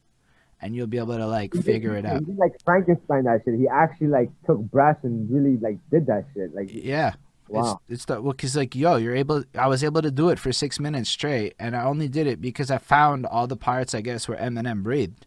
And 0.62 0.76
you'll 0.76 0.88
be 0.88 0.98
able 0.98 1.18
to 1.18 1.28
like 1.28 1.54
he 1.54 1.60
did- 1.60 1.66
figure 1.66 1.96
it 1.98 2.06
he 2.06 2.12
out. 2.12 2.26
did, 2.26 2.38
like 2.38 2.54
Frankenstein 2.64 3.26
that 3.26 3.42
shit. 3.44 3.60
He 3.60 3.68
actually 3.68 4.08
like 4.08 4.30
took 4.46 4.60
breaths 4.60 5.04
and 5.04 5.30
really 5.30 5.58
like 5.58 5.78
did 5.92 6.08
that 6.08 6.26
shit. 6.34 6.56
Like 6.56 6.70
Yeah. 6.74 7.14
wow. 7.50 7.82
It's 7.90 7.96
it's 8.00 8.06
the 8.06 8.22
well, 8.22 8.34
cause 8.34 8.56
like 8.56 8.76
yo, 8.76 8.96
you're 8.96 9.16
able. 9.16 9.44
I 9.56 9.68
was 9.68 9.84
able 9.84 10.02
to 10.02 10.12
do 10.12 10.30
it 10.30 10.40
for 10.40 10.52
six 10.54 10.80
minutes 10.80 11.10
straight, 11.10 11.54
and 11.60 11.76
I 11.76 11.84
only 11.84 12.08
did 12.08 12.28
it 12.28 12.40
because 12.42 12.72
I 12.72 12.78
found 12.78 13.26
all 13.26 13.46
the 13.48 13.56
parts 13.58 13.94
I 13.94 14.02
guess 14.02 14.28
where 14.30 14.38
Eminem 14.38 14.84
breathed. 14.84 15.26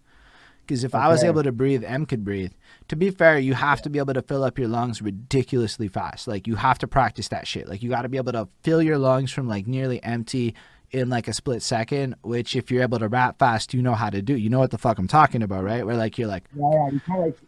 Because 0.67 0.85
if 0.85 0.95
I 0.95 1.09
was 1.09 1.23
able 1.25 1.43
to 1.43 1.51
breathe, 1.53 1.83
M 1.85 2.07
could 2.07 2.25
breathe. 2.25 2.53
To 2.89 2.97
be 2.97 3.11
fair, 3.11 3.39
you 3.39 3.55
have 3.55 3.83
to 3.83 3.91
be 3.91 3.99
able 3.99 4.15
to 4.15 4.23
fill 4.23 4.45
up 4.45 4.59
your 4.59 4.69
lungs 4.69 5.01
ridiculously 5.01 5.89
fast. 5.89 6.29
Like 6.29 6.47
you 6.47 6.57
have 6.57 6.79
to 6.79 6.87
practice 6.87 7.29
that 7.29 7.47
shit. 7.47 7.69
Like 7.69 7.83
you 7.83 7.91
got 7.91 8.03
to 8.03 8.09
be 8.09 8.17
able 8.17 8.33
to 8.33 8.49
fill 8.63 8.83
your 8.83 8.99
lungs 8.99 9.33
from 9.33 9.49
like 9.49 9.67
nearly 9.67 10.03
empty 10.03 10.55
in 10.91 11.09
like 11.09 11.29
a 11.29 11.33
split 11.33 11.63
second. 11.63 12.17
Which 12.23 12.55
if 12.55 12.71
you're 12.71 12.83
able 12.83 12.99
to 12.99 13.09
rap 13.09 13.39
fast, 13.39 13.75
you 13.75 13.83
know 13.83 13.95
how 13.95 14.11
to 14.11 14.23
do. 14.23 14.37
You 14.37 14.51
know 14.51 14.59
what 14.59 14.71
the 14.71 14.79
fuck 14.79 14.99
I'm 14.99 15.09
talking 15.09 15.43
about, 15.43 15.65
right? 15.65 15.87
Where 15.87 15.97
like 15.97 16.19
you're 16.19 16.29
like. 16.29 16.45
Yeah, 16.55 16.71
yeah. 16.73 16.91
You 16.91 17.01
can't 17.01 17.21
like 17.21 17.39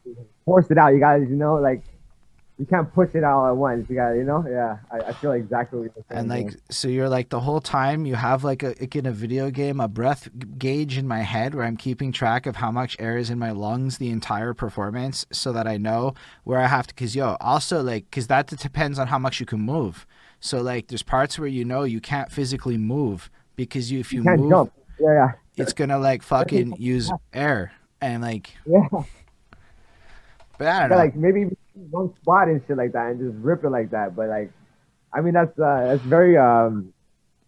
force 0.45 0.71
it 0.71 0.79
out. 0.79 0.89
You 0.89 1.01
gotta, 1.01 1.21
you 1.21 1.37
know, 1.37 1.57
like 1.57 1.83
you 2.59 2.67
can't 2.67 2.93
push 2.95 3.11
it 3.15 3.25
all 3.25 3.47
at 3.49 3.57
once. 3.57 3.89
You 3.91 3.97
gotta, 3.97 4.17
you 4.17 4.23
know, 4.23 4.45
yeah. 4.49 4.79
I, 4.91 5.09
I 5.09 5.13
feel 5.15 5.33
exactly 5.33 5.81
what 5.81 5.91
you're 5.97 6.05
saying. 6.09 6.21
and 6.21 6.29
like 6.29 6.55
so 6.71 6.89
you're 6.89 7.09
like 7.09 7.31
the 7.31 7.41
whole 7.41 7.61
time 7.61 8.07
you 8.07 8.15
have 8.15 8.45
like 8.45 8.63
a 8.63 8.75
like 8.81 8.95
in 8.95 9.07
a 9.07 9.13
video 9.13 9.51
game 9.51 9.81
a 9.81 9.89
breath 9.89 10.29
gauge 10.57 10.97
in 10.97 11.09
my 11.09 11.23
head 11.23 11.55
where 11.55 11.65
i'm 11.65 11.77
keeping 11.77 12.13
track 12.13 12.47
of 12.47 12.57
how 12.57 12.71
much 12.71 12.97
air 13.01 13.17
is 13.17 13.29
in 13.29 13.39
my 13.39 13.51
lungs 13.51 13.99
the 13.99 14.11
entire 14.11 14.55
performance 14.55 15.27
so 15.33 15.53
that 15.53 15.67
i 15.67 15.77
know 15.77 16.15
where 16.45 16.61
i 16.61 16.67
have 16.67 16.87
to 16.87 16.95
because 16.95 17.17
yo 17.17 17.37
also 17.41 17.83
like 17.83 18.05
because 18.11 18.29
that 18.29 18.47
depends 18.47 18.99
on 18.99 19.09
how 19.09 19.19
much 19.19 19.41
you 19.41 19.47
can 19.47 19.61
move 19.61 20.07
so 20.45 20.61
like 20.61 20.89
there's 20.89 21.03
parts 21.03 21.39
where 21.39 21.49
you 21.49 21.65
know 21.65 21.85
you 21.85 22.01
can't 22.01 22.31
physically 22.31 22.77
move 22.77 23.31
because 23.57 23.91
you 23.91 24.01
if 24.01 24.13
you, 24.13 24.23
you 24.23 24.37
move 24.37 24.51
jump. 24.51 24.73
Yeah, 25.01 25.13
yeah, 25.13 25.33
it's 25.57 25.73
gonna 25.73 25.99
like 25.99 26.23
fucking 26.35 26.77
use 26.79 27.11
air 27.33 27.73
and 28.01 28.23
like 28.23 28.51
yeah. 28.67 28.87
But 30.65 30.71
i 30.71 30.81
don't 30.81 30.89
But 30.89 30.95
know 30.97 31.01
like 31.03 31.17
maybe 31.17 31.57
one 31.91 32.15
spot 32.17 32.49
and 32.49 32.61
shit 32.67 32.77
like 32.77 32.93
that, 32.93 33.11
and 33.11 33.21
just 33.21 33.45
rip 33.45 33.65
it 33.65 33.71
like 33.71 33.91
that. 33.91 34.15
But 34.17 34.29
like, 34.29 34.51
I 35.13 35.21
mean, 35.21 35.35
that's 35.35 35.59
uh, 35.59 35.87
that's 35.89 36.05
very 36.05 36.37
um 36.37 36.93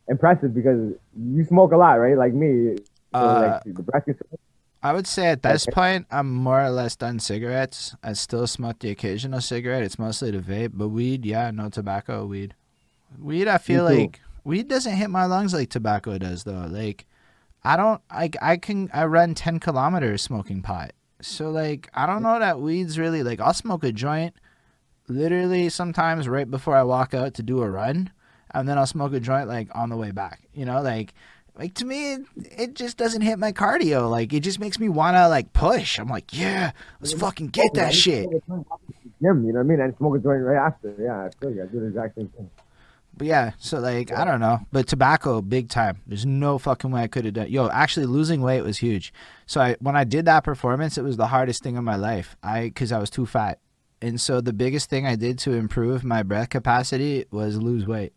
impressive 0.08 0.54
because 0.54 0.94
you 1.16 1.44
smoke 1.44 1.72
a 1.72 1.76
lot, 1.76 1.94
right? 1.94 2.16
Like 2.16 2.32
me. 2.32 2.76
So, 3.14 3.20
Uh, 3.20 3.60
like 3.64 4.04
control. 4.04 4.38
I 4.82 4.92
would 4.92 5.06
say 5.06 5.26
at 5.26 5.42
this 5.42 5.66
point, 5.66 6.06
I'm 6.10 6.32
more 6.32 6.62
or 6.62 6.70
less 6.70 6.94
done 6.96 7.18
cigarettes. 7.18 7.96
I 8.02 8.12
still 8.12 8.46
smoke 8.46 8.78
the 8.78 8.90
occasional 8.90 9.40
cigarette. 9.40 9.82
It's 9.82 9.98
mostly 9.98 10.30
the 10.30 10.38
vape, 10.38 10.72
but 10.74 10.88
weed, 10.88 11.24
yeah, 11.24 11.50
no 11.50 11.70
tobacco, 11.70 12.24
weed. 12.26 12.54
Weed, 13.18 13.48
I 13.48 13.58
feel 13.58 13.84
like 13.84 14.20
weed 14.44 14.68
doesn't 14.68 14.94
hit 14.94 15.10
my 15.10 15.24
lungs 15.24 15.54
like 15.54 15.70
tobacco 15.70 16.18
does, 16.18 16.44
though. 16.44 16.68
Like, 16.70 17.06
I 17.64 17.76
don't, 17.76 18.00
I, 18.10 18.30
I 18.40 18.58
can, 18.58 18.90
I 18.92 19.06
run 19.06 19.34
10 19.34 19.58
kilometers 19.58 20.22
smoking 20.22 20.62
pot. 20.62 20.92
So, 21.20 21.50
like, 21.50 21.88
I 21.94 22.06
don't 22.06 22.22
know 22.22 22.38
that 22.38 22.60
weed's 22.60 22.98
really, 22.98 23.22
like, 23.22 23.40
I'll 23.40 23.54
smoke 23.54 23.84
a 23.84 23.92
joint 23.92 24.34
literally 25.08 25.68
sometimes 25.68 26.28
right 26.28 26.50
before 26.50 26.76
I 26.76 26.82
walk 26.82 27.14
out 27.14 27.34
to 27.34 27.42
do 27.42 27.62
a 27.62 27.70
run, 27.70 28.10
and 28.52 28.68
then 28.68 28.76
I'll 28.78 28.86
smoke 28.86 29.12
a 29.12 29.20
joint, 29.20 29.48
like, 29.48 29.68
on 29.74 29.88
the 29.88 29.96
way 29.96 30.10
back. 30.10 30.42
You 30.52 30.64
know, 30.64 30.82
like, 30.82 31.14
Like 31.58 31.72
to 31.74 31.86
me, 31.86 32.12
it, 32.12 32.26
it 32.36 32.74
just 32.74 32.98
doesn't 32.98 33.22
hit 33.22 33.38
my 33.38 33.50
cardio. 33.50 34.10
Like 34.10 34.34
it 34.34 34.40
just 34.40 34.60
makes 34.60 34.78
me 34.78 34.90
wanna 34.90 35.26
like 35.30 35.54
push. 35.54 35.98
I'm 35.98 36.08
like, 36.08 36.36
yeah, 36.36 36.72
let's 37.00 37.14
fucking 37.14 37.48
get 37.48 37.72
that 37.74 37.94
shit. 37.94 38.28
Gym, 38.28 38.42
you 39.22 39.32
know 39.32 39.36
what 39.52 39.60
I 39.60 39.62
mean? 39.62 39.80
And 39.80 39.96
smoke 39.96 40.16
a 40.16 40.18
joint 40.18 40.42
right 40.42 40.58
after. 40.66 40.94
Yeah, 41.00 41.24
I 41.24 41.30
feel 41.40 41.54
you. 41.54 41.62
I 41.62 41.66
do 41.66 41.80
the 41.80 41.86
exact 41.86 42.16
same 42.16 42.28
thing. 42.28 42.50
But 43.16 43.26
yeah, 43.26 43.52
so 43.58 43.78
like 43.78 44.12
I 44.12 44.24
don't 44.24 44.40
know, 44.40 44.60
but 44.72 44.86
tobacco 44.86 45.40
big 45.40 45.70
time. 45.70 46.02
There's 46.06 46.26
no 46.26 46.58
fucking 46.58 46.90
way 46.90 47.02
I 47.02 47.06
could 47.06 47.24
have 47.24 47.34
done. 47.34 47.48
Yo, 47.48 47.68
actually 47.68 48.06
losing 48.06 48.42
weight 48.42 48.60
was 48.62 48.78
huge. 48.78 49.12
So 49.46 49.60
I 49.60 49.76
when 49.80 49.96
I 49.96 50.04
did 50.04 50.26
that 50.26 50.44
performance, 50.44 50.98
it 50.98 51.02
was 51.02 51.16
the 51.16 51.28
hardest 51.28 51.62
thing 51.62 51.78
of 51.78 51.84
my 51.84 51.96
life. 51.96 52.36
I 52.42 52.64
because 52.64 52.92
I 52.92 52.98
was 52.98 53.08
too 53.08 53.24
fat, 53.24 53.58
and 54.02 54.20
so 54.20 54.42
the 54.42 54.52
biggest 54.52 54.90
thing 54.90 55.06
I 55.06 55.16
did 55.16 55.38
to 55.40 55.52
improve 55.52 56.04
my 56.04 56.22
breath 56.22 56.50
capacity 56.50 57.24
was 57.30 57.56
lose 57.56 57.86
weight. 57.86 58.12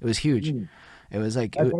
It 0.00 0.04
was 0.04 0.18
huge. 0.18 0.52
Mm. 0.52 0.68
It 1.10 1.18
was 1.18 1.36
like 1.36 1.56
it- 1.56 1.72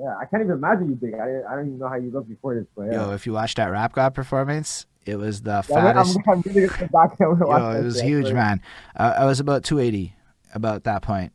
yeah, 0.00 0.14
I 0.20 0.26
can't 0.26 0.42
even 0.42 0.56
imagine 0.56 0.90
you 0.90 0.94
big. 0.94 1.14
I, 1.14 1.40
I 1.50 1.56
don't 1.56 1.66
even 1.66 1.78
know 1.78 1.88
how 1.88 1.96
you 1.96 2.10
looked 2.10 2.28
before 2.28 2.54
this, 2.54 2.66
but 2.76 2.84
yeah. 2.84 3.06
yo, 3.06 3.12
if 3.12 3.26
you 3.26 3.32
watch 3.32 3.54
that 3.54 3.66
rap 3.70 3.92
god 3.92 4.14
performance, 4.14 4.86
it 5.06 5.16
was 5.16 5.42
the 5.42 5.62
fattest. 5.62 6.18
I'm, 6.26 6.32
I'm 6.32 6.42
really 6.42 6.68
gonna 6.68 6.88
back 6.88 7.18
and 7.18 7.40
watch 7.40 7.60
Yo, 7.60 7.80
it 7.80 7.84
was 7.84 8.00
huge, 8.00 8.32
man. 8.32 8.60
Uh, 8.94 9.14
I 9.18 9.24
was 9.24 9.40
about 9.40 9.64
280 9.64 10.14
about 10.54 10.84
that 10.84 11.02
point. 11.02 11.32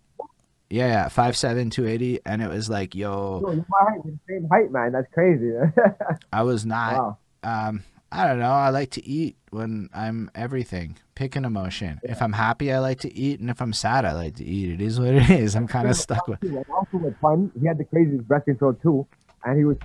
Yeah, 0.69 0.87
yeah, 0.87 1.07
five 1.07 1.35
seven, 1.35 1.69
280, 1.71 2.19
and 2.25 2.41
it 2.43 2.49
was 2.49 2.69
like, 2.69 2.93
yo, 2.93 3.41
Yo, 3.41 3.51
you're 3.53 3.65
my 3.69 3.79
height, 3.89 4.05
we're 4.05 4.11
the 4.11 4.19
same 4.27 4.47
height, 4.49 4.71
man. 4.71 4.91
That's 4.91 5.11
crazy. 5.13 5.51
I 6.33 6.43
was 6.43 6.65
not. 6.65 6.93
wow. 6.93 7.17
Um, 7.41 7.83
I 8.11 8.27
don't 8.27 8.39
know. 8.39 8.51
I 8.51 8.69
like 8.69 8.91
to 8.91 9.05
eat 9.07 9.37
when 9.51 9.89
I'm 9.93 10.31
everything. 10.33 10.97
Pick 11.15 11.35
an 11.35 11.45
emotion. 11.45 11.99
If 12.03 12.21
I'm 12.21 12.33
happy, 12.33 12.71
I 12.71 12.79
like 12.79 12.99
to 13.01 13.15
eat, 13.15 13.39
and 13.39 13.49
if 13.49 13.61
I'm 13.61 13.73
sad, 13.73 14.05
I 14.05 14.13
like 14.13 14.35
to 14.35 14.45
eat. 14.45 14.71
It 14.71 14.81
is 14.81 14.99
what 14.99 15.09
it 15.09 15.29
is. 15.41 15.55
I'm 15.55 15.67
kind 15.67 15.87
of 15.89 15.95
stuck 15.95 16.27
with. 16.27 16.43
Also 16.69 16.97
with 16.97 17.19
Pun, 17.19 17.51
he 17.59 17.67
had 17.67 17.77
the 17.77 17.83
craziest 17.85 18.27
breath 18.27 18.45
control 18.45 18.73
too, 18.73 19.05
and 19.43 19.57
he 19.57 19.65
was 19.65 19.77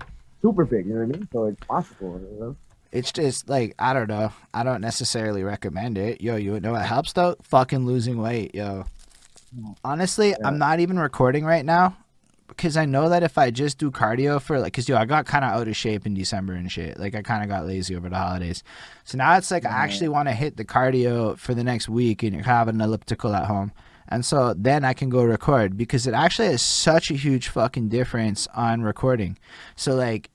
super 0.43 0.65
big. 0.65 0.87
You 0.87 0.95
know 0.95 1.07
what 1.07 1.17
I 1.17 1.19
mean? 1.19 1.29
So 1.33 1.45
it's 1.45 1.65
possible. 1.67 2.21
You 2.33 2.41
know? 2.41 2.57
It's 2.93 3.11
just 3.13 3.49
like 3.49 3.75
I 3.79 3.93
don't 3.93 4.09
know. 4.09 4.33
I 4.55 4.63
don't 4.63 4.81
necessarily 4.81 5.43
recommend 5.43 5.99
it. 5.99 6.21
Yo, 6.21 6.37
you 6.37 6.61
know 6.61 6.73
what 6.73 6.87
helps 6.87 7.13
though? 7.13 7.37
Fucking 7.43 7.85
losing 7.85 8.21
weight, 8.21 8.55
yo. 8.55 8.85
Honestly, 9.85 10.35
I'm 10.45 10.59
not 10.59 10.81
even 10.81 10.99
recording 10.99 11.45
right 11.45 11.65
now 11.65 11.97
because 12.49 12.77
I 12.77 12.85
know 12.85 13.09
that 13.09 13.23
if 13.23 13.39
I 13.39 13.51
just 13.51 13.79
do 13.79 13.91
cardio 13.91 14.41
for 14.41 14.61
like, 14.61 14.73
cause 14.73 14.89
yo, 14.89 14.97
I 14.97 15.05
got 15.05 15.27
kind 15.27 15.45
of 15.45 15.53
out 15.53 15.69
of 15.69 15.77
shape 15.77 16.07
in 16.07 16.15
December 16.15 16.55
and 16.55 16.71
shit. 16.71 16.99
Like 16.99 17.15
I 17.15 17.23
kind 17.23 17.43
of 17.43 17.49
got 17.49 17.67
lazy 17.67 17.97
over 17.97 18.09
the 18.09 18.17
holidays. 18.17 18.63
So 19.05 19.19
now 19.19 19.37
it's 19.37 19.51
like 19.51 19.65
I 19.65 19.71
actually 19.71 20.09
want 20.09 20.29
to 20.29 20.35
hit 20.35 20.57
the 20.57 20.65
cardio 20.65 21.39
for 21.39 21.55
the 21.55 21.65
next 21.65 21.89
week 21.89 22.23
and 22.23 22.45
have 22.45 22.69
an 22.69 22.81
elliptical 22.81 23.35
at 23.35 23.47
home. 23.47 23.73
And 24.09 24.25
so 24.25 24.55
then 24.55 24.85
I 24.85 24.93
can 24.93 25.09
go 25.09 25.25
record 25.25 25.77
because 25.77 26.07
it 26.07 26.15
actually 26.15 26.49
has 26.49 26.63
such 26.63 27.11
a 27.11 27.15
huge 27.15 27.49
fucking 27.49 27.89
difference 27.89 28.47
on 28.55 28.83
recording. 28.83 29.39
So 29.77 29.95
like 29.95 30.31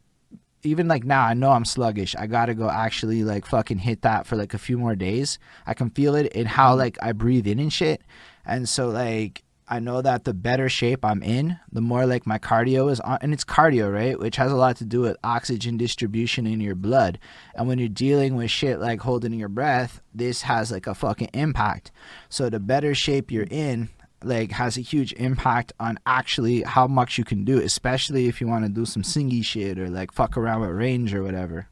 even 0.63 0.87
like 0.87 1.03
now 1.03 1.23
I 1.23 1.33
know 1.33 1.51
I'm 1.51 1.65
sluggish. 1.65 2.15
I 2.17 2.27
gotta 2.27 2.53
go 2.53 2.69
actually 2.69 3.23
like 3.23 3.45
fucking 3.45 3.79
hit 3.79 4.01
that 4.01 4.25
for 4.25 4.35
like 4.35 4.53
a 4.53 4.57
few 4.57 4.77
more 4.77 4.95
days. 4.95 5.39
I 5.65 5.73
can 5.73 5.89
feel 5.91 6.15
it 6.15 6.27
in 6.33 6.47
how 6.47 6.71
mm-hmm. 6.71 6.79
like 6.79 6.97
I 7.01 7.11
breathe 7.11 7.47
in 7.47 7.59
and 7.59 7.71
shit. 7.71 8.01
And 8.45 8.67
so 8.67 8.89
like 8.89 9.43
I 9.71 9.79
know 9.79 10.01
that 10.01 10.23
the 10.23 10.33
better 10.33 10.67
shape 10.67 11.05
I'm 11.05 11.21
in, 11.21 11.59
the 11.71 11.79
more 11.79 12.07
like 12.07 12.25
my 12.25 12.39
cardio 12.39 12.91
is 12.91 12.99
on 13.01 13.19
and 13.21 13.33
it's 13.33 13.45
cardio, 13.45 13.93
right? 13.93 14.19
Which 14.19 14.37
has 14.37 14.51
a 14.51 14.55
lot 14.55 14.77
to 14.77 14.85
do 14.85 15.01
with 15.01 15.17
oxygen 15.23 15.77
distribution 15.77 16.47
in 16.47 16.59
your 16.59 16.73
blood. 16.73 17.19
And 17.53 17.67
when 17.67 17.77
you're 17.77 17.87
dealing 17.87 18.35
with 18.35 18.49
shit 18.49 18.79
like 18.79 19.01
holding 19.01 19.33
your 19.33 19.47
breath, 19.47 20.01
this 20.13 20.41
has 20.41 20.71
like 20.71 20.87
a 20.87 20.95
fucking 20.95 21.29
impact. 21.33 21.91
So 22.29 22.49
the 22.49 22.59
better 22.59 22.95
shape 22.95 23.29
you're 23.29 23.47
in, 23.51 23.89
like 24.23 24.51
has 24.53 24.75
a 24.75 24.81
huge 24.81 25.13
impact 25.13 25.71
on 25.79 25.99
actually 26.07 26.63
how 26.63 26.87
much 26.87 27.19
you 27.19 27.23
can 27.23 27.45
do, 27.45 27.59
especially 27.59 28.27
if 28.27 28.41
you 28.41 28.47
want 28.47 28.65
to 28.65 28.71
do 28.71 28.85
some 28.85 29.03
singy 29.03 29.45
shit 29.45 29.77
or 29.77 29.87
like 29.87 30.11
fuck 30.11 30.35
around 30.35 30.61
with 30.61 30.71
range 30.71 31.13
or 31.13 31.21
whatever. 31.21 31.67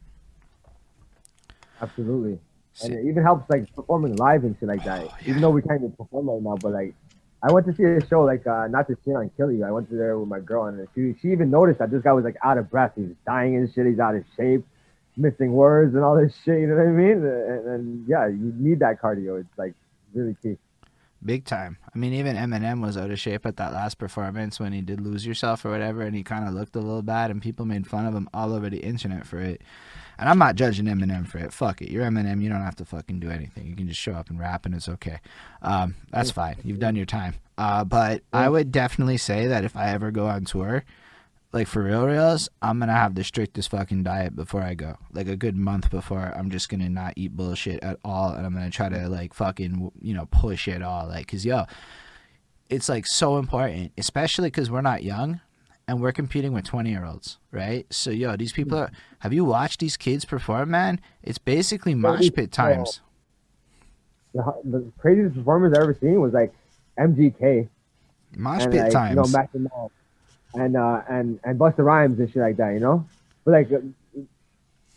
Absolutely. 1.81 2.39
And 2.83 2.93
it 2.93 3.05
even 3.05 3.23
helps 3.23 3.49
like 3.49 3.73
performing 3.75 4.15
live 4.15 4.43
and 4.43 4.55
shit 4.59 4.69
like 4.69 4.83
that. 4.83 5.05
Oh, 5.05 5.15
Even 5.25 5.41
though 5.41 5.49
we 5.49 5.61
can't 5.61 5.79
even 5.79 5.91
perform 5.93 6.29
right 6.29 6.41
now, 6.41 6.57
but 6.61 6.71
like 6.71 6.93
I 7.41 7.51
went 7.51 7.65
to 7.67 7.75
see 7.75 7.83
a 7.83 8.05
show 8.07 8.21
like 8.21 8.45
uh 8.47 8.67
not 8.67 8.87
to 8.87 8.97
shit 9.03 9.15
on 9.15 9.29
Kill 9.37 9.51
You. 9.51 9.65
I 9.65 9.71
went 9.71 9.89
to 9.89 9.95
there 9.95 10.17
with 10.17 10.29
my 10.29 10.39
girl 10.39 10.65
and 10.65 10.87
she 10.95 11.15
she 11.21 11.31
even 11.31 11.49
noticed 11.49 11.79
that 11.79 11.91
this 11.91 12.03
guy 12.03 12.13
was 12.13 12.23
like 12.23 12.37
out 12.43 12.57
of 12.57 12.69
breath. 12.69 12.93
He's 12.95 13.13
dying 13.25 13.55
and 13.55 13.71
shit. 13.73 13.85
He's 13.85 13.99
out 13.99 14.15
of 14.15 14.23
shape, 14.35 14.65
missing 15.15 15.53
words 15.53 15.95
and 15.95 16.03
all 16.03 16.15
this 16.15 16.35
shit. 16.43 16.61
You 16.61 16.67
know 16.67 16.75
what 16.75 16.87
I 16.87 16.91
mean? 16.91 17.25
And, 17.25 17.67
and 17.67 18.07
yeah, 18.07 18.27
you 18.27 18.53
need 18.57 18.79
that 18.79 19.01
cardio. 19.01 19.39
It's 19.39 19.57
like 19.57 19.73
really 20.13 20.35
key. 20.41 20.57
Big 21.25 21.45
time. 21.45 21.77
I 21.93 21.97
mean, 21.97 22.13
even 22.13 22.35
Eminem 22.35 22.81
was 22.81 22.95
out 22.95 23.09
of 23.09 23.19
shape 23.19 23.47
at 23.47 23.57
that 23.57 23.73
last 23.73 23.97
performance 23.97 24.59
when 24.59 24.71
he 24.71 24.81
did 24.81 25.01
lose 25.01 25.25
yourself 25.25 25.65
or 25.65 25.71
whatever, 25.71 26.01
and 26.01 26.15
he 26.15 26.21
kind 26.21 26.47
of 26.47 26.53
looked 26.53 26.75
a 26.75 26.79
little 26.79 27.01
bad, 27.01 27.31
and 27.31 27.41
people 27.41 27.65
made 27.65 27.87
fun 27.87 28.05
of 28.05 28.13
him 28.13 28.29
all 28.35 28.53
over 28.53 28.69
the 28.69 28.79
internet 28.79 29.25
for 29.25 29.39
it. 29.39 29.61
And 30.19 30.27
I'm 30.27 30.39
not 30.39 30.55
judging 30.55 30.85
Eminem 30.85 31.27
for 31.27 31.37
it. 31.37 31.53
Fuck 31.53 31.81
it. 31.81 31.91
You're 31.91 32.05
Eminem. 32.05 32.41
You 32.41 32.49
don't 32.49 32.63
have 32.63 32.75
to 32.77 32.85
fucking 32.85 33.19
do 33.19 33.29
anything. 33.29 33.67
You 33.67 33.75
can 33.75 33.87
just 33.87 33.99
show 33.99 34.13
up 34.13 34.29
and 34.29 34.39
rap, 34.39 34.65
and 34.65 34.73
it's 34.73 34.89
okay. 34.89 35.19
Um, 35.61 35.95
that's 36.11 36.31
fine. 36.31 36.57
You've 36.63 36.79
done 36.79 36.95
your 36.95 37.05
time. 37.05 37.35
Uh, 37.57 37.83
but 37.83 38.21
I 38.33 38.49
would 38.49 38.71
definitely 38.71 39.17
say 39.17 39.47
that 39.47 39.63
if 39.63 39.75
I 39.75 39.89
ever 39.89 40.11
go 40.11 40.27
on 40.27 40.45
tour, 40.45 40.83
like 41.53 41.67
for 41.67 41.83
real 41.83 42.05
reals, 42.05 42.49
I'm 42.61 42.79
gonna 42.79 42.93
have 42.93 43.15
the 43.15 43.23
strictest 43.23 43.71
fucking 43.71 44.03
diet 44.03 44.35
before 44.35 44.61
I 44.61 44.73
go. 44.73 44.97
Like 45.13 45.27
a 45.27 45.35
good 45.35 45.55
month 45.55 45.89
before, 45.89 46.33
I'm 46.35 46.51
just 46.51 46.69
gonna 46.69 46.89
not 46.89 47.13
eat 47.15 47.35
bullshit 47.35 47.83
at 47.83 47.97
all, 48.03 48.31
and 48.31 48.45
I'm 48.45 48.53
gonna 48.53 48.69
try 48.69 48.89
to 48.89 49.07
like 49.09 49.33
fucking 49.33 49.91
you 50.01 50.13
know 50.13 50.27
push 50.27 50.67
it 50.67 50.81
all. 50.81 51.07
Like, 51.07 51.27
cause 51.27 51.45
yo, 51.45 51.65
it's 52.69 52.89
like 52.89 53.07
so 53.07 53.37
important, 53.37 53.91
especially 53.97 54.49
because 54.49 54.69
we're 54.69 54.81
not 54.81 55.03
young, 55.03 55.39
and 55.87 56.01
we're 56.01 56.11
competing 56.11 56.53
with 56.53 56.65
20 56.65 56.89
year 56.89 57.05
olds, 57.05 57.37
right? 57.51 57.85
So 57.91 58.09
yo, 58.09 58.35
these 58.35 58.51
people 58.51 58.77
are. 58.77 58.91
Have 59.19 59.33
you 59.33 59.45
watched 59.45 59.79
these 59.79 59.97
kids 59.97 60.25
perform, 60.25 60.71
man? 60.71 60.99
It's 61.23 61.37
basically 61.37 61.95
mosh 61.95 62.29
pit 62.33 62.51
times. 62.51 63.01
The, 64.33 64.53
the 64.63 64.91
craziest 64.97 65.35
performance 65.35 65.75
I've 65.75 65.83
ever 65.83 65.97
seen 65.99 66.19
was 66.19 66.33
like 66.33 66.53
MGK. 66.99 67.69
Mosh 68.35 68.65
pit 68.65 68.73
like, 68.75 68.91
times. 68.91 69.09
You 69.11 69.15
know, 69.15 69.27
Mac 69.27 69.49
and 69.53 69.63
Mal 69.63 69.91
and 70.53 70.75
uh 70.75 71.01
and 71.09 71.39
and 71.43 71.59
Busta 71.59 71.79
Rhymes 71.79 72.19
and 72.19 72.29
shit 72.29 72.41
like 72.41 72.57
that, 72.57 72.73
you 72.73 72.79
know. 72.79 73.05
But 73.45 73.51
like, 73.51 73.71
uh, 73.71 73.79
you 74.13 74.27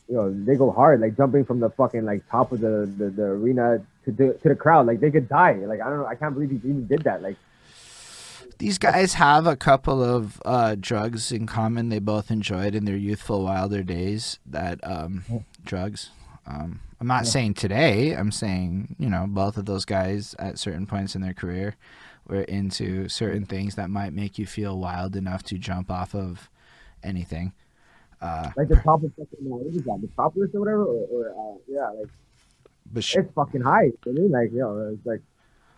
know, 0.09 0.33
they 0.33 0.57
go 0.57 0.71
hard, 0.71 1.01
like 1.01 1.17
jumping 1.17 1.45
from 1.45 1.61
the 1.61 1.71
fucking 1.71 2.05
like 2.05 2.29
top 2.29 2.53
of 2.53 2.61
the 2.61 2.91
the, 2.99 3.11
the 3.11 3.25
arena 3.25 3.85
to 4.05 4.13
the 4.13 4.35
to 4.35 4.49
the 4.49 4.57
crowd, 4.57 4.87
like 4.87 5.01
they 5.01 5.11
could 5.11 5.29
die. 5.29 5.55
Like 5.55 5.81
I 5.81 5.89
don't 5.89 5.99
know, 5.99 6.07
I 6.07 6.15
can't 6.15 6.35
believe 6.35 6.51
he 6.51 6.57
even 6.57 6.87
did 6.87 7.03
that. 7.03 7.23
Like 7.23 7.37
These 8.61 8.77
guys 8.77 9.15
have 9.15 9.47
a 9.47 9.57
couple 9.57 10.05
of 10.05 10.41
uh, 10.45 10.77
drugs 10.79 11.33
in 11.33 11.47
common. 11.47 11.89
They 11.89 11.99
both 11.99 12.31
enjoyed 12.31 12.75
in 12.75 12.85
their 12.85 12.97
youthful, 12.97 13.43
wilder 13.43 13.83
days. 13.83 14.39
That 14.45 14.79
um, 14.83 15.25
drugs. 15.65 16.11
Um, 16.47 16.81
I'm 17.01 17.07
not 17.07 17.27
saying 17.27 17.55
today. 17.55 18.13
I'm 18.13 18.31
saying 18.31 18.97
you 18.99 19.09
know 19.09 19.25
both 19.27 19.57
of 19.57 19.65
those 19.65 19.87
guys 19.87 20.35
at 20.39 20.59
certain 20.59 20.87
points 20.87 21.15
in 21.15 21.23
their 21.23 21.33
career 21.33 21.75
were 22.29 22.43
into 22.43 23.09
certain 23.09 23.47
things 23.47 23.77
that 23.77 23.89
might 23.89 24.13
make 24.13 24.39
you 24.39 24.45
feel 24.45 24.79
wild 24.79 25.17
enough 25.17 25.43
to 25.45 25.57
jump 25.57 25.91
off 25.91 26.15
of 26.15 26.51
anything. 27.03 27.55
Uh, 28.21 28.51
like 28.59 28.69
the 28.69 28.77
top 28.77 29.03
of 29.03 29.11
fucking 29.15 29.39
what 29.41 29.65
is 29.69 29.77
that, 29.77 29.85
The 29.85 30.07
Metropolis 30.07 30.51
or 30.53 30.61
whatever, 30.61 30.85
or, 30.85 31.07
or 31.07 31.31
uh, 31.31 31.59
yeah, 31.67 31.89
like 31.99 32.11
but 32.93 33.05
sh- 33.05 33.17
it's 33.17 33.33
fucking 33.33 33.63
high. 33.63 33.85
You 33.85 33.99
know 34.05 34.13
I 34.13 34.13
mean, 34.13 34.31
like 34.31 34.53
yo, 34.53 34.93
it's 34.93 35.07
like 35.07 35.23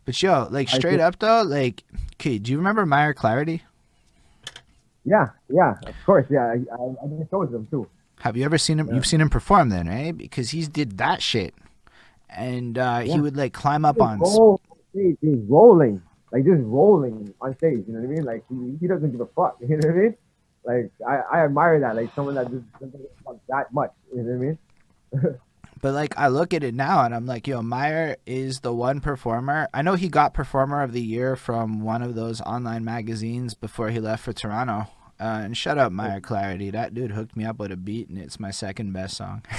but 0.05 0.21
yo, 0.23 0.49
like 0.51 0.69
straight 0.69 0.93
think- 0.93 1.03
up 1.03 1.19
though, 1.19 1.43
like, 1.43 1.85
okay, 2.15 2.39
do 2.39 2.51
you 2.51 2.59
remember 2.59 2.87
Meyer 2.87 3.15
Clarity? 3.15 3.63
yeah, 5.05 5.31
yeah, 5.49 5.75
of 5.87 5.95
course, 6.07 6.27
yeah. 6.31 6.47
I 6.47 6.55
I, 6.55 7.05
I 7.05 7.07
did 7.09 7.29
shows 7.31 7.53
him 7.53 7.67
too. 7.71 7.89
Have 8.21 8.37
you 8.37 8.45
ever 8.45 8.59
seen 8.59 8.79
him? 8.79 8.89
Yeah. 8.89 8.95
You've 8.95 9.07
seen 9.07 9.21
him 9.21 9.31
perform 9.31 9.69
then, 9.71 9.89
right? 9.89 10.17
Because 10.17 10.51
he's 10.51 10.69
did 10.69 10.99
that 10.99 11.23
shit, 11.23 11.55
and 12.31 12.79
uh, 12.79 13.01
he 13.01 13.21
would 13.21 13.37
like 13.37 13.53
climb 13.53 13.85
up 13.85 14.01
on. 14.01 14.21
roll 14.21 14.61
he's 14.93 15.39
rolling, 15.49 16.03
like 16.31 16.45
just 16.45 16.63
rolling 16.63 17.35
on 17.41 17.57
stage. 17.57 17.85
You 17.87 17.95
know 17.95 18.01
what 18.01 18.09
I 18.09 18.15
mean? 18.15 18.25
Like 18.25 18.45
he, 18.49 18.77
he 18.81 18.87
doesn't 18.87 19.11
give 19.11 19.21
a 19.21 19.27
fuck. 19.27 19.59
You 19.61 19.77
know 19.77 19.89
what 19.89 19.97
I 19.97 20.01
mean? 20.01 20.17
Like 20.65 20.91
I, 21.07 21.39
I 21.39 21.45
admire 21.45 21.81
that. 21.81 21.97
Like 21.97 22.15
someone 22.15 22.35
that 22.37 22.51
just 22.51 22.71
doesn't 22.75 22.93
give 22.93 23.01
a 23.01 23.25
fuck 23.25 23.37
that 23.49 23.73
much. 23.73 23.91
You 24.15 24.23
know 24.23 24.33
what 24.33 25.23
I 25.23 25.27
mean? 25.27 25.39
But 25.83 25.95
like 25.95 26.17
I 26.17 26.29
look 26.29 26.55
at 26.55 26.63
it 26.63 26.75
now 26.75 27.05
and 27.05 27.13
I'm 27.13 27.27
like, 27.27 27.49
yo, 27.49 27.61
Meyer 27.61 28.17
is 28.25 28.61
the 28.61 28.73
one 28.73 29.01
performer. 29.01 29.69
I 29.75 29.83
know 29.83 29.95
he 29.95 30.09
got 30.09 30.33
performer 30.33 30.83
of 30.83 30.93
the 30.93 31.03
year 31.03 31.35
from 31.35 31.81
one 31.83 32.03
of 32.03 32.15
those 32.15 32.41
online 32.41 32.85
magazines 32.85 33.55
before 33.55 33.91
he 33.91 33.99
left 33.99 34.23
for 34.23 34.33
Toronto. 34.33 34.87
Uh, 35.21 35.43
and 35.45 35.57
shut 35.57 35.79
up, 35.79 35.91
Meyer 35.91 36.21
Clarity. 36.21 36.71
That 36.71 36.95
dude 36.95 37.11
hooked 37.11 37.37
me 37.37 37.45
up 37.45 37.59
with 37.59 37.73
a 37.73 37.77
beat, 37.77 38.09
and 38.09 38.17
it's 38.17 38.41
my 38.41 38.51
second 38.51 38.93
best 38.93 39.17
song. 39.17 39.45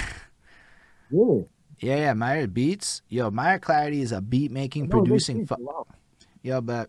Really? 1.10 1.44
yeah, 1.78 1.96
yeah, 1.96 2.14
Meyer 2.14 2.46
beats. 2.46 3.02
Yo, 3.08 3.30
Meyer 3.30 3.58
Clarity 3.58 4.00
is 4.00 4.10
a 4.10 4.22
beat 4.22 4.50
making, 4.50 4.88
producing. 4.88 5.46
Fu-. 5.46 5.84
Yo, 6.42 6.60
but 6.60 6.88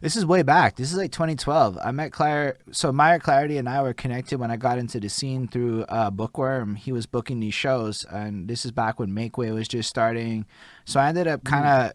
this 0.00 0.16
is 0.16 0.24
way 0.26 0.42
back. 0.42 0.76
This 0.76 0.92
is 0.92 0.98
like 0.98 1.12
2012. 1.12 1.78
I 1.82 1.90
met 1.92 2.12
Claire. 2.12 2.58
So 2.70 2.92
Meyer 2.92 3.18
Clarity 3.18 3.58
and 3.58 3.68
I 3.68 3.82
were 3.82 3.94
connected 3.94 4.38
when 4.38 4.50
I 4.50 4.56
got 4.56 4.78
into 4.78 5.00
the 5.00 5.08
scene 5.08 5.48
through 5.48 5.84
uh, 5.84 6.10
Bookworm. 6.10 6.76
He 6.76 6.92
was 6.92 7.06
booking 7.06 7.40
these 7.40 7.54
shows, 7.54 8.04
and 8.04 8.48
this 8.48 8.64
is 8.64 8.72
back 8.72 8.98
when 8.98 9.14
Make 9.14 9.38
Way 9.38 9.50
was 9.52 9.68
just 9.68 9.88
starting. 9.88 10.46
So 10.84 11.00
I 11.00 11.08
ended 11.08 11.26
up 11.26 11.44
kind 11.44 11.66
of 11.66 11.92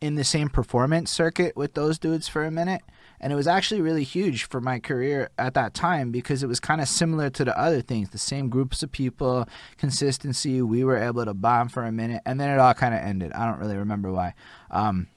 in 0.00 0.14
the 0.14 0.24
same 0.24 0.48
performance 0.48 1.10
circuit 1.10 1.56
with 1.56 1.74
those 1.74 1.98
dudes 1.98 2.28
for 2.28 2.44
a 2.44 2.50
minute. 2.50 2.82
And 3.20 3.32
it 3.32 3.36
was 3.36 3.48
actually 3.48 3.80
really 3.80 4.04
huge 4.04 4.44
for 4.44 4.60
my 4.60 4.78
career 4.78 5.30
at 5.38 5.54
that 5.54 5.74
time 5.74 6.12
because 6.12 6.44
it 6.44 6.46
was 6.46 6.60
kind 6.60 6.80
of 6.80 6.88
similar 6.88 7.30
to 7.30 7.44
the 7.44 7.58
other 7.58 7.82
things 7.82 8.10
the 8.10 8.18
same 8.18 8.48
groups 8.48 8.82
of 8.84 8.92
people, 8.92 9.48
consistency. 9.76 10.62
We 10.62 10.84
were 10.84 10.96
able 10.96 11.24
to 11.24 11.34
bomb 11.34 11.68
for 11.68 11.84
a 11.84 11.90
minute, 11.90 12.22
and 12.24 12.40
then 12.40 12.50
it 12.50 12.60
all 12.60 12.74
kind 12.74 12.94
of 12.94 13.00
ended. 13.00 13.32
I 13.32 13.44
don't 13.46 13.58
really 13.58 13.76
remember 13.76 14.12
why. 14.12 14.34
Um, 14.70 15.08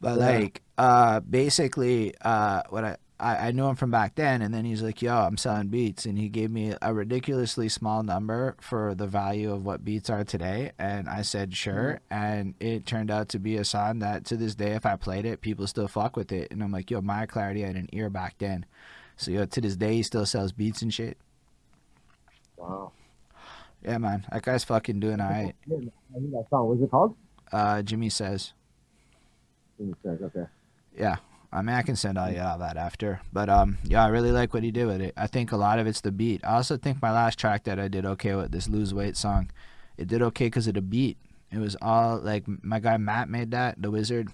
but 0.00 0.18
Yeah. 0.18 0.26
like, 0.38 0.62
uh, 0.76 1.20
basically, 1.20 2.14
uh, 2.22 2.62
what 2.70 2.84
I, 2.84 2.96
I 3.20 3.48
I 3.48 3.50
knew 3.50 3.66
him 3.66 3.74
from 3.74 3.90
back 3.90 4.14
then, 4.14 4.42
and 4.42 4.54
then 4.54 4.64
he's 4.64 4.80
like, 4.82 5.02
"Yo, 5.02 5.12
I'm 5.12 5.36
selling 5.36 5.68
beats," 5.68 6.06
and 6.06 6.16
he 6.16 6.28
gave 6.28 6.50
me 6.52 6.74
a 6.80 6.94
ridiculously 6.94 7.68
small 7.68 8.02
number 8.04 8.54
for 8.60 8.94
the 8.94 9.08
value 9.08 9.52
of 9.52 9.64
what 9.64 9.84
beats 9.84 10.08
are 10.08 10.22
today, 10.22 10.70
and 10.78 11.08
I 11.08 11.22
said 11.22 11.54
sure, 11.56 11.98
and 12.10 12.54
it 12.60 12.86
turned 12.86 13.10
out 13.10 13.28
to 13.30 13.40
be 13.40 13.56
a 13.56 13.64
song 13.64 13.98
that 13.98 14.24
to 14.26 14.36
this 14.36 14.54
day, 14.54 14.72
if 14.72 14.86
I 14.86 14.94
played 14.96 15.26
it, 15.26 15.40
people 15.40 15.66
still 15.66 15.88
fuck 15.88 16.16
with 16.16 16.30
it, 16.30 16.52
and 16.52 16.62
I'm 16.62 16.70
like, 16.70 16.90
"Yo, 16.92 17.00
Maya 17.00 17.26
Clarity 17.26 17.62
had 17.62 17.74
an 17.74 17.88
ear 17.92 18.08
back 18.08 18.36
then," 18.38 18.64
so 19.16 19.32
yo, 19.32 19.46
to 19.46 19.60
this 19.60 19.76
day, 19.76 19.94
he 19.96 20.02
still 20.04 20.24
sells 20.26 20.52
beats 20.52 20.80
and 20.82 20.94
shit. 20.94 21.18
Wow. 22.56 22.92
Yeah, 23.82 23.98
man, 23.98 24.26
that 24.30 24.42
guy's 24.42 24.64
fucking 24.64 25.00
doing 25.00 25.20
alright. 25.20 25.54
That 25.68 26.46
song. 26.50 26.68
What's 26.68 26.82
it 26.82 26.90
called? 26.90 27.16
Uh, 27.52 27.82
Jimmy 27.82 28.10
says. 28.10 28.52
Okay. 29.80 30.46
Yeah. 30.96 31.16
I 31.50 31.62
mean, 31.62 31.74
I 31.74 31.82
can 31.82 31.96
send 31.96 32.18
all 32.18 32.30
you 32.30 32.40
all 32.40 32.58
that 32.58 32.76
after, 32.76 33.22
but 33.32 33.48
um, 33.48 33.78
yeah, 33.84 34.04
I 34.04 34.08
really 34.08 34.32
like 34.32 34.52
what 34.52 34.62
he 34.62 34.70
did 34.70 34.86
with 34.86 35.00
it. 35.00 35.14
I 35.16 35.26
think 35.26 35.50
a 35.50 35.56
lot 35.56 35.78
of 35.78 35.86
it's 35.86 36.02
the 36.02 36.12
beat. 36.12 36.44
I 36.44 36.56
also 36.56 36.76
think 36.76 37.00
my 37.00 37.10
last 37.10 37.38
track 37.38 37.64
that 37.64 37.80
I 37.80 37.88
did 37.88 38.04
okay 38.04 38.34
with 38.34 38.52
this 38.52 38.68
lose 38.68 38.92
weight 38.92 39.16
song, 39.16 39.50
it 39.96 40.08
did 40.08 40.20
okay 40.20 40.46
because 40.46 40.66
of 40.66 40.74
the 40.74 40.82
beat. 40.82 41.16
It 41.50 41.58
was 41.58 41.74
all 41.80 42.18
like 42.18 42.44
my 42.46 42.80
guy 42.80 42.98
Matt 42.98 43.30
made 43.30 43.50
that, 43.52 43.80
the 43.80 43.90
wizard, 43.90 44.28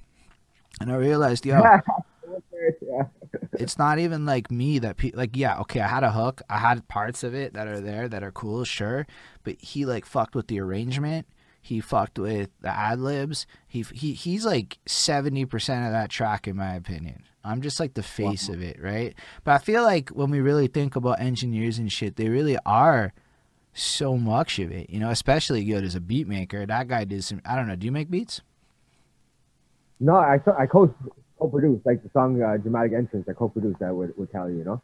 and 0.81 0.91
I 0.91 0.97
realized, 0.97 1.47
yo, 1.47 1.63
yeah. 2.83 3.05
it's 3.53 3.79
not 3.79 4.01
even 4.01 4.27
like 4.27 4.51
me 4.51 4.81
that 4.81 4.97
pe- 4.97 5.13
like 5.13 5.37
yeah 5.37 5.59
okay 5.61 5.81
i 5.81 5.87
had 5.87 6.03
a 6.03 6.13
hook 6.13 6.41
i 6.49 6.59
had 6.59 6.87
parts 6.89 7.23
of 7.23 7.35
it 7.35 7.53
that 7.53 7.67
are 7.67 7.81
there 7.81 8.09
that 8.09 8.23
are 8.23 8.31
cool 8.33 8.65
sure 8.65 9.07
but 9.43 9.61
he 9.61 9.85
like 9.85 10.07
fucked 10.07 10.35
with 10.35 10.47
the 10.49 10.59
arrangement 10.59 11.27
he 11.65 11.81
fucked 11.81 12.19
with 12.19 12.51
the 12.61 12.69
ad 12.69 13.01
libs 13.01 13.47
he 13.67 13.83
he 13.93 14.13
he's 14.13 14.45
like 14.45 14.79
70% 14.87 15.51
of 15.87 15.93
that 15.93 16.11
track 16.11 16.47
in 16.47 16.57
my 16.57 16.75
opinion 16.75 17.23
i'm 17.43 17.63
just 17.63 17.81
like 17.81 17.95
the 17.95 18.03
face 18.03 18.49
of 18.49 18.63
it 18.63 18.81
right 18.81 19.15
but 19.45 19.53
i 19.53 19.59
feel 19.59 19.83
like 19.83 20.11
when 20.11 20.31
we 20.31 20.41
really 20.41 20.67
think 20.67 20.95
about 20.95 21.21
engineers 21.21 21.79
and 21.79 21.91
shit 21.91 22.17
they 22.17 22.29
really 22.29 22.59
are 22.67 23.13
so 23.73 24.17
much 24.17 24.59
of 24.59 24.71
it 24.71 24.91
you 24.91 25.01
know 25.01 25.11
especially 25.11 25.65
good 25.65 25.85
as 25.85 25.95
a 25.95 26.01
beat 26.01 26.29
maker 26.29 26.67
that 26.67 26.87
guy 26.87 27.05
did 27.05 27.25
some 27.25 27.41
i 27.45 27.57
don't 27.57 27.67
know 27.67 27.77
do 27.77 27.87
you 27.87 27.93
make 27.93 28.11
beats 28.11 28.43
No, 30.01 30.17
I 30.17 30.41
I 30.59 30.67
co 30.67 30.93
co-produced 31.39 31.87
like 31.87 32.03
the 32.03 32.11
song 32.11 32.43
uh, 32.43 32.57
"Dramatic 32.57 32.93
Entrance." 32.93 33.29
I 33.29 33.33
co-produced 33.33 33.79
that 33.79 33.95
with 33.95 34.17
with 34.19 34.31
Cali, 34.33 34.55
you 34.57 34.65
know. 34.65 34.83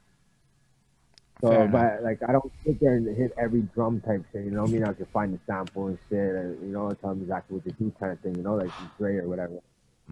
So, 1.41 1.49
Fair 1.51 1.65
enough. 1.65 1.73
but 1.73 2.03
like, 2.03 2.19
I 2.29 2.33
don't 2.33 2.53
sit 2.65 2.81
there 2.81 2.95
and 2.95 3.17
hit 3.17 3.33
every 3.39 3.63
drum 3.75 4.01
type 4.01 4.25
shit. 4.33 4.45
You 4.45 4.51
know 4.51 4.63
what 4.63 4.71
I 4.71 4.73
mean? 4.73 4.85
I 4.85 4.93
can 4.93 5.07
find 5.07 5.33
the 5.35 5.39
sample 5.47 5.87
and 5.89 5.99
shit, 6.09 6.19
and 6.35 6.61
you 6.63 6.73
know, 6.73 6.91
tell 7.01 7.11
them 7.11 7.23
exactly 7.23 7.57
what 7.57 7.65
to 7.65 7.73
do, 7.73 7.93
kind 7.99 8.13
of 8.13 8.21
thing. 8.21 8.35
You 8.37 8.43
know, 8.43 8.57
like 8.57 8.71
Dre 8.99 9.17
or 9.17 9.29
whatever. 9.29 9.61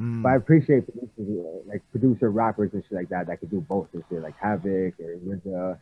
Mm, 0.00 0.22
But 0.22 0.28
I 0.30 0.36
appreciate 0.36 0.84
producers, 0.86 1.64
like 1.66 1.82
producer 1.90 2.30
rappers 2.30 2.70
and 2.72 2.82
shit 2.84 2.92
like 2.92 3.08
that 3.08 3.26
that 3.26 3.40
could 3.40 3.50
do 3.50 3.60
both 3.60 3.88
and 3.92 4.04
shit, 4.08 4.22
like 4.22 4.36
Havoc 4.40 4.94
or 5.00 5.16
RZA, 5.26 5.78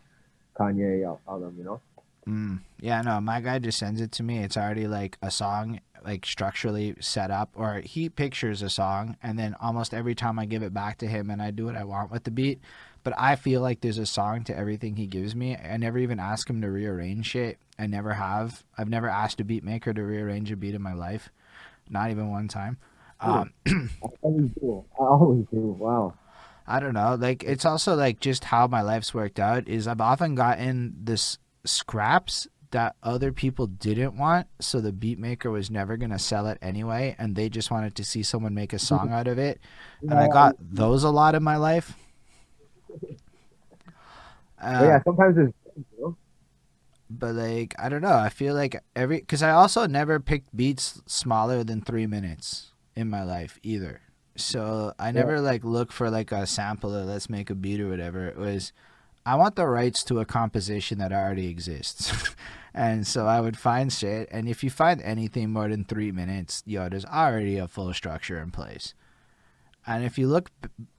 Kanye, 0.58 1.06
all, 1.06 1.20
all 1.28 1.38
them. 1.40 1.54
You 1.58 1.64
know. 1.64 1.80
Mm, 2.26 2.60
yeah, 2.80 3.02
no, 3.02 3.20
my 3.20 3.40
guy 3.40 3.58
just 3.60 3.78
sends 3.78 4.00
it 4.00 4.10
to 4.12 4.22
me. 4.22 4.38
It's 4.38 4.56
already 4.56 4.88
like 4.88 5.16
a 5.22 5.30
song, 5.30 5.80
like 6.04 6.26
structurally 6.26 6.96
set 6.98 7.30
up, 7.30 7.50
or 7.54 7.82
he 7.84 8.08
pictures 8.08 8.62
a 8.62 8.70
song, 8.70 9.16
and 9.22 9.38
then 9.38 9.54
almost 9.60 9.94
every 9.94 10.14
time 10.16 10.38
I 10.38 10.46
give 10.46 10.62
it 10.64 10.74
back 10.74 10.98
to 10.98 11.06
him 11.06 11.30
and 11.30 11.40
I 11.40 11.52
do 11.52 11.66
what 11.66 11.76
I 11.76 11.84
want 11.84 12.10
with 12.10 12.24
the 12.24 12.32
beat. 12.32 12.60
But 13.06 13.14
I 13.16 13.36
feel 13.36 13.60
like 13.60 13.82
there's 13.82 13.98
a 13.98 14.04
song 14.04 14.42
to 14.46 14.58
everything 14.58 14.96
he 14.96 15.06
gives 15.06 15.36
me. 15.36 15.56
I 15.56 15.76
never 15.76 15.96
even 15.96 16.18
ask 16.18 16.50
him 16.50 16.60
to 16.62 16.68
rearrange 16.68 17.24
shit. 17.26 17.56
I 17.78 17.86
never 17.86 18.14
have. 18.14 18.64
I've 18.76 18.88
never 18.88 19.08
asked 19.08 19.40
a 19.40 19.44
beat 19.44 19.62
maker 19.62 19.94
to 19.94 20.02
rearrange 20.02 20.50
a 20.50 20.56
beat 20.56 20.74
in 20.74 20.82
my 20.82 20.92
life, 20.92 21.28
not 21.88 22.10
even 22.10 22.32
one 22.32 22.48
time. 22.48 22.78
Um, 23.20 23.52
I 23.64 23.88
always 24.22 24.50
do. 24.60 24.84
I 24.98 25.04
always 25.04 25.46
do. 25.52 25.76
Wow. 25.78 26.14
I 26.66 26.80
don't 26.80 26.94
know. 26.94 27.14
Like 27.14 27.44
it's 27.44 27.64
also 27.64 27.94
like 27.94 28.18
just 28.18 28.42
how 28.42 28.66
my 28.66 28.82
life's 28.82 29.14
worked 29.14 29.38
out 29.38 29.68
is 29.68 29.86
I've 29.86 30.00
often 30.00 30.34
gotten 30.34 30.96
this 31.04 31.38
scraps 31.64 32.48
that 32.72 32.96
other 33.04 33.30
people 33.30 33.68
didn't 33.68 34.18
want, 34.18 34.48
so 34.60 34.80
the 34.80 34.90
beat 34.90 35.20
maker 35.20 35.48
was 35.52 35.70
never 35.70 35.96
gonna 35.96 36.18
sell 36.18 36.48
it 36.48 36.58
anyway, 36.60 37.14
and 37.20 37.36
they 37.36 37.50
just 37.50 37.70
wanted 37.70 37.94
to 37.94 38.04
see 38.04 38.24
someone 38.24 38.52
make 38.52 38.72
a 38.72 38.80
song 38.80 39.12
out 39.12 39.28
of 39.28 39.38
it. 39.38 39.60
And 40.00 40.14
I 40.14 40.24
Yeah. 40.26 40.32
got 40.32 40.56
those 40.58 41.04
a 41.04 41.10
lot 41.10 41.36
in 41.36 41.44
my 41.44 41.56
life. 41.56 41.96
Uh, 44.60 44.80
yeah, 44.82 45.02
sometimes 45.04 45.36
it's. 45.38 45.52
But 47.08 47.34
like 47.34 47.74
I 47.78 47.88
don't 47.88 48.02
know. 48.02 48.16
I 48.16 48.30
feel 48.30 48.54
like 48.54 48.82
every 48.96 49.20
because 49.20 49.42
I 49.42 49.50
also 49.50 49.86
never 49.86 50.18
picked 50.18 50.56
beats 50.56 51.02
smaller 51.06 51.62
than 51.62 51.80
three 51.80 52.06
minutes 52.06 52.72
in 52.96 53.08
my 53.08 53.22
life 53.22 53.60
either. 53.62 54.00
So 54.34 54.92
I 54.98 55.12
never 55.12 55.40
like 55.40 55.64
look 55.64 55.92
for 55.92 56.10
like 56.10 56.32
a 56.32 56.46
sample 56.46 56.94
or 56.94 57.04
let's 57.04 57.30
make 57.30 57.48
a 57.48 57.54
beat 57.54 57.80
or 57.80 57.88
whatever. 57.88 58.26
It 58.26 58.36
was 58.36 58.72
I 59.24 59.36
want 59.36 59.56
the 59.56 59.66
rights 59.66 60.02
to 60.04 60.18
a 60.18 60.24
composition 60.24 60.98
that 60.98 61.12
already 61.12 61.48
exists. 61.48 62.34
and 62.74 63.06
so 63.06 63.26
I 63.26 63.40
would 63.40 63.56
find 63.56 63.92
shit 63.92 64.28
and 64.32 64.48
if 64.48 64.64
you 64.64 64.70
find 64.70 65.00
anything 65.02 65.50
more 65.50 65.68
than 65.68 65.84
three 65.84 66.10
minutes, 66.10 66.62
yo, 66.66 66.88
there's 66.88 67.04
already 67.04 67.56
a 67.56 67.68
full 67.68 67.94
structure 67.94 68.40
in 68.40 68.50
place. 68.50 68.94
And 69.86 70.04
if 70.04 70.18
you 70.18 70.26
look 70.26 70.50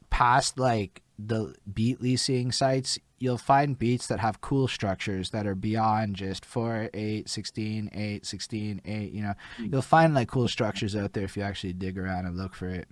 past 0.09 0.57
like 0.57 1.01
the 1.19 1.55
beat 1.73 2.01
leasing 2.01 2.51
sites, 2.51 2.99
you'll 3.19 3.37
find 3.37 3.77
beats 3.77 4.07
that 4.07 4.19
have 4.19 4.41
cool 4.41 4.67
structures 4.67 5.31
that 5.31 5.47
are 5.47 5.55
beyond 5.55 6.15
just 6.15 6.45
4, 6.45 6.89
8, 6.93 7.29
16, 7.29 7.89
8, 7.93 8.25
16, 8.25 8.81
8. 8.85 9.11
You 9.11 9.21
know, 9.21 9.33
hmm. 9.57 9.65
you'll 9.71 9.81
find 9.81 10.13
like 10.13 10.27
cool 10.27 10.47
structures 10.47 10.95
out 10.95 11.13
there 11.13 11.23
if 11.23 11.35
you 11.35 11.43
actually 11.43 11.73
dig 11.73 11.97
around 11.97 12.25
and 12.25 12.37
look 12.37 12.53
for 12.53 12.67
it. 12.67 12.87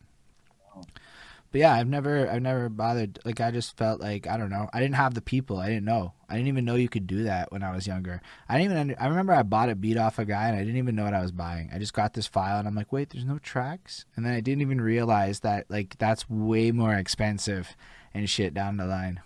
But 1.51 1.59
yeah, 1.59 1.73
I've 1.73 1.87
never, 1.87 2.29
I've 2.29 2.41
never 2.41 2.67
bothered. 2.67 3.19
Like, 3.23 3.39
I 3.39 3.49
just 3.49 3.77
felt 3.77 4.01
like 4.01 4.27
I 4.27 4.35
don't 4.35 4.49
know. 4.49 4.67
I 4.73 4.81
didn't 4.81 4.95
have 4.95 5.13
the 5.13 5.21
people. 5.21 5.57
I 5.57 5.69
didn't 5.69 5.85
know. 5.85 6.13
I 6.27 6.33
didn't 6.33 6.49
even 6.49 6.65
know 6.65 6.75
you 6.75 6.89
could 6.89 7.07
do 7.07 7.23
that 7.23 7.49
when 7.51 7.63
I 7.63 7.73
was 7.73 7.87
younger. 7.87 8.21
I 8.49 8.57
didn't 8.57 8.65
even. 8.65 8.77
Under, 8.77 9.01
I 9.01 9.07
remember 9.07 9.31
I 9.31 9.43
bought 9.43 9.69
a 9.69 9.75
beat 9.75 9.95
off 9.95 10.19
a 10.19 10.25
guy 10.25 10.49
and 10.49 10.57
I 10.57 10.65
didn't 10.65 10.77
even 10.77 10.95
know 10.95 11.05
what 11.05 11.13
I 11.13 11.21
was 11.21 11.31
buying. 11.31 11.69
I 11.73 11.79
just 11.79 11.93
got 11.93 12.13
this 12.13 12.27
file 12.27 12.59
and 12.59 12.67
I'm 12.67 12.75
like, 12.75 12.91
wait, 12.91 13.11
there's 13.11 13.23
no 13.23 13.37
tracks. 13.37 14.05
And 14.17 14.25
then 14.25 14.33
I 14.33 14.41
didn't 14.41 14.63
even 14.63 14.81
realize 14.81 15.41
that 15.41 15.65
like 15.69 15.97
that's 15.97 16.29
way 16.29 16.71
more 16.71 16.95
expensive 16.95 17.77
and 18.15 18.29
shit 18.29 18.53
down 18.53 18.77
the 18.77 18.85
line. 18.85 19.19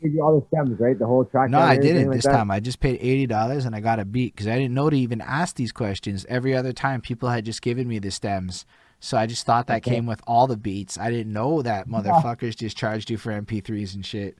You 0.00 0.22
all 0.22 0.38
the 0.40 0.46
stems, 0.46 0.78
right? 0.78 0.96
The 0.98 1.06
whole 1.06 1.24
track. 1.24 1.50
No, 1.50 1.58
I 1.58 1.76
didn't 1.76 2.08
like 2.08 2.16
this 2.16 2.24
that? 2.26 2.32
time. 2.32 2.50
I 2.50 2.60
just 2.60 2.80
paid 2.80 2.98
eighty 3.00 3.26
dollars 3.26 3.64
and 3.64 3.74
I 3.74 3.80
got 3.80 3.98
a 3.98 4.04
beat 4.04 4.34
because 4.34 4.46
I 4.46 4.56
didn't 4.56 4.74
know 4.74 4.88
to 4.88 4.96
even 4.96 5.20
ask 5.20 5.56
these 5.56 5.72
questions. 5.72 6.24
Every 6.28 6.54
other 6.54 6.72
time, 6.72 7.00
people 7.00 7.28
had 7.28 7.44
just 7.44 7.60
given 7.62 7.88
me 7.88 7.98
the 7.98 8.10
stems, 8.10 8.66
so 9.00 9.16
I 9.16 9.26
just 9.26 9.44
thought 9.46 9.66
that 9.66 9.78
Okay. 9.78 9.90
came 9.96 10.06
with 10.06 10.20
all 10.26 10.46
the 10.46 10.56
beats. 10.56 10.96
I 10.98 11.10
didn't 11.10 11.32
know 11.32 11.60
that 11.62 11.88
motherfuckers 11.94 12.56
just 12.56 12.76
charged 12.76 13.10
you 13.10 13.16
for 13.16 13.32
MP3s 13.32 13.94
and 13.94 14.04
shit. 14.06 14.36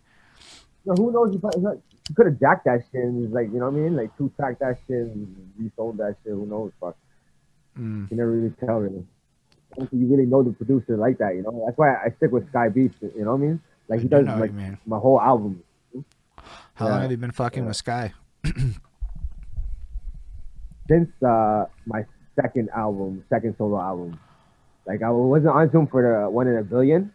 So 0.86 0.94
who 0.94 1.10
knows? 1.10 1.34
You, 1.34 1.40
you 2.08 2.14
could 2.14 2.26
have 2.26 2.38
jacked 2.38 2.66
that 2.66 2.84
shit 2.92 3.02
and 3.02 3.32
like 3.32 3.48
you 3.52 3.58
know 3.58 3.68
what 3.70 3.78
I 3.78 3.82
mean, 3.82 3.96
like 3.96 4.16
two 4.16 4.30
track 4.36 4.58
that 4.60 4.78
shit 4.86 4.96
and 4.98 5.50
resold 5.58 5.96
that 5.98 6.16
shit. 6.22 6.32
Who 6.32 6.46
knows? 6.46 6.70
Fuck, 6.80 6.96
Mm. 7.78 8.10
you 8.10 8.16
never 8.16 8.30
really 8.30 8.54
tell 8.64 8.76
really. 8.78 9.04
I 9.72 9.80
don't 9.80 9.90
think 9.90 10.00
you 10.02 10.08
really 10.08 10.26
know 10.26 10.42
the 10.42 10.52
producer 10.52 10.96
like 10.96 11.18
that, 11.18 11.34
you 11.34 11.42
know. 11.42 11.64
That's 11.66 11.76
why 11.76 11.94
I 11.94 12.10
stick 12.18 12.30
with 12.30 12.48
Sky 12.50 12.68
Beats. 12.68 12.94
You 13.02 13.24
know 13.24 13.32
what 13.32 13.38
I 13.42 13.46
mean? 13.48 13.60
Like 13.88 14.00
he 14.00 14.08
do 14.08 14.16
does 14.16 14.26
know 14.26 14.38
like 14.38 14.52
mean. 14.52 14.78
my 14.86 14.98
whole 14.98 15.20
album. 15.20 15.62
How 16.74 16.88
long 16.88 17.02
have 17.02 17.10
you 17.10 17.16
been 17.16 17.30
fucking 17.30 17.62
Yeah. 17.62 17.68
with 17.68 17.76
Sky? 17.76 18.12
since 20.88 21.10
uh, 21.22 21.66
my 21.86 22.04
second 22.40 22.68
album, 22.76 23.24
second 23.28 23.54
solo 23.58 23.80
album. 23.80 24.18
Like 24.86 25.02
I 25.02 25.10
wasn't 25.10 25.54
on 25.54 25.70
Zoom 25.72 25.86
for 25.88 26.02
the 26.02 26.30
one 26.30 26.46
in 26.46 26.56
a 26.56 26.62
billion. 26.62 27.12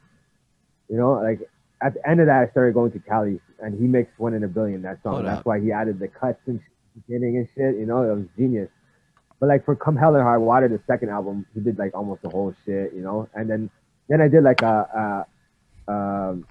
You 0.90 0.98
know, 0.98 1.14
like 1.14 1.40
at 1.82 1.94
the 1.94 2.10
end 2.10 2.20
of 2.20 2.28
that, 2.28 2.42
I 2.48 2.52
started 2.52 2.74
going 2.74 2.92
to 2.92 3.00
Cali, 3.00 3.40
and 3.60 3.80
he 3.80 3.88
mixed 3.88 4.18
one 4.20 4.34
in 4.34 4.44
a 4.44 4.48
billion 4.48 4.82
that 4.82 5.02
song. 5.04 5.14
Hold 5.14 5.26
That's 5.26 5.40
up. 5.40 5.46
why 5.46 5.60
he 5.62 5.72
added 5.72 6.00
the 6.00 6.08
cuts 6.10 6.40
and 6.48 6.60
shit, 6.60 7.08
beginning 7.08 7.38
and 7.38 7.48
shit. 7.56 7.80
You 7.80 7.86
know, 7.86 8.04
it 8.04 8.14
was 8.16 8.26
genius. 8.38 8.70
But 9.40 9.48
like 9.48 9.64
for 9.66 9.76
Come 9.76 9.96
Hell 9.96 10.16
or 10.16 10.24
High 10.24 10.38
Water, 10.38 10.68
the 10.68 10.82
second 10.86 11.10
album, 11.10 11.46
he 11.54 11.62
did 11.62 11.80
like 11.80 11.96
almost 11.96 12.22
the 12.24 12.30
whole 12.30 12.54
shit. 12.66 12.94
You 12.94 13.02
know, 13.02 13.30
and 13.34 13.50
then 13.50 13.70
then 14.10 14.20
I 14.22 14.28
did 14.28 14.44
like 14.44 14.62
a 14.62 15.26
a, 15.88 15.92
um, 15.92 16.46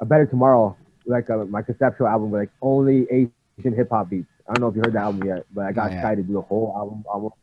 a 0.00 0.04
Better 0.06 0.26
Tomorrow, 0.26 0.76
like 1.06 1.28
a, 1.28 1.44
my 1.44 1.62
conceptual 1.62 2.08
album 2.08 2.30
with 2.30 2.40
like 2.40 2.50
only 2.62 3.06
Asian 3.10 3.74
hip 3.74 3.90
hop 3.90 4.10
beats. 4.10 4.26
I 4.48 4.54
don't 4.54 4.62
know 4.62 4.68
if 4.68 4.74
you 4.74 4.82
heard 4.84 4.94
the 4.94 4.98
album 4.98 5.26
yet, 5.26 5.46
but 5.54 5.66
I 5.66 5.72
got 5.72 5.90
oh, 5.90 5.94
yet. 5.94 6.02
Sky 6.02 6.14
to 6.16 6.22
do 6.22 6.32
the 6.32 6.40
whole 6.40 6.74
album 6.76 7.04
almost, 7.08 7.36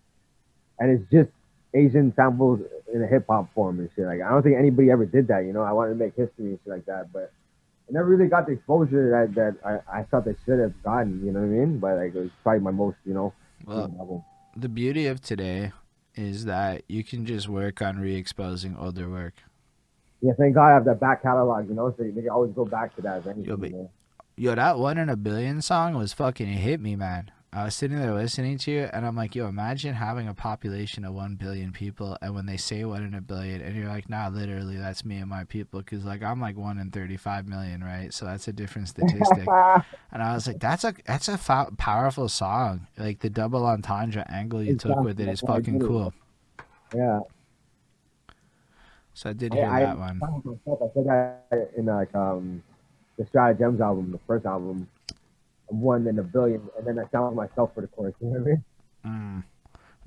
and 0.80 0.92
it's 0.92 1.12
just 1.12 1.30
Asian 1.74 2.14
samples 2.16 2.60
in 2.94 3.02
a 3.04 3.08
hip 3.08 3.26
hop 3.30 3.54
form 3.54 3.80
and 3.80 3.90
shit. 3.96 4.06
Like 4.06 4.22
I 4.22 4.30
don't 4.30 4.44
think 4.44 4.58
anybody 4.58 4.92
ever 4.92 5.06
did 5.06 5.28
that. 5.30 5.46
You 5.46 5.54
know, 5.54 5.62
I 5.62 5.72
wanted 5.72 5.92
to 5.92 5.96
make 5.96 6.16
history 6.16 6.48
and 6.48 6.60
shit 6.64 6.74
like 6.74 6.86
that, 6.86 7.14
but 7.14 7.32
I 7.88 7.94
never 7.94 8.08
really 8.08 8.28
got 8.28 8.48
the 8.48 8.54
exposure 8.54 9.12
that 9.12 9.36
that 9.36 9.82
I, 9.90 10.00
I 10.00 10.04
thought 10.04 10.26
they 10.26 10.36
should 10.46 10.60
have 10.60 10.82
gotten. 10.84 11.24
You 11.26 11.32
know 11.32 11.40
what 11.40 11.46
I 11.46 11.50
mean? 11.50 11.80
But 11.80 11.98
like 11.98 12.16
it 12.16 12.20
was 12.20 12.30
probably 12.44 12.62
my 12.62 12.72
most 12.72 12.98
you 13.06 13.14
know 13.14 13.34
Well, 13.66 13.94
album. 14.00 14.24
the 14.56 14.70
beauty 14.70 15.08
of 15.08 15.22
today 15.22 15.72
is 16.16 16.46
that 16.46 16.84
you 16.88 17.04
can 17.04 17.26
just 17.26 17.48
work 17.48 17.82
on 17.82 18.00
re-exposing 18.00 18.76
older 18.76 19.08
work. 19.08 19.36
Yeah, 20.22 20.34
thank 20.38 20.56
God 20.56 20.68
I 20.68 20.74
have 20.74 20.86
that 20.86 21.00
back 21.00 21.22
catalog, 21.22 21.68
you 21.70 21.76
know, 21.76 21.94
so 21.96 22.04
they 22.04 22.12
can 22.12 22.30
always 22.30 22.52
go 22.52 22.66
back 22.66 22.96
to 22.96 23.02
that. 23.04 23.26
Anything, 23.26 23.46
Yo, 23.46 23.58
but- 23.58 23.72
Yo, 24.40 24.54
that 24.54 24.78
one 24.78 24.98
in 25.00 25.10
a 25.10 25.16
billion 25.16 25.62
song 25.64 25.96
was 25.96 26.14
fucking 26.14 26.48
hit 26.48 26.80
me, 26.80 26.96
man. 26.96 27.32
I 27.54 27.64
was 27.64 27.76
sitting 27.76 27.98
there 27.98 28.14
listening 28.14 28.58
to 28.60 28.72
it, 28.72 28.92
and 28.94 29.04
I'm 29.06 29.16
like, 29.16 29.34
yo, 29.34 29.48
imagine 29.48 29.96
having 29.96 30.28
a 30.28 30.34
population 30.36 31.04
of 31.06 31.14
one 31.16 31.36
billion 31.36 31.72
people, 31.72 32.16
and 32.22 32.36
when 32.36 32.46
they 32.46 32.58
say 32.58 32.84
one 32.84 33.04
in 33.04 33.16
a 33.16 33.22
billion, 33.22 33.62
and 33.62 33.76
you're 33.76 33.88
like, 33.88 34.10
nah, 34.10 34.28
literally, 34.28 34.78
that's 34.78 35.04
me 35.06 35.18
and 35.18 35.30
my 35.30 35.44
people, 35.46 35.80
because 35.80 36.04
like 36.06 36.22
I'm 36.22 36.40
like 36.40 36.56
one 36.58 36.78
in 36.78 36.92
35 36.92 37.48
million, 37.48 37.84
right? 37.84 38.14
So 38.14 38.26
that's 38.26 38.48
a 38.48 38.54
different 38.54 38.90
statistic. 38.90 39.48
and 40.12 40.22
I 40.22 40.34
was 40.36 40.46
like, 40.46 40.60
that's 40.60 40.84
a 40.84 40.94
that's 41.06 41.30
a 41.30 41.38
fo- 41.38 41.74
powerful 41.78 42.28
song. 42.30 42.86
Like 42.98 43.20
the 43.22 43.30
double 43.30 43.66
entendre 43.66 44.24
angle 44.30 44.62
you 44.62 44.76
took 44.76 45.00
with 45.00 45.20
it 45.20 45.28
is 45.30 45.42
Exactly, 45.42 45.42
that's 45.42 45.44
why 45.44 45.54
I 45.54 45.58
fucking 45.58 45.80
cool. 45.80 46.14
yeah. 46.94 47.20
So 49.18 49.32
I 49.32 49.34
did 49.34 49.52
hear 49.52 49.66
I- 49.66 49.80
that 49.80 49.98
one. 49.98 50.22
I 50.22 50.30
myself, 50.30 50.80
I 50.80 50.94
said 50.94 51.06
that 51.08 51.72
in 51.76 51.88
like 51.88 52.14
um 52.14 52.62
the 53.18 53.26
Stratagems 53.26 53.82
album, 53.82 54.12
the 54.12 54.20
first 54.28 54.46
album, 54.46 54.88
one 55.66 56.06
in 56.06 56.20
a 56.20 56.24
billion, 56.24 56.62
and 56.78 56.86
then 56.86 57.00
I 57.00 57.10
sound 57.10 57.36
myself 57.36 57.72
for 57.74 57.82
the 57.82 57.88
chorus. 57.88 58.14
You 58.22 58.28
know 58.28 58.34
what 58.34 58.42
I 58.42 58.46
mean? 58.46 58.64
Mm. 59.04 59.44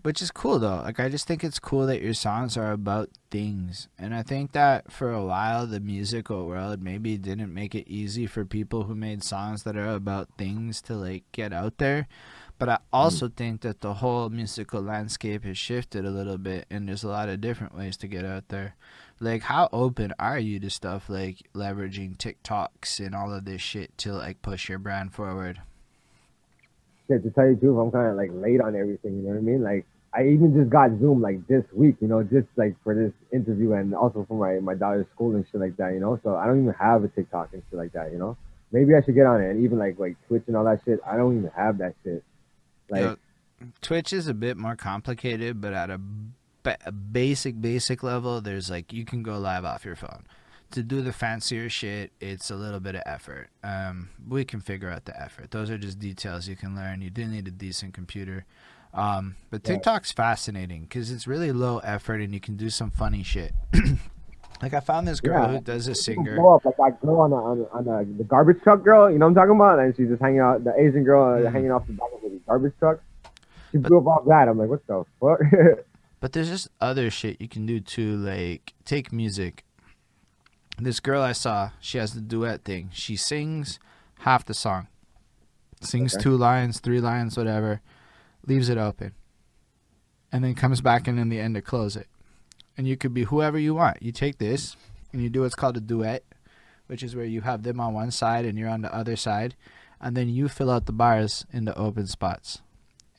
Which 0.03 0.23
is 0.23 0.31
cool 0.31 0.61
though. 0.61 0.83
Like 0.85 1.01
I 1.01 1.09
just 1.09 1.27
think 1.27 1.43
it's 1.43 1.59
cool 1.59 1.87
that 1.87 2.01
your 2.01 2.15
songs 2.15 2.57
are 2.57 2.71
about 2.71 3.11
things. 3.33 3.89
And 3.99 4.15
I 4.15 4.23
think 4.23 4.53
that 4.53 4.93
for 4.93 5.13
a 5.13 5.25
while 5.25 5.67
the 5.67 5.81
musical 5.81 6.47
world 6.47 6.81
maybe 6.81 7.19
didn't 7.19 7.53
make 7.53 7.75
it 7.75 7.89
easy 7.89 8.29
for 8.29 8.45
people 8.45 8.85
who 8.85 8.95
made 8.95 9.25
songs 9.25 9.65
that 9.65 9.77
are 9.77 9.89
about 9.89 10.29
things 10.39 10.81
to 10.83 10.95
like 10.95 11.25
get 11.33 11.53
out 11.53 11.79
there. 11.79 12.07
But 12.61 12.69
I 12.69 12.75
hmm. 12.75 12.81
also 12.93 13.29
think 13.29 13.63
that 13.63 13.81
the 13.81 13.95
whole 13.95 14.29
musical 14.29 14.83
landscape 14.83 15.45
has 15.45 15.57
shifted 15.57 16.05
a 16.05 16.11
little 16.11 16.37
bit 16.37 16.67
and 16.71 16.87
there's 16.87 17.03
a 17.03 17.09
lot 17.09 17.31
of 17.31 17.41
different 17.41 17.75
ways 17.75 17.97
to 17.97 18.07
get 18.07 18.25
out 18.25 18.49
there. 18.49 18.77
Like 19.19 19.43
how 19.43 19.71
open 19.73 20.13
are 20.19 20.39
you 20.39 20.61
to 20.61 20.69
stuff 20.71 21.09
like 21.09 21.49
leveraging 21.55 22.19
TikToks 22.19 23.05
and 23.05 23.15
all 23.15 23.33
of 23.33 23.47
this 23.47 23.63
shit 23.63 23.97
to 23.99 24.13
like 24.13 24.43
push 24.43 24.69
your 24.69 24.79
brand 24.79 25.15
forward? 25.15 25.63
Shit, 27.09 27.23
to 27.23 27.31
tell 27.31 27.47
you 27.47 27.55
the 27.55 27.61
truth, 27.63 27.79
I'm 27.79 27.91
kind 27.91 28.09
of 28.09 28.17
like 28.17 28.31
late 28.35 28.61
on 28.61 28.77
everything. 28.77 29.17
You 29.17 29.23
know 29.23 29.29
what 29.31 29.39
I 29.39 29.41
mean? 29.41 29.63
Like 29.63 29.87
I 30.13 30.27
even 30.27 30.55
just 30.55 30.69
got 30.69 30.91
Zoom 31.01 31.23
like 31.23 31.47
this 31.47 31.65
week. 31.73 31.97
You 32.01 32.09
know, 32.09 32.23
just 32.23 32.49
like 32.57 32.77
for 32.85 32.95
this 32.95 33.13
interview 33.33 33.73
and 33.73 33.95
also 33.95 34.27
for 34.29 34.35
my 34.35 34.61
my 34.61 34.75
daughter's 34.75 35.07
school 35.15 35.35
and 35.35 35.47
shit 35.51 35.63
like 35.63 35.79
that. 35.79 35.95
You 35.95 36.01
know, 36.01 36.21
so 36.23 36.37
I 36.37 36.45
don't 36.45 36.61
even 36.61 36.75
have 36.75 37.05
a 37.05 37.09
TikTok 37.09 37.55
and 37.55 37.63
shit 37.71 37.79
like 37.79 37.93
that. 37.93 38.13
You 38.13 38.19
know, 38.19 38.37
maybe 38.71 38.95
I 38.95 39.01
should 39.03 39.15
get 39.15 39.25
on 39.25 39.41
it. 39.41 39.51
And 39.51 39.65
even 39.65 39.79
like 39.79 39.99
like 39.99 40.17
Twitch 40.29 40.45
and 40.47 40.57
all 40.57 40.65
that 40.65 40.83
shit, 40.85 41.01
I 41.07 41.17
don't 41.17 41.39
even 41.39 41.51
have 41.57 41.79
that 41.79 41.95
shit. 42.05 42.23
Like. 42.91 43.03
Yo, 43.03 43.17
Twitch 43.83 44.13
is 44.13 44.27
a 44.27 44.35
bit 44.35 44.57
more 44.57 44.75
complicated, 44.77 45.61
but 45.61 45.73
at 45.75 45.91
a, 45.91 46.01
ba- 46.63 46.79
a 46.87 46.93
basic 46.93 47.61
basic 47.61 48.03
level, 48.03 48.41
there's 48.41 48.71
like 48.71 48.93
you 48.93 49.05
can 49.05 49.23
go 49.23 49.39
live 49.39 49.65
off 49.65 49.85
your 49.85 49.97
phone. 49.97 50.25
To 50.73 50.83
do 50.85 51.03
the 51.03 51.13
fancier 51.13 51.69
shit, 51.69 52.13
it's 52.21 52.51
a 52.51 52.55
little 52.55 52.79
bit 52.81 52.95
of 52.95 53.03
effort. 53.05 53.49
Um, 53.65 54.11
we 54.29 54.45
can 54.45 54.61
figure 54.61 54.89
out 54.89 55.05
the 55.05 55.21
effort. 55.21 55.51
Those 55.51 55.69
are 55.69 55.77
just 55.77 55.99
details 55.99 56.47
you 56.49 56.55
can 56.57 56.77
learn. 56.77 57.03
You 57.03 57.11
do 57.11 57.27
need 57.27 57.49
a 57.49 57.51
decent 57.51 57.93
computer. 57.93 58.47
Um, 58.95 59.35
but. 59.51 59.63
TikTok's 59.65 60.13
fascinating 60.13 60.83
because 60.83 61.11
it's 61.11 61.27
really 61.27 61.51
low 61.53 61.79
effort 61.79 62.21
and 62.21 62.33
you 62.33 62.41
can 62.41 62.57
do 62.57 62.71
some 62.71 62.91
funny 62.91 63.23
shit. 63.25 63.53
like 64.63 64.75
I 64.75 64.81
found 64.81 65.09
this 65.09 65.21
girl 65.21 65.43
Yeah. 65.43 65.53
who 65.57 65.61
does 65.61 65.89
a 65.89 65.95
singer. 65.95 66.37
blow 66.37 66.57
up 66.57 66.65
like 66.65 66.77
that 66.77 67.01
girl 67.05 67.21
on 67.21 67.31
the 67.31 67.37
on, 67.37 67.59
the- 67.59 67.71
on 67.73 67.85
the, 68.09 68.15
the 68.19 68.25
garbage 68.25 68.63
truck 68.63 68.85
girl. 68.85 69.11
You 69.11 69.19
know 69.19 69.27
what 69.27 69.31
I'm 69.31 69.35
talking 69.35 69.57
about? 69.57 69.79
And 69.81 69.97
she's 69.97 70.09
just 70.09 70.23
hanging 70.23 70.41
out. 70.41 70.63
The 70.65 70.73
Asian 70.79 71.03
girl 71.05 71.35
uh, 71.35 71.49
Mm. 71.49 71.53
hanging 71.53 71.71
off 71.73 71.87
the 71.87 71.95
back 71.95 72.09
of 72.15 72.20
the 72.20 72.20
garbage 72.51 72.73
truck. 72.81 73.01
She 73.71 73.79
blew 73.79 73.99
up 73.99 74.07
off 74.09 74.25
that. 74.27 74.49
I'm 74.49 74.59
like, 74.59 74.69
what 74.69 74.85
the 74.87 75.05
fuck? 75.21 75.41
But 76.21 76.35
there's 76.35 76.51
just 76.51 76.69
other 76.83 77.09
shit 77.09 77.41
you 77.41 77.49
can 77.49 77.65
do 77.65 77.81
too, 77.81 78.15
like 78.19 78.75
take 78.85 79.11
music. 79.11 79.65
This 80.79 81.01
girl 81.01 81.23
I 81.23 81.33
saw, 81.33 81.71
she 81.81 81.97
has 81.97 82.13
the 82.13 82.21
duet 82.21 82.63
thing. 82.63 82.91
She 82.93 83.17
sings 83.17 83.79
half 84.19 84.45
the 84.45 84.53
song, 84.53 84.89
sings 85.81 86.15
Okay. 86.15 86.23
two 86.23 86.37
lines, 86.37 86.79
three 86.79 87.01
lines, 87.01 87.39
whatever, 87.39 87.81
leaves 88.47 88.69
it 88.69 88.77
open, 88.77 89.13
and 90.31 90.45
then 90.45 90.55
comes 90.55 90.83
back 90.83 91.09
in 91.09 91.19
in 91.19 91.31
the 91.31 91.41
end 91.41 91.55
to 91.55 91.63
close 91.63 91.97
it. 91.97 92.07
And 92.77 92.87
you 92.87 92.99
could 92.99 93.15
be 93.15 93.25
whoever 93.25 93.59
you 93.59 93.73
want. 93.75 94.03
You 94.03 94.13
take 94.13 94.37
this 94.37 94.77
and 95.15 95.23
you 95.23 95.31
do 95.31 95.41
what's 95.41 95.55
called 95.55 95.79
a 95.79 95.81
duet, 95.81 96.23
which 96.87 97.03
is 97.03 97.17
where 97.17 97.25
you 97.25 97.41
have 97.41 97.63
them 97.63 97.81
on 97.81 97.95
one 97.95 98.11
side 98.11 98.45
and 98.45 98.59
you're 98.59 98.69
on 98.69 98.83
the 98.83 98.95
other 98.95 99.17
side, 99.17 99.55
and 100.01 100.17
then 100.17 100.29
you 100.29 100.49
fill 100.49 100.71
out 100.71 100.87
the 100.87 100.93
bars 100.93 101.45
in 101.53 101.65
the 101.65 101.77
open 101.77 102.07
spots 102.07 102.63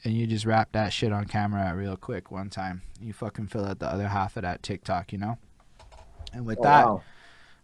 and 0.04 0.16
you 0.16 0.26
just 0.26 0.46
wrap 0.46 0.72
that 0.72 0.92
shit 0.92 1.12
on 1.12 1.26
camera 1.26 1.76
real 1.76 1.96
quick 1.96 2.32
one 2.32 2.50
time. 2.50 2.82
You 3.00 3.14
fucking 3.14 3.48
fill 3.48 3.66
out 3.66 3.80
the 3.80 3.88
other 3.88 4.08
half 4.08 4.36
of 4.36 4.44
that 4.44 4.64
TikTok, 4.64 5.12
you 5.14 5.20
know? 5.20 5.38
And 6.34 6.46
with 6.46 6.60
Oh, 6.60 6.64
that, 6.64 6.86
wow. 6.88 7.04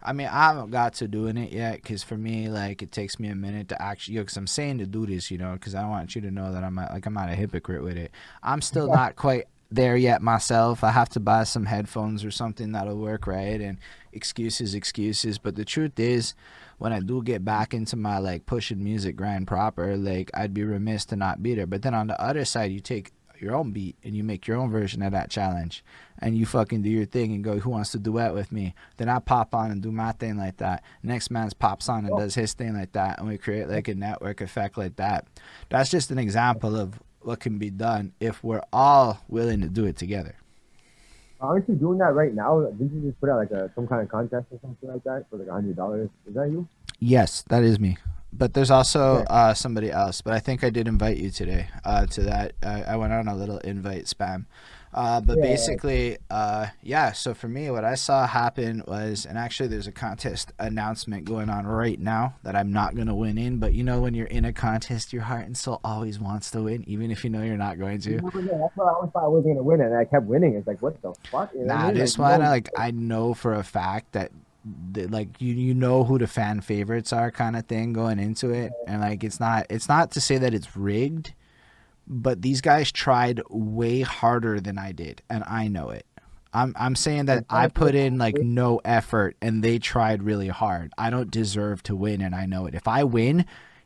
I 0.03 0.13
mean, 0.13 0.27
I 0.27 0.49
haven't 0.49 0.69
got 0.69 0.93
to 0.95 1.07
doing 1.07 1.37
it 1.37 1.51
yet 1.51 1.81
because 1.81 2.03
for 2.03 2.15
me, 2.15 2.47
like, 2.49 2.83
it 2.83 2.91
takes 2.91 3.19
me 3.19 3.29
a 3.29 3.35
minute 3.35 3.69
to 3.69 3.81
actually, 3.81 4.19
because 4.19 4.37
I'm 4.37 4.47
saying 4.47 4.77
to 4.77 4.85
do 4.85 5.07
this, 5.07 5.31
you 5.31 5.39
know, 5.39 5.53
because 5.53 5.73
I 5.73 5.87
want 5.87 6.13
you 6.15 6.21
to 6.21 6.31
know 6.31 6.53
that 6.53 6.63
I'm 6.63 6.75
not, 6.75 6.91
like, 6.91 7.05
I'm 7.07 7.15
not 7.15 7.29
a 7.29 7.35
hypocrite 7.35 7.83
with 7.83 7.97
it. 7.97 8.11
I'm 8.43 8.61
still 8.61 8.87
not 8.87 9.15
quite 9.15 9.45
there 9.71 9.97
yet 9.97 10.21
myself. 10.21 10.83
I 10.83 10.91
have 10.91 11.09
to 11.09 11.19
buy 11.19 11.43
some 11.43 11.65
headphones 11.65 12.23
or 12.23 12.29
something 12.29 12.73
that'll 12.73 12.97
work 12.97 13.25
right. 13.25 13.59
And 13.59 13.79
excuses, 14.13 14.75
excuses. 14.75 15.39
But 15.39 15.55
the 15.55 15.65
truth 15.65 15.99
is, 15.99 16.35
when 16.77 16.93
I 16.93 16.99
do 16.99 17.23
get 17.23 17.43
back 17.43 17.73
into 17.73 17.95
my 17.95 18.19
like 18.19 18.45
pushing 18.45 18.83
music 18.83 19.15
grind 19.15 19.47
proper, 19.47 19.97
like 19.97 20.31
I'd 20.33 20.53
be 20.53 20.63
remiss 20.63 21.05
to 21.05 21.15
not 21.15 21.41
be 21.41 21.55
there. 21.55 21.67
But 21.67 21.81
then 21.81 21.93
on 21.93 22.07
the 22.07 22.21
other 22.21 22.45
side, 22.45 22.71
you 22.71 22.79
take 22.79 23.11
your 23.39 23.55
own 23.55 23.71
beat 23.71 23.95
and 24.03 24.15
you 24.15 24.23
make 24.23 24.47
your 24.47 24.57
own 24.57 24.71
version 24.71 25.01
of 25.01 25.11
that 25.11 25.29
challenge 25.29 25.83
and 26.19 26.37
you 26.37 26.45
fucking 26.45 26.81
do 26.81 26.89
your 26.89 27.05
thing 27.05 27.33
and 27.33 27.43
go, 27.43 27.59
who 27.59 27.69
wants 27.69 27.91
to 27.91 27.99
duet 27.99 28.33
with 28.33 28.51
me? 28.51 28.73
Then 28.97 29.09
I 29.09 29.19
pop 29.19 29.53
on 29.53 29.71
and 29.71 29.81
do 29.81 29.91
my 29.91 30.11
thing 30.13 30.37
like 30.37 30.57
that. 30.57 30.83
Next 31.03 31.29
man's 31.31 31.53
pops 31.53 31.89
on 31.89 32.05
and 32.05 32.17
does 32.17 32.35
his 32.35 32.53
thing 32.53 32.75
like 32.75 32.93
that. 32.93 33.19
And 33.19 33.27
we 33.27 33.37
create 33.37 33.69
like 33.69 33.87
a 33.87 33.95
network 33.95 34.41
effect 34.41 34.77
like 34.77 34.95
that. 34.97 35.27
That's 35.69 35.89
just 35.89 36.11
an 36.11 36.19
example 36.19 36.75
of 36.75 36.99
what 37.21 37.39
can 37.39 37.57
be 37.57 37.69
done 37.69 38.13
if 38.19 38.43
we're 38.43 38.63
all 38.71 39.23
willing 39.27 39.61
to 39.61 39.69
do 39.69 39.85
it 39.85 39.97
together. 39.97 40.35
Aren't 41.39 41.69
you 41.69 41.75
doing 41.75 41.99
that 41.99 42.13
right 42.15 42.33
now? 42.33 42.61
Didn't 42.61 42.93
you 42.95 43.09
just 43.09 43.19
put 43.19 43.29
out 43.29 43.37
like 43.37 43.51
a 43.51 43.71
some 43.75 43.87
kind 43.87 44.01
of 44.01 44.09
contest 44.09 44.47
or 44.51 44.59
something 44.61 44.89
like 44.89 45.03
that 45.03 45.25
for 45.29 45.37
like 45.37 45.47
a 45.47 45.51
hundred 45.53 45.75
dollars? 45.75 46.09
Is 46.27 46.33
that 46.33 46.49
you? 46.49 46.67
Yes, 46.99 47.43
that 47.49 47.63
is 47.63 47.79
me. 47.79 47.97
But 48.33 48.53
there's 48.53 48.71
also 48.71 49.17
Okay. 49.17 49.25
uh, 49.29 49.53
somebody 49.53 49.91
else. 49.91 50.21
But 50.21 50.33
I 50.33 50.39
think 50.39 50.63
I 50.63 50.69
did 50.69 50.87
invite 50.87 51.17
you 51.17 51.29
today 51.29 51.69
uh, 51.85 52.05
to 52.07 52.21
that. 52.23 52.53
I, 52.63 52.83
I 52.83 52.95
went 52.97 53.13
on 53.13 53.27
a 53.27 53.35
little 53.35 53.57
invite 53.59 54.05
spam. 54.05 54.45
Uh, 54.97 55.21
but 55.21 55.37
Yeah. 55.37 55.43
basically, 55.43 56.17
uh, 56.31 56.65
yeah. 56.81 57.11
So 57.11 57.35
for 57.35 57.47
me, 57.47 57.69
what 57.69 57.85
I 57.85 57.93
saw 57.93 58.25
happen 58.25 58.81
was, 58.87 59.27
and 59.27 59.37
actually, 59.37 59.69
there's 59.69 59.85
a 59.85 59.91
contest 59.91 60.51
announcement 60.57 61.25
going 61.25 61.51
on 61.51 61.67
right 61.67 61.99
now 61.99 62.33
that 62.41 62.55
I'm 62.55 62.73
not 62.73 62.95
gonna 62.95 63.13
win 63.15 63.37
in. 63.37 63.59
But 63.59 63.73
you 63.73 63.83
know, 63.83 64.01
when 64.01 64.15
you're 64.15 64.25
in 64.25 64.43
a 64.43 64.51
contest, 64.51 65.13
your 65.13 65.21
heart 65.21 65.45
and 65.45 65.55
soul 65.55 65.79
always 65.83 66.19
wants 66.19 66.49
to 66.51 66.63
win, 66.63 66.83
even 66.87 67.11
if 67.11 67.23
you 67.23 67.29
know 67.29 67.43
you're 67.43 67.57
not 67.57 67.77
going 67.77 67.99
to. 68.01 68.11
Yeah, 68.13 68.19
That's 68.23 68.75
why 68.75 68.85
I 68.85 68.93
always 68.93 69.11
thought 69.11 69.23
I 69.25 69.27
was 69.27 69.43
gonna 69.45 69.61
win 69.61 69.81
it, 69.81 69.85
and 69.85 69.95
I 69.97 70.05
kept 70.05 70.25
winning. 70.25 70.55
It's 70.55 70.65
like, 70.65 70.81
what 70.81 70.99
the 71.03 71.13
fuck? 71.31 71.51
You 71.53 71.65
know 71.65 71.67
what 71.67 71.73
I 71.73 71.77
Nah, 71.77 71.85
mean? 71.89 71.93
this 71.93 72.17
Like, 72.17 72.31
one, 72.31 72.41
no- 72.41 72.49
like 72.49 72.69
I 72.75 72.89
know 72.89 73.35
for 73.35 73.53
a 73.53 73.63
fact 73.63 74.13
that, 74.13 74.31
that, 74.93 75.11
like 75.11 75.39
you 75.39 75.53
you 75.53 75.75
know 75.75 76.05
who 76.05 76.17
the 76.17 76.25
fan 76.27 76.59
favorites 76.61 77.13
are, 77.13 77.29
kind 77.29 77.55
of 77.55 77.67
thing 77.67 77.93
going 77.93 78.17
into 78.17 78.49
it, 78.51 78.71
and 78.87 79.01
like 79.01 79.23
it's 79.23 79.39
not 79.39 79.67
it's 79.69 79.87
not 79.87 80.09
to 80.13 80.21
say 80.21 80.39
that 80.39 80.55
it's 80.55 80.75
rigged, 80.75 81.33
but 82.07 82.41
these 82.41 82.61
guys 82.61 82.91
tried 82.91 83.41
way 83.49 84.01
harder 84.01 84.59
than 84.59 84.77
I 84.77 84.91
did, 84.91 85.21
and 85.29 85.43
I 85.45 85.67
know 85.67 85.89
it. 85.89 86.05
I'm 86.53 86.73
I'm 86.77 86.95
saying 86.95 87.25
that 87.25 87.45
I 87.49 87.67
put 87.67 87.93
in 87.93 88.17
like 88.17 88.37
no 88.37 88.79
effort, 88.85 89.35
and 89.41 89.63
they 89.63 89.79
tried 89.79 90.23
really 90.23 90.47
hard. 90.47 90.93
I 90.97 91.09
don't 91.09 91.29
deserve 91.29 91.83
to 91.83 91.95
win, 91.95 92.21
and 92.21 92.33
I 92.33 92.45
know 92.45 92.65
it. 92.65 92.73
If 92.73 92.87
I 92.87 93.03
win, 93.03 93.45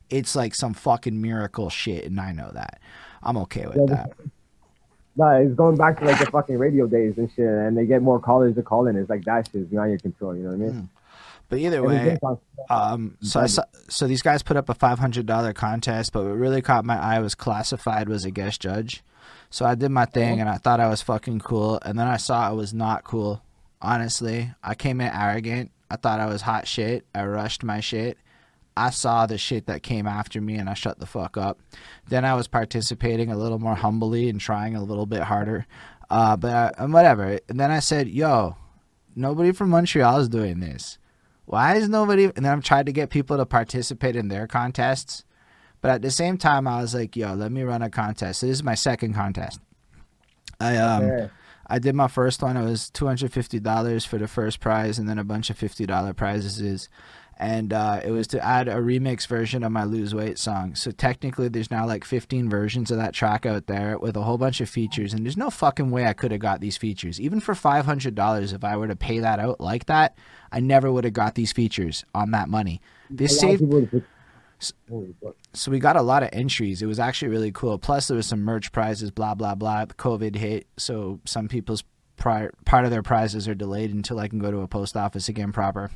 it's 0.09 0.35
like 0.35 0.53
some 0.53 0.73
fucking 0.73 1.19
miracle 1.19 1.69
shit, 1.69 2.05
and 2.05 2.19
I 2.19 2.31
know 2.31 2.51
that. 2.53 2.79
I'm 3.23 3.37
okay 3.37 3.65
with 3.65 3.77
Yeah, 3.77 3.95
that. 3.95 4.13
No, 5.17 5.27
it's 5.31 5.53
going 5.55 5.75
back 5.75 5.99
to 5.99 6.05
like 6.05 6.19
the 6.19 6.27
fucking 6.27 6.57
radio 6.57 6.87
days 6.87 7.17
and 7.17 7.29
shit, 7.35 7.45
and 7.45 7.77
they 7.77 7.85
get 7.85 8.01
more 8.01 8.19
callers 8.19 8.55
to 8.55 8.63
call 8.63 8.87
in. 8.87 8.95
It's 8.95 9.09
like 9.09 9.25
that 9.25 9.47
shit 9.47 9.61
is 9.61 9.67
beyond 9.67 9.89
your 9.89 9.99
control. 9.99 10.35
You 10.35 10.43
know 10.43 10.49
what 10.49 10.55
I 10.55 10.57
mean? 10.57 10.71
Hmm. 10.71 11.00
But 11.51 11.59
either 11.59 11.83
way, 11.83 12.17
Um, 12.69 13.17
so 13.21 13.41
I 13.41 13.47
saw, 13.47 13.63
so 13.89 14.07
these 14.07 14.21
guys 14.21 14.41
put 14.41 14.55
up 14.55 14.69
a 14.69 14.73
five 14.73 14.99
hundred 14.99 15.25
dollar 15.25 15.51
contest, 15.51 16.13
but 16.13 16.23
what 16.23 16.31
really 16.37 16.61
caught 16.61 16.85
my 16.85 16.97
eye 16.97 17.19
was 17.19 17.35
classified 17.35 18.07
was 18.07 18.23
a 18.23 18.31
guest 18.31 18.61
judge. 18.61 19.03
So 19.49 19.65
I 19.65 19.75
did 19.75 19.89
my 19.91 20.05
thing 20.05 20.39
and 20.39 20.49
I 20.49 20.55
thought 20.55 20.79
I 20.79 20.87
was 20.87 21.01
fucking 21.01 21.41
cool, 21.41 21.77
and 21.83 21.99
then 21.99 22.07
I 22.07 22.15
saw 22.15 22.47
I 22.47 22.53
was 22.53 22.73
not 22.73 23.03
cool. 23.03 23.43
Honestly, 23.81 24.51
I 24.63 24.75
came 24.75 25.01
in 25.01 25.11
arrogant. 25.13 25.71
I 25.89 25.97
thought 25.97 26.21
I 26.21 26.27
was 26.27 26.43
hot 26.43 26.69
shit. 26.69 27.05
I 27.13 27.25
rushed 27.25 27.63
my 27.65 27.81
shit. 27.81 28.17
I 28.77 28.89
saw 28.89 29.25
the 29.25 29.37
shit 29.37 29.65
that 29.65 29.83
came 29.83 30.07
after 30.07 30.39
me 30.39 30.55
and 30.55 30.69
I 30.69 30.73
shut 30.73 30.99
the 30.99 31.05
fuck 31.05 31.35
up. 31.35 31.59
Then 32.07 32.23
I 32.23 32.33
was 32.35 32.47
participating 32.47 33.29
a 33.29 33.37
little 33.37 33.59
more 33.59 33.75
humbly 33.75 34.29
and 34.29 34.39
trying 34.39 34.77
a 34.77 34.83
little 34.83 35.05
bit 35.05 35.23
harder. 35.23 35.65
Uh, 36.09 36.37
but 36.37 36.53
I, 36.53 36.71
and 36.81 36.93
whatever. 36.93 37.39
And 37.49 37.59
then 37.59 37.71
I 37.71 37.79
said, 37.79 38.07
"Yo, 38.07 38.55
nobody 39.17 39.51
from 39.51 39.69
Montreal 39.71 40.19
is 40.19 40.29
doing 40.29 40.61
this." 40.61 40.97
Why 41.45 41.75
is 41.75 41.89
nobody 41.89 42.25
and 42.25 42.45
then 42.45 42.51
i'm 42.51 42.61
trying 42.61 42.85
to 42.85 42.91
get 42.91 43.09
people 43.09 43.37
to 43.37 43.45
participate 43.45 44.15
in 44.15 44.27
their 44.27 44.47
contests 44.47 45.23
but 45.81 45.91
at 45.91 46.01
the 46.01 46.11
same 46.11 46.37
time 46.37 46.67
i 46.67 46.81
was 46.81 46.93
like 46.93 47.15
yo 47.15 47.33
let 47.33 47.51
me 47.51 47.63
run 47.63 47.81
a 47.81 47.89
contest 47.89 48.39
so 48.39 48.47
this 48.47 48.57
is 48.57 48.63
my 48.63 48.75
second 48.75 49.13
contest 49.13 49.59
i 50.59 50.77
um. 50.77 51.29
I 51.71 51.79
did 51.79 51.95
my 51.95 52.09
first 52.09 52.43
one. 52.43 52.57
It 52.57 52.65
was 52.65 52.89
two 52.89 53.07
hundred 53.07 53.31
fifty 53.31 53.57
dollars 53.57 54.03
for 54.03 54.17
the 54.17 54.27
first 54.27 54.59
prize, 54.59 54.99
and 54.99 55.07
then 55.07 55.17
a 55.17 55.23
bunch 55.23 55.49
of 55.49 55.57
fifty 55.57 55.85
dollar 55.85 56.13
prizes. 56.13 56.89
And 57.41 57.73
uh, 57.73 58.01
it 58.05 58.11
was 58.11 58.27
to 58.27 58.45
add 58.45 58.67
a 58.67 58.75
remix 58.75 59.25
version 59.25 59.63
of 59.63 59.71
my 59.71 59.83
lose 59.83 60.13
weight 60.13 60.37
song. 60.37 60.75
So 60.75 60.91
technically, 60.91 61.47
there's 61.47 61.71
now 61.71 61.87
like 61.87 62.05
15 62.05 62.47
versions 62.51 62.91
of 62.91 62.97
that 62.99 63.15
track 63.15 63.47
out 63.47 63.65
there 63.65 63.97
with 63.97 64.15
a 64.15 64.21
whole 64.21 64.37
bunch 64.37 64.61
of 64.61 64.69
features. 64.69 65.11
And 65.11 65.25
there's 65.25 65.35
no 65.37 65.49
fucking 65.49 65.89
way 65.89 66.05
I 66.05 66.13
could 66.13 66.29
have 66.31 66.39
got 66.39 66.61
these 66.61 66.77
features, 66.77 67.19
even 67.19 67.39
for 67.39 67.55
$500. 67.55 68.53
If 68.53 68.63
I 68.63 68.77
were 68.77 68.87
to 68.87 68.95
pay 68.95 69.17
that 69.19 69.39
out 69.39 69.59
like 69.59 69.87
that, 69.87 70.15
I 70.51 70.59
never 70.59 70.91
would 70.91 71.03
have 71.03 71.13
got 71.13 71.33
these 71.33 71.51
features 71.51 72.05
on 72.13 72.29
that 72.29 72.47
money. 72.47 72.79
This 73.09 73.39
saved 73.39 73.61
people 73.61 73.81
would- 73.81 74.03
Holy 74.87 75.15
fuck. 75.23 75.35
so 75.53 75.71
we 75.71 75.79
got 75.79 75.95
a 75.95 76.03
lot 76.03 76.21
of 76.21 76.29
entries. 76.31 76.83
It 76.83 76.85
was 76.85 76.99
actually 76.99 77.29
really 77.29 77.51
cool. 77.51 77.79
Plus, 77.79 78.07
there 78.07 78.17
was 78.17 78.27
some 78.27 78.41
merch 78.43 78.71
prizes, 78.71 79.09
blah 79.09 79.33
blah 79.33 79.55
blah. 79.55 79.85
The 79.85 79.95
COVID 79.95 80.35
hit, 80.35 80.67
so 80.77 81.19
some 81.25 81.47
people's 81.47 81.83
prior, 82.17 82.51
part 82.63 82.85
of 82.85 82.91
their 82.91 83.01
prizes 83.01 83.47
are 83.47 83.55
delayed 83.55 83.91
until 83.91 84.19
I 84.19 84.27
can 84.27 84.37
go 84.37 84.51
to 84.51 84.59
a 84.59 84.67
post 84.67 84.95
office 84.95 85.27
again 85.27 85.51
proper. 85.51 85.89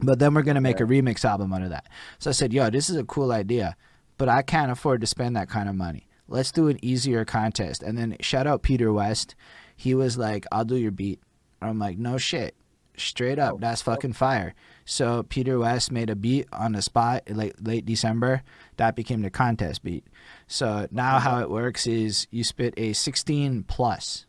But 0.00 0.18
then 0.18 0.34
we're 0.34 0.42
gonna 0.42 0.60
make 0.60 0.80
a 0.80 0.84
remix 0.84 1.24
album 1.24 1.52
out 1.52 1.62
of 1.62 1.70
that. 1.70 1.86
So 2.18 2.30
I 2.30 2.32
said, 2.32 2.52
"Yo, 2.52 2.68
this 2.70 2.90
is 2.90 2.96
a 2.96 3.04
cool 3.04 3.32
idea, 3.32 3.76
but 4.18 4.28
I 4.28 4.42
can't 4.42 4.72
afford 4.72 5.00
to 5.02 5.06
spend 5.06 5.36
that 5.36 5.48
kind 5.48 5.68
of 5.68 5.74
money. 5.74 6.08
Let's 6.28 6.50
do 6.52 6.68
an 6.68 6.84
easier 6.84 7.24
contest." 7.24 7.82
And 7.82 7.96
then 7.96 8.16
shout 8.20 8.46
out 8.46 8.62
Peter 8.62 8.92
West. 8.92 9.34
He 9.76 9.94
was 9.94 10.18
like, 10.18 10.46
"I'll 10.50 10.64
do 10.64 10.76
your 10.76 10.90
beat." 10.90 11.20
I'm 11.62 11.78
like, 11.78 11.98
"No 11.98 12.18
shit." 12.18 12.56
Straight 12.96 13.40
up, 13.40 13.54
Oh, 13.54 13.58
that's 13.58 13.82
fucking 13.82 14.12
fire. 14.12 14.54
So 14.84 15.24
Peter 15.24 15.58
West 15.58 15.90
made 15.90 16.10
a 16.10 16.14
beat 16.14 16.46
on 16.52 16.72
the 16.72 16.82
spot 16.82 17.24
like 17.28 17.54
late 17.60 17.84
December. 17.84 18.42
That 18.76 18.94
became 18.94 19.22
the 19.22 19.30
contest 19.30 19.82
beat. 19.82 20.04
So 20.46 20.86
now 20.92 21.16
uh-huh. 21.16 21.30
how 21.30 21.40
it 21.40 21.50
works 21.50 21.86
is 21.86 22.28
you 22.30 22.44
spit 22.44 22.74
a 22.76 22.92
16 22.92 23.64
plus. 23.64 24.26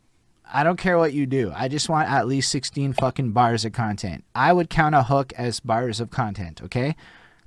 I 0.52 0.62
don't 0.62 0.78
care 0.78 0.96
what 0.96 1.12
you 1.12 1.26
do. 1.26 1.52
I 1.54 1.68
just 1.68 1.88
want 1.88 2.08
at 2.08 2.26
least 2.26 2.50
16 2.50 2.92
fucking 2.94 3.32
bars 3.32 3.64
of 3.64 3.72
content. 3.72 4.24
I 4.34 4.52
would 4.52 4.70
count 4.70 4.94
a 4.94 5.02
hook 5.02 5.32
as 5.36 5.60
bars 5.60 6.00
of 6.00 6.10
content, 6.10 6.62
okay? 6.62 6.94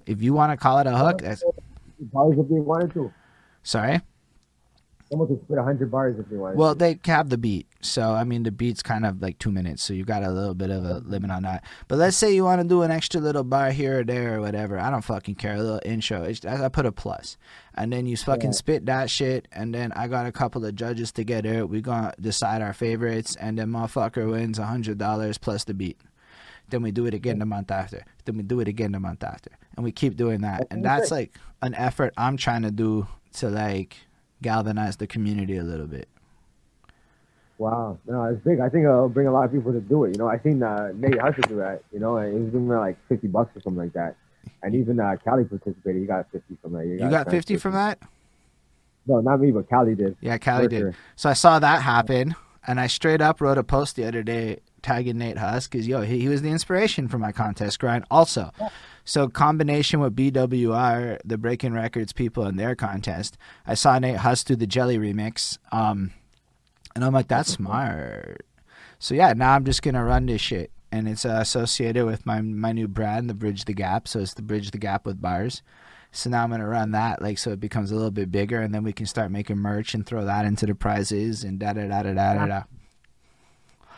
If 0.06 0.22
you 0.22 0.34
want 0.34 0.52
to 0.52 0.58
call 0.58 0.80
it 0.80 0.88
a 0.88 0.98
hook, 0.98 1.22
that's 1.22 1.44
Bars 2.00 2.38
if 2.38 2.48
they 2.50 2.60
wanted 2.60 2.94
to. 2.94 3.14
sorry. 3.64 4.02
Someone 5.10 5.28
could 5.28 5.42
spit 5.44 5.58
hundred 5.58 5.90
bars 5.92 6.20
if 6.20 6.30
they 6.30 6.38
wanted. 6.38 6.58
Well, 6.58 6.76
they 6.76 7.00
have 7.06 7.30
the 7.30 7.38
beat. 7.38 7.68
So, 7.82 8.14
I 8.14 8.24
mean, 8.24 8.44
the 8.44 8.52
beat's 8.52 8.84
kind 8.84 9.06
of 9.06 9.22
like 9.22 9.40
two 9.40 9.52
minutes. 9.52 9.82
So, 9.84 9.94
you 9.94 10.04
got 10.06 10.24
a 10.24 10.30
little 10.30 10.54
bit 10.54 10.70
of 10.70 10.86
a 10.86 11.00
limit 11.00 11.32
on 11.32 11.44
that. 11.44 11.64
But 11.88 11.98
let's 11.98 12.16
say 12.16 12.34
you 12.34 12.44
want 12.44 12.62
to 12.62 12.68
do 12.68 12.84
an 12.84 12.92
extra 12.92 13.20
little 13.20 13.44
bar 13.44 13.72
here 13.72 14.00
or 14.00 14.04
there 14.04 14.38
or 14.38 14.42
whatever. 14.42 14.78
I 14.80 14.92
don't 14.92 15.02
fucking 15.04 15.36
care. 15.36 15.56
A 15.56 15.58
little 15.64 15.82
intro. 15.84 16.24
It's, 16.24 16.46
I 16.46 16.66
I 16.66 16.70
put 16.70 16.86
a 16.86 16.92
plus. 16.92 17.38
And 17.74 17.92
then 17.92 18.06
you 18.06 18.18
fucking 18.18 18.52
Yeah. 18.52 18.56
spit 18.56 18.86
that 18.86 19.10
shit. 19.10 19.48
And 19.52 19.74
then 19.74 19.92
I 19.94 20.08
got 20.08 20.26
a 20.26 20.32
couple 20.32 20.64
of 20.66 20.76
judges 20.76 21.12
together. 21.12 21.66
we 21.66 21.82
going 21.82 22.12
to 22.12 22.14
decide 22.22 22.62
our 22.62 22.74
favorites. 22.74 23.36
And 23.38 23.58
then 23.58 23.70
motherfucker 23.70 24.30
wins 24.30 24.60
a 24.60 24.64
$100 24.66 25.42
plus 25.42 25.64
the 25.64 25.74
beat. 25.74 26.00
Then 26.70 26.84
we 26.84 26.92
do 26.92 27.08
it 27.08 27.16
again 27.16 27.40
the 27.40 27.48
month 27.48 27.72
after. 27.72 28.04
Then 28.26 28.38
we 28.38 28.44
do 28.44 28.60
it 28.60 28.68
again 28.68 28.92
the 28.92 29.00
month 29.00 29.24
after. 29.24 29.50
And 29.76 29.84
we 29.84 29.92
keep 29.92 30.16
doing 30.16 30.42
that. 30.42 30.68
And 30.70 30.86
that's 30.86 31.10
like 31.10 31.36
an 31.64 31.74
effort 31.74 32.14
I'm 32.16 32.38
trying 32.38 32.62
to 32.62 32.70
do 32.72 33.08
to 33.34 33.50
like 33.50 33.98
galvanize 34.42 34.98
the 34.98 35.08
community 35.08 35.58
a 35.58 35.64
little 35.64 35.88
bit. 35.88 36.08
Wow, 37.58 37.98
no, 38.08 38.24
it's 38.24 38.42
big. 38.42 38.62
I 38.62 38.70
think 38.70 38.86
it'll 38.86 39.10
bring 39.10 39.28
a 39.28 39.34
lot 39.34 39.44
of 39.44 39.52
people 39.52 39.74
to 39.74 39.82
do 39.82 40.06
it. 40.06 40.16
You 40.16 40.20
know, 40.20 40.30
I 40.30 40.40
seen 40.40 40.64
uh, 40.64 40.94
Nate 40.96 41.16
Husser 41.16 41.46
do 41.48 41.58
that. 41.58 41.84
You 41.92 42.00
know, 42.00 42.16
and 42.18 42.34
he 42.34 42.40
was 42.40 42.52
giving 42.52 42.70
me 42.70 42.76
like 42.76 42.98
fifty 43.10 43.28
bucks 43.28 43.56
or 43.56 43.62
something 43.62 43.84
like 43.84 43.94
that. 43.94 44.16
And 44.64 44.74
even 44.76 45.00
uh, 45.00 45.18
Cali 45.24 45.44
participated. 45.44 46.02
He 46.02 46.08
got 46.08 46.32
fifty 46.32 46.58
from 46.62 46.74
that. 46.74 46.86
He 46.86 46.92
You 46.92 47.10
got 47.10 47.30
50 47.30 47.58
from 47.58 47.74
that? 47.74 48.00
No, 49.06 49.20
not 49.20 49.42
me, 49.42 49.52
but 49.52 49.70
Cali 49.70 49.96
did. 49.96 50.16
Yeah, 50.22 50.38
Cali 50.38 50.68
did. 50.68 50.80
sure. 50.80 50.96
So 51.16 51.30
I 51.30 51.34
saw 51.34 51.60
that 51.60 51.82
happen, 51.82 52.36
and 52.66 52.80
I 52.80 52.88
straight 52.88 53.22
up 53.22 53.42
wrote 53.42 53.58
a 53.58 53.64
post 53.64 53.96
the 53.96 54.06
other 54.06 54.24
day 54.24 54.60
tagging 54.82 55.18
Nate 55.18 55.38
Huss 55.38 55.68
because 55.68 55.88
yo, 55.88 56.02
he, 56.02 56.20
he 56.20 56.28
was 56.30 56.42
the 56.42 56.50
inspiration 56.50 57.08
for 57.08 57.18
my 57.18 57.32
contest 57.32 57.80
grind. 57.80 58.06
Also, 58.10 58.52
so 59.06 59.28
combination 59.28 60.00
with 60.00 60.16
BWR, 60.16 61.20
the 61.26 61.38
Breaking 61.38 61.74
Records 61.74 62.14
people 62.14 62.46
in 62.46 62.58
their 62.58 62.76
contest, 62.76 63.38
I 63.66 63.74
saw 63.74 63.98
Nate 63.98 64.18
Huss 64.18 64.44
do 64.44 64.56
the 64.56 64.68
Jelly 64.68 64.98
remix, 64.98 65.58
um, 65.72 66.12
and 66.96 67.04
I'm 67.04 67.14
like, 67.14 67.28
that's 67.28 67.50
smart. 67.50 68.46
So 69.00 69.16
yeah, 69.16 69.34
now 69.34 69.54
I'm 69.54 69.66
just 69.66 69.82
gonna 69.82 70.04
run 70.04 70.26
this 70.26 70.42
shit, 70.42 70.72
and 70.92 71.08
it's 71.08 71.26
uh, 71.26 71.40
associated 71.42 72.06
with 72.06 72.26
my 72.26 72.42
my 72.42 72.72
new 72.72 72.88
brand, 72.88 73.30
the 73.30 73.34
Bridge 73.34 73.66
the 73.66 73.74
Gap. 73.74 74.08
So 74.08 74.20
it's 74.20 74.34
the 74.34 74.42
Bridge 74.42 74.72
the 74.72 74.78
Gap 74.78 75.06
with 75.06 75.22
bars. 75.22 75.62
So 76.12 76.30
now 76.30 76.44
I'm 76.44 76.50
gonna 76.50 76.68
run 76.68 76.92
that 76.92 77.22
like 77.22 77.38
so 77.38 77.52
it 77.52 77.60
becomes 77.60 77.92
a 77.92 77.96
little 77.96 78.12
bit 78.12 78.32
bigger, 78.32 78.60
and 78.60 78.74
then 78.74 78.84
we 78.84 78.94
can 78.94 79.06
start 79.06 79.32
making 79.32 79.58
merch 79.58 79.94
and 79.94 80.06
throw 80.06 80.26
that 80.26 80.46
into 80.46 80.66
the 80.66 80.76
prizes 80.76 81.44
and 81.44 81.60
da 81.60 81.74
da 81.74 81.88
da 81.88 82.04
da 82.04 82.14
da 82.14 82.46
da. 82.46 82.64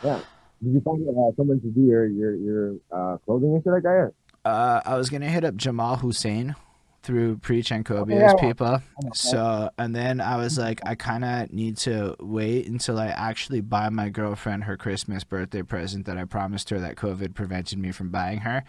Yeah. 0.04 0.20
Did 0.62 0.74
you 0.74 0.80
find 0.80 1.08
uh, 1.08 1.34
someone 1.36 1.60
to 1.60 1.66
do 1.68 1.80
your 1.80 2.06
your 2.06 2.34
your 2.36 2.74
uh, 2.92 3.16
clothing 3.24 3.54
and 3.54 3.64
shit 3.64 3.72
like 3.72 3.82
that? 3.82 4.12
Uh, 4.44 4.80
I 4.84 4.96
was 4.96 5.08
gonna 5.08 5.28
hit 5.28 5.44
up 5.44 5.56
Jamal 5.56 5.96
Hussein 5.96 6.56
through 7.02 7.36
Preach 7.38 7.70
and 7.70 7.84
Kobe 7.84 8.14
yeah, 8.14 8.32
yeah. 8.36 8.40
people. 8.40 8.82
So 9.14 9.70
and 9.78 9.94
then 9.94 10.20
I 10.20 10.36
was 10.36 10.58
like, 10.58 10.80
I 10.84 10.94
kind 10.94 11.24
of 11.24 11.52
need 11.52 11.76
to 11.78 12.16
wait 12.20 12.66
until 12.66 12.98
I 12.98 13.08
actually 13.08 13.60
buy 13.60 13.88
my 13.88 14.08
girlfriend 14.08 14.64
her 14.64 14.76
Christmas 14.76 15.24
birthday 15.24 15.62
present 15.62 16.06
that 16.06 16.16
I 16.16 16.24
promised 16.24 16.70
her 16.70 16.80
that 16.80 16.96
COVID 16.96 17.34
prevented 17.34 17.78
me 17.78 17.92
from 17.92 18.10
buying 18.10 18.38
her, 18.40 18.64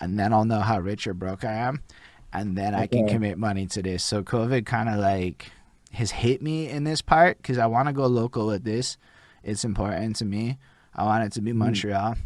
and 0.00 0.18
then 0.18 0.32
I'll 0.32 0.44
know 0.44 0.60
how 0.60 0.80
rich 0.80 1.06
or 1.06 1.14
broke 1.14 1.44
I 1.44 1.52
am, 1.52 1.82
and 2.32 2.56
then 2.56 2.74
I 2.74 2.86
can 2.86 3.06
commit 3.08 3.38
money 3.38 3.66
to 3.66 3.82
this. 3.82 4.02
So 4.02 4.22
COVID 4.22 4.66
kind 4.66 4.88
of 4.88 4.98
like 4.98 5.50
has 5.92 6.10
hit 6.10 6.40
me 6.42 6.68
in 6.68 6.84
this 6.84 7.02
part 7.02 7.36
because 7.36 7.58
I 7.58 7.66
want 7.66 7.88
to 7.88 7.92
go 7.92 8.06
local 8.06 8.46
with 8.46 8.64
this. 8.64 8.96
It's 9.42 9.64
important 9.64 10.16
to 10.16 10.24
me. 10.24 10.58
I 10.94 11.04
want 11.04 11.24
it 11.24 11.32
to 11.32 11.40
be 11.40 11.52
Montreal, 11.52 12.16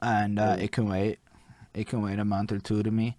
and 0.00 0.38
uh, 0.38 0.56
it 0.58 0.72
can 0.72 0.88
wait. 0.88 1.18
It 1.74 1.86
can 1.86 2.02
wait 2.02 2.18
a 2.18 2.24
month 2.24 2.52
or 2.52 2.58
two 2.58 2.82
to 2.82 2.90
me. 2.90 3.16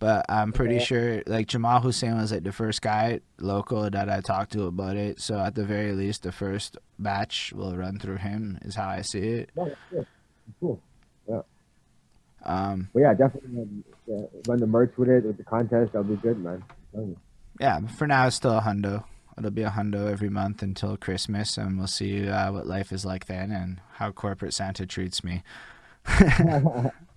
But 0.00 0.26
I'm 0.28 0.52
pretty 0.52 0.76
Okay. 0.76 0.84
sure, 0.84 1.22
like 1.26 1.48
Jamal 1.48 1.80
Hussein 1.80 2.16
was 2.16 2.30
like 2.30 2.44
the 2.44 2.52
first 2.52 2.82
guy 2.82 3.20
local 3.40 3.90
that 3.90 4.08
I 4.08 4.20
talked 4.20 4.52
to 4.52 4.66
about 4.66 4.96
it. 4.96 5.20
So 5.20 5.38
at 5.40 5.56
the 5.56 5.64
very 5.64 5.92
least, 5.92 6.22
the 6.22 6.30
first 6.30 6.78
batch 7.00 7.52
will 7.52 7.76
run 7.76 7.98
through 7.98 8.18
him. 8.18 8.58
Is 8.62 8.76
how 8.76 8.88
I 8.88 9.02
see 9.02 9.18
it. 9.42 9.50
Yeah. 9.56 10.02
Cool. 10.60 10.80
Um, 12.44 12.88
But 12.94 13.00
yeah, 13.00 13.14
definitely 13.14 13.60
um, 13.62 13.84
yeah, 14.06 14.24
run 14.46 14.60
the 14.60 14.66
merch 14.66 14.96
with 14.96 15.08
it 15.08 15.24
with 15.24 15.36
the 15.36 15.44
contest. 15.44 15.92
That'll 15.92 16.04
be 16.04 16.16
good, 16.16 16.38
man. 16.38 16.62
Yeah, 17.58 17.80
for 17.88 18.06
now 18.06 18.28
it's 18.28 18.36
still 18.36 18.56
a 18.56 18.60
hundo. 18.60 19.04
It'll 19.36 19.50
be 19.50 19.62
a 19.64 19.70
hundo 19.70 20.10
every 20.10 20.30
month 20.30 20.62
until 20.62 20.96
Christmas, 20.96 21.58
and 21.58 21.76
we'll 21.76 21.88
see 21.88 22.28
uh, 22.28 22.52
what 22.52 22.66
life 22.66 22.92
is 22.92 23.04
like 23.04 23.26
then 23.26 23.50
and 23.50 23.80
how 23.94 24.12
corporate 24.12 24.54
Santa 24.54 24.86
treats 24.86 25.22
me. 25.24 25.42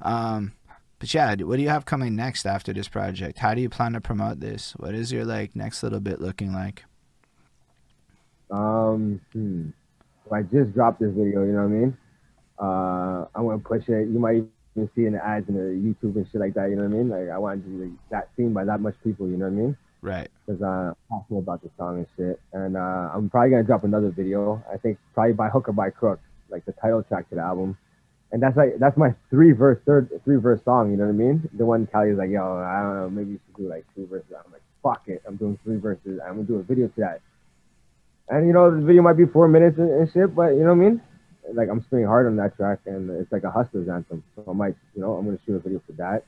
Um, 0.00 0.52
but 0.98 1.12
yeah, 1.14 1.34
what 1.36 1.56
do 1.56 1.62
you 1.62 1.68
have 1.68 1.84
coming 1.84 2.16
next 2.16 2.46
after 2.46 2.72
this 2.72 2.88
project? 2.88 3.38
How 3.38 3.54
do 3.54 3.60
you 3.60 3.68
plan 3.68 3.92
to 3.92 4.00
promote 4.00 4.40
this? 4.40 4.72
What 4.76 4.94
is 4.94 5.12
your 5.12 5.24
like 5.24 5.54
next 5.54 5.82
little 5.82 6.00
bit 6.00 6.20
looking 6.20 6.52
like? 6.52 6.84
Um, 8.50 9.20
hmm. 9.32 9.68
I 10.32 10.42
just 10.42 10.74
dropped 10.74 11.00
this 11.00 11.10
video, 11.10 11.44
you 11.44 11.52
know 11.52 11.62
what 11.62 11.64
I 11.64 11.68
mean? 11.68 11.96
Uh, 12.58 13.26
I 13.34 13.40
want 13.40 13.62
to 13.62 13.68
push 13.68 13.88
it. 13.88 14.08
You 14.08 14.18
might 14.18 14.42
even 14.76 14.90
see 14.94 15.02
it 15.02 15.06
in 15.08 15.12
the 15.14 15.24
ads 15.24 15.48
in 15.48 15.54
the 15.54 15.60
YouTube 15.60 16.16
and 16.16 16.26
shit 16.30 16.40
like 16.40 16.54
that, 16.54 16.70
you 16.70 16.76
know 16.76 16.82
what 16.82 16.94
I 16.94 16.96
mean? 16.96 17.08
Like, 17.08 17.28
I 17.30 17.38
want 17.38 17.64
to 17.64 17.68
be 17.68 17.84
like, 17.84 17.92
that 18.10 18.28
seen 18.36 18.52
by 18.52 18.64
that 18.64 18.80
much 18.80 18.94
people, 19.04 19.28
you 19.28 19.36
know 19.36 19.46
what 19.46 19.52
I 19.52 19.56
mean? 19.56 19.76
Right. 20.02 20.28
Because 20.46 20.62
uh, 20.62 20.66
I'm 20.66 21.20
passionate 21.20 21.38
about 21.38 21.62
the 21.62 21.70
song 21.76 21.98
and 21.98 22.06
shit. 22.16 22.40
And 22.52 22.76
uh, 22.76 23.10
I'm 23.14 23.30
probably 23.30 23.50
to 23.56 23.62
drop 23.62 23.84
another 23.84 24.10
video. 24.10 24.62
I 24.72 24.76
think 24.76 24.98
probably 25.14 25.32
by 25.32 25.48
hook 25.48 25.68
or 25.68 25.72
by 25.72 25.90
crook, 25.90 26.20
like 26.50 26.64
the 26.66 26.72
title 26.72 27.02
track 27.02 27.28
to 27.30 27.36
the 27.36 27.40
album. 27.40 27.76
And 28.30 28.42
that's 28.42 28.56
like, 28.56 28.78
that's 28.78 28.96
my 28.96 29.14
three 29.30 29.52
verse, 29.52 29.80
third, 29.86 30.10
three 30.24 30.36
verse 30.36 30.60
song, 30.64 30.90
you 30.90 30.96
know 30.98 31.04
what 31.04 31.10
I 31.10 31.16
mean? 31.16 31.48
The 31.54 31.64
one 31.64 31.82
is 31.84 32.18
like, 32.18 32.30
yo, 32.30 32.58
I 32.58 32.82
don't 32.82 32.96
know, 32.96 33.10
maybe 33.10 33.32
you 33.32 33.40
should 33.46 33.56
do 33.56 33.68
like 33.70 33.86
two 33.94 34.06
verses. 34.06 34.30
I'm 34.32 34.52
like, 34.52 34.62
fuck 34.82 35.02
it. 35.06 35.22
I'm 35.26 35.36
doing 35.36 35.58
three 35.64 35.78
verses. 35.78 36.20
I'm 36.24 36.36
to 36.36 36.42
do 36.44 36.56
a 36.56 36.62
video 36.62 36.88
to 36.88 37.00
that. 37.00 37.20
And 38.28 38.46
you 38.46 38.52
know, 38.52 38.70
the 38.70 38.84
video 38.84 39.02
might 39.02 39.16
be 39.16 39.24
four 39.24 39.48
minutes 39.48 39.78
and, 39.78 39.90
and 39.90 40.12
shit, 40.12 40.34
but 40.34 40.50
you 40.50 40.60
know 40.60 40.74
what 40.74 40.84
I 40.84 40.90
mean? 40.90 41.02
Like 41.54 41.68
I'm 41.70 41.82
spinning 41.84 42.04
hard 42.04 42.26
on 42.26 42.36
that 42.36 42.56
track, 42.56 42.80
and 42.84 43.08
it's 43.10 43.32
like 43.32 43.44
a 43.44 43.50
hustler's 43.50 43.88
anthem. 43.88 44.22
So 44.36 44.44
I 44.46 44.52
might, 44.52 44.76
you 44.94 45.00
know, 45.00 45.14
I'm 45.14 45.24
gonna 45.24 45.38
shoot 45.46 45.54
a 45.54 45.60
video 45.60 45.80
for 45.86 45.92
that. 45.92 46.24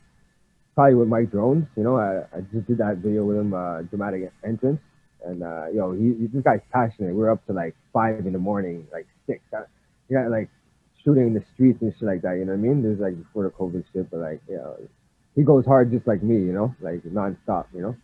Probably 0.74 0.94
with 0.94 1.08
Mike 1.08 1.30
Drones. 1.30 1.66
You 1.76 1.82
know, 1.82 1.98
I, 1.98 2.24
I 2.34 2.40
just 2.52 2.66
did 2.66 2.78
that 2.78 2.98
video 2.98 3.24
with 3.24 3.36
him, 3.36 3.52
uh, 3.52 3.82
dramatic 3.82 4.32
entrance, 4.42 4.80
and 5.26 5.42
uh, 5.42 5.66
yo, 5.74 5.92
he, 5.92 6.14
he 6.18 6.26
this 6.32 6.42
guy's 6.42 6.60
passionate. 6.72 7.14
We're 7.14 7.30
up 7.30 7.44
to 7.48 7.52
like 7.52 7.74
five 7.92 8.24
in 8.24 8.32
the 8.32 8.38
morning, 8.38 8.86
like 8.90 9.06
six. 9.26 9.40
He 10.08 10.14
got 10.14 10.30
like 10.30 10.48
shooting 11.04 11.28
in 11.28 11.34
the 11.34 11.44
streets 11.54 11.80
and 11.82 11.92
shit 11.94 12.02
like 12.02 12.22
that. 12.22 12.34
You 12.36 12.44
know 12.44 12.52
what 12.52 12.58
I 12.58 12.62
mean? 12.62 12.82
There's 12.82 12.98
like 13.00 13.16
before 13.16 13.44
the 13.44 13.50
COVID 13.50 13.84
shit, 13.92 14.10
but 14.10 14.20
like, 14.20 14.40
you 14.48 14.56
know, 14.56 14.76
he 15.34 15.42
goes 15.42 15.64
hard 15.64 15.90
just 15.90 16.06
like 16.06 16.22
me. 16.22 16.36
You 16.36 16.52
know, 16.52 16.74
like 16.80 17.02
nonstop. 17.02 17.66
You 17.74 17.82
know. 17.82 17.96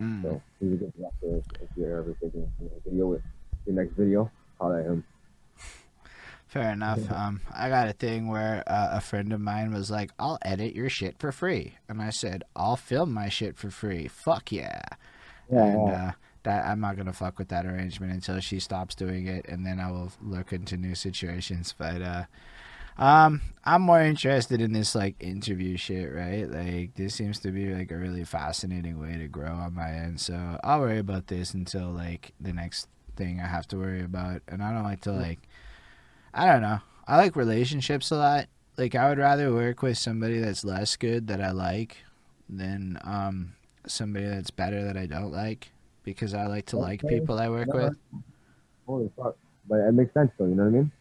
Mm. 0.00 0.22
So 0.22 0.42
he's 0.60 0.72
a 0.72 0.76
good 0.76 0.92
rapper. 0.98 1.42
If 1.60 1.68
you're 1.76 1.98
ever 1.98 2.16
taking 2.20 2.42
a 2.42 2.88
video 2.88 3.06
with 3.06 3.22
your 3.66 3.76
next 3.76 3.94
video, 3.94 4.30
call 4.58 4.72
at 4.72 4.84
him. 4.84 5.04
Fair 6.46 6.70
enough. 6.70 7.00
Um, 7.10 7.40
I 7.54 7.68
got 7.68 7.88
a 7.88 7.92
thing 7.92 8.28
where 8.28 8.62
uh, 8.66 8.90
a 8.92 9.00
friend 9.00 9.32
of 9.32 9.40
mine 9.40 9.72
was 9.72 9.90
like, 9.90 10.10
"I'll 10.18 10.38
edit 10.42 10.74
your 10.74 10.88
shit 10.88 11.18
for 11.18 11.32
free," 11.32 11.74
and 11.88 12.02
I 12.02 12.10
said, 12.10 12.44
"I'll 12.56 12.76
film 12.76 13.12
my 13.12 13.28
shit 13.28 13.56
for 13.56 13.70
free." 13.70 14.08
Fuck 14.08 14.52
yeah. 14.52 14.80
Yeah, 15.50 15.64
and 15.64 15.88
yeah. 15.88 16.08
uh, 16.08 16.12
that 16.44 16.66
I'm 16.66 16.80
not 16.80 16.96
gonna 16.96 17.12
fuck 17.12 17.38
with 17.38 17.48
that 17.48 17.66
arrangement 17.66 18.12
until 18.12 18.38
she 18.40 18.60
stops 18.60 18.94
doing 18.94 19.26
it, 19.26 19.46
and 19.48 19.66
then 19.66 19.80
I 19.80 19.90
will 19.90 20.12
look 20.22 20.52
into 20.52 20.76
new 20.76 20.94
situations. 20.94 21.74
But 21.76 22.00
uh, 22.00 22.24
um, 22.96 23.40
I'm 23.64 23.82
more 23.82 24.00
interested 24.00 24.60
in 24.60 24.72
this 24.72 24.94
like 24.94 25.16
interview 25.20 25.76
shit, 25.76 26.12
right? 26.14 26.48
Like 26.48 26.94
this 26.94 27.14
seems 27.14 27.40
to 27.40 27.50
be 27.50 27.74
like 27.74 27.90
a 27.90 27.96
really 27.96 28.24
fascinating 28.24 29.00
way 29.00 29.18
to 29.18 29.26
grow 29.26 29.52
on 29.52 29.74
my 29.74 29.90
end. 29.90 30.20
So 30.20 30.60
I'll 30.62 30.80
worry 30.80 30.98
about 30.98 31.26
this 31.26 31.54
until 31.54 31.88
like 31.90 32.32
the 32.40 32.52
next 32.52 32.88
thing 33.16 33.40
I 33.40 33.46
have 33.46 33.66
to 33.68 33.76
worry 33.76 34.02
about, 34.02 34.42
and 34.46 34.62
I 34.62 34.72
don't 34.72 34.84
like 34.84 35.00
to 35.02 35.12
like, 35.12 35.40
I 36.32 36.46
don't 36.46 36.62
know. 36.62 36.80
I 37.06 37.16
like 37.16 37.36
relationships 37.36 38.10
a 38.10 38.16
lot. 38.16 38.46
Like 38.76 38.94
I 38.94 39.08
would 39.08 39.18
rather 39.18 39.52
work 39.52 39.82
with 39.82 39.98
somebody 39.98 40.38
that's 40.38 40.64
less 40.64 40.96
good 40.96 41.26
that 41.28 41.40
I 41.40 41.50
like 41.50 41.98
than 42.48 42.98
um 43.02 43.54
somebody 43.86 44.26
that's 44.26 44.50
better 44.50 44.84
that 44.84 44.96
I 44.96 45.06
don't 45.06 45.32
like 45.32 45.70
because 46.04 46.34
I 46.34 46.46
like 46.46 46.66
to 46.66 46.76
like 46.76 47.02
people 47.08 47.38
I 47.38 47.48
work 47.48 47.72
with. 47.72 47.96
Holy 48.86 49.10
fuck! 49.16 49.36
But 49.68 49.76
it 49.80 49.92
makes 49.92 50.12
sense 50.14 50.30
though. 50.38 50.46
You 50.46 50.54
know 50.54 50.64
what 50.64 50.68
I 50.68 50.72
mean? 50.72 50.92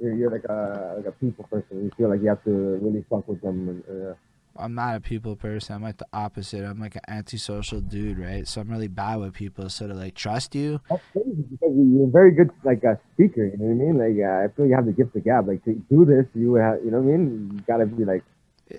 You're, 0.00 0.14
you're 0.16 0.30
like 0.30 0.44
a 0.44 0.94
like 0.96 1.06
a 1.06 1.12
people 1.12 1.44
person. 1.44 1.84
You 1.84 1.90
feel 1.96 2.08
like 2.08 2.20
you 2.22 2.28
have 2.28 2.42
to 2.44 2.50
really 2.50 3.04
fuck 3.10 3.28
with 3.28 3.40
them. 3.42 3.68
And, 3.88 4.10
uh, 4.10 4.14
I'm 4.56 4.74
not 4.74 4.96
a 4.96 5.00
people 5.00 5.36
person. 5.36 5.76
I'm 5.76 5.82
like 5.82 5.98
the 5.98 6.06
opposite. 6.12 6.64
I'm 6.64 6.80
like 6.80 6.96
an 6.96 7.02
antisocial 7.08 7.80
dude, 7.80 8.18
right? 8.18 8.46
So 8.48 8.60
I'm 8.60 8.68
really 8.68 8.88
bad 8.88 9.16
with 9.20 9.32
people. 9.32 9.68
So 9.70 9.86
to 9.86 9.94
like 9.94 10.14
trust 10.14 10.54
you, 10.54 10.80
that's 10.90 11.02
crazy 11.12 11.30
because 11.50 11.72
you- 11.76 11.96
you're 11.98 12.08
a 12.08 12.10
very 12.10 12.32
good 12.32 12.50
like 12.64 12.82
a 12.82 12.98
speaker. 13.14 13.44
You 13.46 13.56
know 13.58 13.66
what 13.66 13.84
I 13.84 13.92
mean? 13.92 13.98
Like 13.98 14.26
uh, 14.26 14.44
I 14.44 14.48
feel 14.56 14.66
you 14.66 14.74
have 14.74 14.86
the 14.86 14.92
gift 14.92 15.14
of 15.14 15.24
gab. 15.24 15.46
Like 15.46 15.62
to 15.64 15.74
do 15.90 16.04
this, 16.04 16.26
you 16.34 16.54
have. 16.54 16.82
You 16.84 16.90
know 16.90 17.00
what 17.00 17.12
I 17.12 17.16
mean? 17.16 17.50
You 17.54 17.60
gotta 17.66 17.86
be 17.86 18.04
like. 18.04 18.24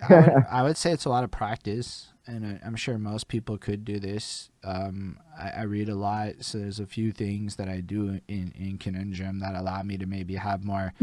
I 0.09 0.15
would, 0.19 0.29
I 0.51 0.63
would 0.63 0.77
say 0.77 0.91
it's 0.91 1.05
a 1.05 1.09
lot 1.09 1.23
of 1.23 1.31
practice, 1.31 2.10
and 2.27 2.45
I- 2.45 2.60
I'm 2.65 2.76
sure 2.76 2.98
most 2.98 3.27
people 3.27 3.57
could 3.57 3.84
do 3.84 3.99
this. 3.99 4.49
Um, 4.64 5.18
I, 5.38 5.49
I 5.49 5.61
read 5.64 5.89
a 5.89 5.95
lot, 5.95 6.35
so 6.39 6.60
there's 6.60 6.80
a 6.80 6.85
few 6.85 7.11
things 7.11 7.56
that 7.56 7.68
I 7.68 7.81
do 7.81 8.22
in 8.27 8.53
in 8.56 8.77
Conundrum 8.77 9.39
that 9.39 9.56
allow 9.56 9.81
me 9.81 9.98
to 9.98 10.06
maybe 10.06 10.35
have 10.35 10.64
more 10.64 10.93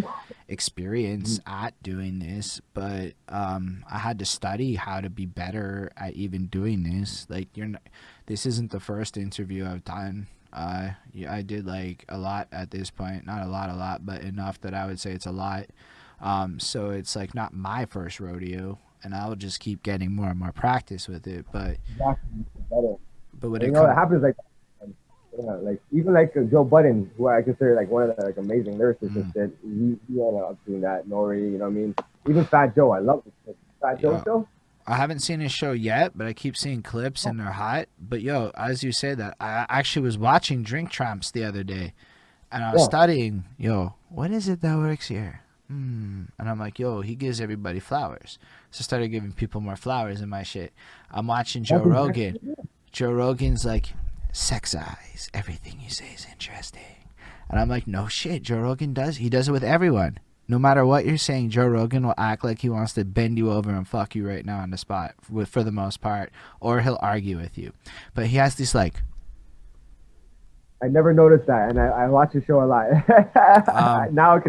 experience 0.49 1.41
at 1.47 1.81
doing 1.83 2.19
this. 2.21 2.61
But 2.75 3.15
um, 3.29 3.85
I 3.91 3.99
had 3.99 4.19
to 4.21 4.25
study 4.25 4.75
how 4.77 5.01
to 5.01 5.11
be 5.11 5.27
better 5.27 5.91
at 5.97 6.15
even 6.15 6.47
doing 6.47 6.83
this. 6.85 7.27
Like 7.29 7.49
you're, 7.57 7.67
not, 7.67 7.83
this 8.27 8.47
isn't 8.47 8.71
the 8.71 8.81
first 8.81 9.17
interview 9.17 9.67
I've 9.67 9.85
done. 9.85 10.27
Uh, 10.53 10.91
I 11.29 11.43
did 11.43 11.67
like 11.67 12.05
a 12.09 12.17
lot 12.17 12.49
at 12.53 12.71
this 12.71 12.91
point, 12.91 13.27
not 13.27 13.43
a 13.47 13.51
lot, 13.51 13.69
a 13.71 13.75
lot, 13.75 14.07
but 14.07 14.23
enough 14.23 14.61
that 14.63 14.73
I 14.75 14.87
would 14.87 14.99
say 14.99 15.13
it's 15.13 15.27
a 15.27 15.31
lot. 15.33 15.67
Um, 16.21 16.59
so 16.59 16.91
it's 16.91 17.15
like 17.15 17.35
not 17.35 17.53
my 17.55 17.85
first 17.85 18.19
rodeo, 18.19 18.79
and 19.03 19.15
I'll 19.15 19.35
just 19.37 19.61
keep 19.61 19.83
getting 19.83 20.15
more 20.15 20.29
and 20.31 20.39
more 20.39 20.53
practice 20.53 21.09
with 21.09 21.27
it. 21.27 21.47
But 21.53 21.79
Exactly. 21.91 22.45
Better. 22.71 22.95
but 23.41 23.51
when 23.51 23.63
you 23.63 23.69
it 23.69 23.71
know, 23.73 23.85
it 23.85 23.89
comes, 23.89 23.99
happens 23.99 24.23
like, 24.23 24.37
yeah, 25.39 25.53
like 25.53 25.81
even 25.93 26.15
like 26.15 26.37
uh, 26.37 26.43
Joe 26.51 26.65
Budden, 26.65 27.11
who 27.17 27.29
I 27.29 27.43
consider 27.43 27.75
like 27.77 27.89
one 27.91 28.11
of 28.11 28.17
the 28.17 28.23
like 28.25 28.37
amazing 28.39 28.75
lyricists 28.79 29.11
Mm. 29.17 29.33
shit. 29.33 29.57
He, 29.63 29.97
he 30.13 30.21
ended 30.21 30.43
up 30.43 30.59
doing 30.67 30.81
that. 30.81 31.07
Nori, 31.09 31.53
you 31.53 31.59
know 31.59 31.65
what 31.65 31.71
I 31.71 31.75
mean? 31.75 31.95
Even 32.29 32.45
Fat 32.47 32.75
Joe, 32.75 32.91
I 32.93 32.99
love 32.99 33.23
this. 33.47 33.55
Fat 33.81 34.01
Joe 34.01 34.21
show. 34.25 34.49
I 34.87 34.97
haven't 34.97 35.21
seen 35.21 35.41
his 35.41 35.53
show 35.53 35.73
yet, 35.73 36.13
but 36.17 36.27
I 36.27 36.33
keep 36.33 36.57
seeing 36.57 36.83
clips 36.83 37.27
and 37.27 37.39
they're 37.39 37.53
hot. 37.53 37.89
But 38.01 38.23
yo, 38.23 38.51
as 38.57 38.83
you 38.83 38.91
say 38.91 39.15
that, 39.15 39.37
I 39.39 39.67
actually 39.69 40.03
was 40.03 40.17
watching 40.17 40.63
Drink 40.63 40.91
Champs 40.91 41.31
the 41.31 41.45
other 41.45 41.63
day, 41.63 41.93
and 42.51 42.65
I 42.65 42.73
was 42.73 42.81
Yeah. 42.83 42.87
studying. 42.87 43.45
Yo, 43.59 43.95
what 44.09 44.31
is 44.31 44.49
it 44.49 44.63
that 44.63 44.79
works 44.79 45.09
here? 45.09 45.43
Hmm. 45.69 46.25
And 46.39 46.49
I'm 46.49 46.59
like, 46.59 46.79
yo, 46.79 47.03
he 47.03 47.15
gives 47.15 47.41
everybody 47.41 47.79
flowers. 47.79 48.39
So 48.71 48.81
I 48.81 48.85
started 48.85 49.09
giving 49.09 49.33
people 49.33 49.61
more 49.61 49.77
flowers 49.77 50.21
in 50.21 50.29
my 50.29 50.43
shit. 50.43 50.73
I'm 51.11 51.27
watching 51.27 51.63
Joe 51.63 51.79
Rogan. 51.83 52.57
Joe 52.91 53.13
Rogan's 53.13 53.67
like, 53.67 53.93
sex 54.33 54.75
eyes, 54.75 55.31
everything 55.35 55.81
you 55.81 55.91
say 55.91 56.11
is 56.15 56.27
interesting. 56.31 56.83
And 57.51 57.59
I'm 57.59 57.69
like, 57.69 57.87
no 57.87 58.09
shit, 58.09 58.43
Joe 58.43 58.59
Rogan 58.59 58.93
does. 58.95 59.17
He 59.19 59.29
does 59.29 59.49
it 59.49 59.53
with 59.53 59.65
everyone. 59.65 60.19
No 60.51 60.59
matter 60.59 60.87
what 60.87 61.05
you're 61.05 61.19
saying, 61.19 61.51
Joe 61.51 61.67
Rogan 61.67 62.07
will 62.07 62.15
act 62.17 62.43
like 62.43 62.61
he 62.61 62.71
wants 62.71 62.95
to 62.95 63.05
bend 63.05 63.37
you 63.37 63.53
over 63.53 63.71
and 63.71 63.87
fuck 63.87 64.15
you 64.15 64.27
right 64.27 64.45
now 64.45 64.61
on 64.61 64.71
the 64.71 64.79
spot, 64.79 65.15
for 65.47 65.63
the 65.63 65.73
most 65.73 66.01
part, 66.01 66.31
or 66.61 66.81
he'll 66.81 66.99
argue 67.03 67.37
with 67.37 67.59
you. 67.59 67.73
But 68.15 68.27
he 68.27 68.39
has 68.39 68.55
this 68.55 68.75
like, 68.75 69.03
I 70.83 70.87
never 70.87 71.13
noticed 71.13 71.47
that, 71.49 71.71
and 71.71 71.81
I, 71.81 71.89
I 71.89 72.09
watch 72.09 72.33
the 72.33 72.43
show 72.43 72.63
a 72.63 72.65
lot. 72.65 72.87
Um, 73.69 74.15
now 74.15 74.37
I 74.37 74.41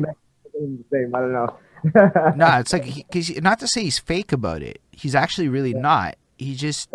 can 0.59 0.77
the 0.77 0.97
same. 0.97 1.15
I 1.15 1.19
don't 1.19 1.33
know. 1.33 1.57
no, 2.35 2.57
it's 2.59 2.73
like, 2.73 2.83
he, 2.85 3.03
cause 3.03 3.31
not 3.41 3.59
to 3.59 3.67
say 3.67 3.83
he's 3.83 3.99
fake 3.99 4.31
about 4.31 4.61
it. 4.61 4.81
He's 4.91 5.15
actually 5.15 5.47
really 5.49 5.73
not. 5.73 6.15
He 6.37 6.55
just 6.55 6.89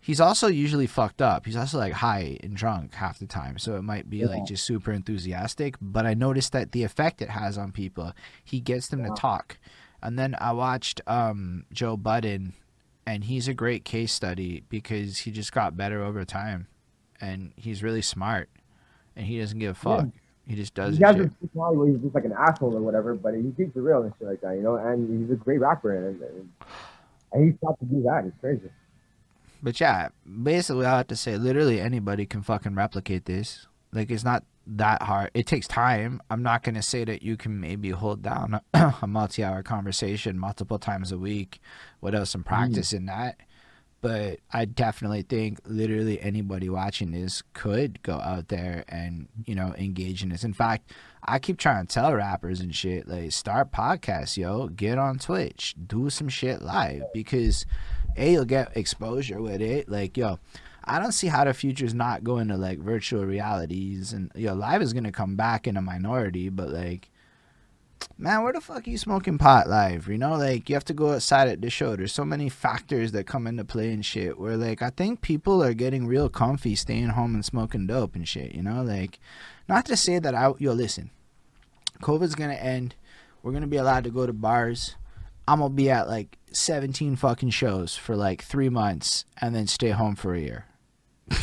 he's 0.00 0.20
also 0.20 0.46
usually 0.46 0.86
fucked 0.86 1.20
up. 1.20 1.44
He's 1.46 1.56
also 1.56 1.78
like 1.78 1.92
high 1.92 2.38
and 2.42 2.56
drunk 2.56 2.94
half 2.94 3.18
the 3.18 3.26
time. 3.26 3.58
So 3.58 3.76
it 3.76 3.82
might 3.82 4.08
be 4.08 4.18
Yeah. 4.18 4.26
like 4.26 4.44
just 4.46 4.64
super 4.64 4.92
enthusiastic. 4.92 5.74
But 5.80 6.06
I 6.06 6.14
noticed 6.14 6.52
that 6.52 6.72
the 6.72 6.84
effect 6.84 7.20
it 7.22 7.30
has 7.30 7.58
on 7.58 7.72
people, 7.72 8.12
he 8.44 8.60
gets 8.60 8.88
them 8.88 9.00
Yeah. 9.00 9.08
to 9.08 9.14
talk. 9.14 9.58
And 10.02 10.18
then 10.18 10.36
I 10.40 10.52
watched 10.52 11.00
um, 11.08 11.64
Joe 11.72 11.96
Budden, 11.96 12.54
and 13.04 13.24
he's 13.24 13.48
a 13.48 13.54
great 13.54 13.84
case 13.84 14.12
study 14.12 14.62
because 14.68 15.18
he 15.18 15.30
just 15.32 15.52
got 15.52 15.76
better 15.76 16.02
over 16.02 16.24
time. 16.24 16.68
And 17.20 17.52
he's 17.56 17.82
really 17.82 18.02
smart. 18.02 18.48
And 19.16 19.26
he 19.26 19.40
doesn't 19.40 19.58
give 19.58 19.76
a 19.84 19.88
Yeah. 19.90 19.96
fuck. 19.96 20.06
He 20.48 20.56
just 20.56 20.74
does 20.74 20.94
it. 20.94 20.98
he 20.98 21.04
has 21.04 21.14
shit. 21.14 21.24
this 21.24 21.32
personality 21.40 21.76
where 21.76 21.88
he's 21.88 22.00
just 22.00 22.14
like 22.14 22.24
an 22.24 22.32
asshole 22.32 22.74
or 22.74 22.80
whatever, 22.80 23.14
but 23.14 23.34
he 23.34 23.42
keeps 23.56 23.76
it 23.76 23.80
real 23.80 24.02
and 24.02 24.12
shit 24.18 24.28
like 24.28 24.40
that, 24.40 24.56
you 24.56 24.62
know. 24.62 24.76
And 24.76 25.20
he's 25.20 25.30
a 25.30 25.36
great 25.36 25.60
rapper, 25.60 26.08
and, 26.08 26.20
and, 26.22 26.48
and 27.32 27.44
he's 27.44 27.60
got 27.60 27.78
to 27.78 27.84
do 27.84 28.02
that. 28.02 28.24
It's 28.24 28.36
crazy. 28.40 28.70
But 29.62 29.78
yeah, 29.78 30.08
basically, 30.42 30.86
I 30.86 30.98
have 30.98 31.08
to 31.08 31.16
say, 31.16 31.36
literally 31.36 31.80
anybody 31.80 32.24
can 32.24 32.42
fucking 32.42 32.74
replicate 32.74 33.26
this. 33.26 33.66
Like, 33.92 34.10
it's 34.10 34.24
not 34.24 34.44
that 34.66 35.02
hard. 35.02 35.30
It 35.34 35.46
takes 35.46 35.66
time. 35.66 36.22
I'm 36.30 36.42
not 36.42 36.62
gonna 36.62 36.82
say 36.82 37.04
that 37.04 37.22
you 37.22 37.36
can 37.36 37.60
maybe 37.60 37.90
hold 37.90 38.22
down 38.22 38.60
a, 38.74 38.94
a 39.02 39.06
multi-hour 39.06 39.62
conversation 39.62 40.38
multiple 40.38 40.78
times 40.78 41.12
a 41.12 41.18
week 41.18 41.60
without 42.00 42.28
some 42.28 42.42
mm-hmm. 42.42 42.48
practice 42.48 42.92
in 42.92 43.06
that. 43.06 43.36
But 44.00 44.38
I 44.52 44.64
definitely 44.64 45.22
think 45.22 45.58
literally 45.64 46.20
anybody 46.20 46.68
watching 46.68 47.10
this 47.10 47.42
could 47.52 48.00
go 48.02 48.14
out 48.14 48.46
there 48.46 48.84
and 48.88 49.26
you 49.44 49.56
know 49.56 49.74
engage 49.76 50.22
in 50.22 50.28
this. 50.28 50.44
In 50.44 50.52
fact, 50.52 50.92
I 51.24 51.40
keep 51.40 51.58
trying 51.58 51.86
to 51.86 51.92
tell 51.92 52.14
rappers 52.14 52.60
and 52.60 52.72
shit 52.74 53.08
like 53.08 53.32
start 53.32 53.72
podcasts, 53.72 54.36
yo, 54.36 54.68
get 54.68 54.98
on 54.98 55.18
Twitch, 55.18 55.74
do 55.84 56.10
some 56.10 56.28
shit 56.28 56.62
live 56.62 57.02
because 57.12 57.66
a 58.16 58.32
you'll 58.32 58.44
get 58.44 58.76
exposure 58.76 59.42
with 59.42 59.60
it. 59.60 59.88
Like 59.88 60.16
yo, 60.16 60.38
I 60.84 61.00
don't 61.00 61.12
see 61.12 61.26
how 61.26 61.44
the 61.44 61.52
future's 61.52 61.94
not 61.94 62.22
going 62.22 62.48
to 62.48 62.56
like 62.56 62.78
virtual 62.78 63.24
realities 63.26 64.12
and 64.12 64.30
yo 64.36 64.54
live 64.54 64.80
is 64.80 64.92
gonna 64.92 65.10
come 65.10 65.34
back 65.34 65.66
in 65.66 65.76
a 65.76 65.82
minority, 65.82 66.48
but 66.50 66.70
like. 66.70 67.10
Man, 68.16 68.42
where 68.42 68.52
the 68.52 68.60
fuck 68.60 68.86
are 68.86 68.90
you 68.90 68.98
smoking 68.98 69.38
pot 69.38 69.68
live? 69.68 70.08
You 70.08 70.18
know, 70.18 70.34
like 70.34 70.68
you 70.68 70.74
have 70.74 70.84
to 70.86 70.94
go 70.94 71.12
outside 71.12 71.48
at 71.48 71.60
the 71.60 71.70
show. 71.70 71.94
There's 71.94 72.12
so 72.12 72.24
many 72.24 72.48
factors 72.48 73.12
that 73.12 73.26
come 73.26 73.46
into 73.46 73.64
play 73.64 73.92
and 73.92 74.04
shit. 74.04 74.38
Where 74.38 74.56
like 74.56 74.82
I 74.82 74.90
think 74.90 75.20
people 75.20 75.62
are 75.62 75.74
getting 75.74 76.06
real 76.06 76.28
comfy 76.28 76.74
staying 76.74 77.10
home 77.10 77.34
and 77.34 77.44
smoking 77.44 77.86
dope 77.86 78.16
and 78.16 78.26
shit. 78.26 78.54
You 78.54 78.62
know, 78.62 78.82
like 78.82 79.20
not 79.68 79.86
to 79.86 79.96
say 79.96 80.18
that 80.18 80.34
I 80.34 80.52
yo 80.58 80.72
listen, 80.72 81.10
COVID's 82.02 82.34
gonna 82.34 82.54
end. 82.54 82.96
We're 83.42 83.52
gonna 83.52 83.66
be 83.68 83.76
allowed 83.76 84.04
to 84.04 84.10
go 84.10 84.26
to 84.26 84.32
bars. 84.32 84.96
I'm 85.46 85.60
gonna 85.60 85.70
be 85.72 85.90
at 85.90 86.08
like 86.08 86.36
17 86.52 87.16
fucking 87.16 87.50
shows 87.50 87.96
for 87.96 88.16
like 88.16 88.42
three 88.42 88.68
months 88.68 89.24
and 89.40 89.54
then 89.54 89.66
stay 89.66 89.90
home 89.90 90.16
for 90.16 90.34
a 90.34 90.40
year. 90.40 90.66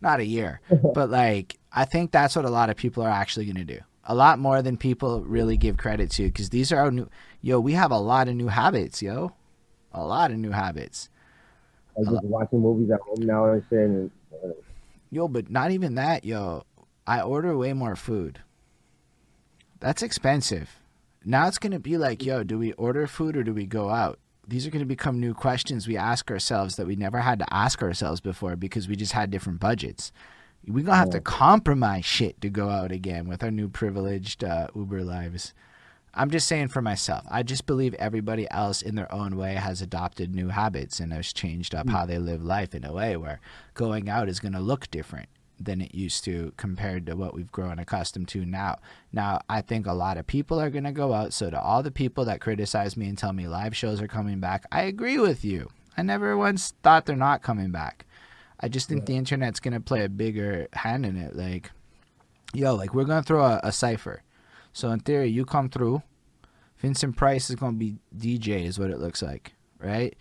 Not 0.00 0.20
a 0.20 0.24
year, 0.24 0.60
but 0.94 1.10
like 1.10 1.58
I 1.72 1.84
think 1.84 2.12
that's 2.12 2.34
what 2.34 2.44
a 2.44 2.50
lot 2.50 2.70
of 2.70 2.76
people 2.76 3.02
are 3.02 3.10
actually 3.10 3.46
gonna 3.46 3.64
do. 3.64 3.80
A 4.06 4.14
lot 4.14 4.38
more 4.38 4.60
than 4.60 4.76
people 4.76 5.22
really 5.22 5.56
give 5.56 5.76
credit 5.76 6.10
to, 6.12 6.24
because 6.24 6.50
these 6.50 6.72
are 6.72 6.78
our 6.78 6.90
new. 6.90 7.08
Yo, 7.40 7.58
we 7.58 7.72
have 7.72 7.90
a 7.90 7.98
lot 7.98 8.28
of 8.28 8.34
new 8.34 8.48
habits, 8.48 9.00
yo, 9.02 9.32
a 9.92 10.04
lot 10.04 10.30
of 10.30 10.38
new 10.38 10.50
habits. 10.50 11.08
Like 11.96 12.12
just 12.12 12.24
watching 12.24 12.60
movies 12.60 12.90
at 12.90 13.00
home 13.00 13.26
now 13.26 13.46
and 13.46 13.62
shit. 13.70 13.78
And, 13.78 14.10
uh, 14.32 14.48
Yo, 15.10 15.28
but 15.28 15.50
not 15.50 15.70
even 15.70 15.94
that, 15.94 16.24
yo. 16.24 16.64
I 17.06 17.20
order 17.20 17.56
way 17.56 17.72
more 17.72 17.96
food. 17.96 18.40
That's 19.80 20.02
expensive. 20.02 20.80
Now 21.24 21.46
it's 21.46 21.58
going 21.58 21.72
to 21.72 21.78
be 21.78 21.96
like, 21.96 22.24
yo, 22.24 22.42
do 22.42 22.58
we 22.58 22.72
order 22.72 23.06
food 23.06 23.36
or 23.36 23.44
do 23.44 23.54
we 23.54 23.66
go 23.66 23.90
out? 23.90 24.18
These 24.46 24.66
are 24.66 24.70
going 24.70 24.80
to 24.80 24.86
become 24.86 25.20
new 25.20 25.34
questions 25.34 25.86
we 25.86 25.96
ask 25.96 26.30
ourselves 26.30 26.76
that 26.76 26.86
we 26.86 26.96
never 26.96 27.20
had 27.20 27.38
to 27.38 27.54
ask 27.54 27.82
ourselves 27.82 28.20
before 28.20 28.56
because 28.56 28.88
we 28.88 28.96
just 28.96 29.12
had 29.12 29.30
different 29.30 29.60
budgets. 29.60 30.12
We're 30.66 30.84
going 30.84 30.86
to 30.86 30.94
have 30.94 31.10
to 31.10 31.20
compromise 31.20 32.04
shit 32.04 32.40
to 32.40 32.48
go 32.48 32.70
out 32.70 32.90
again 32.90 33.28
with 33.28 33.42
our 33.42 33.50
new 33.50 33.68
privileged 33.68 34.42
uh, 34.42 34.68
Uber 34.74 35.02
lives. 35.02 35.52
I'm 36.14 36.30
just 36.30 36.46
saying 36.46 36.68
for 36.68 36.80
myself. 36.80 37.26
I 37.30 37.42
just 37.42 37.66
believe 37.66 37.92
everybody 37.94 38.48
else 38.50 38.82
in 38.82 38.94
their 38.94 39.12
own 39.12 39.36
way 39.36 39.54
has 39.54 39.82
adopted 39.82 40.34
new 40.34 40.48
habits 40.48 41.00
and 41.00 41.12
has 41.12 41.32
changed 41.32 41.74
up 41.74 41.88
how 41.88 42.06
they 42.06 42.18
live 42.18 42.42
life 42.42 42.74
in 42.74 42.84
a 42.84 42.92
way 42.92 43.16
where 43.16 43.40
going 43.74 44.08
out 44.08 44.28
is 44.28 44.40
going 44.40 44.52
to 44.52 44.60
look 44.60 44.90
different 44.90 45.28
than 45.58 45.80
it 45.80 45.94
used 45.94 46.24
to 46.24 46.52
compared 46.56 47.06
to 47.06 47.16
what 47.16 47.34
we've 47.34 47.50
grown 47.52 47.78
accustomed 47.78 48.28
to 48.28 48.44
now. 48.44 48.76
Now, 49.12 49.40
I 49.48 49.60
think 49.60 49.86
a 49.86 49.92
lot 49.92 50.16
of 50.16 50.26
people 50.26 50.60
are 50.60 50.70
going 50.70 50.84
to 50.84 50.92
go 50.92 51.12
out. 51.12 51.32
So, 51.32 51.50
to 51.50 51.60
all 51.60 51.82
the 51.82 51.90
people 51.90 52.24
that 52.26 52.40
criticize 52.40 52.96
me 52.96 53.08
and 53.08 53.18
tell 53.18 53.32
me 53.32 53.48
live 53.48 53.76
shows 53.76 54.00
are 54.00 54.08
coming 54.08 54.40
back, 54.40 54.64
I 54.70 54.82
agree 54.82 55.18
with 55.18 55.44
you. 55.44 55.70
I 55.96 56.02
never 56.02 56.36
once 56.36 56.74
thought 56.82 57.06
they're 57.06 57.16
not 57.16 57.42
coming 57.42 57.70
back. 57.70 58.04
I 58.64 58.68
just 58.68 58.88
think 58.88 59.04
the 59.04 59.14
internet's 59.14 59.60
gonna 59.60 59.78
play 59.80 60.04
a 60.04 60.08
bigger 60.08 60.68
hand 60.72 61.04
in 61.04 61.18
it. 61.18 61.36
Like, 61.36 61.70
yo, 62.54 62.74
like 62.74 62.94
we're 62.94 63.04
gonna 63.04 63.22
throw 63.22 63.44
a, 63.44 63.60
a 63.62 63.70
cipher. 63.72 64.22
So 64.72 64.90
in 64.90 65.00
theory, 65.00 65.28
you 65.28 65.44
come 65.44 65.68
through. 65.68 66.02
Vincent 66.78 67.14
Price 67.14 67.50
is 67.50 67.56
gonna 67.56 67.76
be 67.76 67.98
DJ, 68.16 68.64
is 68.64 68.78
what 68.78 68.88
it 68.88 68.98
looks 69.00 69.20
like, 69.20 69.52
right? 69.78 70.16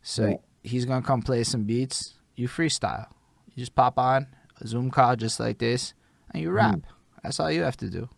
So 0.00 0.26
Yeah. 0.26 0.36
he's 0.62 0.86
gonna 0.86 1.02
come 1.04 1.20
play 1.20 1.44
some 1.44 1.64
beats. 1.64 2.14
You 2.34 2.48
freestyle. 2.48 3.08
You 3.54 3.60
just 3.60 3.74
pop 3.74 3.98
on 3.98 4.26
a 4.58 4.66
Zoom 4.66 4.90
call 4.90 5.14
just 5.16 5.38
like 5.38 5.58
this, 5.58 5.92
and 6.30 6.42
you 6.42 6.50
rap. 6.50 6.80
That's 7.22 7.38
all 7.40 7.50
you 7.50 7.62
have 7.62 7.76
to 7.76 7.90
do 7.90 8.08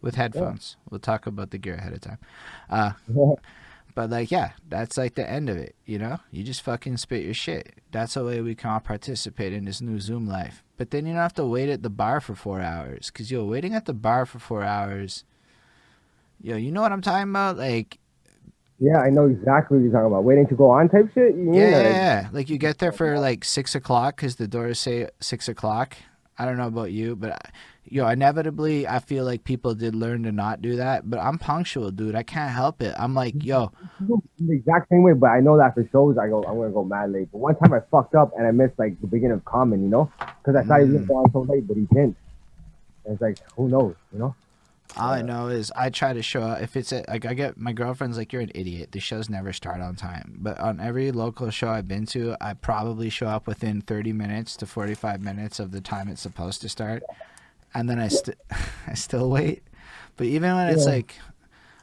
with 0.00 0.14
headphones. 0.14 0.76
We'll 0.88 1.00
talk 1.00 1.26
about 1.26 1.50
the 1.50 1.58
gear 1.58 1.74
ahead 1.74 1.92
of 1.92 2.00
time. 2.02 2.18
Uh, 2.70 2.92
but 3.94 4.10
like, 4.10 4.30
yeah, 4.30 4.52
that's 4.68 4.96
like 4.96 5.14
the 5.14 5.28
end 5.28 5.48
of 5.48 5.56
it. 5.56 5.74
You 5.84 5.98
know, 5.98 6.18
you 6.30 6.44
just 6.44 6.62
fucking 6.62 6.96
spit 6.98 7.24
your 7.24 7.34
shit. 7.34 7.74
That's 7.90 8.14
the 8.14 8.24
way 8.24 8.40
we 8.40 8.54
can 8.54 8.70
all 8.70 8.80
participate 8.80 9.52
in 9.52 9.64
this 9.64 9.80
new 9.80 10.00
Zoom 10.00 10.26
life. 10.26 10.62
But 10.76 10.90
then 10.90 11.06
you 11.06 11.12
don't 11.12 11.22
have 11.22 11.34
to 11.34 11.44
wait 11.44 11.68
at 11.68 11.82
the 11.82 11.90
bar 11.90 12.20
for 12.20 12.34
four 12.34 12.60
hours. 12.60 13.10
Cause 13.10 13.30
you're 13.30 13.44
waiting 13.44 13.74
at 13.74 13.86
the 13.86 13.94
bar 13.94 14.26
for 14.26 14.38
four 14.38 14.62
hours. 14.62 15.24
Yo, 16.40 16.56
you 16.56 16.70
know 16.70 16.82
what 16.82 16.92
I'm 16.92 17.02
talking 17.02 17.30
about? 17.30 17.56
Like, 17.56 17.98
yeah, 18.78 18.98
I 18.98 19.10
know 19.10 19.26
exactly 19.26 19.78
what 19.78 19.82
you're 19.82 19.92
talking 19.92 20.06
about. 20.06 20.22
Waiting 20.22 20.46
to 20.46 20.54
go 20.54 20.70
on 20.70 20.88
type 20.88 21.12
shit. 21.12 21.34
You 21.34 21.52
yeah, 21.52 21.68
yeah, 21.68 21.76
like, 21.76 21.84
yeah. 21.84 22.28
Like 22.32 22.50
you 22.50 22.58
get 22.58 22.78
there 22.78 22.92
for 22.92 23.18
like 23.18 23.44
six 23.44 23.74
o'clock 23.74 24.16
because 24.16 24.36
the 24.36 24.46
doors 24.46 24.78
say 24.78 25.08
six 25.20 25.48
o'clock. 25.48 25.96
I 26.38 26.44
don't 26.44 26.56
know 26.56 26.66
about 26.68 26.92
you, 26.92 27.16
but 27.16 27.32
I- 27.32 27.50
yo, 27.84 28.06
inevitably, 28.08 28.86
I 28.86 28.98
feel 29.00 29.24
like 29.24 29.44
people 29.44 29.74
did 29.74 29.94
learn 29.94 30.22
to 30.24 30.32
not 30.32 30.62
do 30.62 30.76
that. 30.76 31.08
But 31.10 31.18
I'm 31.20 31.38
punctual, 31.38 31.90
dude. 31.90 32.14
I 32.14 32.22
can't 32.22 32.50
help 32.50 32.80
it. 32.82 32.94
I'm 32.98 33.14
like, 33.14 33.42
yo, 33.42 33.72
the 34.00 34.52
exact 34.52 34.88
same 34.88 35.02
way, 35.02 35.14
but 35.14 35.28
I 35.28 35.40
know 35.40 35.56
that 35.56 35.74
for 35.74 35.86
shows 35.90 36.16
I 36.18 36.28
go, 36.28 36.42
I'm 36.44 36.56
gonna 36.56 36.70
go 36.70 36.84
mad 36.84 37.12
late. 37.12 37.28
But 37.32 37.38
one 37.38 37.56
time 37.56 37.72
I 37.72 37.80
fucked 37.90 38.14
up 38.14 38.32
and 38.36 38.46
I 38.46 38.50
missed 38.52 38.78
like 38.78 39.00
the 39.00 39.06
beginning 39.06 39.32
of 39.38 39.44
Common, 39.44 39.82
you 39.82 39.88
know, 39.88 40.10
because 40.18 40.54
I 40.54 40.62
thought 40.64 40.80
he 40.82 40.90
was 40.92 41.00
gonna 41.06 41.28
Mm. 41.28 41.32
so 41.32 41.40
late, 41.40 41.66
but 41.66 41.76
he 41.76 41.84
didn't. 41.86 42.16
And 43.04 43.14
it's 43.14 43.22
like, 43.22 43.38
who 43.56 43.68
knows, 43.68 43.94
you 44.12 44.18
know? 44.18 44.34
All 44.96 45.10
I 45.10 45.22
know 45.22 45.48
is 45.48 45.70
I 45.76 45.90
try 45.90 46.12
to 46.12 46.22
show 46.22 46.42
up. 46.42 46.62
If 46.62 46.76
it's 46.76 46.92
a, 46.92 47.04
like 47.08 47.26
I 47.26 47.34
get 47.34 47.58
my 47.58 47.72
girlfriend's 47.72 48.16
like, 48.16 48.32
you're 48.32 48.42
an 48.42 48.52
idiot. 48.54 48.92
The 48.92 49.00
shows 49.00 49.28
never 49.28 49.52
start 49.52 49.80
on 49.80 49.96
time. 49.96 50.36
But 50.38 50.58
on 50.58 50.80
every 50.80 51.12
local 51.12 51.50
show 51.50 51.68
I've 51.68 51.88
been 51.88 52.06
to, 52.06 52.36
I 52.40 52.54
probably 52.54 53.10
show 53.10 53.26
up 53.26 53.46
within 53.46 53.80
30 53.80 54.12
minutes 54.12 54.56
to 54.56 54.66
45 54.66 55.20
minutes 55.20 55.60
of 55.60 55.72
the 55.72 55.80
time 55.80 56.08
it's 56.08 56.22
supposed 56.22 56.60
to 56.62 56.68
start, 56.68 57.02
and 57.74 57.88
then 57.88 57.98
I 57.98 58.08
st- 58.08 58.38
I 58.86 58.94
still 58.94 59.30
wait. 59.30 59.62
But 60.16 60.26
even 60.26 60.54
when 60.54 60.68
it's 60.68 60.86
like. 60.86 61.16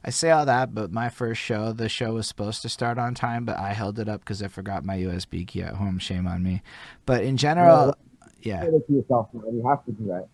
I 0.08 0.12
say 0.12 0.30
all 0.30 0.46
that, 0.46 0.76
but 0.76 0.92
my 0.92 1.10
first 1.10 1.42
show, 1.42 1.74
the 1.74 1.90
show 1.90 2.14
was 2.14 2.28
supposed 2.28 2.62
to 2.62 2.70
start 2.70 3.00
on 3.00 3.16
time, 3.16 3.44
but 3.44 3.58
I 3.58 3.74
held 3.74 3.98
it 3.98 4.08
up 4.08 4.20
because 4.20 4.44
I 4.44 4.50
forgot 4.50 4.86
my 4.86 4.98
USB 4.98 5.48
key 5.48 5.64
at 5.64 5.74
home. 5.74 5.98
Shame 5.98 6.28
on 6.28 6.44
me. 6.44 6.62
But 7.08 7.24
in 7.24 7.38
general, 7.38 7.96
yeah. 8.44 8.62
Say 8.62 8.70
that 8.70 8.86
to 8.86 8.94
yourself, 8.94 9.30
man. 9.34 9.56
You 9.56 9.68
have 9.68 9.84
to 9.86 9.92
do 9.94 10.06
that. 10.10 10.28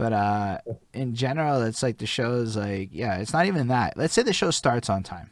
But 0.00 0.12
uh, 0.14 0.58
in 0.94 1.14
general, 1.14 1.60
it's 1.62 1.82
like 1.82 1.98
the 1.98 2.06
show's 2.06 2.56
like, 2.56 2.88
yeah, 2.90 3.18
it's 3.18 3.32
not 3.34 3.44
even 3.46 3.68
that. 3.68 3.96
Let's 3.96 4.14
say 4.14 4.22
the 4.22 4.32
show 4.32 4.50
starts 4.50 4.88
on 4.88 5.02
time, 5.02 5.30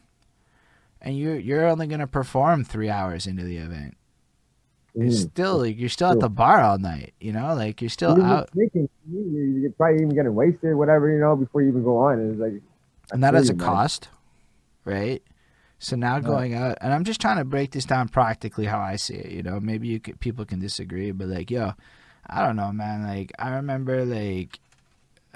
and 1.00 1.16
you're 1.18 1.38
you're 1.38 1.66
only 1.66 1.86
gonna 1.86 2.06
perform 2.06 2.64
three 2.64 2.90
hours 2.90 3.26
into 3.26 3.44
the 3.44 3.56
event. 3.56 3.96
It's 4.94 5.16
Mhm. 5.24 5.30
still 5.30 5.58
like 5.60 5.78
you're 5.78 5.88
still 5.88 6.10
at 6.10 6.20
the 6.20 6.28
bar 6.28 6.60
all 6.60 6.78
night, 6.78 7.14
you 7.20 7.32
know, 7.32 7.54
like 7.54 7.80
you're 7.80 7.88
still 7.88 8.16
You're 8.18 8.26
out. 8.26 8.50
You- 8.54 8.68
you- 9.10 9.58
You're 9.62 9.70
probably 9.72 10.02
even 10.02 10.14
getting 10.14 10.34
wasted, 10.34 10.74
whatever, 10.74 11.08
you 11.10 11.18
know, 11.20 11.34
before 11.36 11.62
you 11.62 11.68
even 11.68 11.82
go 11.82 11.96
on. 11.98 12.20
It's 12.30 12.38
like, 12.38 12.60
and 13.12 13.22
that 13.22 13.32
has 13.34 13.48
a 13.48 13.54
cost, 13.54 14.08
right? 14.84 15.22
So 15.78 15.96
now 15.96 16.18
going 16.18 16.54
out, 16.54 16.76
and 16.80 16.92
I'm 16.92 17.04
just 17.04 17.20
trying 17.20 17.38
to 17.38 17.44
break 17.44 17.70
this 17.70 17.84
down 17.86 18.08
practically 18.08 18.66
how 18.66 18.80
I 18.80 18.96
see 18.96 19.14
it. 19.14 19.30
You 19.30 19.42
know, 19.44 19.60
maybe 19.60 19.88
you 19.88 20.00
could, 20.00 20.18
people 20.20 20.44
can 20.44 20.58
disagree, 20.58 21.12
but 21.12 21.28
like, 21.28 21.50
yo, 21.50 21.72
I 22.28 22.44
don't 22.46 22.56
know, 22.56 22.72
man. 22.72 23.04
Like, 23.04 23.32
I 23.38 23.50
remember 23.50 24.04
like, 24.04 24.58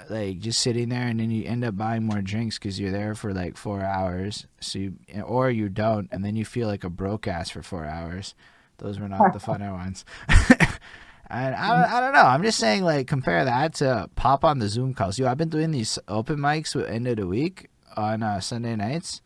like 0.09 0.39
just 0.39 0.61
sitting 0.61 0.89
there, 0.89 1.07
and 1.07 1.19
then 1.19 1.31
you 1.31 1.45
end 1.45 1.63
up 1.63 1.75
buying 1.77 2.03
more 2.03 2.21
drinks 2.21 2.57
because 2.59 2.79
you're 2.79 2.91
there 2.91 3.15
for 3.15 3.33
like 3.33 3.57
four 3.57 3.81
hours. 3.81 4.45
So 4.59 4.79
you, 4.79 4.93
or 5.25 5.49
you 5.49 5.69
don't, 5.69 6.07
and 6.11 6.23
then 6.23 6.35
you 6.35 6.45
feel 6.45 6.67
like 6.67 6.83
a 6.83 6.89
broke 6.89 7.27
ass 7.27 7.49
for 7.49 7.63
four 7.63 7.85
hours. 7.85 8.35
Those 8.79 8.99
were 8.99 9.07
not 9.09 9.33
the 9.33 9.39
funner 9.51 9.71
ones. 9.73 10.05
And 11.29 11.55
I, 11.55 11.67
don't- 11.81 11.93
I 11.93 11.99
don't 11.99 12.13
know. 12.13 12.21
I'm 12.21 12.43
just 12.43 12.59
saying, 12.59 12.83
like, 12.83 13.07
compare 13.07 13.43
that 13.45 13.73
to 13.75 14.07
pop 14.15 14.43
on 14.43 14.59
the 14.59 14.67
Zoom 14.67 14.93
calls. 14.93 15.17
Yo, 15.17 15.25
I've 15.27 15.37
been 15.37 15.49
doing 15.49 15.71
these 15.71 15.97
open 16.07 16.37
mics 16.37 16.75
with 16.75 16.85
End 16.87 17.07
of 17.07 17.15
the 17.15 17.25
Weak 17.25 17.69
on 17.97 18.21
uh, 18.21 18.39
Sunday 18.39 18.75
nights, 18.75 19.21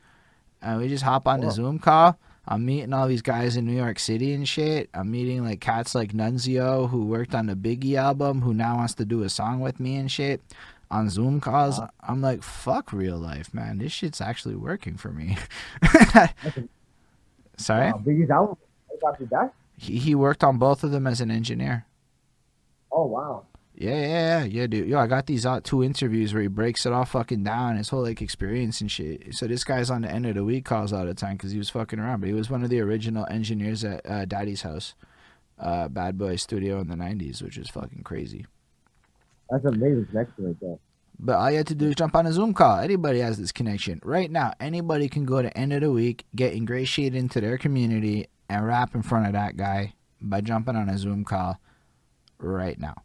and 0.62 0.80
we 0.80 0.88
just 0.88 1.04
hop 1.04 1.28
on 1.28 1.42
the 1.42 1.48
Zoom 1.52 1.80
call. 1.80 2.18
I'm 2.48 2.66
meeting 2.66 2.94
all 2.94 3.08
these 3.08 3.22
guys 3.22 3.58
in 3.58 3.66
New 3.66 3.76
York 3.76 4.00
City 4.00 4.34
and 4.34 4.48
shit. 4.48 4.90
I'm 4.94 5.12
meeting 5.12 5.44
like 5.44 5.60
cats 5.60 5.94
like 5.94 6.14
Nunzio, 6.14 6.90
who 6.90 7.06
worked 7.06 7.36
on 7.36 7.48
the 7.48 7.56
Biggie 7.56 7.96
album, 7.96 8.42
who 8.42 8.54
now 8.54 8.78
wants 8.78 8.94
to 8.96 9.06
do 9.06 9.24
a 9.24 9.30
song 9.30 9.60
with 9.60 9.80
me 9.80 9.98
and 9.98 10.10
shit 10.10 10.42
on 10.90 11.10
Zoom 11.10 11.42
calls. 11.42 11.80
Wow. 11.80 11.90
I'm 12.08 12.22
like, 12.22 12.44
fuck 12.44 12.94
real 12.94 13.18
life, 13.18 13.54
man. 13.54 13.80
This 13.80 13.92
shit's 13.92 14.22
actually 14.22 14.56
working 14.56 14.96
for 14.96 15.10
me. 15.10 15.38
Sorry, 17.58 17.92
Wow, 17.92 18.02
Biggie's 18.06 18.30
album. 18.30 18.58
He, 19.78 19.98
he 19.98 20.16
worked 20.16 20.44
on 20.44 20.58
both 20.58 20.84
of 20.84 20.92
them 20.92 21.06
as 21.06 21.20
an 21.22 21.32
engineer. 21.32 21.86
Oh, 22.92 23.06
wow. 23.06 23.44
Yeah, 23.80 24.00
yeah, 24.00 24.44
yeah, 24.44 24.66
dude. 24.66 24.88
Yo, 24.88 24.98
I 24.98 25.06
got 25.06 25.28
these 25.28 25.46
uh, 25.46 25.60
two 25.64 25.84
interviews 25.84 26.34
where 26.34 26.42
he 26.42 26.48
breaks 26.48 26.88
it 26.88 26.94
all 26.94 27.06
fucking 27.06 27.44
down, 27.44 27.78
his 27.78 27.90
whole 27.90 28.02
like 28.02 28.24
experience 28.24 28.82
and 28.82 28.90
shit. 28.90 29.36
So 29.36 29.46
this 29.46 29.64
guy's 29.64 29.92
on 29.92 30.02
the 30.02 30.12
End 30.12 30.26
of 30.26 30.34
the 30.34 30.44
Weak 30.44 30.66
calls 30.66 30.92
all 30.92 31.06
the 31.06 31.14
time 31.14 31.38
because 31.38 31.52
he 31.52 31.60
was 31.60 31.70
fucking 31.70 32.00
around, 32.00 32.22
but 32.22 32.28
he 32.28 32.34
was 32.34 32.50
one 32.50 32.64
of 32.64 32.72
the 32.72 32.80
original 32.80 33.28
engineers 33.30 33.84
at 33.84 34.04
uh, 34.10 34.26
Daddy's 34.26 34.64
House, 34.64 34.96
uh, 35.60 35.90
Bad 35.90 36.18
Boy 36.18 36.38
Studio 36.38 36.80
in 36.80 36.88
the 36.88 36.96
'90s, 36.96 37.44
which 37.44 37.56
is 37.56 37.70
fucking 37.70 38.02
crazy. 38.02 38.48
That's 39.52 39.66
amazing 39.66 40.08
connection 40.08 40.46
right 40.46 40.60
there. 40.60 40.80
But 41.20 41.36
all 41.36 41.52
you 41.52 41.58
have 41.58 41.68
to 41.68 41.76
do 41.76 41.90
is 41.90 41.96
jump 41.96 42.16
on 42.16 42.26
a 42.26 42.34
Zoom 42.34 42.56
call. 42.56 42.80
Anybody 42.80 43.20
has 43.20 43.38
this 43.38 43.52
connection 43.52 44.02
right 44.04 44.32
now. 44.32 44.54
Anybody 44.60 45.08
can 45.08 45.24
go 45.24 45.44
to 45.44 45.56
End 45.56 45.72
of 45.72 45.82
the 45.82 45.92
Weak, 45.92 46.26
get 46.36 46.54
ingratiated 46.54 47.16
into 47.16 47.42
their 47.42 47.60
community, 47.60 48.26
and 48.50 48.66
rap 48.66 48.96
in 48.96 49.04
front 49.04 49.28
of 49.28 49.34
that 49.34 49.56
guy 49.56 49.94
by 50.20 50.42
jumping 50.42 50.76
on 50.76 50.90
a 50.90 50.98
Zoom 50.98 51.24
call 51.24 51.60
right 52.40 52.80
now. 52.80 52.96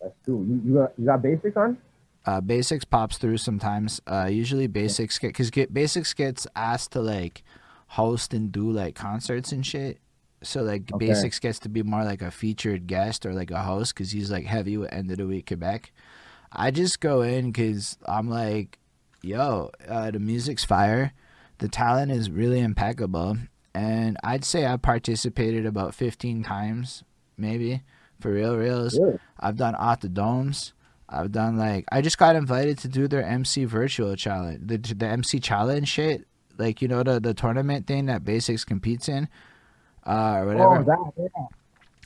That's 0.00 0.14
true. 0.24 0.44
You, 0.48 0.62
you, 0.64 0.74
got, 0.74 0.92
you 0.98 1.06
got 1.06 1.22
basics 1.22 1.56
on? 1.56 1.78
uh, 2.26 2.40
basics 2.40 2.84
pops 2.84 3.18
through 3.18 3.38
sometimes. 3.38 4.00
Uh, 4.06 4.28
usually 4.30 4.66
basics 4.66 5.18
get 5.18 5.28
because 5.28 5.50
get 5.50 5.72
basics 5.72 6.12
gets 6.12 6.46
asked 6.56 6.92
to 6.92 7.00
like 7.00 7.42
host 7.88 8.34
and 8.34 8.50
do 8.50 8.70
like 8.70 8.94
concerts 8.94 9.52
and 9.52 9.64
shit. 9.64 9.98
So 10.42 10.62
like 10.62 10.92
Okay. 10.92 10.98
basics 10.98 11.38
gets 11.38 11.58
to 11.60 11.68
be 11.68 11.82
more 11.82 12.04
like 12.04 12.22
a 12.22 12.30
featured 12.30 12.86
guest 12.86 13.24
or 13.24 13.32
like 13.32 13.50
a 13.50 13.62
host 13.62 13.94
because 13.94 14.10
he's 14.10 14.30
like 14.30 14.44
heavy 14.44 14.76
with 14.76 14.92
End 14.92 15.10
of 15.10 15.18
the 15.18 15.26
Weak 15.26 15.46
Quebec. 15.46 15.92
I 16.52 16.70
just 16.70 17.00
go 17.00 17.22
in 17.22 17.52
because 17.52 17.96
I'm 18.06 18.28
like, 18.28 18.78
yo, 19.22 19.70
uh, 19.88 20.10
the 20.10 20.18
music's 20.20 20.64
fire, 20.64 21.12
the 21.58 21.68
talent 21.68 22.12
is 22.12 22.30
really 22.30 22.60
impeccable, 22.60 23.36
and 23.74 24.16
I'd 24.22 24.44
say 24.44 24.66
I 24.66 24.76
participated 24.76 25.66
about 25.66 25.94
15 25.94 26.42
times, 26.44 27.02
maybe 27.36 27.82
for 28.20 28.32
real, 28.32 28.56
reals. 28.56 28.98
Really? 28.98 29.18
I've 29.40 29.56
done 29.56 29.74
off 29.74 30.00
the 30.00 30.08
domes. 30.08 30.72
I've 31.08 31.30
done 31.30 31.56
like 31.56 31.84
I 31.92 32.00
just 32.00 32.18
got 32.18 32.34
invited 32.36 32.78
to 32.78 32.88
do 32.88 33.06
their 33.06 33.22
MC 33.22 33.64
virtual 33.64 34.16
challenge, 34.16 34.60
the 34.66 34.78
the 34.78 35.06
MC 35.06 35.38
challenge 35.40 35.88
shit, 35.88 36.26
like 36.58 36.82
you 36.82 36.88
know 36.88 37.02
the 37.02 37.20
the 37.20 37.32
tournament 37.34 37.86
thing 37.86 38.06
that 38.06 38.24
Basics 38.24 38.64
competes 38.64 39.08
in, 39.08 39.28
uh, 40.06 40.38
or 40.38 40.46
whatever. 40.46 40.96
Oh, 40.98 41.12
that, 41.16 41.30
yeah. 41.36 41.46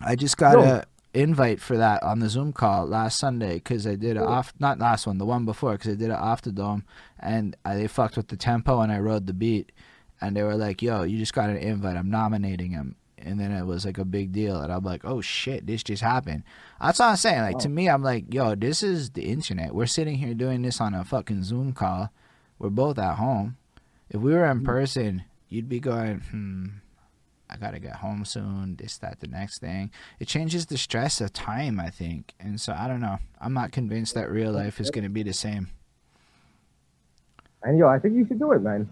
I 0.02 0.16
just 0.16 0.36
got 0.36 0.54
No. 0.58 0.62
a 0.64 0.84
invite 1.12 1.60
for 1.60 1.76
that 1.76 2.02
on 2.04 2.20
the 2.20 2.28
Zoom 2.28 2.52
call 2.52 2.86
last 2.86 3.18
Sunday 3.18 3.54
because 3.54 3.86
I 3.86 3.96
did 3.96 4.16
it 4.16 4.22
off 4.22 4.52
not 4.60 4.78
last 4.78 5.06
one, 5.06 5.18
the 5.18 5.24
one 5.26 5.44
before 5.44 5.72
because 5.72 5.92
I 5.92 5.96
did 5.96 6.10
it 6.10 6.18
off 6.18 6.42
the 6.42 6.52
dome 6.52 6.84
and 7.18 7.56
I, 7.64 7.74
they 7.74 7.86
fucked 7.88 8.16
with 8.16 8.28
the 8.28 8.36
tempo 8.36 8.80
and 8.80 8.92
I 8.92 8.98
rode 8.98 9.26
the 9.26 9.32
beat 9.32 9.72
and 10.20 10.36
they 10.36 10.42
were 10.42 10.56
like, 10.56 10.82
"Yo, 10.82 11.02
you 11.04 11.16
just 11.18 11.32
got 11.34 11.48
an 11.50 11.56
invite. 11.56 11.96
I'm 11.96 12.10
nominating 12.10 12.72
him." 12.72 12.96
And 13.22 13.38
then 13.38 13.52
it 13.52 13.64
was 13.64 13.84
like 13.84 13.98
a 13.98 14.04
big 14.04 14.32
deal, 14.32 14.60
and 14.60 14.72
I'm 14.72 14.84
like, 14.84 15.04
"Oh 15.04 15.20
shit, 15.20 15.66
this 15.66 15.82
just 15.82 16.02
happened." 16.02 16.42
That's 16.80 16.98
what 16.98 17.06
I'm 17.06 17.16
saying. 17.16 17.42
Like 17.42 17.58
to 17.58 17.68
me, 17.68 17.88
I'm 17.88 18.02
like, 18.02 18.32
"Yo, 18.32 18.54
this 18.54 18.82
is 18.82 19.10
the 19.10 19.24
internet. 19.24 19.74
We're 19.74 19.86
sitting 19.86 20.16
here 20.16 20.34
doing 20.34 20.62
this 20.62 20.80
on 20.80 20.94
a 20.94 21.04
fucking 21.04 21.44
Zoom 21.44 21.72
call. 21.72 22.10
We're 22.58 22.70
both 22.70 22.98
at 22.98 23.16
home. 23.16 23.56
If 24.08 24.20
we 24.20 24.32
were 24.32 24.46
in 24.46 24.64
person, 24.64 25.24
you'd 25.48 25.68
be 25.68 25.80
going, 25.80 26.20
hmm." 26.20 26.66
I 27.52 27.56
gotta 27.56 27.80
get 27.80 27.96
home 27.96 28.24
soon, 28.24 28.76
this, 28.76 28.96
that, 28.98 29.18
the 29.18 29.26
next 29.26 29.58
thing. 29.58 29.90
It 30.20 30.28
changes 30.28 30.66
the 30.66 30.78
stress 30.78 31.20
of 31.20 31.32
time, 31.32 31.80
I 31.80 31.90
think. 31.90 32.32
And 32.38 32.60
so 32.60 32.72
I 32.72 32.86
don't 32.86 33.00
know. 33.00 33.18
I'm 33.40 33.52
not 33.52 33.72
convinced 33.72 34.14
that 34.14 34.30
real 34.30 34.52
life 34.52 34.78
is 34.78 34.92
gonna 34.92 35.08
be 35.08 35.24
the 35.24 35.32
same. 35.32 35.68
And 37.64 37.76
yo, 37.76 37.88
I 37.88 37.98
think 37.98 38.14
you 38.14 38.24
should 38.24 38.38
do 38.38 38.52
it, 38.52 38.62
man. 38.62 38.88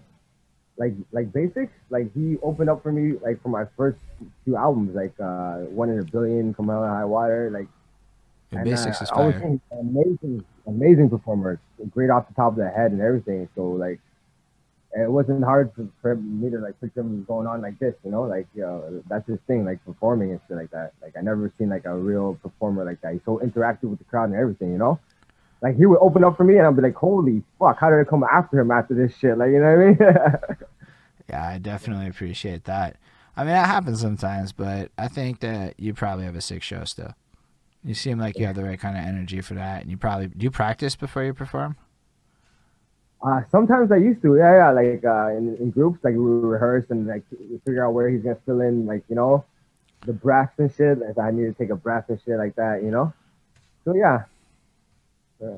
Like 0.79 0.93
like 1.11 1.31
basics, 1.33 1.73
like 1.89 2.07
he 2.15 2.37
opened 2.41 2.69
up 2.69 2.81
for 2.81 2.91
me 2.91 3.05
like 3.21 3.37
for 3.43 3.49
my 3.49 3.65
first 3.77 3.99
few 4.45 4.55
albums, 4.55 4.95
like 4.95 5.13
uh 5.19 5.57
One 5.81 5.89
in 5.89 5.99
a 5.99 6.03
Billion, 6.15 6.53
Come 6.55 6.69
Out 6.69 6.83
of 6.83 6.89
High 6.89 7.05
Water, 7.05 7.51
like 7.51 7.67
The 8.51 8.57
and, 8.59 8.65
basics 8.65 9.01
uh, 9.01 9.03
is 9.03 9.11
I 9.11 9.25
was 9.27 9.35
fire. 9.35 9.59
amazing 9.85 10.45
amazing 10.65 11.09
performers, 11.09 11.59
great 11.91 12.09
off 12.09 12.27
the 12.29 12.33
top 12.33 12.53
of 12.53 12.59
the 12.63 12.69
head 12.69 12.91
and 12.93 13.01
everything. 13.01 13.49
So 13.55 13.63
like 13.85 13.99
it 14.95 15.11
wasn't 15.11 15.43
hard 15.43 15.71
for, 15.75 15.87
for 16.01 16.15
me 16.15 16.49
to 16.49 16.57
like 16.59 16.79
picture 16.81 17.01
him 17.01 17.23
going 17.25 17.45
on 17.45 17.61
like 17.61 17.77
this, 17.77 17.93
you 18.05 18.11
know, 18.11 18.23
like 18.23 18.47
you 18.55 18.61
know, 18.61 19.03
that's 19.09 19.27
his 19.27 19.39
thing, 19.47 19.65
like 19.65 19.83
performing 19.85 20.31
and 20.31 20.39
shit 20.47 20.57
like 20.57 20.71
that. 20.71 20.93
Like 21.01 21.13
I 21.17 21.21
never 21.21 21.51
seen 21.59 21.69
like 21.69 21.85
a 21.85 21.95
real 21.95 22.35
performer 22.41 22.85
like 22.85 23.01
that. 23.01 23.13
He's 23.13 23.21
so 23.25 23.37
interactive 23.39 23.89
with 23.91 23.99
the 23.99 24.05
crowd 24.05 24.29
and 24.31 24.35
everything, 24.39 24.71
you 24.71 24.77
know. 24.77 24.99
Like 25.61 25.75
he 25.75 25.85
would 25.85 25.99
open 25.99 26.23
up 26.23 26.37
for 26.37 26.43
me 26.43 26.57
and 26.57 26.65
I'd 26.65 26.75
be 26.75 26.81
like, 26.81 26.95
holy 26.95 27.43
fuck, 27.57 27.79
how 27.79 27.89
did 27.89 27.99
I 27.99 28.03
come 28.03 28.23
after 28.23 28.59
him 28.59 28.71
after 28.71 28.93
this 28.93 29.15
shit? 29.17 29.37
Like 29.37 29.49
you 29.49 29.59
know 29.59 29.75
what 29.75 29.81
I 29.81 29.87
mean? 29.87 29.97
yeah, 31.29 31.47
I 31.47 31.57
definitely 31.57 32.07
appreciate 32.07 32.63
that. 32.65 32.97
I 33.35 33.43
mean, 33.43 33.53
that 33.53 33.67
happens 33.67 34.01
sometimes, 34.01 34.51
but 34.51 34.91
I 34.97 35.07
think 35.07 35.39
that 35.41 35.79
you 35.79 35.93
probably 35.93 36.25
have 36.25 36.35
a 36.35 36.41
sick 36.41 36.63
show 36.63 36.83
still. 36.83 37.13
You 37.83 37.93
seem 37.93 38.19
like 38.19 38.37
you 38.37 38.45
have 38.45 38.55
the 38.55 38.63
right 38.63 38.79
kind 38.79 38.97
of 38.97 39.03
energy 39.05 39.39
for 39.39 39.53
that, 39.53 39.81
and 39.81 39.89
you 39.89 39.95
probably 39.95 40.27
do 40.27 40.43
you 40.43 40.51
practice 40.51 40.95
before 40.95 41.23
you 41.23 41.33
perform. 41.33 41.77
Uh, 43.21 43.41
sometimes 43.51 43.91
I 43.91 43.97
used 43.97 44.21
to, 44.21 44.37
yeah, 44.37 44.55
yeah, 44.55 44.71
like 44.71 45.03
uh, 45.05 45.27
in, 45.29 45.55
in 45.57 45.71
groups, 45.71 45.99
like 46.03 46.15
we 46.15 46.19
rehearse 46.19 46.85
and 46.89 47.07
like 47.07 47.23
figure 47.65 47.85
out 47.85 47.93
where 47.93 48.09
he's 48.09 48.21
gonna 48.21 48.37
fill 48.45 48.61
in, 48.61 48.85
like 48.85 49.03
you 49.07 49.15
know, 49.15 49.45
the 50.05 50.13
breaths 50.13 50.53
and 50.57 50.73
shit. 50.73 50.99
If 51.01 51.17
I 51.17 51.31
need 51.31 51.45
to 51.45 51.53
take 51.53 51.69
a 51.69 51.75
breath 51.75 52.05
and 52.09 52.19
shit 52.25 52.37
like 52.37 52.55
that, 52.55 52.81
you 52.83 52.91
know. 52.91 53.13
So 53.85 53.93
yeah. 53.95 54.23
Yeah. 55.41 55.55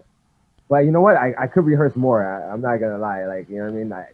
But 0.69 0.85
you 0.85 0.91
know 0.91 1.01
what? 1.01 1.17
I, 1.17 1.33
I 1.37 1.47
could 1.47 1.65
rehearse 1.65 1.95
more. 1.95 2.25
I, 2.25 2.53
am 2.53 2.61
not 2.61 2.77
gonna 2.77 2.97
lie. 2.97 3.25
Like 3.25 3.49
you 3.49 3.57
know 3.57 3.65
what 3.65 3.73
I 3.73 3.77
mean? 3.77 3.93
I 3.93 4.07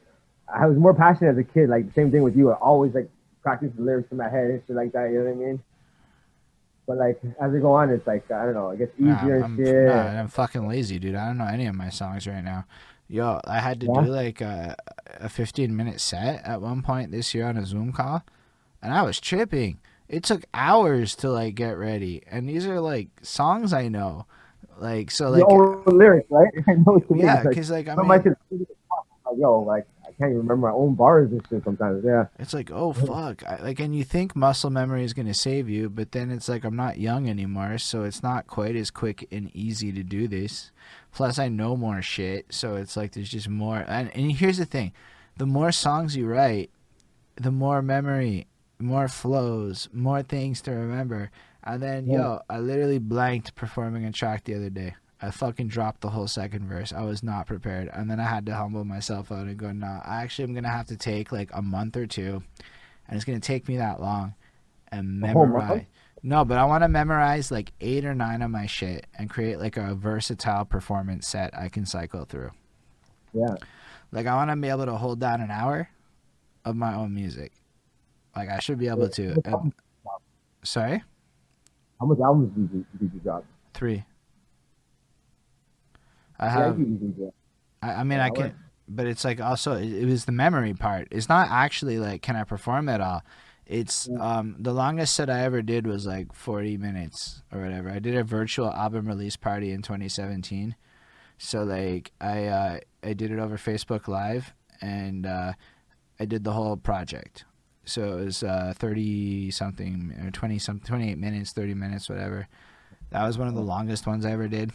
I 0.51 0.65
was 0.65 0.77
more 0.77 0.93
passionate 0.93 1.31
as 1.31 1.37
a 1.37 1.43
kid. 1.43 1.69
Like 1.69 1.93
same 1.93 2.11
thing 2.11 2.23
with 2.23 2.35
you. 2.35 2.51
I 2.51 2.55
always 2.55 2.93
like 2.93 3.09
practice 3.43 3.71
the 3.75 3.83
lyrics 3.83 4.11
in 4.11 4.17
my 4.17 4.29
head 4.29 4.49
and 4.49 4.61
shit 4.65 4.75
like 4.75 4.91
that. 4.93 5.11
You 5.11 5.19
know 5.19 5.25
what 5.25 5.31
I 5.31 5.35
mean? 5.35 5.63
But 6.87 6.97
like 6.97 7.21
as 7.41 7.51
we 7.51 7.59
go 7.59 7.73
on, 7.73 7.89
it's 7.89 8.07
like 8.07 8.31
I 8.31 8.45
don't 8.45 8.53
know. 8.53 8.69
It 8.71 8.79
gets 8.79 8.93
easier 8.97 9.39
nah, 9.39 9.45
and 9.45 9.57
shit. 9.57 9.87
Nah, 9.87 10.19
I'm 10.19 10.27
fucking 10.29 10.67
lazy, 10.67 10.99
dude. 10.99 11.15
I 11.15 11.27
don't 11.27 11.37
know 11.37 11.45
any 11.45 11.67
of 11.67 11.75
my 11.75 11.89
songs 11.89 12.25
right 12.25 12.43
now. 12.43 12.65
Yo, 13.09 13.39
I 13.45 13.59
had 13.59 13.79
to 13.81 13.85
yeah. 13.85 14.01
do 14.01 14.07
like 14.07 14.41
a, 14.41 14.75
a 15.19 15.29
15 15.29 15.75
minute 15.75 16.01
set 16.01 16.43
at 16.43 16.61
one 16.61 16.81
point 16.81 17.11
this 17.11 17.33
year 17.33 17.47
on 17.47 17.57
a 17.57 17.65
Zoom 17.65 17.91
call, 17.93 18.23
and 18.81 18.93
I 18.93 19.03
was 19.03 19.19
tripping. 19.19 19.79
It 20.09 20.23
took 20.23 20.45
hours 20.53 21.15
to 21.17 21.29
like 21.29 21.55
get 21.55 21.77
ready, 21.77 22.23
and 22.29 22.49
these 22.49 22.65
are 22.65 22.79
like 22.79 23.09
songs 23.21 23.73
I 23.73 23.89
know, 23.89 24.25
like 24.79 25.11
so 25.11 25.29
like 25.29 25.39
Your 25.39 25.81
lyrics, 25.85 26.29
right? 26.29 26.51
I 26.67 26.73
know 26.73 27.01
yeah, 27.15 27.43
because 27.43 27.69
like, 27.71 27.87
like 27.87 27.97
I 27.97 28.01
mean, 28.01 28.07
like 28.07 28.25
yo, 29.37 29.59
like 29.61 29.87
I 30.03 30.11
can't 30.11 30.31
even 30.31 30.37
remember 30.37 30.67
my 30.67 30.73
own 30.73 30.95
bars 30.95 31.31
and 31.31 31.45
shit 31.49 31.63
sometimes. 31.63 32.03
Yeah. 32.05 32.25
It's 32.39 32.53
like, 32.53 32.71
oh 32.71 32.93
fuck, 32.93 33.43
I, 33.45 33.61
like, 33.61 33.79
and 33.79 33.95
you 33.95 34.03
think 34.03 34.35
muscle 34.35 34.69
memory 34.69 35.03
is 35.03 35.13
gonna 35.13 35.33
save 35.33 35.69
you, 35.69 35.89
but 35.89 36.11
then 36.11 36.31
it's 36.31 36.49
like 36.49 36.63
I'm 36.63 36.75
not 36.75 36.97
young 36.97 37.29
anymore, 37.29 37.77
so 37.77 38.03
it's 38.03 38.23
not 38.23 38.47
quite 38.47 38.75
as 38.75 38.91
quick 38.91 39.27
and 39.31 39.51
easy 39.53 39.91
to 39.91 40.03
do 40.03 40.27
this. 40.27 40.71
Plus, 41.11 41.39
I 41.39 41.47
know 41.47 41.75
more 41.75 42.01
shit, 42.01 42.47
so 42.49 42.75
it's 42.75 42.95
like 42.95 43.13
there's 43.13 43.29
just 43.29 43.49
more. 43.49 43.83
And, 43.87 44.15
and 44.15 44.31
here's 44.31 44.57
the 44.57 44.65
thing, 44.65 44.93
the 45.37 45.45
more 45.45 45.71
songs 45.71 46.15
you 46.15 46.27
write, 46.27 46.71
the 47.35 47.51
more 47.51 47.81
memory, 47.81 48.47
more 48.79 49.07
flows, 49.07 49.89
more 49.91 50.23
things 50.23 50.61
to 50.63 50.71
remember. 50.71 51.31
And 51.63 51.81
then, 51.81 52.07
yeah. 52.07 52.17
yo, 52.17 52.41
I 52.49 52.59
literally 52.59 52.99
blanked 52.99 53.55
performing 53.55 54.05
a 54.05 54.11
track 54.11 54.43
the 54.45 54.55
other 54.55 54.69
day. 54.69 54.95
I 55.21 55.31
fucking 55.31 55.67
dropped 55.67 56.01
the 56.01 56.11
whole 56.11 56.27
second 56.27 56.67
verse. 56.67 56.93
I 56.93 57.01
was 57.01 57.23
not 57.23 57.47
prepared. 57.47 57.89
And 57.91 58.09
then 58.09 58.19
I 58.19 58.25
had 58.25 58.45
to 58.45 58.55
humble 58.55 58.85
myself 58.85 59.31
out 59.31 59.47
and 59.47 59.57
go, 59.57 59.71
no, 59.71 59.99
I 60.05 60.21
actually 60.21 60.45
am 60.45 60.53
going 60.53 60.63
to 60.63 60.69
have 60.69 60.87
to 60.87 60.97
take 60.97 61.31
like 61.31 61.49
a 61.53 61.61
month 61.61 61.97
or 61.97 62.05
two. 62.05 62.43
And 63.07 63.15
it's 63.15 63.25
going 63.25 63.39
to 63.39 63.45
take 63.45 63.67
me 63.67 63.77
that 63.77 63.99
long 63.99 64.35
and 64.91 65.19
memorize. 65.19 65.85
No, 66.23 66.45
but 66.45 66.57
I 66.57 66.65
want 66.65 66.83
to 66.83 66.87
memorize 66.87 67.51
like 67.51 67.71
eight 67.81 68.05
or 68.05 68.13
nine 68.13 68.41
of 68.41 68.51
my 68.51 68.65
shit 68.65 69.07
and 69.17 69.29
create 69.29 69.59
like 69.59 69.77
a 69.77 69.95
versatile 69.95 70.65
performance 70.65 71.27
set 71.27 71.57
I 71.57 71.69
can 71.69 71.85
cycle 71.85 72.25
through. 72.25 72.51
Yeah. 73.33 73.55
Like 74.11 74.27
I 74.27 74.35
want 74.35 74.51
to 74.51 74.55
be 74.55 74.69
able 74.69 74.85
to 74.85 74.95
hold 74.95 75.19
down 75.19 75.41
an 75.41 75.51
hour 75.51 75.89
of 76.63 76.75
my 76.75 76.93
own 76.93 77.13
music. 77.13 77.53
Like 78.37 78.49
I 78.49 78.59
should 78.59 78.77
be 78.77 78.87
able 78.87 79.09
to. 79.09 79.35
And, 79.45 79.73
sorry? 80.63 81.03
How 81.99 82.05
much 82.05 82.19
albums 82.19 82.53
did 82.55 82.69
you, 82.71 82.85
did 82.99 83.11
you 83.15 83.19
drop? 83.21 83.43
Three. 83.73 84.05
I 86.39 86.49
have. 86.49 86.79
I, 87.81 87.93
I 87.93 88.03
mean, 88.03 88.19
I 88.19 88.29
can, 88.29 88.53
but 88.87 89.07
it's 89.07 89.25
like 89.25 89.41
also 89.41 89.73
it, 89.73 89.91
it, 89.91 90.05
was 90.05 90.25
the 90.25 90.31
memory 90.31 90.75
part. 90.75 91.07
It's 91.09 91.27
not 91.27 91.49
actually 91.49 91.97
like 91.97 92.21
can 92.21 92.35
I 92.35 92.43
perform 92.43 92.89
at 92.89 93.01
all. 93.01 93.23
It's 93.65 94.07
um 94.19 94.55
the 94.59 94.71
longest 94.71 95.15
set 95.15 95.31
I 95.31 95.41
ever 95.41 95.63
did 95.63 95.87
was 95.87 96.05
like 96.05 96.31
40 96.31 96.77
minutes 96.77 97.41
or 97.51 97.61
whatever. 97.61 97.89
I 97.89 97.97
did 97.97 98.15
a 98.15 98.23
virtual 98.23 98.71
album 98.71 99.07
release 99.07 99.35
party 99.35 99.71
in 99.71 99.81
2017. 99.81 100.75
So 101.39 101.63
like 101.63 102.11
I 102.21 102.45
uh 102.45 102.79
I 103.03 103.13
did 103.13 103.31
it 103.31 103.39
over 103.39 103.57
Facebook 103.57 104.07
Live 104.07 104.53
and 104.79 105.25
uh 105.25 105.53
I 106.19 106.25
did 106.25 106.43
the 106.43 106.53
whole 106.53 106.77
project. 106.77 107.45
So 107.87 108.17
it 108.17 108.25
was 108.25 108.43
uh 108.43 108.73
30 108.75 109.51
something 109.51 110.13
or 110.23 110.31
20 110.31 110.59
some 110.59 110.79
28 110.79 111.17
minutes, 111.17 111.53
30 111.53 111.73
minutes, 111.73 112.09
whatever. 112.09 112.47
That 113.11 113.25
was 113.25 113.37
one 113.37 113.47
of 113.47 113.55
the 113.55 113.61
longest 113.61 114.05
ones 114.05 114.25
I 114.25 114.31
ever 114.31 114.47
did. 114.47 114.71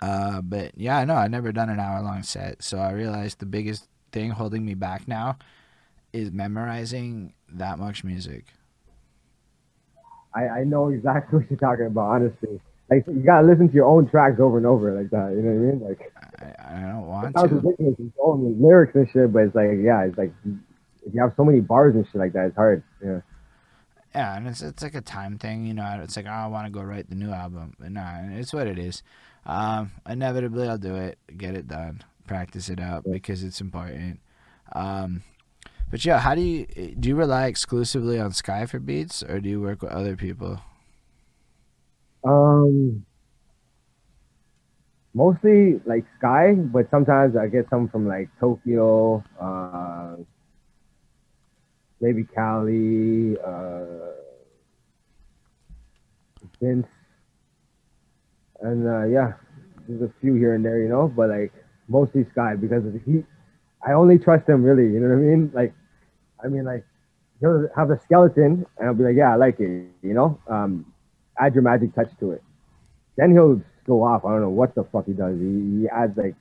Uh, 0.00 0.40
but 0.40 0.72
yeah, 0.76 0.98
I 0.98 1.04
know 1.04 1.14
I've 1.14 1.30
never 1.30 1.52
done 1.52 1.68
an 1.68 1.78
hour 1.78 2.02
long 2.02 2.22
set, 2.22 2.62
so 2.62 2.78
I 2.78 2.90
realized 2.90 3.38
the 3.38 3.46
biggest 3.46 3.86
thing 4.10 4.30
holding 4.30 4.64
me 4.64 4.74
back 4.74 5.06
now 5.06 5.36
is 6.12 6.32
memorizing 6.32 7.34
that 7.48 7.78
much 7.78 8.02
music. 8.02 8.46
I, 10.34 10.48
I 10.48 10.64
know 10.64 10.88
exactly 10.88 11.38
what 11.40 11.50
you're 11.50 11.58
talking 11.58 11.86
about, 11.86 12.08
honestly. 12.10 12.60
Like 12.90 13.06
you 13.06 13.22
gotta 13.24 13.46
listen 13.46 13.68
to 13.68 13.74
your 13.74 13.86
own 13.86 14.08
tracks 14.08 14.40
over 14.40 14.56
and 14.56 14.66
over 14.66 14.92
like 14.92 15.10
that. 15.10 15.32
You 15.32 15.42
know 15.42 15.52
what 15.52 15.56
I 15.56 15.72
mean? 15.72 15.80
Like 15.80 16.12
I, 16.40 16.76
I 16.76 16.80
don't 16.80 17.06
want 17.06 17.36
to. 17.36 17.42
ridiculous. 17.46 17.94
It's 17.98 18.16
all 18.18 18.38
lyrics 18.58 18.94
and 18.94 19.08
shit, 19.10 19.32
but 19.32 19.44
it's 19.44 19.54
like 19.54 19.70
yeah, 19.80 20.02
it's 20.04 20.18
like 20.18 20.32
if 21.06 21.14
you 21.14 21.20
have 21.20 21.32
so 21.36 21.44
many 21.44 21.60
bars 21.60 21.94
and 21.94 22.06
shit 22.06 22.16
like 22.16 22.32
that, 22.32 22.46
it's 22.46 22.56
hard. 22.56 22.82
Yeah. 23.04 23.20
Yeah, 24.14 24.36
and 24.36 24.46
it's 24.46 24.60
it's 24.60 24.82
like 24.82 24.94
a 24.94 25.00
time 25.00 25.38
thing, 25.38 25.64
you 25.64 25.72
know. 25.72 26.00
It's 26.02 26.16
like 26.16 26.26
oh, 26.26 26.30
I 26.30 26.46
want 26.46 26.66
to 26.66 26.70
go 26.70 26.82
write 26.82 27.08
the 27.08 27.14
new 27.16 27.30
album, 27.30 27.74
but 27.78 27.90
nah, 27.90 28.18
it's 28.32 28.52
what 28.52 28.66
it 28.66 28.78
is. 28.78 29.02
Um, 29.46 29.92
inevitably, 30.06 30.68
I'll 30.68 30.76
do 30.76 30.94
it, 30.96 31.18
get 31.36 31.54
it 31.54 31.66
done, 31.66 32.02
practice 32.26 32.68
it 32.68 32.78
out 32.78 33.04
because 33.10 33.42
it's 33.42 33.60
important. 33.60 34.20
Um, 34.74 35.22
but 35.90 36.04
yeah, 36.04 36.18
how 36.18 36.34
do 36.34 36.42
you 36.42 36.66
do? 36.98 37.08
You 37.08 37.16
rely 37.16 37.46
exclusively 37.46 38.18
on 38.18 38.32
Sky 38.32 38.66
for 38.66 38.78
beats, 38.78 39.22
or 39.22 39.40
do 39.40 39.48
you 39.48 39.60
work 39.60 39.82
with 39.82 39.92
other 39.92 40.16
people? 40.16 40.60
Um, 42.24 43.04
mostly 45.14 45.80
like 45.84 46.04
Sky, 46.18 46.54
but 46.54 46.90
sometimes 46.90 47.36
I 47.36 47.46
get 47.48 47.68
some 47.70 47.88
from 47.88 48.06
like 48.06 48.28
Tokyo, 48.40 49.24
uh, 49.40 50.16
maybe 52.02 52.24
Cali, 52.24 53.38
uh, 53.38 54.12
Vince 56.60 56.86
and 58.60 58.86
uh, 58.86 59.04
yeah, 59.04 59.32
there's 59.88 60.02
a 60.02 60.12
few 60.20 60.34
here 60.34 60.54
and 60.54 60.64
there, 60.64 60.78
you 60.78 60.88
know, 60.88 61.08
but 61.08 61.30
like 61.30 61.52
mostly 61.88 62.24
Sky 62.30 62.54
because 62.54 62.84
he, 63.04 63.24
I 63.84 63.92
only 63.92 64.18
trust 64.18 64.48
him 64.48 64.62
really. 64.62 64.92
You 64.92 65.00
know 65.00 65.08
what 65.08 65.14
I 65.14 65.18
mean? 65.18 65.50
Like, 65.54 65.74
I 66.42 66.48
mean 66.48 66.64
like 66.64 66.84
he'll 67.40 67.68
have 67.76 67.90
a 67.90 68.00
skeleton 68.00 68.66
and 68.78 68.88
I'll 68.88 68.94
be 68.94 69.04
like, 69.04 69.16
yeah, 69.16 69.32
I 69.32 69.36
like 69.36 69.58
it. 69.60 69.86
You 70.02 70.14
know, 70.14 70.38
um, 70.46 70.86
add 71.38 71.54
your 71.54 71.62
magic 71.62 71.94
touch 71.94 72.10
to 72.20 72.32
it. 72.32 72.42
Then 73.16 73.32
he'll 73.32 73.60
go 73.86 74.04
off. 74.04 74.24
I 74.24 74.30
don't 74.30 74.40
know 74.40 74.50
what 74.50 74.74
the 74.74 74.84
fuck 74.84 75.06
he 75.06 75.12
does. 75.12 75.38
He, 75.38 75.80
he 75.80 75.88
adds 75.88 76.16
like 76.16 76.36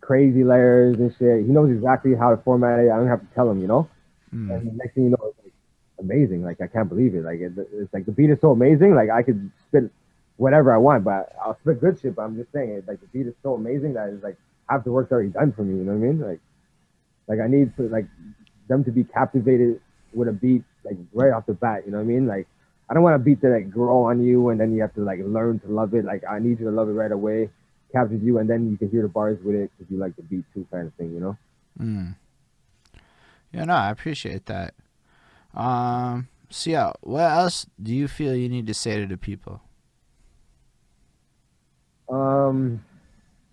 crazy 0.00 0.44
layers 0.44 0.96
and 0.98 1.12
shit. 1.18 1.44
He 1.44 1.52
knows 1.52 1.70
exactly 1.70 2.14
how 2.14 2.30
to 2.30 2.36
format 2.42 2.78
it. 2.78 2.90
I 2.90 2.96
don't 2.96 3.08
have 3.08 3.20
to 3.20 3.34
tell 3.34 3.50
him, 3.50 3.60
you 3.60 3.66
know. 3.66 3.88
Mm. 4.36 4.54
And 4.54 4.66
the 4.68 4.72
next 4.76 4.94
thing 4.94 5.04
you 5.04 5.10
know, 5.10 5.32
it's 5.32 5.38
like 5.44 5.52
amazing. 5.98 6.42
Like 6.44 6.60
I 6.60 6.66
can't 6.66 6.88
believe 6.88 7.14
it. 7.14 7.24
Like 7.24 7.40
it, 7.40 7.52
it's 7.72 7.92
like 7.92 8.04
the 8.04 8.12
beat 8.12 8.30
is 8.30 8.40
so 8.40 8.50
amazing. 8.50 8.94
Like 8.94 9.10
I 9.10 9.22
could 9.22 9.50
spit 9.68 9.90
whatever 10.36 10.74
I 10.74 10.76
want, 10.76 11.04
but 11.04 11.34
I'll 11.42 11.58
spit 11.60 11.80
good 11.80 11.98
shit. 12.00 12.14
But 12.14 12.22
I'm 12.22 12.36
just 12.36 12.52
saying, 12.52 12.70
it, 12.70 12.84
like 12.86 13.00
the 13.00 13.06
beat 13.06 13.26
is 13.26 13.34
so 13.42 13.54
amazing 13.54 13.94
that 13.94 14.08
it's 14.10 14.22
like 14.22 14.36
half 14.68 14.84
the 14.84 14.92
work's 14.92 15.10
already 15.10 15.30
done 15.30 15.52
for 15.52 15.62
me. 15.62 15.78
You 15.78 15.84
know 15.84 15.92
what 15.92 16.06
I 16.06 16.10
mean? 16.12 16.20
Like, 16.20 16.40
like 17.28 17.40
I 17.40 17.48
need 17.48 17.74
to 17.76 17.88
like 17.88 18.06
them 18.68 18.84
to 18.84 18.90
be 18.90 19.04
captivated 19.04 19.80
with 20.12 20.28
a 20.28 20.32
beat 20.32 20.64
like 20.84 20.96
right 21.12 21.32
off 21.32 21.46
the 21.46 21.54
bat. 21.54 21.82
You 21.86 21.92
know 21.92 21.98
what 21.98 22.04
I 22.04 22.06
mean? 22.06 22.26
Like, 22.26 22.46
I 22.90 22.94
don't 22.94 23.02
want 23.02 23.16
a 23.16 23.18
beat 23.18 23.40
to 23.40 23.48
like 23.48 23.70
grow 23.70 24.04
on 24.04 24.22
you 24.22 24.50
and 24.50 24.60
then 24.60 24.74
you 24.74 24.82
have 24.82 24.94
to 24.94 25.00
like 25.00 25.20
learn 25.24 25.60
to 25.60 25.68
love 25.68 25.94
it. 25.94 26.04
Like, 26.04 26.22
I 26.28 26.38
need 26.38 26.60
you 26.60 26.66
to 26.66 26.70
love 26.70 26.88
it 26.88 26.92
right 26.92 27.10
away, 27.10 27.48
captures 27.92 28.22
you, 28.22 28.38
and 28.38 28.48
then 28.48 28.70
you 28.70 28.76
can 28.76 28.90
hear 28.90 29.02
the 29.02 29.08
bars 29.08 29.38
with 29.42 29.56
it 29.56 29.70
because 29.76 29.90
you 29.90 29.98
like 29.98 30.14
the 30.16 30.22
beat 30.22 30.44
too, 30.54 30.66
kind 30.70 30.86
of 30.86 30.94
thing. 30.94 31.12
You 31.12 31.20
know? 31.20 31.36
Mm. 31.80 32.14
Yeah, 33.52 33.64
no, 33.64 33.74
I 33.74 33.90
appreciate 33.90 34.46
that. 34.46 34.74
Um, 35.54 36.28
so 36.50 36.70
yeah, 36.70 36.92
what 37.00 37.30
else 37.30 37.66
do 37.82 37.94
you 37.94 38.08
feel 38.08 38.34
you 38.34 38.48
need 38.48 38.66
to 38.66 38.74
say 38.74 39.00
to 39.00 39.06
the 39.06 39.16
people? 39.16 39.62
Um, 42.08 42.84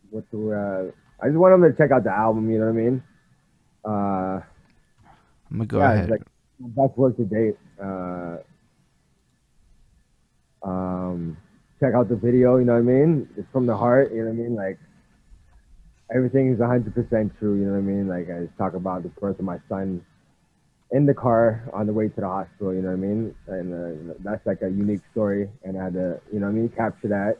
what 0.09 0.29
do 0.31 0.51
uh? 0.53 0.91
I 1.21 1.27
just 1.27 1.37
want 1.37 1.53
them 1.53 1.71
to 1.71 1.77
check 1.77 1.91
out 1.91 2.03
the 2.03 2.11
album. 2.11 2.51
You 2.51 2.59
know 2.59 2.65
what 2.65 2.71
I 2.71 2.83
mean? 2.83 3.03
Uh, 3.85 4.41
I'm 5.49 5.57
gonna 5.57 5.65
go 5.65 5.79
yeah, 5.79 5.91
ahead. 5.93 6.09
Like 6.09 6.21
best 6.59 6.97
work 6.97 7.17
to 7.17 7.25
date. 7.25 7.57
Uh, 7.81 8.37
um, 10.63 11.37
check 11.79 11.93
out 11.93 12.09
the 12.09 12.15
video. 12.15 12.57
You 12.57 12.65
know 12.65 12.73
what 12.73 12.79
I 12.79 12.81
mean? 12.81 13.29
It's 13.37 13.47
from 13.51 13.65
the 13.65 13.75
heart. 13.75 14.11
You 14.13 14.23
know 14.23 14.31
what 14.31 14.39
I 14.39 14.43
mean? 14.43 14.55
Like, 14.55 14.79
everything 16.13 16.53
is 16.53 16.59
100% 16.59 17.37
true. 17.39 17.55
You 17.59 17.65
know 17.65 17.71
what 17.73 17.77
I 17.77 17.81
mean? 17.81 18.07
Like 18.07 18.29
I 18.29 18.45
just 18.45 18.57
talk 18.57 18.73
about 18.73 19.03
the 19.03 19.09
birth 19.09 19.39
of 19.39 19.45
my 19.45 19.57
son 19.67 20.05
in 20.91 21.05
the 21.07 21.13
car 21.13 21.67
on 21.73 21.87
the 21.87 21.93
way 21.93 22.07
to 22.07 22.21
the 22.21 22.27
hospital. 22.27 22.73
You 22.73 22.81
know 22.81 22.89
what 22.89 22.93
I 22.93 23.07
mean? 23.07 23.35
And 23.47 24.11
uh, 24.11 24.13
that's 24.19 24.45
like 24.45 24.61
a 24.61 24.69
unique 24.69 25.01
story, 25.11 25.49
and 25.63 25.77
I 25.77 25.85
had 25.85 25.93
to, 25.93 26.21
you 26.31 26.39
know 26.39 26.45
what 26.45 26.53
I 26.53 26.55
mean, 26.55 26.69
capture 26.69 27.07
that. 27.09 27.37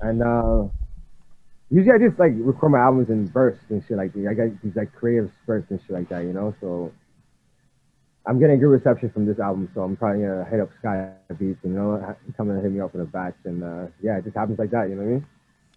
And 0.00 0.22
uh, 0.22 0.68
usually 1.70 1.92
I 1.92 1.98
just 1.98 2.18
like 2.18 2.32
record 2.36 2.70
my 2.70 2.78
albums 2.78 3.10
in 3.10 3.26
bursts 3.26 3.64
and 3.70 3.82
shit 3.86 3.96
like 3.96 4.12
that. 4.14 4.26
I 4.30 4.34
got 4.34 4.62
these 4.62 4.76
like 4.76 4.94
creative 4.94 5.30
spurts 5.42 5.70
and 5.70 5.80
shit 5.80 5.90
like 5.90 6.08
that, 6.10 6.22
you 6.22 6.32
know. 6.32 6.54
So 6.60 6.92
I'm 8.24 8.38
getting 8.38 8.60
good 8.60 8.70
reception 8.70 9.10
from 9.10 9.26
this 9.26 9.40
album, 9.40 9.68
so 9.74 9.82
I'm 9.82 9.96
probably 9.96 10.22
gonna 10.22 10.46
hit 10.48 10.60
up 10.60 10.70
Sky 10.78 11.10
Beats, 11.38 11.58
you 11.64 11.70
know, 11.70 12.16
coming 12.36 12.56
to 12.56 12.62
hit 12.62 12.70
me 12.70 12.80
up 12.80 12.94
with 12.94 13.02
a 13.02 13.06
batch, 13.06 13.36
and 13.44 13.64
uh, 13.64 13.86
yeah, 14.00 14.18
it 14.18 14.24
just 14.24 14.36
happens 14.36 14.58
like 14.58 14.70
that. 14.70 14.88
You 14.88 14.94
know 14.94 15.02
what 15.02 15.08
I 15.08 15.12
mean? 15.14 15.26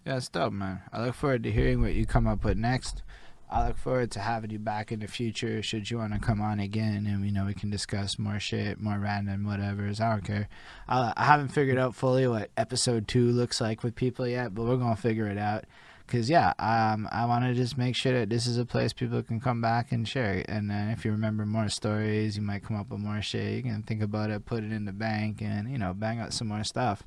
Yeah, 0.06 0.18
it's 0.18 0.28
dope, 0.28 0.52
man. 0.52 0.82
I 0.92 1.02
look 1.02 1.14
forward 1.14 1.42
to 1.44 1.50
hearing 1.50 1.80
what 1.80 1.94
you 1.94 2.04
come 2.04 2.26
up 2.26 2.44
with 2.44 2.58
next. 2.58 3.02
I 3.50 3.68
look 3.68 3.78
forward 3.78 4.10
to 4.12 4.20
having 4.20 4.50
you 4.50 4.58
back 4.58 4.92
in 4.92 5.00
the 5.00 5.06
future. 5.06 5.62
Should 5.62 5.90
you 5.90 5.96
want 5.96 6.12
to 6.12 6.18
come 6.18 6.42
on 6.42 6.60
again, 6.60 7.06
and 7.06 7.24
you 7.24 7.32
know 7.32 7.46
we 7.46 7.54
can 7.54 7.70
discuss 7.70 8.18
more 8.18 8.38
shit, 8.38 8.80
more 8.80 8.98
random 8.98 9.44
whatever's. 9.46 10.00
I 10.00 10.10
don't 10.10 10.24
care. 10.24 10.48
I, 10.88 11.14
I 11.16 11.24
haven't 11.24 11.48
figured 11.48 11.78
out 11.78 11.94
fully 11.94 12.26
what 12.26 12.50
episode 12.56 13.08
two 13.08 13.30
looks 13.30 13.62
like 13.62 13.82
with 13.82 13.94
people 13.94 14.28
yet, 14.28 14.54
but 14.54 14.64
we're 14.64 14.76
gonna 14.76 14.96
figure 14.96 15.28
it 15.28 15.38
out. 15.38 15.64
Cause 16.06 16.28
yeah, 16.28 16.52
um, 16.58 17.08
I 17.10 17.24
want 17.24 17.46
to 17.46 17.54
just 17.54 17.78
make 17.78 17.96
sure 17.96 18.12
that 18.12 18.28
this 18.28 18.46
is 18.46 18.58
a 18.58 18.66
place 18.66 18.92
people 18.92 19.22
can 19.22 19.40
come 19.40 19.62
back 19.62 19.90
and 19.90 20.06
share. 20.06 20.44
And 20.48 20.70
then 20.70 20.90
if 20.90 21.06
you 21.06 21.12
remember 21.12 21.46
more 21.46 21.70
stories, 21.70 22.36
you 22.36 22.42
might 22.42 22.62
come 22.62 22.76
up 22.76 22.90
with 22.90 23.00
more 23.00 23.22
shit. 23.22 23.54
You 23.54 23.62
can 23.62 23.82
think 23.82 24.02
about 24.02 24.28
it, 24.28 24.44
put 24.44 24.64
it 24.64 24.70
in 24.72 24.84
the 24.84 24.92
bank, 24.92 25.40
and 25.40 25.70
you 25.70 25.78
know, 25.78 25.94
bang 25.94 26.18
out 26.20 26.34
some 26.34 26.48
more 26.48 26.62
stuff. 26.62 27.04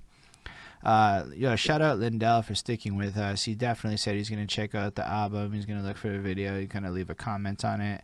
Uh, 0.84 1.26
yo, 1.36 1.56
shout 1.56 1.82
out 1.82 2.00
Lindell 2.00 2.42
for 2.42 2.56
sticking 2.56 2.96
with 2.96 3.18
us. 3.18 3.44
He 3.44 3.56
definitely 3.56 3.98
said 3.98 4.16
he's 4.16 4.30
gonna 4.30 4.48
check 4.48 4.76
out 4.76 4.96
the 4.96 5.08
album. 5.08 5.54
He's 5.54 5.66
gonna 5.66 5.84
look 5.84 5.98
for 5.98 6.10
the 6.10 6.20
video. 6.20 6.60
He's 6.60 6.70
gonna 6.70 6.92
leave 6.92 7.10
a 7.10 7.16
comment 7.16 7.66
on 7.66 7.82
it. 7.82 8.02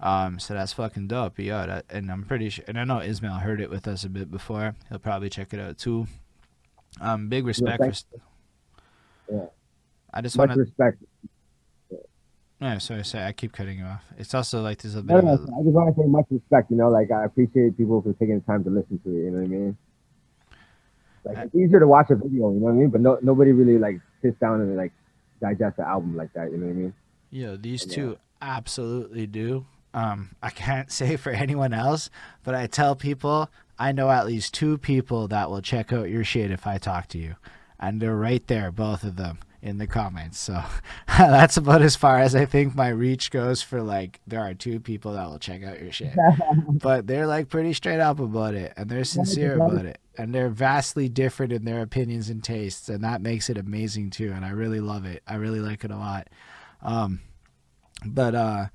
Um, 0.00 0.38
so 0.38 0.52
that's 0.54 0.72
fucking 0.74 1.08
dope, 1.08 1.38
yo. 1.38 1.66
That, 1.66 1.86
and 1.88 2.10
I'm 2.10 2.24
pretty 2.24 2.50
sure, 2.50 2.64
and 2.68 2.78
I 2.78 2.84
know 2.84 2.98
Ismail 2.98 3.34
heard 3.34 3.60
it 3.60 3.70
with 3.70 3.88
us 3.88 4.04
a 4.04 4.08
bit 4.08 4.30
before. 4.30 4.74
He'll 4.88 4.98
probably 4.98 5.30
check 5.30 5.54
it 5.54 5.60
out 5.60 5.78
too. 5.78 6.06
Um, 7.00 7.28
big 7.28 7.46
respect 7.46 7.82
yeah, 7.82 7.90
for. 7.90 9.34
Yeah. 9.34 9.46
I 10.12 10.20
just 10.20 10.36
want 10.36 10.52
to. 10.52 10.60
respect. 10.60 11.02
No, 12.60 12.78
sorry, 12.78 13.04
sorry. 13.04 13.24
I 13.24 13.32
keep 13.32 13.52
cutting 13.52 13.78
you 13.78 13.84
off. 13.84 14.02
It's 14.18 14.34
also 14.34 14.62
like 14.62 14.80
there's 14.80 14.94
a 14.94 15.02
bit 15.02 15.12
No, 15.12 15.18
of 15.18 15.24
no, 15.24 15.30
a, 15.32 15.60
I 15.60 15.62
just 15.62 15.74
want 15.74 15.94
to 15.94 16.02
say 16.02 16.08
much 16.08 16.26
respect. 16.30 16.70
You 16.70 16.78
know, 16.78 16.88
like 16.88 17.10
I 17.10 17.24
appreciate 17.24 17.76
people 17.76 18.00
for 18.00 18.12
taking 18.14 18.36
the 18.36 18.46
time 18.46 18.64
to 18.64 18.70
listen 18.70 18.98
to 19.00 19.10
it. 19.10 19.24
You 19.24 19.30
know 19.30 19.38
what 19.38 19.44
I 19.44 19.48
mean? 19.48 19.76
Like 21.26 21.36
it's 21.38 21.54
easier 21.54 21.80
to 21.80 21.86
watch 21.86 22.10
a 22.10 22.14
video. 22.16 22.50
You 22.52 22.60
know 22.60 22.66
what 22.66 22.70
I 22.70 22.74
mean? 22.74 22.88
But 22.90 23.00
no, 23.00 23.18
nobody 23.22 23.52
really 23.52 23.78
like 23.78 24.00
sits 24.22 24.38
down 24.38 24.60
and 24.60 24.76
like 24.76 24.92
digest 25.40 25.76
the 25.76 25.86
album 25.86 26.16
like 26.16 26.32
that. 26.34 26.50
You 26.50 26.58
know 26.58 26.66
what 26.66 26.72
I 26.72 26.76
mean? 26.76 26.94
Yeah, 27.30 27.56
these 27.58 27.86
Yeah. 27.86 27.94
two 27.94 28.18
absolutely 28.40 29.26
do. 29.26 29.66
Um, 29.92 30.30
I 30.42 30.50
can't 30.50 30.90
say 31.00 31.16
for 31.16 31.30
anyone 31.30 31.72
else, 31.72 32.10
but 32.44 32.54
I 32.54 32.66
tell 32.66 32.94
people 32.96 33.50
I 33.78 33.92
know 33.92 34.10
at 34.10 34.26
least 34.26 34.54
two 34.54 34.78
people 34.78 35.28
that 35.28 35.50
will 35.50 35.60
check 35.60 35.92
out 35.92 36.08
your 36.08 36.24
shit 36.24 36.50
if 36.50 36.66
I 36.66 36.78
talk 36.78 37.08
to 37.08 37.18
you, 37.18 37.36
and 37.78 38.00
they're 38.00 38.16
right 38.16 38.46
there, 38.46 38.72
both 38.72 39.04
of 39.04 39.16
them 39.16 39.38
in 39.66 39.78
the 39.78 39.86
comments. 39.86 40.38
So 40.38 40.62
that's 41.06 41.56
about 41.56 41.82
as 41.82 41.96
far 41.96 42.18
as 42.18 42.34
I 42.34 42.44
think 42.44 42.74
my 42.74 42.88
reach 42.88 43.30
goes 43.30 43.62
for 43.62 43.82
like 43.82 44.20
there 44.26 44.40
are 44.40 44.54
two 44.54 44.80
people 44.80 45.12
that 45.12 45.28
will 45.28 45.38
check 45.38 45.62
out 45.64 45.80
your 45.80 45.92
shit, 45.92 46.14
but 46.68 47.06
they're 47.06 47.26
like 47.26 47.48
pretty 47.48 47.72
straight 47.72 48.00
up 48.00 48.20
about 48.20 48.54
it, 48.54 48.72
and 48.76 48.88
they're 48.88 49.04
sincere 49.04 49.56
about 49.56 49.86
it, 49.86 49.98
and 50.16 50.34
they're 50.34 50.48
vastly 50.48 51.08
different 51.08 51.52
in 51.52 51.64
their 51.64 51.82
opinions 51.82 52.28
and 52.28 52.42
tastes, 52.42 52.88
and 52.88 53.02
that 53.04 53.20
makes 53.20 53.50
it 53.50 53.58
amazing 53.58 54.10
too. 54.10 54.32
And 54.34 54.44
I 54.44 54.50
really 54.50 54.80
love 54.80 55.04
it. 55.04 55.22
I 55.26 55.36
really 55.36 55.60
like 55.60 55.84
it 55.84 55.90
a 55.90 55.96
lot. 55.96 56.28
Um, 56.82 57.20
but 58.04 58.34
uh 58.34 58.66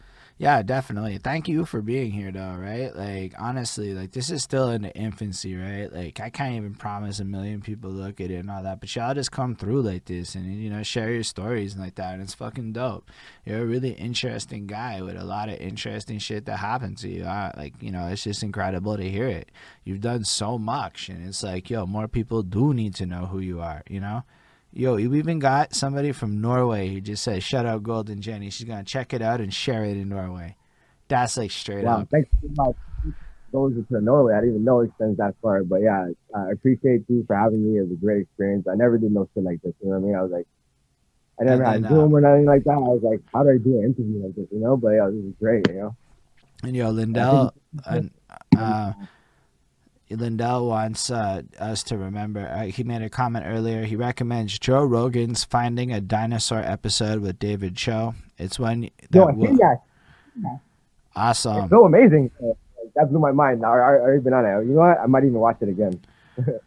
yeah 0.42 0.64
definitely. 0.64 1.20
Thank 1.20 1.48
you 1.48 1.66
for 1.66 1.84
being 1.84 2.10
here 2.10 2.32
though 2.32 2.56
right? 2.58 2.96
Like 2.96 3.36
honestly 3.38 3.94
like 3.94 4.12
this 4.12 4.32
is 4.32 4.42
still 4.42 4.72
in 4.72 4.82
the 4.82 4.96
infancy 4.96 5.56
right? 5.56 5.94
Like 5.94 6.20
i 6.20 6.32
can't 6.32 6.56
even 6.56 6.74
promise 6.74 7.20
a 7.20 7.26
million 7.26 7.62
people 7.62 7.92
look 7.92 8.20
at 8.20 8.32
it 8.32 8.38
and 8.38 8.50
all 8.50 8.64
that 8.64 8.80
but 8.80 8.96
y'all 8.96 9.14
just 9.14 9.32
come 9.32 9.56
through 9.56 9.84
like 9.84 10.06
this 10.06 10.34
and 10.34 10.60
you 10.60 10.72
know 10.72 10.82
share 10.82 11.12
your 11.12 11.22
stories 11.22 11.76
and 11.76 11.84
like 11.84 11.94
that 11.96 12.16
and 12.16 12.24
it's 12.24 12.34
fucking 12.34 12.74
dope. 12.74 13.12
You're 13.46 13.62
a 13.62 13.66
really 13.68 13.92
interesting 13.92 14.66
guy 14.66 15.04
with 15.04 15.16
a 15.16 15.24
lot 15.24 15.48
of 15.48 15.60
interesting 15.60 16.18
shit 16.18 16.46
that 16.46 16.58
happened 16.58 16.98
to 17.00 17.08
you. 17.08 17.26
I, 17.26 17.54
like 17.56 17.76
you 17.80 17.92
know 17.92 18.08
it's 18.08 18.24
just 18.24 18.42
incredible 18.42 18.98
to 18.98 19.08
hear 19.08 19.28
it. 19.28 19.52
You've 19.84 20.02
done 20.02 20.24
so 20.24 20.58
much 20.58 21.08
and 21.08 21.28
it's 21.28 21.44
like 21.44 21.70
yo 21.70 21.86
more 21.86 22.08
people 22.08 22.42
do 22.42 22.74
need 22.74 22.96
to 22.96 23.06
know 23.06 23.28
who 23.28 23.42
you 23.42 23.62
are 23.62 23.84
you 23.88 24.00
know 24.00 24.24
Yo, 24.74 24.96
you 24.96 25.14
even 25.16 25.40
got 25.40 25.76
somebody 25.76 26.12
from 26.14 26.40
Norway 26.40 26.88
who 26.90 27.02
just 27.02 27.24
said, 27.24 27.44
"Shout 27.44 27.66
out 27.66 27.84
Golden 27.84 28.22
Jenny." 28.22 28.50
She's 28.50 28.68
gonna 28.68 28.84
check 28.84 29.14
it 29.14 29.22
out 29.22 29.42
and 29.42 29.54
share 29.54 29.84
it 29.84 29.98
in 29.98 30.08
Norway. 30.10 30.56
That's 31.10 31.36
like 31.36 31.52
straight 31.52 31.84
Wow, 31.84 32.00
up. 32.02 32.10
thanks 32.10 32.30
so 32.42 32.48
much. 32.56 32.76
Goes 33.52 33.74
to 33.76 34.00
Norway. 34.02 34.34
I 34.34 34.40
didn't 34.40 34.56
even 34.56 34.64
know 34.64 34.80
it 34.80 34.86
extends 34.88 35.18
that 35.18 35.36
far. 35.42 35.66
But 35.66 35.82
yeah, 35.82 36.08
I 36.34 36.52
appreciate 36.52 37.04
you 37.10 37.26
for 37.28 37.36
having 37.36 37.70
me. 37.70 37.80
It 37.80 37.82
was 37.82 37.92
a 37.92 37.96
great 37.96 38.22
experience. 38.22 38.66
I 38.72 38.76
never 38.76 38.98
did 38.98 39.12
no 39.12 39.28
shit 39.34 39.44
like 39.44 39.62
this. 39.62 39.74
You 39.82 39.90
know 39.90 40.00
what 40.00 40.06
I 40.06 40.08
mean? 40.08 40.16
I 40.16 40.22
was 40.22 40.32
like, 40.32 40.48
I 41.42 41.44
never 41.44 41.64
And 41.64 41.72
had 41.74 41.84
then, 41.84 41.92
Zoom 41.92 42.16
or 42.16 42.22
nothing 42.22 42.46
like 42.46 42.64
that. 42.64 42.72
I 42.72 42.78
was 42.78 43.02
like, 43.04 43.20
how 43.34 43.44
do 43.44 43.50
I 43.50 43.58
do 43.58 43.78
an 43.80 43.84
interview 43.86 44.24
like 44.24 44.36
this? 44.36 44.48
You 44.54 44.60
know? 44.60 44.78
But 44.78 44.92
yeah, 44.92 45.08
this 45.08 45.16
is 45.22 45.34
great. 45.38 45.68
You 45.68 45.74
know? 45.76 45.96
And 46.64 46.76
yo, 46.78 46.92
Lindell, 46.92 47.54
and 47.86 48.12
uh, 48.58 48.94
Lindell 50.16 50.68
wants 50.68 51.10
uh, 51.10 51.42
us 51.60 51.84
to 51.84 51.98
remember. 51.98 52.48
Uh, 52.48 52.64
he 52.66 52.84
made 52.84 53.02
a 53.02 53.10
comment 53.10 53.46
earlier. 53.48 53.84
He 53.86 53.96
recommends 53.96 54.58
Joe 54.60 54.84
Rogan's 54.84 55.44
"Finding 55.44 55.92
a 55.92 56.02
Dinosaur" 56.02 56.60
episode 56.60 57.22
with 57.22 57.40
David 57.40 57.76
Choe. 57.76 58.16
It's 58.38 58.60
one 58.60 58.82
that 59.10 59.16
Yo, 59.16 59.24
I 59.24 59.32
will- 59.32 59.58
that. 59.58 59.80
awesome. 61.16 61.62
It's 61.62 61.70
so 61.70 61.86
amazing. 61.86 62.32
That 62.96 63.10
blew 63.10 63.20
my 63.20 63.32
mind. 63.32 63.66
I, 63.66 63.70
I, 63.70 63.72
I 63.74 63.78
already 64.00 64.22
been 64.22 64.34
on 64.34 64.46
it. 64.46 64.66
You 64.68 64.74
know 64.74 64.80
what? 64.82 65.00
I 65.00 65.06
might 65.06 65.24
even 65.24 65.40
watch 65.40 65.58
it 65.62 65.70
again. 65.70 66.00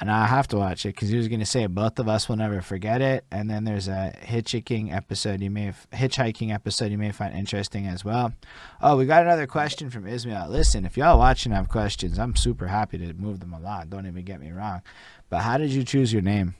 And 0.00 0.10
I 0.10 0.26
have 0.26 0.48
to 0.48 0.56
watch 0.56 0.86
it 0.86 0.94
because 0.94 1.10
he 1.10 1.18
was 1.18 1.28
going 1.28 1.40
to 1.40 1.46
say 1.46 1.66
both 1.66 1.98
of 1.98 2.08
us 2.08 2.26
will 2.26 2.36
never 2.36 2.62
forget 2.62 3.02
it. 3.02 3.26
And 3.30 3.50
then 3.50 3.64
there's 3.64 3.86
a 3.86 4.14
hitchhiking 4.24 4.94
episode 4.94 5.42
you 5.42 5.50
may 5.50 5.68
f- 5.68 5.86
hitchhiking 5.92 6.54
episode 6.54 6.90
you 6.90 6.96
may 6.96 7.12
find 7.12 7.34
interesting 7.34 7.86
as 7.86 8.02
well. 8.02 8.32
Oh, 8.80 8.96
we 8.96 9.04
got 9.04 9.24
another 9.26 9.46
question 9.46 9.90
from 9.90 10.06
Ismail. 10.06 10.48
Listen, 10.48 10.86
if 10.86 10.96
y'all 10.96 11.18
watching 11.18 11.52
have 11.52 11.68
questions, 11.68 12.18
I'm 12.18 12.34
super 12.34 12.66
happy 12.66 12.96
to 12.96 13.12
move 13.12 13.40
them 13.40 13.52
along. 13.52 13.88
Don't 13.88 14.06
even 14.06 14.24
get 14.24 14.40
me 14.40 14.52
wrong. 14.52 14.80
But 15.28 15.40
how 15.40 15.58
did 15.58 15.70
you 15.70 15.84
choose 15.84 16.10
your 16.14 16.22
name? 16.22 16.54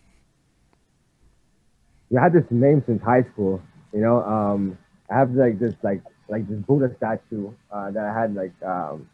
I 2.14 2.22
had 2.22 2.34
this 2.34 2.44
name 2.50 2.82
since 2.84 3.02
high 3.02 3.24
school. 3.32 3.62
You 3.94 4.00
know, 4.00 4.22
um, 4.22 4.76
I 5.10 5.18
have 5.18 5.30
like 5.30 5.58
this 5.58 5.74
like 5.82 6.02
like 6.28 6.46
this 6.46 6.58
Buddha 6.58 6.94
statue 6.98 7.52
uh, 7.70 7.90
that 7.90 8.04
I 8.04 8.20
had 8.20 8.34
like 8.34 8.52
um, 8.62 9.08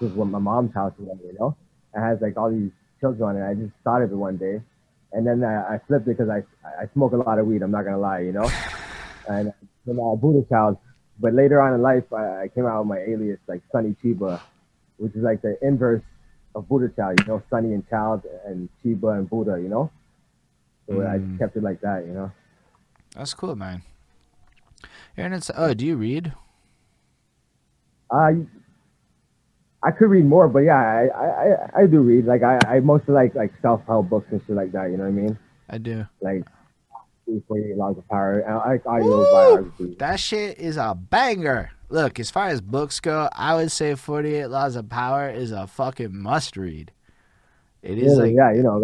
was 0.00 0.12
with 0.12 0.28
my 0.28 0.38
mom's 0.38 0.72
house. 0.72 0.94
You 0.98 1.36
know, 1.38 1.56
it 1.94 2.00
has 2.00 2.22
like 2.22 2.38
all 2.38 2.50
these 2.50 2.70
children 3.00 3.28
on 3.28 3.36
it. 3.36 3.46
I 3.48 3.54
just 3.54 3.72
thought 3.84 4.02
of 4.02 4.10
it 4.12 4.16
one 4.16 4.36
day, 4.36 4.60
and 5.12 5.26
then 5.26 5.44
I, 5.44 5.74
I 5.74 5.80
flipped 5.86 6.06
it 6.08 6.16
because 6.18 6.28
I 6.30 6.42
I 6.82 6.86
smoke 6.94 7.12
a 7.12 7.16
lot 7.16 7.38
of 7.38 7.46
weed. 7.46 7.62
I'm 7.62 7.70
not 7.70 7.84
gonna 7.84 7.98
lie, 7.98 8.20
you 8.20 8.32
know, 8.32 8.50
and 9.28 9.48
uh, 9.50 10.14
Buddha 10.16 10.46
child. 10.48 10.78
But 11.18 11.32
later 11.34 11.60
on 11.62 11.72
in 11.74 11.80
life, 11.82 12.12
I, 12.12 12.42
I 12.42 12.48
came 12.54 12.66
out 12.66 12.80
with 12.80 12.88
my 12.88 12.98
alias 12.98 13.38
like 13.48 13.62
Sunny 13.72 13.96
Chiba, 14.04 14.40
which 14.98 15.14
is 15.14 15.22
like 15.22 15.40
the 15.42 15.56
inverse 15.62 16.02
of 16.54 16.68
Buddha 16.68 16.92
child. 16.94 17.20
You 17.20 17.26
know, 17.26 17.42
Sunny 17.50 17.72
and 17.72 17.88
child 17.88 18.22
and 18.44 18.68
Chiba 18.84 19.16
and 19.18 19.28
Buddha. 19.28 19.58
You 19.60 19.68
know, 19.68 19.90
so 20.86 21.00
I 21.00 21.18
Mm. 21.18 21.28
just 21.28 21.38
kept 21.38 21.56
it 21.56 21.62
like 21.62 21.80
that. 21.80 22.04
You 22.06 22.12
know. 22.12 22.32
That's 23.14 23.32
cool, 23.32 23.56
man. 23.56 23.82
Aaron, 25.16 25.32
it's, 25.32 25.50
oh, 25.56 25.72
do 25.72 25.86
you 25.86 25.96
read? 25.96 26.34
Uh, 28.10 28.32
I 29.86 29.92
could 29.92 30.10
read 30.10 30.24
more, 30.24 30.48
but 30.48 30.60
yeah, 30.60 30.76
I, 30.76 31.06
I, 31.06 31.26
I- 31.26 31.82
I 31.82 31.86
do 31.86 32.00
read. 32.00 32.24
Like 32.26 32.42
I, 32.42 32.58
I 32.66 32.80
mostly 32.80 33.14
like 33.14 33.34
like 33.34 33.52
self 33.62 33.80
help 33.86 34.08
books 34.08 34.26
and 34.32 34.40
shit 34.46 34.56
like 34.56 34.72
that. 34.72 34.90
You 34.90 34.96
know 34.96 35.04
what 35.04 35.10
I 35.10 35.12
mean? 35.12 35.38
I 35.70 35.78
do. 35.78 36.06
Like 36.20 36.44
Forty 37.48 37.70
Eight 37.70 37.76
Laws 37.76 37.96
of 37.98 38.08
Power. 38.08 38.44
I 38.48 38.72
like 38.72 38.86
audio 38.86 39.22
biography. 39.32 39.96
That 39.98 40.18
shit 40.20 40.58
is 40.58 40.76
a 40.76 40.94
banger. 40.94 41.70
Look, 41.88 42.18
as 42.18 42.30
far 42.30 42.48
as 42.48 42.60
books 42.60 42.98
go, 42.98 43.28
I 43.32 43.54
would 43.54 43.70
say 43.70 43.94
48 43.94 44.46
Laws 44.46 44.74
of 44.74 44.88
Power 44.88 45.30
is 45.30 45.52
a 45.52 45.68
fucking 45.68 46.16
must 46.16 46.56
read. 46.56 46.90
It 47.82 47.98
is 47.98 48.16
Yeah, 48.16 48.24
like 48.24 48.32
yeah, 48.34 48.52
you 48.52 48.62
know, 48.64 48.78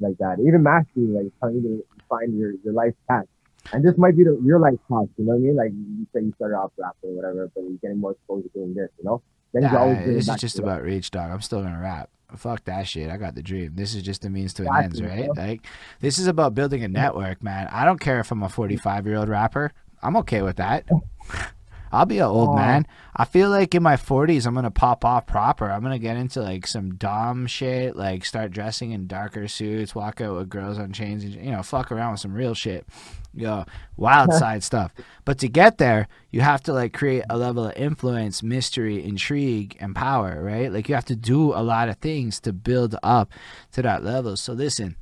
like 0.00 0.18
that. 0.18 0.38
Even 0.46 0.62
mastery, 0.62 1.06
like 1.06 1.32
telling 1.40 1.56
you 1.56 1.62
to 1.62 2.04
find 2.08 2.38
your 2.38 2.52
your 2.64 2.74
life 2.74 2.94
path. 3.08 3.24
And 3.72 3.82
this 3.84 3.96
might 3.96 4.16
be 4.16 4.24
the 4.24 4.32
real 4.32 4.60
life 4.60 4.78
path. 4.90 5.08
You 5.16 5.24
know 5.24 5.32
what 5.32 5.36
I 5.36 5.38
mean? 5.38 5.56
Like 5.56 5.72
you 5.72 6.06
say, 6.14 6.20
you 6.20 6.32
started 6.36 6.56
off 6.56 6.72
rap 6.78 6.96
or 7.02 7.10
whatever, 7.12 7.50
but 7.54 7.62
you're 7.62 7.78
getting 7.82 7.98
more 7.98 8.12
exposed 8.12 8.44
to 8.44 8.50
doing 8.58 8.74
this. 8.74 8.90
You 8.98 9.04
know? 9.04 9.22
Then 9.52 9.62
Nah, 9.62 9.78
always 9.78 10.26
this 10.26 10.28
is 10.28 10.40
just 10.40 10.58
about 10.58 10.82
reach, 10.82 11.10
dog. 11.10 11.30
I'm 11.30 11.40
still 11.40 11.62
gonna 11.62 11.80
rap. 11.80 12.10
Fuck 12.36 12.64
that 12.64 12.86
shit. 12.86 13.10
I 13.10 13.16
got 13.16 13.34
the 13.34 13.42
dream. 13.42 13.72
This 13.74 13.94
is 13.94 14.02
just 14.02 14.20
the 14.22 14.28
means 14.30 14.52
to 14.54 14.62
an 14.62 14.68
Got 14.68 14.84
ends, 14.84 15.00
you, 15.00 15.06
right? 15.06 15.30
bro. 15.32 15.44
Like 15.44 15.66
this 16.00 16.18
is 16.18 16.26
about 16.26 16.54
building 16.54 16.84
a 16.84 16.88
network, 16.88 17.42
man. 17.42 17.68
I 17.72 17.84
don't 17.84 17.98
care 18.00 18.20
if 18.20 18.30
I'm 18.30 18.42
a 18.42 18.48
45 18.48 19.06
year 19.06 19.16
old 19.16 19.28
rapper. 19.28 19.72
I'm 20.02 20.16
okay 20.18 20.42
with 20.42 20.56
that. 20.56 20.84
I'll 21.90 22.06
be 22.06 22.18
an 22.18 22.24
old 22.24 22.50
Aw. 22.50 22.56
man. 22.56 22.86
I 23.14 23.24
feel 23.24 23.50
like 23.50 23.74
in 23.74 23.82
my 23.82 23.96
40s, 23.96 24.46
I'm 24.46 24.54
gonna 24.54 24.70
pop 24.70 25.04
off 25.04 25.26
proper. 25.26 25.70
I'm 25.70 25.82
gonna 25.82 25.98
get 25.98 26.16
into 26.16 26.40
like 26.40 26.66
some 26.66 26.94
dumb 26.94 27.46
shit, 27.46 27.96
like 27.96 28.24
start 28.24 28.50
dressing 28.50 28.92
in 28.92 29.06
darker 29.06 29.48
suits, 29.48 29.94
walk 29.94 30.20
out 30.20 30.36
with 30.36 30.48
girls 30.48 30.78
on 30.78 30.92
chains, 30.92 31.24
and 31.24 31.34
you 31.34 31.50
know, 31.50 31.62
fuck 31.62 31.90
around 31.90 32.12
with 32.12 32.20
some 32.20 32.34
real 32.34 32.54
shit, 32.54 32.86
yo, 33.34 33.64
wild 33.96 34.32
side 34.34 34.62
stuff. 34.62 34.92
But 35.24 35.38
to 35.38 35.48
get 35.48 35.78
there, 35.78 36.08
you 36.30 36.40
have 36.40 36.62
to 36.64 36.72
like 36.72 36.92
create 36.92 37.24
a 37.30 37.36
level 37.36 37.66
of 37.66 37.76
influence, 37.76 38.42
mystery, 38.42 39.04
intrigue, 39.04 39.76
and 39.80 39.94
power, 39.94 40.42
right? 40.42 40.72
Like 40.72 40.88
you 40.88 40.94
have 40.94 41.06
to 41.06 41.16
do 41.16 41.52
a 41.52 41.62
lot 41.62 41.88
of 41.88 41.96
things 41.98 42.40
to 42.40 42.52
build 42.52 42.96
up 43.02 43.32
to 43.72 43.82
that 43.82 44.04
level. 44.04 44.36
So 44.36 44.52
listen, 44.52 44.96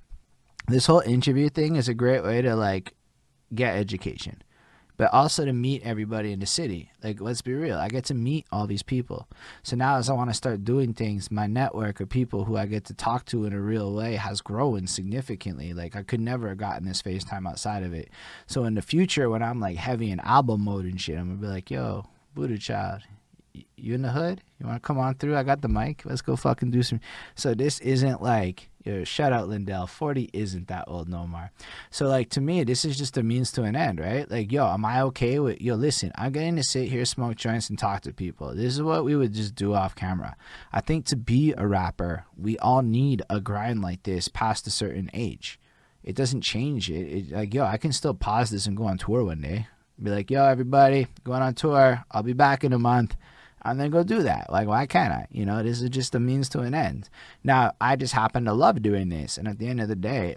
this 0.68 0.86
whole 0.86 1.00
interview 1.00 1.48
thing 1.48 1.76
is 1.76 1.88
a 1.88 1.94
great 1.94 2.22
way 2.24 2.42
to 2.42 2.56
like 2.56 2.94
get 3.54 3.76
education 3.76 4.42
but 4.96 5.12
also 5.12 5.44
to 5.44 5.52
meet 5.52 5.82
everybody 5.82 6.32
in 6.32 6.40
the 6.40 6.46
city. 6.46 6.90
Like, 7.02 7.20
let's 7.20 7.42
be 7.42 7.54
real, 7.54 7.78
I 7.78 7.88
get 7.88 8.04
to 8.06 8.14
meet 8.14 8.46
all 8.50 8.66
these 8.66 8.82
people. 8.82 9.28
So 9.62 9.76
now, 9.76 9.96
as 9.96 10.08
I 10.08 10.14
want 10.14 10.30
to 10.30 10.34
start 10.34 10.64
doing 10.64 10.94
things, 10.94 11.30
my 11.30 11.46
network 11.46 12.00
of 12.00 12.08
people 12.08 12.44
who 12.44 12.56
I 12.56 12.66
get 12.66 12.84
to 12.86 12.94
talk 12.94 13.24
to 13.26 13.44
in 13.44 13.52
a 13.52 13.60
real 13.60 13.92
way 13.92 14.16
has 14.16 14.40
grown 14.40 14.86
significantly. 14.86 15.72
Like, 15.72 15.96
I 15.96 16.02
could 16.02 16.20
never 16.20 16.48
have 16.48 16.58
gotten 16.58 16.86
this 16.86 17.02
FaceTime 17.02 17.48
outside 17.48 17.82
of 17.82 17.92
it. 17.92 18.10
So, 18.46 18.64
in 18.64 18.74
the 18.74 18.82
future, 18.82 19.28
when 19.28 19.42
I'm 19.42 19.60
like 19.60 19.76
heavy 19.76 20.10
in 20.10 20.20
album 20.20 20.64
mode 20.64 20.84
and 20.84 21.00
shit, 21.00 21.18
I'm 21.18 21.28
gonna 21.28 21.40
be 21.40 21.46
like, 21.46 21.70
yo, 21.70 22.06
Buddha 22.34 22.58
Child. 22.58 23.02
You 23.76 23.94
in 23.94 24.02
the 24.02 24.10
hood? 24.10 24.42
You 24.60 24.66
want 24.66 24.82
to 24.82 24.86
come 24.86 24.98
on 24.98 25.14
through? 25.14 25.34
I 25.34 25.42
got 25.42 25.62
the 25.62 25.68
mic. 25.68 26.02
Let's 26.04 26.20
go 26.20 26.36
fucking 26.36 26.70
do 26.70 26.82
some. 26.82 27.00
So 27.36 27.54
this 27.54 27.80
isn't 27.80 28.22
like, 28.22 28.68
yo, 28.86 29.04
shout 29.04 29.32
out 29.32 29.48
Lindell. 29.48 29.86
Forty 29.86 30.30
isn't 30.32 30.68
that 30.68 30.84
old 30.86 31.08
no 31.08 31.26
more. 31.26 31.50
So 31.90 32.06
like 32.06 32.30
to 32.30 32.40
me, 32.40 32.64
this 32.64 32.84
is 32.84 32.96
just 32.96 33.16
a 33.18 33.22
means 33.22 33.52
to 33.52 33.64
an 33.64 33.76
end, 33.76 33.98
right? 33.98 34.30
Like, 34.30 34.52
yo, 34.52 34.66
am 34.66 34.84
I 34.84 35.02
okay 35.02 35.38
with 35.38 35.60
yo? 35.60 35.74
Listen, 35.74 36.12
I'm 36.14 36.32
getting 36.32 36.56
to 36.56 36.62
sit 36.62 36.88
here, 36.88 37.04
smoke 37.04 37.36
joints, 37.36 37.68
and 37.68 37.78
talk 37.78 38.02
to 38.02 38.12
people. 38.12 38.54
This 38.54 38.74
is 38.74 38.82
what 38.82 39.04
we 39.04 39.16
would 39.16 39.32
just 39.32 39.54
do 39.54 39.74
off 39.74 39.94
camera. 39.94 40.36
I 40.72 40.80
think 40.80 41.06
to 41.06 41.16
be 41.16 41.52
a 41.56 41.66
rapper, 41.66 42.24
we 42.36 42.58
all 42.58 42.82
need 42.82 43.22
a 43.28 43.40
grind 43.40 43.82
like 43.82 44.04
this 44.04 44.28
past 44.28 44.66
a 44.66 44.70
certain 44.70 45.10
age. 45.12 45.58
It 46.02 46.14
doesn't 46.14 46.42
change 46.42 46.88
it. 46.88 46.94
it 46.94 47.32
like, 47.32 47.52
yo, 47.52 47.64
I 47.64 47.78
can 47.78 47.92
still 47.92 48.14
pause 48.14 48.50
this 48.50 48.66
and 48.66 48.76
go 48.76 48.84
on 48.84 48.96
tour 48.96 49.24
one 49.24 49.40
day. 49.40 49.66
Be 50.00 50.10
like, 50.10 50.30
yo, 50.30 50.44
everybody, 50.44 51.08
going 51.24 51.42
on 51.42 51.54
tour. 51.54 52.04
I'll 52.10 52.22
be 52.22 52.34
back 52.34 52.62
in 52.62 52.72
a 52.72 52.78
month. 52.78 53.16
And 53.70 53.80
then 53.80 53.90
go 53.90 54.04
do 54.04 54.22
that. 54.22 54.50
Like, 54.50 54.68
why 54.68 54.86
can't 54.86 55.12
I? 55.12 55.26
You 55.30 55.44
know, 55.44 55.62
this 55.62 55.80
is 55.80 55.90
just 55.90 56.14
a 56.14 56.20
means 56.20 56.48
to 56.50 56.60
an 56.60 56.74
end. 56.74 57.08
Now, 57.42 57.72
I 57.80 57.96
just 57.96 58.12
happen 58.12 58.44
to 58.44 58.52
love 58.52 58.80
doing 58.80 59.08
this. 59.08 59.36
And 59.36 59.48
at 59.48 59.58
the 59.58 59.66
end 59.66 59.80
of 59.80 59.88
the 59.88 59.96
day, 59.96 60.36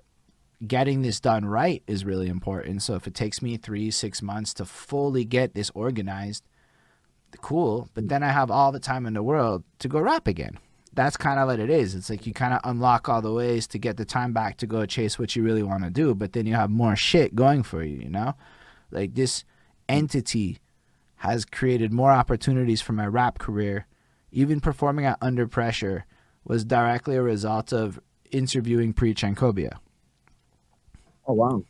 getting 0.66 1.01
this 1.01 1.19
done 1.19 1.45
right 1.45 1.83
is 1.88 2.03
really 2.03 2.27
important. 2.27 2.82
So 2.82 2.95
if 2.95 3.08
it 3.08 3.14
takes 3.14 3.41
me 3.41 3.58
three, 3.58 3.91
six 3.91 4.22
months 4.22 4.53
to 4.56 4.66
fully 4.66 5.25
get 5.25 5.53
this 5.53 5.72
organized, 5.75 6.43
cool. 7.41 7.90
But 7.93 8.09
then 8.09 8.24
I 8.24 8.30
have 8.30 8.49
all 8.49 8.72
the 8.72 8.80
time 8.80 9.06
in 9.06 9.14
the 9.14 9.24
world 9.24 9.64
to 9.80 9.88
go 9.88 9.99
rap 9.99 10.27
again. 10.27 10.58
That's 10.93 11.16
kind 11.16 11.40
of 11.40 11.48
what 11.48 11.59
it 11.59 11.69
is. 11.69 11.93
It's 11.93 12.09
like 12.09 12.25
you 12.25 12.33
kind 12.33 12.53
of 12.53 12.61
unlock 12.64 13.08
all 13.08 13.22
the 13.22 13.32
ways 13.32 13.67
to 13.67 13.77
get 13.77 13.98
the 13.98 14.06
time 14.06 14.33
back 14.33 14.58
to 14.58 14.67
go 14.67 14.85
chase 14.88 15.19
what 15.19 15.35
you 15.35 15.43
really 15.43 15.64
want 15.64 15.83
to 15.83 15.91
do, 15.91 16.16
but 16.16 16.33
then 16.33 16.48
you 16.48 16.56
have 16.56 16.72
more 16.72 16.95
shit 16.95 17.35
going 17.35 17.61
for 17.61 17.83
you, 17.83 17.99
you 17.99 18.09
know? 18.09 18.33
Like 18.91 19.14
this 19.14 19.43
entity 19.88 20.58
has 21.20 21.46
created 21.46 21.92
more 21.92 22.12
opportunities 22.12 22.82
for 22.82 22.94
my 22.94 23.06
rap 23.06 23.40
career. 23.40 23.86
Even 24.32 24.60
performing 24.60 25.06
at 25.06 25.18
Under 25.22 25.48
Pressure 25.48 26.06
was 26.44 26.64
directly 26.64 27.16
a 27.16 27.22
result 27.22 27.74
of 27.74 28.00
interviewing 28.32 28.94
Preach 28.94 29.24
and 29.24 29.36
Cobia. 29.36 29.78
Oh 31.28 31.34
wow. 31.34 31.64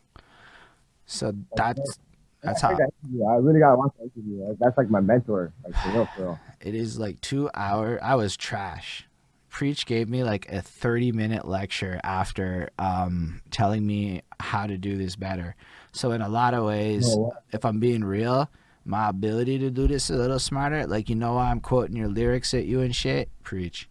So 1.05 1.33
that's 1.55 1.99
that's 2.41 2.61
how 2.61 2.69
I 2.69 3.35
really 3.37 3.59
gotta 3.59 3.75
watch 3.77 3.91
that 3.97 4.11
interview. 4.15 4.47
Like, 4.47 4.57
That's 4.59 4.77
like 4.77 4.89
my 4.89 5.01
mentor. 5.01 5.51
Like 5.63 5.75
for 5.75 5.89
real, 5.91 6.05
for 6.15 6.21
real. 6.21 6.39
it 6.61 6.75
is 6.75 6.99
like 6.99 7.19
two 7.21 7.49
hour. 7.53 7.99
I 8.01 8.15
was 8.15 8.37
trash. 8.37 9.07
Preach 9.49 9.87
gave 9.87 10.07
me 10.07 10.23
like 10.23 10.47
a 10.51 10.61
30 10.61 11.11
minute 11.11 11.47
lecture 11.47 11.99
after 12.03 12.69
um, 12.77 13.41
telling 13.49 13.85
me 13.85 14.21
how 14.39 14.67
to 14.67 14.77
do 14.77 14.95
this 14.95 15.15
better. 15.15 15.55
So 15.91 16.11
in 16.11 16.21
a 16.21 16.29
lot 16.29 16.53
of 16.53 16.65
ways, 16.65 17.09
Oh, 17.09 17.33
if 17.51 17.65
I'm 17.65 17.79
being 17.79 18.03
real, 18.03 18.49
my 18.89 19.07
ability 19.09 19.59
to 19.59 19.69
do 19.69 19.87
this 19.87 20.09
a 20.09 20.15
little 20.15 20.39
smarter, 20.39 20.87
like 20.87 21.09
you 21.09 21.15
know 21.15 21.35
why 21.35 21.51
I'm 21.51 21.59
quoting 21.59 21.95
your 21.95 22.07
lyrics 22.07 22.53
at 22.53 22.65
you 22.65 22.81
and 22.81 22.95
shit? 22.95 23.29
Preach. 23.43 23.87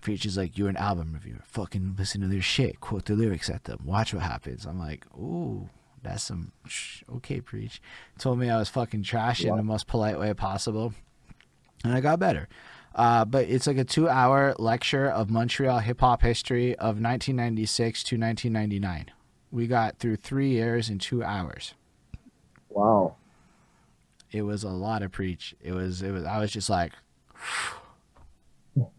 Preach 0.00 0.26
is 0.26 0.36
like, 0.36 0.58
you're 0.58 0.68
an 0.68 0.76
album 0.76 1.12
reviewer. 1.12 1.40
Fucking 1.44 1.94
listen 1.98 2.20
to 2.22 2.26
their 2.26 2.42
shit. 2.42 2.80
Quote 2.80 3.04
the 3.04 3.14
lyrics 3.14 3.48
at 3.48 3.64
them. 3.64 3.80
Watch 3.84 4.12
what 4.12 4.22
happens. 4.22 4.66
I'm 4.66 4.78
like, 4.78 5.06
ooh, 5.14 5.68
that's 6.02 6.24
some 6.24 6.52
sh- 6.66 7.02
okay, 7.16 7.40
preach. 7.40 7.80
Told 8.18 8.38
me 8.38 8.50
I 8.50 8.58
was 8.58 8.68
fucking 8.68 9.02
trash 9.02 9.44
in 9.44 9.56
the 9.56 9.62
most 9.62 9.86
polite 9.86 10.18
way 10.18 10.32
possible. 10.34 10.94
And 11.84 11.92
I 11.92 12.00
got 12.00 12.18
better. 12.18 12.48
Uh, 12.94 13.24
but 13.24 13.48
it's 13.48 13.66
like 13.66 13.78
a 13.78 13.84
two 13.84 14.08
hour 14.08 14.54
lecture 14.58 15.10
of 15.10 15.28
Montreal 15.30 15.80
hip 15.80 16.00
hop 16.00 16.22
history 16.22 16.72
of 16.76 17.00
1996 17.00 18.04
to 18.04 18.16
1999. 18.16 19.10
We 19.50 19.66
got 19.66 19.98
through 19.98 20.16
three 20.16 20.50
years 20.50 20.88
in 20.90 20.98
two 20.98 21.22
hours 21.22 21.74
Wow. 22.70 23.16
It 24.34 24.42
was 24.42 24.64
a 24.64 24.68
lot 24.68 25.02
of 25.02 25.12
preach. 25.12 25.54
It 25.62 25.72
was 25.72 26.02
it 26.02 26.10
was 26.10 26.24
I 26.24 26.38
was 26.38 26.50
just 26.50 26.68
like 26.68 26.92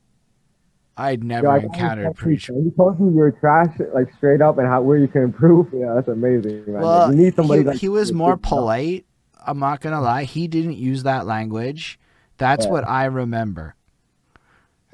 I'd 0.98 1.26
never 1.26 1.50
I 1.50 1.58
encountered 1.58 2.16
preach. 2.16 2.48
you. 2.48 2.56
You 2.56 2.72
told 2.72 3.02
me 3.02 3.12
you 3.12 3.18
were 3.18 3.32
trash, 3.32 3.76
like 3.94 4.14
straight 4.16 4.42
up, 4.42 4.58
and 4.58 4.66
how 4.66 4.82
where 4.82 4.98
you 4.98 5.10
can 5.10 5.24
improve. 5.24 5.68
Yeah, 5.74 5.94
that's 5.94 6.08
amazing, 6.08 6.64
man. 6.68 6.82
Well, 6.82 7.12
you 7.12 7.18
need 7.18 7.36
somebody 7.36 7.64
he, 7.64 7.68
like 7.68 7.78
he 7.78 7.90
was 7.90 8.14
more 8.14 8.38
polite. 8.38 9.06
I'm 9.46 9.60
not 9.60 9.82
gonna 9.82 10.00
lie. 10.00 10.24
He 10.24 10.48
didn't 10.48 10.78
use 10.78 11.04
that 11.04 11.26
language. 11.26 12.00
That's 12.38 12.66
Yeah. 12.66 12.72
what 12.72 12.88
I 12.88 13.06
remember. 13.06 13.76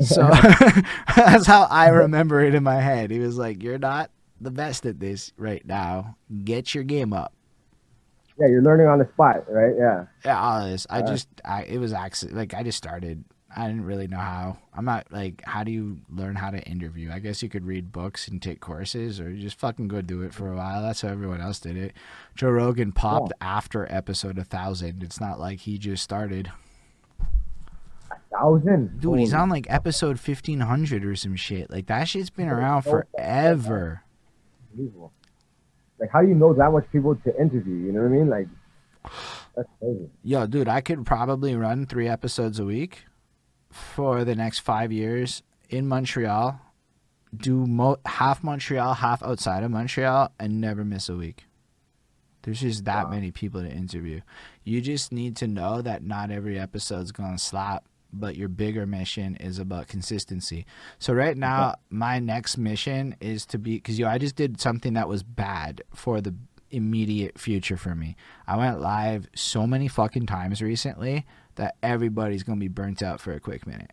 So 0.03 0.27
that's 1.15 1.45
how 1.45 1.67
I 1.69 1.89
remember 1.89 2.41
it 2.41 2.55
in 2.55 2.63
my 2.63 2.81
head. 2.81 3.11
He 3.11 3.19
was 3.19 3.37
like, 3.37 3.61
"You're 3.61 3.77
not 3.77 4.09
the 4.39 4.49
best 4.49 4.87
at 4.87 4.99
this 4.99 5.31
right 5.37 5.63
now. 5.63 6.17
Get 6.43 6.73
your 6.73 6.83
game 6.83 7.13
up." 7.13 7.31
Yeah, 8.41 8.47
you're 8.47 8.61
learning 8.63 8.87
on 8.87 8.97
the 8.99 9.07
spot, 9.13 9.45
right? 9.49 9.73
Yeah. 9.77 10.05
Yeah, 10.25 10.41
all 10.41 10.67
this. 10.67 10.87
I 10.89 10.99
Right. 11.01 11.07
just, 11.07 11.27
I 11.45 11.63
it 11.63 11.77
was 11.77 11.93
accident. 11.93 12.37
Like 12.37 12.53
I 12.53 12.63
just 12.63 12.77
started. 12.77 13.23
I 13.55 13.67
didn't 13.67 13.83
really 13.83 14.07
know 14.07 14.17
how. 14.17 14.57
I'm 14.73 14.85
not 14.85 15.07
like, 15.11 15.41
how 15.45 15.65
do 15.65 15.71
you 15.73 15.97
learn 16.09 16.35
how 16.37 16.51
to 16.51 16.59
interview? 16.63 17.11
I 17.11 17.19
guess 17.19 17.43
you 17.43 17.49
could 17.49 17.65
read 17.65 17.91
books 17.91 18.29
and 18.29 18.41
take 18.41 18.61
courses, 18.61 19.19
or 19.19 19.29
you 19.29 19.41
just 19.41 19.59
fucking 19.59 19.89
go 19.89 20.01
do 20.01 20.21
it 20.21 20.33
for 20.33 20.51
a 20.51 20.55
while. 20.55 20.81
That's 20.81 21.01
how 21.01 21.09
everyone 21.09 21.41
else 21.41 21.59
did 21.59 21.75
it. 21.75 21.93
Joe 22.33 22.49
Rogan 22.49 22.93
popped 22.93 23.33
after 23.41 23.85
episode 23.93 24.37
a 24.37 24.45
thousand. 24.45 25.03
It's 25.03 25.19
not 25.19 25.37
like 25.39 25.59
he 25.59 25.77
just 25.77 26.01
started. 26.01 26.49
A 27.19 28.15
Thousand. 28.37 29.01
Dude, 29.01 29.19
he's 29.19 29.33
on 29.33 29.49
like 29.49 29.67
episode 29.69 30.17
fifteen 30.19 30.61
hundred 30.61 31.03
or 31.05 31.15
some 31.17 31.35
shit. 31.35 31.69
Like 31.69 31.87
that 31.87 32.05
shit's 32.05 32.29
been 32.29 32.47
around 32.47 32.83
forever. 32.83 34.03
unbelievable. 34.71 35.11
Like, 36.01 36.09
how 36.11 36.21
do 36.23 36.27
you 36.27 36.33
know 36.35 36.53
that 36.53 36.71
much 36.71 36.85
people 36.91 37.15
to 37.15 37.39
interview? 37.39 37.75
You 37.75 37.91
know 37.93 38.01
what 38.01 38.07
I 38.07 38.09
mean? 38.09 38.27
Like, 38.29 38.47
that's 39.55 39.69
crazy. 39.79 40.09
Yo, 40.23 40.47
dude, 40.47 40.67
I 40.67 40.81
could 40.81 41.05
probably 41.05 41.55
run 41.55 41.85
three 41.85 42.07
episodes 42.07 42.59
a 42.59 42.65
week 42.65 43.05
for 43.71 44.25
the 44.25 44.35
next 44.35 44.59
five 44.59 44.91
years 44.91 45.43
in 45.69 45.87
Montreal. 45.87 46.59
Do 47.35 47.65
mo- 47.67 47.99
half 48.05 48.43
Montreal, 48.43 48.95
half 48.95 49.23
outside 49.23 49.63
of 49.63 49.71
Montreal, 49.71 50.31
and 50.39 50.59
never 50.59 50.83
miss 50.83 51.07
a 51.07 51.15
week. 51.15 51.45
There's 52.41 52.61
just 52.61 52.85
that 52.85 53.05
Wow. 53.05 53.11
many 53.11 53.31
people 53.31 53.61
to 53.61 53.69
interview. 53.71 54.21
You 54.63 54.81
just 54.81 55.11
need 55.11 55.35
to 55.37 55.47
know 55.47 55.81
that 55.83 56.03
not 56.03 56.31
every 56.31 56.59
episode's 56.59 57.11
gonna 57.11 57.37
slap, 57.37 57.85
but 58.13 58.35
your 58.35 58.49
bigger 58.49 58.85
mission 58.85 59.35
is 59.37 59.59
about 59.59 59.87
consistency. 59.87 60.65
So 60.99 61.13
right 61.13 61.37
now, 61.37 61.75
my 61.89 62.19
next 62.19 62.57
mission 62.57 63.15
is 63.21 63.45
to 63.47 63.57
be 63.57 63.75
because 63.75 63.97
yo, 63.99 64.07
I 64.07 64.17
just 64.17 64.35
did 64.35 64.59
something 64.61 64.93
that 64.93 65.07
was 65.07 65.23
bad 65.23 65.81
for 65.93 66.21
the 66.21 66.33
immediate 66.69 67.37
future 67.37 67.77
for 67.77 67.95
me. 67.95 68.15
I 68.47 68.55
went 68.57 68.79
live 68.81 69.27
so 69.35 69.67
many 69.67 69.87
fucking 69.87 70.25
times 70.25 70.61
recently 70.61 71.25
that 71.55 71.75
everybody's 71.83 72.43
gonna 72.43 72.59
be 72.59 72.67
burnt 72.69 73.03
out 73.03 73.19
for 73.19 73.33
a 73.33 73.39
quick 73.39 73.67
minute. 73.67 73.91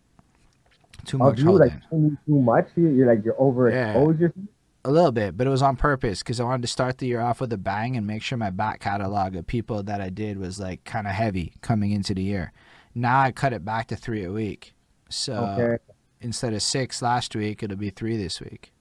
Too 1.05 1.17
Oh, 1.21 1.29
much 1.29 1.39
you 1.39 1.51
like 1.51 1.73
too, 1.89 2.19
much? 2.27 2.69
You- 2.75 2.89
You're 2.89 3.07
like 3.07 3.23
you're 3.25 3.35
Yeah. 3.35 3.93
overexposed. 3.93 4.19
yourself? 4.19 4.45
A 4.85 4.91
little 4.91 5.11
bit, 5.11 5.35
but 5.35 5.45
it 5.45 5.49
was 5.49 5.61
on 5.61 5.75
purpose 5.75 6.19
because 6.19 6.39
I 6.39 6.45
wanted 6.45 6.61
to 6.61 6.67
start 6.69 6.99
the 6.99 7.05
year 7.07 7.19
off 7.19 7.41
with 7.41 7.51
a 7.51 7.57
bang 7.57 7.97
and 7.97 8.07
make 8.07 8.21
sure 8.21 8.37
my 8.37 8.49
back 8.49 8.79
catalog 8.79 9.35
of 9.35 9.45
people 9.45 9.83
that 9.83 9.99
I 9.99 10.09
did 10.09 10.37
was 10.37 10.57
like 10.57 10.85
kind 10.85 11.05
of 11.05 11.11
heavy 11.13 11.51
coming 11.61 11.91
into 11.91 12.13
the 12.13 12.23
year. 12.23 12.53
Now 12.99 13.21
I 13.21 13.31
cut 13.31 13.53
it 13.53 13.63
back 13.63 13.87
to 13.87 13.95
three 13.95 14.23
a 14.25 14.31
week. 14.31 14.73
So 15.09 15.35
Okay. 15.37 15.77
instead 16.21 16.53
of 16.53 16.61
six 16.61 17.01
last 17.01 17.35
week, 17.35 17.63
it'll 17.63 17.77
be 17.77 17.89
three 17.89 18.17
this 18.17 18.41
week. 18.41 18.73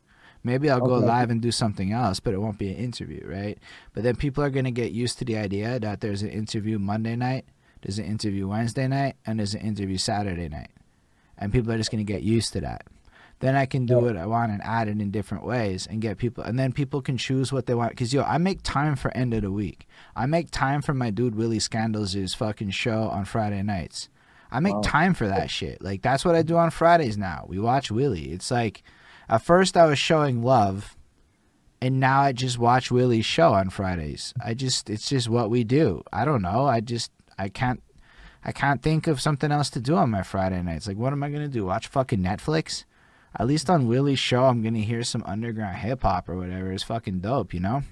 Maybe 0.42 0.68
I'll 0.70 0.80
go 0.80 0.94
Okay. 0.96 1.06
live 1.06 1.30
and 1.30 1.40
do 1.40 1.52
something 1.52 1.92
else, 1.92 2.20
but 2.20 2.34
it 2.34 2.38
won't 2.38 2.58
be 2.58 2.68
an 2.70 2.76
interview, 2.76 3.24
right? 3.26 3.58
But 3.92 4.02
then 4.02 4.16
people 4.16 4.42
are 4.42 4.50
going 4.50 4.64
to 4.64 4.70
get 4.70 4.92
used 4.92 5.18
to 5.18 5.24
the 5.24 5.36
idea 5.36 5.78
that 5.78 6.00
there's 6.00 6.22
an 6.22 6.30
interview 6.30 6.78
Monday 6.78 7.16
night, 7.16 7.44
there's 7.82 7.98
an 7.98 8.06
interview 8.06 8.48
Wednesday 8.48 8.88
night, 8.88 9.16
and 9.26 9.38
there's 9.38 9.54
an 9.54 9.60
interview 9.60 9.98
Saturday 9.98 10.48
night. 10.48 10.70
And 11.36 11.52
people 11.52 11.70
are 11.72 11.76
just 11.76 11.90
going 11.92 12.04
to 12.04 12.12
get 12.12 12.22
used 12.22 12.52
to 12.54 12.60
that. 12.62 12.82
Then 13.40 13.54
I 13.54 13.66
can 13.66 13.86
do 13.86 14.00
what 14.00 14.16
I 14.16 14.26
want 14.26 14.50
and 14.50 14.60
add 14.62 14.88
it 14.88 15.00
in 15.00 15.10
different 15.12 15.44
ways 15.44 15.86
and 15.86 16.00
get 16.00 16.18
people, 16.18 16.42
and 16.42 16.58
then 16.58 16.72
people 16.72 17.00
can 17.00 17.16
choose 17.16 17.52
what 17.52 17.66
they 17.66 17.74
want. 17.74 17.96
Cause 17.96 18.12
yo, 18.12 18.22
I 18.22 18.36
make 18.38 18.62
time 18.64 18.96
for 18.96 19.16
End 19.16 19.32
of 19.32 19.42
the 19.42 19.52
Weak. 19.52 19.86
I 20.16 20.26
make 20.26 20.50
time 20.50 20.82
for 20.82 20.92
my 20.92 21.10
dude 21.10 21.36
Willie 21.36 21.60
Scandals' 21.60 22.34
fucking 22.34 22.70
show 22.70 23.02
on 23.04 23.24
Friday 23.24 23.62
nights. 23.62 24.08
I 24.50 24.58
make 24.60 24.74
Wow. 24.74 24.80
time 24.84 25.14
for 25.14 25.28
that 25.28 25.50
shit. 25.50 25.80
Like 25.82 26.02
that's 26.02 26.24
what 26.24 26.34
I 26.34 26.42
do 26.42 26.56
on 26.56 26.70
Fridays 26.70 27.16
now. 27.18 27.44
We 27.48 27.58
watch 27.60 27.90
Willie. 27.90 28.32
It's 28.32 28.50
like 28.50 28.82
at 29.28 29.42
first 29.42 29.76
I 29.76 29.84
was 29.86 29.98
showing 29.98 30.42
love 30.42 30.96
and 31.80 32.00
now 32.00 32.22
I 32.22 32.32
just 32.32 32.58
watch 32.58 32.90
Willie's 32.90 33.26
show 33.26 33.52
on 33.52 33.70
Fridays. 33.70 34.34
I 34.44 34.54
just 34.54 34.88
it's 34.90 35.08
just 35.08 35.28
what 35.28 35.50
we 35.50 35.64
do. 35.64 36.02
I 36.12 36.24
don't 36.24 36.42
know. 36.42 36.64
I 36.66 36.80
just 36.80 37.12
I 37.38 37.50
can't 37.50 37.82
I 38.44 38.50
can't 38.52 38.82
think 38.82 39.06
of 39.06 39.20
something 39.20 39.52
else 39.52 39.68
to 39.70 39.80
do 39.80 39.94
on 39.96 40.10
my 40.10 40.22
Friday 40.22 40.62
nights. 40.62 40.88
Like 40.88 40.96
what 40.96 41.12
am 41.12 41.22
I 41.22 41.28
gonna 41.30 41.46
do? 41.48 41.66
Watch 41.66 41.86
fucking 41.86 42.20
Netflix? 42.20 42.84
At 43.38 43.46
least 43.46 43.68
on 43.70 43.88
Willie's 43.88 44.18
show 44.18 44.44
I'm 44.44 44.62
gonna 44.62 44.78
hear 44.78 45.02
some 45.04 45.22
underground 45.26 45.76
hip 45.78 46.02
hop 46.02 46.28
or 46.28 46.36
whatever. 46.36 46.72
It's 46.72 46.82
fucking 46.82 47.20
dope, 47.20 47.52
you 47.54 47.60
know? 47.60 47.82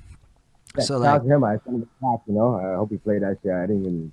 Yeah, 0.76 0.84
So, 0.84 0.98
like- 0.98 1.22
him. 1.24 1.44
I 1.44 1.52
sent 1.64 1.66
him 1.76 1.80
the 1.80 1.86
track, 2.00 2.20
you 2.26 2.34
know. 2.34 2.56
I 2.56 2.76
hope 2.76 2.90
he 2.90 2.96
played 2.98 3.22
that 3.22 3.38
shit. 3.42 3.52
I 3.52 3.62
didn't 3.66 3.82
even 3.82 4.12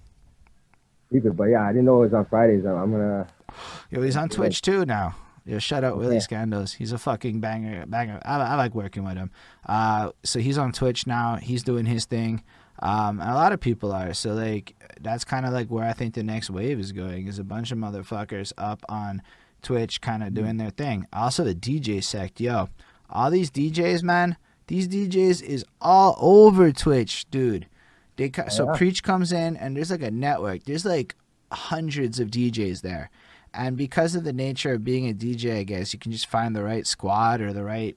keep 1.11 1.25
it, 1.25 1.35
but 1.35 1.45
yeah, 1.45 1.63
I 1.63 1.69
didn't 1.71 1.85
know 1.85 1.97
it 2.03 2.05
was 2.05 2.13
on 2.13 2.25
Fridays. 2.25 2.65
I'm, 2.65 2.75
I'm 2.77 2.91
gonna. 2.91 3.27
Yo, 3.91 4.01
he's 4.01 4.17
on 4.17 4.29
Twitch 4.29 4.61
too 4.61 4.85
now. 4.85 5.15
Yo, 5.45 5.59
shout 5.59 5.83
out 5.83 5.97
Willie 5.97 6.17
Okay. 6.17 6.25
Scandos. 6.35 6.75
He's 6.75 6.93
a 6.93 6.97
fucking 6.97 7.41
banger, 7.41 7.85
banger. 7.85 8.21
I, 8.23 8.37
I 8.39 8.55
like 8.55 8.73
working 8.73 9.03
with 9.03 9.17
him. 9.17 9.29
Uh, 9.65 10.11
so 10.23 10.39
he's 10.39 10.57
on 10.57 10.71
Twitch 10.71 11.05
now. 11.05 11.35
He's 11.35 11.63
doing 11.63 11.85
his 11.85 12.05
thing. 12.05 12.43
Um, 12.79 13.19
and 13.19 13.29
a 13.29 13.33
lot 13.33 13.51
of 13.51 13.59
people 13.59 13.91
are. 13.91 14.13
So 14.13 14.33
like, 14.33 14.73
that's 15.01 15.25
kind 15.25 15.45
of 15.45 15.51
like 15.51 15.67
where 15.67 15.83
I 15.83 15.91
think 15.91 16.13
the 16.13 16.23
next 16.23 16.49
wave 16.49 16.79
is 16.79 16.93
going. 16.93 17.27
Is 17.27 17.39
a 17.39 17.43
bunch 17.43 17.73
of 17.73 17.77
motherfuckers 17.77 18.53
up 18.57 18.83
on 18.87 19.21
Twitch, 19.63 20.01
kind 20.01 20.21
of 20.21 20.29
mm-hmm. 20.29 20.43
doing 20.43 20.57
their 20.57 20.69
thing. 20.69 21.07
Also 21.11 21.43
the 21.43 21.55
DJ 21.55 22.03
sect, 22.03 22.39
yo, 22.39 22.69
all 23.09 23.31
these 23.31 23.49
DJs, 23.49 24.03
man. 24.03 24.37
These 24.67 24.87
DJs 24.87 25.41
is 25.43 25.65
all 25.81 26.17
over 26.19 26.71
Twitch, 26.71 27.29
dude. 27.29 27.67
They 28.15 28.29
co- 28.29 28.47
so 28.47 28.73
preach 28.75 29.03
comes 29.03 29.31
in 29.31 29.57
and 29.57 29.75
there's 29.75 29.91
like 29.91 30.03
a 30.03 30.11
network. 30.11 30.63
There's 30.63 30.85
like 30.85 31.15
hundreds 31.51 32.19
of 32.19 32.29
DJs 32.29 32.81
there. 32.81 33.09
And 33.53 33.77
because 33.77 34.15
of 34.15 34.23
the 34.23 34.33
nature 34.33 34.73
of 34.73 34.83
being 34.83 35.09
a 35.09 35.13
DJ, 35.13 35.59
I 35.59 35.63
guess 35.63 35.93
you 35.93 35.99
can 35.99 36.11
just 36.11 36.27
find 36.27 36.55
the 36.55 36.63
right 36.63 36.87
squad 36.87 37.41
or 37.41 37.53
the 37.53 37.63
right 37.63 37.95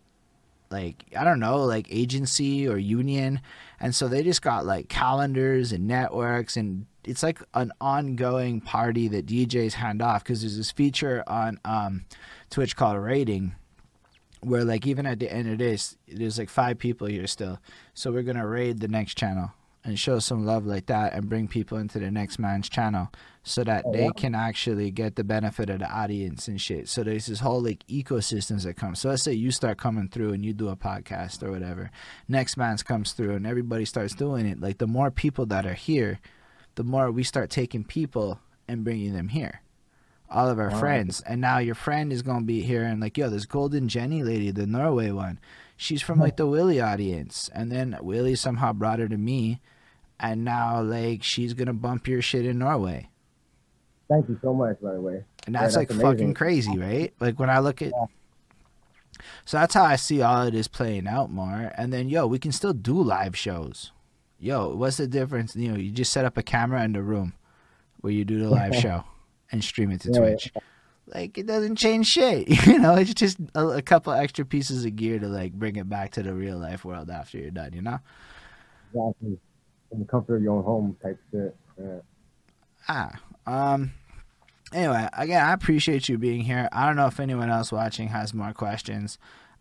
like 0.70 1.04
I 1.16 1.24
don't 1.24 1.40
know, 1.40 1.64
like 1.64 1.86
agency 1.90 2.68
or 2.68 2.76
union. 2.76 3.40
And 3.80 3.94
so 3.94 4.08
they 4.08 4.22
just 4.22 4.42
got 4.42 4.66
like 4.66 4.88
calendars 4.88 5.72
and 5.72 5.86
networks 5.86 6.56
and 6.56 6.86
it's 7.06 7.22
like 7.22 7.40
an 7.54 7.72
ongoing 7.80 8.60
party 8.60 9.08
that 9.08 9.26
DJs 9.26 9.74
hand 9.74 10.02
off 10.02 10.22
because 10.24 10.40
there's 10.42 10.56
this 10.56 10.70
feature 10.70 11.22
on 11.26 11.58
um, 11.64 12.04
Twitch 12.50 12.76
called 12.76 12.98
raiding 12.98 13.54
where 14.40 14.64
like 14.64 14.86
even 14.86 15.06
at 15.06 15.18
the 15.18 15.32
end 15.32 15.48
of 15.50 15.58
this 15.58 15.96
there's 16.08 16.38
like 16.38 16.50
five 16.50 16.78
people 16.78 17.06
here 17.06 17.26
still. 17.26 17.58
So 17.94 18.12
we're 18.12 18.22
gonna 18.22 18.46
raid 18.46 18.80
the 18.80 18.88
next 18.88 19.16
channel 19.16 19.52
and 19.84 19.98
show 19.98 20.18
some 20.18 20.44
love 20.44 20.66
like 20.66 20.86
that 20.86 21.12
and 21.14 21.28
bring 21.28 21.46
people 21.48 21.78
into 21.78 21.98
the 22.00 22.10
next 22.10 22.38
man's 22.40 22.68
channel 22.68 23.08
so 23.44 23.62
that 23.62 23.84
Oh, 23.86 23.92
they 23.92 24.04
yeah. 24.04 24.10
can 24.16 24.34
actually 24.34 24.90
get 24.90 25.14
the 25.14 25.22
benefit 25.22 25.70
of 25.70 25.78
the 25.78 25.88
audience 25.88 26.48
and 26.48 26.60
shit. 26.60 26.88
So 26.88 27.04
there's 27.04 27.26
this 27.26 27.38
whole 27.40 27.62
like 27.62 27.86
ecosystems 27.86 28.64
that 28.64 28.74
come. 28.76 28.96
So 28.96 29.08
let's 29.10 29.22
say 29.22 29.32
you 29.32 29.52
start 29.52 29.78
coming 29.78 30.08
through 30.08 30.32
and 30.32 30.44
you 30.44 30.52
do 30.52 30.68
a 30.68 30.76
podcast 30.76 31.42
or 31.44 31.50
whatever. 31.52 31.90
Next 32.28 32.56
man's 32.56 32.82
comes 32.82 33.12
through 33.12 33.36
and 33.36 33.46
everybody 33.46 33.84
starts 33.84 34.14
doing 34.14 34.46
it. 34.46 34.60
Like 34.60 34.78
the 34.78 34.88
more 34.88 35.10
people 35.12 35.46
that 35.46 35.64
are 35.64 35.74
here 35.74 36.18
the 36.76 36.84
more 36.84 37.10
we 37.10 37.22
start 37.24 37.50
taking 37.50 37.84
people 37.84 38.40
and 38.68 38.84
bringing 38.84 39.12
them 39.12 39.28
here. 39.28 39.62
All 40.30 40.48
of 40.48 40.58
our 40.58 40.70
Wow. 40.70 40.78
friends. 40.80 41.20
And 41.22 41.40
now 41.40 41.58
your 41.58 41.74
friend 41.74 42.12
is 42.12 42.22
gonna 42.22 42.44
be 42.44 42.62
here 42.62 42.82
and 42.84 43.00
like 43.00 43.16
yo 43.18 43.28
this 43.30 43.46
golden 43.46 43.88
jenny 43.88 44.22
lady 44.22 44.50
the 44.50 44.66
norway 44.66 45.10
one 45.10 45.38
she's 45.76 46.02
from 46.02 46.18
like 46.18 46.36
the 46.36 46.46
willie 46.46 46.80
audience. 46.80 47.50
And 47.54 47.70
then 47.70 47.96
willie 48.00 48.34
somehow 48.34 48.72
brought 48.72 48.98
her 48.98 49.08
to 49.08 49.16
me. 49.18 49.60
And 50.18 50.44
now 50.44 50.80
like 50.82 51.22
she's 51.22 51.54
gonna 51.54 51.74
bump 51.74 52.08
your 52.08 52.22
shit 52.22 52.46
in 52.46 52.58
norway. 52.58 53.08
Thank 54.08 54.28
you 54.28 54.38
so 54.40 54.54
much, 54.54 54.80
by 54.80 54.92
the 54.94 55.00
way. 55.00 55.24
and 55.46 55.54
Yeah, 55.54 55.62
that's 55.62 55.74
that's 55.74 55.90
like 55.90 56.00
fucking 56.00 56.34
crazy 56.34 56.76
right? 56.78 57.12
Like 57.20 57.38
when 57.38 57.50
i 57.50 57.58
look 57.60 57.80
at 57.82 57.92
so 59.44 59.56
that's 59.58 59.74
how 59.74 59.84
i 59.84 59.96
see 59.96 60.20
all 60.22 60.46
of 60.46 60.52
this 60.52 60.68
playing 60.68 61.06
out 61.06 61.30
more. 61.30 61.72
And 61.78 61.92
then 61.92 62.08
yo 62.08 62.26
we 62.26 62.38
can 62.38 62.52
still 62.52 62.72
do 62.74 63.00
live 63.00 63.36
shows 63.36 63.92
yo 64.38 64.74
what's 64.74 64.96
the 64.98 65.06
difference 65.06 65.56
you 65.56 65.70
know 65.70 65.76
you 65.78 65.90
just 65.90 66.12
set 66.12 66.24
up 66.24 66.36
a 66.36 66.42
camera 66.42 66.82
in 66.84 66.92
the 66.92 67.02
room 67.02 67.32
where 68.00 68.12
you 68.12 68.24
do 68.24 68.38
the 68.38 68.48
live 68.50 68.74
show 68.84 69.02
and 69.50 69.62
stream 69.64 69.90
it 69.90 70.00
to 70.02 70.10
Yeah. 70.12 70.18
twitch 70.18 70.52
like 71.06 71.38
it 71.38 71.46
doesn't 71.46 71.76
change 71.76 72.06
shit 72.08 72.48
you 72.66 72.78
know 72.78 72.94
it's 72.94 73.14
just 73.14 73.38
a, 73.54 73.66
a 73.68 73.82
couple 73.82 74.12
extra 74.12 74.44
pieces 74.44 74.84
of 74.84 74.96
gear 74.96 75.18
to 75.18 75.28
like 75.28 75.52
bring 75.52 75.76
it 75.76 75.88
back 75.88 76.10
to 76.12 76.22
the 76.22 76.34
real 76.34 76.58
life 76.58 76.84
world 76.84 77.10
after 77.10 77.38
you're 77.38 77.50
done 77.50 77.72
you 77.72 77.82
know 77.82 77.98
Exactly. 78.94 79.38
In 79.92 79.98
the 80.00 80.04
comfort 80.04 80.36
of 80.36 80.42
your 80.42 80.56
own 80.56 80.64
home 80.64 80.96
type 81.02 81.18
shit. 81.30 81.56
Yeah. 81.78 81.98
Ah, 82.88 83.12
um. 83.46 83.92
Anyway, 84.72 85.08
again, 85.12 85.44
I 85.44 85.52
appreciate 85.52 86.08
you 86.08 86.18
being 86.18 86.40
here. 86.42 86.68
I 86.72 86.86
don't 86.86 86.96
know 86.96 87.06
if 87.06 87.20
anyone 87.20 87.50
else 87.50 87.70
watching 87.70 88.08
has 88.08 88.32
more 88.34 88.52
questions. 88.52 89.18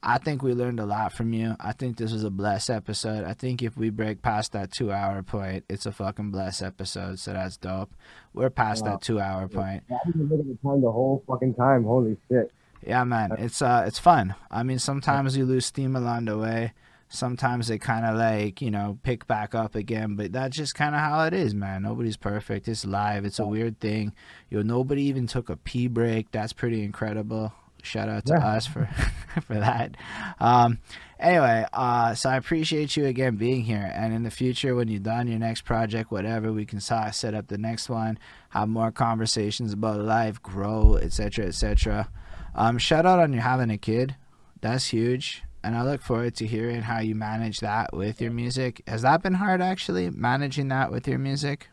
I 0.08 0.20
think 0.20 0.44
we 0.44 0.54
learned 0.54 0.80
a 0.80 0.86
lot 0.86 1.14
from 1.14 1.34
you. 1.34 1.56
I 1.60 1.72
think 1.72 1.98
this 1.98 2.12
was 2.14 2.24
a 2.24 2.30
blessed 2.30 2.70
episode. 2.70 3.26
I 3.26 3.34
think 3.34 3.64
if 3.64 3.76
we 3.76 3.90
break 3.90 4.22
past 4.22 4.52
that 4.52 4.72
two 4.72 4.92
hour 4.92 5.24
point, 5.24 5.66
it's 5.68 5.88
a 5.88 5.92
fucking 5.92 6.30
blessed 6.30 6.62
episode. 6.62 7.18
So 7.18 7.34
that's 7.34 7.58
dope. 7.58 7.92
We're 8.34 8.52
past 8.52 8.84
Wow. 8.86 8.92
that 8.92 9.02
two 9.02 9.20
hour 9.20 9.48
point. 9.48 9.84
I 9.90 9.96
didn't 10.06 10.30
look 10.30 10.40
at 10.42 10.46
the 10.48 10.58
time 10.64 10.82
the 10.82 10.92
whole 10.92 11.24
fucking 11.28 11.56
time. 11.56 11.84
Holy 11.86 12.18
shit. 12.30 12.52
Yeah, 12.86 13.04
man, 13.04 13.32
it's 13.40 13.64
uh, 13.64 13.84
it's 13.88 13.98
fun. 13.98 14.36
I 14.52 14.62
mean, 14.62 14.78
sometimes 14.78 15.36
you 15.36 15.44
lose 15.46 15.66
steam 15.66 15.96
along 15.96 16.26
the 16.26 16.38
way. 16.38 16.74
Sometimes 17.10 17.68
they 17.68 17.78
kind 17.80 18.06
of 18.06 18.16
like 18.16 18.62
you 18.62 18.70
know 18.70 19.00
pick 19.02 19.26
back 19.26 19.56
up 19.56 19.74
again, 19.74 20.16
but 20.16 20.32
that's 20.34 20.56
just 20.56 20.76
kind 20.76 20.94
of 20.94 21.02
how 21.02 21.24
it 21.24 21.34
is, 21.34 21.56
man. 21.56 21.82
Nobody's 21.84 22.18
perfect. 22.18 22.68
It's 22.68 22.86
live. 22.86 23.26
It's 23.26 23.40
a 23.40 23.46
weird 23.48 23.80
thing. 23.80 24.14
Yo, 24.52 24.62
nobody 24.62 25.04
even 25.04 25.26
took 25.26 25.50
a 25.50 25.56
pee 25.56 25.88
break. 25.88 26.30
That's 26.32 26.54
pretty 26.54 26.84
incredible. 26.84 27.54
Shout 27.86 28.10
out 28.10 28.26
to 28.26 28.34
Yeah. 28.40 28.48
us 28.48 28.66
for 28.68 28.86
for 29.42 29.56
that. 29.56 29.96
Um, 30.40 30.80
anyway, 31.20 31.66
uh, 31.74 32.14
so 32.16 32.30
I 32.30 32.36
appreciate 32.36 32.98
you 32.98 33.06
again 33.06 33.36
being 33.36 33.64
here. 33.64 33.92
And 33.94 34.14
in 34.14 34.24
the 34.24 34.32
future, 34.32 34.76
when 34.76 34.88
you're 34.88 35.00
done 35.00 35.28
your 35.28 35.40
next 35.40 35.62
project, 35.62 36.12
whatever, 36.12 36.52
we 36.52 36.66
can 36.66 36.80
set 36.80 37.34
up 37.34 37.48
the 37.48 37.58
next 37.58 37.90
one, 37.90 38.18
have 38.50 38.68
more 38.68 38.92
conversations 38.92 39.74
about 39.74 40.00
life, 40.02 40.42
grow, 40.42 40.96
etc., 40.96 41.46
etc. 41.46 42.10
Um, 42.54 42.78
shout 42.78 43.06
out 43.06 43.20
on 43.20 43.34
you 43.34 43.40
having 43.40 43.70
a 43.70 43.78
kid. 43.78 44.16
That's 44.62 44.88
huge. 44.88 45.44
And 45.64 45.76
I 45.76 45.84
look 45.84 46.02
forward 46.02 46.36
to 46.36 46.46
hearing 46.46 46.84
how 46.84 47.00
you 47.00 47.16
manage 47.16 47.60
that 47.60 47.92
with 47.92 48.22
your 48.22 48.32
music. 48.32 48.84
Has 48.88 49.02
that 49.02 49.24
been 49.24 49.34
hard 49.34 49.62
actually, 49.62 50.10
managing 50.12 50.68
that 50.68 50.92
with 50.92 51.08
your 51.08 51.18
music? 51.18 51.70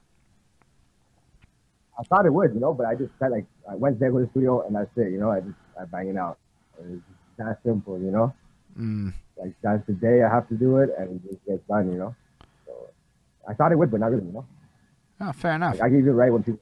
I 1.98 2.02
thought 2.04 2.24
it 2.24 2.32
would, 2.32 2.54
you 2.54 2.60
know, 2.60 2.72
but 2.72 2.86
I 2.86 2.94
just 2.94 3.12
felt 3.18 3.32
like 3.32 3.44
I 3.70 3.74
went 3.74 4.02
I 4.02 4.08
go 4.08 4.18
to 4.18 4.24
the 4.24 4.30
studio 4.30 4.66
and 4.66 4.74
that's 4.74 4.90
it, 4.96 5.12
you 5.12 5.20
know. 5.20 5.30
I 5.30 5.40
just 5.40 5.54
I 5.80 5.84
bang 5.84 6.08
it 6.08 6.16
out. 6.16 6.38
It's 6.78 7.02
that 7.38 7.58
simple, 7.64 7.98
you 7.98 8.10
know. 8.10 8.34
Mm, 8.78 9.12
Like 9.36 9.54
that's 9.62 9.86
the 9.86 9.92
day 9.94 10.22
I 10.22 10.28
have 10.28 10.48
to 10.48 10.54
do 10.54 10.78
it 10.78 10.90
and 10.98 11.20
it 11.20 11.30
just 11.30 11.44
gets 11.46 11.62
done, 11.68 11.90
you 11.92 11.98
know. 11.98 12.14
So 12.66 12.72
I 13.48 13.54
thought 13.54 13.72
it 13.72 13.78
would, 13.78 13.90
but 13.90 14.00
not 14.00 14.10
really, 14.10 14.24
you 14.26 14.32
know. 14.32 14.46
oh, 15.20 15.32
fair 15.32 15.52
enough. 15.54 15.74
Like 15.74 15.82
I 15.82 15.88
give 15.88 16.04
you 16.04 16.12
right 16.12 16.32
when 16.32 16.42
people. 16.42 16.60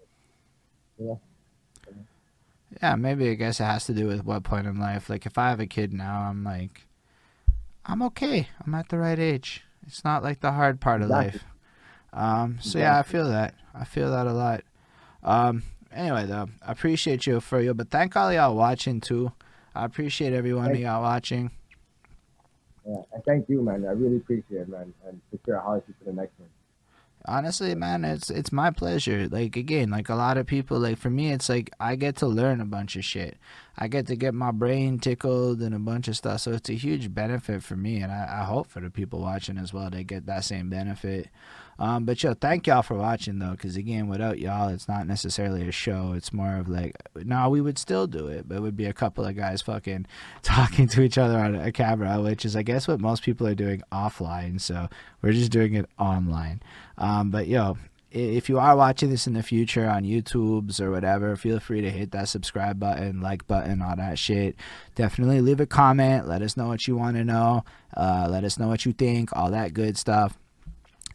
you 0.98 1.06
know. 1.06 1.20
Yeah, 2.82 2.94
maybe 2.94 3.28
I 3.30 3.34
guess 3.34 3.60
it 3.60 3.64
has 3.64 3.84
to 3.86 3.94
do 3.94 4.06
with 4.06 4.24
what 4.24 4.44
point 4.44 4.66
in 4.66 4.78
life. 4.78 5.10
Like 5.10 5.26
if 5.26 5.36
I 5.36 5.50
have 5.50 5.60
a 5.60 5.66
kid 5.66 5.92
now, 5.92 6.20
I'm 6.20 6.44
like, 6.44 6.86
I'm 7.84 8.00
okay. 8.02 8.48
I'm 8.64 8.74
at 8.74 8.88
the 8.90 8.98
right 8.98 9.18
age. 9.18 9.64
It's 9.86 10.04
not 10.04 10.22
like 10.22 10.40
the 10.40 10.52
hard 10.52 10.80
part 10.80 11.02
of 11.02 11.08
Exactly. 11.08 11.40
life. 11.40 11.44
Um, 12.12 12.58
so 12.60 12.78
yeah, 12.78 12.98
I 12.98 13.02
feel 13.02 13.28
that. 13.28 13.54
I 13.74 13.84
feel 13.84 14.10
that 14.10 14.26
a 14.26 14.32
lot. 14.32 14.62
Um, 15.22 15.64
anyway 15.92 16.26
though, 16.26 16.48
I 16.66 16.72
appreciate 16.72 17.26
you 17.26 17.40
for 17.40 17.60
you, 17.60 17.74
but 17.74 17.90
thank 17.90 18.16
all 18.16 18.32
y'all 18.32 18.54
watching 18.56 19.00
too. 19.00 19.32
I 19.74 19.84
appreciate 19.84 20.32
everyone 20.32 20.66
Thank- 20.72 20.80
y'all 20.80 21.02
watching. 21.02 21.50
Yeah, 22.86 23.02
and 23.12 23.24
thank 23.24 23.48
you, 23.48 23.62
man. 23.62 23.84
I 23.86 23.92
really 23.92 24.16
appreciate 24.16 24.62
it, 24.62 24.68
man. 24.68 24.92
And 25.06 25.20
I'll 25.54 25.80
see 25.80 25.84
you 25.88 25.94
for 25.98 26.04
the 26.06 26.12
next 26.12 26.38
one. 26.38 26.48
honestly 27.26 27.74
man 27.74 28.02
it's 28.02 28.30
it's 28.30 28.50
my 28.50 28.70
pleasure 28.70 29.28
like 29.28 29.54
again 29.54 29.90
like 29.90 30.08
a 30.08 30.14
lot 30.14 30.38
of 30.38 30.46
people 30.46 30.78
like 30.78 30.96
for 30.96 31.10
me 31.10 31.30
it's 31.30 31.50
like 31.50 31.70
i 31.78 31.94
get 31.94 32.16
to 32.16 32.26
learn 32.26 32.62
a 32.62 32.64
bunch 32.64 32.96
of 32.96 33.04
shit 33.04 33.36
i 33.76 33.86
get 33.86 34.06
to 34.06 34.16
get 34.16 34.32
my 34.32 34.50
brain 34.50 34.98
tickled 34.98 35.60
and 35.60 35.74
a 35.74 35.78
bunch 35.78 36.08
of 36.08 36.16
stuff 36.16 36.40
so 36.40 36.52
it's 36.52 36.70
a 36.70 36.74
huge 36.74 37.14
benefit 37.14 37.62
for 37.62 37.76
me 37.76 38.00
and 38.00 38.10
i, 38.10 38.38
I 38.40 38.44
hope 38.44 38.68
for 38.68 38.80
the 38.80 38.88
people 38.88 39.20
watching 39.20 39.58
as 39.58 39.70
well 39.74 39.90
they 39.90 40.02
get 40.02 40.24
that 40.26 40.44
same 40.44 40.70
benefit 40.70 41.28
um 41.80 42.04
but 42.04 42.22
yo 42.22 42.32
thank 42.34 42.68
y'all 42.68 42.82
for 42.82 42.94
watching 42.94 43.40
though 43.40 43.50
because 43.50 43.74
again 43.74 44.06
without 44.06 44.38
y'all 44.38 44.68
it's 44.68 44.86
not 44.86 45.08
necessarily 45.08 45.66
a 45.66 45.72
show 45.72 46.12
it's 46.14 46.32
more 46.32 46.56
of 46.56 46.68
like 46.68 46.94
no 47.16 47.48
we 47.48 47.60
would 47.60 47.78
still 47.78 48.06
do 48.06 48.28
it 48.28 48.48
but 48.48 48.58
it 48.58 48.60
would 48.60 48.76
be 48.76 48.86
a 48.86 48.92
couple 48.92 49.24
of 49.24 49.34
guys 49.34 49.60
fucking 49.62 50.06
talking 50.42 50.86
to 50.86 51.02
each 51.02 51.18
other 51.18 51.38
on 51.38 51.56
a 51.56 51.72
camera 51.72 52.20
which 52.20 52.44
is 52.44 52.54
i 52.54 52.62
guess 52.62 52.86
what 52.86 53.00
most 53.00 53.24
people 53.24 53.46
are 53.46 53.54
doing 53.56 53.82
offline 53.90 54.60
so 54.60 54.88
we're 55.22 55.32
just 55.32 55.50
doing 55.50 55.74
it 55.74 55.90
online 55.98 56.60
um, 57.00 57.30
but 57.30 57.48
yo, 57.48 57.78
if 58.10 58.48
you 58.48 58.58
are 58.58 58.76
watching 58.76 59.08
this 59.08 59.26
in 59.26 59.32
the 59.32 59.42
future 59.42 59.88
on 59.88 60.04
YouTube's 60.04 60.80
or 60.80 60.90
whatever, 60.90 61.34
feel 61.34 61.58
free 61.58 61.80
to 61.80 61.90
hit 61.90 62.10
that 62.12 62.28
subscribe 62.28 62.78
button, 62.78 63.20
like 63.20 63.46
button, 63.46 63.80
all 63.80 63.96
that 63.96 64.18
shit. 64.18 64.54
Definitely 64.94 65.40
leave 65.40 65.60
a 65.60 65.66
comment. 65.66 66.28
Let 66.28 66.42
us 66.42 66.56
know 66.56 66.68
what 66.68 66.86
you 66.86 66.96
want 66.96 67.16
to 67.16 67.24
know. 67.24 67.64
Uh, 67.96 68.28
let 68.30 68.44
us 68.44 68.58
know 68.58 68.68
what 68.68 68.84
you 68.84 68.92
think, 68.92 69.34
all 69.34 69.50
that 69.50 69.72
good 69.72 69.96
stuff. 69.96 70.36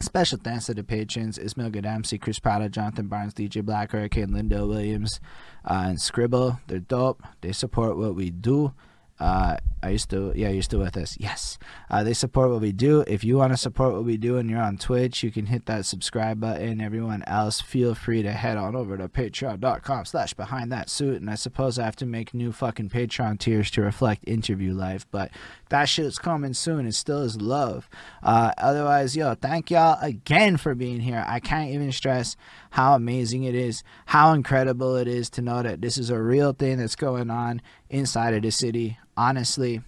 Special 0.00 0.38
thanks 0.38 0.66
to 0.66 0.74
the 0.74 0.84
patrons 0.84 1.38
Ismail 1.38 1.70
Gadamsi, 1.70 2.20
Chris 2.20 2.38
Prada, 2.38 2.68
Jonathan 2.68 3.06
Barnes, 3.06 3.32
DJ 3.32 3.64
Black 3.64 3.92
Hurricane, 3.92 4.32
Linda 4.32 4.66
Williams, 4.66 5.20
uh, 5.64 5.84
and 5.86 6.00
Scribble. 6.00 6.60
They're 6.66 6.80
dope. 6.80 7.22
They 7.40 7.52
support 7.52 7.96
what 7.96 8.14
we 8.14 8.30
do. 8.30 8.72
Uh, 9.18 9.56
are 9.82 9.92
you 9.92 9.98
still? 9.98 10.36
Yeah, 10.36 10.48
you're 10.48 10.62
still 10.62 10.80
with 10.80 10.96
us. 10.96 11.16
Yes. 11.20 11.58
Uh, 11.88 12.02
they 12.02 12.12
support 12.12 12.50
what 12.50 12.60
we 12.60 12.72
do. 12.72 13.02
If 13.06 13.24
you 13.24 13.36
want 13.36 13.52
to 13.52 13.56
support 13.56 13.94
what 13.94 14.04
we 14.04 14.16
do 14.16 14.36
and 14.36 14.50
you're 14.50 14.60
on 14.60 14.78
Twitch, 14.78 15.22
you 15.22 15.30
can 15.30 15.46
hit 15.46 15.66
that 15.66 15.86
subscribe 15.86 16.40
button. 16.40 16.80
Everyone 16.80 17.22
else, 17.26 17.60
feel 17.60 17.94
free 17.94 18.22
to 18.22 18.32
head 18.32 18.56
on 18.56 18.74
over 18.74 18.96
to 18.96 19.08
patreon.com 19.08 20.04
slash 20.04 20.34
behind 20.34 20.72
that 20.72 20.90
suit. 20.90 21.20
And 21.20 21.30
I 21.30 21.36
suppose 21.36 21.78
I 21.78 21.84
have 21.84 21.96
to 21.96 22.06
make 22.06 22.34
new 22.34 22.52
fucking 22.52 22.90
Patreon 22.90 23.38
tiers 23.38 23.70
to 23.72 23.82
reflect 23.82 24.24
interview 24.26 24.74
life, 24.74 25.06
but 25.10 25.30
that 25.68 25.84
shit's 25.88 26.18
coming 26.18 26.54
soon. 26.54 26.86
It 26.86 26.94
still 26.94 27.22
is 27.22 27.40
love. 27.40 27.88
Uh, 28.22 28.52
otherwise, 28.58 29.16
yo, 29.16 29.34
thank 29.34 29.70
y'all 29.70 29.98
again 30.02 30.56
for 30.56 30.74
being 30.74 31.00
here. 31.00 31.24
I 31.26 31.40
can't 31.40 31.70
even 31.70 31.92
stress 31.92 32.36
how 32.76 32.94
amazing 32.94 33.44
it 33.44 33.54
is, 33.54 33.82
how 34.04 34.34
incredible 34.34 34.96
it 34.96 35.08
is 35.08 35.30
to 35.30 35.40
know 35.40 35.62
that 35.62 35.80
this 35.80 35.96
is 35.96 36.10
a 36.10 36.20
real 36.20 36.52
thing 36.52 36.76
that's 36.76 36.94
going 36.94 37.30
on 37.30 37.62
inside 37.88 38.34
of 38.34 38.42
the 38.42 38.50
city. 38.50 38.98
Honestly, 39.16 39.80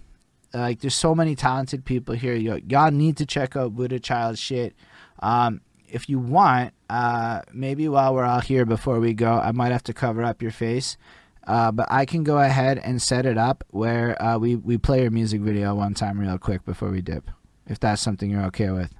like 0.55 0.79
there's 0.79 0.95
so 0.95 1.13
many 1.13 1.35
talented 1.35 1.85
people 1.85 2.15
here. 2.15 2.33
Yo, 2.33 2.57
y'all 2.67 2.89
need 2.89 3.15
to 3.17 3.27
check 3.27 3.55
out 3.55 3.75
Buddha 3.75 3.99
Child 3.99 4.39
shit. 4.39 4.73
Um, 5.19 5.61
if 5.87 6.09
you 6.09 6.17
want, 6.17 6.73
uh, 6.89 7.43
maybe 7.53 7.87
while 7.87 8.15
we're 8.15 8.25
all 8.25 8.41
here 8.41 8.65
before 8.65 8.99
we 8.99 9.13
go, 9.13 9.33
I 9.33 9.51
might 9.51 9.71
have 9.71 9.83
to 9.83 9.93
cover 9.93 10.23
up 10.23 10.41
your 10.41 10.49
face. 10.49 10.97
Uh, 11.45 11.71
but 11.71 11.85
I 11.91 12.05
can 12.05 12.23
go 12.23 12.39
ahead 12.39 12.79
and 12.79 12.99
set 12.99 13.27
it 13.27 13.37
up 13.37 13.63
where 13.69 14.19
uh, 14.19 14.39
we, 14.39 14.55
we 14.55 14.79
play 14.79 15.03
your 15.03 15.11
music 15.11 15.41
video 15.41 15.75
one 15.75 15.93
time 15.93 16.19
real 16.19 16.39
quick 16.39 16.65
before 16.65 16.89
we 16.89 17.01
dip. 17.01 17.29
If 17.67 17.79
that's 17.79 18.01
something 18.01 18.31
you're 18.31 18.45
okay 18.45 18.71
with. 18.71 18.91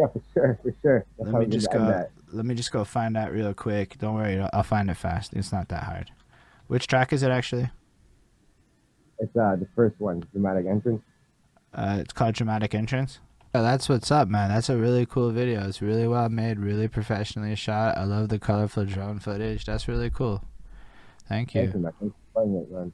Yeah, 0.00 0.06
for 0.06 0.22
sure, 0.32 0.58
for 0.62 0.74
sure. 0.80 1.04
That's 1.18 1.30
let 1.30 1.40
me 1.42 1.46
just 1.54 1.70
go. 1.70 2.08
Let 2.32 2.46
me 2.46 2.54
just 2.54 2.72
go 2.72 2.84
find 2.84 3.14
that 3.16 3.32
real 3.32 3.54
quick. 3.54 3.98
Don't 3.98 4.14
worry, 4.14 4.44
I'll 4.52 4.62
find 4.62 4.90
it 4.90 4.96
fast. 4.96 5.32
It's 5.34 5.52
not 5.52 5.68
that 5.68 5.84
hard. 5.84 6.10
Which 6.66 6.86
track 6.86 7.12
is 7.12 7.22
it 7.22 7.30
actually? 7.30 7.70
It's 9.18 9.36
uh 9.36 9.56
the 9.56 9.68
first 9.76 10.00
one, 10.00 10.24
dramatic 10.32 10.66
entrance. 10.66 11.02
Uh, 11.74 11.98
it's 12.00 12.12
called 12.12 12.34
dramatic 12.34 12.74
entrance. 12.74 13.20
Yeah, 13.54 13.62
that's 13.62 13.88
what's 13.88 14.10
up, 14.10 14.28
man. 14.28 14.48
That's 14.48 14.70
a 14.70 14.76
really 14.76 15.04
cool 15.04 15.30
video. 15.30 15.66
It's 15.68 15.82
really 15.82 16.08
well 16.08 16.28
made, 16.28 16.58
really 16.58 16.88
professionally 16.88 17.54
shot. 17.54 17.98
I 17.98 18.04
love 18.04 18.30
the 18.30 18.38
colorful 18.38 18.84
drone 18.86 19.18
footage. 19.18 19.66
That's 19.66 19.88
really 19.88 20.08
cool. 20.08 20.42
Thank 21.28 21.54
you. 21.54 21.62
Thank 21.62 21.74
you, 21.74 21.80
man. 21.80 21.92
Thanks 22.00 22.14
for 22.32 22.40
playing 22.40 22.56
it, 22.56 22.70
man. 22.72 22.92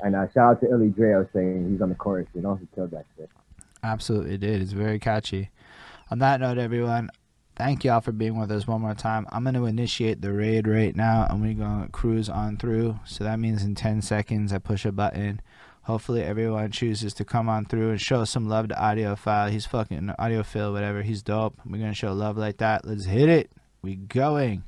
And 0.00 0.14
uh, 0.14 0.28
shout 0.32 0.56
out 0.56 0.60
to 0.60 0.70
Illy 0.70 0.88
Dre. 0.88 1.14
I 1.14 1.18
was 1.18 1.28
saying 1.32 1.70
he's 1.70 1.80
on 1.80 1.88
the 1.88 1.94
chorus. 1.94 2.28
You 2.34 2.42
know, 2.42 2.54
he 2.54 2.68
killed 2.74 2.90
that 2.92 3.06
shit. 3.16 3.30
Absolutely 3.82 4.38
did. 4.38 4.62
It's 4.62 4.72
very 4.72 4.98
catchy. 4.98 5.50
On 6.10 6.18
that 6.20 6.40
note, 6.40 6.58
everyone, 6.58 7.10
thank 7.56 7.84
y'all 7.84 8.00
for 8.00 8.12
being 8.12 8.38
with 8.38 8.50
us 8.52 8.66
one 8.66 8.82
more 8.82 8.94
time. 8.94 9.26
I'm 9.32 9.42
going 9.42 9.54
to 9.54 9.64
initiate 9.64 10.20
the 10.20 10.32
raid 10.32 10.68
right 10.68 10.94
now, 10.94 11.26
and 11.28 11.40
we're 11.40 11.54
going 11.54 11.84
to 11.84 11.90
cruise 11.90 12.28
on 12.28 12.56
through. 12.56 13.00
So 13.04 13.24
that 13.24 13.40
means 13.40 13.64
in 13.64 13.74
10 13.74 14.02
seconds, 14.02 14.52
I 14.52 14.58
push 14.58 14.84
a 14.84 14.92
button. 14.92 15.40
Hopefully, 15.82 16.22
everyone 16.22 16.70
chooses 16.70 17.14
to 17.14 17.24
come 17.24 17.48
on 17.48 17.64
through 17.64 17.90
and 17.90 18.00
show 18.00 18.24
some 18.24 18.48
love 18.48 18.68
to 18.68 18.74
Audiophile. 18.74 19.50
He's 19.50 19.66
fucking 19.66 20.12
audiophile, 20.18 20.72
whatever. 20.72 21.02
He's 21.02 21.22
dope. 21.22 21.58
We're 21.64 21.78
going 21.78 21.92
to 21.92 21.94
show 21.94 22.12
love 22.12 22.36
like 22.36 22.58
that. 22.58 22.84
Let's 22.84 23.04
hit 23.04 23.28
it. 23.28 23.52
We 23.82 23.94
going. 23.94 24.64